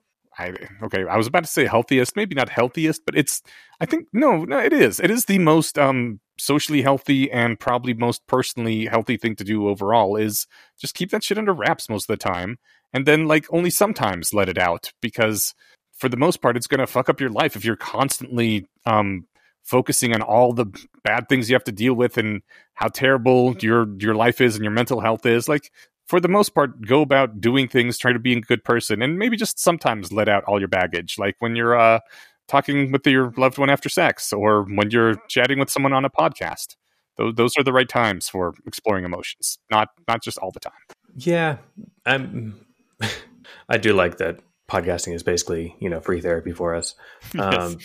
I, 0.40 0.54
okay. 0.84 1.04
I 1.06 1.16
was 1.16 1.26
about 1.26 1.44
to 1.44 1.50
say 1.50 1.66
healthiest, 1.66 2.16
maybe 2.16 2.34
not 2.34 2.48
healthiest, 2.48 3.02
but 3.04 3.16
it's 3.16 3.42
I 3.80 3.86
think 3.86 4.08
no, 4.12 4.44
no, 4.44 4.58
it 4.58 4.72
is. 4.72 4.98
It 5.00 5.10
is 5.10 5.26
the 5.26 5.38
most 5.38 5.78
um 5.78 6.20
socially 6.38 6.82
healthy 6.82 7.30
and 7.30 7.60
probably 7.60 7.92
most 7.92 8.26
personally 8.26 8.86
healthy 8.86 9.16
thing 9.16 9.36
to 9.36 9.44
do 9.44 9.68
overall. 9.68 10.16
Is 10.16 10.46
just 10.78 10.94
keep 10.94 11.10
that 11.10 11.22
shit 11.22 11.38
under 11.38 11.52
wraps 11.52 11.88
most 11.88 12.08
of 12.08 12.18
the 12.18 12.24
time, 12.24 12.58
and 12.92 13.06
then 13.06 13.26
like 13.28 13.46
only 13.50 13.70
sometimes 13.70 14.32
let 14.34 14.48
it 14.48 14.58
out 14.58 14.92
because 15.02 15.54
for 15.92 16.08
the 16.08 16.16
most 16.16 16.40
part, 16.40 16.56
it's 16.56 16.66
going 16.66 16.80
to 16.80 16.86
fuck 16.86 17.10
up 17.10 17.20
your 17.20 17.30
life 17.30 17.56
if 17.56 17.64
you're 17.64 17.76
constantly 17.76 18.66
um 18.86 19.26
focusing 19.62 20.14
on 20.14 20.22
all 20.22 20.52
the 20.52 20.66
bad 21.04 21.28
things 21.28 21.50
you 21.50 21.54
have 21.54 21.64
to 21.64 21.72
deal 21.72 21.94
with 21.94 22.16
and 22.16 22.42
how 22.74 22.88
terrible 22.88 23.54
your 23.60 23.86
your 23.98 24.14
life 24.14 24.40
is 24.40 24.56
and 24.56 24.64
your 24.64 24.72
mental 24.72 25.00
health 25.00 25.26
is 25.26 25.48
like 25.48 25.70
for 26.10 26.20
the 26.20 26.28
most 26.28 26.50
part 26.50 26.80
go 26.82 27.00
about 27.02 27.40
doing 27.40 27.68
things 27.68 27.96
try 27.96 28.12
to 28.12 28.18
be 28.18 28.32
a 28.32 28.40
good 28.40 28.62
person 28.64 29.00
and 29.02 29.18
maybe 29.18 29.36
just 29.36 29.58
sometimes 29.58 30.12
let 30.12 30.28
out 30.28 30.44
all 30.44 30.58
your 30.58 30.68
baggage 30.68 31.16
like 31.18 31.36
when 31.38 31.56
you're 31.56 31.78
uh 31.78 32.00
talking 32.48 32.90
with 32.90 33.06
your 33.06 33.32
loved 33.36 33.58
one 33.58 33.70
after 33.70 33.88
sex 33.88 34.32
or 34.32 34.64
when 34.64 34.90
you're 34.90 35.14
chatting 35.28 35.58
with 35.58 35.70
someone 35.70 35.92
on 35.92 36.04
a 36.04 36.10
podcast 36.10 36.76
those, 37.16 37.34
those 37.36 37.52
are 37.56 37.62
the 37.62 37.72
right 37.72 37.88
times 37.88 38.28
for 38.28 38.54
exploring 38.66 39.04
emotions 39.04 39.58
not 39.70 39.88
not 40.08 40.22
just 40.22 40.36
all 40.38 40.50
the 40.50 40.60
time 40.60 40.82
Yeah, 41.16 41.58
I'm. 42.06 42.66
I 43.68 43.78
do 43.78 43.92
like 43.92 44.18
that 44.18 44.40
podcasting 44.68 45.14
is 45.14 45.22
basically 45.22 45.76
you 45.80 45.88
know 45.88 46.00
free 46.00 46.20
therapy 46.20 46.52
for 46.52 46.74
us. 46.74 46.94
Um, 47.38 47.78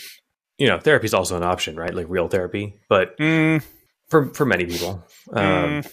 You 0.58 0.68
know, 0.68 0.78
therapy 0.78 1.04
is 1.04 1.14
also 1.14 1.36
an 1.36 1.42
option, 1.42 1.76
right? 1.76 1.92
Like 1.92 2.06
real 2.08 2.28
therapy, 2.28 2.78
but 2.88 3.18
Mm, 3.18 3.62
for 4.08 4.32
for 4.32 4.46
many 4.46 4.64
people, 4.64 5.04
um, 5.32 5.82
mm. 5.82 5.92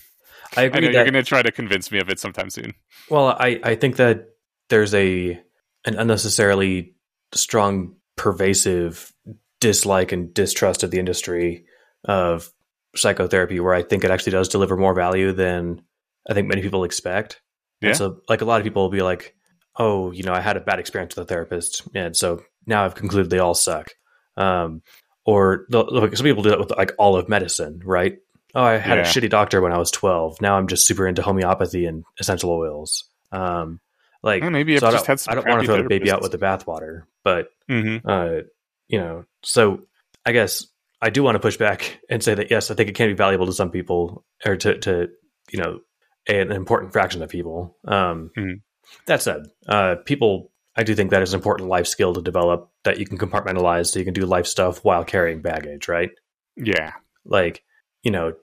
I 0.57 0.61
i 0.61 0.63
agree 0.65 0.81
know 0.81 0.87
that. 0.87 0.93
you're 0.93 1.03
going 1.11 1.13
to 1.13 1.23
try 1.23 1.41
to 1.41 1.51
convince 1.51 1.91
me 1.91 1.99
of 1.99 2.09
it 2.09 2.19
sometime 2.19 2.49
soon 2.49 2.73
Well, 3.09 3.29
I 3.29 3.59
I 3.63 3.75
think 3.75 3.97
that 3.97 4.29
there's 4.69 4.93
a 4.93 5.39
an 5.85 5.95
unnecessarily 5.95 6.95
strong, 7.33 7.95
pervasive 8.15 9.11
dislike 9.59 10.11
and 10.11 10.33
distrust 10.33 10.83
of 10.83 10.91
the 10.91 10.99
industry 10.99 11.65
of 12.05 12.51
psychotherapy, 12.95 13.59
where 13.59 13.73
I 13.73 13.81
think 13.81 14.03
it 14.03 14.11
actually 14.11 14.31
does 14.33 14.49
deliver 14.49 14.77
more 14.77 14.93
value 14.93 15.31
than 15.31 15.81
I 16.29 16.33
think 16.33 16.47
many 16.47 16.61
people 16.61 16.83
expect. 16.83 17.41
Yeah. 17.81 17.89
And 17.89 17.97
so, 17.97 18.21
like 18.29 18.41
a 18.41 18.45
lot 18.45 18.59
of 18.59 18.63
people 18.63 18.83
will 18.83 18.89
be 18.89 19.01
like, 19.01 19.35
"Oh, 19.77 20.11
you 20.11 20.23
know, 20.23 20.33
I 20.33 20.41
had 20.41 20.57
a 20.57 20.61
bad 20.61 20.79
experience 20.79 21.15
with 21.15 21.25
a 21.25 21.27
therapist, 21.27 21.83
and 21.93 22.15
so 22.15 22.43
now 22.65 22.85
I've 22.85 22.95
concluded 22.95 23.29
they 23.29 23.39
all 23.39 23.55
suck." 23.55 23.89
Um, 24.37 24.81
or 25.25 25.65
like 25.69 26.15
some 26.17 26.25
people 26.25 26.43
do 26.43 26.49
that 26.49 26.59
with 26.59 26.71
like 26.71 26.91
all 26.97 27.15
of 27.15 27.29
medicine, 27.29 27.81
right? 27.83 28.17
Oh, 28.55 28.63
I 28.63 28.77
had 28.77 28.99
a 28.99 29.03
shitty 29.03 29.29
doctor 29.29 29.61
when 29.61 29.71
I 29.71 29.77
was 29.77 29.91
twelve. 29.91 30.41
Now 30.41 30.57
I'm 30.57 30.67
just 30.67 30.87
super 30.87 31.07
into 31.07 31.21
homeopathy 31.21 31.85
and 31.85 32.03
essential 32.19 32.51
oils. 32.51 33.05
Um, 33.31 33.79
like 34.21 34.41
Well, 34.41 34.51
maybe 34.51 34.77
so 34.77 34.87
I 34.87 34.91
just 34.91 35.05
don't, 35.05 35.07
had 35.07 35.19
some 35.19 35.31
I 35.31 35.35
don't 35.35 35.47
want 35.47 35.61
to 35.61 35.67
throw 35.67 35.81
the 35.81 35.89
baby 35.89 36.11
out 36.11 36.21
with 36.21 36.31
the 36.31 36.37
bathwater, 36.37 37.03
but 37.23 37.49
hmm 37.67 37.97
uh, 38.05 38.41
you 38.87 38.99
know, 38.99 39.25
so 39.43 39.81
I 40.25 40.31
guess 40.31 40.67
I 41.01 41.09
do 41.09 41.23
want 41.23 41.35
to 41.35 41.39
push 41.39 41.57
back 41.57 41.99
and 42.09 42.23
say 42.23 42.33
that 42.35 42.51
yes, 42.51 42.71
I 42.71 42.75
think 42.75 42.89
it 42.89 42.95
can 42.95 43.09
be 43.09 43.13
valuable 43.13 43.47
to 43.47 43.53
some 43.53 43.71
people 43.71 44.23
or 44.45 44.55
to, 44.55 44.77
to 44.79 45.09
you 45.51 45.59
know, 45.59 45.79
an 46.27 46.51
important 46.51 46.93
fraction 46.93 47.21
of 47.21 47.29
people. 47.29 47.77
Um, 47.85 48.31
Mhm. 48.37 48.61
That 49.07 49.21
said, 49.21 49.43
uh, 49.67 49.95
people, 50.05 50.51
I 50.75 50.83
do 50.83 50.93
think 50.95 51.11
that 51.11 51.21
is 51.21 51.33
an 51.33 51.39
important 51.39 51.69
life 51.69 51.87
skill 51.87 52.13
to 52.13 52.21
develop 52.21 52.69
that 52.83 52.99
you 52.99 53.05
can 53.05 53.17
compartmentalize 53.17 53.87
so 53.87 53.99
you 53.99 54.05
can 54.05 54.13
do 54.13 54.25
life 54.25 54.45
stuff 54.47 54.83
while 54.83 55.03
carrying 55.03 55.41
baggage, 55.41 55.87
right? 55.87 56.11
yeah 56.55 56.91
Like, 57.25 57.63
you 58.03 58.11
know, 58.11 58.33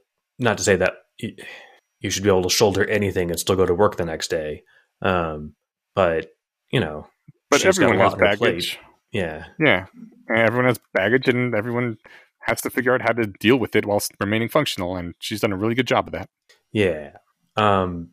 not 0.40 0.58
to 0.58 0.64
say 0.64 0.76
that 0.76 0.94
you 1.18 2.10
should 2.10 2.22
be 2.22 2.30
able 2.30 2.42
to 2.42 2.50
shoulder 2.50 2.84
anything 2.84 3.30
and 3.30 3.38
still 3.38 3.56
go 3.56 3.66
to 3.66 3.74
work 3.74 3.96
the 3.96 4.04
next 4.04 4.28
day. 4.28 4.62
Um, 5.02 5.54
but, 5.94 6.28
you 6.70 6.80
know, 6.80 7.06
but 7.50 7.60
she's 7.60 7.78
got 7.78 7.86
a 7.86 7.88
everyone 7.92 8.10
has 8.10 8.18
baggage 8.18 8.78
Yeah. 9.12 9.44
Yeah, 9.58 9.86
and 10.28 10.38
everyone 10.38 10.66
has 10.66 10.78
baggage, 10.94 11.28
and 11.28 11.54
everyone 11.54 11.98
has 12.40 12.60
to 12.62 12.70
figure 12.70 12.94
out 12.94 13.02
how 13.02 13.12
to 13.12 13.26
deal 13.26 13.56
with 13.56 13.76
it 13.76 13.86
whilst 13.86 14.12
remaining 14.20 14.48
functional. 14.48 14.96
And 14.96 15.14
she's 15.18 15.40
done 15.40 15.52
a 15.52 15.56
really 15.56 15.74
good 15.74 15.86
job 15.86 16.08
of 16.08 16.12
that. 16.12 16.28
Yeah. 16.72 17.12
Um 17.56 18.10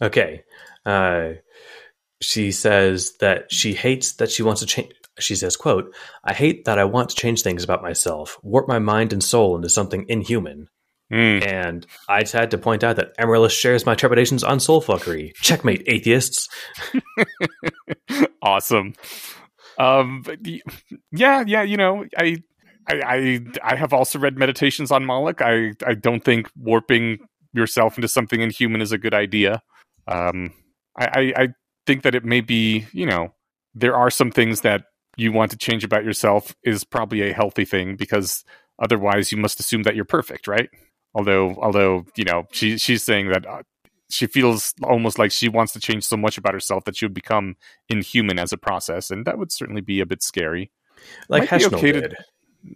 okay. 0.00 0.44
Uh 0.86 1.32
she 2.22 2.52
says 2.52 3.14
that 3.20 3.52
she 3.52 3.74
hates 3.74 4.14
that 4.14 4.30
she 4.30 4.42
wants 4.42 4.60
to 4.60 4.66
change 4.66 4.92
she 5.18 5.34
says, 5.34 5.56
quote, 5.56 5.94
I 6.24 6.32
hate 6.32 6.64
that 6.64 6.78
I 6.78 6.84
want 6.84 7.10
to 7.10 7.16
change 7.16 7.42
things 7.42 7.62
about 7.62 7.82
myself, 7.82 8.38
warp 8.42 8.68
my 8.68 8.78
mind 8.78 9.12
and 9.12 9.22
soul 9.22 9.56
into 9.56 9.68
something 9.68 10.06
inhuman. 10.08 10.68
Mm. 11.12 11.46
And 11.46 11.86
I 12.08 12.20
just 12.20 12.32
had 12.32 12.52
to 12.52 12.58
point 12.58 12.84
out 12.84 12.96
that 12.96 13.12
Amaryllis 13.18 13.52
shares 13.52 13.84
my 13.84 13.94
trepidations 13.94 14.44
on 14.44 14.60
soul 14.60 14.80
fuckery. 14.80 15.34
Checkmate, 15.34 15.82
atheists. 15.86 16.48
awesome. 18.42 18.94
Um, 19.78 20.22
but 20.22 20.38
yeah, 21.10 21.42
yeah. 21.46 21.62
You 21.62 21.76
know, 21.76 22.04
I, 22.16 22.42
I, 22.86 23.00
I, 23.02 23.40
I 23.62 23.76
have 23.76 23.92
also 23.92 24.18
read 24.18 24.38
Meditations 24.38 24.90
on 24.90 25.04
Moloch. 25.04 25.42
I, 25.42 25.72
I 25.84 25.94
don't 25.94 26.24
think 26.24 26.48
warping 26.56 27.18
yourself 27.52 27.96
into 27.96 28.08
something 28.08 28.40
inhuman 28.40 28.80
is 28.80 28.92
a 28.92 28.98
good 28.98 29.14
idea. 29.14 29.62
Um, 30.06 30.52
I, 30.96 31.06
I, 31.06 31.42
I 31.42 31.48
think 31.86 32.02
that 32.02 32.14
it 32.14 32.24
may 32.24 32.40
be, 32.40 32.86
you 32.92 33.06
know, 33.06 33.34
there 33.74 33.96
are 33.96 34.10
some 34.10 34.30
things 34.30 34.60
that 34.60 34.84
you 35.16 35.32
want 35.32 35.50
to 35.50 35.56
change 35.56 35.84
about 35.84 36.04
yourself 36.04 36.54
is 36.62 36.84
probably 36.84 37.28
a 37.28 37.32
healthy 37.32 37.64
thing 37.64 37.96
because 37.96 38.44
otherwise 38.80 39.32
you 39.32 39.38
must 39.38 39.60
assume 39.60 39.82
that 39.82 39.96
you're 39.96 40.04
perfect, 40.04 40.46
right? 40.46 40.70
Although, 41.14 41.56
although 41.60 42.04
you 42.16 42.24
know, 42.24 42.46
she 42.52 42.78
she's 42.78 43.02
saying 43.02 43.28
that 43.30 43.46
uh, 43.46 43.62
she 44.10 44.26
feels 44.26 44.72
almost 44.82 45.18
like 45.18 45.32
she 45.32 45.48
wants 45.48 45.72
to 45.72 45.80
change 45.80 46.04
so 46.04 46.16
much 46.16 46.38
about 46.38 46.54
herself 46.54 46.84
that 46.84 46.96
she 46.96 47.04
would 47.04 47.14
become 47.14 47.56
inhuman 47.88 48.38
as 48.38 48.52
a 48.52 48.58
process, 48.58 49.10
and 49.10 49.24
that 49.26 49.38
would 49.38 49.50
certainly 49.52 49.80
be 49.80 50.00
a 50.00 50.06
bit 50.06 50.22
scary. 50.22 50.70
Like 51.28 51.48
Heshnel 51.48 51.74
okay 51.74 51.92
to- 51.92 52.14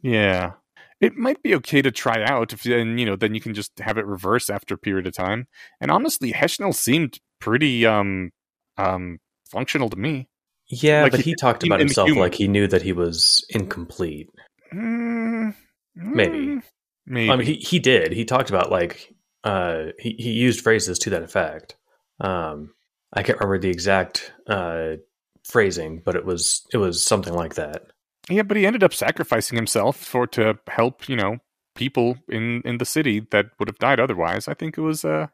Yeah. 0.03 0.53
It 1.01 1.17
might 1.17 1.43
be 1.43 1.55
okay 1.57 1.83
to 1.83 1.91
try 1.91 2.23
out 2.25 2.53
if 2.53 2.63
then 2.63 2.97
you 2.99 3.05
know 3.05 3.17
then 3.17 3.35
you 3.35 3.41
can 3.41 3.53
just 3.53 3.73
have 3.81 3.99
it 3.99 4.07
reverse 4.07 4.49
after 4.49 4.75
a 4.75 4.79
period 4.79 5.07
of 5.07 5.13
time. 5.13 5.47
And 5.81 5.91
honestly, 5.91 6.33
Heshnel 6.33 6.75
seemed 6.75 7.19
pretty 7.41 7.85
um 7.85 8.31
um 8.79 9.19
functional 9.51 9.91
to 9.91 9.97
me. 9.97 10.29
Yeah, 10.69 11.03
Like 11.03 11.13
but 11.13 11.21
he- 11.21 11.33
he 11.33 11.35
talked 11.35 11.63
about 11.65 11.81
himself 11.81 12.09
like 12.17 12.35
he 12.35 12.49
knew 12.49 12.67
that 12.69 12.83
he 12.83 12.93
was 12.93 13.45
incomplete. 13.51 14.31
Mm, 14.73 15.55
Maybe. 15.95 16.61
Maybe. 17.07 17.31
I 17.31 17.37
mean, 17.37 17.47
he 17.47 17.55
he 17.55 17.79
did. 17.79 18.13
He 18.13 18.25
talked 18.25 18.51
about 18.51 18.71
like 18.71 19.15
uh 19.45 19.87
he 19.99 20.17
he 20.19 20.33
used 20.33 20.61
phrases 20.61 20.99
to 21.01 21.11
that 21.11 21.23
effect. 21.23 21.77
Um, 22.21 22.75
I 23.13 23.23
can't 23.23 23.39
remember 23.39 23.59
the 23.59 23.71
exact 23.71 24.33
uh 24.47 24.97
phrasing, 25.45 26.03
but 26.05 26.17
it 26.17 26.25
was 26.25 26.67
it 26.73 26.79
was 26.79 27.03
something 27.05 27.35
like 27.35 27.55
that. 27.55 27.83
yeah, 28.31 28.43
but 28.43 28.57
he 28.57 28.67
ended 28.67 28.83
up 28.83 28.95
sacrificing 28.95 29.57
himself 29.57 29.97
for 29.97 30.27
to 30.29 30.59
help 30.69 31.09
you 31.09 31.17
know 31.17 31.39
people 31.75 32.17
in 32.29 32.63
in 32.65 32.79
the 32.79 32.85
city 32.87 33.27
that 33.31 33.47
would 33.59 33.69
have 33.69 33.79
died 33.79 34.01
otherwise. 34.01 34.49
I 34.49 34.55
think 34.55 34.79
it 34.79 34.83
was 34.83 35.05
uh 35.05 35.25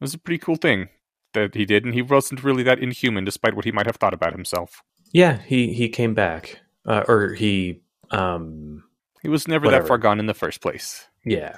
it 0.00 0.04
was 0.04 0.14
a 0.14 0.18
pretty 0.18 0.38
cool 0.38 0.56
thing 0.56 0.88
that 1.34 1.54
he 1.54 1.64
did, 1.64 1.84
and 1.84 1.94
he 1.94 2.02
wasn't 2.02 2.42
really 2.42 2.64
that 2.64 2.80
inhuman, 2.80 3.24
despite 3.24 3.54
what 3.54 3.64
he 3.64 3.70
might 3.72 3.86
have 3.86 3.96
thought 3.96 4.14
about 4.14 4.32
himself. 4.32 4.82
Yeah, 5.12 5.38
he 5.42 5.72
he 5.72 5.88
came 5.88 6.14
back, 6.14 6.60
uh, 6.86 7.04
or 7.06 7.34
he 7.34 7.82
um 8.10 8.82
He 9.22 9.28
was 9.28 9.46
never 9.46 9.66
Whatever. 9.66 9.82
that 9.84 9.88
far 9.88 9.98
gone 9.98 10.18
in 10.18 10.26
the 10.26 10.34
first 10.34 10.60
place. 10.60 11.06
Yeah. 11.24 11.56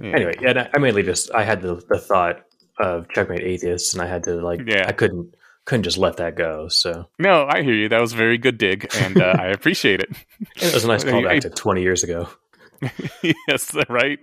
Yeah. 0.00 0.12
Anyway, 0.14 0.34
yeah, 0.40 0.50
and 0.50 0.58
I- 0.60 0.70
I 0.74 0.78
mainly 0.78 1.02
just 1.02 1.32
I 1.34 1.44
had 1.44 1.60
the, 1.62 1.74
the 1.88 1.98
thought 1.98 2.44
of 2.78 3.08
checkmate 3.08 3.42
atheists, 3.42 3.94
and 3.94 4.02
I 4.02 4.06
had 4.06 4.22
to 4.24 4.34
like 4.36 4.60
Yeah. 4.66 4.84
I 4.86 4.92
couldn't 4.92 5.34
couldn't 5.64 5.82
just 5.82 5.98
let 5.98 6.16
that 6.18 6.34
go. 6.36 6.68
So 6.68 7.08
No, 7.18 7.46
I 7.48 7.62
hear 7.62 7.74
you. 7.74 7.88
That 7.88 8.00
was 8.00 8.12
a 8.12 8.16
very 8.16 8.38
good 8.38 8.58
dig, 8.58 8.88
and 9.00 9.20
uh, 9.20 9.34
I 9.38 9.46
appreciate 9.48 10.00
it. 10.00 10.10
it 10.56 10.72
was 10.74 10.84
a 10.84 10.88
nice 10.88 11.04
callback 11.04 11.40
to 11.42 11.50
twenty 11.50 11.82
years 11.82 12.04
ago. 12.04 12.28
yes, 13.48 13.74
right. 13.88 14.18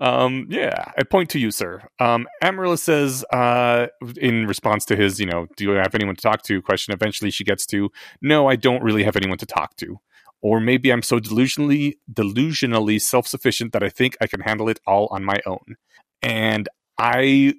Um, 0.00 0.46
yeah, 0.50 0.92
I 0.96 1.02
point 1.04 1.30
to 1.30 1.38
you, 1.38 1.50
sir. 1.50 1.82
Um, 1.98 2.26
Amaryllis 2.42 2.82
says, 2.82 3.24
uh, 3.32 3.86
in 4.16 4.46
response 4.46 4.84
to 4.86 4.96
his, 4.96 5.18
you 5.18 5.26
know, 5.26 5.46
do 5.56 5.64
you 5.64 5.70
have 5.70 5.94
anyone 5.94 6.16
to 6.16 6.22
talk 6.22 6.42
to 6.44 6.62
question, 6.62 6.92
eventually 6.94 7.30
she 7.30 7.44
gets 7.44 7.66
to, 7.66 7.90
no, 8.20 8.46
I 8.46 8.56
don't 8.56 8.82
really 8.82 9.02
have 9.04 9.16
anyone 9.16 9.38
to 9.38 9.46
talk 9.46 9.76
to. 9.76 9.98
Or 10.42 10.60
maybe 10.60 10.92
I'm 10.92 11.02
so 11.02 11.20
delusionally, 11.20 11.94
delusionally 12.12 13.00
self 13.00 13.26
sufficient 13.26 13.72
that 13.72 13.82
I 13.82 13.88
think 13.88 14.16
I 14.20 14.26
can 14.26 14.40
handle 14.40 14.68
it 14.68 14.80
all 14.86 15.08
on 15.10 15.24
my 15.24 15.40
own. 15.46 15.76
And 16.20 16.68
I, 16.98 17.54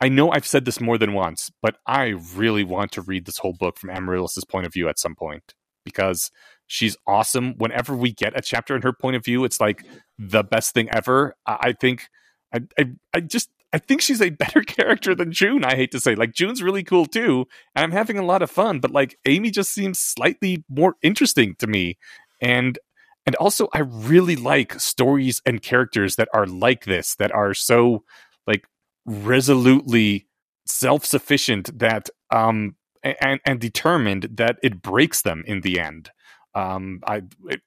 I 0.00 0.08
know 0.08 0.30
I've 0.30 0.46
said 0.46 0.64
this 0.64 0.80
more 0.80 0.98
than 0.98 1.14
once, 1.14 1.50
but 1.62 1.76
I 1.86 2.08
really 2.34 2.64
want 2.64 2.92
to 2.92 3.02
read 3.02 3.24
this 3.24 3.38
whole 3.38 3.54
book 3.54 3.78
from 3.78 3.90
Amaryllis's 3.90 4.44
point 4.44 4.66
of 4.66 4.72
view 4.72 4.88
at 4.88 4.98
some 4.98 5.14
point 5.14 5.54
because 5.84 6.30
she's 6.66 6.96
awesome. 7.06 7.54
Whenever 7.56 7.96
we 7.96 8.12
get 8.12 8.36
a 8.36 8.42
chapter 8.42 8.76
in 8.76 8.82
her 8.82 8.92
point 8.92 9.16
of 9.16 9.24
view, 9.24 9.44
it's 9.44 9.60
like 9.60 9.84
the 10.18 10.42
best 10.42 10.74
thing 10.74 10.88
ever. 10.90 11.34
I, 11.46 11.58
I 11.60 11.72
think 11.72 12.08
I, 12.52 12.60
I 12.78 12.84
I 13.14 13.20
just 13.20 13.50
I 13.74 13.78
think 13.78 14.00
she's 14.00 14.22
a 14.22 14.30
better 14.30 14.62
character 14.62 15.16
than 15.16 15.32
Joon. 15.32 15.64
I 15.64 15.74
hate 15.74 15.90
to 15.90 16.00
say, 16.00 16.14
like 16.14 16.32
Joon's 16.32 16.62
really 16.62 16.84
cool 16.84 17.06
too, 17.06 17.46
and 17.74 17.82
I'm 17.82 17.90
having 17.90 18.16
a 18.16 18.24
lot 18.24 18.40
of 18.40 18.50
fun. 18.50 18.78
But 18.78 18.92
like 18.92 19.18
Amy 19.26 19.50
just 19.50 19.72
seems 19.72 19.98
slightly 19.98 20.64
more 20.68 20.94
interesting 21.02 21.56
to 21.58 21.66
me, 21.66 21.98
and 22.40 22.78
and 23.26 23.34
also 23.36 23.68
I 23.74 23.80
really 23.80 24.36
like 24.36 24.78
stories 24.80 25.42
and 25.44 25.60
characters 25.60 26.14
that 26.16 26.28
are 26.32 26.46
like 26.46 26.84
this, 26.84 27.16
that 27.16 27.32
are 27.32 27.52
so 27.52 28.04
like 28.46 28.64
resolutely 29.04 30.28
self 30.66 31.04
sufficient 31.04 31.76
that 31.76 32.08
um 32.30 32.76
and 33.02 33.40
and 33.44 33.60
determined 33.60 34.28
that 34.34 34.56
it 34.62 34.82
breaks 34.82 35.22
them 35.22 35.42
in 35.46 35.62
the 35.62 35.80
end 35.80 36.10
um 36.54 37.00
i 37.06 37.22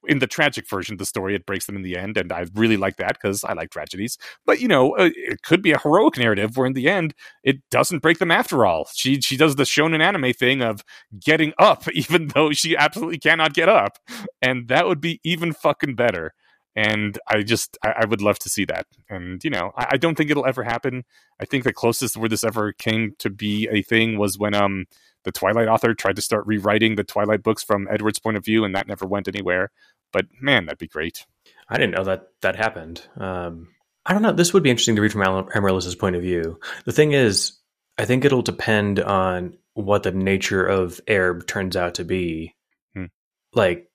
in 0.06 0.18
the 0.18 0.26
tragic 0.26 0.68
version 0.68 0.94
of 0.94 0.98
the 0.98 1.04
story 1.06 1.34
it 1.34 1.46
breaks 1.46 1.66
them 1.66 1.76
in 1.76 1.82
the 1.82 1.96
end 1.96 2.16
and 2.16 2.32
i 2.32 2.46
really 2.54 2.76
like 2.76 2.96
that 2.96 3.14
because 3.14 3.44
i 3.44 3.52
like 3.52 3.70
tragedies. 3.70 4.18
But 4.46 4.60
you 4.60 4.68
know 4.68 4.96
uh, 4.96 5.10
it 5.14 5.42
could 5.42 5.62
be 5.62 5.72
a 5.72 5.78
heroic 5.78 6.16
narrative 6.16 6.56
where 6.56 6.66
in 6.66 6.72
the 6.72 6.88
end 6.88 7.14
it 7.42 7.56
doesn't 7.70 8.00
break 8.00 8.18
them 8.18 8.30
after 8.30 8.64
all. 8.64 8.88
She 8.94 9.20
she 9.20 9.36
does 9.36 9.56
the 9.56 9.64
shonen 9.64 10.00
anime 10.00 10.32
thing 10.32 10.62
of 10.62 10.82
getting 11.20 11.52
up 11.58 11.88
even 11.92 12.28
though 12.28 12.52
she 12.52 12.76
absolutely 12.76 13.18
cannot 13.18 13.54
get 13.54 13.68
up 13.68 13.98
and 14.42 14.68
that 14.68 14.86
would 14.86 15.00
be 15.00 15.20
even 15.24 15.52
fucking 15.52 15.94
better. 15.94 16.32
And 16.76 17.18
i 17.28 17.42
just 17.42 17.76
i, 17.84 17.92
I 18.00 18.04
would 18.06 18.22
love 18.22 18.38
to 18.40 18.48
see 18.48 18.64
that. 18.66 18.86
And 19.10 19.42
you 19.44 19.50
know 19.50 19.72
I, 19.76 19.88
I 19.92 19.96
don't 19.96 20.14
think 20.16 20.30
it'll 20.30 20.46
ever 20.46 20.62
happen. 20.64 21.04
I 21.40 21.44
think 21.44 21.64
the 21.64 21.72
closest 21.72 22.16
where 22.16 22.28
this 22.28 22.44
ever 22.44 22.72
came 22.72 23.14
to 23.18 23.30
be 23.30 23.68
a 23.70 23.82
thing 23.82 24.18
was 24.18 24.38
when 24.38 24.54
um 24.54 24.86
the 25.28 25.38
Twilight 25.38 25.68
author 25.68 25.92
tried 25.92 26.16
to 26.16 26.22
start 26.22 26.46
rewriting 26.46 26.96
the 26.96 27.04
Twilight 27.04 27.42
books 27.42 27.62
from 27.62 27.86
Edward's 27.90 28.18
point 28.18 28.38
of 28.38 28.44
view, 28.44 28.64
and 28.64 28.74
that 28.74 28.88
never 28.88 29.06
went 29.06 29.28
anywhere. 29.28 29.70
But 30.10 30.24
man, 30.40 30.64
that'd 30.64 30.78
be 30.78 30.88
great. 30.88 31.26
I 31.68 31.76
didn't 31.76 31.94
know 31.94 32.04
that 32.04 32.28
that 32.40 32.56
happened. 32.56 33.02
Um, 33.18 33.68
I 34.06 34.14
don't 34.14 34.22
know. 34.22 34.32
This 34.32 34.54
would 34.54 34.62
be 34.62 34.70
interesting 34.70 34.96
to 34.96 35.02
read 35.02 35.12
from 35.12 35.22
Am- 35.22 35.48
Amaryllis's 35.54 35.94
point 35.94 36.16
of 36.16 36.22
view. 36.22 36.58
The 36.86 36.92
thing 36.92 37.12
is, 37.12 37.58
I 37.98 38.06
think 38.06 38.24
it'll 38.24 38.40
depend 38.40 39.00
on 39.00 39.58
what 39.74 40.02
the 40.02 40.12
nature 40.12 40.64
of 40.64 40.98
Aerb 41.06 41.46
turns 41.46 41.76
out 41.76 41.96
to 41.96 42.04
be. 42.04 42.54
Hmm. 42.94 43.06
Like, 43.52 43.90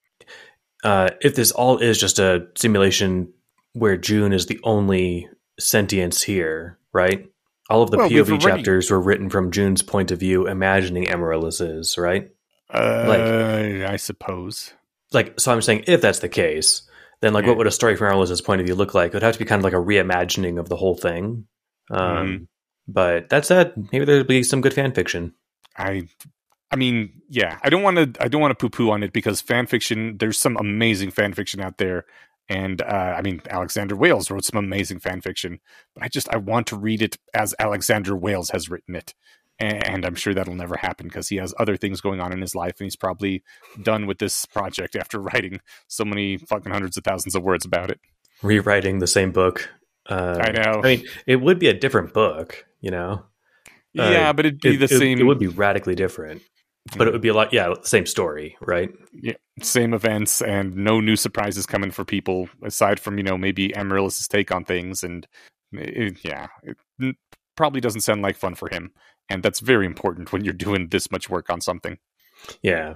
uh, 0.84 1.10
if 1.22 1.34
this 1.34 1.52
all 1.52 1.80
is 1.80 1.98
just 2.00 2.20
a 2.20 2.48
simulation 2.56 3.34
where 3.74 3.98
Joon 3.98 4.34
is 4.34 4.46
the 4.46 4.60
only 4.64 5.30
sentience 5.60 6.22
here, 6.22 6.78
right? 6.94 7.28
All 7.74 7.82
of 7.82 7.90
the 7.90 7.98
Well, 7.98 8.10
POV 8.10 8.40
chapters 8.40 8.92
were 8.92 9.02
written 9.02 9.30
from 9.32 9.50
Joon's 9.52 9.82
point 9.82 10.12
of 10.12 10.20
view, 10.20 10.48
imagining 10.48 11.08
Amaryllis 11.10 11.60
is, 11.60 11.98
right? 11.98 12.30
Uh, 12.70 13.86
I 13.88 13.96
suppose. 13.98 14.74
like 15.12 15.40
so 15.40 15.52
i'm 15.52 15.62
saying 15.62 15.84
if 15.88 16.02
that's 16.02 16.20
the 16.20 16.30
case 16.30 16.82
then 17.22 17.34
like 17.34 17.44
Yeah. 17.44 17.50
what 17.50 17.58
would 17.60 17.68
a 17.68 17.72
story 17.72 17.96
from 17.96 18.08
Amaryllis's 18.08 18.42
point 18.42 18.62
of 18.62 18.66
view 18.68 18.74
look 18.76 18.94
like 18.96 19.10
it 19.10 19.14
would 19.14 19.22
have 19.24 19.34
to 19.34 19.40
be 19.40 19.46
kind 19.46 19.60
of 19.60 19.64
like 19.64 19.74
a 19.74 19.86
reimagining 19.92 20.60
of 20.60 20.70
the 20.70 20.76
whole 20.76 20.96
thing 20.96 21.46
um 21.92 22.00
Mhm. 22.00 22.48
but 22.88 23.30
that 23.30 23.46
said 23.46 23.74
maybe 23.92 24.06
there'll 24.06 24.24
be 24.24 24.42
some 24.44 24.62
good 24.62 24.74
fan 24.74 24.92
fiction 24.94 25.34
I, 25.78 26.08
I 26.72 26.76
mean, 26.76 27.22
yeah. 27.30 27.60
I 27.64 27.70
don't 27.70 27.82
want 27.84 27.98
to. 27.98 28.24
I 28.24 28.28
don't 28.28 28.42
want 28.42 28.52
to 28.52 28.56
poo-poo 28.62 28.90
on 28.92 29.02
it 29.04 29.12
because 29.14 29.42
fan 29.42 29.66
fiction. 29.68 30.18
There's 30.18 30.40
some 30.40 30.56
amazing 30.58 31.12
fan 31.12 31.34
fiction 31.34 31.60
out 31.62 31.78
there, 31.80 32.06
and 32.50 32.82
uh, 32.82 33.16
I 33.18 33.22
mean, 33.22 33.42
Alexander 33.50 33.96
Wales 33.96 34.30
wrote 34.30 34.46
some 34.46 34.58
amazing 34.64 35.00
fan 35.00 35.22
fiction. 35.22 35.60
But 35.96 36.04
I 36.04 36.08
just 36.08 36.30
I 36.30 36.38
want 36.38 36.68
to 36.68 36.76
read 36.76 37.02
it 37.02 37.18
as 37.34 37.56
Alexander 37.60 38.16
Wales 38.16 38.50
has 38.52 38.70
written 38.70 38.96
it, 38.96 39.14
and 39.60 40.06
I'm 40.06 40.16
sure 40.16 40.34
that'll 40.34 40.56
never 40.56 40.76
happen 40.78 41.08
because 41.08 41.30
he 41.30 41.38
has 41.38 41.54
other 41.60 41.78
things 41.78 42.02
going 42.02 42.20
on 42.20 42.34
in 42.34 42.42
his 42.42 42.54
life, 42.56 42.76
and 42.80 42.86
he's 42.86 42.96
probably 42.96 43.44
done 43.82 44.06
with 44.08 44.20
this 44.20 44.46
project 44.46 44.96
after 44.96 45.20
writing 45.28 45.60
so 45.88 46.04
many 46.04 46.38
fucking 46.38 46.72
hundreds 46.72 46.98
of 46.98 47.04
thousands 47.04 47.36
of 47.36 47.44
words 47.44 47.66
about 47.66 47.90
it. 47.90 48.00
rewriting 48.42 49.00
the 49.00 49.08
same 49.08 49.32
book 49.32 49.70
uh 50.10 50.38
I 50.42 50.52
know. 50.52 50.82
i 50.84 50.98
mean 50.98 51.08
it 51.26 51.38
would 51.38 51.60
be 51.60 51.70
a 51.70 51.74
different 51.74 52.14
book 52.14 52.66
you 52.82 52.92
know 52.92 53.24
Uh, 53.98 54.10
yeah, 54.12 54.34
but 54.34 54.46
it'd 54.46 54.60
be 54.60 54.74
it, 54.76 54.78
the 54.80 54.94
it- 54.94 55.00
same. 55.00 55.18
it 55.20 55.24
would 55.24 55.40
be 55.40 55.48
radically 55.48 55.96
different 55.96 56.42
but 56.98 57.08
it 57.08 57.12
would 57.14 57.22
be 57.22 57.30
a 57.30 57.34
lot 57.34 57.54
yeah 57.54 57.74
same 57.84 58.06
story 58.06 58.56
right? 58.62 58.92
Yeah 59.14 59.34
same 59.62 59.94
events 59.94 60.42
and 60.42 60.76
no 60.76 61.00
new 61.00 61.16
surprises 61.16 61.66
coming 61.66 61.92
for 61.92 62.04
people 62.04 62.50
aside 62.64 63.00
from 63.00 63.18
you 63.18 63.24
know 63.24 63.38
maybe 63.38 63.74
Amaryllis's 63.76 64.28
take 64.28 64.52
on 64.52 64.66
things 64.66 65.04
and 65.04 65.28
it, 65.72 66.18
yeah 66.24 66.48
it 66.64 67.16
probably 67.56 67.82
doesn't 67.82 68.02
sound 68.02 68.22
like 68.22 68.36
fun 68.36 68.56
for 68.56 68.70
him. 68.70 68.92
And 69.30 69.42
that's 69.44 69.60
very 69.60 69.86
important 69.86 70.32
when 70.34 70.44
you're 70.44 70.54
doing 70.54 70.90
this 70.90 71.12
much 71.12 71.30
work 71.30 71.50
on 71.50 71.62
something. 71.62 71.98
Yeah. 72.62 72.96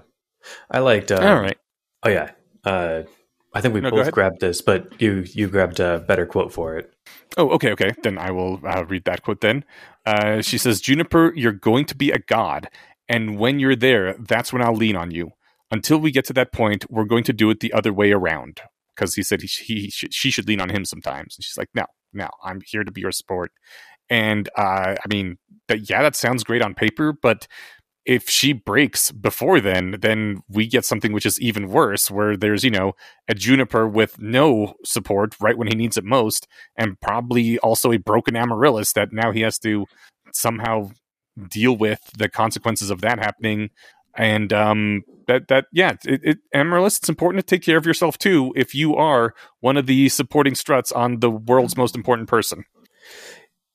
I 0.71 0.79
liked 0.79 1.11
uh, 1.11 1.17
all 1.17 1.39
right. 1.41 1.57
oh 2.03 2.09
yeah 2.09 2.31
uh 2.63 3.03
i 3.53 3.61
think 3.61 3.73
we 3.73 3.81
No, 3.81 3.89
both 3.91 4.11
grabbed 4.11 4.39
this 4.39 4.61
but 4.61 5.01
you 5.01 5.23
you 5.33 5.47
grabbed 5.47 5.79
a 5.79 5.99
better 5.99 6.25
quote 6.25 6.53
for 6.53 6.77
it. 6.77 6.93
Oh 7.37 7.49
okay 7.51 7.71
okay. 7.71 7.91
Then 8.03 8.17
i 8.17 8.31
will 8.31 8.59
uh, 8.65 8.85
read 8.85 9.05
that 9.05 9.23
quote 9.23 9.41
then. 9.41 9.63
Uh, 10.05 10.41
she 10.41 10.57
says 10.57 10.79
juniper 10.79 11.33
you're 11.35 11.51
going 11.51 11.85
to 11.85 11.95
be 11.95 12.11
a 12.11 12.19
god 12.19 12.69
and 13.09 13.37
when 13.37 13.59
you're 13.59 13.75
there 13.75 14.15
that's 14.19 14.51
when 14.51 14.61
i'll 14.61 14.75
lean 14.75 14.95
on 14.95 15.11
you. 15.11 15.31
Until 15.69 15.97
we 15.97 16.11
get 16.11 16.25
to 16.25 16.33
that 16.33 16.53
point 16.53 16.89
we're 16.89 17.05
going 17.05 17.25
to 17.25 17.33
do 17.33 17.49
it 17.49 17.59
the 17.59 17.73
other 17.73 17.91
way 17.91 18.11
around. 18.11 18.61
Because 18.95 19.13
he 19.13 19.21
said 19.21 19.41
he, 19.41 19.47
he 19.47 19.89
should, 19.91 20.13
she 20.13 20.31
should 20.31 20.47
lean 20.47 20.61
on 20.61 20.69
him 20.69 20.85
sometimes. 20.85 21.35
And 21.35 21.43
she's 21.43 21.57
like 21.57 21.69
no 21.73 21.85
no 22.13 22.29
i'm 22.43 22.61
here 22.65 22.83
to 22.83 22.91
be 22.91 23.01
your 23.01 23.11
support 23.11 23.51
and 24.09 24.49
uh, 24.57 24.95
i 24.95 25.07
mean 25.07 25.37
that, 25.67 25.89
yeah 25.89 26.01
that 26.01 26.15
sounds 26.15 26.43
great 26.43 26.61
on 26.61 26.73
paper 26.73 27.13
but 27.13 27.47
if 28.05 28.29
she 28.29 28.53
breaks 28.53 29.11
before 29.11 29.59
then 29.59 29.97
then 29.99 30.41
we 30.49 30.65
get 30.65 30.85
something 30.85 31.11
which 31.11 31.25
is 31.25 31.39
even 31.41 31.67
worse 31.67 32.09
where 32.09 32.37
there's 32.37 32.63
you 32.63 32.71
know 32.71 32.93
a 33.27 33.35
juniper 33.35 33.87
with 33.87 34.19
no 34.19 34.73
support 34.85 35.35
right 35.41 35.57
when 35.57 35.67
he 35.67 35.75
needs 35.75 35.97
it 35.97 36.05
most 36.05 36.47
and 36.77 36.99
probably 37.01 37.59
also 37.59 37.91
a 37.91 37.97
broken 37.97 38.35
amaryllis 38.35 38.93
that 38.93 39.11
now 39.11 39.31
he 39.31 39.41
has 39.41 39.59
to 39.59 39.85
somehow 40.33 40.89
deal 41.49 41.75
with 41.75 42.11
the 42.17 42.29
consequences 42.29 42.89
of 42.89 43.01
that 43.01 43.19
happening 43.19 43.69
and 44.15 44.51
um 44.51 45.03
that 45.27 45.47
that 45.47 45.65
yeah 45.71 45.93
it, 46.05 46.21
it 46.23 46.37
amaryllis 46.53 46.97
it's 46.97 47.09
important 47.09 47.45
to 47.45 47.55
take 47.55 47.63
care 47.63 47.77
of 47.77 47.85
yourself 47.85 48.17
too 48.17 48.53
if 48.55 48.73
you 48.73 48.95
are 48.95 49.33
one 49.59 49.77
of 49.77 49.85
the 49.85 50.09
supporting 50.09 50.55
struts 50.55 50.91
on 50.91 51.19
the 51.19 51.29
world's 51.29 51.77
most 51.77 51.95
important 51.95 52.27
person 52.27 52.65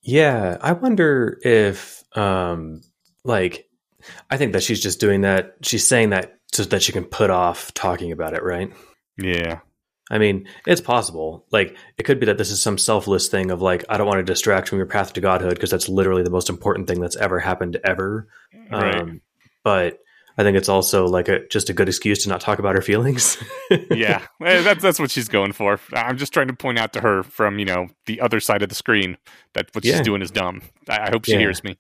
Yeah, 0.03 0.59
I 0.61 0.73
wonder 0.73 1.39
if, 1.43 2.03
um, 2.17 2.83
like, 3.25 3.69
I 4.31 4.37
think 4.37 4.53
that 4.53 4.63
she's 4.63 4.83
just 4.83 5.01
doing 5.01 5.21
that. 5.21 5.55
She's 5.63 5.87
saying 5.87 6.11
that 6.11 6.39
so 6.53 6.65
that 6.65 6.83
she 6.83 6.93
can 6.93 7.05
put 7.05 7.31
off 7.31 7.73
talking 7.73 8.13
about 8.13 8.35
it, 8.35 8.43
right? 8.43 8.73
yeah 9.17 9.61
I 10.11 10.19
mean, 10.19 10.47
it's 10.67 10.81
possible. 10.81 11.47
Like, 11.53 11.77
it 11.97 12.03
could 12.03 12.21
be 12.21 12.27
that 12.27 12.37
this 12.39 12.51
is 12.51 12.61
some 12.61 12.77
selfless 12.77 13.29
thing 13.29 13.51
of 13.51 13.63
like, 13.63 13.85
I 13.89 13.97
don't 13.97 14.07
want 14.07 14.19
to 14.19 14.25
distract 14.25 14.69
from 14.69 14.79
your 14.79 14.87
path 14.87 15.13
to 15.15 15.21
godhood 15.21 15.55
because 15.55 15.71
that's 15.71 15.89
literally 15.89 16.23
the 16.23 16.31
most 16.31 16.51
important 16.51 16.89
thing 16.89 17.01
that's 17.01 17.17
ever 17.17 17.39
happened 17.39 17.79
ever. 17.85 18.29
right 18.71 19.01
Um, 19.01 19.21
but 19.65 19.99
I 20.37 20.43
think 20.43 20.57
it's 20.57 20.69
also 20.69 21.07
like 21.07 21.29
a 21.29 21.47
just 21.49 21.69
a 21.71 21.73
good 21.75 21.89
excuse 21.89 22.23
to 22.25 22.29
not 22.31 22.41
talk 22.41 22.59
about 22.59 22.75
her 22.75 22.81
feelings. 22.83 23.37
yeah 23.91 24.27
Eh, 24.43 24.63
that's 24.63 24.83
that's 24.83 24.99
what 24.99 25.11
she's 25.11 25.29
going 25.29 25.53
for 25.53 25.79
i'm 25.93 26.17
just 26.17 26.33
trying 26.33 26.49
to 26.49 26.55
point 26.55 26.79
out 26.79 26.93
to 26.95 27.01
her 27.01 27.23
from 27.23 27.59
you 27.59 27.65
know 27.67 27.87
the 28.07 28.21
other 28.21 28.41
side 28.41 28.63
of 28.63 28.69
the 28.71 28.75
screen 28.75 29.17
that 29.55 29.69
what 29.75 29.85
she's 29.85 30.01
doing 30.01 30.21
is 30.23 30.31
dumb 30.31 30.63
i, 30.89 31.07
I 31.07 31.11
hope 31.11 31.27
she 31.27 31.33
Yeah. 31.33 31.39
hears 31.41 31.63
me 31.63 31.79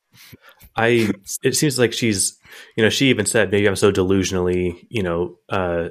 I 0.77 1.09
it 1.43 1.57
seems 1.57 1.79
like 1.79 1.93
she's 1.93 2.39
you 2.77 2.83
know 2.85 2.91
she 2.91 3.09
even 3.11 3.27
said 3.27 3.51
maybe 3.51 3.67
I'm 3.67 3.77
so 3.77 3.91
delusionally 3.93 4.87
you 4.89 5.03
know 5.03 5.37
uh 5.49 5.89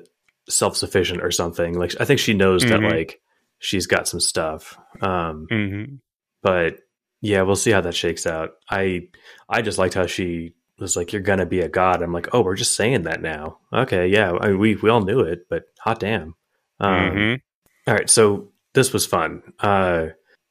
self 0.49 0.75
sufficient 0.75 1.21
or 1.23 1.31
something 1.31 1.77
like 1.77 1.93
I 1.99 2.05
think 2.05 2.19
she 2.19 2.33
knows 2.33 2.63
Mhm. 2.63 2.69
that 2.69 2.81
like 2.81 3.21
she's 3.59 3.85
got 3.87 4.07
some 4.07 4.19
stuff 4.19 4.77
um 5.01 5.45
hmm 5.49 5.83
but 6.43 6.77
Yeah, 7.23 7.43
we'll 7.43 7.55
see 7.55 7.69
how 7.71 7.81
that 7.81 7.93
shakes 7.93 8.25
out. 8.25 8.49
I 8.69 9.09
I 9.47 9.61
just 9.61 9.77
liked 9.77 9.93
how 9.93 10.07
she 10.07 10.55
was 10.79 10.95
like, 10.97 11.13
"You're 11.13 11.21
gonna 11.21 11.45
be 11.45 11.59
a 11.59 11.69
god." 11.69 12.01
I'm 12.01 12.11
like, 12.11 12.29
"Oh, 12.33 12.41
we're 12.41 12.55
just 12.55 12.75
saying 12.75 13.03
that 13.03 13.21
now." 13.21 13.59
Okay, 13.71 14.07
yeah, 14.07 14.31
I 14.41 14.47
mean, 14.47 14.57
we 14.57 14.75
we 14.75 14.89
all 14.89 15.01
knew 15.05 15.19
it, 15.19 15.45
but 15.47 15.65
hot 15.79 15.99
damn. 15.99 16.33
Um, 16.79 17.11
Mhm. 17.15 17.41
all 17.87 17.93
right, 17.93 18.09
so 18.09 18.51
this 18.73 18.91
was 18.91 19.05
fun. 19.05 19.43
Uh, 19.59 20.07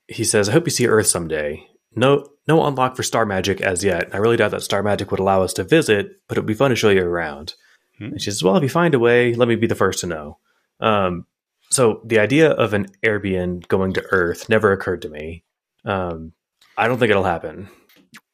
he 0.07 0.23
says, 0.23 0.49
"I 0.49 0.53
hope 0.53 0.67
you 0.67 0.71
see 0.71 0.87
Earth 0.87 1.09
someday." 1.09 1.67
No, 1.97 2.25
no 2.47 2.65
unlock 2.65 2.95
for 2.95 3.03
star 3.03 3.27
magic 3.27 3.61
as 3.61 3.83
yet. 3.83 4.15
I 4.15 4.19
really 4.19 4.37
doubt 4.37 4.53
that 4.53 4.62
star 4.62 4.85
magic 4.85 5.11
would 5.11 5.19
allow 5.19 5.43
us 5.43 5.53
to 5.55 5.65
visit, 5.65 6.07
but 6.29 6.39
it 6.39 6.43
would 6.43 6.47
be 6.47 6.55
fun 6.55 6.71
to 6.71 6.77
show 6.77 6.91
you 6.91 7.03
around. 7.05 7.55
Hmm. 8.01 8.07
And 8.13 8.21
she 8.23 8.31
says, 8.31 8.43
"Well, 8.43 8.57
if 8.57 8.63
you 8.63 8.69
find 8.69 8.95
a 8.95 8.99
way, 8.99 9.35
let 9.35 9.47
me 9.49 9.55
be 9.57 9.67
the 9.69 9.75
first 9.77 10.01
to 10.01 10.07
know." 10.07 10.39
Um, 10.81 11.27
so 11.71 12.01
the 12.05 12.19
idea 12.19 12.51
of 12.51 12.75
an 12.75 12.89
Aerbian 13.05 13.67
going 13.69 13.93
to 13.93 14.05
Earth 14.11 14.49
never 14.49 14.73
occurred 14.73 15.03
to 15.03 15.09
me. 15.09 15.45
Um, 15.85 16.33
I 16.77 16.89
don't 16.89 16.99
think 16.99 17.11
it'll 17.11 17.23
happen. 17.25 17.69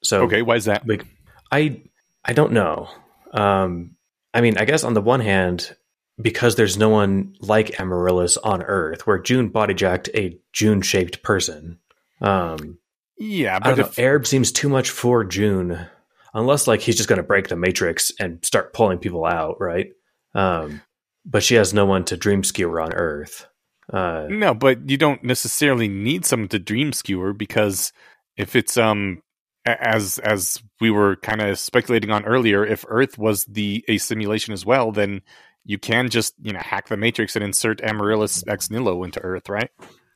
So 0.03 0.23
Okay, 0.23 0.41
why 0.43 0.57
is 0.57 0.65
that? 0.67 0.87
like 0.89 1.05
I 1.53 1.83
I 2.25 2.33
don't 2.33 2.53
know. 2.53 2.89
Um, 3.33 3.97
I 4.33 4.41
mean, 4.41 4.57
I 4.59 4.65
guess 4.65 4.85
on 4.85 4.95
the 4.95 5.03
one 5.03 5.21
hand, 5.21 5.77
because 6.21 6.55
there's 6.57 6.79
no 6.79 6.89
one 6.89 7.35
like 7.41 7.79
Amaryllis 7.81 8.37
on 8.39 8.63
Earth, 8.63 9.07
where 9.07 9.19
Joon 9.19 9.51
bodyjacked 9.51 10.09
a 10.15 10.39
Joon 10.53 10.81
shaped 10.83 11.23
person. 11.23 11.79
Um, 12.21 12.79
Yeah, 13.19 13.57
I 13.57 13.59
but 13.59 13.77
don't 13.77 13.89
if, 13.89 13.99
know. 13.99 14.05
Aerb 14.05 14.27
seems 14.27 14.53
too 14.53 14.69
much 14.69 14.91
for 14.91 15.25
Joon, 15.25 15.87
unless 16.37 16.67
like 16.67 16.81
he's 16.81 16.97
just 16.97 17.09
going 17.09 17.17
to 17.17 17.23
break 17.23 17.49
the 17.49 17.57
Matrix 17.57 18.13
and 18.21 18.45
start 18.45 18.75
pulling 18.75 18.99
people 18.99 19.25
out, 19.25 19.57
right? 19.59 19.89
Um, 20.35 20.83
but 21.25 21.43
she 21.43 21.55
has 21.55 21.75
no 21.75 21.87
one 21.87 22.05
to 22.05 22.17
dream 22.17 22.45
skewer 22.45 22.81
on 22.81 22.93
Earth. 22.93 23.47
Uh, 23.93 24.27
no, 24.29 24.53
but 24.53 24.89
you 24.89 24.97
don't 24.97 25.25
necessarily 25.25 25.89
need 25.89 26.25
someone 26.25 26.49
to 26.49 26.59
dream 26.59 26.93
skewer 26.93 27.33
because 27.33 27.93
if 28.37 28.55
it's 28.55 28.77
um 28.77 29.23
as 29.65 30.19
as 30.19 30.63
we 30.81 30.91
were 30.91 31.17
kind 31.17 31.41
of 31.41 31.59
speculating 31.59 32.11
on 32.11 32.25
earlier, 32.25 32.65
if 32.65 32.85
Earth 32.89 33.17
was 33.17 33.45
the 33.47 33.85
a 33.89 33.99
simulation 33.99 34.53
as 34.53 34.67
well, 34.67 34.93
then 34.93 35.23
you 35.65 35.79
can 35.79 36.11
just 36.11 36.35
you 36.43 36.53
know 36.53 36.61
hack 36.61 36.89
the 36.89 36.97
Matrix 36.97 37.35
and 37.35 37.45
insert 37.45 37.81
Amaryllis 37.83 38.45
ex 38.47 38.71
nihilo 38.71 39.03
into 39.05 39.21
Earth, 39.21 39.49
right? 39.49 39.71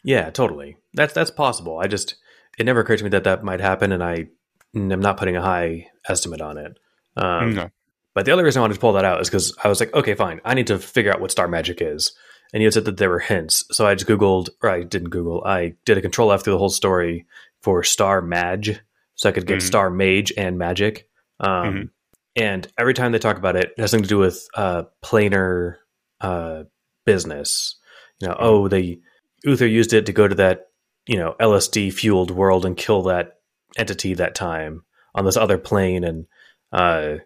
Yeah, 0.05 0.31
totally. 0.31 0.77
That's 0.93 1.15
that's 1.15 1.31
possible. 1.31 1.79
I 1.79 1.87
just 1.87 2.17
it 2.59 2.67
never 2.67 2.81
occurred 2.81 2.99
to 2.99 3.05
me 3.05 3.11
that 3.11 3.25
that 3.25 3.43
might 3.43 3.61
happen, 3.61 3.93
and 3.93 4.03
I 4.03 4.27
am 4.75 5.01
not 5.01 5.17
putting 5.17 5.37
a 5.37 5.43
high 5.43 5.87
estimate 6.09 6.41
on 6.41 6.59
it. 6.59 6.79
Um, 7.17 7.55
No. 7.55 7.71
But 8.13 8.25
the 8.27 8.33
other 8.33 8.43
reason 8.45 8.59
I 8.59 8.63
wanted 8.65 8.75
to 8.75 8.81
pull 8.81 8.93
that 8.95 9.05
out 9.05 9.21
is 9.21 9.29
because 9.29 9.57
I 9.63 9.69
was 9.69 9.79
like, 9.79 9.95
okay, 9.95 10.15
fine, 10.15 10.41
I 10.45 10.55
need 10.55 10.67
to 10.67 10.79
figure 10.79 11.13
out 11.13 11.21
what 11.21 11.31
star 11.31 11.47
magic 11.47 11.81
is. 11.81 12.13
And 12.53 12.61
you 12.61 12.67
had 12.67 12.75
said 12.75 12.85
that 12.87 12.97
there 12.97 13.09
were 13.11 13.21
hints, 13.21 13.65
so 13.71 13.87
I 13.87 13.95
just 13.95 14.11
googled, 14.11 14.49
or 14.63 14.69
I 14.71 14.83
didn't 14.83 15.11
Google, 15.11 15.45
I 15.45 15.75
did 15.85 15.97
a 15.97 16.03
control 16.03 16.33
F 16.33 16.43
through 16.43 16.55
the 16.55 16.59
whole 16.59 16.69
story 16.71 17.25
for 17.63 17.85
star 17.85 18.21
mage, 18.21 18.81
so 19.15 19.29
I 19.29 19.33
could 19.33 19.47
get 19.47 19.59
Mhm. 19.59 19.63
star 19.63 19.91
mage 19.91 20.33
and 20.37 20.59
magic. 20.59 21.09
Um, 21.39 21.51
Mhm. 21.75 21.91
And 22.37 22.67
every 22.79 22.95
time 22.95 23.13
they 23.13 23.19
talk 23.19 23.37
about 23.37 23.55
it, 23.57 23.73
it 23.77 23.81
has 23.81 23.91
something 23.93 24.05
to 24.05 24.09
do 24.09 24.19
with 24.19 24.47
uh, 24.55 24.85
planar 25.05 25.77
uh, 26.21 26.65
business. 27.07 27.77
You 28.21 28.29
know, 28.29 28.37
oh, 28.39 28.69
they 28.69 28.99
Uther 29.45 29.67
used 29.67 29.93
it 29.93 30.07
to 30.07 30.13
go 30.13 30.27
to 30.29 30.35
that 30.35 30.67
you 31.07 31.17
know 31.17 31.35
LSD 31.41 31.91
fueled 31.93 32.31
world 32.31 32.67
and 32.67 32.77
kill 32.77 33.03
that 33.05 33.39
entity 33.79 34.15
that 34.15 34.35
time 34.35 34.83
on 35.15 35.25
this 35.25 35.37
other 35.37 35.59
plane, 35.59 36.05
and 36.05 36.27
uh, 36.73 37.17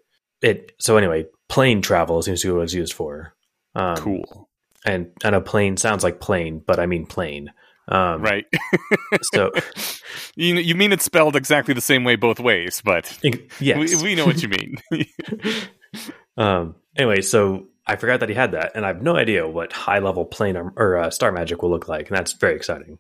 it. 0.41 0.73
So 0.79 0.97
anyway, 0.97 1.27
plane 1.49 1.83
travel 1.83 2.23
seems 2.23 2.43
to 2.43 2.49
be 2.49 2.53
what 2.53 2.65
it's 2.65 2.75
used 2.75 2.93
for. 2.93 3.35
Um, 3.75 3.97
Cool, 3.97 4.49
And 4.85 5.11
I 5.25 5.29
a 5.29 5.41
plane 5.41 5.77
sounds 5.77 6.05
like 6.05 6.21
plane, 6.21 6.63
but 6.65 6.79
I 6.79 6.87
mean 6.87 7.07
plane. 7.07 7.53
Um, 7.89 8.23
right? 8.23 8.47
So 9.33 9.53
you 10.37 10.57
you 10.57 10.75
mean 10.75 10.93
it's 10.93 11.05
spelled 11.05 11.37
exactly 11.37 11.75
the 11.75 11.81
same 11.81 12.05
way 12.05 12.17
both 12.17 12.41
ways, 12.41 12.83
but 12.85 13.17
yes, 13.61 13.79
we, 13.79 14.03
we 14.03 14.15
know 14.15 14.27
what 14.27 14.43
you 14.43 14.49
mean. 14.49 14.77
um, 16.37 16.75
anyway, 16.97 17.21
so 17.21 17.67
I 17.87 17.97
forgot 17.97 18.21
that 18.21 18.29
he 18.29 18.35
had 18.35 18.53
that, 18.53 18.73
and 18.75 18.85
I 18.85 18.89
have 18.89 19.03
no 19.03 19.17
idea 19.17 19.47
what 19.47 19.73
high 19.73 19.99
level 19.99 20.25
plane 20.25 20.57
or, 20.57 20.73
or 20.77 20.97
uh, 20.99 21.11
star 21.11 21.33
magic 21.33 21.63
will 21.63 21.71
look 21.71 21.89
like, 21.89 22.09
and 22.09 22.17
that's 22.17 22.33
very 22.33 22.57
exciting. 22.57 22.99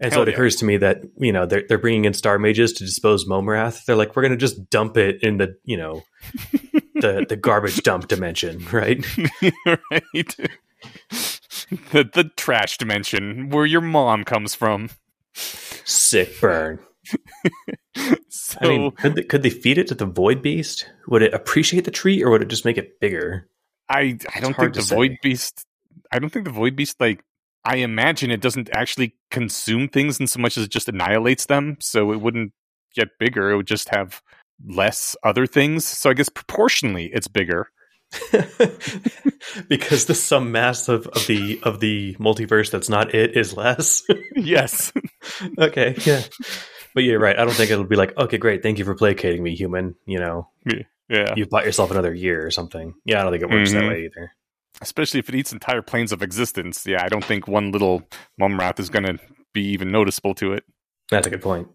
And 0.00 0.12
so 0.12 0.22
it 0.22 0.28
yeah. 0.28 0.34
occurs 0.34 0.56
to 0.56 0.64
me 0.64 0.76
that 0.78 1.02
you 1.18 1.32
know 1.32 1.46
they're 1.46 1.64
they're 1.68 1.78
bringing 1.78 2.04
in 2.04 2.14
star 2.14 2.38
mages 2.38 2.72
to 2.74 2.84
dispose 2.84 3.26
Mome 3.26 3.48
Rath. 3.48 3.84
They're 3.86 3.96
like, 3.96 4.16
we're 4.16 4.22
going 4.22 4.32
to 4.32 4.38
just 4.38 4.70
dump 4.70 4.96
it 4.96 5.22
in 5.22 5.38
the 5.38 5.56
you 5.64 5.76
know 5.76 6.02
the 6.94 7.26
the 7.28 7.36
garbage 7.36 7.82
dump 7.82 8.08
dimension, 8.08 8.64
right? 8.72 9.04
right? 9.66 10.36
the 11.90 12.08
the 12.12 12.30
trash 12.36 12.78
dimension 12.78 13.50
where 13.50 13.66
your 13.66 13.80
mom 13.80 14.24
comes 14.24 14.54
from. 14.54 14.90
Sick 15.34 16.40
burn. 16.40 16.78
So 18.28 18.58
I 18.60 18.68
mean, 18.68 18.90
could 18.92 19.14
they, 19.14 19.22
could 19.22 19.42
they 19.42 19.50
feed 19.50 19.78
it 19.78 19.88
to 19.88 19.94
the 19.94 20.06
void 20.06 20.42
beast? 20.42 20.90
Would 21.08 21.22
it 21.22 21.34
appreciate 21.34 21.84
the 21.84 21.90
tree, 21.90 22.22
or 22.22 22.30
would 22.30 22.42
it 22.42 22.48
just 22.48 22.64
make 22.64 22.78
it 22.78 23.00
bigger? 23.00 23.48
I 23.88 24.18
I 24.34 24.40
don't 24.40 24.56
think 24.56 24.74
the 24.74 24.82
void 24.82 25.18
beast. 25.22 25.66
I 26.10 26.18
don't 26.18 26.30
think 26.30 26.44
the 26.44 26.52
void 26.52 26.76
beast 26.76 27.00
like. 27.00 27.22
I 27.66 27.76
imagine 27.78 28.30
it 28.30 28.40
doesn't 28.40 28.70
actually 28.72 29.14
consume 29.30 29.88
things 29.88 30.20
in 30.20 30.26
so 30.26 30.38
much 30.40 30.56
as 30.56 30.64
it 30.64 30.70
just 30.70 30.88
annihilates 30.88 31.46
them. 31.46 31.76
So 31.80 32.12
it 32.12 32.20
wouldn't 32.20 32.52
get 32.94 33.08
bigger. 33.18 33.50
It 33.50 33.56
would 33.56 33.66
just 33.66 33.88
have 33.90 34.22
less 34.64 35.16
other 35.22 35.46
things. 35.46 35.84
So 35.84 36.08
I 36.10 36.14
guess 36.14 36.28
proportionally, 36.28 37.10
it's 37.12 37.28
bigger. 37.28 37.68
because 39.68 40.06
the 40.06 40.14
sum 40.14 40.52
mass 40.52 40.88
of, 40.88 41.06
of 41.08 41.26
the 41.26 41.58
of 41.64 41.80
the 41.80 42.14
multiverse 42.20 42.70
that's 42.70 42.88
not 42.88 43.14
it 43.14 43.36
is 43.36 43.56
less. 43.56 44.02
yes. 44.36 44.92
okay, 45.58 45.94
yeah. 46.04 46.22
But 46.94 47.04
you're 47.04 47.18
right. 47.20 47.38
I 47.38 47.44
don't 47.44 47.52
think 47.54 47.70
it'll 47.70 47.84
be 47.84 47.96
like, 47.96 48.16
okay, 48.16 48.38
great, 48.38 48.62
thank 48.62 48.78
you 48.78 48.84
for 48.84 48.94
placating 48.94 49.42
me, 49.42 49.54
human. 49.54 49.96
You 50.06 50.20
know, 50.20 50.48
Yeah. 51.08 51.34
you've 51.36 51.50
bought 51.50 51.64
yourself 51.66 51.90
another 51.90 52.14
year 52.14 52.46
or 52.46 52.50
something. 52.50 52.94
Yeah, 53.04 53.20
I 53.20 53.22
don't 53.24 53.32
think 53.32 53.42
it 53.42 53.50
works 53.50 53.72
that 53.72 53.82
Mhm. 53.82 53.88
way 53.88 54.04
either. 54.04 54.32
Especially 54.80 55.20
if 55.20 55.28
it 55.28 55.34
eats 55.34 55.52
entire 55.52 55.82
planes 55.82 56.12
of 56.12 56.22
existence. 56.22 56.86
Yeah, 56.86 57.02
I 57.02 57.08
don't 57.08 57.24
think 57.24 57.48
one 57.48 57.72
little 57.72 58.02
Mome 58.38 58.58
Rath 58.58 58.78
is 58.78 58.90
going 58.90 59.04
to 59.04 59.18
be 59.54 59.64
even 59.68 59.90
noticeable 59.90 60.34
to 60.34 60.52
it. 60.52 60.64
That's 61.10 61.26
a 61.26 61.30
good 61.30 61.42
point. 61.42 61.68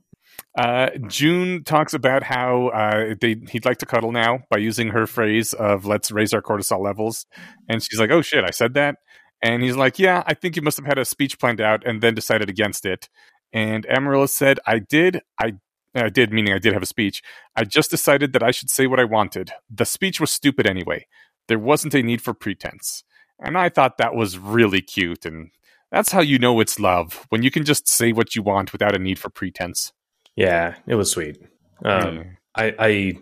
Uh, 0.58 0.90
Joon 1.08 1.64
talks 1.64 1.94
about 1.94 2.24
how 2.24 2.68
uh, 2.70 3.16
they 3.20 3.38
he'd 3.50 3.66
like 3.66 3.78
to 3.78 3.86
cuddle 3.86 4.12
now 4.12 4.40
by 4.50 4.58
using 4.58 4.90
her 4.90 5.08
phrase 5.08 5.54
of 5.54 5.86
"Let's 5.86 6.12
raise 6.12 6.34
our 6.34 6.42
cortisol 6.42 6.84
levels," 6.84 7.26
and 7.70 7.82
she's 7.82 8.00
like, 8.00 8.12
"Oh 8.12 8.22
shit, 8.22 8.44
I 8.44 8.52
said 8.52 8.74
that." 8.74 8.98
And 9.42 9.64
he's 9.64 9.78
like, 9.78 9.98
"Yeah, 9.98 10.24
I 10.28 10.34
think 10.34 10.56
you 10.56 10.62
must 10.62 10.78
have 10.78 10.86
had 10.86 10.98
a 10.98 11.06
speech 11.06 11.40
planned 11.40 11.62
out 11.62 11.86
and 11.86 12.02
then 12.02 12.16
decided 12.16 12.50
against 12.50 12.86
it." 12.86 13.10
And 13.54 13.86
Amaryllis 13.90 14.36
said, 14.36 14.60
"I 14.68 14.80
did. 14.80 15.22
I 15.40 15.54
I 15.96 16.10
did, 16.10 16.32
meaning 16.32 16.54
I 16.54 16.60
did 16.60 16.74
have 16.74 16.84
a 16.84 16.88
speech. 16.88 17.22
I 17.56 17.64
just 17.64 17.90
decided 17.90 18.34
that 18.34 18.44
I 18.44 18.52
should 18.52 18.70
say 18.70 18.88
what 18.88 19.00
I 19.00 19.06
wanted. 19.06 19.52
The 19.70 19.86
speech 19.86 20.20
was 20.20 20.32
stupid 20.32 20.68
anyway. 20.68 21.06
There 21.52 21.60
wasn't 21.60 21.94
a 21.94 22.02
need 22.02 22.22
for 22.22 22.34
pretense." 22.34 23.04
And 23.44 23.58
I 23.58 23.68
thought 23.68 23.98
that 23.98 24.16
was 24.16 24.38
really 24.38 24.82
cute, 24.82 25.26
and 25.26 25.52
that's 25.92 26.12
how 26.12 26.22
you 26.22 26.40
know 26.40 26.62
it's 26.62 26.80
love 26.80 27.26
when 27.30 27.44
you 27.44 27.52
can 27.52 27.66
just 27.66 27.90
say 27.90 28.14
what 28.14 28.36
you 28.36 28.42
want 28.42 28.72
without 28.72 28.96
a 28.96 29.00
need 29.00 29.20
for 29.20 29.30
pretense. 29.30 29.92
Yeah, 30.36 30.76
it 30.88 30.96
was 30.96 31.12
sweet. 31.12 31.38
Um, 31.84 32.16
Yeah. 32.16 32.24
I, 32.56 32.76
I 32.80 33.14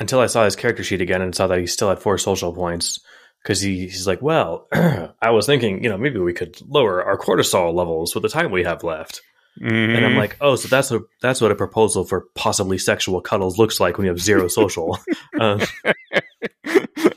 until 0.00 0.20
I 0.20 0.26
saw 0.26 0.44
his 0.44 0.56
character 0.56 0.82
sheet 0.82 1.00
again 1.00 1.22
and 1.22 1.34
saw 1.34 1.46
that 1.46 1.60
he 1.60 1.66
still 1.66 1.88
had 1.88 2.00
four 2.00 2.18
social 2.18 2.52
points 2.52 2.98
because 3.42 3.60
he, 3.60 3.82
he's 3.82 4.06
like, 4.06 4.20
well, 4.22 4.66
I 4.72 5.30
was 5.30 5.46
thinking, 5.46 5.82
you 5.82 5.88
know, 5.88 5.96
maybe 5.96 6.18
we 6.18 6.32
could 6.32 6.58
lower 6.68 7.04
our 7.04 7.16
cortisol 7.16 7.72
levels 7.74 8.14
with 8.14 8.22
the 8.22 8.28
time 8.28 8.50
we 8.50 8.64
have 8.64 8.82
left. 8.82 9.20
And 9.60 9.70
Mm-hmm. 9.70 10.04
I'm 10.04 10.16
like, 10.16 10.36
oh, 10.40 10.56
so 10.56 10.68
that's 10.68 10.90
a 10.92 11.00
that's 11.22 11.40
what 11.40 11.50
a 11.50 11.54
proposal 11.54 12.04
for 12.04 12.26
possibly 12.34 12.76
sexual 12.76 13.22
cuddles 13.22 13.58
looks 13.58 13.80
like 13.80 13.96
when 13.96 14.04
you 14.04 14.10
have 14.10 14.20
zero 14.20 14.48
social. 14.48 14.98
um, 15.40 15.60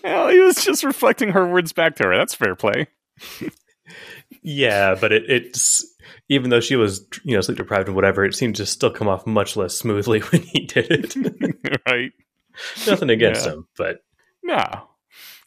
well, 0.03 0.30
he 0.30 0.39
was 0.39 0.55
just 0.63 0.84
reflecting 0.84 1.30
her 1.30 1.47
words 1.47 1.73
back 1.73 1.95
to 1.97 2.03
her. 2.05 2.17
That's 2.17 2.35
fair 2.35 2.55
play. 2.55 2.88
yeah, 4.41 4.95
but 4.99 5.11
it, 5.11 5.23
it's 5.30 5.85
even 6.30 6.49
though 6.49 6.59
she 6.59 6.76
was 6.76 7.05
you 7.23 7.35
know 7.35 7.41
sleep 7.41 7.57
deprived 7.57 7.88
and 7.88 7.95
whatever, 7.95 8.23
it 8.23 8.35
seemed 8.35 8.55
to 8.57 8.65
still 8.65 8.91
come 8.91 9.07
off 9.07 9.26
much 9.27 9.55
less 9.57 9.77
smoothly 9.77 10.19
when 10.31 10.41
he 10.41 10.65
did 10.65 10.88
it. 10.89 11.15
right? 11.88 12.11
Nothing 12.88 13.09
against 13.09 13.45
Yeah. 13.45 13.53
him, 13.53 13.67
but 13.77 13.99
No. 14.43 14.63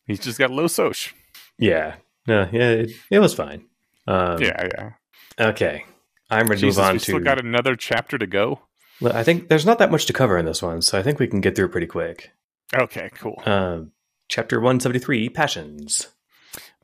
He's 0.06 0.18
just 0.18 0.38
got 0.38 0.50
low 0.50 0.66
soch. 0.66 1.14
yeah, 1.58 1.96
no, 2.26 2.48
yeah, 2.52 2.70
it, 2.70 2.90
it 3.10 3.18
was 3.20 3.34
fine. 3.34 3.66
Um, 4.06 4.40
Yeah, 4.42 4.68
yeah. 4.74 4.90
Okay, 5.38 5.84
I'm 6.30 6.46
ready 6.48 6.60
Jesus, 6.62 6.76
to 6.76 6.82
move 6.82 6.88
on 6.88 6.92
we 6.94 6.98
to. 6.98 7.04
still 7.04 7.20
got 7.20 7.38
another 7.38 7.76
chapter 7.76 8.18
to 8.18 8.26
go. 8.26 8.60
I 9.04 9.22
think 9.24 9.48
there's 9.48 9.66
not 9.66 9.78
that 9.78 9.90
much 9.90 10.06
to 10.06 10.12
cover 10.12 10.36
in 10.38 10.44
this 10.44 10.60
one, 10.62 10.82
so 10.82 10.98
I 10.98 11.02
think 11.02 11.18
we 11.18 11.26
can 11.26 11.40
get 11.40 11.54
through 11.56 11.68
pretty 11.68 11.86
quick. 11.86 12.30
Okay, 12.74 13.10
cool. 13.14 13.40
Um, 13.46 13.92
chapter 14.32 14.58
173 14.58 15.28
Passions. 15.28 16.08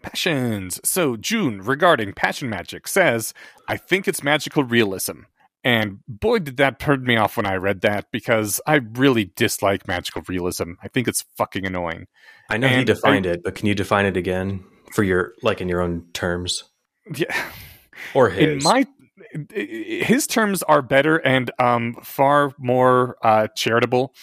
Passions. 0.02 0.78
So, 0.84 1.16
Joon, 1.16 1.62
regarding 1.62 2.12
passion 2.12 2.50
magic, 2.50 2.86
says, 2.86 3.32
I 3.66 3.78
think 3.78 4.06
it's 4.06 4.22
magical 4.22 4.64
realism. 4.64 5.20
And 5.64 6.00
boy, 6.06 6.40
did 6.40 6.58
that 6.58 6.78
turn 6.78 7.04
me 7.04 7.16
off 7.16 7.38
when 7.38 7.46
I 7.46 7.54
read 7.54 7.80
that 7.80 8.12
because 8.12 8.60
I 8.66 8.76
really 8.76 9.32
dislike 9.34 9.88
magical 9.88 10.22
realism. 10.28 10.74
I 10.82 10.88
think 10.88 11.08
it's 11.08 11.24
fucking 11.38 11.64
annoying. 11.64 12.06
I 12.50 12.58
know 12.58 12.68
he 12.68 12.74
And 12.74 12.86
defined 12.86 13.24
it, 13.24 13.42
but 13.42 13.54
can 13.54 13.66
you 13.66 13.74
define 13.74 14.04
it 14.04 14.18
again 14.18 14.62
for 14.92 15.02
your, 15.02 15.32
like 15.42 15.62
in 15.62 15.70
your 15.70 15.80
own 15.80 16.04
terms? 16.12 16.64
Yeah. 17.14 17.34
Or 18.14 18.28
his? 18.28 18.62
in 18.62 18.62
my 18.62 18.86
his 19.52 20.26
terms 20.26 20.62
are 20.62 20.80
better 20.80 21.16
and 21.16 21.50
um, 21.58 21.94
far 22.02 22.52
more 22.58 23.16
uh, 23.22 23.48
charitable. 23.56 24.14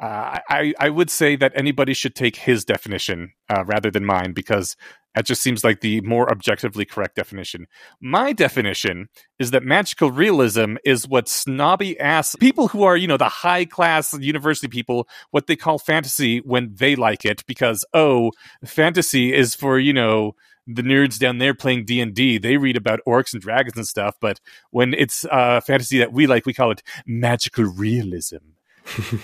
Uh, 0.00 0.38
I, 0.48 0.72
I 0.80 0.88
would 0.88 1.10
say 1.10 1.36
that 1.36 1.52
anybody 1.54 1.92
should 1.92 2.14
take 2.14 2.36
his 2.36 2.64
definition 2.64 3.32
uh, 3.50 3.64
rather 3.66 3.90
than 3.90 4.06
mine 4.06 4.32
because 4.32 4.74
that 5.14 5.26
just 5.26 5.42
seems 5.42 5.62
like 5.62 5.80
the 5.80 6.00
more 6.00 6.30
objectively 6.30 6.86
correct 6.86 7.16
definition. 7.16 7.66
My 8.00 8.32
definition 8.32 9.08
is 9.38 9.50
that 9.50 9.62
magical 9.62 10.10
realism 10.10 10.76
is 10.86 11.06
what 11.06 11.28
snobby 11.28 11.98
ass 12.00 12.34
people 12.36 12.68
who 12.68 12.84
are, 12.84 12.96
you 12.96 13.08
know, 13.08 13.18
the 13.18 13.28
high 13.28 13.66
class 13.66 14.14
university 14.14 14.68
people, 14.68 15.06
what 15.32 15.48
they 15.48 15.56
call 15.56 15.78
fantasy 15.78 16.38
when 16.38 16.74
they 16.76 16.96
like 16.96 17.26
it 17.26 17.44
because, 17.46 17.84
oh, 17.92 18.30
fantasy 18.64 19.34
is 19.34 19.54
for, 19.54 19.78
you 19.78 19.92
know, 19.92 20.32
the 20.66 20.82
nerds 20.82 21.18
down 21.18 21.38
there 21.38 21.52
playing 21.52 21.84
D&D. 21.84 22.38
They 22.38 22.56
read 22.56 22.76
about 22.76 23.00
orcs 23.06 23.34
and 23.34 23.42
dragons 23.42 23.76
and 23.76 23.86
stuff, 23.86 24.16
but 24.18 24.40
when 24.70 24.94
it's 24.94 25.26
uh, 25.30 25.60
fantasy 25.60 25.98
that 25.98 26.12
we 26.12 26.26
like, 26.26 26.46
we 26.46 26.54
call 26.54 26.70
it 26.70 26.82
magical 27.06 27.64
realism 27.64 28.38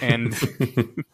and 0.01 0.35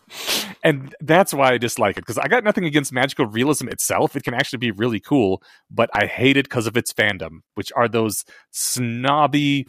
and 0.63 0.95
that's 1.01 1.33
why 1.33 1.53
I 1.53 1.59
dislike 1.59 1.97
it 1.97 2.03
because 2.03 2.19
I 2.19 2.29
got 2.29 2.45
nothing 2.45 2.65
against 2.65 2.93
magical 2.93 3.27
realism 3.27 3.69
itself. 3.69 4.17
It 4.17 4.25
can 4.25 4.35
actually 4.35 4.59
be 4.59 4.71
really 4.71 5.01
cool, 5.01 5.43
but 5.71 5.91
I 5.95 6.07
hate 6.07 6.37
it 6.37 6.45
because 6.45 6.67
of 6.67 6.77
its 6.77 6.93
fandom, 6.93 7.41
which 7.55 7.73
are 7.77 7.89
those 7.89 8.25
snobby 8.51 9.67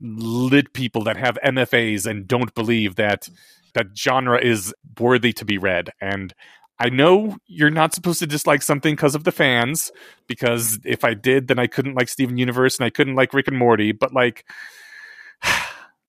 lit 0.00 0.72
people 0.72 1.04
that 1.04 1.16
have 1.16 1.38
MFAs 1.44 2.06
and 2.06 2.26
don't 2.26 2.54
believe 2.54 2.96
that 2.96 3.28
that 3.74 3.86
genre 3.96 4.38
is 4.40 4.74
worthy 4.98 5.32
to 5.32 5.44
be 5.44 5.58
read. 5.58 5.90
And 6.00 6.34
I 6.78 6.88
know 6.88 7.36
you're 7.46 7.70
not 7.70 7.94
supposed 7.94 8.18
to 8.18 8.26
dislike 8.26 8.62
something 8.62 8.94
because 8.94 9.14
of 9.14 9.24
the 9.24 9.32
fans, 9.32 9.92
because 10.26 10.78
if 10.84 11.04
I 11.04 11.14
did, 11.14 11.48
then 11.48 11.58
I 11.58 11.66
couldn't 11.66 11.94
like 11.94 12.08
Steven 12.08 12.36
Universe 12.36 12.78
and 12.78 12.84
I 12.84 12.90
couldn't 12.90 13.14
like 13.14 13.32
Rick 13.32 13.48
and 13.48 13.58
Morty. 13.58 13.92
But 13.92 14.12
like. 14.12 14.44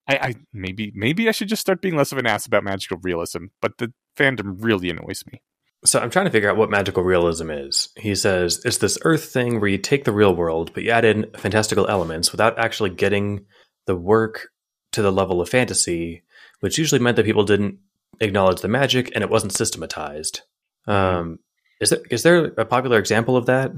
I, 0.08 0.16
I, 0.18 0.36
maybe 0.54 0.92
maybe 0.96 1.28
I 1.28 1.32
should 1.32 1.48
just 1.48 1.62
start 1.62 1.82
being 1.82 1.96
less 1.96 2.12
of 2.12 2.18
an 2.18 2.28
ass 2.28 2.46
about 2.46 2.64
magical 2.64 2.98
realism, 3.02 3.46
but 3.62 3.78
the 3.78 3.92
fandom 4.18 4.56
really 4.60 4.90
annoys 4.90 5.24
me. 5.32 5.42
So 5.84 6.00
I'm 6.00 6.10
trying 6.10 6.26
to 6.26 6.32
figure 6.32 6.50
out 6.50 6.58
what 6.58 6.70
magical 6.70 7.04
realism 7.04 7.50
is. 7.52 7.90
He 7.98 8.16
says 8.16 8.62
it's 8.66 8.78
this 8.78 8.98
Earth 9.04 9.26
thing 9.26 9.60
where 9.60 9.70
you 9.70 9.78
take 9.78 10.04
the 10.04 10.12
real 10.12 10.36
world, 10.36 10.72
but 10.74 10.84
you 10.84 10.92
add 10.92 11.06
in 11.06 11.28
fantastical 11.38 11.88
elements 11.88 12.32
without 12.32 12.58
actually 12.58 12.90
getting 12.92 13.46
the 13.86 13.96
work 13.96 14.50
to 14.94 15.02
the 15.02 15.12
level 15.12 15.42
of 15.42 15.50
fantasy, 15.50 16.24
which 16.60 16.78
usually 16.78 17.00
meant 17.00 17.18
that 17.18 17.26
people 17.26 17.44
didn't 17.44 17.78
acknowledge 18.20 18.62
the 18.62 18.68
magic 18.68 19.12
and 19.14 19.24
it 19.24 19.30
wasn't 19.30 19.54
systematized. 19.54 20.42
Um, 20.88 21.40
is 21.82 21.90
there 21.90 22.00
is 22.10 22.24
there 22.24 22.46
a 22.46 22.66
popular 22.66 22.98
example 22.98 23.38
of 23.38 23.46
that? 23.48 23.72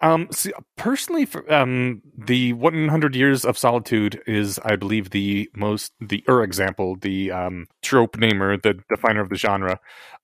Um, 0.00 0.28
see, 0.30 0.52
personally, 0.76 1.24
for, 1.24 1.50
um, 1.52 2.02
the 2.16 2.52
100 2.52 3.14
Years 3.14 3.44
of 3.44 3.56
Solitude 3.56 4.20
is, 4.26 4.58
I 4.64 4.76
believe, 4.76 5.10
the 5.10 5.48
most 5.54 5.92
the 6.00 6.22
er 6.28 6.42
example, 6.42 6.96
the 6.96 7.30
um, 7.30 7.66
trope 7.82 8.18
namer, 8.18 8.56
the 8.58 8.74
definer 8.88 9.22
of 9.22 9.30
the 9.30 9.36
genre. 9.36 9.78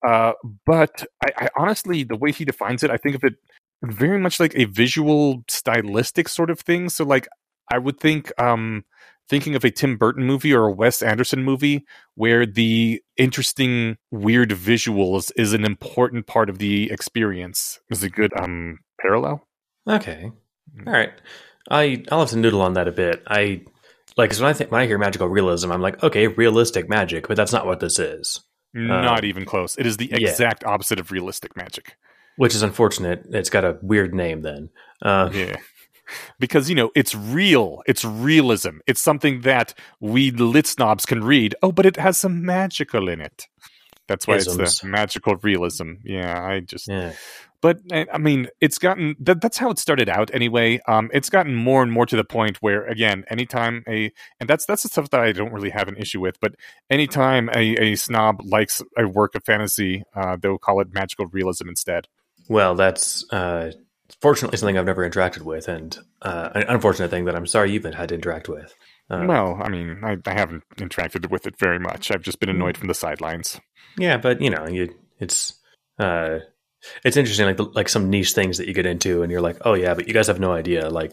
Uh, 0.07 0.33
but 0.67 1.07
I, 1.25 1.45
I 1.45 1.49
honestly, 1.57 2.05
the 2.05 2.17
way 2.17 2.33
he 2.33 2.45
defines 2.45 2.83
it, 2.83 2.91
I 2.91 2.97
think 2.97 3.15
of 3.15 3.25
it 3.25 3.35
very 3.83 4.19
much 4.19 4.39
like 4.39 4.55
a 4.55 4.65
visual, 4.67 5.45
stylistic 5.49 6.29
sort 6.29 6.51
of 6.51 6.61
thing. 6.61 6.89
So, 6.89 7.05
like, 7.05 7.29
I 7.73 7.79
would 7.79 7.99
think, 8.01 8.33
um, 8.39 8.85
thinking 9.31 9.55
of 9.55 9.65
a 9.65 9.71
Tim 9.71 9.97
Burton 9.97 10.25
movie 10.27 10.53
or 10.53 10.67
a 10.67 10.73
Wes 10.73 11.01
Anderson 11.01 11.45
movie 11.45 11.87
where 12.17 12.45
the 12.45 13.01
interesting, 13.17 13.97
weird 14.11 14.51
visuals 14.51 15.31
is 15.37 15.53
an 15.53 15.65
important 15.65 16.27
part 16.27 16.51
of 16.51 16.59
the 16.59 16.91
experience 16.91 17.79
is 17.89 18.03
a 18.03 18.11
good 18.11 18.33
um 18.39 18.81
parallel. 19.01 19.47
Okay. 19.91 20.31
All 20.87 20.93
right. 20.93 21.13
I 21.69 22.05
I'll 22.11 22.21
have 22.21 22.31
to 22.31 22.37
noodle 22.37 22.63
on 22.63 22.75
that 22.75 22.89
a 22.89 22.93
bit. 22.93 23.23
I 23.27 23.63
like 24.17 24.31
cause 24.31 24.41
when 24.41 24.51
I 24.51 24.53
think 24.53 24.71
when 24.71 24.81
I 24.81 24.87
hear 24.87 24.99
magical 24.99 25.29
realism, 25.29 25.73
I'm 25.73 25.83
like, 25.83 26.03
okay, 26.03 26.27
realistic 26.29 26.89
magic, 26.89 27.29
but 27.29 27.37
that's 27.37 27.53
not 27.53 27.67
what 27.67 27.81
this 27.81 27.99
is. 27.99 28.41
Not 28.73 29.25
uh, 29.25 29.27
even 29.27 29.45
close. 29.45 29.77
It 29.77 29.87
is 29.87 29.97
the 29.97 30.13
exact 30.13 30.63
yeah. 30.63 30.71
opposite 30.71 31.01
of 31.01 31.11
realistic 31.11 31.57
magic. 31.57 31.97
Which 32.37 32.55
is 32.55 32.63
unfortunate. 32.63 33.25
It's 33.31 33.51
got 33.51 33.65
a 33.65 33.79
weird 33.83 34.15
name 34.15 34.43
then. 34.43 34.71
Uh, 35.03 35.31
yeah. 35.33 35.57
Because, 36.39 36.69
you 36.69 36.75
know, 36.75 36.91
it's 36.95 37.15
real. 37.15 37.83
It's 37.87 38.05
realism. 38.05 38.79
It's 38.87 39.01
something 39.01 39.43
that 39.43 39.75
we 40.01 40.31
lit 40.31 40.67
snobs 40.67 41.05
can 41.05 41.23
read. 41.23 41.55
Oh, 41.63 41.73
but 41.73 41.87
it 41.87 41.97
has 41.97 42.17
some 42.17 42.45
magical 42.45 43.09
in 43.09 43.21
it. 43.21 43.47
That's 44.09 44.27
why 44.27 44.37
Isms. 44.37 44.59
it's 44.59 44.81
the 44.81 44.89
magical 44.89 45.37
realism. 45.37 45.95
Yeah, 46.03 46.43
I 46.43 46.61
just 46.61 46.89
yeah 46.89 47.13
but 47.61 47.81
eh, 47.93 48.07
I 48.13 48.19
mean, 48.19 48.49
it's 48.61 48.79
gotten 48.79 49.17
that, 49.21 49.41
that's 49.41 49.59
how 49.59 49.71
it 49.71 49.79
started 49.79 50.09
out 50.09 50.31
anyway. 50.33 50.81
Um, 50.87 51.11
it's 51.13 51.31
gotten 51.31 51.55
more 51.55 51.83
and 51.83 51.93
more 51.93 52.07
to 52.07 52.17
the 52.17 52.25
point 52.25 52.59
where, 52.59 52.87
again, 52.87 53.25
anytime 53.29 53.85
a 53.89 54.13
and 54.39 54.49
that's 54.49 54.67
that's 54.67 54.83
the 54.83 54.89
stuff 54.89 55.11
that 55.11 55.21
I 55.21 55.33
don't 55.33 55.53
really 55.53 55.71
have 55.71 55.89
an 55.89 55.97
issue 55.97 56.21
with. 56.21 56.39
But 56.41 56.55
anytime 56.89 57.51
a, 57.55 57.77
a 57.77 57.95
snob 57.97 58.41
likes 58.45 58.83
a 58.97 59.07
work 59.07 59.35
of 59.35 59.45
fantasy, 59.45 60.03
uh, 60.15 60.37
they'll 60.41 60.59
call 60.59 60.81
it 60.81 60.93
magical 60.93 61.27
realism 61.27 61.69
instead. 61.69 62.09
Well, 62.49 62.75
that's 62.75 63.31
uh, 63.33 63.73
fortunately 64.21 64.59
something 64.59 64.79
I've 64.79 64.87
never 64.87 65.09
interacted 65.09 65.43
with, 65.43 65.69
and 65.69 65.97
uh, 66.23 66.51
an 66.55 66.65
unfortunate 66.69 67.11
thing 67.11 67.27
that 67.27 67.37
I'm 67.37 67.47
sorry 67.47 67.73
you've 67.73 67.85
had 67.85 68.09
to 68.09 68.15
interact 68.15 68.49
with. 68.49 68.75
Uh, 69.11 69.25
well, 69.27 69.59
I 69.61 69.69
mean, 69.69 70.01
I, 70.05 70.19
I, 70.25 70.35
haven't 70.35 70.63
interacted 70.77 71.31
with 71.31 71.45
it 71.45 71.59
very 71.59 71.81
much. 71.81 72.13
I've 72.13 72.23
just 72.23 72.39
been 72.39 72.49
annoyed 72.49 72.77
from 72.77 72.87
the 72.87 72.95
sidelines. 72.95 73.61
Yeah, 73.99 74.19
but 74.19 74.41
you 74.41 74.51
know, 74.51 74.69
you 74.69 74.95
it's 75.19 75.55
uh, 75.99 76.39
it's 77.05 77.17
interesting, 77.17 77.47
like 77.47 77.57
the, 77.57 77.65
like 77.65 77.89
some 77.89 78.11
niche 78.11 78.33
things 78.33 78.59
that 78.59 78.69
you 78.69 78.75
get 78.75 78.87
into, 78.87 79.23
and 79.23 79.31
you're 79.31 79.41
like, 79.41 79.59
oh 79.65 79.75
yeah, 79.75 79.95
but 79.95 80.09
you 80.09 80.15
guys 80.15 80.27
have 80.27 80.41
no 80.41 80.53
idea. 80.53 80.89
Like, 80.89 81.13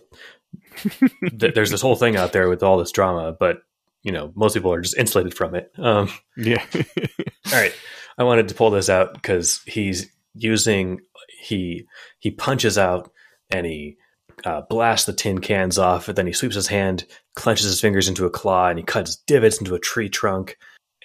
th- 1.39 1.53
there's 1.53 1.72
this 1.72 1.81
whole 1.81 1.95
thing 1.95 2.15
out 2.15 2.34
there 2.34 2.49
with 2.49 2.64
all 2.64 2.77
this 2.77 2.91
drama, 2.91 3.35
but 3.38 3.61
you 4.03 4.11
know, 4.11 4.31
most 4.35 4.53
people 4.53 4.72
are 4.73 4.81
just 4.81 4.98
insulated 4.98 5.34
from 5.34 5.56
it. 5.56 5.72
Um, 5.77 6.10
yeah. 6.38 6.64
all 6.76 7.53
right, 7.53 7.73
I 8.18 8.23
wanted 8.23 8.48
to 8.49 8.56
pull 8.56 8.72
this 8.72 8.89
out 8.89 9.14
because 9.14 9.61
he's 9.65 10.10
using 10.34 11.02
he 11.41 11.88
he 12.19 12.31
punches 12.31 12.77
out 12.77 13.11
and 13.49 13.65
he 13.65 13.98
uh, 14.45 14.61
blasts 14.69 15.06
the 15.06 15.14
tin 15.14 15.39
cans 15.39 15.77
off, 15.77 16.07
and 16.07 16.18
then 16.18 16.27
he 16.27 16.34
sweeps 16.34 16.56
his 16.56 16.68
hand, 16.68 17.06
clenches 17.35 17.65
his 17.65 17.81
fingers 17.81 18.07
into 18.07 18.26
a 18.26 18.30
claw, 18.30 18.69
and 18.69 18.77
he 18.77 18.85
cuts 18.85 19.15
divots 19.15 19.60
into 19.60 19.76
a 19.76 19.80
tree 19.80 20.10
trunk. 20.10 20.57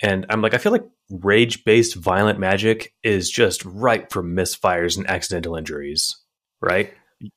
And 0.03 0.27
I'm 0.29 0.43
like, 0.43 0.55
I 0.55 0.59
feel 0.59 0.73
like 0.73 0.85
rage 1.11 1.65
based 1.65 1.95
violent 1.95 2.39
magic 2.39 2.93
is 3.03 3.31
just 3.31 3.65
ripe 3.65 4.13
for 4.13 4.23
misfires 4.23 4.97
and 4.97 5.09
accidental 5.09 5.57
injuries, 5.57 6.17
right? 6.61 6.93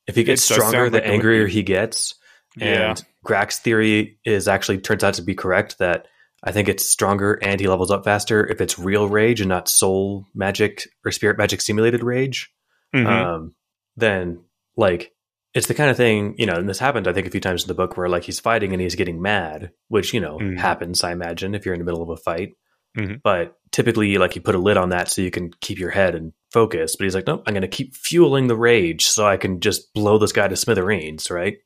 If 0.07 0.15
he 0.15 0.23
gets 0.23 0.43
stronger, 0.43 0.89
the 0.89 0.97
like 0.97 1.07
angrier 1.07 1.45
he 1.45 1.61
gets. 1.61 2.15
Yeah. 2.57 2.89
And 2.89 3.05
Grak's 3.23 3.59
theory 3.59 4.17
is 4.25 4.47
actually 4.47 4.79
turns 4.79 5.03
out 5.03 5.15
to 5.15 5.21
be 5.21 5.35
correct 5.35 5.77
that 5.77 6.07
I 6.43 6.51
think 6.51 6.69
it's 6.69 6.85
stronger 6.85 7.33
and 7.41 7.59
he 7.59 7.67
levels 7.67 7.91
up 7.91 8.03
faster 8.03 8.45
if 8.45 8.61
it's 8.61 8.79
real 8.79 9.09
rage 9.09 9.41
and 9.41 9.49
not 9.49 9.67
soul 9.67 10.25
magic 10.33 10.87
or 11.03 11.11
spirit 11.11 11.37
magic 11.37 11.61
simulated 11.61 12.03
rage. 12.03 12.51
Mm-hmm. 12.95 13.07
Um, 13.07 13.55
then 13.97 14.43
like 14.77 15.11
it's 15.56 15.68
the 15.68 15.73
kind 15.73 15.90
of 15.90 15.98
thing, 15.98 16.36
you 16.38 16.45
know, 16.45 16.56
and 16.56 16.68
this 16.69 16.77
happened 16.77 17.07
I 17.07 17.14
think 17.14 17.26
a 17.26 17.32
few 17.32 17.40
times 17.40 17.64
in 17.64 17.69
the 17.69 17.73
book 17.73 17.95
where 17.98 18.10
like 18.10 18.23
he's 18.23 18.41
fighting 18.41 18.73
and 18.73 18.82
he's 18.82 18.95
getting 18.95 19.22
mad, 19.22 19.72
which, 19.88 20.14
you 20.14 20.19
know, 20.19 20.38
mm-hmm. 20.38 20.57
happens, 20.57 21.03
I 21.03 21.14
imagine, 21.14 21.56
if 21.56 21.65
you're 21.65 21.73
in 21.73 21.80
the 21.80 21.86
middle 21.86 22.03
of 22.03 22.10
a 22.10 22.18
fight. 22.18 22.52
Mm-hmm. 22.98 23.15
But 23.23 23.57
typically, 23.72 24.18
like 24.18 24.36
you 24.36 24.41
put 24.41 24.56
a 24.56 24.60
lid 24.60 24.77
on 24.77 24.90
that 24.90 25.10
so 25.10 25.22
you 25.22 25.32
can 25.32 25.52
keep 25.61 25.80
your 25.80 25.90
head 25.90 26.14
and 26.14 26.34
focus. 26.52 26.95
But 26.95 27.06
he's 27.06 27.15
like, 27.15 27.27
nope, 27.27 27.44
I'm 27.48 27.53
going 27.53 27.61
to 27.61 27.68
keep 27.68 27.95
fueling 27.95 28.48
the 28.48 28.56
rage 28.56 29.06
so 29.06 29.26
I 29.26 29.38
can 29.38 29.60
just 29.61 29.94
blow 29.94 30.18
this 30.18 30.32
guy 30.32 30.48
to 30.48 30.56
smithereens, 30.56 31.32
right? 31.32 31.57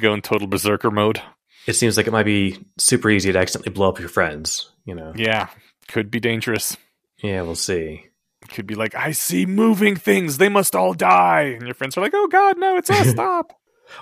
Go 0.00 0.12
in 0.14 0.22
total 0.22 0.48
berserker 0.48 0.90
mode. 0.90 1.20
It 1.66 1.74
seems 1.74 1.96
like 1.96 2.06
it 2.06 2.12
might 2.12 2.24
be 2.24 2.58
super 2.78 3.10
easy 3.10 3.32
to 3.32 3.38
accidentally 3.38 3.72
blow 3.72 3.88
up 3.88 4.00
your 4.00 4.08
friends, 4.08 4.70
you 4.84 4.94
know? 4.94 5.12
Yeah, 5.14 5.48
could 5.88 6.10
be 6.10 6.20
dangerous. 6.20 6.76
Yeah, 7.22 7.42
we'll 7.42 7.54
see. 7.54 8.06
Could 8.50 8.66
be 8.66 8.74
like, 8.74 8.94
I 8.94 9.12
see 9.12 9.46
moving 9.46 9.96
things. 9.96 10.38
They 10.38 10.48
must 10.48 10.74
all 10.74 10.92
die. 10.92 11.54
And 11.58 11.62
your 11.62 11.74
friends 11.74 11.96
are 11.96 12.00
like, 12.00 12.14
oh, 12.14 12.26
God, 12.26 12.58
no, 12.58 12.76
it's 12.76 12.90
us. 12.90 13.08
Stop. 13.10 13.52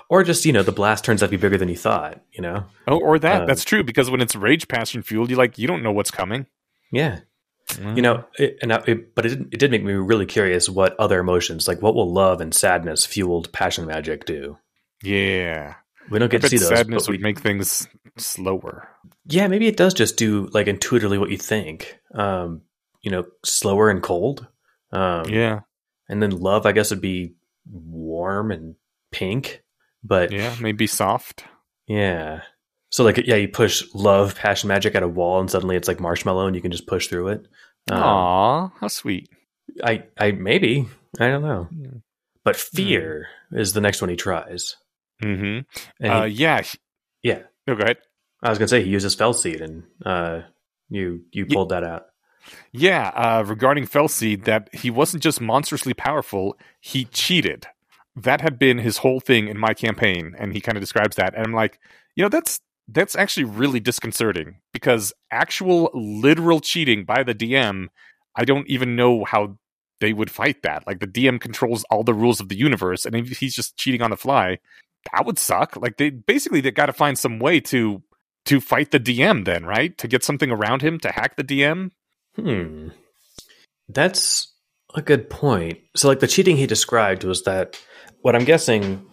or 0.09 0.23
just 0.23 0.45
you 0.45 0.53
know 0.53 0.63
the 0.63 0.71
blast 0.71 1.03
turns 1.03 1.23
out 1.23 1.27
to 1.27 1.31
be 1.31 1.37
bigger 1.37 1.57
than 1.57 1.69
you 1.69 1.75
thought 1.75 2.21
you 2.31 2.41
know 2.41 2.63
oh 2.87 2.99
or 2.99 3.17
that 3.17 3.41
um, 3.41 3.47
that's 3.47 3.63
true 3.63 3.83
because 3.83 4.09
when 4.09 4.21
it's 4.21 4.35
rage 4.35 4.67
passion 4.67 5.01
fueled 5.01 5.29
you 5.29 5.35
like 5.35 5.57
you 5.57 5.67
don't 5.67 5.83
know 5.83 5.91
what's 5.91 6.11
coming 6.11 6.45
yeah 6.91 7.19
mm. 7.69 7.95
you 7.95 8.01
know 8.01 8.23
it, 8.37 8.57
and 8.61 8.73
I, 8.73 8.83
it, 8.85 9.15
but 9.15 9.25
it, 9.25 9.39
it 9.51 9.59
did 9.59 9.71
make 9.71 9.83
me 9.83 9.93
really 9.93 10.25
curious 10.25 10.69
what 10.69 10.95
other 10.99 11.19
emotions 11.19 11.67
like 11.67 11.81
what 11.81 11.95
will 11.95 12.11
love 12.11 12.41
and 12.41 12.53
sadness 12.53 13.05
fueled 13.05 13.51
passion 13.51 13.85
magic 13.85 14.25
do 14.25 14.57
yeah 15.01 15.75
we 16.09 16.19
don't 16.19 16.29
get 16.29 16.41
to 16.41 16.49
see 16.49 16.57
those 16.57 16.69
sadness 16.69 17.07
would 17.07 17.21
make 17.21 17.39
things 17.39 17.87
slower 18.17 18.89
yeah 19.25 19.47
maybe 19.47 19.67
it 19.67 19.77
does 19.77 19.93
just 19.93 20.17
do 20.17 20.47
like 20.53 20.67
intuitively 20.67 21.17
what 21.17 21.29
you 21.29 21.37
think 21.37 21.99
um 22.13 22.61
you 23.01 23.11
know 23.11 23.25
slower 23.45 23.89
and 23.89 24.03
cold 24.03 24.47
um 24.91 25.27
yeah 25.29 25.61
and 26.07 26.21
then 26.21 26.31
love 26.31 26.65
i 26.65 26.71
guess 26.71 26.89
would 26.89 27.01
be 27.01 27.33
warm 27.71 28.51
and 28.51 28.75
pink 29.11 29.63
but 30.03 30.31
yeah, 30.31 30.55
maybe 30.59 30.87
soft. 30.87 31.45
Yeah. 31.87 32.41
So 32.91 33.03
like 33.03 33.17
yeah, 33.17 33.35
you 33.35 33.47
push 33.47 33.83
love, 33.93 34.35
passion, 34.35 34.67
magic 34.67 34.95
at 34.95 35.03
a 35.03 35.07
wall, 35.07 35.39
and 35.39 35.49
suddenly 35.49 35.75
it's 35.75 35.87
like 35.87 35.99
marshmallow, 35.99 36.47
and 36.47 36.55
you 36.55 36.61
can 36.61 36.71
just 36.71 36.87
push 36.87 37.07
through 37.07 37.29
it. 37.29 37.47
Um, 37.91 38.01
Aw, 38.03 38.67
how 38.79 38.87
sweet. 38.87 39.29
I 39.83 40.03
I 40.17 40.31
maybe 40.31 40.87
I 41.19 41.27
don't 41.27 41.43
know, 41.43 41.67
but 42.43 42.55
fear 42.55 43.27
mm. 43.53 43.59
is 43.59 43.73
the 43.73 43.81
next 43.81 44.01
one 44.01 44.09
he 44.09 44.15
tries. 44.15 44.75
Mm-hmm. 45.21 46.05
Uh, 46.05 46.25
he- 46.25 46.33
yeah. 46.33 46.63
yeah, 47.21 47.41
No, 47.67 47.75
go 47.75 47.83
ahead. 47.83 47.97
I 48.41 48.49
was 48.49 48.57
gonna 48.57 48.69
say 48.69 48.83
he 48.83 48.89
uses 48.89 49.15
Fel 49.15 49.33
Seed, 49.33 49.61
and 49.61 49.83
uh, 50.05 50.41
you 50.89 51.25
you 51.31 51.45
pulled 51.45 51.69
that 51.69 51.83
out. 51.83 52.05
Yeah, 52.71 53.09
uh, 53.15 53.43
regarding 53.45 53.85
Fel 53.85 54.07
Seed, 54.07 54.45
that 54.45 54.69
he 54.73 54.89
wasn't 54.89 55.23
just 55.23 55.41
monstrously 55.41 55.93
powerful, 55.93 56.57
he 56.79 57.05
cheated. 57.05 57.67
That 58.15 58.41
had 58.41 58.59
been 58.59 58.79
his 58.79 58.97
whole 58.97 59.19
thing 59.19 59.47
in 59.47 59.57
my 59.57 59.73
campaign, 59.73 60.35
and 60.37 60.53
he 60.53 60.61
kind 60.61 60.77
of 60.77 60.81
describes 60.81 61.15
that. 61.15 61.35
And 61.35 61.45
I'm 61.45 61.53
like, 61.53 61.79
you 62.15 62.23
know, 62.23 62.29
that's 62.29 62.59
that's 62.87 63.15
actually 63.15 63.43
really 63.43 63.79
disconcerting 63.79 64.57
because 64.73 65.13
actual 65.31 65.91
literal 65.93 66.59
cheating 66.59 67.05
by 67.05 67.21
the 67.23 67.35
DM, 67.35 67.87
I 68.35 68.45
don't 68.45 68.67
even 68.67 68.95
know 68.95 69.23
how 69.25 69.57
they 69.99 70.11
would 70.11 70.31
fight 70.31 70.63
that. 70.63 70.87
Like 70.87 70.99
the 70.99 71.07
DM 71.07 71.39
controls 71.39 71.85
all 71.91 72.03
the 72.03 72.13
rules 72.13 72.39
of 72.39 72.49
the 72.49 72.57
universe, 72.57 73.05
and 73.05 73.15
if 73.15 73.37
he's 73.37 73.55
just 73.55 73.77
cheating 73.77 74.01
on 74.01 74.09
the 74.09 74.17
fly, 74.17 74.59
that 75.11 75.25
would 75.25 75.37
suck. 75.37 75.75
Like 75.75 75.97
they 75.97 76.09
basically 76.09 76.61
they 76.61 76.71
got 76.71 76.87
to 76.87 76.93
find 76.93 77.17
some 77.17 77.39
way 77.39 77.59
to 77.61 78.01
to 78.45 78.59
fight 78.59 78.91
the 78.91 78.99
DM 78.99 79.45
then, 79.45 79.65
right? 79.65 79.97
To 79.97 80.07
get 80.07 80.23
something 80.23 80.51
around 80.51 80.81
him 80.81 80.99
to 80.99 81.11
hack 81.11 81.35
the 81.35 81.43
DM. 81.43 81.91
Hmm. 82.39 82.87
That's 83.87 84.53
a 84.95 85.01
good 85.01 85.29
point. 85.29 85.79
So, 85.95 86.07
like 86.07 86.19
the 86.19 86.27
cheating 86.27 86.57
he 86.57 86.67
described 86.67 87.23
was 87.23 87.43
that 87.43 87.79
what 88.21 88.35
I'm 88.35 88.45
guessing 88.45 89.05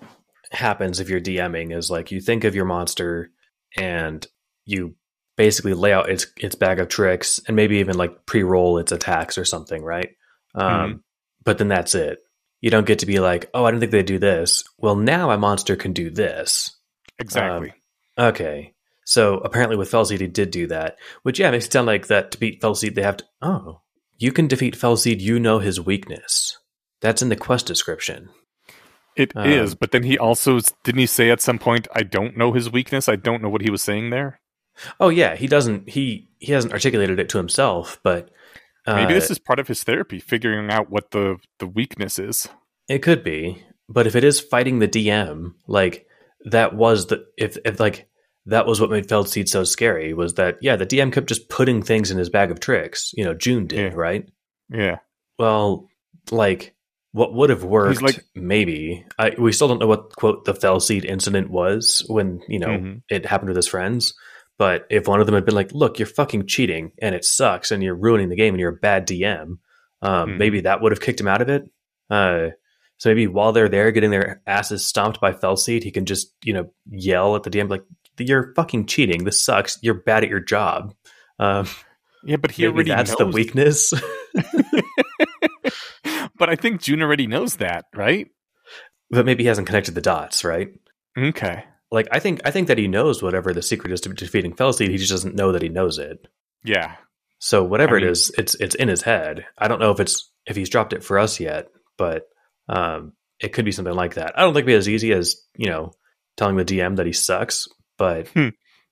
happens 0.52 1.00
if 1.00 1.08
you're 1.08 1.20
DMing 1.20 1.76
is 1.76 1.90
like 1.90 2.10
you 2.10 2.20
think 2.20 2.44
of 2.44 2.54
your 2.54 2.64
monster 2.64 3.30
and 3.76 4.26
you 4.64 4.94
basically 5.36 5.74
lay 5.74 5.92
out 5.92 6.08
its 6.08 6.26
its 6.38 6.54
bag 6.54 6.80
of 6.80 6.88
tricks 6.88 7.40
and 7.46 7.56
maybe 7.56 7.78
even 7.78 7.96
like 7.96 8.26
pre-roll 8.26 8.78
its 8.78 8.92
attacks 8.92 9.38
or 9.38 9.44
something, 9.44 9.82
right? 9.82 10.10
Um, 10.54 11.02
But 11.44 11.58
then 11.58 11.68
that's 11.68 11.94
it. 11.94 12.18
You 12.60 12.70
don't 12.70 12.86
get 12.86 13.00
to 13.00 13.06
be 13.06 13.20
like, 13.20 13.50
oh, 13.54 13.64
I 13.64 13.70
didn't 13.70 13.80
think 13.80 13.92
they'd 13.92 14.06
do 14.06 14.18
this. 14.18 14.64
Well, 14.78 14.96
now 14.96 15.26
my 15.26 15.36
monster 15.36 15.76
can 15.76 15.92
do 15.92 16.10
this. 16.10 16.74
Exactly. 17.18 17.74
Okay. 18.18 18.74
So 19.06 19.38
apparently 19.38 19.76
with 19.76 19.88
Fel 19.88 20.04
Seed 20.04 20.20
he 20.20 20.26
did 20.26 20.50
do 20.50 20.66
that. 20.66 20.96
Which 21.22 21.38
yeah, 21.38 21.50
makes 21.50 21.66
it 21.66 21.72
sound 21.72 21.86
like 21.86 22.08
that 22.08 22.32
to 22.32 22.38
beat 22.38 22.60
Fel 22.60 22.74
Seed 22.74 22.94
they 22.94 23.02
have 23.02 23.18
to 23.18 23.24
oh. 23.40 23.80
You 24.18 24.32
can 24.32 24.46
defeat 24.46 24.76
Fel 24.76 24.96
Seed, 24.96 25.20
you 25.22 25.38
know 25.38 25.58
his 25.60 25.80
weakness. 25.80 26.58
That's 27.00 27.22
in 27.22 27.28
the 27.28 27.36
quest 27.36 27.66
description. 27.66 28.30
It 29.14 29.32
is, 29.36 29.72
Um, 29.72 29.76
but 29.80 29.92
then 29.92 30.02
he 30.02 30.18
also 30.18 30.58
didn't 30.84 30.98
he 30.98 31.06
say 31.06 31.30
at 31.30 31.40
some 31.40 31.58
point, 31.58 31.88
"I 31.94 32.02
don't 32.02 32.36
know 32.36 32.52
his 32.52 32.70
weakness." 32.70 33.08
I 33.08 33.16
don't 33.16 33.42
know 33.42 33.48
what 33.48 33.62
he 33.62 33.70
was 33.70 33.82
saying 33.82 34.10
there. 34.10 34.40
Oh 35.00 35.08
yeah, 35.08 35.36
he 35.36 35.46
doesn't 35.46 35.88
he 35.88 36.28
he 36.38 36.52
hasn't 36.52 36.74
articulated 36.74 37.18
it 37.18 37.28
to 37.30 37.38
himself, 37.38 37.98
but 38.02 38.30
uh, 38.86 38.94
Maybe 38.96 39.14
this 39.14 39.30
is 39.30 39.38
part 39.38 39.58
of 39.58 39.68
his 39.68 39.82
therapy, 39.84 40.18
figuring 40.18 40.70
out 40.70 40.90
what 40.90 41.12
the 41.12 41.36
the 41.58 41.66
weakness 41.66 42.18
is. 42.18 42.48
it 42.88 42.98
could 43.02 43.22
be. 43.24 43.64
But 43.88 44.06
if 44.06 44.16
it 44.16 44.24
is 44.24 44.40
fighting 44.40 44.78
the 44.80 44.88
DM, 44.88 45.54
like 45.66 46.06
that 46.44 46.74
was 46.74 47.06
the 47.06 47.26
if 47.38 47.56
if 47.64 47.80
like 47.80 48.08
that 48.46 48.66
was 48.66 48.80
what 48.80 48.90
made 48.90 49.08
Fel 49.08 49.24
Seed 49.24 49.48
so 49.48 49.64
scary 49.64 50.12
was 50.14 50.34
that 50.34 50.56
yeah, 50.60 50.76
the 50.76 50.86
DM 50.86 51.12
kept 51.12 51.28
just 51.28 51.48
putting 51.48 51.82
things 51.82 52.10
in 52.10 52.18
his 52.18 52.30
bag 52.30 52.50
of 52.50 52.60
tricks. 52.60 53.12
You 53.14 53.24
know, 53.24 53.34
Joon 53.34 53.66
did, 53.66 53.92
Yeah. 53.92 53.98
right? 53.98 54.28
Yeah, 54.70 54.98
Well, 55.38 55.88
like 56.30 56.74
what 57.12 57.32
would 57.34 57.50
have 57.50 57.64
worked? 57.64 58.02
like- 58.02 58.24
maybe 58.34 59.04
I, 59.18 59.32
we 59.38 59.52
still 59.52 59.68
don't 59.68 59.78
know 59.78 59.86
what 59.86 60.14
quote 60.16 60.44
the 60.44 60.54
Fel 60.54 60.80
Seed 60.80 61.04
incident 61.04 61.50
was 61.50 62.04
when 62.08 62.40
you 62.48 62.58
know 62.58 62.68
Mhm. 62.68 63.02
it 63.10 63.24
happened 63.26 63.48
with 63.48 63.56
his 63.56 63.68
friends. 63.68 64.14
But 64.58 64.86
if 64.90 65.06
one 65.06 65.20
of 65.20 65.26
them 65.26 65.34
had 65.34 65.44
been 65.44 65.54
like, 65.54 65.72
"Look, 65.72 65.98
you're 65.98 66.06
fucking 66.06 66.46
cheating 66.46 66.92
and 67.02 67.14
it 67.14 67.24
sucks, 67.26 67.70
and 67.70 67.82
you're 67.82 67.94
ruining 67.94 68.28
the 68.30 68.36
game, 68.36 68.54
and 68.54 68.60
you're 68.60 68.70
a 68.70 68.76
bad 68.76 69.06
DM," 69.06 69.58
um, 70.02 70.30
Mhm. 70.30 70.38
maybe 70.38 70.60
that 70.62 70.80
would 70.80 70.92
have 70.92 71.00
kicked 71.00 71.20
him 71.20 71.28
out 71.28 71.42
of 71.42 71.48
it. 71.50 71.64
Uh, 72.10 72.48
so 72.98 73.10
maybe 73.10 73.26
while 73.26 73.52
they're 73.52 73.68
there 73.68 73.90
getting 73.92 74.10
their 74.10 74.40
asses 74.46 74.84
stomped 74.86 75.20
by 75.20 75.32
Fel 75.32 75.56
Seed, 75.56 75.84
he 75.84 75.90
can 75.90 76.06
just 76.06 76.32
you 76.44 76.52
know 76.54 76.70
yell 76.90 77.36
at 77.36 77.42
the 77.42 77.50
DM 77.50 77.68
like, 77.68 77.82
"You're 78.18 78.52
fucking 78.54 78.86
cheating. 78.86 79.24
This 79.24 79.42
sucks. 79.42 79.78
You're 79.82 79.94
bad 79.94 80.24
at 80.24 80.30
your 80.30 80.40
job." 80.40 80.94
Um, 81.38 81.66
yeah, 82.24 82.36
but 82.36 82.50
he 82.50 82.62
maybe 82.62 82.72
already 82.74 82.90
that's 82.90 83.10
knows. 83.10 83.18
the 83.18 83.26
weakness. 83.26 83.92
but 86.38 86.48
I 86.48 86.56
think 86.56 86.80
Joon 86.82 87.02
already 87.02 87.26
knows 87.26 87.56
that, 87.56 87.86
right? 87.94 88.28
but 89.10 89.24
maybe 89.24 89.44
he 89.44 89.48
hasn't 89.48 89.68
connected 89.68 89.94
the 89.94 90.00
dots, 90.00 90.44
right? 90.44 90.68
Okay. 91.16 91.64
like 91.92 92.08
I 92.10 92.18
think 92.18 92.40
I 92.44 92.50
think 92.50 92.68
that 92.68 92.78
he 92.78 92.88
knows 92.88 93.22
whatever 93.22 93.52
the 93.54 93.62
secret 93.62 93.92
is 93.92 94.00
to 94.02 94.08
defeating 94.10 94.54
Fel 94.54 94.72
Seed. 94.72 94.90
He 94.90 94.96
just 94.98 95.12
doesn't 95.12 95.36
know 95.36 95.52
that 95.52 95.62
he 95.62 95.68
knows 95.68 95.98
it. 95.98 96.26
Yeah. 96.64 96.96
So 97.38 97.62
whatever 97.62 97.96
I 97.96 98.00
mean- 98.00 98.08
it 98.08 98.12
is, 98.12 98.32
it's 98.36 98.54
it's 98.56 98.74
in 98.74 98.88
his 98.88 99.02
head. 99.02 99.46
I 99.56 99.68
don't 99.68 99.78
know 99.80 99.92
if 99.92 100.00
it's 100.00 100.30
if 100.46 100.56
he's 100.56 100.68
dropped 100.70 100.92
it 100.92 101.04
for 101.04 101.18
us 101.18 101.38
yet, 101.38 101.68
but 101.96 102.24
um, 102.68 103.12
it 103.40 103.52
could 103.52 103.64
be 103.64 103.72
something 103.72 103.94
like 103.94 104.14
that. 104.14 104.36
I 104.36 104.42
don't 104.42 104.52
think 104.54 104.64
it'd 104.64 104.66
be 104.66 104.74
as 104.74 104.88
easy 104.88 105.12
as 105.12 105.36
you 105.56 105.70
know 105.70 105.92
telling 106.36 106.56
the 106.56 106.64
DM 106.64 106.96
that 106.96 107.06
he 107.06 107.12
sucks, 107.12 107.68
but 107.96 108.28
Hmm. 108.28 108.48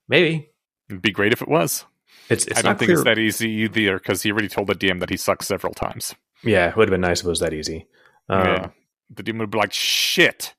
maybe 0.07 0.49
It'd 0.89 1.01
be 1.01 1.11
great 1.11 1.33
if 1.33 1.41
it 1.41 1.47
was. 1.47 1.85
it's 2.29 2.45
it's 2.47 2.59
I 2.59 2.61
don't 2.61 2.77
think 2.77 2.87
clear. 2.89 2.97
it's 2.97 3.03
that 3.05 3.17
easy 3.19 3.49
either 3.49 3.97
because 3.97 4.21
he 4.23 4.31
already 4.31 4.47
told 4.47 4.67
the 4.67 4.75
DM 4.75 4.99
that 4.99 5.09
he 5.09 5.17
sucks 5.17 5.47
several 5.47 5.73
times. 5.73 6.13
yeah, 6.43 6.69
it 6.69 6.75
would 6.75 6.87
have 6.87 6.93
been 6.93 7.01
nice 7.01 7.21
if 7.21 7.25
it 7.25 7.29
was 7.29 7.39
that 7.39 7.53
easy. 7.53 7.87
Um, 8.29 8.45
yeah. 8.45 8.69
The 9.13 9.23
DM 9.23 9.39
would 9.39 9.51
be 9.51 9.57
like, 9.57 9.73
"Shit, 9.73 10.53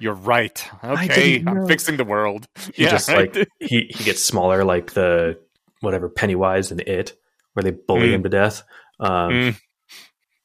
you're 0.00 0.14
right. 0.14 0.64
Okay, 0.84 1.42
I'm 1.46 1.66
fixing 1.68 1.96
the 1.96 2.04
world." 2.04 2.46
He 2.74 2.82
yeah, 2.84 2.90
just 2.90 3.08
right? 3.08 3.34
like 3.34 3.48
he 3.60 3.92
he 3.94 4.04
gets 4.04 4.24
smaller, 4.24 4.64
like 4.64 4.92
the 4.92 5.38
whatever 5.80 6.08
Pennywise 6.08 6.70
and 6.72 6.80
It, 6.80 7.12
where 7.54 7.62
they 7.62 7.70
bully 7.72 8.08
Mm. 8.08 8.14
him 8.14 8.22
to 8.24 8.28
death. 8.28 8.62
Um, 9.00 9.30
Mm. 9.32 9.56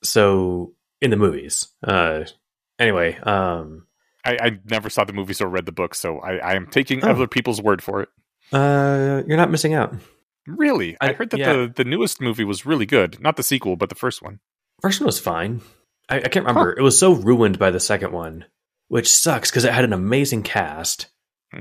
so 0.03 0.73
in 1.01 1.09
the 1.11 1.17
movies 1.17 1.67
uh 1.83 2.23
anyway 2.79 3.17
um 3.23 3.85
I, 4.27 4.37
I 4.47 4.59
never 4.69 4.89
saw 4.89 5.03
the 5.03 5.13
movies 5.13 5.41
or 5.41 5.47
read 5.47 5.65
the 5.65 5.71
book, 5.71 5.95
so 5.95 6.19
I, 6.19 6.37
I 6.37 6.53
am 6.55 6.67
taking 6.67 7.03
Oh. 7.03 7.09
other 7.09 7.27
people's 7.27 7.61
word 7.61 7.81
for 7.81 8.01
it. 8.01 8.09
uh 8.53 9.23
you're 9.27 9.37
not 9.37 9.51
missing 9.51 9.73
out. 9.73 9.93
Really, 10.45 10.95
I, 11.01 11.09
I- 11.09 11.13
heard 11.13 11.29
that 11.31 11.39
yeah. 11.39 11.53
the 11.53 11.73
the 11.75 11.83
newest 11.85 12.21
movie 12.21 12.43
was 12.45 12.65
really 12.65 12.85
good. 12.85 13.19
Not 13.21 13.35
the 13.37 13.43
sequel, 13.43 13.75
but 13.75 13.89
the 13.89 13.95
first 13.95 14.21
one. 14.21 14.39
first 14.81 14.99
one 15.01 15.05
was 15.07 15.19
fine. 15.19 15.61
I, 16.09 16.17
I 16.17 16.27
can't 16.29 16.45
remember. 16.45 16.77
It 16.77 16.81
was 16.83 16.97
so 16.99 17.11
ruined 17.13 17.59
by 17.59 17.71
the 17.71 17.79
second 17.79 18.11
one 18.11 18.45
which 18.89 19.11
sucks 19.11 19.51
because 19.51 19.65
it 19.65 19.73
had 19.73 19.83
an 19.83 19.91
amazing 19.91 20.43
cast. 20.43 21.07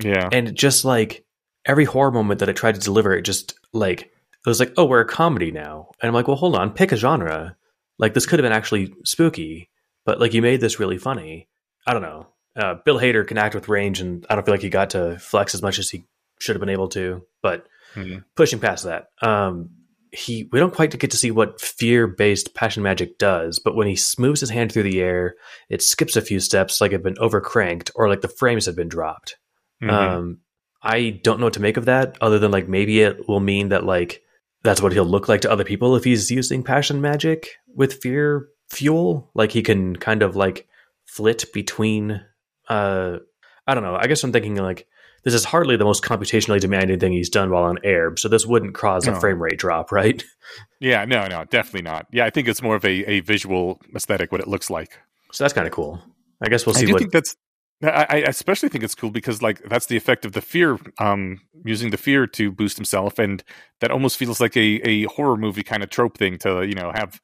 Yeah, 0.01 0.29
and 0.31 0.55
just 0.55 0.85
like 0.85 1.25
every 1.65 1.85
horror 1.85 2.13
moment 2.13 2.39
that 2.39 2.49
it 2.49 2.55
tried 2.55 2.77
to 2.77 2.81
deliver 2.81 3.13
it 3.17 3.23
just 3.23 3.59
like 3.73 4.03
it 4.03 4.49
was 4.49 4.61
like 4.61 4.73
oh 4.77 4.85
we're 4.85 5.01
a 5.01 5.07
comedy 5.09 5.51
now. 5.51 5.91
And 6.01 6.09
i'm 6.09 6.15
like 6.15 6.29
well 6.29 6.37
hold 6.37 6.55
on. 6.55 6.71
Pick 6.71 6.93
a 6.93 6.97
genre. 6.97 7.57
Like 7.99 8.15
this 8.15 8.27
could 8.27 8.39
have 8.39 8.45
been 8.45 8.53
actually 8.57 8.95
spooky 9.05 9.71
but 10.05 10.21
like 10.21 10.35
you 10.35 10.43
made 10.43 10.61
this 10.61 10.79
really 10.79 10.99
funny. 10.99 11.49
I 11.85 11.93
don't 11.93 12.03
know 12.03 12.29
uh, 12.57 12.75
bill 12.85 12.99
hader 12.99 13.27
can 13.27 13.39
act 13.39 13.55
with 13.55 13.69
range 13.69 14.01
and 14.01 14.27
i 14.31 14.35
don't 14.35 14.45
feel 14.45 14.55
like 14.55 14.63
he 14.63 14.69
got 14.71 14.91
to 14.91 15.19
flex 15.19 15.55
as 15.55 15.63
much 15.63 15.79
as 15.79 15.91
he 15.91 16.05
should 16.41 16.57
have 16.57 16.61
been 16.61 16.69
able 16.69 16.89
to 16.89 17.23
but 17.43 17.67
Mhm. 17.95 18.25
pushing 18.35 18.59
past 18.59 18.85
that 18.85 19.09
um 19.23 19.71
he 20.13 20.49
we 20.53 20.59
don't 20.59 20.75
quite 20.75 20.97
get 20.99 21.11
to 21.11 21.17
see 21.17 21.31
what 21.31 21.61
fear 21.61 22.07
based 22.07 22.55
passion 22.55 22.83
magic 22.83 23.19
does 23.19 23.59
but 23.59 23.75
when 23.75 23.87
he 23.87 23.99
moves 24.19 24.41
his 24.41 24.51
hand 24.51 24.71
through 24.73 24.83
the 24.85 25.01
air 25.01 25.35
it 25.69 25.83
skips 25.83 26.17
a 26.17 26.21
few 26.23 26.41
steps 26.41 26.81
like 26.81 26.91
it 26.93 26.95
had 26.97 27.03
been 27.03 27.15
overcranked 27.17 27.91
or 27.95 28.09
like 28.09 28.21
the 28.21 28.29
frames 28.29 28.67
have 28.67 28.77
been 28.77 28.89
dropped 28.89 29.37
Mhm. 29.83 29.91
um, 29.91 30.39
I 30.83 31.11
don't 31.25 31.41
know 31.41 31.47
what 31.47 31.55
to 31.55 31.61
make 31.61 31.77
of 31.79 31.87
that, 31.87 32.17
other 32.21 32.39
than 32.39 32.51
like 32.53 32.69
maybe 32.69 33.01
it 33.03 33.27
will 33.29 33.41
mean 33.41 33.71
that 33.71 33.85
like 33.85 34.23
that's 34.63 34.81
what 34.81 34.93
he'll 34.93 35.05
look 35.05 35.29
like 35.29 35.41
to 35.41 35.51
other 35.51 35.65
people 35.65 35.97
if 35.97 36.05
he's 36.05 36.31
using 36.31 36.63
passion 36.63 37.01
magic 37.01 37.49
with 37.75 38.01
fear 38.03 38.47
fuel. 38.71 39.31
Like 39.35 39.51
he 39.53 39.63
can 39.63 39.97
kind 39.97 40.23
of 40.23 40.37
like 40.37 40.69
flit 41.05 41.45
between. 41.53 42.21
Uh, 42.69 43.19
I 43.67 43.75
don't 43.75 43.83
know. 43.83 43.97
I 43.97 44.07
guess 44.07 44.23
I'm 44.23 44.33
thinking 44.33 44.57
like 44.57 44.87
this 45.27 45.35
is 45.35 45.45
hardly 45.45 45.77
the 45.77 45.85
most 45.85 46.05
computationally 46.05 46.61
demanding 46.61 47.01
thing 47.01 47.13
he's 47.13 47.29
done 47.29 47.51
while 47.51 47.65
on 47.65 47.79
Aerb, 47.79 48.17
so 48.17 48.29
this 48.29 48.47
wouldn't 48.47 48.75
cause 48.75 49.09
a 49.09 49.19
frame 49.19 49.43
rate 49.43 49.59
drop, 49.59 49.91
right? 49.91 50.23
yeah, 50.81 51.05
no, 51.05 51.27
no, 51.27 51.45
definitely 51.45 51.83
not. 51.83 52.07
Yeah, 52.13 52.25
I 52.27 52.31
think 52.31 52.47
it's 52.47 52.63
more 52.63 52.77
of 52.77 52.85
a, 52.85 53.05
a 53.11 53.21
visual 53.21 53.81
aesthetic, 53.95 54.31
what 54.31 54.41
it 54.41 54.47
looks 54.47 54.71
like. 54.71 55.01
So 55.33 55.43
that's 55.43 55.53
kind 55.53 55.67
of 55.67 55.73
cool. 55.73 56.01
I 56.41 56.49
guess 56.49 56.65
we'll 56.65 56.77
I 56.77 56.81
see 56.81 56.87
do 56.87 56.93
what. 56.93 57.01
think 57.01 57.11
that's. 57.11 57.35
I, 57.83 58.07
I 58.09 58.17
especially 58.29 58.69
think 58.69 58.85
it's 58.85 58.95
cool 58.95 59.11
because 59.11 59.43
like 59.43 59.61
that's 59.69 59.87
the 59.87 59.97
effect 59.97 60.25
of 60.25 60.33
the 60.33 60.41
fear, 60.41 60.79
um, 61.01 61.41
using 61.65 61.91
the 61.91 61.97
fear 61.97 62.29
to 62.29 62.53
boost 62.53 62.77
himself, 62.77 63.19
and 63.19 63.43
that 63.81 63.91
almost 63.91 64.17
feels 64.17 64.41
like 64.41 64.57
a, 64.57 64.81
a 64.89 65.05
horror 65.05 65.37
movie 65.37 65.65
kind 65.65 65.83
of 65.83 65.91
trope 65.91 66.17
thing 66.17 66.39
to 66.39 66.65
you 66.65 66.75
know 66.75 66.93
have 66.95 67.21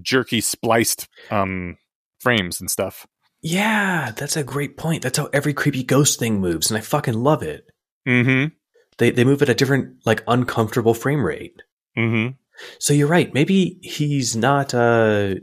jerky 0.00 0.40
spliced 0.40 1.08
um 1.32 1.76
frames 2.20 2.60
and 2.60 2.70
stuff. 2.70 3.08
Yeah, 3.42 4.12
that's 4.16 4.36
a 4.36 4.44
great 4.44 4.76
point. 4.76 5.02
That's 5.02 5.18
how 5.18 5.28
every 5.32 5.54
creepy 5.54 5.82
ghost 5.82 6.18
thing 6.18 6.40
moves, 6.40 6.70
and 6.70 6.78
I 6.78 6.80
fucking 6.80 7.14
love 7.14 7.42
it. 7.42 7.66
Mm-hmm. 8.06 8.54
They 8.98 9.10
they 9.10 9.24
move 9.24 9.42
at 9.42 9.48
a 9.48 9.54
different 9.54 9.96
like 10.04 10.22
uncomfortable 10.26 10.94
frame 10.94 11.24
rate. 11.24 11.62
Mm-hmm. 11.96 12.34
So 12.78 12.92
you're 12.92 13.08
right. 13.08 13.32
Maybe 13.32 13.78
he's 13.82 14.36
not 14.36 14.74
uh 14.74 15.36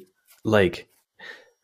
like 0.44 0.88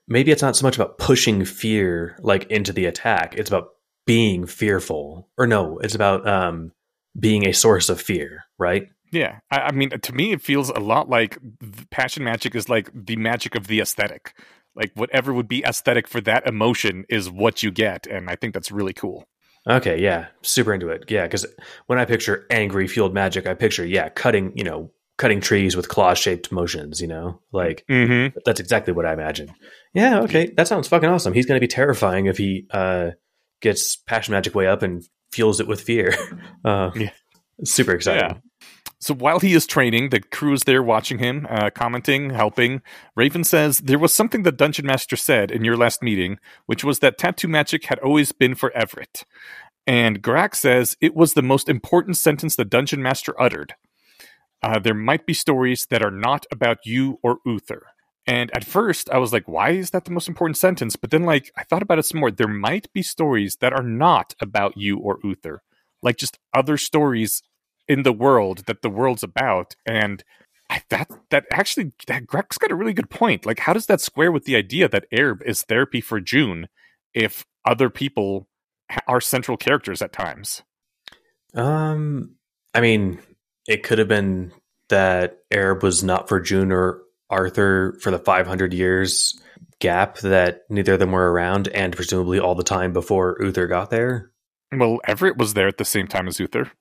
maybe 0.07 0.31
it's 0.31 0.41
not 0.41 0.55
so 0.55 0.65
much 0.65 0.75
about 0.75 0.97
pushing 0.97 1.45
fear 1.45 2.17
like 2.21 2.49
into 2.49 2.73
the 2.73 2.85
attack. 2.85 3.35
It's 3.37 3.49
about 3.49 3.69
being 4.05 4.47
fearful. 4.47 5.29
Or 5.37 5.45
no, 5.45 5.77
it's 5.79 5.95
about 5.95 6.27
um 6.27 6.71
being 7.19 7.47
a 7.47 7.53
source 7.53 7.89
of 7.89 8.01
fear, 8.01 8.45
right? 8.57 8.87
Yeah, 9.11 9.39
I, 9.51 9.59
I 9.59 9.71
mean, 9.71 9.91
to 9.91 10.13
me, 10.13 10.31
it 10.31 10.41
feels 10.41 10.69
a 10.69 10.79
lot 10.79 11.07
like 11.07 11.37
passion 11.91 12.23
magic 12.23 12.55
is 12.55 12.67
like 12.67 12.89
the 12.93 13.15
magic 13.15 13.53
of 13.53 13.67
the 13.67 13.79
aesthetic. 13.79 14.33
Like 14.75 14.91
whatever 14.95 15.33
would 15.33 15.47
be 15.47 15.63
aesthetic 15.63 16.07
for 16.07 16.19
that 16.21 16.47
emotion 16.47 17.05
is 17.09 17.29
what 17.29 17.61
you 17.63 17.71
get, 17.71 18.07
and 18.07 18.29
I 18.29 18.35
think 18.35 18.53
that's 18.53 18.71
really 18.71 18.93
cool. 18.93 19.25
Okay, 19.69 20.01
yeah, 20.01 20.27
super 20.41 20.73
into 20.73 20.89
it. 20.89 21.05
Yeah, 21.09 21.23
because 21.23 21.45
when 21.87 21.97
I 21.99 22.05
picture 22.05 22.45
angry 22.49 22.87
fueled 22.87 23.13
magic, 23.13 23.47
I 23.47 23.53
picture 23.53 23.85
yeah, 23.85 24.09
cutting 24.09 24.51
you 24.57 24.63
know 24.63 24.91
cutting 25.17 25.39
trees 25.41 25.75
with 25.77 25.89
claw 25.89 26.13
shaped 26.15 26.51
motions. 26.51 26.99
You 26.99 27.07
know, 27.07 27.39
like 27.51 27.85
Mm-hmm. 27.89 28.37
that's 28.45 28.59
exactly 28.59 28.93
what 28.93 29.05
I 29.05 29.13
imagine. 29.13 29.53
Yeah, 29.93 30.21
okay, 30.21 30.51
that 30.57 30.67
sounds 30.67 30.87
fucking 30.87 31.07
awesome. 31.07 31.33
He's 31.33 31.45
going 31.45 31.57
to 31.57 31.63
be 31.63 31.67
terrifying 31.67 32.25
if 32.25 32.37
he 32.37 32.65
uh, 32.71 33.11
gets 33.61 33.95
passion 33.95 34.31
magic 34.33 34.55
way 34.55 34.67
up 34.67 34.81
and 34.81 35.03
fuels 35.31 35.59
it 35.59 35.67
with 35.67 35.81
fear. 35.81 36.13
Uh, 36.65 36.91
Yeah. 36.95 37.09
super 37.65 37.91
exciting. 37.91 38.41
So 39.03 39.14
while 39.14 39.41
he 39.41 39.53
is 39.53 39.67
training, 39.67 40.09
the 40.11 40.22
crew 40.22 40.53
is 40.53 40.64
there 40.64 40.82
watching 40.82 41.19
him, 41.19 41.45
uh, 41.49 41.72
commenting, 41.72 42.30
helping. 42.30 42.82
Raven 43.17 43.43
says 43.43 43.80
there 43.80 43.99
was 43.99 44.14
something 44.14 44.43
the 44.43 44.51
dungeon 44.53 44.85
master 44.85 45.17
said 45.17 45.51
in 45.51 45.65
your 45.65 45.75
last 45.75 46.01
meeting, 46.01 46.38
which 46.67 46.85
was 46.85 46.99
that 46.99 47.17
tattoo 47.17 47.49
magic 47.49 47.83
had 47.88 47.99
always 47.99 48.32
been 48.32 48.56
for 48.56 48.72
Everett. 48.72 49.25
And 49.85 50.23
Grak 50.23 50.56
says 50.56 50.95
it 51.01 51.15
was 51.15 51.33
the 51.33 51.41
most 51.41 51.67
important 51.67 52.15
sentence 52.15 52.56
the 52.56 52.64
dungeon 52.64 53.03
master 53.03 53.40
uttered. 53.41 53.75
Uh, 54.61 54.80
there 54.80 54.93
might 54.93 55.25
be 55.25 55.33
stories 55.33 55.88
that 55.88 56.01
are 56.01 56.09
not 56.09 56.45
about 56.49 56.77
you 56.85 57.19
or 57.22 57.40
Uther. 57.45 57.88
And 58.25 58.56
at 58.56 58.64
first, 58.64 59.09
I 59.09 59.17
was 59.17 59.33
like, 59.33 59.49
why 59.49 59.72
is 59.72 59.90
that 59.90 60.06
the 60.06 60.11
most 60.11 60.30
important 60.30 60.56
sentence? 60.56 60.95
But 60.95 61.11
then, 61.11 61.23
like, 61.23 61.51
I 61.57 61.65
thought 61.65 61.82
about 61.82 61.99
it 61.99 62.06
some 62.06 62.22
more. 62.22 62.32
There 62.32 62.48
might 62.48 62.88
be 62.93 63.01
stories 63.01 63.57
that 63.57 63.73
are 63.73 63.83
not 63.83 64.33
about 64.40 64.77
you 64.77 64.98
or 64.98 65.19
Uther, 65.25 65.61
like 66.01 66.15
just 66.15 66.40
other 66.53 66.77
stories 66.77 67.43
in 67.87 68.03
the 68.03 68.13
world 68.13 68.63
that 68.65 68.81
the 68.81 68.89
world's 68.89 69.23
about. 69.23 69.75
And 69.85 70.23
I, 70.69 70.81
that 70.89 71.09
that 71.29 71.45
actually, 71.51 71.93
that 72.07 72.25
Grak's 72.25 72.57
got 72.57 72.71
a 72.71 72.75
really 72.75 72.93
good 72.93 73.09
point. 73.09 73.45
Like, 73.45 73.59
how 73.59 73.73
does 73.73 73.85
that 73.87 74.01
square 74.01 74.31
with 74.31 74.45
the 74.45 74.55
idea 74.55 74.87
that 74.89 75.09
Aerb 75.11 75.41
is 75.45 75.63
therapy 75.63 76.01
for 76.01 76.19
Joon 76.19 76.67
if 77.13 77.45
other 77.65 77.89
people 77.89 78.47
are 79.07 79.21
central 79.21 79.57
characters 79.57 80.01
at 80.01 80.13
times? 80.13 80.63
Um, 81.53 82.35
I 82.73 82.81
mean, 82.81 83.19
it 83.67 83.83
could 83.83 83.99
have 83.99 84.07
been 84.07 84.51
that 84.89 85.39
Aerb 85.51 85.83
was 85.83 86.03
not 86.03 86.27
for 86.27 86.39
Joon 86.39 86.71
or 86.71 87.01
Arthur 87.29 87.97
for 88.01 88.11
the 88.11 88.19
500 88.19 88.73
years 88.73 89.39
gap 89.79 90.19
that 90.19 90.61
neither 90.69 90.93
of 90.93 90.99
them 90.99 91.11
were 91.11 91.31
around, 91.31 91.67
and 91.69 91.95
presumably 91.95 92.39
all 92.39 92.55
the 92.55 92.63
time 92.63 92.93
before 92.93 93.37
Uther 93.41 93.67
got 93.67 93.89
there. 93.89 94.31
Well, 94.71 94.99
Everett 95.05 95.37
was 95.37 95.53
there 95.53 95.67
at 95.67 95.77
the 95.77 95.85
same 95.85 96.07
time 96.07 96.27
as 96.27 96.39
Uther. 96.39 96.71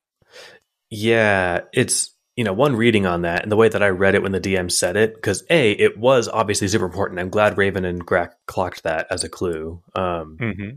Yeah, 0.94 1.60
it's 1.72 2.10
you 2.36 2.44
know 2.44 2.52
one 2.52 2.76
reading 2.76 3.06
on 3.06 3.22
that, 3.22 3.42
and 3.42 3.50
the 3.50 3.56
way 3.56 3.68
that 3.70 3.82
I 3.82 3.88
read 3.88 4.14
it 4.14 4.22
when 4.22 4.32
the 4.32 4.40
DM 4.40 4.70
said 4.70 4.94
it, 4.96 5.14
because 5.14 5.42
a 5.48 5.70
it 5.72 5.96
was 5.98 6.28
obviously 6.28 6.68
super 6.68 6.84
important. 6.84 7.18
I'm 7.18 7.30
glad 7.30 7.56
Raven 7.56 7.86
and 7.86 8.06
Grak 8.06 8.32
clocked 8.46 8.82
that 8.82 9.06
as 9.10 9.24
a 9.24 9.28
clue. 9.30 9.82
Um, 9.94 10.36
Mm-hmm. 10.38 10.70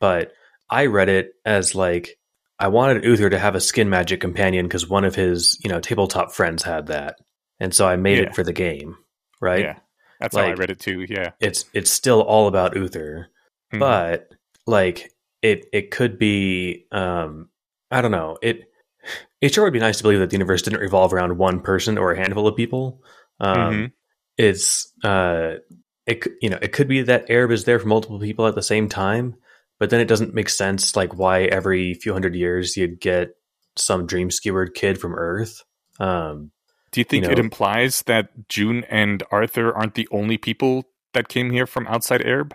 but 0.00 0.32
I 0.68 0.86
read 0.86 1.08
it 1.08 1.34
as 1.44 1.74
like 1.76 2.18
I 2.58 2.66
wanted 2.68 3.04
Uther 3.04 3.30
to 3.30 3.38
have 3.38 3.54
a 3.54 3.60
skin 3.60 3.88
magic 3.88 4.20
companion 4.20 4.66
because 4.66 4.88
one 4.88 5.04
of 5.04 5.14
his 5.14 5.56
you 5.62 5.70
know 5.70 5.78
tabletop 5.80 6.32
friends 6.32 6.64
had 6.64 6.88
that, 6.88 7.18
and 7.60 7.72
so 7.72 7.86
I 7.86 7.94
made 7.94 8.18
Yeah. 8.18 8.24
it 8.24 8.34
for 8.34 8.42
the 8.42 8.52
game. 8.52 8.96
Right? 9.40 9.60
Yeah, 9.60 9.78
that's 10.18 10.36
how 10.36 10.42
I 10.42 10.52
read 10.54 10.70
it 10.70 10.80
too. 10.80 11.06
Yeah, 11.08 11.30
It's 11.38 11.64
it's 11.72 11.92
still 11.92 12.22
all 12.22 12.48
about 12.48 12.74
Uther, 12.76 13.28
Mhm. 13.72 13.78
but 13.78 14.28
like 14.66 15.12
it 15.42 15.66
it 15.72 15.92
could 15.92 16.18
be 16.18 16.86
um 16.90 17.50
I 17.90 18.02
don't 18.02 18.10
know 18.10 18.36
it. 18.42 18.64
It 19.40 19.54
sure 19.54 19.64
would 19.64 19.72
be 19.72 19.78
nice 19.78 19.96
to 19.98 20.02
believe 20.02 20.18
that 20.20 20.30
the 20.30 20.36
universe 20.36 20.62
didn't 20.62 20.80
revolve 20.80 21.12
around 21.14 21.38
one 21.38 21.60
person 21.60 21.96
or 21.96 22.12
a 22.12 22.16
handful 22.16 22.46
of 22.46 22.56
people. 22.56 23.02
Um, 23.40 23.56
Mhm. 23.56 23.92
It's 24.36 24.92
uh, 25.04 25.56
it 26.06 26.26
you 26.40 26.48
know 26.48 26.58
it 26.62 26.72
could 26.72 26.88
be 26.88 27.02
that 27.02 27.28
Aerb 27.28 27.52
is 27.52 27.64
there 27.64 27.78
for 27.78 27.88
multiple 27.88 28.18
people 28.18 28.46
at 28.46 28.54
the 28.54 28.62
same 28.62 28.88
time, 28.88 29.34
but 29.78 29.90
then 29.90 30.00
it 30.00 30.08
doesn't 30.08 30.34
make 30.34 30.48
sense 30.48 30.96
like 30.96 31.16
why 31.18 31.42
every 31.44 31.94
few 31.94 32.12
hundred 32.12 32.34
years 32.34 32.76
you'd 32.76 33.00
get 33.00 33.30
some 33.76 34.06
dream 34.06 34.30
skewered 34.30 34.74
kid 34.74 34.98
from 34.98 35.14
Earth. 35.14 35.62
Um, 35.98 36.52
Do 36.92 37.00
you 37.00 37.04
think 37.04 37.24
you 37.24 37.30
it 37.30 37.38
implies 37.38 38.02
that 38.02 38.48
Joon 38.48 38.84
and 38.84 39.22
Arthur 39.30 39.74
aren't 39.74 39.94
the 39.94 40.08
only 40.10 40.38
people 40.38 40.84
that 41.12 41.28
came 41.28 41.50
here 41.50 41.66
from 41.66 41.86
outside 41.86 42.22
Aerb? 42.22 42.52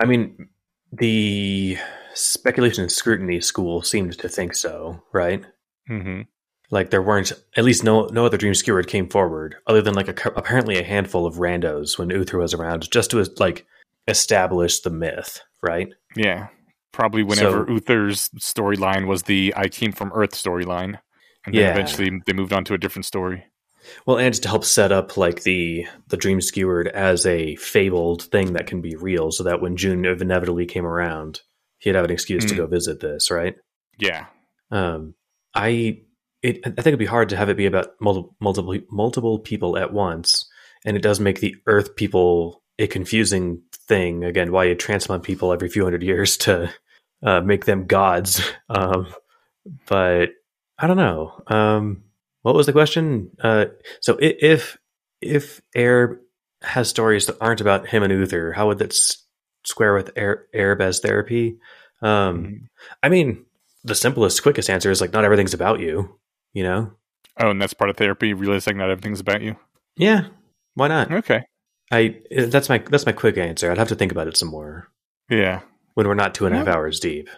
I 0.00 0.06
mean, 0.06 0.48
the 0.92 1.78
speculation 2.14 2.82
and 2.82 2.92
scrutiny 2.92 3.40
school 3.40 3.82
seemed 3.82 4.18
to 4.18 4.28
think 4.28 4.54
so, 4.54 5.02
right? 5.12 5.44
Mm-hmm. 5.88 6.22
Like 6.70 6.90
there 6.90 7.02
weren't 7.02 7.32
at 7.56 7.64
least 7.64 7.82
no 7.82 8.06
no 8.06 8.26
other 8.26 8.36
dream 8.36 8.54
skewered 8.54 8.88
came 8.88 9.08
forward 9.08 9.56
other 9.66 9.80
than 9.80 9.94
like 9.94 10.08
a, 10.08 10.28
apparently 10.36 10.78
a 10.78 10.84
handful 10.84 11.24
of 11.26 11.36
randos 11.36 11.98
when 11.98 12.10
Uther 12.10 12.38
was 12.38 12.52
around 12.54 12.90
just 12.90 13.10
to 13.12 13.24
like 13.38 13.64
establish 14.06 14.80
the 14.80 14.90
myth, 14.90 15.40
right? 15.62 15.88
Yeah, 16.16 16.48
probably 16.92 17.22
whenever 17.22 17.64
So- 17.66 17.72
Uther's 17.72 18.28
storyline 18.38 19.06
was 19.06 19.22
the 19.24 19.54
"I 19.56 19.68
came 19.68 19.92
from 19.92 20.12
Earth" 20.14 20.32
storyline, 20.32 20.98
and 21.46 21.54
then 21.54 21.62
Yeah. 21.62 21.70
eventually 21.72 22.10
they 22.26 22.32
moved 22.32 22.52
on 22.52 22.64
to 22.64 22.74
a 22.74 22.78
different 22.78 23.06
story. 23.06 23.44
Well, 24.04 24.18
and 24.18 24.34
to 24.34 24.48
help 24.48 24.64
set 24.64 24.92
up 24.92 25.16
like 25.16 25.44
the 25.44 25.86
the 26.08 26.16
dream 26.18 26.40
skewered 26.42 26.88
as 26.88 27.24
a 27.24 27.56
fabled 27.56 28.24
thing 28.24 28.52
that 28.54 28.66
can 28.66 28.82
be 28.82 28.94
real, 28.96 29.30
so 29.32 29.42
that 29.44 29.62
when 29.62 29.76
Joon 29.76 30.04
inevitably 30.04 30.66
came 30.66 30.84
around, 30.84 31.40
he'd 31.78 31.94
have 31.94 32.04
an 32.04 32.10
excuse 32.10 32.44
to 32.46 32.54
Mm. 32.54 32.58
go 32.58 32.66
visit 32.66 33.00
this, 33.00 33.30
right? 33.30 33.54
Yeah, 33.98 34.26
Um, 34.70 35.14
I 35.58 36.02
it, 36.42 36.58
I 36.64 36.70
think 36.70 36.86
it'd 36.88 36.98
be 37.00 37.04
hard 37.06 37.30
to 37.30 37.36
have 37.36 37.48
it 37.48 37.56
be 37.56 37.66
about 37.66 37.88
multiple 38.00 38.36
multiple 38.40 38.78
multiple 38.90 39.38
people 39.40 39.76
at 39.76 39.92
once, 39.92 40.48
and 40.84 40.96
it 40.96 41.02
does 41.02 41.20
make 41.20 41.40
the 41.40 41.56
Earth 41.66 41.96
people 41.96 42.62
a 42.78 42.86
confusing 42.86 43.62
thing. 43.88 44.24
Again, 44.24 44.52
why 44.52 44.64
you 44.64 44.74
transplant 44.76 45.24
people 45.24 45.52
every 45.52 45.68
few 45.68 45.82
hundred 45.84 46.02
years 46.04 46.36
to 46.38 46.72
uh, 47.24 47.40
make 47.40 47.64
them 47.66 47.86
gods? 47.86 48.40
Um, 48.70 49.08
but 49.88 50.30
I 50.78 50.86
don't 50.86 50.96
know. 50.96 51.42
Um, 51.48 52.04
what 52.42 52.54
was 52.54 52.66
the 52.66 52.72
question? 52.72 53.30
Uh, 53.42 53.66
so 54.00 54.16
if 54.20 54.78
if 55.20 55.60
Aerb 55.76 56.18
has 56.62 56.88
stories 56.88 57.26
that 57.26 57.36
aren't 57.40 57.60
about 57.60 57.88
him 57.88 58.02
and 58.02 58.12
Uther, 58.12 58.52
how 58.52 58.68
would 58.68 58.78
that 58.78 58.92
s- 58.92 59.24
square 59.64 59.94
with 59.94 60.10
air, 60.16 60.46
Aerb 60.54 60.80
as 60.80 61.00
therapy? 61.00 61.58
Um, 62.02 62.44
Mhm. 62.44 62.58
I 63.02 63.08
mean, 63.08 63.44
the 63.88 63.94
simplest, 63.94 64.42
quickest 64.42 64.70
answer 64.70 64.90
is 64.90 65.00
like 65.00 65.12
not 65.12 65.24
everything's 65.24 65.54
about 65.54 65.80
you. 65.80 66.16
You 66.54 66.62
know? 66.64 66.92
Oh, 67.40 67.50
and 67.50 67.60
that's 67.60 67.74
part 67.74 67.90
of 67.90 67.96
therapy, 67.96 68.32
realizing 68.34 68.76
not 68.78 68.90
everything's 68.90 69.20
about 69.20 69.42
you. 69.42 69.56
Yeah. 69.96 70.26
Why 70.74 70.88
not? 70.88 71.10
Okay. 71.12 71.44
I 71.90 72.16
that's 72.30 72.68
my 72.68 72.78
that's 72.78 73.06
my 73.06 73.12
quick 73.12 73.38
answer. 73.38 73.70
I'd 73.70 73.78
have 73.78 73.88
to 73.88 73.94
think 73.94 74.12
about 74.12 74.28
it 74.28 74.36
some 74.36 74.48
more 74.48 74.88
Yeah. 75.30 75.60
when 75.94 76.06
we're 76.06 76.14
not 76.14 76.34
two 76.34 76.46
and 76.46 76.54
a 76.54 76.58
half 76.58 76.66
Yeah. 76.66 76.74
hours 76.74 77.00
deep. 77.00 77.28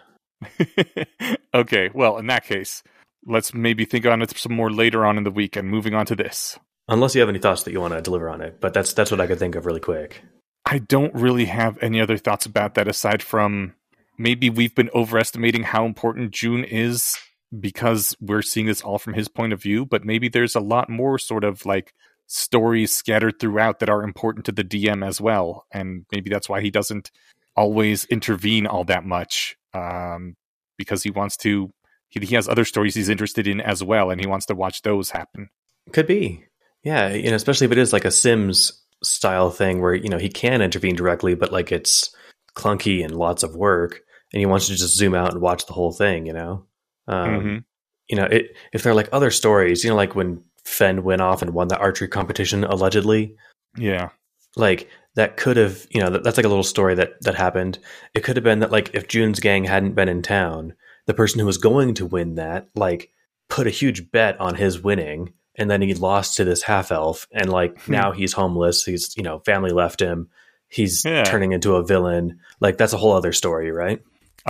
okay. 1.55 1.91
Well, 1.95 2.19
in 2.19 2.27
that 2.29 2.45
case, 2.45 2.83
let's 3.27 3.55
maybe 3.55 3.85
think 3.85 4.07
on 4.07 4.23
it 4.23 4.37
some 4.37 4.53
more 4.55 4.70
later 4.70 5.05
on 5.05 5.19
in 5.19 5.25
the 5.25 5.31
week 5.31 5.57
and 5.57 5.69
moving 5.69 5.95
on 5.95 6.07
to 6.07 6.17
this. 6.17 6.59
Unless 6.89 7.15
you 7.15 7.20
have 7.20 7.29
any 7.29 7.39
thoughts 7.39 7.62
that 7.65 7.73
you 7.73 7.81
want 7.81 7.95
to 7.95 8.01
deliver 8.03 8.29
on 8.29 8.41
it, 8.41 8.61
but 8.61 8.75
that's 8.75 8.93
that's 8.93 9.11
what 9.11 9.20
I 9.20 9.27
could 9.27 9.39
think 9.39 9.55
of 9.55 9.67
really 9.67 9.81
quick. 9.81 10.23
I 10.67 10.79
don't 10.79 11.15
really 11.15 11.47
have 11.47 11.79
any 11.83 12.01
other 12.01 12.17
thoughts 12.17 12.47
about 12.47 12.75
that 12.75 12.89
aside 12.89 13.23
from 13.23 13.75
maybe 14.21 14.51
we've 14.51 14.75
been 14.75 14.91
overestimating 14.95 15.63
how 15.63 15.87
important 15.87 16.31
Joon 16.31 16.63
is 16.63 17.17
because 17.59 18.15
we're 18.21 18.43
seeing 18.43 18.67
this 18.67 18.83
all 18.83 18.99
from 18.99 19.15
his 19.15 19.29
point 19.29 19.55
of 19.55 19.63
view, 19.63 19.87
but 19.87 20.05
maybe 20.05 20.29
there's 20.29 20.55
a 20.55 20.61
lot 20.61 20.91
more 20.91 21.19
sort 21.19 21.43
of 21.43 21.65
like 21.65 21.95
stories 22.27 22.93
scattered 22.93 23.41
throughout 23.41 23.79
that 23.79 23.89
are 23.89 24.03
important 24.03 24.45
to 24.45 24.53
the 24.53 24.63
DM 24.63 25.05
as 25.05 25.23
well. 25.23 25.65
And 25.73 26.05
maybe 26.13 26.29
that's 26.29 26.51
why 26.51 26.61
he 26.61 26.71
doesn't 26.71 27.11
always 27.57 28.05
intervene 28.05 28.67
all 28.67 28.85
that 28.85 29.07
much 29.07 29.57
um, 29.73 30.37
because 30.77 31.03
he 31.03 31.11
wants 31.11 31.39
to, 31.39 31.73
he, 32.11 32.21
he 32.21 32.35
has 32.35 32.47
other 32.47 32.67
stories 32.67 32.95
he's 32.95 33.09
interested 33.09 33.47
in 33.47 33.61
as 33.61 33.83
well, 33.83 34.11
and 34.11 34.21
he 34.21 34.27
wants 34.27 34.47
to 34.47 34.55
watch 34.55 34.83
those 34.83 35.11
happen. 35.11 35.49
Could 35.93 36.07
be. 36.07 36.45
Yeah, 36.85 37.09
you 37.09 37.31
know, 37.31 37.37
especially 37.37 37.65
if 37.65 37.73
it 37.73 37.79
is 37.79 37.93
like 37.93 38.05
a 38.05 38.11
Sims 38.11 38.85
style 39.03 39.51
thing 39.51 39.81
where, 39.81 39.95
you 39.95 40.11
know, 40.11 40.19
he 40.19 40.29
can 40.29 40.61
intervene 40.61 40.95
directly, 40.95 41.35
but 41.35 41.53
like 41.53 41.73
it's 41.73 42.15
clunky 42.55 43.03
and 43.03 43.17
lots 43.17 43.43
of 43.43 43.57
work 43.57 44.03
and 44.33 44.41
he 44.41 44.47
wants 44.47 44.67
to 44.68 44.75
just 44.75 44.97
zoom 44.97 45.15
out 45.15 45.33
and 45.33 45.41
watch 45.41 45.67
the 45.67 45.73
whole 45.73 45.92
thing, 45.92 46.26
you 46.26 46.33
know? 46.33 46.65
Um, 47.09 47.28
Mhm. 47.41 47.65
You 48.09 48.17
know, 48.17 48.25
it, 48.25 48.57
if 48.73 48.83
they're 48.83 48.94
like 48.94 49.09
other 49.12 49.31
stories, 49.31 49.84
you 49.84 49.91
know, 49.91 49.97
like 49.97 50.15
when 50.17 50.42
Fenn 50.65 51.02
went 51.05 51.23
off 51.23 51.42
and 51.42 51.55
won 51.55 51.68
the 51.68 51.78
archery 51.78 52.09
competition 52.09 52.65
allegedly, 52.65 53.36
Yeah. 53.76 54.09
like 54.57 54.89
that 55.15 55.36
could 55.36 55.57
have, 55.57 55.86
you 55.91 56.00
know, 56.00 56.10
that, 56.10 56.25
that's 56.25 56.36
like 56.36 56.47
a 56.47 56.49
little 56.49 56.65
story 56.65 56.94
that 56.97 57.20
that 57.23 57.34
happened. 57.34 57.78
It 58.15 58.23
could 58.25 58.36
have 58.36 58.44
been 58.44 58.59
that 58.60 58.73
like 58.73 58.91
if 58.94 59.09
Joon's 59.09 59.41
gang 59.41 59.65
hadn't 59.65 59.94
been 59.94 60.09
in 60.09 60.23
town, 60.23 60.75
the 61.07 61.15
person 61.15 61.41
who 61.41 61.47
was 61.47 61.59
going 61.59 61.94
to 61.94 62.07
win 62.07 62.34
that 62.36 62.68
like 62.75 63.10
put 63.49 63.67
a 63.67 63.70
huge 63.70 64.10
bet 64.12 64.39
on 64.41 64.55
his 64.57 64.81
winning 64.81 65.33
and 65.57 65.68
then 65.70 65.83
he 65.83 65.94
lost 65.94 66.36
to 66.36 66.44
this 66.44 66.62
half 66.62 66.92
elf 66.92 67.26
and 67.33 67.50
like 67.50 67.81
Hmm. 67.83 67.92
now 67.92 68.12
he's 68.12 68.33
homeless, 68.33 68.84
he's, 68.84 69.17
you 69.17 69.23
know, 69.23 69.41
family 69.41 69.70
left 69.73 70.00
him. 70.00 70.28
He's 70.68 71.05
Yeah. 71.05 71.25
turning 71.25 71.50
into 71.52 71.75
a 71.76 71.84
villain. 71.84 72.39
Like 72.60 72.76
that's 72.78 72.92
a 72.92 72.97
whole 72.99 73.12
other 73.12 73.33
story, 73.33 73.70
right? 73.73 74.00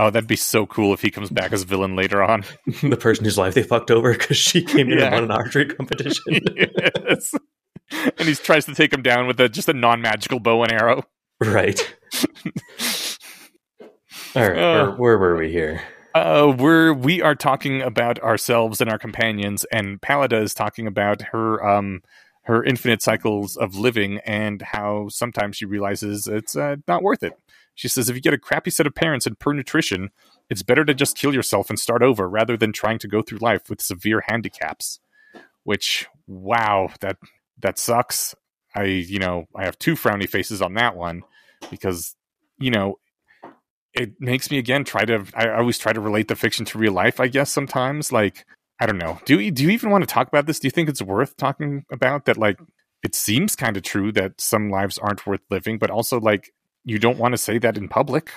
Oh, 0.03 0.09
that'd 0.09 0.27
be 0.29 0.37
so 0.37 0.65
cool 0.65 0.95
if 0.95 1.03
he 1.03 1.11
comes 1.11 1.29
back 1.29 1.53
as 1.53 1.63
villain 1.65 1.95
later 1.95 2.23
on. 2.23 2.43
the 2.83 2.97
person 2.97 3.25
whose 3.27 3.37
life 3.37 3.53
they 3.53 3.63
fucked 3.63 3.91
over 3.91 4.13
because 4.13 4.39
she 4.39 4.63
came 4.65 4.91
in 4.91 4.99
Yeah. 4.99 5.05
and 5.07 5.15
won 5.15 5.25
an 5.25 5.31
archery 5.31 5.67
competition. 5.67 6.23
yes. 6.57 7.35
And 7.91 8.27
he 8.29 8.35
tries 8.35 8.65
to 8.65 8.75
take 8.75 8.93
him 8.95 9.03
down 9.03 9.27
with 9.27 9.39
a, 9.41 9.49
just 9.51 9.69
a 9.69 9.75
non 9.75 10.01
magical 10.01 10.41
bow 10.41 10.63
and 10.63 10.73
arrow. 10.73 11.03
Right. 11.39 11.79
All 14.35 14.49
right. 14.49 14.59
Uh. 14.59 14.93
where, 14.93 14.97
where 14.97 15.19
were 15.19 15.37
we 15.37 15.51
here? 15.51 15.83
Uh, 16.15 16.55
we're 16.59 16.93
we 16.93 17.21
are 17.23 17.35
talking 17.35 17.83
about 17.83 18.19
ourselves 18.21 18.81
and 18.81 18.91
our 18.91 18.99
companions, 18.99 19.65
and 19.73 20.01
Pallida 20.01 20.41
is 20.43 20.55
talking 20.55 20.87
about 20.87 21.23
her 21.33 21.65
um 21.65 22.03
her 22.45 22.65
infinite 22.65 23.03
cycles 23.03 23.57
of 23.57 23.77
living 23.77 24.19
and 24.25 24.63
how 24.63 25.09
sometimes 25.09 25.57
she 25.57 25.67
realizes 25.67 26.27
it's 26.27 26.57
uh, 26.57 26.77
not 26.89 27.03
worth 27.03 27.23
it. 27.23 27.35
She 27.81 27.89
says 27.89 28.11
if 28.11 28.15
you 28.15 28.21
get 28.21 28.35
a 28.35 28.39
crappy 28.39 28.71
set 28.71 28.87
of 28.87 28.95
parents 28.95 29.27
and 29.27 29.39
poor 29.39 29.55
nutrition, 29.55 30.11
it's 30.51 30.63
better 30.63 30.85
to 30.85 30.93
just 30.93 31.17
kill 31.17 31.33
yourself 31.33 31.71
and 31.71 31.79
start 31.79 32.03
over 32.03 32.29
rather 32.29 32.55
than 32.55 32.75
trying 32.75 32.99
to 32.99 33.09
go 33.09 33.23
through 33.23 33.39
life 33.39 33.71
with 33.71 33.81
severe 33.81 34.23
handicaps. 34.27 35.01
Which 35.65 36.07
wow, 36.27 36.91
that 37.01 37.17
that 37.63 37.79
sucks. 37.79 38.35
I 38.75 38.83
you 38.83 39.19
know 39.19 39.47
I 39.57 39.65
have 39.65 39.79
two 39.79 39.95
frowny 39.95 40.29
faces 40.29 40.61
on 40.61 40.75
that 40.75 40.95
one 40.95 41.23
because 41.71 42.15
you 42.59 42.71
know 42.71 42.99
it 43.95 44.13
makes 44.21 44.51
me 44.51 44.59
again 44.59 44.85
try 44.85 45.07
to 45.07 45.25
I 45.35 45.49
always 45.49 45.79
try 45.79 45.95
to 45.95 46.03
relate 46.03 46.29
the 46.29 46.37
fiction 46.37 46.67
to 46.67 46.79
real 46.79 46.93
life, 46.93 47.19
I 47.19 47.29
guess 47.29 47.51
sometimes. 47.51 48.13
Like, 48.13 48.45
I 48.79 48.85
don't 48.85 48.99
know. 48.99 49.19
Do 49.25 49.41
you 49.41 49.51
do 49.51 49.63
you 49.63 49.71
even 49.71 49.89
want 49.89 50.03
to 50.03 50.15
talk 50.15 50.29
about 50.29 50.45
this? 50.45 50.59
Do 50.61 50.67
you 50.67 50.71
think 50.71 50.91
it's 50.91 51.01
worth 51.01 51.35
talking 51.39 51.87
about 51.91 52.27
that 52.27 52.37
like 52.37 52.59
it 53.03 53.15
seems 53.15 53.57
kind 53.57 53.79
of 53.79 53.83
true 53.85 54.13
that 54.13 54.39
some 54.39 54.69
lives 54.69 54.99
aren't 54.99 55.27
worth 55.27 55.41
living, 55.49 55.79
but 55.79 55.89
also 55.89 56.21
like 56.21 56.53
you 56.85 56.99
don't 56.99 57.19
want 57.19 57.33
to 57.33 57.39
say 57.39 57.59
that 57.59 57.77
in 57.77 57.89
public? 57.89 58.31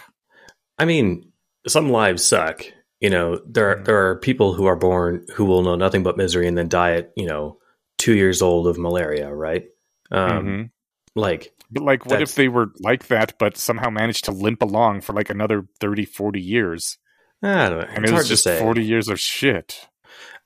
I 0.77 0.85
mean, 0.85 1.31
some 1.67 1.89
lives 1.89 2.23
suck. 2.25 2.63
You 2.99 3.09
know, 3.09 3.39
there 3.45 3.75
Mhm. 3.77 3.85
there 3.85 4.09
are 4.09 4.15
people 4.19 4.53
who 4.53 4.65
are 4.65 4.75
born 4.75 5.25
who 5.35 5.45
will 5.45 5.61
know 5.61 5.75
nothing 5.75 6.03
but 6.03 6.17
misery 6.17 6.47
and 6.47 6.57
then 6.57 6.69
die 6.69 6.93
at 6.95 7.11
you 7.15 7.25
know 7.25 7.59
two 7.97 8.15
years 8.15 8.41
old 8.41 8.67
of 8.67 8.77
malaria, 8.77 9.33
right? 9.33 9.65
Um, 10.11 10.45
Mhm. 10.45 10.69
Like, 11.15 11.53
But 11.69 11.83
like 11.83 12.05
what 12.05 12.21
if 12.21 12.35
they 12.35 12.47
were 12.47 12.71
like 12.79 13.07
that 13.07 13.35
but 13.39 13.55
somehow 13.57 13.89
managed 13.89 14.25
to 14.25 14.31
limp 14.31 14.61
along 14.63 15.01
for 15.01 15.13
like 15.13 15.29
another 15.29 15.65
30 15.79 16.05
40 16.05 16.41
years? 16.41 16.97
I 17.43 17.69
don't 17.69 17.79
know. 17.79 17.85
And 17.87 18.03
It's 18.05 18.09
it 18.11 18.13
hard 18.13 18.21
was 18.21 18.27
to 18.27 18.33
just 18.33 18.43
say. 18.43 18.59
40 18.59 18.83
years 18.83 19.09
of 19.09 19.19
shit. 19.19 19.87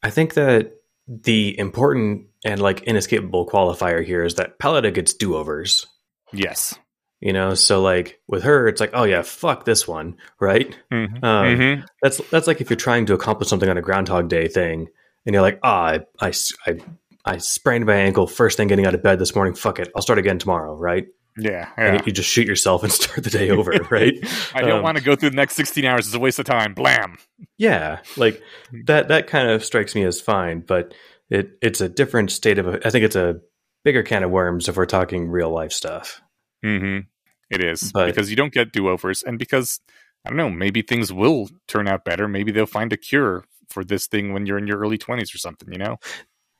I 0.03 0.09
think 0.09 0.34
that 0.34 0.74
the 1.08 1.58
important 1.58 2.27
and 2.43 2.59
like 2.61 2.82
inescapable 2.84 3.48
qualifier 3.48 4.03
here 4.06 4.24
is 4.24 4.35
that 4.35 4.59
Pallida 4.59 4.92
gets 4.92 5.14
do 5.14 5.35
overs. 5.35 5.85
Yes. 6.34 6.74
You 7.20 7.34
know, 7.34 7.56
so 7.56 7.82
like 7.82 8.22
with 8.28 8.44
her, 8.44 8.68
it's 8.68 8.80
like, 8.80 8.92
oh 8.94 9.04
yeah, 9.04 9.24
fuck 9.24 9.66
this 9.66 9.88
one, 9.88 10.18
right? 10.40 10.78
Mhm. 10.92 11.24
Um, 11.24 11.58
Mhm. 11.58 11.86
That's 12.02 12.18
that's 12.30 12.48
like 12.48 12.62
if 12.62 12.70
you're 12.70 12.78
trying 12.78 13.08
to 13.08 13.14
accomplish 13.14 13.50
something 13.50 13.70
on 13.70 13.78
a 13.78 13.82
Groundhog 13.82 14.30
Day 14.30 14.48
thing, 14.48 14.88
and 15.26 15.34
you're 15.34 15.42
like, 15.42 15.60
ah, 15.64 15.98
I, 16.22 16.28
I, 16.28 16.34
I, 16.68 16.78
I 17.26 17.38
sprained 17.38 17.86
my 17.86 17.96
ankle 17.96 18.28
first 18.28 18.58
thing 18.58 18.68
getting 18.68 18.86
out 18.86 18.94
of 18.94 19.04
bed 19.04 19.20
this 19.20 19.36
morning. 19.36 19.56
Fuck 19.56 19.80
it, 19.80 19.92
I'll 19.96 20.02
start 20.02 20.20
again 20.20 20.38
tomorrow, 20.38 20.76
right? 20.76 21.08
Yeah. 21.38 21.70
And 21.78 22.00
yeah. 22.00 22.06
you 22.06 22.12
just 22.12 22.30
shoot 22.30 22.48
yourself 22.48 22.84
and 22.84 22.92
start 22.94 23.24
the 23.24 23.30
day 23.30 23.50
over, 23.50 23.72
right? 23.90 24.14
I 24.54 24.62
don't 24.62 24.78
um, 24.78 24.84
want 24.84 24.98
to 24.98 25.04
go 25.04 25.16
through 25.16 25.32
the 25.32 25.36
next 25.36 25.56
16 25.56 25.86
hours. 25.86 26.08
It's 26.08 26.16
a 26.16 26.20
waste 26.20 26.40
of 26.40 26.46
time. 26.46 26.74
Blam. 26.74 27.18
Yeah, 27.58 28.00
like 28.16 28.42
that. 28.86 29.10
That 29.10 29.28
kind 29.28 29.50
of 29.50 29.64
strikes 29.64 29.96
me 29.96 30.04
as 30.04 30.22
fine, 30.22 30.62
but 30.62 30.94
it 31.30 31.52
it's 31.62 31.82
a 31.82 31.90
different 31.90 32.32
state 32.32 32.58
of. 32.58 32.68
I 32.68 32.90
think 32.90 33.06
it's 33.06 33.16
a 33.16 33.42
bigger 33.84 34.04
can 34.04 34.24
of 34.24 34.32
worms 34.32 34.68
if 34.68 34.76
we're 34.78 34.86
talking 34.86 35.28
real 35.30 35.50
life 35.50 35.72
stuff. 35.72 36.22
Hmm 36.64 37.00
It 37.50 37.64
is 37.64 37.92
But- 37.92 38.08
because 38.08 38.30
you 38.30 38.36
don't 38.36 38.53
get 38.53 38.72
do 38.72 38.90
overs, 38.90 39.24
and 39.24 39.40
because 39.40 39.80
I 40.26 40.30
don't 40.30 40.38
know, 40.38 40.50
maybe 40.50 40.82
things 40.82 41.14
will 41.14 41.50
turn 41.68 41.88
out 41.88 42.03
better. 42.03 42.27
Maybe 42.27 42.52
they'll 42.52 42.66
find 42.66 42.92
a 42.92 42.98
cure 42.98 43.45
for 43.69 43.84
this 43.84 44.08
thing 44.08 44.34
when 44.34 44.45
you're 44.45 44.58
in 44.58 44.68
your 44.68 44.80
early 44.80 44.98
twenties 44.98 45.34
or 45.34 45.38
something. 45.38 45.72
You 45.72 45.80
know? 45.80 45.98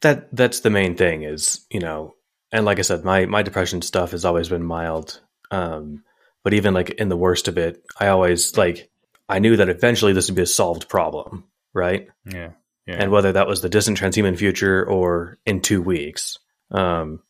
That 0.02 0.34
that's 0.36 0.62
the 0.62 0.70
main 0.70 0.96
thing 0.96 1.24
is 1.24 1.66
you 1.70 1.80
know, 1.80 2.16
and 2.52 2.66
like 2.66 2.80
I 2.80 2.84
said, 2.84 3.04
my 3.04 3.26
my 3.26 3.42
depression 3.44 3.82
stuff 3.82 4.12
has 4.12 4.24
always 4.26 4.50
been 4.50 4.64
mild. 4.64 5.20
Um, 5.52 6.04
but 6.44 6.54
even 6.54 6.74
like 6.74 6.92
in 6.92 7.10
the 7.10 7.18
worst 7.18 7.48
of 7.48 7.58
it, 7.58 7.84
I 8.00 8.08
always 8.08 8.56
like 8.58 8.90
I 9.28 9.40
knew 9.40 9.58
that 9.58 9.70
eventually 9.70 10.14
this 10.14 10.30
would 10.30 10.36
be 10.36 10.44
a 10.44 10.46
solved 10.46 10.88
problem, 10.88 11.46
right? 11.74 12.08
Yeah. 12.26 12.52
Yeah. 12.86 12.96
And 13.00 13.12
whether 13.12 13.34
that 13.34 13.48
was 13.48 13.62
the 13.62 13.68
distant 13.68 14.00
transhuman 14.00 14.38
future 14.38 14.86
or 14.86 15.38
in 15.46 15.60
two 15.62 15.82
weeks, 15.82 16.40
um, 16.72 17.22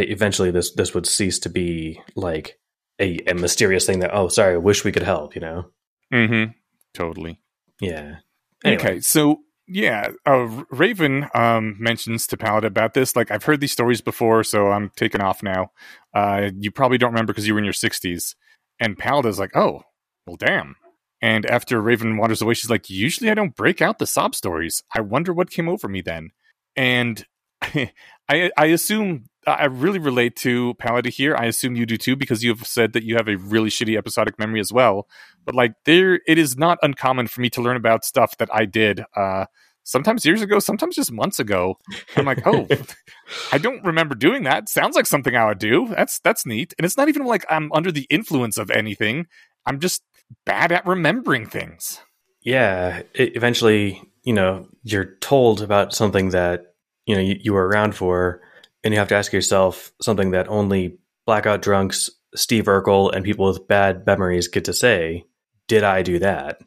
eventually 0.00 0.50
this 0.50 0.72
this 0.72 0.94
would 0.94 1.06
cease 1.06 1.38
to 1.40 1.48
be 1.48 2.00
like 2.14 2.58
a, 3.00 3.18
a 3.26 3.34
mysterious 3.34 3.86
thing 3.86 4.00
that 4.00 4.14
oh 4.14 4.28
sorry 4.28 4.54
I 4.54 4.58
wish 4.58 4.84
we 4.84 4.92
could 4.92 5.02
help 5.02 5.34
you 5.34 5.40
know 5.40 5.66
mm-hmm. 6.12 6.52
Totally. 6.94 7.40
yeah 7.80 8.16
Anyway. 8.64 8.82
Okay, 8.82 9.00
so 9.00 9.40
yeah, 9.68 10.08
uh, 10.24 10.64
Raven 10.70 11.28
um, 11.34 11.76
mentions 11.78 12.26
to 12.28 12.36
Pallida 12.36 12.66
about 12.66 12.94
this. 12.94 13.16
Like, 13.16 13.30
I've 13.30 13.44
heard 13.44 13.60
these 13.60 13.72
stories 13.72 14.00
before, 14.00 14.44
so 14.44 14.70
I'm 14.70 14.90
taking 14.96 15.20
off 15.20 15.42
now. 15.42 15.72
Uh, 16.14 16.50
you 16.58 16.70
probably 16.70 16.98
don't 16.98 17.12
remember 17.12 17.32
because 17.32 17.46
you 17.46 17.54
were 17.54 17.58
in 17.58 17.64
your 17.64 17.74
60s. 17.74 18.34
And 18.78 18.98
Pallida's 18.98 19.38
like, 19.38 19.56
oh, 19.56 19.82
well, 20.26 20.36
damn. 20.36 20.76
And 21.20 21.46
after 21.46 21.80
Raven 21.80 22.16
wanders 22.16 22.42
away, 22.42 22.54
she's 22.54 22.70
like, 22.70 22.88
usually 22.88 23.30
I 23.30 23.34
don't 23.34 23.56
break 23.56 23.82
out 23.82 23.98
the 23.98 24.06
sob 24.06 24.34
stories. 24.34 24.82
I 24.94 25.00
wonder 25.00 25.32
what 25.32 25.50
came 25.50 25.68
over 25.68 25.88
me 25.88 26.00
then. 26.00 26.30
And 26.76 27.24
I, 28.28 28.50
I 28.56 28.66
assume 28.66 29.24
I 29.46 29.66
really 29.66 30.00
relate 30.00 30.34
to 30.36 30.74
Pallida 30.74 31.08
here. 31.08 31.36
I 31.36 31.44
assume 31.44 31.76
you 31.76 31.86
do 31.86 31.96
too 31.96 32.16
because 32.16 32.42
you 32.42 32.50
have 32.50 32.66
said 32.66 32.92
that 32.94 33.04
you 33.04 33.14
have 33.14 33.28
a 33.28 33.36
really 33.36 33.70
shitty 33.70 33.96
episodic 33.96 34.38
memory 34.38 34.58
as 34.58 34.72
well. 34.72 35.06
But 35.44 35.54
like 35.54 35.74
there 35.84 36.20
it 36.26 36.38
is 36.38 36.56
not 36.56 36.78
uncommon 36.82 37.28
for 37.28 37.40
me 37.40 37.50
to 37.50 37.62
learn 37.62 37.76
about 37.76 38.04
stuff 38.04 38.36
that 38.38 38.48
i 38.52 38.64
did 38.64 39.04
uh 39.14 39.46
sometimes 39.84 40.26
years 40.26 40.42
ago 40.42 40.58
sometimes 40.58 40.96
just 40.96 41.12
months 41.12 41.38
ago. 41.38 41.78
I'm 42.16 42.24
like 42.24 42.44
oh 42.44 42.66
i 43.52 43.58
don't 43.58 43.84
remember 43.84 44.16
doing 44.16 44.42
that. 44.42 44.68
Sounds 44.68 44.96
like 44.96 45.06
something 45.06 45.36
i 45.36 45.46
would 45.46 45.58
do. 45.58 45.86
That's 45.88 46.18
that's 46.18 46.44
neat. 46.44 46.74
And 46.76 46.84
it's 46.84 46.96
not 46.96 47.08
even 47.08 47.24
like 47.24 47.44
i'm 47.48 47.70
under 47.72 47.92
the 47.92 48.06
influence 48.10 48.58
of 48.58 48.70
anything. 48.70 49.26
I'm 49.64 49.78
just 49.78 50.02
bad 50.44 50.72
at 50.72 50.86
remembering 50.86 51.46
things. 51.46 52.00
Yeah 52.42 53.02
it, 53.14 53.36
eventually 53.36 54.02
you 54.24 54.32
know 54.32 54.66
you're 54.82 55.16
told 55.20 55.62
about 55.62 55.94
something 55.94 56.30
that 56.30 56.74
you 57.06 57.14
know 57.14 57.20
you, 57.22 57.38
you 57.40 57.52
were 57.52 57.66
around 57.66 57.94
for 57.94 58.42
and 58.84 58.92
you 58.92 58.98
have 58.98 59.08
to 59.08 59.16
ask 59.16 59.32
yourself 59.32 59.92
something 60.00 60.32
that 60.32 60.48
only 60.48 60.98
blackout 61.26 61.62
drunks 61.62 62.10
steve 62.34 62.64
urkel 62.64 63.14
and 63.14 63.24
people 63.24 63.46
with 63.46 63.66
bad 63.66 64.06
memories 64.06 64.48
get 64.48 64.64
to 64.66 64.72
say 64.72 65.24
did 65.68 65.82
i 65.82 66.02
do 66.02 66.18
that? 66.20 66.60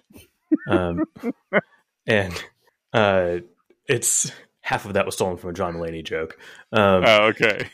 Um, 0.68 1.06
and 2.08 2.34
uh, 2.94 3.38
it's 3.88 4.32
half 4.62 4.86
of 4.86 4.94
that 4.94 5.06
was 5.06 5.16
stolen 5.16 5.38
from 5.38 5.52
a 5.52 5.54
john 5.54 5.76
mulaney 5.76 6.04
joke. 6.04 6.38
Um, 6.72 7.04
oh 7.06 7.24
okay. 7.28 7.70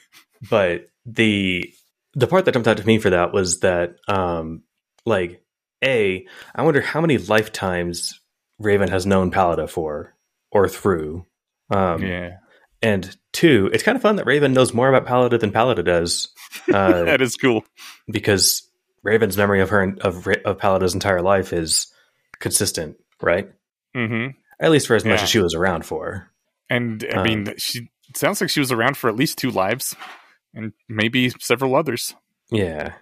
but 0.49 0.89
the 1.05 1.73
the 2.13 2.27
part 2.27 2.45
that 2.45 2.53
jumped 2.53 2.67
out 2.67 2.77
to 2.77 2.87
me 2.87 2.97
for 2.99 3.09
that 3.09 3.33
was 3.33 3.59
that 3.59 3.95
um 4.07 4.63
like 5.05 5.43
a 5.83 6.25
i 6.55 6.61
wonder 6.63 6.81
how 6.81 7.01
many 7.01 7.17
lifetimes 7.17 8.19
raven 8.59 8.89
has 8.89 9.05
known 9.05 9.31
Pallida 9.31 9.67
for 9.67 10.15
or 10.51 10.69
through. 10.69 11.25
Um 11.69 12.01
yeah 12.01 12.37
and 12.85 13.17
two 13.33 13.69
it's 13.73 13.83
kind 13.83 13.95
of 13.95 14.01
fun 14.01 14.15
that 14.15 14.25
raven 14.25 14.53
knows 14.53 14.73
more 14.73 14.87
about 14.89 15.05
Pallida 15.07 15.37
than 15.39 15.51
Pallida 15.51 15.83
does 15.83 16.29
uh 16.73 17.03
that 17.03 17.21
is 17.21 17.35
cool. 17.35 17.65
because 18.09 18.61
raven's 19.03 19.37
memory 19.37 19.61
of 19.61 19.69
her 19.69 19.95
of, 20.01 20.27
of 20.45 20.57
Pallida's 20.57 20.93
entire 20.93 21.21
life 21.21 21.51
is 21.53 21.87
consistent 22.39 22.97
right? 23.21 23.49
Hmm 23.93 24.27
at 24.59 24.71
least 24.71 24.87
for 24.87 24.95
as 24.95 25.03
much 25.03 25.21
as 25.21 25.29
she 25.29 25.39
was 25.39 25.53
around 25.53 25.85
for. 25.85 26.31
And 26.69 27.05
i 27.11 27.17
Um, 27.17 27.23
mean 27.23 27.53
she 27.57 27.89
sounds 28.15 28.39
like 28.39 28.49
she 28.49 28.61
was 28.61 28.71
around 28.71 28.95
for 28.95 29.09
at 29.09 29.15
least 29.17 29.37
two 29.37 29.51
lives 29.51 29.93
and 30.53 30.71
maybe 30.87 31.29
several 31.41 31.75
others. 31.75 32.15
Yeah. 32.49 32.93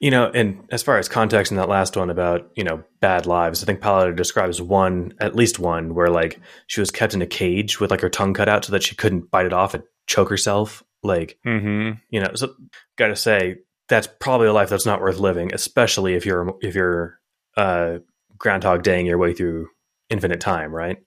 You 0.00 0.10
know, 0.10 0.30
and 0.32 0.64
as 0.70 0.82
far 0.82 0.98
as 0.98 1.08
context 1.08 1.52
in 1.52 1.58
that 1.58 1.68
last 1.68 1.96
one 1.96 2.10
about, 2.10 2.50
you 2.56 2.64
know, 2.64 2.82
bad 3.00 3.26
lives, 3.26 3.62
I 3.62 3.66
think 3.66 3.80
Pallida 3.80 4.14
describes 4.14 4.60
one, 4.60 5.14
at 5.20 5.36
least 5.36 5.58
one, 5.58 5.94
where 5.94 6.08
like 6.08 6.40
she 6.66 6.80
was 6.80 6.90
kept 6.90 7.14
in 7.14 7.22
a 7.22 7.26
cage 7.26 7.80
with 7.80 7.90
like 7.90 8.00
her 8.00 8.10
tongue 8.10 8.34
cut 8.34 8.48
out 8.48 8.64
so 8.64 8.72
that 8.72 8.82
she 8.82 8.94
couldn't 8.94 9.30
bite 9.30 9.46
it 9.46 9.52
off 9.52 9.74
and 9.74 9.84
choke 10.06 10.30
herself. 10.30 10.82
Like, 11.02 11.38
mm-hmm. 11.46 11.98
you 12.10 12.20
know, 12.20 12.30
so 12.34 12.54
gotta 12.96 13.16
say, 13.16 13.56
that's 13.88 14.08
probably 14.20 14.48
a 14.48 14.52
life 14.52 14.68
that's 14.68 14.86
not 14.86 15.00
worth 15.00 15.18
living, 15.18 15.54
especially 15.54 16.14
if 16.14 16.26
you're 16.26 16.56
if 16.60 16.74
you're 16.74 17.20
uh 17.56 17.98
groundhog 18.38 18.82
daying 18.82 19.06
your 19.06 19.18
way 19.18 19.32
through 19.32 19.68
infinite 20.10 20.40
time, 20.40 20.74
right? 20.74 20.98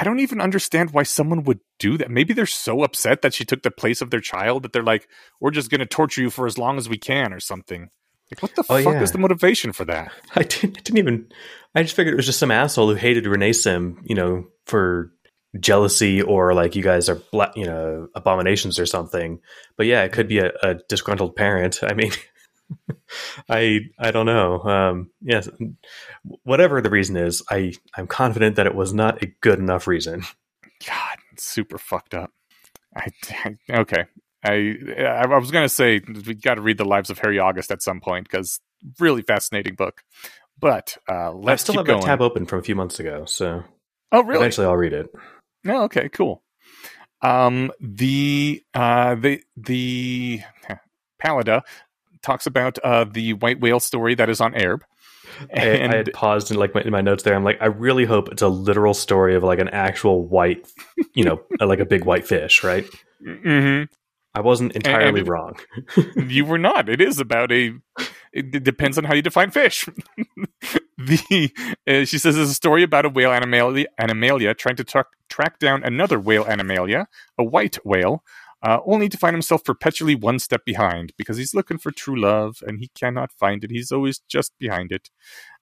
I 0.00 0.04
don't 0.04 0.20
even 0.20 0.40
understand 0.40 0.92
why 0.92 1.02
someone 1.02 1.44
would 1.44 1.60
do 1.78 1.98
that. 1.98 2.10
Maybe 2.10 2.32
they're 2.32 2.46
so 2.46 2.82
upset 2.82 3.20
that 3.20 3.34
she 3.34 3.44
took 3.44 3.62
the 3.62 3.70
place 3.70 4.00
of 4.00 4.10
their 4.10 4.20
child 4.20 4.62
that 4.62 4.72
they're 4.72 4.82
like, 4.82 5.06
we're 5.40 5.50
just 5.50 5.70
going 5.70 5.80
to 5.80 5.86
torture 5.86 6.22
you 6.22 6.30
for 6.30 6.46
as 6.46 6.56
long 6.56 6.78
as 6.78 6.88
we 6.88 6.96
can 6.96 7.34
or 7.34 7.40
something. 7.40 7.90
Like, 8.32 8.42
what 8.42 8.54
the 8.54 8.64
Oh, 8.70 8.82
fuck 8.82 8.94
yeah. 8.94 9.02
is 9.02 9.12
the 9.12 9.18
motivation 9.18 9.72
for 9.72 9.84
that? 9.84 10.10
I 10.34 10.42
didn't, 10.44 10.78
I 10.78 10.80
didn't 10.80 10.98
even. 10.98 11.28
I 11.74 11.82
just 11.82 11.94
figured 11.94 12.14
it 12.14 12.16
was 12.16 12.26
just 12.26 12.38
some 12.38 12.50
asshole 12.50 12.88
who 12.88 12.94
hated 12.94 13.24
renacim, 13.24 13.96
you 14.04 14.14
know, 14.14 14.46
for 14.66 15.12
jealousy 15.58 16.22
or 16.22 16.54
like 16.54 16.76
you 16.76 16.82
guys 16.82 17.08
are, 17.08 17.16
bla- 17.32 17.52
you 17.56 17.66
know, 17.66 18.08
abominations 18.14 18.78
or 18.78 18.86
something. 18.86 19.40
But 19.76 19.86
yeah, 19.86 20.04
it 20.04 20.12
could 20.12 20.28
be 20.28 20.38
a, 20.38 20.52
a 20.62 20.74
disgruntled 20.88 21.36
parent. 21.36 21.80
I 21.82 21.92
mean, 21.94 22.12
I 23.48 23.80
I 23.98 24.10
don't 24.10 24.26
know. 24.26 24.62
Um, 24.62 25.10
yes, 25.20 25.48
whatever 26.44 26.80
the 26.80 26.90
reason 26.90 27.16
is, 27.16 27.42
I 27.50 27.74
I'm 27.96 28.06
confident 28.06 28.56
that 28.56 28.66
it 28.66 28.74
was 28.74 28.92
not 28.92 29.22
a 29.22 29.26
good 29.40 29.58
enough 29.58 29.86
reason. 29.86 30.22
God, 30.86 31.18
super 31.36 31.78
fucked 31.78 32.14
up. 32.14 32.30
I, 32.96 33.08
okay. 33.70 34.04
I 34.44 34.76
I 35.04 35.26
was 35.38 35.50
going 35.50 35.64
to 35.64 35.68
say 35.68 36.00
we 36.26 36.34
got 36.34 36.54
to 36.54 36.62
read 36.62 36.78
the 36.78 36.84
lives 36.84 37.10
of 37.10 37.18
Harry 37.18 37.38
August 37.38 37.70
at 37.70 37.82
some 37.82 38.00
point 38.00 38.28
because 38.28 38.60
really 38.98 39.22
fascinating 39.22 39.74
book. 39.74 40.02
But 40.58 40.96
uh, 41.08 41.32
let's 41.32 41.62
I 41.62 41.64
still 41.64 41.72
keep 41.74 41.78
have 41.80 41.86
going. 41.86 42.00
that 42.00 42.06
tab 42.06 42.20
open 42.20 42.46
from 42.46 42.58
a 42.58 42.62
few 42.62 42.74
months 42.74 43.00
ago, 43.00 43.24
so 43.26 43.64
oh, 44.12 44.22
really? 44.22 44.40
eventually 44.40 44.66
I'll 44.66 44.76
read 44.76 44.92
it. 44.92 45.10
Oh, 45.66 45.84
okay, 45.84 46.08
cool. 46.08 46.42
Um, 47.22 47.70
the 47.80 48.62
uh, 48.74 49.14
the 49.14 49.42
the 49.56 50.40
Pallida 51.22 51.62
talks 52.22 52.46
about 52.46 52.78
uh, 52.84 53.04
the 53.04 53.34
white 53.34 53.60
whale 53.60 53.80
story 53.80 54.14
that 54.14 54.28
is 54.28 54.40
on 54.40 54.52
Aerb. 54.54 54.80
I, 55.54 55.82
I 55.84 55.96
had 55.96 56.12
paused 56.12 56.50
in 56.50 56.56
like 56.58 56.74
my, 56.74 56.82
in 56.82 56.90
my 56.90 57.00
notes 57.00 57.22
there. 57.22 57.34
I'm 57.34 57.44
like, 57.44 57.58
I 57.60 57.66
really 57.66 58.04
hope 58.04 58.30
it's 58.30 58.42
a 58.42 58.48
literal 58.48 58.94
story 58.94 59.34
of 59.36 59.42
like 59.42 59.58
an 59.58 59.68
actual 59.68 60.26
white, 60.26 60.68
you 61.14 61.24
know, 61.24 61.40
like 61.60 61.78
a 61.80 61.84
big 61.84 62.04
white 62.04 62.26
fish, 62.26 62.64
right? 62.64 62.86
hmm 63.24 63.84
I 64.32 64.40
wasn't 64.42 64.72
entirely 64.76 65.20
and- 65.20 65.28
wrong. 65.28 65.58
you 66.16 66.44
were 66.44 66.58
not. 66.58 66.88
It 66.88 67.00
is 67.00 67.18
about 67.18 67.50
a. 67.50 67.72
It 68.32 68.62
depends 68.62 68.96
on 68.96 69.02
how 69.02 69.14
you 69.14 69.22
define 69.22 69.50
fish. 69.50 69.88
the 70.98 71.50
uh, 71.88 72.04
she 72.04 72.16
says 72.16 72.36
it's 72.38 72.50
a 72.50 72.54
story 72.54 72.84
about 72.84 73.04
a 73.04 73.08
whale 73.08 73.32
animalia, 73.32 73.86
animalia 73.98 74.54
trying 74.54 74.76
to 74.76 74.84
track 74.84 75.06
track 75.28 75.58
down 75.58 75.82
another 75.82 76.20
whale 76.20 76.44
animalia, 76.44 77.06
a 77.38 77.42
white 77.44 77.84
whale, 77.84 78.22
uh, 78.62 78.78
only 78.86 79.08
to 79.08 79.16
find 79.16 79.34
himself 79.34 79.64
perpetually 79.64 80.14
one 80.14 80.38
step 80.38 80.64
behind 80.64 81.12
because 81.16 81.36
he's 81.36 81.54
looking 81.54 81.78
for 81.78 81.90
true 81.90 82.20
love 82.20 82.62
and 82.66 82.78
he 82.80 82.90
cannot 82.94 83.32
find 83.32 83.64
it. 83.64 83.70
He's 83.70 83.92
always 83.92 84.20
just 84.28 84.52
behind 84.58 84.92
it. 84.92 85.10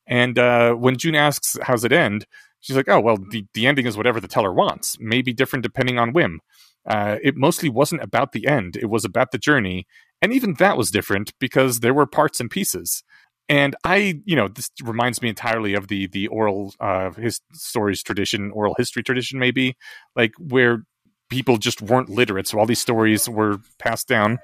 And 0.06 0.38
uh, 0.38 0.74
when 0.74 0.96
Joon 0.96 1.14
asks, 1.14 1.56
"How's 1.62 1.84
it 1.84 1.92
end?" 1.92 2.26
she's 2.60 2.76
like, 2.76 2.88
"Oh 2.88 3.00
well, 3.00 3.18
the 3.30 3.46
the 3.54 3.66
ending 3.66 3.86
is 3.86 3.96
whatever 3.96 4.20
the 4.20 4.28
teller 4.28 4.52
wants. 4.52 4.96
Maybe 5.00 5.32
different 5.32 5.62
depending 5.62 5.98
on 5.98 6.12
whim." 6.12 6.40
Uh, 6.86 7.18
it 7.22 7.36
mostly 7.36 7.68
wasn't 7.68 8.02
about 8.02 8.32
the 8.32 8.46
end; 8.46 8.76
it 8.76 8.86
was 8.86 9.04
about 9.04 9.32
the 9.32 9.38
journey, 9.38 9.86
and 10.22 10.32
even 10.32 10.54
that 10.54 10.76
was 10.76 10.90
different 10.90 11.32
because 11.38 11.80
there 11.80 11.94
were 11.94 12.06
parts 12.06 12.40
and 12.40 12.50
pieces. 12.50 13.02
And 13.50 13.74
I, 13.84 14.20
you 14.26 14.36
know, 14.36 14.48
this 14.48 14.70
reminds 14.82 15.22
me 15.22 15.28
entirely 15.30 15.74
of 15.74 15.88
the 15.88 16.06
the 16.08 16.28
oral 16.28 16.74
uh, 16.80 17.12
his 17.12 17.40
stories 17.54 18.02
tradition, 18.02 18.50
oral 18.52 18.74
history 18.78 19.02
tradition, 19.02 19.38
maybe 19.38 19.76
like 20.16 20.32
where 20.38 20.84
people 21.30 21.58
just 21.58 21.82
weren't 21.82 22.08
literate, 22.08 22.46
so 22.48 22.58
all 22.58 22.66
these 22.66 22.80
stories 22.80 23.28
were 23.28 23.58
passed 23.78 24.08
down 24.08 24.38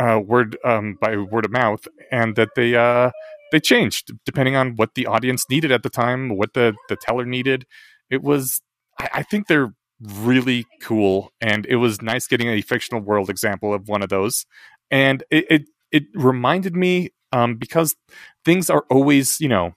uh, 0.00 0.18
word 0.24 0.56
um, 0.64 0.96
by 1.00 1.16
word 1.16 1.44
of 1.44 1.50
mouth, 1.52 1.86
and 2.10 2.36
that 2.36 2.50
they 2.56 2.74
uh, 2.74 3.10
they 3.52 3.60
changed 3.60 4.12
depending 4.24 4.56
on 4.56 4.76
what 4.76 4.94
the 4.94 5.06
audience 5.06 5.44
needed 5.50 5.70
at 5.72 5.82
the 5.82 5.90
time, 5.90 6.30
what 6.30 6.54
the 6.54 6.74
the 6.88 6.96
teller 6.96 7.24
needed. 7.26 7.66
It 8.10 8.22
was, 8.22 8.60
I, 8.98 9.08
I 9.14 9.22
think 9.22 9.46
they're 9.46 9.72
really 10.00 10.66
cool, 10.80 11.30
and 11.40 11.66
it 11.66 11.76
was 11.76 12.00
nice 12.02 12.26
getting 12.26 12.48
a 12.48 12.62
fictional 12.62 13.00
world 13.02 13.30
example 13.30 13.74
of 13.74 13.88
one 13.88 14.02
of 14.02 14.08
those, 14.08 14.46
and 14.90 15.22
it 15.30 15.46
it, 15.50 15.62
it 15.92 16.02
reminded 16.14 16.74
me 16.76 17.10
um, 17.32 17.56
because 17.56 17.94
things 18.44 18.70
are 18.70 18.84
always, 18.90 19.40
you 19.40 19.48
know. 19.48 19.74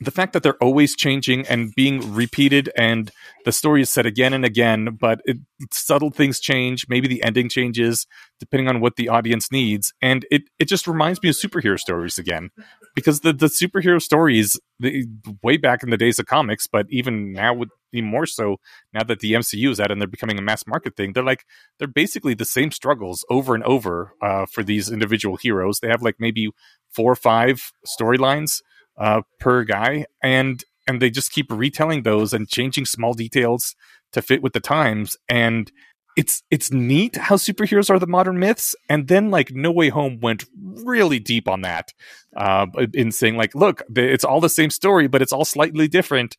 The 0.00 0.10
fact 0.10 0.32
that 0.32 0.42
they're 0.42 0.62
always 0.62 0.96
changing 0.96 1.46
and 1.46 1.72
being 1.74 2.14
repeated, 2.14 2.68
and 2.76 3.12
the 3.44 3.52
story 3.52 3.80
is 3.80 3.90
said 3.90 4.06
again 4.06 4.32
and 4.32 4.44
again, 4.44 4.98
but 5.00 5.20
it, 5.24 5.36
subtle 5.70 6.10
things 6.10 6.40
change. 6.40 6.86
Maybe 6.88 7.06
the 7.06 7.22
ending 7.22 7.48
changes 7.48 8.06
depending 8.40 8.68
on 8.68 8.80
what 8.80 8.96
the 8.96 9.08
audience 9.08 9.52
needs, 9.52 9.92
and 10.02 10.26
it 10.32 10.42
it 10.58 10.66
just 10.66 10.88
reminds 10.88 11.22
me 11.22 11.28
of 11.28 11.36
superhero 11.36 11.78
stories 11.78 12.18
again 12.18 12.50
because 12.94 13.20
the 13.20 13.32
the 13.32 13.46
superhero 13.46 14.02
stories 14.02 14.58
the, 14.80 15.06
way 15.42 15.56
back 15.56 15.82
in 15.82 15.90
the 15.90 15.96
days 15.96 16.18
of 16.18 16.26
comics, 16.26 16.66
but 16.66 16.86
even 16.90 17.32
now 17.32 17.54
with 17.54 17.68
even 17.92 18.10
more 18.10 18.26
so 18.26 18.56
now 18.92 19.04
that 19.04 19.20
the 19.20 19.32
MCU 19.34 19.70
is 19.70 19.80
out 19.80 19.90
and 19.90 20.00
they're 20.00 20.08
becoming 20.08 20.38
a 20.38 20.42
mass 20.42 20.66
market 20.66 20.96
thing, 20.96 21.12
they're 21.12 21.22
like 21.22 21.44
they're 21.78 21.88
basically 21.88 22.34
the 22.34 22.44
same 22.44 22.70
struggles 22.70 23.24
over 23.30 23.54
and 23.54 23.64
over 23.64 24.12
uh, 24.20 24.46
for 24.46 24.62
these 24.62 24.90
individual 24.90 25.36
heroes. 25.36 25.80
They 25.80 25.88
have 25.88 26.02
like 26.02 26.16
maybe 26.18 26.50
four 26.92 27.12
or 27.12 27.16
five 27.16 27.72
storylines 27.86 28.60
uh, 28.98 29.22
per 29.40 29.64
guy, 29.64 30.06
and 30.22 30.64
and 30.86 31.00
they 31.00 31.10
just 31.10 31.32
keep 31.32 31.50
retelling 31.50 32.02
those 32.02 32.32
and 32.32 32.48
changing 32.48 32.84
small 32.84 33.14
details 33.14 33.74
to 34.12 34.22
fit 34.22 34.42
with 34.42 34.52
the 34.52 34.60
times. 34.60 35.16
And 35.28 35.70
it's 36.16 36.42
it's 36.50 36.70
neat 36.70 37.16
how 37.16 37.36
superheroes 37.36 37.90
are 37.90 37.98
the 37.98 38.06
modern 38.06 38.38
myths. 38.38 38.74
And 38.88 39.08
then 39.08 39.30
like 39.30 39.52
no 39.52 39.72
way 39.72 39.88
home 39.88 40.20
went 40.20 40.44
really 40.62 41.18
deep 41.18 41.48
on 41.48 41.62
that 41.62 41.92
uh 42.36 42.66
in 42.92 43.10
saying 43.10 43.36
like 43.36 43.54
look 43.54 43.82
it's 43.96 44.24
all 44.24 44.40
the 44.40 44.48
same 44.48 44.70
story 44.70 45.08
but 45.08 45.22
it's 45.22 45.32
all 45.32 45.44
slightly 45.44 45.88
different. 45.88 46.36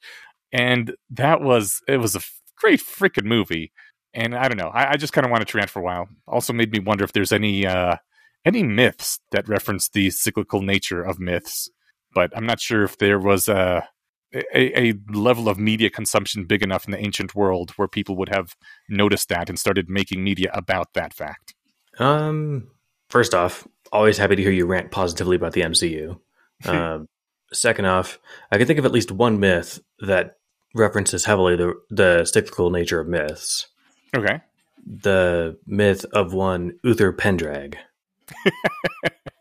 And 0.53 0.95
that 1.09 1.41
was 1.41 1.81
it 1.87 1.97
was 1.97 2.15
a 2.15 2.21
great 2.57 2.79
freaking 2.79 3.25
movie. 3.25 3.71
And 4.13 4.33
i 4.33 4.47
don't 4.47 4.57
know. 4.57 4.69
I, 4.69 4.91
I 4.91 4.95
just 4.95 5.11
kind 5.11 5.25
of 5.25 5.31
wanted 5.31 5.49
to 5.49 5.57
rant 5.57 5.69
for 5.69 5.79
a 5.79 5.83
while. 5.83 6.07
Also 6.27 6.53
made 6.53 6.71
me 6.71 6.79
wonder 6.79 7.03
if 7.03 7.11
there's 7.11 7.33
any 7.33 7.67
uh 7.67 7.97
any 8.45 8.63
myths 8.63 9.19
that 9.31 9.49
reference 9.49 9.89
the 9.89 10.09
cyclical 10.09 10.61
nature 10.61 11.01
of 11.01 11.19
myths 11.19 11.69
but 12.15 12.35
i'm 12.35 12.45
not 12.45 12.59
sure 12.59 12.83
if 12.83 12.97
there 12.97 13.19
was 13.19 13.47
a 13.47 13.87
a, 14.33 14.89
a, 14.89 14.93
level 15.13 15.47
of 15.47 15.57
media 15.57 15.89
consumption 15.89 16.45
big 16.45 16.61
enough 16.61 16.85
in 16.85 16.91
the 16.91 16.99
ancient 16.99 17.35
world 17.35 17.71
where 17.71 17.87
people 17.87 18.15
would 18.17 18.29
have 18.29 18.55
noticed 18.89 19.29
that 19.29 19.49
and 19.49 19.57
started 19.57 19.89
making 19.89 20.23
media 20.23 20.51
about 20.53 20.93
that 20.93 21.13
fact. 21.13 21.53
Um, 21.99 22.69
first 23.09 23.33
off, 23.33 23.67
always 23.91 24.17
happy 24.17 24.35
to 24.35 24.41
hear 24.41 24.51
you 24.51 24.65
rant 24.65 24.91
positively 24.91 25.35
about 25.35 25.53
the 25.53 25.61
MCU. 25.61 26.19
um, 26.65 27.07
second 27.53 27.85
off, 27.85 28.19
I 28.51 28.57
can 28.57 28.67
think 28.67 28.79
of 28.79 28.85
at 28.85 28.91
least 28.91 29.11
one 29.11 29.39
myth 29.39 29.79
that 29.99 30.37
references 30.73 31.25
heavily 31.25 31.55
the 31.55 31.73
the 31.89 32.25
cyclical 32.25 32.69
nature 32.69 32.99
of 32.99 33.07
myths. 33.07 33.67
Okay. 34.15 34.41
The 34.85 35.57
myth 35.65 36.05
of 36.13 36.33
one 36.33 36.77
Uther 36.83 37.13
Penndraig. 37.13 37.75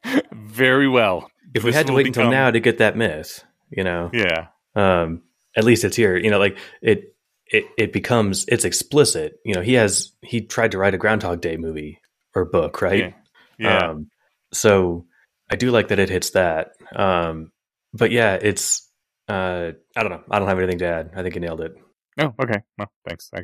Very 0.32 0.88
well. 0.88 1.30
If 1.55 1.65
we 1.65 1.73
had 1.73 1.86
to 1.86 1.92
wait 1.92 2.07
until 2.07 2.31
now 2.31 2.50
to 2.50 2.60
get 2.60 2.78
that 2.78 2.97
myth, 2.97 3.44
you 3.70 3.84
know, 3.84 4.10
Yeah. 4.12 4.49
um, 4.74 5.23
at 5.57 5.65
least 5.65 5.84
it's 5.84 5.97
here. 5.97 6.16
You 6.16 6.31
know, 6.31 6.39
like 6.39 6.58
it, 6.83 7.15
it, 7.47 7.65
it 7.78 7.92
becomes 7.92 8.44
it's 8.49 8.65
explicit. 8.65 9.39
You 9.44 9.55
know, 9.55 9.60
he 9.62 9.74
has 9.74 10.12
he 10.23 10.41
tried 10.42 10.73
to 10.73 10.78
write 10.78 10.94
a 10.94 10.99
Groundhog 10.99 11.41
Day 11.41 11.57
movie 11.57 12.00
or 12.34 12.44
book, 12.44 12.83
right? 12.83 12.99
Yeah. 12.99 13.12
Yeah. 13.58 13.91
Um, 13.91 14.10
so 14.52 15.07
I 15.50 15.57
do 15.57 15.70
like 15.70 15.89
that 15.89 15.99
it 16.00 16.08
hits 16.08 16.31
that. 16.31 16.73
Um, 16.94 17.52
but 17.92 18.10
yeah, 18.10 18.34
it's 18.34 18.91
uh, 19.28 19.73
I 19.97 20.02
don't 20.02 20.10
know. 20.10 20.23
I 20.31 20.39
don't 20.41 20.49
have 20.49 20.58
anything 20.58 20.78
to 20.78 20.86
add. 20.86 21.10
I 21.15 21.23
think 21.23 21.34
you 21.36 21.41
nailed 21.41 21.60
it. 21.60 21.74
oh, 22.18 22.34
okay. 22.42 22.60
Well, 22.78 22.91
thanks. 23.07 23.31
I, 23.34 23.42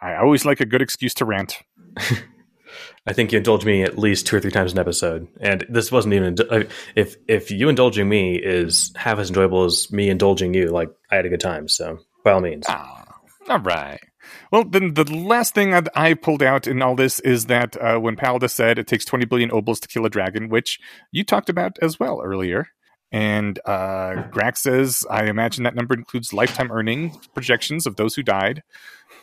I 0.00 0.16
always 0.16 0.44
like 0.44 0.60
a 0.60 0.66
good 0.66 0.80
excuse 0.82 1.14
to 1.14 1.24
rant. 1.24 1.58
I 3.06 3.12
think 3.12 3.32
you 3.32 3.38
indulge 3.38 3.64
me 3.64 3.82
at 3.82 3.98
least 3.98 4.26
two 4.26 4.36
or 4.36 4.40
three 4.40 4.50
times 4.50 4.72
an 4.72 4.78
episode, 4.78 5.28
and 5.40 5.64
this 5.68 5.90
wasn't 5.90 6.14
even 6.14 6.36
if 6.94 7.16
if 7.28 7.50
you 7.50 7.68
indulging 7.68 8.08
me 8.08 8.36
is 8.36 8.92
half 8.96 9.18
as 9.18 9.28
enjoyable 9.28 9.64
as 9.64 9.90
me 9.90 10.08
indulging 10.08 10.54
you. 10.54 10.68
Like 10.68 10.90
I 11.10 11.16
had 11.16 11.26
a 11.26 11.30
good 11.30 11.40
time, 11.40 11.68
so 11.68 11.98
by 12.24 12.32
all 12.32 12.40
means. 12.40 12.66
Ah, 12.68 13.18
all 13.48 13.60
right. 13.60 14.00
Well, 14.50 14.64
then 14.64 14.94
the 14.94 15.04
last 15.04 15.54
thing 15.54 15.74
I, 15.74 15.82
I 15.94 16.14
pulled 16.14 16.42
out 16.42 16.66
in 16.66 16.82
all 16.82 16.94
this 16.94 17.20
is 17.20 17.46
that 17.46 17.76
uh, 17.76 17.98
when 17.98 18.16
Pallida 18.16 18.48
said 18.48 18.78
it 18.78 18.86
takes 18.86 19.04
20 19.04 19.24
billion 19.26 19.50
obols 19.50 19.80
to 19.80 19.88
kill 19.88 20.06
a 20.06 20.10
dragon, 20.10 20.48
which 20.48 20.78
you 21.10 21.24
talked 21.24 21.48
about 21.48 21.78
as 21.82 21.98
well 21.98 22.20
earlier. 22.22 22.68
And 23.10 23.58
uh, 23.66 24.24
Grax 24.30 24.58
says, 24.58 25.04
I 25.10 25.24
imagine 25.24 25.64
that 25.64 25.74
number 25.74 25.94
includes 25.94 26.32
lifetime 26.32 26.72
earning 26.72 27.14
projections 27.34 27.86
of 27.86 27.96
those 27.96 28.14
who 28.14 28.22
died. 28.22 28.62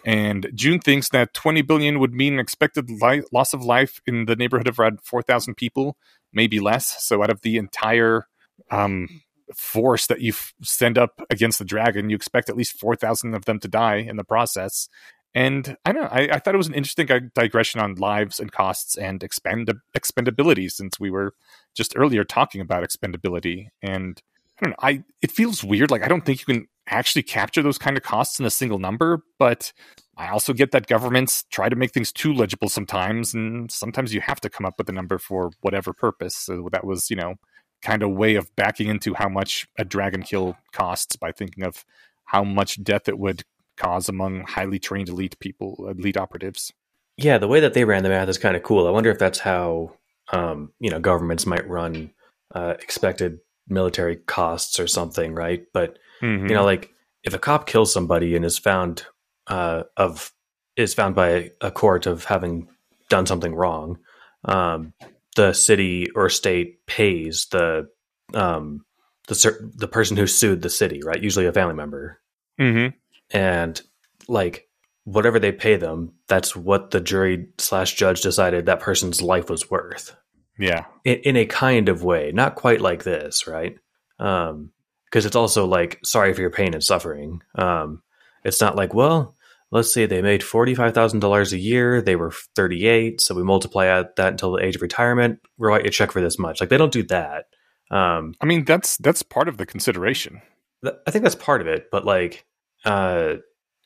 And 0.05 0.49
Joon 0.53 0.79
thinks 0.79 1.09
that 1.09 1.33
20 1.33 1.61
billion 1.63 1.99
would 1.99 2.13
mean 2.13 2.33
an 2.33 2.39
expected 2.39 2.89
li- 2.89 3.23
loss 3.31 3.53
of 3.53 3.63
life 3.63 4.01
in 4.05 4.25
the 4.25 4.35
neighborhood 4.35 4.67
of 4.67 4.79
around 4.79 5.01
4,000 5.03 5.55
people, 5.55 5.97
maybe 6.31 6.59
less. 6.59 7.03
So 7.03 7.21
out 7.21 7.29
of 7.29 7.41
the 7.41 7.57
entire 7.57 8.27
um, 8.71 9.21
force 9.55 10.07
that 10.07 10.21
you 10.21 10.31
f- 10.31 10.53
send 10.61 10.97
up 10.97 11.21
against 11.29 11.59
the 11.59 11.65
dragon, 11.65 12.09
you 12.09 12.15
expect 12.15 12.49
at 12.49 12.57
least 12.57 12.79
4,000 12.79 13.33
of 13.33 13.45
them 13.45 13.59
to 13.59 13.67
die 13.67 13.97
in 13.97 14.15
the 14.15 14.23
process. 14.23 14.87
And 15.35 15.77
I 15.85 15.91
don't 15.91 16.03
know, 16.03 16.09
I, 16.11 16.29
I 16.33 16.39
thought 16.39 16.55
it 16.55 16.57
was 16.57 16.67
an 16.67 16.73
interesting 16.73 17.07
digression 17.35 17.81
on 17.81 17.95
lives 17.95 18.39
and 18.39 18.51
costs 18.51 18.97
and 18.97 19.21
expend- 19.21 19.71
expendability 19.95 20.71
since 20.71 20.99
we 20.99 21.11
were 21.11 21.33
just 21.75 21.93
earlier 21.95 22.23
talking 22.23 22.61
about 22.61 22.83
expendability. 22.83 23.67
And 23.81 24.21
I 24.59 24.65
don't 24.65 24.69
know, 24.71 24.75
I 24.79 25.03
it 25.21 25.31
feels 25.31 25.63
weird. 25.63 25.91
Like 25.91 26.03
I 26.03 26.07
don't 26.07 26.25
think 26.25 26.39
you 26.39 26.45
can 26.45 26.67
actually 26.89 27.23
capture 27.23 27.61
those 27.61 27.77
kind 27.77 27.97
of 27.97 28.03
costs 28.03 28.39
in 28.39 28.45
a 28.45 28.49
single 28.49 28.79
number, 28.79 29.23
but 29.37 29.71
I 30.17 30.29
also 30.29 30.53
get 30.53 30.71
that 30.71 30.87
governments 30.87 31.45
try 31.49 31.69
to 31.69 31.75
make 31.75 31.91
things 31.91 32.11
too 32.11 32.33
legible 32.33 32.67
sometimes, 32.69 33.33
and 33.33 33.71
sometimes 33.71 34.13
you 34.13 34.21
have 34.21 34.41
to 34.41 34.49
come 34.49 34.65
up 34.65 34.75
with 34.77 34.89
a 34.89 34.93
number 34.93 35.17
for 35.17 35.51
whatever 35.61 35.93
purpose. 35.93 36.35
So 36.35 36.67
that 36.71 36.85
was, 36.85 37.09
you 37.09 37.15
know, 37.15 37.35
kind 37.81 38.03
of 38.03 38.11
way 38.11 38.35
of 38.35 38.53
backing 38.55 38.89
into 38.89 39.13
how 39.13 39.29
much 39.29 39.67
a 39.77 39.85
dragon 39.85 40.23
kill 40.23 40.57
costs 40.73 41.15
by 41.15 41.31
thinking 41.31 41.63
of 41.63 41.85
how 42.25 42.43
much 42.43 42.83
death 42.83 43.07
it 43.07 43.17
would 43.17 43.43
cause 43.77 44.09
among 44.09 44.41
highly 44.41 44.77
trained 44.77 45.09
elite 45.09 45.39
people, 45.39 45.87
elite 45.89 46.17
operatives. 46.17 46.73
Yeah, 47.17 47.37
the 47.37 47.47
way 47.47 47.59
that 47.61 47.73
they 47.73 47.85
ran 47.85 48.03
the 48.03 48.09
math 48.09 48.29
is 48.29 48.37
kind 48.37 48.55
of 48.55 48.63
cool. 48.63 48.87
I 48.87 48.91
wonder 48.91 49.09
if 49.09 49.19
that's 49.19 49.39
how 49.39 49.93
um, 50.31 50.73
you 50.79 50.89
know 50.89 50.99
governments 50.99 51.45
might 51.45 51.67
run 51.67 52.11
uh, 52.53 52.75
expected 52.79 53.39
military 53.69 54.15
costs 54.17 54.79
or 54.79 54.87
something, 54.87 55.33
right? 55.33 55.65
But 55.73 55.97
Mhm. 56.21 56.49
you 56.49 56.55
know, 56.55 56.65
like 56.65 56.93
if 57.23 57.33
a 57.33 57.39
cop 57.39 57.67
kills 57.67 57.93
somebody 57.93 58.35
and 58.35 58.45
is 58.45 58.57
found 58.57 59.05
uh, 59.47 59.83
of 59.97 60.31
is 60.75 60.93
found 60.93 61.15
by 61.15 61.51
a 61.61 61.71
court 61.71 62.05
of 62.05 62.23
having 62.25 62.67
done 63.09 63.25
something 63.25 63.53
wrong, 63.55 63.97
um, 64.45 64.93
the 65.35 65.53
city 65.53 66.09
or 66.15 66.29
state 66.29 66.85
pays 66.85 67.47
the 67.51 67.89
um, 68.33 68.85
the 69.27 69.71
the 69.75 69.87
person 69.87 70.17
who 70.17 70.27
sued 70.27 70.61
the 70.61 70.69
city, 70.69 71.01
right? 71.03 71.21
Usually 71.21 71.45
a 71.45 71.51
family 71.53 71.75
member, 71.75 72.19
Mm-hmm. 72.59 72.95
and 73.31 73.81
like 74.27 74.67
whatever 75.05 75.39
they 75.39 75.51
pay 75.51 75.75
them, 75.75 76.13
that's 76.27 76.55
what 76.55 76.91
the 76.91 77.01
jury 77.01 77.47
slash 77.57 77.95
judge 77.95 78.21
decided 78.21 78.65
that 78.67 78.79
person's 78.79 79.21
life 79.21 79.49
was 79.49 79.69
worth 79.71 80.15
Yeah. 80.59 80.85
in, 81.05 81.15
in 81.19 81.35
a 81.37 81.45
kind 81.45 81.89
of 81.89 82.03
way, 82.03 82.31
not 82.33 82.55
quite 82.55 82.81
like 82.81 83.03
this, 83.03 83.47
right? 83.47 83.75
Um, 84.19 84.71
because 85.05 85.25
it's 85.25 85.35
also 85.35 85.65
like 85.65 85.99
sorry 86.03 86.33
for 86.33 86.41
your 86.41 86.51
pain 86.51 86.73
and 86.73 86.83
suffering. 86.83 87.41
Um, 87.55 88.03
it's 88.43 88.61
not 88.61 88.75
like 88.75 88.93
well, 88.93 89.35
let's 89.71 89.93
say 89.93 90.05
they 90.05 90.21
made 90.21 90.43
forty 90.43 90.75
five 90.75 90.93
thousand 90.93 91.21
dollars 91.21 91.51
a 91.53 91.57
year, 91.57 92.01
they 92.01 92.15
were 92.15 92.31
thirty 92.55 92.85
eight, 92.85 93.21
so 93.21 93.33
we 93.33 93.43
multiply 93.43 93.87
out 93.87 94.17
that 94.17 94.33
until 94.33 94.51
the 94.51 94.63
age 94.63 94.75
of 94.75 94.81
retirement. 94.81 95.39
We'll 95.57 95.71
write 95.71 95.85
you 95.85 95.91
check 95.91 96.11
for 96.11 96.21
this 96.21 96.37
much. 96.37 96.59
Like 96.59 96.69
they 96.69 96.77
don't 96.77 96.91
do 96.93 97.03
that. 97.03 97.45
Um, 97.91 98.35
I 98.39 98.45
mean, 98.45 98.65
that's 98.65 98.97
that's 98.97 99.23
part 99.23 99.47
of 99.47 99.57
the 99.57 99.65
consideration. 99.65 100.41
th- 100.83 100.95
I 101.07 101.11
think 101.11 101.23
that's 101.23 101.35
part 101.35 101.61
of 101.61 101.67
it, 101.67 101.87
but 101.91 102.05
like, 102.05 102.45
uh, 102.85 103.35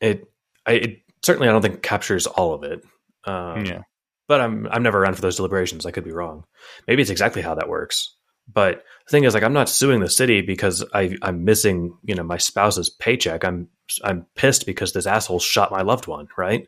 it, 0.01 0.25
I, 0.65 0.73
it 0.73 1.01
certainly 1.23 1.47
I 1.47 1.51
don't 1.51 1.61
think 1.61 1.81
captures 1.81 2.27
all 2.27 2.53
of 2.53 2.63
it. 2.63 2.83
Um, 3.23 3.65
yeah. 3.65 3.81
But 4.33 4.41
I'm 4.41 4.67
I'm 4.71 4.81
never 4.81 4.99
around 4.99 5.13
for 5.13 5.21
those 5.21 5.35
deliberations. 5.35 5.85
I 5.85 5.91
could 5.91 6.03
be 6.03 6.11
wrong. 6.11 6.43
Maybe 6.87 7.03
it's 7.03 7.11
exactly 7.11 7.43
how 7.43 7.53
that 7.53 7.69
works. 7.69 8.15
But 8.51 8.83
the 9.05 9.11
thing 9.11 9.25
is, 9.25 9.35
like, 9.35 9.43
I'm 9.43 9.53
not 9.53 9.69
suing 9.69 9.99
the 9.99 10.09
city 10.09 10.41
because 10.41 10.83
I 10.91 11.15
I'm 11.21 11.45
missing 11.45 11.95
you 12.03 12.15
know 12.15 12.23
my 12.23 12.37
spouse's 12.37 12.89
paycheck. 12.89 13.45
I'm 13.45 13.67
I'm 14.03 14.25
pissed 14.35 14.65
because 14.65 14.91
this 14.91 15.05
asshole 15.05 15.39
shot 15.39 15.69
my 15.71 15.83
loved 15.83 16.07
one. 16.07 16.27
Right? 16.35 16.67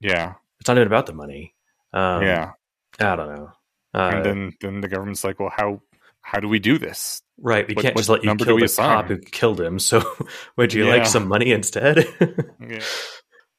Yeah. 0.00 0.34
It's 0.60 0.66
not 0.68 0.76
even 0.78 0.88
about 0.88 1.06
the 1.06 1.12
money. 1.12 1.54
Um, 1.92 2.22
yeah. 2.22 2.52
I 2.98 3.14
don't 3.14 3.34
know. 3.36 3.50
Uh, 3.94 4.10
and 4.14 4.24
then 4.24 4.52
then 4.60 4.80
the 4.80 4.88
government's 4.88 5.22
like, 5.22 5.38
well, 5.38 5.52
how 5.56 5.80
how 6.22 6.40
do 6.40 6.48
we 6.48 6.58
do 6.58 6.76
this? 6.78 7.22
right, 7.38 7.68
we 7.68 7.74
what- 7.74 7.82
can't 7.82 7.96
just 7.96 8.08
let 8.08 8.24
you 8.24 8.34
kill 8.34 8.56
the 8.58 8.64
assign? 8.64 8.88
cop 8.96 9.06
who 9.08 9.18
killed 9.18 9.60
him. 9.60 9.78
So 9.78 10.02
would 10.56 10.72
you 10.74 10.84
Yeah. 10.86 10.90
like 10.90 11.06
some 11.06 11.28
money 11.28 11.52
instead? 11.52 12.04
Yeah. 12.60 12.80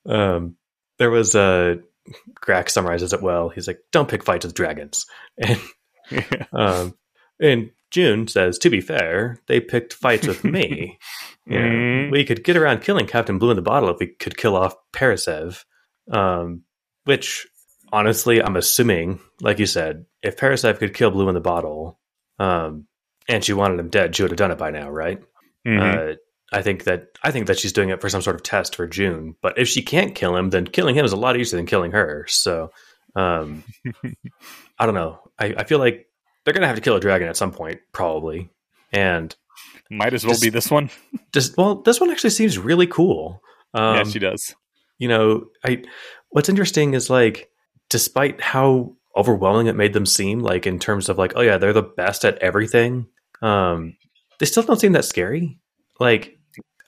um, 0.05 0.55
there 0.99 1.09
was 1.11 1.33
uh, 1.35 1.75
Grak 2.41 2.69
summarizes 2.69 3.13
it 3.13 3.21
well. 3.21 3.49
He's 3.49 3.67
like, 3.67 3.79
"Don't 3.91 4.09
pick 4.09 4.23
fights 4.23 4.45
with 4.45 4.55
dragons." 4.55 5.05
And 5.39 5.59
yeah. 6.09 6.45
Um, 6.53 6.97
and 7.39 7.71
Joon 7.91 8.27
says, 8.29 8.57
to 8.59 8.69
be 8.69 8.79
fair, 8.81 9.39
they 9.47 9.59
picked 9.59 9.93
fights 9.93 10.25
with 10.27 10.43
me. 10.43 10.97
You 11.45 11.59
know, 11.59 11.65
Mm. 11.65 12.11
We 12.11 12.25
could 12.25 12.43
get 12.43 12.57
around 12.57 12.81
killing 12.81 13.07
Captain 13.07 13.37
Blue 13.39 13.51
in 13.51 13.55
the 13.55 13.61
bottle 13.61 13.89
if 13.89 13.99
we 13.99 14.07
could 14.07 14.35
kill 14.37 14.55
off 14.57 14.75
Parasev. 14.93 15.63
Um, 16.11 16.63
which, 17.05 17.47
honestly, 17.93 18.41
I'm 18.43 18.57
assuming, 18.57 19.19
like 19.41 19.57
you 19.59 19.65
said, 19.65 20.05
if 20.21 20.35
Parasev 20.35 20.77
could 20.77 20.93
kill 20.93 21.09
Blue 21.11 21.29
in 21.29 21.35
the 21.35 21.39
bottle, 21.39 21.99
um, 22.37 22.87
and 23.29 23.43
she 23.45 23.53
wanted 23.53 23.79
him 23.79 23.87
dead, 23.89 24.13
she 24.15 24.23
would 24.23 24.31
have 24.31 24.37
done 24.37 24.51
it 24.51 24.57
by 24.57 24.71
now, 24.71 24.89
right? 24.89 25.21
Mhm. 25.65 26.13
Uh, 26.13 26.15
I 26.53 26.61
think 26.61 26.85
that 26.85 27.07
I 27.23 27.31
think 27.31 27.47
that 27.47 27.59
she's 27.59 27.73
doing 27.73 27.89
it 27.89 27.99
for 28.01 28.09
some 28.09 28.21
sort 28.21 28.35
of 28.35 28.43
test 28.43 28.75
for 28.75 28.87
Joon. 28.87 29.35
But 29.41 29.57
if 29.57 29.67
she 29.67 29.81
can't 29.81 30.15
kill 30.15 30.35
him, 30.35 30.49
then 30.49 30.65
killing 30.65 30.95
him 30.95 31.05
is 31.05 31.11
a 31.11 31.17
lot 31.17 31.37
easier 31.37 31.57
than 31.57 31.65
killing 31.65 31.91
her. 31.91 32.25
So, 32.29 32.71
um, 33.15 33.63
I 34.79 34.85
don't 34.85 34.95
know. 34.95 35.19
I, 35.37 35.53
I 35.57 35.63
feel 35.65 35.79
like 35.79 36.07
they're 36.45 36.53
gonna 36.53 36.67
have 36.67 36.75
to 36.77 36.81
kill 36.81 36.95
a 36.95 36.99
dragon 37.01 37.27
at 37.27 37.37
some 37.37 37.51
point, 37.51 37.79
probably. 37.91 38.49
And 38.93 39.35
Might 39.91 40.13
as 40.13 40.23
well 40.23 40.33
just- 40.33 40.43
be 40.43 40.49
this 40.49 40.71
one. 40.71 40.89
just 41.33 41.57
well, 41.57 41.75
this 41.81 41.99
one 41.99 42.09
actually 42.11 42.29
seems 42.31 42.57
really 42.57 42.87
cool. 42.87 43.41
Um, 43.73 43.95
yeah, 43.97 44.03
she 44.05 44.19
does. 44.19 44.55
you 44.97 45.07
know, 45.09 45.47
I 45.65 45.83
what's 46.29 46.49
interesting 46.49 46.93
is 46.93 47.09
like, 47.09 47.49
despite 47.89 48.39
how 48.41 48.95
overwhelming 49.15 49.67
it 49.67 49.75
made 49.75 49.93
them 49.93 50.05
seem, 50.05 50.39
like 50.39 50.65
in 50.65 50.79
terms 50.79 51.09
of 51.09 51.17
like, 51.17 51.33
oh 51.35 51.41
yeah, 51.41 51.57
they're 51.57 51.73
the 51.73 51.81
best 51.81 52.23
at 52.23 52.37
everything. 52.37 53.07
Um, 53.41 53.97
they 54.39 54.45
still 54.45 54.63
don't 54.63 54.79
seem 54.79 54.93
that 54.93 55.05
scary. 55.05 55.59
Like, 55.99 56.36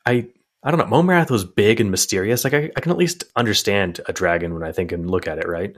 I 0.05 0.27
I 0.63 0.71
don't 0.71 0.79
know. 0.79 0.85
Mome 0.87 1.09
Rath 1.09 1.31
was 1.31 1.45
big 1.45 1.79
and 1.79 1.89
mysterious. 1.91 2.43
Like, 2.43 2.53
I, 2.53 2.69
I 2.75 2.81
can 2.81 2.91
at 2.91 2.97
least 2.97 3.23
understand 3.35 4.01
a 4.07 4.13
dragon 4.13 4.53
when 4.53 4.63
I 4.63 4.71
think 4.71 4.91
and 4.91 5.09
look 5.09 5.27
at 5.27 5.37
it. 5.37 5.47
Right? 5.47 5.75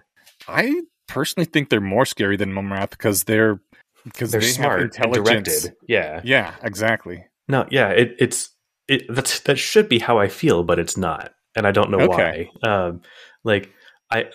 I 0.47 0.81
personally 1.07 1.45
think 1.45 1.69
they're 1.69 1.79
more 1.81 2.05
scary 2.05 2.35
than 2.37 2.51
Mome 2.53 2.71
Rath 2.71 2.89
because 2.91 3.25
they're 3.25 3.59
because 4.03 4.31
They're 4.31 4.41
they 4.41 4.47
smart, 4.47 4.81
intelligence. 4.81 5.27
directed. 5.29 5.75
Yeah. 5.87 6.21
Yeah, 6.23 6.55
exactly. 6.63 7.25
No, 7.47 7.67
yeah, 7.69 7.89
it, 7.89 8.15
it's 8.17 8.49
it 8.87 9.03
that's 9.13 9.41
that 9.41 9.59
should 9.59 9.87
be 9.89 9.99
how 9.99 10.17
I 10.17 10.27
feel, 10.27 10.63
but 10.63 10.79
it's 10.79 10.97
not, 10.97 11.33
and 11.55 11.67
I 11.67 11.71
don't 11.71 11.91
know 11.91 11.99
Okay. 12.01 12.49
why. 12.63 12.67
Um, 12.87 13.01
like 13.43 13.69
I, 14.09 14.29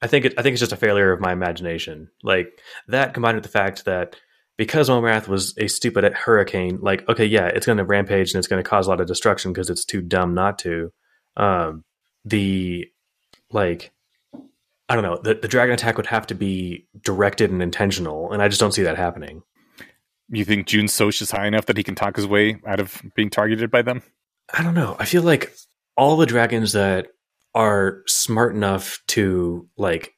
I 0.00 0.06
think 0.06 0.24
it, 0.24 0.34
I 0.38 0.42
think 0.42 0.54
it's 0.54 0.60
just 0.60 0.72
a 0.72 0.76
failure 0.76 1.12
of 1.12 1.20
my 1.20 1.32
imagination. 1.32 2.08
Like 2.22 2.48
that 2.88 3.12
combined 3.12 3.36
with 3.36 3.44
the 3.44 3.50
fact 3.50 3.84
that 3.84 4.16
because 4.56 4.88
Mome 4.88 5.04
Rath 5.04 5.28
was 5.28 5.56
a 5.58 5.68
stupid 5.68 6.04
hurricane, 6.14 6.78
like 6.80 7.08
okay, 7.08 7.24
yeah, 7.24 7.46
it's 7.46 7.66
going 7.66 7.78
to 7.78 7.84
rampage 7.84 8.32
and 8.32 8.38
it's 8.38 8.48
going 8.48 8.62
to 8.62 8.68
cause 8.68 8.86
a 8.86 8.90
lot 8.90 9.00
of 9.00 9.06
destruction 9.06 9.52
because 9.52 9.70
it's 9.70 9.84
too 9.84 10.00
dumb 10.00 10.34
not 10.34 10.58
to. 10.60 10.92
Um, 11.36 11.84
the 12.24 12.86
like. 13.50 13.92
I 14.88 14.94
don't 14.94 15.02
know. 15.02 15.18
The, 15.20 15.34
the 15.34 15.48
dragon 15.48 15.74
attack 15.74 15.96
would 15.96 16.06
have 16.06 16.28
to 16.28 16.34
be 16.34 16.86
directed 17.02 17.50
and 17.50 17.60
intentional, 17.60 18.32
and 18.32 18.40
I 18.40 18.46
just 18.46 18.60
don't 18.60 18.70
see 18.70 18.84
that 18.84 18.96
happening. 18.96 19.42
You 20.28 20.44
think 20.44 20.68
Joon 20.68 20.86
Soch 20.86 21.20
is 21.20 21.30
high 21.32 21.46
enough 21.46 21.66
that 21.66 21.76
he 21.76 21.82
can 21.82 21.96
talk 21.96 22.14
his 22.14 22.26
way 22.26 22.60
out 22.64 22.78
of 22.78 23.02
being 23.16 23.28
targeted 23.28 23.68
by 23.70 23.82
them? 23.82 24.02
I 24.52 24.62
don't 24.62 24.74
know. 24.74 24.96
I 25.00 25.04
feel 25.04 25.22
like 25.22 25.52
all 25.96 26.16
the 26.16 26.26
dragons 26.26 26.72
that 26.72 27.08
are 27.52 28.02
smart 28.06 28.54
enough 28.54 29.00
to 29.08 29.68
like 29.76 30.12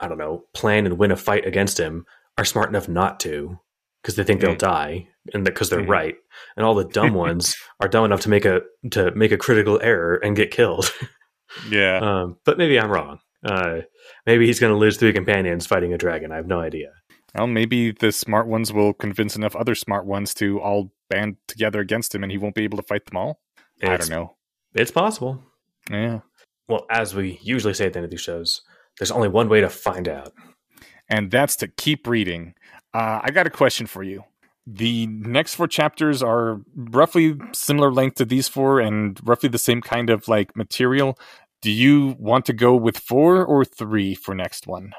I 0.00 0.08
don't 0.08 0.18
know, 0.18 0.44
plan 0.52 0.86
and 0.86 0.98
win 0.98 1.12
a 1.12 1.16
fight 1.16 1.46
against 1.46 1.78
him 1.78 2.04
are 2.38 2.44
smart 2.44 2.68
enough 2.68 2.88
not 2.88 3.20
to 3.20 3.58
because 4.02 4.16
they 4.16 4.22
think 4.24 4.40
they'll 4.40 4.54
Mm. 4.54 4.58
die 4.58 5.08
and 5.34 5.44
because 5.44 5.68
they're 5.70 5.80
Mhm. 5.82 5.88
right. 5.88 6.14
And 6.56 6.64
all 6.64 6.74
the 6.74 6.84
dumb 6.84 7.14
ones 7.26 7.56
are 7.80 7.88
dumb 7.88 8.04
enough 8.04 8.20
to 8.22 8.28
make 8.30 8.44
a 8.44 8.62
to 8.92 9.10
make 9.12 9.32
a 9.32 9.38
critical 9.38 9.80
error 9.82 10.16
and 10.16 10.36
get 10.36 10.50
killed. 10.50 10.90
Yeah. 11.70 11.98
um, 12.02 12.36
but 12.44 12.58
maybe 12.58 12.78
I'm 12.78 12.90
wrong. 12.90 13.20
Uh, 13.44 13.82
maybe 14.26 14.46
he's 14.46 14.58
going 14.60 14.72
to 14.72 14.78
lose 14.78 14.96
three 14.98 15.12
companions 15.12 15.66
fighting 15.66 15.94
a 15.94 15.98
dragon. 15.98 16.32
I 16.32 16.36
have 16.36 16.46
no 16.48 16.60
idea. 16.60 16.88
well, 17.34 17.46
maybe 17.46 17.92
the 17.92 18.12
smart 18.12 18.46
ones 18.46 18.72
will 18.72 18.92
convince 18.94 19.36
enough 19.36 19.54
other 19.56 19.74
smart 19.74 20.06
ones 20.06 20.32
to 20.34 20.58
all 20.60 20.92
band 21.10 21.36
together 21.48 21.80
against 21.80 22.14
him, 22.14 22.22
and 22.22 22.32
he 22.32 22.38
won't 22.38 22.54
be 22.54 22.64
able 22.64 22.76
to 22.78 22.82
fight 22.82 23.04
them 23.06 23.16
all. 23.16 23.40
I 23.82 23.96
don't 23.96 24.08
know. 24.10 24.36
It's 24.74 24.90
possible. 24.90 25.42
Yeah. 25.90 26.20
Well, 26.68 26.84
as 26.90 27.14
we 27.14 27.38
usually 27.42 27.74
say 27.74 27.86
at 27.86 27.92
the 27.92 27.98
end 28.00 28.04
of 28.06 28.10
these 28.10 28.20
shows, 28.22 28.62
there's 28.98 29.10
only 29.12 29.28
one 29.28 29.48
way 29.48 29.60
to 29.60 29.68
find 29.68 30.08
out. 30.08 30.32
And 31.08 31.30
that's 31.30 31.56
to 31.56 31.68
keep 31.68 32.06
reading. 32.06 32.54
Uh, 32.94 33.20
I 33.22 33.30
got 33.30 33.46
a 33.46 33.50
question 33.50 33.86
for 33.86 34.02
you. 34.02 34.24
The 34.66 35.06
next 35.06 35.54
four 35.54 35.68
chapters 35.68 36.22
are 36.22 36.60
roughly 36.74 37.38
similar 37.52 37.92
length 37.92 38.16
to 38.16 38.24
these 38.24 38.48
four 38.48 38.80
and 38.80 39.18
roughly 39.22 39.48
the 39.48 39.58
same 39.58 39.80
kind 39.80 40.10
of 40.10 40.26
like 40.28 40.56
material. 40.56 41.18
Do 41.62 41.70
you 41.70 42.16
want 42.18 42.46
to 42.46 42.52
go 42.52 42.74
with 42.74 42.98
four 42.98 43.44
or 43.44 43.64
three 43.64 44.14
for 44.14 44.34
next 44.34 44.66
one? 44.66 44.92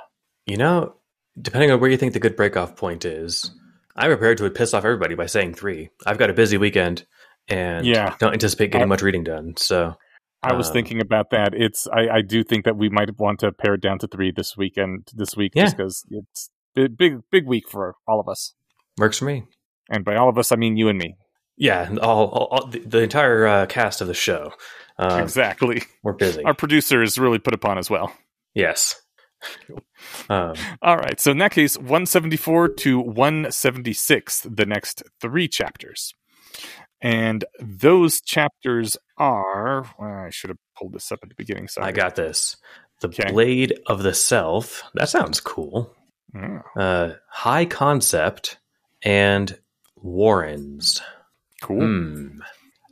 You 0.45 0.58
know, 0.58 0.95
depending 1.40 1.72
on 1.72 1.80
where 1.82 1.90
you 1.90 1.98
think 1.98 2.14
the 2.14 2.19
good 2.19 2.38
breakoff 2.38 2.76
point 2.77 3.03
is, 3.03 3.52
I'm 3.95 4.10
prepared 4.10 4.38
to 4.38 4.50
piss 4.52 4.74
off 4.74 4.86
everybody 4.86 5.16
by 5.16 5.26
saying 5.26 5.56
three. 5.56 5.90
I've 6.06 6.18
got 6.18 6.30
a 6.30 6.34
busy 6.34 6.58
weekend 6.58 7.06
and 7.50 7.86
Yeah. 7.86 8.16
don't 8.19 8.34
anticipate 8.34 8.72
getting 8.72 8.84
I- 8.84 8.90
much 8.90 9.02
reading 9.02 9.24
done. 9.26 9.56
So, 9.58 9.95
I 10.43 10.53
was 10.53 10.67
Um, 10.67 10.74
thinking 10.74 11.01
about 11.01 11.32
that. 11.32 11.53
It's 11.53 11.88
I, 11.88 12.09
I 12.17 12.22
do 12.22 12.43
think 12.43 12.66
that 12.66 12.77
we 12.77 12.90
might 12.90 13.17
want 13.19 13.40
to 13.40 13.51
pare 13.51 13.74
it 13.74 13.82
down 13.82 13.99
to 13.99 14.07
three 14.07 14.32
this 14.35 14.56
weekend 14.56 15.07
this 15.14 15.35
week 15.35 15.53
Yeah. 15.56 15.64
just 15.66 15.77
because 15.77 16.06
it's 16.11 16.49
big 16.75 17.22
big 17.32 17.45
week 17.48 17.67
for 17.69 17.95
all 18.07 18.19
of 18.19 18.27
us. 18.30 18.53
works 18.98 19.17
for 19.19 19.25
me. 19.25 19.43
And 19.90 20.03
by 20.06 20.16
all 20.16 20.30
of 20.30 20.38
us, 20.38 20.51
I 20.51 20.56
mean 20.57 20.77
you 20.77 20.90
and 20.90 20.99
me. 20.99 21.16
Yeah, 21.57 21.90
all, 22.01 22.27
all, 22.27 22.48
all 22.51 22.67
the, 22.67 22.80
the 22.80 22.99
entire 23.01 23.48
uh, 23.48 23.66
cast 23.66 23.99
of 24.01 24.07
the 24.07 24.14
show. 24.14 24.51
Um, 24.99 25.22
exactly. 25.24 25.82
We're 26.03 26.14
busy. 26.14 26.43
Our 26.43 26.53
producer 26.53 27.01
is 27.01 27.17
really 27.17 27.40
put 27.40 27.53
upon 27.56 27.77
as 27.80 27.90
well. 27.90 28.14
yes. 28.53 29.01
Um, 30.30 30.53
All 30.82 30.98
right. 30.98 31.19
So 31.19 31.30
in 31.32 31.38
that 31.40 31.51
case, 31.51 31.77
174 31.77 32.69
to 32.69 32.99
176, 32.99 34.41
the 34.49 34.66
next 34.66 35.03
three 35.22 35.48
chapters. 35.48 36.14
And 37.01 37.45
those 37.59 38.22
chapters 38.22 38.98
are. 39.17 39.85
Well, 40.00 40.09
I 40.26 40.30
should 40.32 40.50
have 40.50 40.58
pulled 40.77 40.93
this 40.93 41.11
up 41.11 41.19
at 41.24 41.30
the 41.30 41.35
beginning. 41.35 41.67
Sorry. 41.67 41.88
I 41.88 41.92
got 41.92 42.16
this. 42.16 42.58
The 43.01 43.08
Okay. 43.09 43.32
Blade 43.32 43.80
of 43.85 44.01
the 44.03 44.14
Self. 44.14 44.82
That 44.95 45.09
sounds 45.09 45.40
cool. 45.40 45.95
Oh, 46.35 46.61
Uh, 46.76 47.14
high 47.30 47.66
Concept 47.66 48.58
and 49.03 49.58
Warrens. 50.01 51.01
cool. 51.61 51.82
Hmm. 51.82 52.40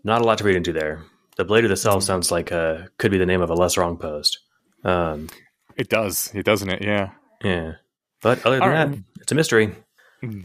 Not 0.03 0.21
a 0.21 0.23
lot 0.23 0.37
to 0.39 0.43
read 0.43 0.55
into 0.55 0.73
there. 0.73 1.01
The 1.37 1.45
Blade 1.45 1.63
of 1.65 1.69
the 1.69 1.77
Self 1.77 2.03
sounds 2.03 2.31
like 2.31 2.51
uh 2.51 2.83
could 2.97 3.11
be 3.11 3.17
the 3.17 3.25
name 3.25 3.41
of 3.41 3.49
a 3.49 3.55
LessWrong 3.55 3.99
post. 3.99 4.39
Um, 4.83 5.29
It 5.75 5.89
does. 5.89 6.31
It 6.35 6.45
doesn't 6.45 6.69
it? 6.69 6.81
Yeah. 6.83 7.09
yeah. 7.43 7.73
But 8.21 8.45
other 8.45 8.55
than 8.57 8.63
All 8.63 8.69
that, 8.69 8.87
right. 8.89 8.99
it's 9.19 9.31
a 9.31 9.35
mystery. 9.35 9.75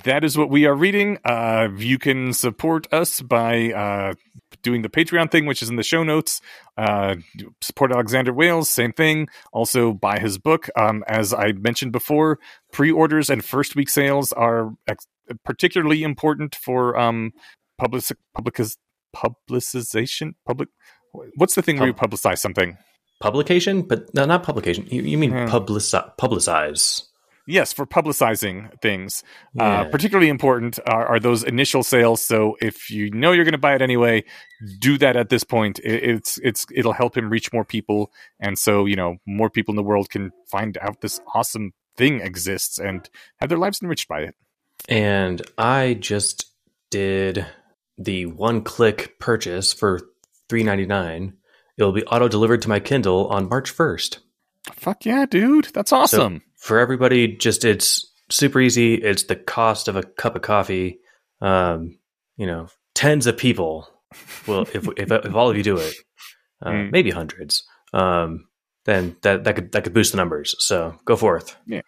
That 0.05 0.25
is 0.25 0.37
what 0.37 0.51
we 0.51 0.67
are 0.67 0.75
reading. 0.75 1.19
Uh, 1.25 1.69
you 1.77 1.99
can 1.99 2.33
support 2.33 2.87
us 2.93 3.21
by 3.21 3.73
uh, 3.73 4.15
doing 4.63 4.83
the 4.83 4.89
Patreon 4.89 5.31
thing, 5.31 5.47
which 5.47 5.63
is 5.63 5.69
in 5.69 5.77
the 5.77 5.83
show 5.83 6.03
notes. 6.03 6.41
Uh, 6.77 7.17
support 7.61 7.93
Alexander 7.93 8.33
Wales, 8.33 8.69
same 8.69 8.93
thing. 8.93 9.29
Also, 9.53 9.93
buy 9.93 10.19
his 10.19 10.39
book. 10.39 10.69
Um, 10.77 11.05
as 11.07 11.33
I 11.33 11.53
mentioned 11.53 11.93
before, 11.93 12.39
pre 12.73 12.91
orders 12.91 13.31
and 13.31 13.45
first 13.45 13.77
week 13.77 13.89
sales 13.89 14.33
are 14.33 14.73
ex- 14.89 15.07
particularly 15.45 16.03
important 16.03 16.55
for 16.55 16.99
um, 16.99 17.33
public, 17.79 18.05
public, 18.35 18.59
publicization. 19.15 20.35
Public, 20.47 20.69
what's 21.37 21.55
the 21.55 21.63
thing 21.63 21.79
where 21.79 21.89
you 21.89 21.95
publicize 21.95 22.39
something? 22.39 22.77
Publication, 23.21 23.83
but 23.83 24.13
no, 24.15 24.25
not 24.25 24.43
publication. 24.43 24.87
You, 24.91 25.03
you 25.03 25.19
mean 25.19 25.31
Hmm. 25.31 25.47
publici- 25.47 26.17
publicize? 26.17 27.03
Yes, 27.47 27.73
for 27.73 27.87
publicizing 27.87 28.81
things. 28.81 29.25
Yeah. 29.55 29.81
Uh, 29.81 29.85
particularly 29.91 30.29
important 30.29 30.79
are, 30.87 31.07
are 31.07 31.21
those 31.21 31.43
initial 31.43 31.83
sales. 31.83 32.23
So 32.23 32.57
if 32.61 32.91
you 32.91 33.11
know 33.11 33.33
you're 33.33 33.45
going 33.45 33.53
to 33.53 33.59
buy 33.59 33.75
it 33.75 33.83
anyway, 33.83 34.25
do 34.79 34.99
that 34.99 35.17
at 35.17 35.31
this 35.31 35.43
point. 35.43 35.79
It, 35.81 36.05
it's 36.05 36.39
it's 36.43 36.67
it'll 36.73 36.93
help 36.93 37.17
him 37.17 37.31
reach 37.31 37.53
more 37.53 37.65
people, 37.65 38.13
and 38.39 38.59
so 38.59 38.85
you 38.85 38.97
know 38.97 39.17
more 39.27 39.51
people 39.51 39.73
in 39.73 39.77
the 39.77 39.83
world 39.83 40.11
can 40.11 40.31
find 40.47 40.79
out 40.79 41.01
this 41.01 41.21
awesome 41.35 41.73
thing 41.97 42.21
exists 42.21 42.79
and 42.79 43.09
have 43.39 43.49
their 43.49 43.59
lives 43.59 43.83
enriched 43.83 44.09
by 44.09 44.21
it. 44.21 44.35
And 44.89 45.43
I 45.59 45.95
just 45.95 46.47
did 46.91 47.47
the 47.99 48.27
one 48.27 48.63
click 48.63 49.19
purchase 49.19 49.73
for 49.73 50.01
three 50.49 50.63
ninety 50.63 50.87
nine. 50.87 51.35
It'll 51.77 51.93
be 51.93 52.05
auto 52.05 52.29
delivered 52.29 52.63
to 52.63 52.69
my 52.69 52.81
Kindle 52.81 53.29
on 53.29 53.49
March 53.49 53.71
first. 53.71 54.21
Fuck 54.73 55.05
yeah, 55.05 55.27
dude! 55.27 55.71
That's 55.73 55.93
awesome. 55.93 56.43
For 56.61 56.79
everybody, 56.79 57.37
just 57.37 57.65
it's 57.65 58.11
super 58.31 58.61
easy. 58.61 58.95
It's 58.95 59.25
the 59.25 59.37
cost 59.37 59.89
of 59.89 59.97
a 59.97 60.03
cup 60.03 60.37
of 60.37 60.43
coffee. 60.43 60.99
Um, 61.41 61.99
you 62.37 62.47
know, 62.47 62.69
tens 62.95 63.27
of 63.27 63.37
people 63.37 63.89
will 64.47 64.63
if 64.75 64.87
if, 64.97 65.11
if 65.11 65.35
all 65.35 65.51
of 65.51 65.57
you 65.57 65.63
do 65.63 65.79
it, 65.79 65.95
uh, 66.63 66.71
Mm. 66.71 66.93
maybe 66.93 67.11
hundreds. 67.11 67.65
Um, 67.93 68.47
then 68.85 69.17
that 69.23 69.45
that 69.45 69.55
could 69.55 69.73
that 69.73 69.85
could 69.85 69.95
boost 69.95 70.13
the 70.13 70.17
numbers. 70.19 70.55
So 70.59 70.97
go 71.05 71.17
forth. 71.17 71.57
Yeah, 71.67 71.81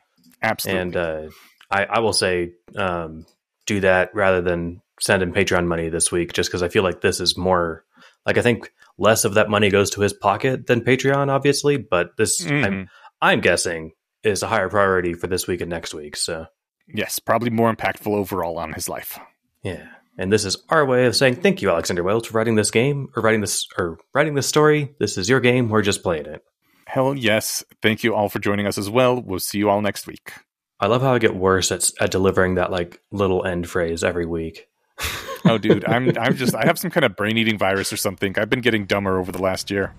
absolutely. 0.42 0.80
And 0.80 0.96
uh, 0.96 1.22
I, 1.70 1.84
I 1.84 1.98
will 2.00 2.12
say, 2.12 2.52
um, 2.76 3.26
do 3.66 3.80
that 3.80 4.14
rather 4.14 4.40
than 4.40 4.80
send 5.00 5.22
him 5.22 5.32
Patreon 5.32 5.66
money 5.66 5.88
this 5.90 6.10
week, 6.12 6.32
just 6.32 6.50
because 6.50 6.62
I 6.62 6.68
feel 6.68 6.82
like 6.82 7.00
this 7.00 7.20
is 7.20 7.36
more 7.36 7.84
like 8.26 8.38
I 8.38 8.42
think 8.42 8.72
less 8.98 9.24
of 9.24 9.34
that 9.34 9.48
money 9.50 9.68
goes 9.70 9.90
to 9.90 10.00
his 10.00 10.12
pocket 10.12 10.66
than 10.66 10.80
Patreon, 10.82 11.28
obviously. 11.28 11.76
But 11.76 12.16
this, 12.16 12.44
I'm, 12.46 12.62
Mhm. 12.62 12.86
I'm 13.20 13.40
guessing, 13.40 13.92
is 14.24 14.42
a 14.42 14.48
higher 14.48 14.68
priority 14.68 15.14
for 15.14 15.26
this 15.26 15.46
week 15.46 15.60
and 15.60 15.70
next 15.70 15.94
week. 15.94 16.16
So 16.16 16.46
yes, 16.92 17.18
probably 17.18 17.50
more 17.50 17.74
impactful 17.74 18.12
overall 18.12 18.58
on 18.58 18.72
his 18.72 18.88
life. 18.88 19.18
yeah, 19.62 19.86
and 20.18 20.32
this 20.32 20.44
is 20.44 20.56
our 20.68 20.84
way 20.84 21.06
of 21.06 21.16
saying 21.16 21.36
thank 21.36 21.62
you, 21.62 21.70
Alexander 21.70 22.02
Wales, 22.02 22.26
for 22.26 22.36
writing 22.36 22.54
this 22.54 22.70
game 22.70 23.08
or 23.16 23.22
writing 23.22 23.40
this 23.40 23.66
or 23.78 23.98
writing 24.14 24.34
this 24.34 24.46
story. 24.46 24.94
This 24.98 25.16
is 25.18 25.28
your 25.28 25.40
game. 25.40 25.68
We're 25.68 25.82
just 25.82 26.02
playing 26.02 26.26
it. 26.26 26.42
Hell 26.86 27.14
yes! 27.14 27.64
Thank 27.80 28.04
you 28.04 28.14
all 28.14 28.28
for 28.28 28.38
joining 28.38 28.66
us 28.66 28.76
as 28.76 28.90
well. 28.90 29.20
We'll 29.20 29.40
see 29.40 29.58
you 29.58 29.70
all 29.70 29.80
next 29.80 30.06
week. 30.06 30.32
I 30.78 30.88
love 30.88 31.00
how 31.00 31.14
I 31.14 31.18
get 31.18 31.34
worse 31.36 31.70
at, 31.70 31.88
at 32.00 32.10
delivering 32.10 32.56
that 32.56 32.70
like 32.72 33.00
little 33.12 33.44
end 33.44 33.68
phrase 33.68 34.02
every 34.04 34.26
week. 34.26 34.68
Oh, 35.44 35.58
dude, 35.58 35.84
I'm 35.88 36.16
I'm 36.20 36.36
just 36.36 36.54
I 36.54 36.64
have 36.66 36.78
some 36.78 36.92
kind 36.92 37.04
of 37.04 37.16
brain 37.16 37.36
eating 37.36 37.58
virus 37.58 37.92
or 37.92 37.96
something. 37.96 38.38
I've 38.38 38.48
been 38.48 38.60
getting 38.60 38.86
dumber 38.86 39.18
over 39.18 39.32
the 39.32 39.42
last 39.42 39.72
year. 39.72 39.92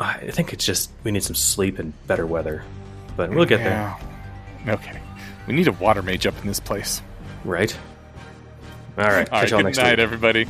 I 0.00 0.32
think 0.32 0.52
it's 0.52 0.66
just 0.66 0.90
we 1.04 1.12
need 1.12 1.22
some 1.22 1.36
sleep 1.36 1.78
and 1.78 1.92
better 2.08 2.26
weather, 2.26 2.64
but 3.18 3.30
we'll 3.30 3.44
get 3.44 3.58
there, 3.58 3.96
Okay. 4.66 5.00
We 5.46 5.54
need 5.54 5.66
a 5.68 5.72
water 5.72 6.02
mage 6.02 6.26
up 6.26 6.40
in 6.40 6.46
this 6.46 6.60
place. 6.60 7.02
right? 7.44 7.76
All 8.96 9.04
right, 9.04 9.30
All 9.32 9.40
right. 9.40 9.48
Good 9.50 9.64
night, 9.76 9.90
week. 9.90 9.98
everybody. 9.98 10.46